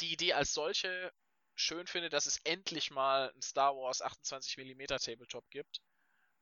die 0.00 0.12
Idee 0.12 0.32
als 0.32 0.52
solche 0.52 1.12
schön 1.54 1.86
finde, 1.86 2.08
dass 2.08 2.26
es 2.26 2.38
endlich 2.38 2.90
mal 2.90 3.32
ein 3.34 3.42
Star 3.42 3.76
Wars 3.76 4.02
28mm 4.02 5.04
Tabletop 5.04 5.48
gibt. 5.50 5.80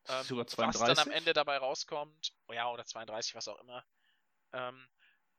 Ähm, 0.08 0.24
Sogar 0.24 0.46
32? 0.46 0.80
Was 0.80 0.96
dann 0.96 1.08
am 1.08 1.12
Ende 1.12 1.34
dabei 1.34 1.58
rauskommt, 1.58 2.32
oh 2.48 2.52
ja, 2.52 2.70
oder 2.70 2.84
32, 2.84 3.34
was 3.34 3.48
auch 3.48 3.60
immer. 3.60 3.84
Ähm, 4.52 4.88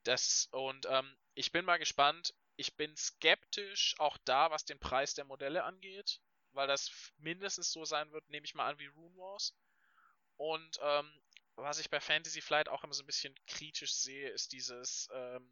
das, 0.03 0.49
und 0.51 0.85
ähm, 0.89 1.18
ich 1.34 1.51
bin 1.51 1.65
mal 1.65 1.77
gespannt. 1.77 2.34
Ich 2.57 2.76
bin 2.76 2.95
skeptisch 2.95 3.95
auch 3.99 4.18
da, 4.26 4.51
was 4.51 4.65
den 4.65 4.80
Preis 4.80 5.14
der 5.14 5.26
Modelle 5.26 5.64
angeht, 5.64 6.22
weil 6.53 6.68
das 6.68 6.91
mindestens 7.18 7.72
so 7.72 7.85
sein 7.85 8.11
wird, 8.11 8.27
nehme 8.30 8.45
ich 8.45 8.55
mal 8.55 8.68
an, 8.68 8.80
wie 8.80 8.88
Rune 8.88 9.15
Wars. 9.15 9.55
Und 10.38 10.80
ähm, 10.81 11.11
was 11.55 11.80
ich 11.80 11.89
bei 11.89 11.99
Fantasy 11.99 12.41
Flight 12.41 12.69
auch 12.69 12.84
immer 12.84 12.93
so 12.93 13.03
ein 13.03 13.07
bisschen 13.07 13.35
kritisch 13.47 13.93
sehe, 13.93 14.30
ist 14.30 14.51
dieses, 14.51 15.09
ähm, 15.14 15.51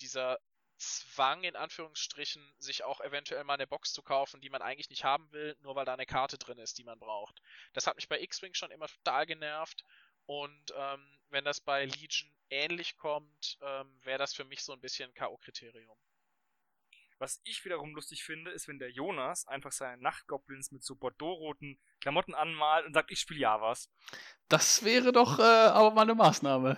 dieser 0.00 0.38
Zwang, 0.78 1.42
in 1.42 1.56
Anführungsstrichen, 1.56 2.54
sich 2.58 2.84
auch 2.84 3.00
eventuell 3.00 3.42
mal 3.44 3.54
eine 3.54 3.66
Box 3.66 3.92
zu 3.92 4.02
kaufen, 4.02 4.40
die 4.40 4.48
man 4.48 4.62
eigentlich 4.62 4.90
nicht 4.90 5.04
haben 5.04 5.30
will, 5.32 5.56
nur 5.60 5.74
weil 5.74 5.84
da 5.84 5.92
eine 5.92 6.06
Karte 6.06 6.38
drin 6.38 6.58
ist, 6.58 6.78
die 6.78 6.84
man 6.84 6.98
braucht. 6.98 7.42
Das 7.72 7.86
hat 7.86 7.96
mich 7.96 8.08
bei 8.08 8.20
X-Wing 8.20 8.54
schon 8.54 8.70
immer 8.70 8.86
total 8.86 9.26
genervt. 9.26 9.84
Und 10.26 10.72
ähm, 10.76 11.18
wenn 11.30 11.44
das 11.44 11.60
bei 11.60 11.84
Legion 11.86 12.30
ähnlich 12.50 12.96
kommt, 12.96 13.58
ähm, 13.60 13.98
wäre 14.04 14.18
das 14.18 14.34
für 14.34 14.44
mich 14.44 14.62
so 14.62 14.72
ein 14.72 14.80
bisschen 14.80 15.12
K.O.-Kriterium. 15.14 15.96
Was 17.18 17.40
ich 17.44 17.64
wiederum 17.64 17.94
lustig 17.94 18.22
finde, 18.22 18.52
ist, 18.52 18.68
wenn 18.68 18.78
der 18.78 18.90
Jonas 18.90 19.46
einfach 19.48 19.72
seine 19.72 20.00
Nachtgoblins 20.00 20.70
mit 20.70 20.84
so 20.84 20.94
bordeauxroten 20.94 21.80
Klamotten 22.00 22.34
anmalt 22.34 22.86
und 22.86 22.94
sagt, 22.94 23.10
ich 23.10 23.18
spiele 23.20 23.40
Javas. 23.40 23.90
Das 24.48 24.84
wäre 24.84 25.10
doch 25.10 25.40
äh, 25.40 25.42
aber 25.42 25.90
mal 25.90 26.02
eine 26.02 26.14
Maßnahme. 26.14 26.76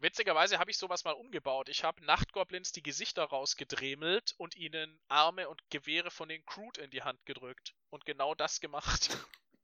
Witzigerweise 0.00 0.58
habe 0.58 0.70
ich 0.70 0.78
sowas 0.78 1.04
mal 1.04 1.12
umgebaut. 1.12 1.68
Ich 1.68 1.84
habe 1.84 2.04
Nachtgoblins 2.04 2.72
die 2.72 2.82
Gesichter 2.82 3.24
rausgedremelt 3.24 4.34
und 4.38 4.56
ihnen 4.56 5.00
Arme 5.08 5.48
und 5.48 5.62
Gewehre 5.70 6.10
von 6.10 6.28
den 6.28 6.44
Crude 6.44 6.82
in 6.82 6.90
die 6.90 7.02
Hand 7.02 7.24
gedrückt. 7.24 7.74
Und 7.90 8.04
genau 8.04 8.34
das 8.34 8.60
gemacht. 8.60 9.18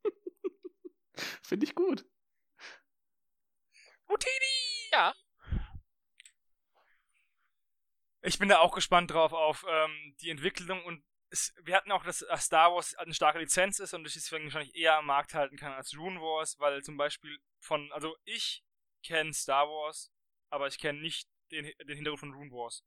Finde 1.42 1.66
ich 1.66 1.74
gut. 1.74 2.04
Houdini! 4.08 4.88
Ja. 4.92 5.14
Ich 8.22 8.38
bin 8.38 8.48
da 8.48 8.59
auch 8.59 8.74
gespannt 8.74 9.10
drauf 9.10 9.32
auf 9.32 9.64
ähm, 9.68 10.14
die 10.20 10.30
Entwicklung 10.30 10.84
und 10.84 11.02
es, 11.30 11.55
wir 11.62 11.76
hatten 11.76 11.92
auch, 11.92 12.05
dass 12.05 12.24
Star 12.38 12.74
Wars 12.74 12.94
eine 12.97 13.14
starke 13.14 13.38
Lizenz 13.38 13.78
ist 13.78 13.94
und 13.94 14.06
ich 14.06 14.14
deswegen 14.14 14.44
wahrscheinlich 14.44 14.74
eher 14.74 14.97
am 14.97 15.06
Markt 15.06 15.32
halten 15.32 15.56
kann 15.56 15.72
als 15.72 15.97
Rune 15.97 16.20
Wars, 16.20 16.59
weil 16.59 16.82
zum 16.82 16.97
Beispiel 16.97 17.38
von, 17.60 17.90
also 17.92 18.16
ich 18.24 18.64
kenne 19.02 19.32
Star 19.32 19.68
Wars, 19.68 20.10
aber 20.51 20.66
ich 20.66 20.78
kenne 20.78 21.01
nicht 21.01 21.28
den, 21.51 21.64
den 21.64 21.97
Hintergrund 21.97 22.20
von 22.20 22.34
Rune 22.34 22.51
Wars. 22.51 22.84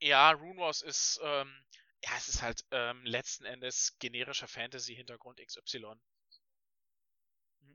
Ja, 0.00 0.32
Rune 0.32 0.58
Wars 0.58 0.82
ist, 0.82 1.20
ähm, 1.22 1.64
ja, 2.02 2.10
es 2.16 2.28
ist 2.28 2.42
halt 2.42 2.64
ähm, 2.70 3.04
letzten 3.04 3.44
Endes 3.44 3.96
generischer 3.98 4.48
Fantasy-Hintergrund 4.48 5.40
XY. 5.46 5.94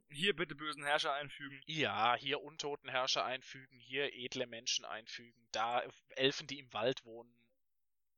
Hier 0.10 0.36
bitte 0.36 0.56
bösen 0.56 0.84
Herrscher 0.84 1.14
einfügen. 1.14 1.62
Ja, 1.66 2.16
hier 2.16 2.42
untoten 2.42 2.90
Herrscher 2.90 3.26
einfügen, 3.26 3.80
hier 3.80 4.14
edle 4.14 4.48
Menschen 4.48 4.86
einfügen, 4.86 5.48
da 5.52 5.84
Elfen, 6.10 6.48
die 6.48 6.60
im 6.60 6.72
Wald 6.74 7.04
wohnen. 7.06 7.34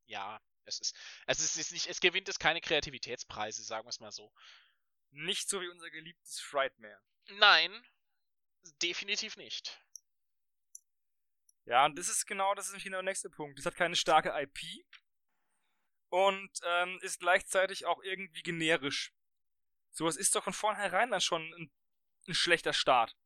Ja, 0.06 0.40
es 0.64 0.80
ist, 0.80 0.96
es 1.26 1.38
ist, 1.38 1.50
es 1.52 1.56
ist 1.56 1.72
nicht, 1.72 1.86
es 1.86 2.00
gewinnt 2.00 2.28
es 2.28 2.38
keine 2.38 2.60
Kreativitätspreise, 2.60 3.62
sagen 3.62 3.86
wir 3.86 3.90
es 3.90 4.00
mal 4.00 4.12
so. 4.12 4.32
Nicht 5.10 5.48
so 5.48 5.60
wie 5.60 5.68
unser 5.68 5.90
geliebtes 5.90 6.40
Frightmare. 6.40 7.00
Nein, 7.38 7.86
definitiv 8.82 9.36
nicht. 9.36 9.80
Ja, 11.64 11.84
und 11.84 11.98
das 11.98 12.08
ist 12.08 12.26
genau, 12.26 12.54
das 12.54 12.66
ist 12.66 12.72
nämlich 12.72 12.84
genau 12.84 12.98
der 12.98 13.04
nächste 13.04 13.30
Punkt. 13.30 13.58
Es 13.58 13.66
hat 13.66 13.74
keine 13.74 13.96
starke 13.96 14.30
IP 14.40 14.58
und 16.10 16.50
ähm, 16.64 16.98
ist 17.02 17.20
gleichzeitig 17.20 17.86
auch 17.86 18.02
irgendwie 18.02 18.42
generisch. 18.42 19.12
Sowas 19.90 20.16
ist 20.16 20.34
doch 20.34 20.44
von 20.44 20.52
vornherein 20.52 21.10
dann 21.10 21.20
schon 21.20 21.42
ein, 21.54 21.70
ein 22.28 22.34
schlechter 22.34 22.72
Start. 22.72 23.16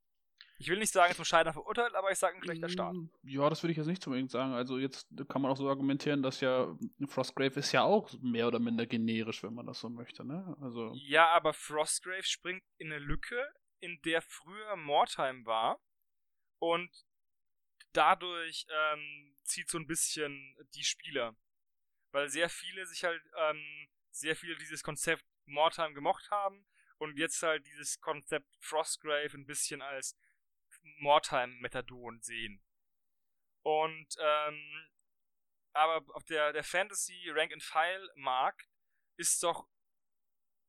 Ich 0.58 0.68
will 0.68 0.78
nicht 0.78 0.92
sagen, 0.92 1.12
zum 1.14 1.24
Scheitern 1.24 1.52
verurteilt, 1.52 1.94
aber 1.96 2.12
ich 2.12 2.18
sage 2.18 2.36
ein 2.36 2.42
schlechter 2.44 2.68
Start. 2.68 2.94
Mm, 2.94 3.08
ja, 3.24 3.50
das 3.50 3.62
würde 3.62 3.72
ich 3.72 3.78
jetzt 3.78 3.88
nicht 3.88 4.06
unbedingt 4.06 4.30
sagen. 4.30 4.52
Also 4.52 4.78
jetzt 4.78 5.08
kann 5.28 5.42
man 5.42 5.50
auch 5.50 5.56
so 5.56 5.68
argumentieren, 5.68 6.22
dass 6.22 6.40
ja 6.40 6.76
Frostgrave 7.08 7.58
ist 7.58 7.72
ja 7.72 7.82
auch 7.82 8.08
mehr 8.20 8.46
oder 8.46 8.60
minder 8.60 8.86
generisch, 8.86 9.42
wenn 9.42 9.54
man 9.54 9.66
das 9.66 9.80
so 9.80 9.88
möchte, 9.88 10.24
ne? 10.24 10.56
Also 10.60 10.92
ja, 10.94 11.28
aber 11.30 11.52
Frostgrave 11.52 12.22
springt 12.22 12.62
in 12.78 12.92
eine 12.92 13.00
Lücke, 13.00 13.44
in 13.80 14.00
der 14.04 14.22
früher 14.22 14.76
Mordheim 14.76 15.44
war 15.46 15.80
und 16.60 16.90
dadurch 17.92 18.64
ähm, 18.70 19.36
zieht 19.42 19.68
so 19.68 19.78
ein 19.78 19.86
bisschen 19.88 20.56
die 20.74 20.84
Spieler. 20.84 21.36
Weil 22.12 22.28
sehr 22.28 22.48
viele 22.48 22.86
sich 22.86 23.02
halt, 23.02 23.20
ähm, 23.36 23.88
sehr 24.10 24.36
viele 24.36 24.54
dieses 24.56 24.84
Konzept 24.84 25.24
Mordheim 25.46 25.92
gemocht 25.94 26.30
haben 26.30 26.64
und 27.02 27.18
jetzt 27.18 27.42
halt 27.42 27.66
dieses 27.66 28.00
Konzept 28.00 28.46
Frostgrave 28.60 29.36
ein 29.36 29.44
bisschen 29.44 29.82
als 29.82 30.16
Mordheim-Methadon 30.98 32.20
sehen. 32.22 32.62
Und, 33.62 34.06
ähm, 34.20 34.88
aber 35.72 36.04
auf 36.14 36.22
der, 36.24 36.52
der 36.52 36.62
Fantasy 36.62 37.28
Rank 37.30 37.52
and 37.52 37.62
File 37.62 38.08
Markt 38.14 38.68
ist 39.16 39.42
doch 39.42 39.66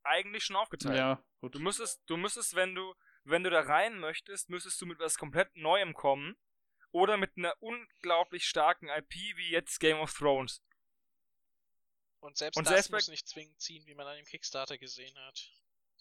eigentlich 0.01 0.43
schon 0.43 0.55
aufgeteilt. 0.55 0.97
Ja, 0.97 1.23
gut. 1.39 1.53
Du 1.53 1.59
müsstest, 1.59 2.01
du 2.07 2.17
müsstest, 2.17 2.55
wenn 2.55 2.73
du, 2.73 2.95
wenn 3.25 3.43
du 3.43 3.51
da 3.51 3.61
rein 3.61 3.99
möchtest, 3.99 4.49
müsstest 4.49 4.81
du 4.81 4.87
mit 4.87 4.97
was 4.97 5.19
komplett 5.19 5.55
Neuem 5.55 5.93
kommen. 5.93 6.35
Oder 6.89 7.17
mit 7.17 7.37
einer 7.37 7.55
unglaublich 7.59 8.47
starken 8.47 8.89
IP 8.89 9.13
wie 9.13 9.49
jetzt 9.49 9.79
Game 9.79 9.99
of 9.99 10.13
Thrones. 10.13 10.63
Und 12.21 12.37
selbst 12.37 12.57
und 12.57 12.65
das 12.65 12.73
selbst 12.73 12.91
muss 12.91 13.07
nicht 13.07 13.27
zwingend 13.27 13.59
ziehen, 13.59 13.85
wie 13.85 13.95
man 13.95 14.07
an 14.07 14.15
dem 14.15 14.25
Kickstarter 14.25 14.77
gesehen 14.79 15.17
hat. 15.19 15.51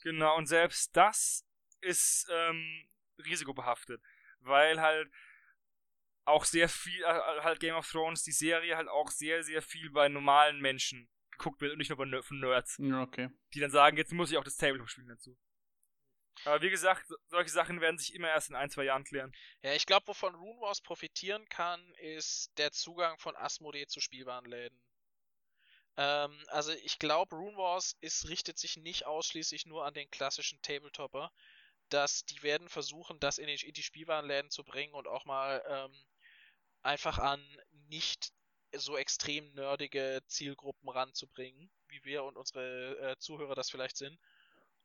Genau, 0.02 0.36
und 0.36 0.46
selbst 0.46 0.96
das 0.96 1.46
ist 1.80 2.28
ähm, 2.30 2.88
risikobehaftet. 3.18 4.02
Weil 4.40 4.80
halt 4.80 5.10
auch 6.24 6.44
sehr 6.44 6.68
viel, 6.68 7.02
äh, 7.02 7.40
halt 7.42 7.60
Game 7.60 7.74
of 7.74 7.88
Thrones, 7.88 8.22
die 8.22 8.32
Serie 8.32 8.76
halt 8.76 8.88
auch 8.88 9.10
sehr, 9.10 9.42
sehr 9.42 9.62
viel 9.62 9.90
bei 9.90 10.08
normalen 10.08 10.60
Menschen 10.60 11.08
geguckt 11.30 11.60
wird 11.60 11.72
und 11.72 11.78
nicht 11.78 11.88
nur 11.88 11.96
von, 11.96 12.22
von 12.22 12.40
Nerds. 12.40 12.78
Ja, 12.78 13.02
okay. 13.02 13.30
Die 13.54 13.60
dann 13.60 13.70
sagen, 13.70 13.96
jetzt 13.96 14.12
muss 14.12 14.30
ich 14.30 14.38
auch 14.38 14.44
das 14.44 14.56
Tabletop 14.56 14.88
spielen 14.88 15.08
dazu. 15.08 15.36
Aber 16.44 16.62
wie 16.62 16.70
gesagt, 16.70 17.06
solche 17.28 17.50
Sachen 17.50 17.80
werden 17.80 17.98
sich 17.98 18.14
immer 18.14 18.28
erst 18.28 18.50
in 18.50 18.56
ein, 18.56 18.70
zwei 18.70 18.84
Jahren 18.84 19.04
klären. 19.04 19.32
Ja, 19.62 19.74
ich 19.74 19.86
glaube, 19.86 20.06
wovon 20.08 20.34
Rune 20.34 20.60
Wars 20.60 20.80
profitieren 20.80 21.46
kann, 21.48 21.80
ist 22.00 22.50
der 22.58 22.72
Zugang 22.72 23.18
von 23.18 23.36
Asmodee 23.36 23.86
zu 23.86 24.00
spielbaren 24.00 24.46
Läden. 24.46 24.80
Ähm, 25.96 26.44
also 26.48 26.72
ich 26.72 26.98
glaube, 26.98 27.36
Rune 27.36 27.56
Wars 27.56 27.96
ist, 28.00 28.28
richtet 28.28 28.58
sich 28.58 28.76
nicht 28.76 29.06
ausschließlich 29.06 29.66
nur 29.66 29.84
an 29.84 29.94
den 29.94 30.10
klassischen 30.10 30.60
Tabletopper. 30.62 31.32
Dass 31.88 32.24
die 32.24 32.42
werden 32.42 32.68
versuchen, 32.68 33.20
das 33.20 33.38
in 33.38 33.46
die, 33.46 33.66
in 33.66 33.74
die 33.74 33.82
Spielwarenläden 33.82 34.50
zu 34.50 34.64
bringen 34.64 34.94
und 34.94 35.06
auch 35.06 35.26
mal 35.26 35.62
ähm, 35.68 36.06
einfach 36.82 37.18
an 37.18 37.44
nicht 37.88 38.32
so 38.74 38.96
extrem 38.96 39.52
nerdige 39.52 40.22
Zielgruppen 40.26 40.88
ranzubringen, 40.88 41.70
wie 41.88 42.02
wir 42.04 42.24
und 42.24 42.38
unsere 42.38 42.96
äh, 42.98 43.18
Zuhörer 43.18 43.54
das 43.54 43.70
vielleicht 43.70 43.98
sind. 43.98 44.18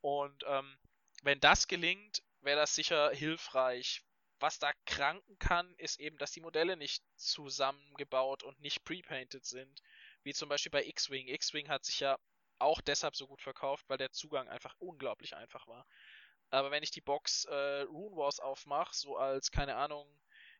Und 0.02 0.44
ähm, 0.48 0.78
wenn 1.24 1.40
das 1.40 1.68
gelingt, 1.70 2.22
wäre 2.42 2.60
das 2.60 2.76
sicher 2.76 3.12
hilfreich. 3.12 4.04
Was 4.40 4.60
da 4.60 4.72
kranken 4.86 5.40
kann, 5.40 5.74
ist 5.78 6.00
eben, 6.00 6.18
dass 6.18 6.32
die 6.32 6.42
Modelle 6.42 6.76
nicht 6.76 7.04
zusammengebaut 7.16 8.44
und 8.44 8.60
nicht 8.60 8.84
prepainted 8.84 9.46
sind 9.46 9.82
wie 10.28 10.34
zum 10.34 10.50
Beispiel 10.50 10.72
bei 10.72 10.86
X-Wing. 10.86 11.30
X-Wing 11.30 11.70
hat 11.70 11.86
sich 11.86 12.02
ja 12.02 12.20
auch 12.60 12.82
deshalb 12.82 13.16
so 13.16 13.28
gut 13.28 13.42
verkauft, 13.42 13.86
weil 13.88 13.98
der 13.98 14.12
Zugang 14.12 14.50
einfach 14.50 14.76
unglaublich 14.78 15.38
einfach 15.38 15.68
war. 15.68 15.88
Aber 16.50 16.70
wenn 16.70 16.84
ich 16.84 16.92
die 16.92 17.02
Box 17.02 17.46
äh, 17.46 17.82
Rune 17.84 18.18
Wars 18.18 18.42
aufmache, 18.42 18.94
so 18.94 19.16
als, 19.16 19.52
keine 19.52 19.78
Ahnung, 19.78 20.06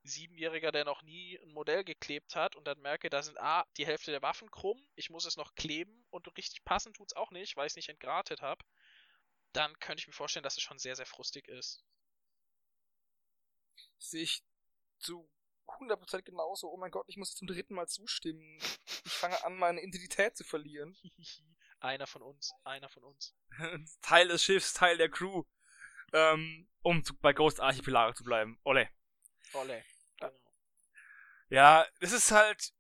Siebenjähriger, 0.04 0.72
der 0.72 0.86
noch 0.86 1.02
nie 1.02 1.38
ein 1.40 1.52
Modell 1.52 1.84
geklebt 1.84 2.34
hat 2.34 2.56
und 2.56 2.66
dann 2.66 2.80
merke, 2.80 3.10
da 3.10 3.22
sind 3.22 3.38
A, 3.40 3.66
die 3.76 3.86
Hälfte 3.86 4.12
der 4.12 4.22
Waffen 4.22 4.50
krumm, 4.52 4.82
ich 4.96 5.10
muss 5.10 5.26
es 5.26 5.36
noch 5.36 5.54
kleben 5.56 6.06
und 6.12 6.34
richtig 6.38 6.64
passen 6.64 6.94
tut 6.94 7.10
es 7.12 7.16
auch 7.18 7.32
nicht, 7.32 7.58
weil 7.58 7.68
ich 7.68 7.72
es 7.72 7.76
nicht 7.76 7.90
entgratet 7.90 8.42
habe, 8.42 8.64
dann 9.52 9.78
könnte 9.80 10.00
ich 10.00 10.08
mir 10.08 10.14
vorstellen, 10.14 10.44
dass 10.44 10.56
es 10.56 10.64
schon 10.64 10.80
sehr, 10.80 10.96
sehr 10.96 11.06
frustig 11.06 11.50
ist. 11.50 11.84
Sehe 13.98 14.24
ich 14.24 14.44
zu 14.98 15.30
100% 15.68 16.22
genauso. 16.24 16.70
Oh 16.70 16.78
mein 16.78 16.92
Gott, 16.92 17.06
ich 17.08 17.18
muss 17.18 17.36
zum 17.36 17.48
dritten 17.48 17.76
Mal 17.76 17.88
zustimmen. 17.88 18.58
Ich 19.06 19.14
fange 19.14 19.44
an, 19.44 19.58
meine 19.58 19.82
Identität 19.82 20.36
zu 20.38 20.44
verlieren. 20.44 20.96
einer 21.80 22.08
von 22.08 22.22
uns, 22.22 22.54
einer 22.64 22.90
von 22.90 23.04
uns. 23.04 23.36
Teil 24.02 24.28
des 24.28 24.44
Schiffs, 24.44 24.74
Teil 24.74 24.98
der 24.98 25.10
Crew. 25.10 25.44
Ähm, 26.14 26.70
um 26.82 27.04
zu, 27.04 27.18
bei 27.18 27.34
Ghost 27.34 27.60
Archipelage 27.60 28.16
zu 28.16 28.24
bleiben. 28.24 28.60
Ole. 28.64 28.90
Ole, 29.54 29.84
genau. 30.18 30.32
Ja, 31.50 31.86
das 32.00 32.14
ist 32.14 32.32
halt, 32.32 32.74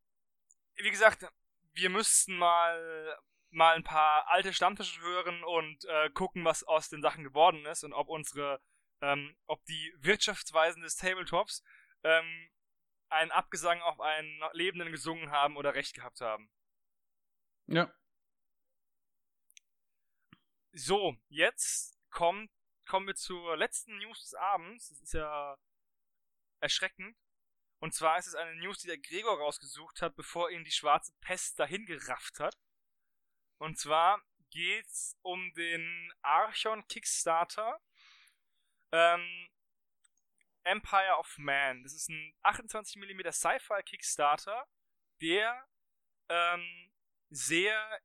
wie 0.76 0.92
gesagt, 0.92 1.26
wir 1.74 1.90
müssten 1.90 2.38
mal 2.38 3.18
mal 3.50 3.76
ein 3.76 3.84
paar 3.84 4.28
alte 4.30 4.54
Stammtische 4.54 5.02
hören 5.02 5.44
und 5.44 5.86
äh, 5.86 6.10
gucken, 6.12 6.46
was 6.46 6.64
aus 6.64 6.90
den 6.90 7.02
Sachen 7.02 7.24
geworden 7.24 7.66
ist 7.66 7.84
und 7.84 7.94
ob 7.94 8.10
unsere, 8.10 8.62
ähm, 9.02 9.36
ob 9.48 9.64
die 9.66 9.94
Wirtschaftsweisen 9.98 10.82
des 10.82 10.96
Tabletops 10.96 11.64
ähm, 12.04 12.50
einen 13.10 13.32
Abgesang 13.32 13.82
auf 13.82 14.00
einen 14.00 14.42
Lebenden 14.54 14.92
gesungen 14.92 15.32
haben 15.32 15.58
oder 15.58 15.74
recht 15.74 15.96
gehabt 15.96 16.22
haben. 16.22 16.50
Ja. 17.68 17.94
So, 20.74 21.18
jetzt 21.30 21.98
kommt, 22.10 22.52
kommen 22.86 23.08
wir 23.08 23.16
zur 23.16 23.58
letzten 23.58 23.98
News 23.98 24.22
des 24.22 24.34
Abends. 24.36 24.90
Das 24.90 25.02
ist 25.02 25.14
ja 25.14 25.58
erschreckend. 26.60 27.18
Und 27.80 27.94
zwar 27.94 28.18
ist 28.18 28.28
es 28.28 28.36
eine 28.36 28.56
News, 28.56 28.80
die 28.80 28.88
der 28.88 28.98
Gregor 28.98 29.38
rausgesucht 29.38 30.02
hat, 30.02 30.16
bevor 30.16 30.50
ihn 30.50 30.64
die 30.64 30.72
schwarze 30.72 31.14
Pest 31.22 31.60
dahin 31.60 31.86
gerafft 31.86 32.40
hat. 32.40 32.58
Und 33.60 33.78
zwar 33.78 34.22
geht's 34.50 35.18
um 35.22 35.54
den 35.54 36.12
Archon 36.22 36.88
Kickstarter. 36.88 37.80
Ähm, 38.92 39.50
Empire 40.68 41.18
of 41.18 41.38
Man. 41.38 41.84
Das 41.84 41.94
ist 41.94 42.10
ein 42.10 42.34
28mm 42.44 43.32
Sci-Fi 43.32 43.84
Kickstarter, 43.84 44.68
der 45.22 45.68
ähm, 46.30 46.92
sehr, 47.30 48.02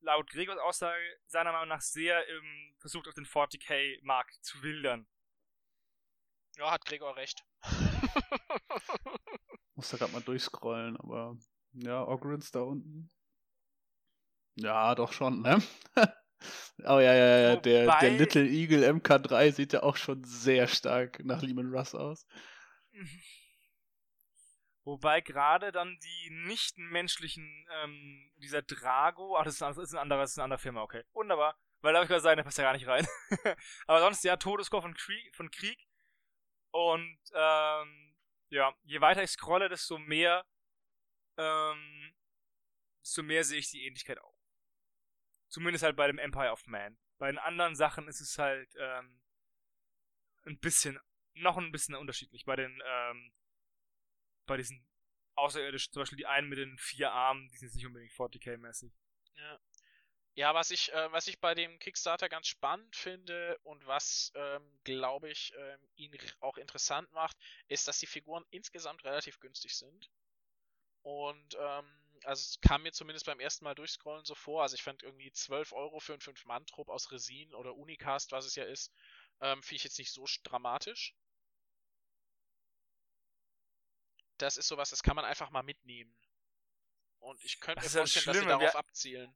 laut 0.00 0.28
Gregors 0.30 0.58
Aussage, 0.58 1.02
seiner 1.26 1.52
Meinung 1.52 1.68
nach 1.68 1.80
sehr 1.80 2.28
ähm, 2.28 2.74
versucht, 2.78 3.08
auf 3.08 3.14
den 3.14 3.26
40k-Markt 3.26 4.44
zu 4.44 4.62
wildern. 4.62 5.06
Ja, 6.56 6.70
hat 6.70 6.84
Gregor 6.84 7.16
recht. 7.16 7.44
Muss 9.74 9.88
da 9.90 9.96
gerade 9.96 10.12
mal 10.12 10.22
durchscrollen, 10.22 10.96
aber 10.98 11.36
ja, 11.72 12.06
Ogrins 12.06 12.50
da 12.50 12.60
unten. 12.60 13.10
Ja, 14.56 14.94
doch 14.94 15.12
schon, 15.12 15.40
ne? 15.40 15.62
oh 16.84 16.98
ja, 16.98 17.14
ja, 17.14 17.38
ja, 17.40 17.56
der, 17.56 17.86
Wobei- 17.86 18.00
der 18.00 18.10
Little 18.10 18.46
Eagle 18.46 18.84
MK3 18.84 19.52
sieht 19.52 19.72
ja 19.72 19.82
auch 19.82 19.96
schon 19.96 20.22
sehr 20.24 20.66
stark 20.66 21.24
nach 21.24 21.42
Lehman 21.42 21.72
Russ 21.74 21.94
aus. 21.94 22.26
Wobei 24.84 25.20
gerade 25.20 25.70
dann 25.70 25.96
die 26.00 26.30
nichtmenschlichen, 26.46 27.66
ähm, 27.82 28.32
dieser 28.38 28.62
Drago, 28.62 29.36
ach, 29.36 29.44
das 29.44 29.54
ist, 29.54 29.62
ein- 29.62 29.74
das 29.74 29.84
ist 29.84 29.94
ein 29.94 29.98
anderer, 30.00 30.20
das 30.22 30.32
ist 30.32 30.38
eine 30.38 30.44
andere 30.44 30.58
Firma, 30.58 30.82
okay. 30.82 31.04
Wunderbar. 31.12 31.56
Weil 31.82 31.92
da 31.92 31.98
habe 31.98 32.04
ich 32.04 32.08
gerade 32.10 32.22
sagen, 32.22 32.36
der 32.36 32.44
passt 32.44 32.58
ja 32.58 32.64
gar 32.64 32.72
nicht 32.74 32.86
rein. 32.86 33.06
Aber 33.86 34.00
sonst, 34.00 34.24
ja, 34.24 34.36
Todescore 34.36 34.82
von 34.82 34.94
Krieg, 34.94 35.34
von 35.36 35.50
Krieg. 35.50 35.78
Und, 36.72 37.18
ähm, 37.34 38.14
ja, 38.50 38.74
je 38.82 39.00
weiter 39.00 39.22
ich 39.22 39.30
scrolle, 39.30 39.68
desto 39.68 39.98
mehr, 39.98 40.44
ähm, 41.36 42.12
desto 43.02 43.22
mehr 43.22 43.44
sehe 43.44 43.58
ich 43.58 43.70
die 43.70 43.86
Ähnlichkeit 43.86 44.18
auch. 44.20 44.34
Zumindest 45.52 45.84
halt 45.84 45.96
bei 45.96 46.06
dem 46.06 46.18
Empire 46.18 46.50
of 46.50 46.66
Man. 46.66 46.96
Bei 47.18 47.30
den 47.30 47.36
anderen 47.36 47.76
Sachen 47.76 48.08
ist 48.08 48.22
es 48.22 48.38
halt, 48.38 48.74
ähm, 48.78 49.20
ein 50.46 50.58
bisschen, 50.58 50.98
noch 51.34 51.58
ein 51.58 51.70
bisschen 51.70 51.94
unterschiedlich. 51.94 52.46
Bei 52.46 52.56
den, 52.56 52.82
ähm, 52.86 53.32
bei 54.46 54.56
diesen 54.56 54.82
außerirdischen, 55.34 55.92
zum 55.92 56.00
Beispiel 56.00 56.16
die 56.16 56.26
einen 56.26 56.48
mit 56.48 56.58
den 56.58 56.78
vier 56.78 57.12
Armen, 57.12 57.50
die 57.50 57.58
sind 57.58 57.68
jetzt 57.68 57.74
nicht 57.74 57.84
unbedingt 57.84 58.12
40k-mäßig. 58.12 58.92
Ja, 60.34 60.54
was 60.54 60.70
ich, 60.70 60.90
äh, 60.94 61.12
was 61.12 61.26
ich 61.26 61.38
bei 61.38 61.54
dem 61.54 61.78
Kickstarter 61.78 62.30
ganz 62.30 62.46
spannend 62.46 62.96
finde 62.96 63.58
und 63.62 63.86
was, 63.86 64.32
ähm, 64.34 64.80
glaube 64.84 65.30
ich, 65.30 65.52
ähm, 65.54 65.86
ihn 65.96 66.16
auch 66.40 66.56
interessant 66.56 67.12
macht, 67.12 67.36
ist, 67.68 67.86
dass 67.88 67.98
die 67.98 68.06
Figuren 68.06 68.46
insgesamt 68.48 69.04
relativ 69.04 69.38
günstig 69.38 69.76
sind. 69.76 70.10
Und 71.02 71.58
ähm, 71.60 72.01
also 72.24 72.40
es 72.40 72.60
kam 72.60 72.82
mir 72.82 72.92
zumindest 72.92 73.26
beim 73.26 73.40
ersten 73.40 73.64
Mal 73.64 73.74
durchscrollen 73.74 74.24
so 74.24 74.34
vor. 74.34 74.62
Also 74.62 74.74
ich 74.74 74.82
fand 74.82 75.02
irgendwie 75.02 75.32
12 75.32 75.72
Euro 75.72 76.00
für 76.00 76.12
einen 76.12 76.20
5-Mann-Trupp 76.20 76.88
aus 76.88 77.10
Resin 77.12 77.54
oder 77.54 77.74
Unicast, 77.76 78.32
was 78.32 78.46
es 78.46 78.54
ja 78.56 78.64
ist, 78.64 78.92
ähm, 79.40 79.62
finde 79.62 79.76
ich 79.76 79.84
jetzt 79.84 79.98
nicht 79.98 80.12
so 80.12 80.24
sch- 80.24 80.42
dramatisch. 80.44 81.14
Das 84.36 84.58
ist 84.58 84.68
sowas, 84.68 84.90
das 84.90 85.02
kann 85.02 85.16
man 85.16 85.24
einfach 85.24 85.50
mal 85.50 85.62
mitnehmen. 85.62 86.14
Und 87.20 87.42
ich 87.44 87.60
könnte 87.60 87.80
mir 87.80 87.86
ja 87.86 87.92
das 88.02 88.12
vorstellen, 88.12 88.26
dass 88.26 88.38
sie 88.38 88.46
darauf 88.46 88.74
wir- 88.74 88.78
abzielen. 88.78 89.34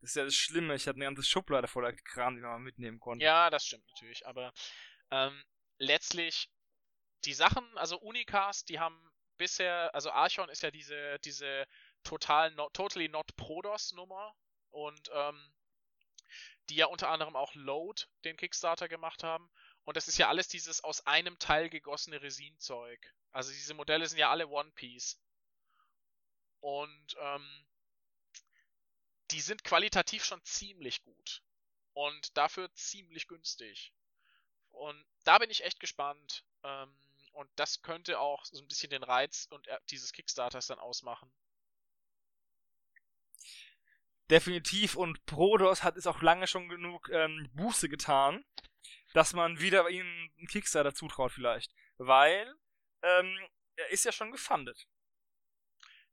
Das 0.00 0.10
ist 0.10 0.16
ja 0.16 0.24
das 0.24 0.34
Schlimme, 0.34 0.74
ich 0.74 0.86
hatte 0.86 0.96
eine 0.96 1.06
ganze 1.06 1.22
Schublade 1.22 1.66
voller 1.66 1.92
Kram, 1.94 2.34
die 2.36 2.42
man 2.42 2.50
mal 2.50 2.58
mitnehmen 2.58 3.00
konnte. 3.00 3.24
Ja, 3.24 3.48
das 3.48 3.64
stimmt 3.66 3.86
natürlich, 3.88 4.26
aber 4.26 4.52
ähm, 5.10 5.42
letztlich 5.78 6.50
die 7.24 7.34
Sachen, 7.34 7.64
also 7.78 7.98
Unicast, 7.98 8.68
die 8.68 8.78
haben 8.78 9.00
bisher, 9.38 9.94
also 9.94 10.10
Archon 10.10 10.48
ist 10.50 10.62
ja 10.62 10.70
diese, 10.70 11.18
diese 11.20 11.66
total 12.04 12.50
not, 12.52 12.74
totally 12.74 13.08
not 13.08 13.34
Prodos 13.36 13.92
Nummer 13.92 14.34
und 14.70 15.10
ähm, 15.12 15.54
die 16.68 16.76
ja 16.76 16.86
unter 16.86 17.08
anderem 17.10 17.36
auch 17.36 17.54
Load 17.54 18.04
den 18.24 18.36
Kickstarter 18.36 18.88
gemacht 18.88 19.22
haben 19.22 19.50
und 19.84 19.96
das 19.96 20.08
ist 20.08 20.18
ja 20.18 20.28
alles 20.28 20.48
dieses 20.48 20.82
aus 20.82 21.06
einem 21.06 21.38
Teil 21.38 21.68
gegossene 21.68 22.22
Resinzeug. 22.22 23.14
Also 23.32 23.50
diese 23.50 23.74
Modelle 23.74 24.06
sind 24.06 24.18
ja 24.18 24.30
alle 24.30 24.48
One 24.48 24.70
Piece 24.72 25.20
und 26.60 27.16
ähm, 27.18 27.66
die 29.30 29.40
sind 29.40 29.64
qualitativ 29.64 30.24
schon 30.24 30.42
ziemlich 30.44 31.02
gut 31.02 31.42
und 31.92 32.36
dafür 32.36 32.72
ziemlich 32.74 33.26
günstig. 33.26 33.92
Und 34.70 35.04
da 35.24 35.38
bin 35.38 35.50
ich 35.50 35.64
echt 35.64 35.80
gespannt. 35.80 36.44
Ähm, 36.62 36.96
und 37.32 37.50
das 37.56 37.82
könnte 37.82 38.20
auch 38.20 38.44
so 38.44 38.62
ein 38.62 38.68
bisschen 38.68 38.90
den 38.90 39.02
Reiz 39.02 39.46
und 39.50 39.66
äh, 39.66 39.78
dieses 39.90 40.12
Kickstarters 40.12 40.68
dann 40.68 40.78
ausmachen. 40.78 41.32
Definitiv 44.30 44.96
und 44.96 45.24
Prodos 45.26 45.82
hat 45.82 45.96
es 45.96 46.06
auch 46.06 46.22
lange 46.22 46.46
schon 46.46 46.68
genug 46.68 47.08
ähm, 47.10 47.50
Buße 47.54 47.88
getan, 47.88 48.44
dass 49.12 49.32
man 49.34 49.60
wieder 49.60 49.88
ihm 49.90 50.06
einen 50.38 50.46
Kickstarter 50.48 50.94
zutraut 50.94 51.32
vielleicht. 51.32 51.72
Weil 51.98 52.54
ähm, 53.02 53.38
er 53.76 53.90
ist 53.90 54.04
ja 54.04 54.12
schon 54.12 54.32
gefundet. 54.32 54.86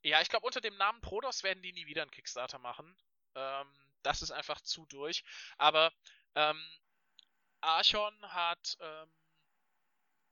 Ja, 0.03 0.21
ich 0.21 0.29
glaube, 0.29 0.45
unter 0.45 0.61
dem 0.61 0.75
Namen 0.77 0.99
Prodos 1.01 1.43
werden 1.43 1.61
die 1.61 1.73
nie 1.73 1.85
wieder 1.85 2.01
einen 2.01 2.11
Kickstarter 2.11 2.59
machen. 2.59 2.97
Ähm, 3.35 3.67
das 4.03 4.21
ist 4.21 4.31
einfach 4.31 4.59
zu 4.61 4.85
durch. 4.87 5.23
Aber 5.57 5.93
ähm, 6.35 6.61
Archon 7.61 8.15
hat, 8.33 8.77
ähm, 8.81 9.13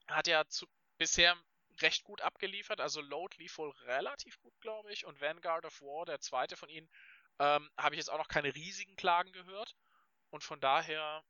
hat 0.07 0.27
ja 0.27 0.47
zu, 0.47 0.67
bisher 0.97 1.37
recht 1.81 2.03
gut 2.03 2.21
abgeliefert. 2.21 2.81
Also 2.81 3.01
Load 3.01 3.37
lief 3.37 3.57
wohl 3.57 3.69
relativ 3.85 4.39
gut, 4.39 4.59
glaube 4.59 4.91
ich. 4.91 5.05
Und 5.05 5.21
Vanguard 5.21 5.65
of 5.65 5.81
War, 5.81 6.05
der 6.05 6.19
zweite 6.19 6.57
von 6.57 6.69
ihnen, 6.69 6.89
ähm, 7.39 7.69
habe 7.77 7.95
ich 7.95 7.99
jetzt 7.99 8.09
auch 8.09 8.17
noch 8.17 8.27
keine 8.27 8.53
riesigen 8.53 8.95
Klagen 8.95 9.31
gehört. 9.31 9.75
Und 10.29 10.43
von 10.43 10.59
daher, 10.59 11.23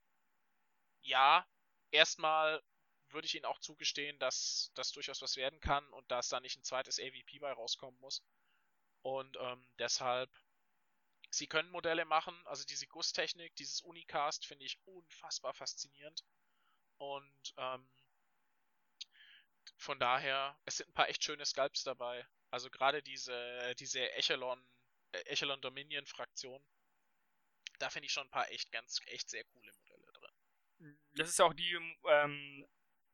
ja, 1.01 1.47
erstmal 1.91 2.61
würde 3.09 3.25
ich 3.25 3.35
ihnen 3.35 3.45
auch 3.45 3.59
zugestehen, 3.59 4.19
dass 4.19 4.71
das 4.75 4.91
durchaus 4.91 5.21
was 5.21 5.35
werden 5.35 5.59
kann 5.59 5.87
und 5.93 6.09
dass 6.11 6.29
da 6.29 6.39
nicht 6.39 6.57
ein 6.57 6.63
zweites 6.63 6.99
AVP 6.99 7.39
bei 7.39 7.51
rauskommen 7.51 7.99
muss. 7.99 8.23
Und 9.01 9.37
ähm, 9.39 9.65
deshalb, 9.79 10.29
sie 11.31 11.47
können 11.47 11.69
Modelle 11.69 12.05
machen, 12.05 12.35
also 12.45 12.65
diese 12.65 12.87
Gusstechnik, 12.87 13.55
dieses 13.55 13.81
Unicast 13.81 14.45
finde 14.45 14.65
ich 14.65 14.79
unfassbar 14.85 15.53
faszinierend. 15.53 16.23
Und 16.97 17.53
ähm, 17.57 17.89
von 19.77 19.99
daher, 19.99 20.59
es 20.65 20.77
sind 20.77 20.89
ein 20.89 20.93
paar 20.93 21.09
echt 21.09 21.23
schöne 21.23 21.45
Sculpts 21.45 21.83
dabei. 21.83 22.27
Also 22.51 22.69
gerade 22.69 23.01
diese, 23.01 23.73
diese 23.79 24.11
Echelon, 24.13 24.63
Echelon 25.11 25.61
Dominion 25.61 26.05
Fraktion, 26.05 26.63
da 27.79 27.89
finde 27.89 28.07
ich 28.07 28.13
schon 28.13 28.27
ein 28.27 28.31
paar 28.31 28.49
echt 28.51 28.71
ganz, 28.71 28.99
echt 29.07 29.29
sehr 29.29 29.43
coole 29.45 29.71
Modelle 29.73 30.11
drin. 30.13 30.99
Das 31.13 31.29
ist 31.29 31.39
ja 31.39 31.45
auch 31.45 31.53
die 31.53 31.77
ähm, 32.07 32.65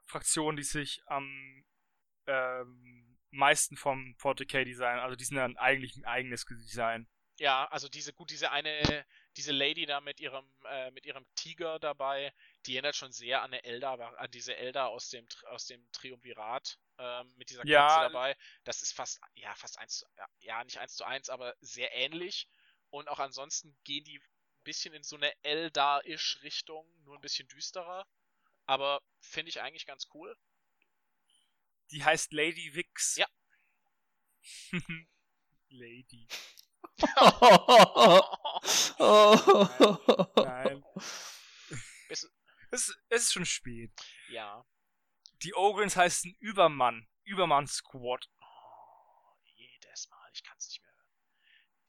Fraktion, 0.06 0.56
die 0.56 0.64
sich 0.64 1.02
am 1.08 1.66
ähm, 2.28 3.18
meisten 3.32 3.78
vom 3.78 4.16
40k-Design, 4.20 5.00
also 5.00 5.16
die 5.16 5.26
sind 5.26 5.38
dann 5.38 5.58
eigentlich 5.58 5.96
ein 5.98 6.06
eigenes 6.06 6.46
Design. 6.46 7.08
Ja, 7.38 7.66
also 7.68 7.90
diese, 7.90 8.14
gut, 8.14 8.30
diese 8.32 8.52
eine, 8.52 9.06
diese 9.36 9.52
Lady 9.52 9.86
da 9.86 10.00
mit 10.00 10.20
ihrem, 10.22 10.46
äh, 10.70 10.92
mit 10.92 11.06
ihrem 11.06 11.26
Tiger 11.36 11.80
dabei, 11.80 12.34
die 12.66 12.76
erinnert 12.76 12.96
schon 12.96 13.12
sehr 13.12 13.42
an 13.42 13.52
eine 13.52 13.64
Elda, 13.64 13.94
an 13.94 14.32
diese 14.32 14.56
Elda 14.56 14.88
aus 14.88 15.10
dem, 15.10 15.28
aus 15.50 15.66
dem 15.66 15.86
Triumvirat, 15.92 16.80
ähm, 16.98 17.34
mit 17.36 17.50
dieser 17.50 17.66
Katze 17.66 18.00
Ja. 18.00 18.00
dabei. 18.00 18.38
Das 18.64 18.82
ist 18.82 18.94
fast, 18.94 19.20
ja, 19.36 19.54
fast 19.56 19.78
eins, 19.80 19.98
zu- 20.00 20.06
ja, 20.40 20.64
nicht 20.64 20.78
eins 20.80 20.96
zu 20.96 21.04
eins, 21.04 21.30
aber 21.30 21.56
sehr 21.60 21.94
ähnlich. 21.94 22.48
Und 22.90 23.10
auch 23.10 23.20
ansonsten 23.20 23.78
gehen 23.84 24.06
die 24.06 24.18
ein 24.20 24.64
bisschen 24.64 24.94
in 24.94 25.04
so 25.04 25.18
eine 25.18 25.34
Elda-ish 25.44 26.42
Richtung, 26.42 26.88
nur 27.04 27.16
ein 27.16 27.22
bisschen 27.22 27.48
düsterer. 27.50 28.08
Aber 28.66 29.02
finde 29.22 29.50
ich 29.50 29.62
eigentlich 29.62 29.86
ganz 29.88 30.08
cool. 30.14 30.38
Die 31.90 32.04
heißt 32.04 32.32
Lady 32.32 32.76
Vix. 32.76 33.16
Ja. 33.16 33.28
Lady. 35.70 36.28
Oh. 39.00 40.22
Nein. 40.36 40.84
Ist- 42.10 42.32
Es, 42.72 42.96
es 43.10 43.24
ist 43.24 43.34
schon 43.34 43.46
spät. 43.46 43.92
ja. 44.30 44.66
Die 45.44 45.54
Ogrins 45.54 45.96
heißen 45.96 46.34
Übermann. 46.40 47.08
Übermann 47.24 47.68
Squad. 47.68 48.30
Oh, 48.40 49.36
jedes 49.44 50.10
Mal, 50.10 50.30
ich 50.34 50.44
kann 50.44 50.56
es 50.58 50.68
nicht 50.70 50.82
mehr 50.82 50.92
hören. 50.92 51.10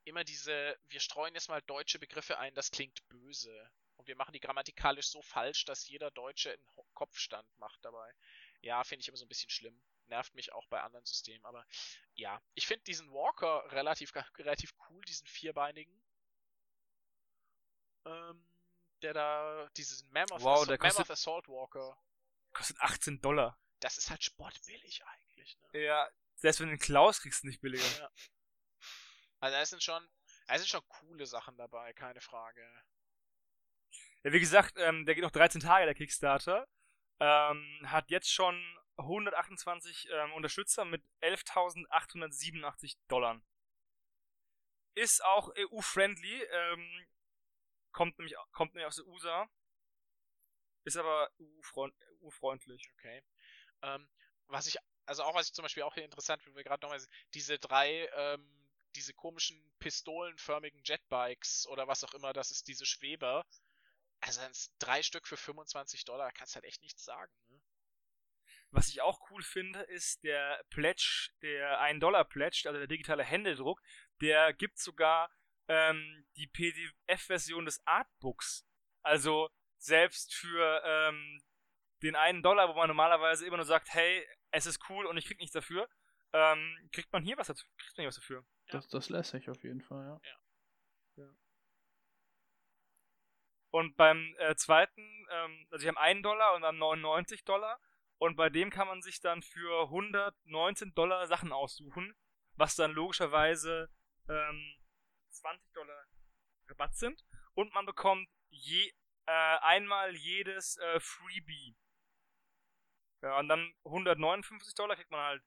Immer 0.05 0.24
diese, 0.24 0.77
wir 0.89 1.01
streuen 1.01 1.35
jetzt 1.35 1.48
mal 1.48 1.62
deutsche 1.62 1.98
Begriffe 1.98 2.39
ein, 2.39 2.55
das 2.55 2.70
klingt 2.70 3.06
böse. 3.09 3.70
Und 3.97 4.09
wir 4.09 4.16
machen 4.16 4.32
die 4.32 4.40
grammatikalisch 4.40 5.09
so 5.09 5.23
falsch, 5.23 5.64
dass 5.64 5.89
jeder 5.89 6.10
Deutsche 6.10 6.52
einen 6.52 6.66
Kopfstand 6.94 7.48
macht 7.59 7.78
dabei. 7.85 8.12
Ja, 8.60 8.82
finde 8.85 9.02
ich 9.02 9.09
immer 9.09 9.16
so 9.16 9.24
ein 9.24 9.28
bisschen 9.28 9.51
schlimm. 9.51 9.81
Nervt 10.09 10.35
mich 10.35 10.53
auch 10.53 10.66
bei 10.69 10.81
anderen 10.83 11.05
Systemen. 11.05 11.45
Aber 11.45 11.66
ja, 12.15 12.41
ich 12.55 12.66
finde 12.66 12.85
diesen 12.85 13.11
Walker 13.11 13.70
relativ, 13.73 14.12
relativ 14.39 14.74
cool, 14.89 15.05
diesen 15.05 15.27
vierbeinigen. 15.27 16.03
Ähm, 18.05 18.47
der 19.03 19.12
da, 19.12 19.69
diesen 19.77 20.11
Mammoth, 20.11 20.43
Wow, 20.43 20.62
Assault, 20.62 20.81
Mammoth 20.81 21.11
Assault 21.11 21.49
Walker. 21.49 21.99
Kostet 22.53 22.81
18 22.81 23.20
Dollar. 23.20 23.59
Das 23.81 23.99
ist 23.99 24.11
halt 24.11 24.24
sportbillig 24.24 25.05
eigentlich. 25.05 25.59
Ne? 25.73 25.85
Ja, 25.85 26.11
selbst 26.37 26.61
wenn 26.61 26.69
du 26.69 26.77
den 26.77 26.81
Klaus 26.81 27.20
kriegst, 27.20 27.45
nicht 27.45 27.61
billiger. 27.61 27.85
Ja. 27.99 28.11
Also 29.41 29.57
da 29.57 29.66
sind 29.66 29.83
schon, 29.83 30.09
da 30.47 30.59
sind 30.59 30.69
schon 30.69 30.87
coole 30.89 31.27
Sachen 31.27 31.57
dabei, 31.57 31.93
keine 31.93 32.20
Frage. 32.20 32.62
Ja, 34.23 34.33
wie 34.33 34.41
gesagt, 34.41 34.74
ähm, 34.78 35.05
der 35.05 35.15
geht 35.15 35.24
noch 35.24 35.31
13 35.31 35.61
Tage, 35.61 35.85
der 35.85 35.95
Kickstarter. 35.95 36.66
Ähm, 37.20 37.78
hat 37.85 38.11
jetzt 38.11 38.31
schon 38.31 38.61
128 38.98 40.09
ähm, 40.10 40.32
Unterstützer 40.32 40.85
mit 40.85 41.02
11.887 41.20 42.97
Dollar. 43.09 43.40
Ist 44.94 45.23
auch 45.24 45.51
EU-friendly, 45.56 46.43
ähm, 46.43 47.06
kommt, 47.93 48.18
nämlich, 48.18 48.35
kommt 48.52 48.74
nämlich 48.74 48.86
aus 48.86 48.97
der 48.97 49.06
USA. 49.06 49.48
Ist 50.85 50.97
aber 50.97 51.31
EU-freundlich. 52.23 52.90
Okay. 52.94 53.23
Ähm, 53.82 54.09
was 54.47 54.66
ich, 54.66 54.77
also 55.05 55.24
auch 55.24 55.35
was 55.35 55.48
ich 55.48 55.52
zum 55.52 55.64
Beispiel 55.64 55.82
auch 55.82 55.94
hier 55.94 56.05
interessant 56.05 56.43
finde, 56.43 56.56
wir 56.56 56.64
gerade 56.64 56.82
nochmal, 56.82 57.05
diese 57.35 57.59
drei, 57.59 58.09
ähm, 58.14 58.68
diese 58.94 59.12
komischen 59.12 59.62
pistolenförmigen 59.78 60.82
Jetbikes 60.85 61.66
oder 61.66 61.86
was 61.86 62.05
auch 62.05 62.14
immer, 62.14 62.32
das 62.32 62.51
ist 62.51 62.68
diese 62.68 62.86
Schweber. 62.86 63.44
Also 64.20 64.40
drei 64.78 65.02
Stück 65.02 65.27
für 65.27 65.36
25 65.36 66.05
Dollar, 66.05 66.32
kannst 66.32 66.55
halt 66.55 66.64
echt 66.64 66.82
nichts 66.82 67.05
sagen. 67.05 67.32
Ne? 67.48 67.56
Was 68.70 68.88
ich 68.88 69.01
auch 69.01 69.30
cool 69.30 69.43
finde, 69.43 69.80
ist 69.82 70.22
der 70.24 70.62
Pledge, 70.70 71.30
der 71.40 71.80
1-Dollar-Pledge, 71.80 72.64
also 72.66 72.78
der 72.78 72.88
digitale 72.88 73.24
Händedruck, 73.24 73.80
der 74.20 74.52
gibt 74.52 74.78
sogar 74.78 75.30
ähm, 75.68 76.26
die 76.36 76.47
PDF-Version 76.47 77.64
des 77.64 77.80
Artbooks. 77.86 78.66
Also 79.02 79.51
selbst 79.78 80.34
für 80.34 80.82
ähm, 80.84 81.40
den 82.02 82.16
einen 82.16 82.43
Dollar, 82.43 82.68
wo 82.68 82.74
man 82.74 82.88
normalerweise 82.88 83.47
immer 83.47 83.56
nur 83.56 83.66
sagt, 83.66 83.93
hey, 83.94 84.26
es 84.51 84.66
ist 84.66 84.80
cool 84.90 85.06
und 85.06 85.16
ich 85.16 85.26
krieg 85.26 85.38
nichts 85.38 85.55
dafür, 85.55 85.88
ähm, 86.32 86.88
kriegt 86.93 87.12
man 87.12 87.22
hier 87.22 87.36
was 87.36 87.47
dazu, 87.47 87.66
kriegt 87.78 87.97
man 87.97 88.02
hier 88.02 88.09
was 88.09 88.16
dafür. 88.16 88.44
Das, 88.68 88.88
das 88.88 89.09
lässig 89.09 89.48
auf 89.48 89.62
jeden 89.62 89.80
Fall, 89.80 90.05
ja. 90.06 90.20
Und 93.76 93.94
beim 93.97 94.34
äh, 94.38 94.55
zweiten, 94.56 95.26
ähm, 95.30 95.66
also 95.70 95.82
die 95.82 95.88
haben 95.88 95.98
einen 95.98 96.22
Dollar 96.22 96.55
und 96.55 96.62
dann 96.62 96.78
99 96.78 97.44
Dollar. 97.44 97.78
Und 98.18 98.36
bei 98.36 98.48
dem 98.48 98.70
kann 98.70 98.88
man 98.88 99.02
sich 99.02 99.20
dann 99.20 99.43
für 99.43 99.84
119 99.84 100.94
Dollar 100.94 101.26
Sachen 101.26 101.52
aussuchen, 101.52 102.14
was 102.55 102.76
dann 102.76 102.93
logischerweise 102.93 103.90
ähm, 104.28 104.76
20 105.30 105.72
Dollar 105.72 106.06
Rabatt 106.68 106.97
sind. 106.97 107.24
Und 107.55 107.72
man 107.74 107.86
bekommt 107.86 108.28
je 108.48 108.93
äh, 109.26 109.59
einmal 109.60 110.14
jedes 110.14 110.76
äh, 110.78 111.01
Freebie. 111.01 111.76
Ja, 113.22 113.38
und 113.38 113.48
dann 113.48 113.74
159 113.84 114.74
Dollar 114.74 114.97
kriegt 114.97 115.10
man 115.10 115.20
halt 115.20 115.43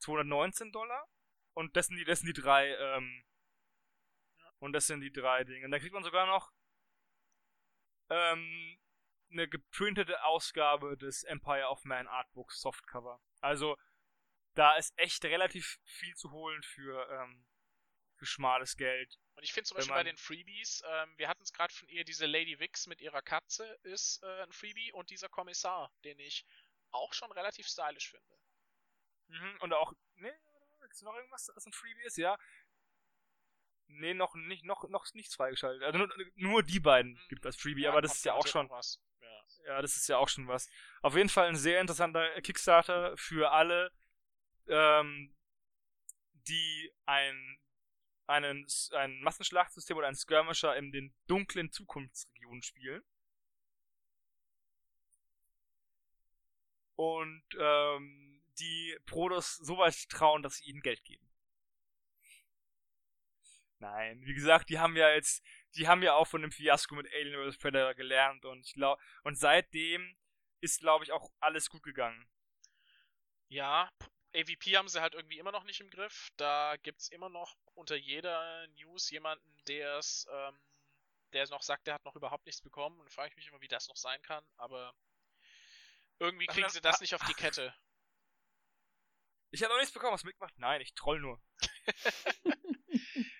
219 0.00 0.72
Dollar. 0.72 1.06
Und 1.54 1.76
das 1.76 1.86
sind 1.86 1.96
die, 1.96 2.04
das 2.04 2.20
sind 2.20 2.28
die 2.28 2.40
drei, 2.40 2.74
ähm, 2.74 3.24
und 4.58 4.72
das 4.72 4.86
sind 4.86 5.00
die 5.00 5.12
drei 5.12 5.44
Dinge. 5.44 5.66
Und 5.66 5.70
dann 5.70 5.80
kriegt 5.80 5.92
man 5.92 6.04
sogar 6.04 6.26
noch 6.26 6.52
ähm, 8.08 8.78
eine 9.32 9.48
geprintete 9.48 10.22
Ausgabe 10.24 10.96
des 10.96 11.24
Empire 11.24 11.68
of 11.68 11.84
Man 11.84 12.06
Artbooks 12.06 12.60
Softcover. 12.60 13.20
Also 13.40 13.76
da 14.54 14.76
ist 14.76 14.92
echt 14.98 15.24
relativ 15.24 15.78
viel 15.84 16.14
zu 16.14 16.30
holen 16.30 16.62
für, 16.62 17.08
ähm, 17.10 17.46
für 18.16 18.26
schmales 18.26 18.76
Geld. 18.76 19.18
Und 19.34 19.42
ich 19.42 19.52
finde 19.52 19.68
zum 19.68 19.76
Beispiel 19.76 19.94
bei 19.94 20.04
den 20.04 20.16
Freebies, 20.16 20.82
ähm, 20.86 21.16
wir 21.16 21.28
hatten 21.28 21.42
es 21.42 21.52
gerade 21.52 21.72
von 21.72 21.88
ihr, 21.88 22.04
diese 22.04 22.26
Lady 22.26 22.58
Wix 22.60 22.86
mit 22.86 23.00
ihrer 23.00 23.22
Katze 23.22 23.78
ist 23.82 24.22
äh, 24.22 24.42
ein 24.42 24.52
Freebie 24.52 24.92
und 24.92 25.10
dieser 25.10 25.28
Kommissar, 25.28 25.90
den 26.04 26.18
ich 26.18 26.44
auch 26.90 27.14
schon 27.14 27.32
relativ 27.32 27.66
stylisch 27.66 28.10
finde. 28.10 28.38
Mhm, 29.28 29.56
und 29.60 29.72
auch, 29.72 29.94
ne, 30.16 30.38
ist 30.90 31.02
noch 31.02 31.14
irgendwas, 31.14 31.50
das 31.54 31.66
ein 31.66 31.72
Freebie 31.72 32.02
ist? 32.02 32.18
Ja. 32.18 32.38
Nee, 33.86 34.14
noch 34.14 34.34
nicht, 34.34 34.64
noch, 34.64 34.88
noch 34.88 35.06
nichts 35.14 35.34
freigeschaltet. 35.34 35.82
Also 35.82 35.98
nur, 35.98 36.08
nur 36.34 36.62
die 36.62 36.80
beiden 36.80 37.12
Mhm. 37.12 37.28
gibt 37.28 37.44
das 37.44 37.56
Freebie, 37.56 37.88
aber 37.88 38.02
das 38.02 38.14
ist 38.14 38.24
ja 38.24 38.34
auch 38.34 38.46
schon, 38.46 38.68
was. 38.70 39.00
Ja. 39.66 39.82
das 39.82 39.96
ist 39.96 40.08
ja 40.08 40.18
auch 40.18 40.28
schon 40.28 40.48
was. 40.48 40.68
Auf 41.02 41.16
jeden 41.16 41.28
Fall 41.28 41.48
ein 41.48 41.56
sehr 41.56 41.80
interessanter 41.80 42.40
Kickstarter 42.42 43.16
für 43.16 43.52
alle, 43.52 43.92
ähm, 44.68 45.34
die 46.48 46.92
ein, 47.06 47.58
einen, 48.26 48.66
ein 48.92 49.20
Massenschlachtsystem 49.20 49.96
oder 49.96 50.08
ein 50.08 50.16
Skirmisher 50.16 50.76
in 50.76 50.92
den 50.92 51.14
dunklen 51.26 51.70
Zukunftsregionen 51.70 52.62
spielen. 52.62 53.02
Und 56.96 57.42
ähm, 57.58 58.42
die 58.58 58.96
Prodos 59.06 59.56
so 59.56 59.78
weit 59.78 60.08
trauen, 60.08 60.42
dass 60.42 60.56
sie 60.56 60.64
ihnen 60.64 60.82
Geld 60.82 61.04
geben. 61.04 61.28
Nein, 63.78 64.20
wie 64.24 64.34
gesagt, 64.34 64.68
die 64.70 64.78
haben 64.78 64.96
ja 64.96 65.10
jetzt, 65.12 65.42
die 65.74 65.88
haben 65.88 66.02
ja 66.02 66.14
auch 66.14 66.26
von 66.26 66.42
dem 66.42 66.52
Fiasko 66.52 66.94
mit 66.94 67.12
Alien 67.12 67.50
vs. 67.50 67.58
Predator 67.58 67.94
gelernt 67.94 68.44
und 68.44 68.66
ich 68.66 68.74
glaube, 68.74 69.02
und 69.22 69.36
seitdem 69.36 70.16
ist, 70.60 70.80
glaube 70.80 71.04
ich, 71.04 71.12
auch 71.12 71.30
alles 71.40 71.68
gut 71.68 71.82
gegangen. 71.82 72.28
Ja, 73.48 73.90
AVP 74.34 74.76
haben 74.76 74.88
sie 74.88 75.00
halt 75.00 75.14
irgendwie 75.14 75.38
immer 75.38 75.52
noch 75.52 75.64
nicht 75.64 75.80
im 75.80 75.90
Griff. 75.90 76.30
Da 76.36 76.76
gibt's 76.82 77.08
immer 77.08 77.28
noch 77.28 77.56
unter 77.74 77.96
jeder 77.96 78.66
News 78.68 79.10
jemanden, 79.10 79.62
der 79.66 79.98
es, 79.98 80.26
ähm, 80.30 80.58
der 81.32 81.48
noch 81.48 81.62
sagt, 81.62 81.86
der 81.86 81.94
hat 81.94 82.04
noch 82.04 82.16
überhaupt 82.16 82.46
nichts 82.46 82.62
bekommen. 82.62 82.98
Und 83.00 83.10
frage 83.10 83.30
ich 83.30 83.36
mich 83.36 83.48
immer, 83.48 83.60
wie 83.60 83.68
das 83.68 83.88
noch 83.88 83.96
sein 83.96 84.22
kann. 84.22 84.44
Aber 84.56 84.94
irgendwie 86.18 86.46
kriegen 86.46 86.68
sie 86.70 86.80
das 86.80 86.96
ah, 86.96 87.02
nicht 87.02 87.14
auf 87.14 87.26
die 87.26 87.34
Kette. 87.34 87.74
Ich 89.50 89.62
habe 89.62 89.72
noch 89.72 89.80
nichts 89.80 89.92
bekommen, 89.92 90.14
was 90.14 90.24
mitgemacht? 90.24 90.56
Nein, 90.58 90.80
ich 90.80 90.94
troll 90.94 91.20
nur. 91.20 91.42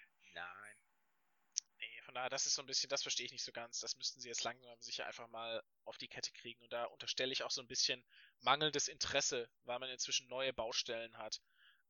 Von 2.12 2.16
daher, 2.16 2.28
das 2.28 2.44
ist 2.44 2.56
so 2.56 2.62
ein 2.62 2.66
bisschen, 2.66 2.90
das 2.90 3.00
verstehe 3.00 3.24
ich 3.24 3.32
nicht 3.32 3.42
so 3.42 3.52
ganz. 3.52 3.80
Das 3.80 3.96
müssten 3.96 4.20
sie 4.20 4.28
jetzt 4.28 4.44
langsam 4.44 4.78
sicher 4.82 5.06
einfach 5.06 5.28
mal 5.28 5.62
auf 5.86 5.96
die 5.96 6.08
Kette 6.08 6.30
kriegen. 6.32 6.62
Und 6.62 6.70
da 6.70 6.84
unterstelle 6.84 7.32
ich 7.32 7.42
auch 7.42 7.50
so 7.50 7.62
ein 7.62 7.66
bisschen 7.66 8.04
mangelndes 8.40 8.88
Interesse, 8.88 9.48
weil 9.64 9.78
man 9.78 9.88
inzwischen 9.88 10.28
neue 10.28 10.52
Baustellen 10.52 11.16
hat. 11.16 11.40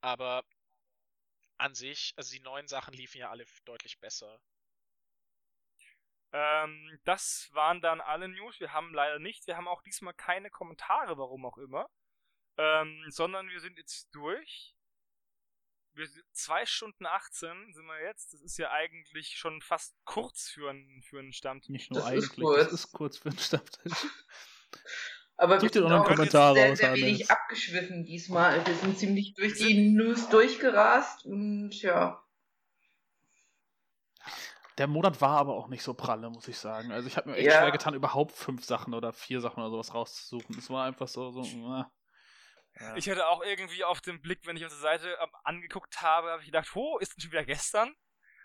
Aber 0.01 0.44
an 1.57 1.75
sich, 1.75 2.15
also 2.15 2.31
die 2.31 2.39
neuen 2.39 2.68
Sachen 2.68 2.94
liefen 2.94 3.18
ja 3.18 3.31
alle 3.31 3.44
deutlich 3.65 3.99
besser. 3.99 4.41
Ähm, 6.33 7.01
das 7.02 7.51
waren 7.52 7.81
dann 7.81 8.01
alle 8.01 8.28
News. 8.28 8.60
Wir 8.60 8.73
haben 8.73 8.94
leider 8.94 9.18
nicht. 9.18 9.49
Wir 9.49 9.57
haben 9.57 9.67
auch 9.67 9.83
diesmal 9.83 10.15
keine 10.15 10.51
Kommentare, 10.51 11.18
warum 11.18 11.44
auch 11.47 11.59
immer. 11.59 11.91
Ähm, 12.59 13.05
sondern 13.09 13.49
wir 13.49 13.59
sind 13.59 13.76
jetzt 13.76 14.15
durch. 14.15 14.76
Wir 15.94 16.06
sind 16.06 16.24
2 16.32 16.64
Stunden 16.66 17.06
18 17.06 17.74
sind 17.74 17.84
wir 17.86 18.02
jetzt. 18.02 18.32
Das 18.32 18.40
ist 18.40 18.56
ja 18.58 18.70
eigentlich 18.70 19.36
schon 19.36 19.60
fast 19.60 19.94
kurz 20.04 20.48
für 20.48 20.70
einen, 20.70 21.02
für 21.02 21.18
einen 21.18 21.32
Stammtisch. 21.32 21.68
Nicht 21.68 21.90
nur 21.90 22.00
Das 22.00 22.10
ist 22.10 22.12
eigentlich, 22.30 22.44
kurz. 22.44 22.64
das 22.64 22.72
ist 22.72 22.92
kurz 22.92 23.18
für 23.18 23.30
den 23.30 23.38
Stammtisch. 23.38 23.92
Aber 25.36 25.56
Such 25.56 25.62
wir 25.64 25.70
dir 25.70 25.80
doch 25.80 25.88
sind 25.88 25.92
einen 25.96 26.02
auch 26.04 26.08
Kommentar 26.08 26.54
sehr, 26.54 26.70
raus, 26.70 26.78
sehr 26.78 26.94
wenig 26.94 27.30
abgeschwiffen 27.30 28.04
diesmal. 28.04 28.64
Wir 28.66 28.74
sind 28.76 28.98
ziemlich 28.98 29.34
durch 29.34 29.54
die 29.54 29.90
News 29.90 30.28
durchgerast 30.28 31.24
und 31.26 31.72
ja. 31.82 32.22
Der 34.78 34.86
Monat 34.86 35.20
war 35.20 35.38
aber 35.38 35.54
auch 35.54 35.68
nicht 35.68 35.82
so 35.82 35.92
pralle, 35.94 36.30
muss 36.30 36.48
ich 36.48 36.56
sagen. 36.56 36.92
Also 36.92 37.06
ich 37.08 37.16
habe 37.16 37.30
mir 37.30 37.36
echt 37.36 37.46
Ja. 37.46 37.58
schwer 37.60 37.70
getan, 37.72 37.94
überhaupt 37.94 38.32
fünf 38.32 38.64
Sachen 38.64 38.94
oder 38.94 39.12
vier 39.12 39.40
Sachen 39.40 39.60
oder 39.60 39.70
sowas 39.70 39.92
rauszusuchen. 39.94 40.56
Es 40.58 40.70
war 40.70 40.86
einfach 40.86 41.08
so, 41.08 41.30
so, 41.30 41.42
äh. 41.42 41.84
Ja. 42.81 42.97
Ich 42.97 43.09
hatte 43.09 43.26
auch 43.28 43.42
irgendwie 43.42 43.84
auf 43.84 44.01
den 44.01 44.20
Blick, 44.23 44.47
wenn 44.47 44.57
ich 44.57 44.65
unsere 44.65 44.81
Seite 44.81 45.17
ähm, 45.20 45.31
angeguckt 45.44 46.01
habe, 46.02 46.31
habe 46.31 46.41
ich 46.42 46.47
gedacht, 46.47 46.70
oh, 46.75 46.99
ist 46.99 47.17
das 47.17 47.23
schon 47.23 47.33
wieder 47.33 47.44
gestern? 47.44 47.94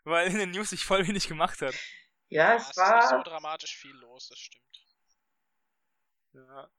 Weil 0.04 0.28
in 0.32 0.38
den 0.38 0.52
News 0.52 0.70
sich 0.72 0.86
voll 0.86 1.08
wenig 1.08 1.28
gemacht 1.28 1.62
hat. 1.62 1.76
Ja, 2.30 2.56
Ja, 2.56 2.56
es 2.56 2.64
es 2.64 2.68
ist 2.70 3.10
so 3.10 3.18
war. 3.18 3.24
dramatisch 3.24 3.78
viel 3.78 3.92
los, 3.96 4.28
das 4.30 4.40
stimmt. 4.40 4.64
Ja. 6.34 6.70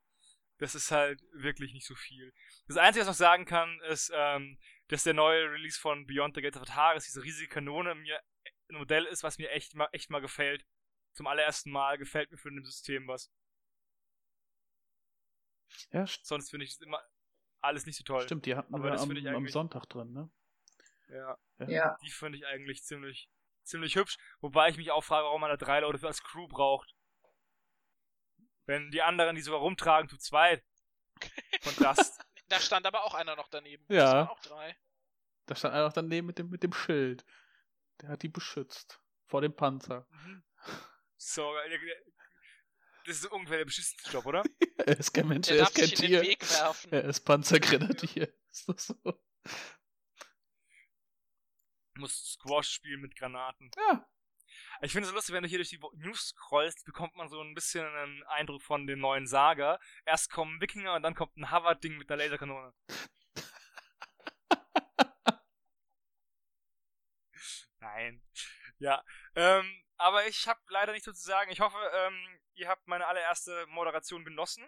Das 0.58 0.74
ist 0.74 0.90
halt 0.90 1.22
wirklich 1.32 1.72
nicht 1.72 1.86
so 1.86 1.94
viel. 1.94 2.32
Das 2.66 2.76
Einzige, 2.76 3.02
was 3.06 3.16
ich 3.16 3.20
noch 3.20 3.26
sagen 3.26 3.44
kann, 3.44 3.80
ist, 3.82 4.10
ähm, 4.14 4.58
dass 4.88 5.04
der 5.04 5.14
neue 5.14 5.50
Release 5.50 5.78
von 5.78 6.06
Beyond 6.06 6.34
the 6.34 6.42
Gates 6.42 6.56
of 6.60 6.62
Ataris, 6.68 7.04
diese 7.04 7.22
riesige 7.22 7.48
Kanone, 7.48 7.94
mir 7.94 8.20
ein 8.70 8.76
Modell 8.78 9.04
ist, 9.06 9.22
was 9.22 9.38
mir 9.38 9.50
echt 9.50 9.74
mal, 9.74 9.88
echt 9.92 10.10
mal 10.10 10.20
gefällt. 10.20 10.66
Zum 11.12 11.26
allerersten 11.26 11.70
Mal 11.70 11.96
gefällt 11.98 12.30
mir 12.30 12.38
für 12.38 12.48
ein 12.48 12.64
System 12.64 13.06
was. 13.06 13.30
ja, 15.92 16.02
st- 16.04 16.20
Sonst 16.24 16.50
finde 16.50 16.64
ich 16.64 16.72
es 16.72 16.80
immer 16.80 17.02
alles 17.60 17.86
nicht 17.86 17.96
so 17.96 18.04
toll. 18.04 18.22
stimmt, 18.22 18.46
die 18.46 18.54
hatten 18.56 18.74
Aber 18.74 18.84
wir 18.84 18.90
das 18.92 19.02
am, 19.02 19.16
am 19.34 19.48
Sonntag 19.48 19.86
drin, 19.86 20.12
ne? 20.12 20.30
Ja, 21.08 21.38
Ja. 21.66 21.96
die 22.02 22.10
finde 22.10 22.38
ich 22.38 22.46
eigentlich 22.46 22.84
ziemlich, 22.84 23.30
ziemlich 23.62 23.96
hübsch. 23.96 24.18
Wobei 24.40 24.68
ich 24.68 24.76
mich 24.76 24.90
auch 24.90 25.02
frage, 25.04 25.24
warum 25.26 25.40
man 25.40 25.50
da 25.50 25.56
drei 25.56 25.80
Leute 25.80 25.98
für 25.98 26.06
als 26.06 26.22
Crew 26.22 26.46
braucht. 26.48 26.94
Wenn 28.66 28.90
die 28.90 29.02
anderen 29.02 29.34
die 29.34 29.40
sogar 29.42 29.60
rumtragen 29.60 30.08
zu 30.08 30.18
zweit. 30.18 30.62
Kontrast. 31.64 32.20
da 32.48 32.60
stand 32.60 32.86
aber 32.86 33.04
auch 33.04 33.14
einer 33.14 33.34
noch 33.36 33.48
daneben. 33.48 33.84
Ja. 33.88 34.04
Das 34.04 34.12
waren 34.12 34.28
auch 34.28 34.40
drei. 34.40 34.76
Da 35.46 35.54
stand 35.56 35.74
einer 35.74 35.84
noch 35.86 35.92
daneben 35.94 36.26
mit 36.26 36.38
dem, 36.38 36.50
mit 36.50 36.62
dem 36.62 36.72
Schild. 36.72 37.24
Der 38.02 38.10
hat 38.10 38.22
die 38.22 38.28
beschützt. 38.28 39.00
Vor 39.26 39.40
dem 39.40 39.54
Panzer. 39.54 40.06
So, 41.16 41.56
äh, 41.56 41.78
das 43.08 43.18
ist 43.18 43.26
ungefähr 43.26 43.58
der 43.58 43.64
beschissenste 43.64 44.10
Job, 44.10 44.26
oder? 44.26 44.42
er 44.78 44.98
ist 44.98 45.12
kein 45.12 45.28
Mensch, 45.28 45.48
Der 45.48 45.58
er 45.58 45.62
ist 45.64 45.74
kein 45.74 45.88
Tier. 45.88 46.22
den. 46.22 46.92
Er 46.92 47.04
ist 47.04 47.20
Panzergrenadier. 47.20 48.32
Ist 48.50 48.68
das 48.68 48.86
so? 48.86 48.94
Du 51.94 52.00
musst 52.00 52.32
Squash 52.32 52.70
spielen 52.70 53.00
mit 53.00 53.16
Granaten. 53.16 53.70
Ja. 53.76 54.06
Ich 54.80 54.92
finde 54.92 55.04
es 55.04 55.10
so 55.10 55.14
lustig, 55.14 55.34
wenn 55.34 55.42
du 55.42 55.48
hier 55.48 55.58
durch 55.58 55.70
die 55.70 55.80
News 55.96 56.28
scrollst, 56.28 56.84
bekommt 56.84 57.16
man 57.16 57.28
so 57.28 57.40
ein 57.40 57.54
bisschen 57.54 57.86
einen 57.86 58.22
Eindruck 58.24 58.62
von 58.62 58.86
dem 58.86 59.00
neuen 59.00 59.26
Saga. 59.26 59.80
Erst 60.04 60.30
kommen 60.30 60.60
Wikinger 60.60 60.94
und 60.94 61.02
dann 61.02 61.14
kommt 61.14 61.36
ein 61.36 61.50
Harvard-Ding 61.50 61.96
mit 61.98 62.10
einer 62.10 62.22
Laserkanone. 62.22 62.72
Nein. 67.80 68.22
Ja. 68.78 69.04
Ähm, 69.34 69.84
aber 69.98 70.26
ich 70.26 70.48
habe 70.48 70.60
leider 70.68 70.92
nichts 70.92 71.04
so 71.06 71.12
zu 71.12 71.22
sagen. 71.24 71.50
Ich 71.50 71.60
hoffe, 71.60 71.78
ähm, 71.94 72.40
ihr 72.54 72.68
habt 72.68 72.86
meine 72.86 73.06
allererste 73.06 73.66
Moderation 73.66 74.24
genossen. 74.24 74.66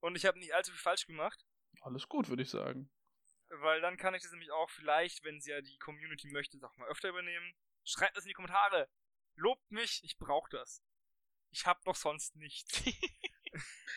Und 0.00 0.16
ich 0.16 0.26
habe 0.26 0.38
nicht 0.38 0.52
allzu 0.54 0.72
viel 0.72 0.80
falsch 0.80 1.06
gemacht. 1.06 1.44
Alles 1.82 2.08
gut, 2.08 2.28
würde 2.28 2.42
ich 2.42 2.50
sagen. 2.50 2.90
Weil 3.48 3.80
dann 3.80 3.96
kann 3.96 4.14
ich 4.14 4.22
das 4.22 4.32
nämlich 4.32 4.50
auch 4.50 4.68
vielleicht, 4.70 5.22
wenn 5.24 5.40
sie 5.40 5.50
ja 5.52 5.60
die 5.60 5.78
Community 5.78 6.28
möchte, 6.32 6.58
auch 6.66 6.76
mal 6.76 6.88
öfter 6.88 7.08
übernehmen. 7.10 7.54
Schreibt 7.84 8.16
das 8.16 8.24
in 8.24 8.28
die 8.28 8.34
Kommentare. 8.34 8.88
Lobt 9.36 9.70
mich, 9.70 10.00
ich 10.02 10.18
brauche 10.18 10.50
das. 10.50 10.82
Ich 11.50 11.66
hab 11.66 11.84
doch 11.84 11.94
sonst 11.94 12.34
nichts. 12.36 12.82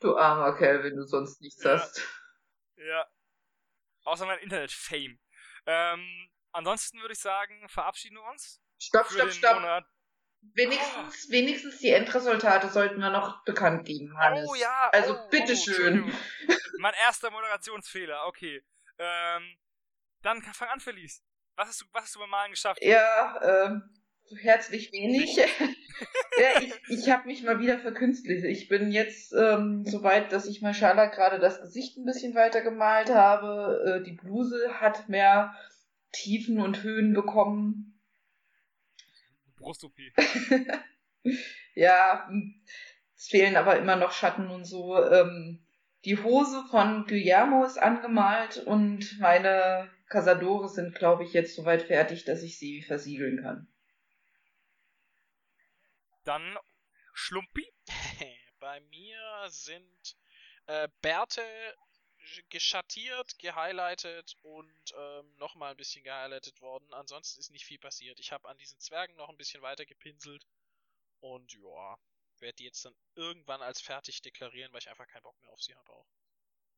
Du 0.00 0.16
armer 0.16 0.56
Kerl, 0.56 0.84
wenn 0.84 0.94
du 0.94 1.04
sonst 1.04 1.40
nichts 1.40 1.62
Ja. 1.64 1.72
hast. 1.72 2.06
ja. 2.76 3.04
Außer 4.04 4.26
mein 4.26 4.38
Internet-Fame. 4.38 5.18
Ähm, 5.66 6.30
ansonsten 6.52 7.00
würde 7.00 7.14
ich 7.14 7.18
sagen, 7.18 7.68
verabschieden 7.68 8.14
wir 8.16 8.22
uns. 8.30 8.62
Stopp, 8.78 9.10
stopp, 9.10 9.32
stopp. 9.32 9.54
Monat. 9.56 9.84
Wenigstens, 10.54 11.30
wenigstens 11.30 11.78
die 11.78 11.90
Endresultate 11.90 12.68
sollten 12.68 13.00
wir 13.00 13.10
noch 13.10 13.44
bekannt 13.44 13.84
geben, 13.84 14.16
Hannes. 14.18 14.48
Oh 14.48 14.54
ja. 14.54 14.90
Also 14.92 15.14
oh, 15.14 15.28
bitteschön. 15.30 16.04
Entschuldigung. 16.04 16.20
mein 16.78 16.94
erster 17.06 17.30
Moderationsfehler, 17.30 18.26
okay. 18.26 18.62
Ähm, 18.98 19.56
dann 20.22 20.42
fang 20.42 20.68
an, 20.68 20.80
Felice. 20.80 21.22
Was 21.56 21.68
hast 21.68 21.80
du, 21.82 21.84
was 21.92 22.04
hast 22.04 22.14
du 22.16 22.20
beim 22.20 22.30
Malen 22.30 22.50
geschafft? 22.50 22.82
Ja, 22.82 23.68
ähm, 23.68 23.82
herzlich 24.36 24.92
wenig. 24.92 25.36
ja, 26.38 26.60
ich, 26.60 26.74
ich 26.88 27.10
habe 27.10 27.26
mich 27.26 27.42
mal 27.42 27.60
wieder 27.60 27.78
verkünstelt. 27.78 28.44
Ich 28.44 28.68
bin 28.68 28.90
jetzt 28.90 29.32
ähm, 29.32 29.84
so 29.84 30.02
weit, 30.02 30.32
dass 30.32 30.46
ich 30.46 30.62
Mashallah 30.62 31.06
gerade 31.06 31.38
das 31.38 31.60
Gesicht 31.60 31.96
ein 31.96 32.04
bisschen 32.04 32.34
weiter 32.34 32.60
gemalt 32.62 33.10
habe. 33.10 34.00
Äh, 34.00 34.04
die 34.04 34.12
Bluse 34.12 34.80
hat 34.80 35.08
mehr 35.08 35.54
Tiefen 36.12 36.60
und 36.60 36.82
Höhen 36.82 37.12
bekommen. 37.14 37.87
Brust-OP. 39.58 39.94
ja, 41.74 42.26
hm, 42.28 42.62
es 43.16 43.28
fehlen 43.28 43.56
aber 43.56 43.78
immer 43.78 43.96
noch 43.96 44.12
Schatten 44.12 44.48
und 44.50 44.64
so. 44.64 44.96
Ähm, 44.96 45.64
die 46.04 46.22
Hose 46.22 46.64
von 46.70 47.06
Guillermo 47.06 47.64
ist 47.64 47.78
angemalt 47.78 48.58
und 48.58 49.18
meine 49.18 49.90
Casadores 50.08 50.74
sind, 50.74 50.94
glaube 50.94 51.24
ich, 51.24 51.32
jetzt 51.32 51.54
soweit 51.54 51.82
fertig, 51.82 52.24
dass 52.24 52.42
ich 52.42 52.58
sie 52.58 52.82
versiegeln 52.82 53.42
kann. 53.42 53.68
Dann 56.24 56.56
Schlumpi. 57.12 57.66
Bei 58.60 58.80
mir 58.80 59.18
sind 59.48 60.16
äh, 60.66 60.88
Bärte 61.02 61.42
geschattiert, 62.50 63.38
gehighlightet 63.38 64.36
und 64.42 64.94
ähm, 64.96 65.36
nochmal 65.36 65.72
ein 65.72 65.76
bisschen 65.76 66.04
gehighlightet 66.04 66.60
worden. 66.60 66.92
Ansonsten 66.92 67.40
ist 67.40 67.50
nicht 67.50 67.64
viel 67.64 67.78
passiert. 67.78 68.18
Ich 68.20 68.32
habe 68.32 68.48
an 68.48 68.58
diesen 68.58 68.80
Zwergen 68.80 69.16
noch 69.16 69.28
ein 69.28 69.36
bisschen 69.36 69.62
weiter 69.62 69.86
gepinselt 69.86 70.46
und 71.20 71.52
ja, 71.52 71.98
werde 72.40 72.56
die 72.56 72.64
jetzt 72.64 72.84
dann 72.84 72.94
irgendwann 73.14 73.62
als 73.62 73.80
fertig 73.80 74.22
deklarieren, 74.22 74.72
weil 74.72 74.80
ich 74.80 74.88
einfach 74.88 75.08
keinen 75.08 75.22
Bock 75.22 75.40
mehr 75.40 75.50
auf 75.50 75.62
sie 75.62 75.74
habe 75.74 75.92
auch. 75.92 76.06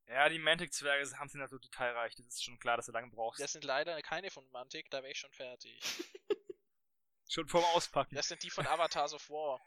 Ja, 0.07 0.28
die 0.28 0.39
Mantic-Zwerge 0.39 1.19
haben 1.19 1.28
sind 1.28 1.41
halt 1.41 1.51
so 1.51 1.59
detailreich. 1.59 2.17
Das 2.17 2.27
ist 2.27 2.43
schon 2.43 2.59
klar, 2.59 2.77
dass 2.77 2.86
du 2.86 2.93
lange 2.93 3.09
brauchst. 3.10 3.41
Das 3.41 3.52
sind 3.52 3.65
leider 3.65 4.01
keine 4.02 4.31
von 4.31 4.49
Mantic, 4.51 4.91
da 4.91 5.02
wäre 5.02 5.12
ich 5.12 5.19
schon 5.19 5.33
fertig. 5.33 5.81
Schon 7.33 7.47
vorm 7.47 7.65
Auspacken. 7.77 8.17
Das 8.17 8.27
sind 8.27 8.43
die 8.43 8.51
von 8.51 8.67
Avatars 8.67 9.15
of 9.15 9.31
War. 9.31 9.65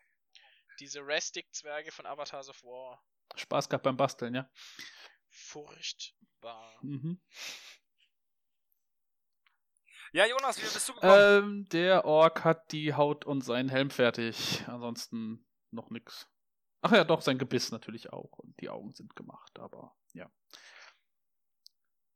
Diese 0.82 1.00
Restic-Zwerge 1.00 1.93
von 1.93 2.06
Avatars 2.06 2.50
of 2.50 2.61
War. 2.66 3.02
Spaß 3.35 3.69
gehabt 3.69 3.84
beim 3.84 3.95
Basteln, 3.95 4.35
ja. 4.35 4.50
Furchtbar. 5.34 6.78
Mhm. 6.82 7.20
Ja, 10.12 10.28
Jonas, 10.28 10.58
wie 10.60 10.62
bist 10.62 10.88
du 10.88 10.94
gekommen? 10.94 11.14
Ähm, 11.18 11.70
der 11.70 12.06
Ork 12.06 12.44
hat 12.44 12.72
die 12.72 12.94
Haut 12.94 13.26
und 13.26 13.42
seinen 13.42 13.68
Helm 13.68 13.90
fertig. 13.90 14.64
Ansonsten 14.68 15.44
noch 15.72 15.90
nix. 15.90 16.30
Ach 16.82 16.92
ja, 16.92 17.03
doch, 17.03 17.22
sein 17.22 17.40
Gebiss 17.40 17.72
natürlich 17.72 18.14
auch. 18.14 18.38
Und 18.38 18.60
die 18.62 18.70
Augen 18.70 18.94
sind 18.94 19.16
gemacht, 19.16 19.58
aber 19.58 19.95
ja. 20.14 20.32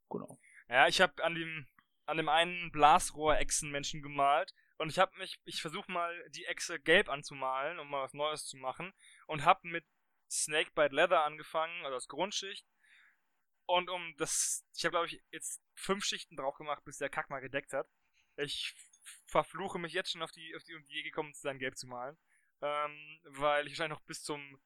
Genau. 0.10 0.40
Ja, 0.70 0.88
ich 0.88 1.02
habe 1.02 1.24
an 1.24 1.34
dem 1.34 1.68
an 2.06 2.18
dem 2.18 2.30
einen 2.30 2.72
Blasrohr-Echsenmenschen 2.72 4.02
gemalt 4.02 4.54
und 4.78 4.90
ich 4.90 4.98
habe 4.98 5.18
mich, 5.18 5.40
ich 5.44 5.62
versuche 5.62 5.92
mal 5.92 6.14
die 6.30 6.46
Echse 6.46 6.80
gelb 6.80 7.10
anzumalen, 7.10 7.80
um 7.80 7.90
mal 7.90 8.04
was 8.04 8.14
Neues 8.14 8.46
zu 8.46 8.58
machen 8.58 8.94
und 9.28 9.44
habe 9.44 9.68
mit 9.68 9.86
Snakebite 10.30 10.96
Leather 10.96 11.24
angefangen, 11.24 11.84
also 11.84 11.96
als 11.96 12.08
Grundschicht 12.08 12.66
und 13.68 13.90
um 13.90 14.16
das, 14.18 14.66
ich 14.76 14.84
habe 14.86 14.92
glaube 14.92 15.08
ich 15.08 15.22
jetzt 15.32 15.62
fünf 15.76 16.04
Schichten 16.04 16.36
drauf 16.36 16.56
gemacht, 16.56 16.84
bis 16.84 16.98
der 16.98 17.10
Kack 17.10 17.30
mal 17.30 17.40
gedeckt 17.40 17.74
hat. 17.74 17.88
Ich 18.38 18.74
verfluche 19.26 19.80
mich 19.80 19.94
jetzt 19.94 20.12
schon 20.12 20.24
auf 20.24 20.32
die 20.32 20.56
auf 20.56 20.64
die, 20.64 20.76
um 20.76 20.86
die 20.86 20.94
Idee 20.94 21.04
gekommen 21.04 21.34
sein, 21.34 21.60
gelb 21.60 21.78
zu 21.78 21.88
malen, 21.88 22.18
ähm, 22.62 23.20
weil 23.24 23.68
ich 23.68 23.74
wahrscheinlich 23.74 23.98
noch 23.98 24.06
bis 24.06 24.24
zum 24.24 24.60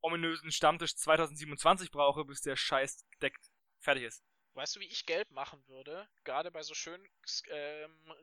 ominösen 0.00 0.52
Stammtisch 0.52 0.96
2027 0.96 1.90
brauche, 1.90 2.24
bis 2.24 2.40
der 2.40 2.56
Scheiß 2.56 3.04
gedeckt 3.10 3.50
fertig 3.78 4.04
ist. 4.04 4.24
Weißt 4.54 4.76
du, 4.76 4.80
wie 4.80 4.88
ich 4.88 5.06
gelb 5.06 5.30
machen 5.30 5.66
würde? 5.66 6.08
Gerade 6.24 6.50
bei 6.50 6.62
so 6.62 6.74
schön 6.74 7.08
ähm, 7.48 8.14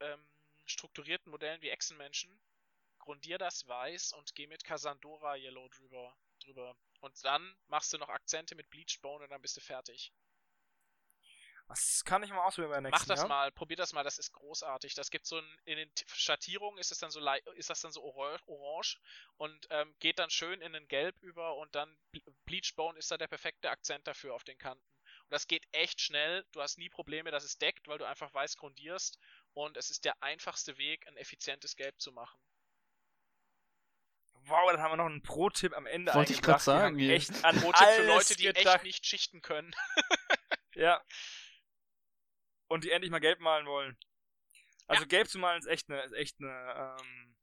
ähm, 0.00 0.28
strukturierten 0.66 1.30
Modellen 1.30 1.60
wie 1.62 1.70
Echsenmenschen. 1.70 2.40
Grundier 2.98 3.38
das 3.38 3.66
weiß 3.66 4.12
und 4.12 4.34
geh 4.34 4.46
mit 4.46 4.64
Cassandora 4.64 5.36
Yellow 5.36 5.68
drüber, 5.68 6.16
drüber. 6.44 6.76
Und 7.00 7.24
dann 7.24 7.56
machst 7.66 7.92
du 7.92 7.98
noch 7.98 8.08
Akzente 8.08 8.54
mit 8.54 8.70
Bleached 8.70 9.02
Bone 9.02 9.24
und 9.24 9.30
dann 9.30 9.42
bist 9.42 9.56
du 9.56 9.60
fertig. 9.60 10.12
Das 11.68 12.04
kann 12.04 12.22
ich 12.22 12.30
mal 12.30 12.44
ausprobieren 12.44 12.72
bei 12.72 12.80
nächsten. 12.80 13.00
Mach 13.00 13.06
das 13.06 13.22
ja? 13.22 13.28
mal, 13.28 13.50
probier 13.50 13.76
das 13.76 13.92
mal, 13.92 14.04
das 14.04 14.18
ist 14.18 14.32
großartig. 14.32 14.94
Das 14.94 15.10
gibt 15.10 15.26
so 15.26 15.38
ein, 15.38 15.58
in 15.64 15.78
den 15.78 15.90
Schattierungen 16.06 16.78
ist 16.78 16.92
es 16.92 16.98
dann 16.98 17.10
so 17.10 17.20
ist 17.56 17.70
das 17.70 17.80
dann 17.80 17.92
so 17.92 18.02
orange 18.02 18.98
und 19.36 19.66
ähm, 19.70 19.94
geht 19.98 20.18
dann 20.18 20.30
schön 20.30 20.60
in 20.60 20.74
den 20.74 20.86
Gelb 20.88 21.16
über 21.22 21.56
und 21.56 21.74
dann 21.74 21.96
Bleached 22.44 22.76
Bone 22.76 22.98
ist 22.98 23.10
da 23.10 23.16
der 23.16 23.28
perfekte 23.28 23.70
Akzent 23.70 24.06
dafür 24.06 24.34
auf 24.34 24.44
den 24.44 24.58
Kanten. 24.58 24.84
Und 25.24 25.32
das 25.32 25.46
geht 25.46 25.66
echt 25.72 26.02
schnell. 26.02 26.44
Du 26.52 26.60
hast 26.60 26.76
nie 26.76 26.90
Probleme, 26.90 27.30
dass 27.30 27.44
es 27.44 27.56
deckt, 27.56 27.88
weil 27.88 27.98
du 27.98 28.06
einfach 28.06 28.32
weiß 28.34 28.56
grundierst. 28.56 29.18
Und 29.54 29.76
es 29.78 29.90
ist 29.90 30.04
der 30.04 30.22
einfachste 30.22 30.76
Weg, 30.76 31.06
ein 31.06 31.16
effizientes 31.16 31.76
Gelb 31.76 31.98
zu 31.98 32.12
machen. 32.12 32.38
Wow, 34.46 34.70
dann 34.70 34.80
haben 34.80 34.92
wir 34.92 34.96
noch 34.96 35.06
einen 35.06 35.22
Pro-Tipp 35.22 35.74
am 35.74 35.86
Ende 35.86 36.12
Wollte 36.14 36.32
ich. 36.32 36.46
Wir 36.46 36.58
sagen. 36.58 36.98
Echt 36.98 37.44
an 37.44 37.60
Pro-Tipp 37.60 37.88
für 37.88 38.06
Leute, 38.06 38.36
die 38.36 38.44
gedacht. 38.44 38.66
echt 38.66 38.84
nicht 38.84 39.06
schichten 39.06 39.42
können. 39.42 39.74
Ja. 40.76 41.04
Und 42.66 42.82
die 42.82 42.90
endlich 42.90 43.12
mal 43.12 43.20
gelb 43.20 43.38
malen 43.38 43.66
wollen. 43.66 43.96
Also 44.86 45.06
gelb 45.06 45.28
zu 45.28 45.38
malen 45.38 45.60
ist 45.60 45.66
echt 45.66 45.88
eine, 45.88 46.02
ist 46.02 46.12
echt 46.12 46.40
eine, 46.40 46.96
ähm, 47.00 47.36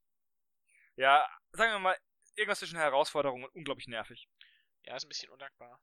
ja, 0.96 1.26
sagen 1.52 1.72
wir 1.72 1.78
mal, 1.78 1.98
irgendwas 2.36 2.58
zwischen 2.58 2.78
Herausforderung 2.78 3.44
und 3.44 3.54
unglaublich 3.54 3.88
nervig. 3.88 4.28
Ja, 4.84 4.96
ist 4.96 5.04
ein 5.04 5.08
bisschen 5.08 5.30
undankbar. 5.30 5.80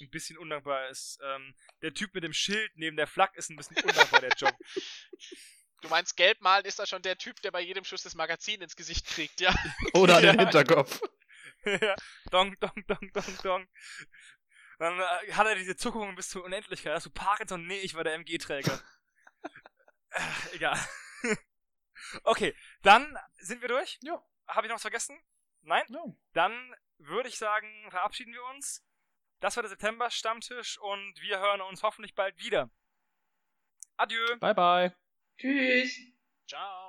Ein 0.00 0.10
bisschen 0.10 0.38
undankbar 0.38 0.88
ist, 0.88 1.18
ähm, 1.22 1.54
der 1.82 1.92
Typ 1.92 2.14
mit 2.14 2.24
dem 2.24 2.32
Schild 2.32 2.72
neben 2.76 2.96
der 2.96 3.06
Flak 3.06 3.36
ist 3.36 3.50
ein 3.50 3.56
bisschen 3.56 3.76
undankbar, 3.76 4.20
der 4.20 4.32
Job. 4.36 4.54
Du 5.80 5.88
meinst, 5.88 6.16
gelb 6.16 6.40
malen 6.40 6.64
ist 6.64 6.78
da 6.78 6.86
schon 6.86 7.02
der 7.02 7.16
Typ, 7.18 7.40
der 7.42 7.50
bei 7.50 7.60
jedem 7.60 7.84
Schuss 7.84 8.02
das 8.02 8.14
Magazin 8.14 8.60
ins 8.60 8.74
Gesicht 8.74 9.06
kriegt, 9.06 9.40
ja? 9.40 9.54
Oder 9.94 10.20
den 10.20 10.36
Ja. 10.36 10.42
Hinterkopf. 10.42 11.00
ja, 11.64 11.94
dong, 12.30 12.58
dong, 12.58 12.84
dong, 12.86 13.12
dong, 13.12 13.38
dong. 13.42 13.68
Dann 14.78 14.98
äh, 14.98 15.32
hat 15.32 15.46
er 15.46 15.54
diese 15.54 15.76
Zuckungen 15.76 16.14
bis 16.14 16.30
zur 16.30 16.44
Unendlichkeit. 16.44 16.94
Hast 16.94 17.06
du 17.06 17.10
Parkinson? 17.10 17.66
Nee, 17.66 17.78
ich 17.80 17.94
war 17.94 18.04
der 18.04 18.14
MG-Träger. 18.14 18.80
äh, 20.10 20.20
egal. 20.52 20.78
okay, 22.24 22.56
dann 22.82 23.18
sind 23.38 23.60
wir 23.60 23.68
durch. 23.68 23.98
Ja. 24.02 24.22
Habe 24.46 24.66
ich 24.66 24.68
noch 24.68 24.76
was 24.76 24.82
vergessen? 24.82 25.20
Nein? 25.62 25.84
Ja. 25.88 26.04
Dann 26.32 26.74
würde 26.98 27.28
ich 27.28 27.38
sagen, 27.38 27.68
verabschieden 27.90 28.32
wir 28.32 28.44
uns. 28.44 28.84
Das 29.40 29.56
war 29.56 29.62
der 29.62 29.70
September-Stammtisch 29.70 30.78
und 30.78 31.20
wir 31.20 31.38
hören 31.38 31.60
uns 31.60 31.82
hoffentlich 31.82 32.14
bald 32.14 32.38
wieder. 32.38 32.70
Adieu. 33.96 34.36
Bye, 34.38 34.54
bye. 34.54 35.07
Tschüss. 35.38 35.92
Ciao. 36.48 36.87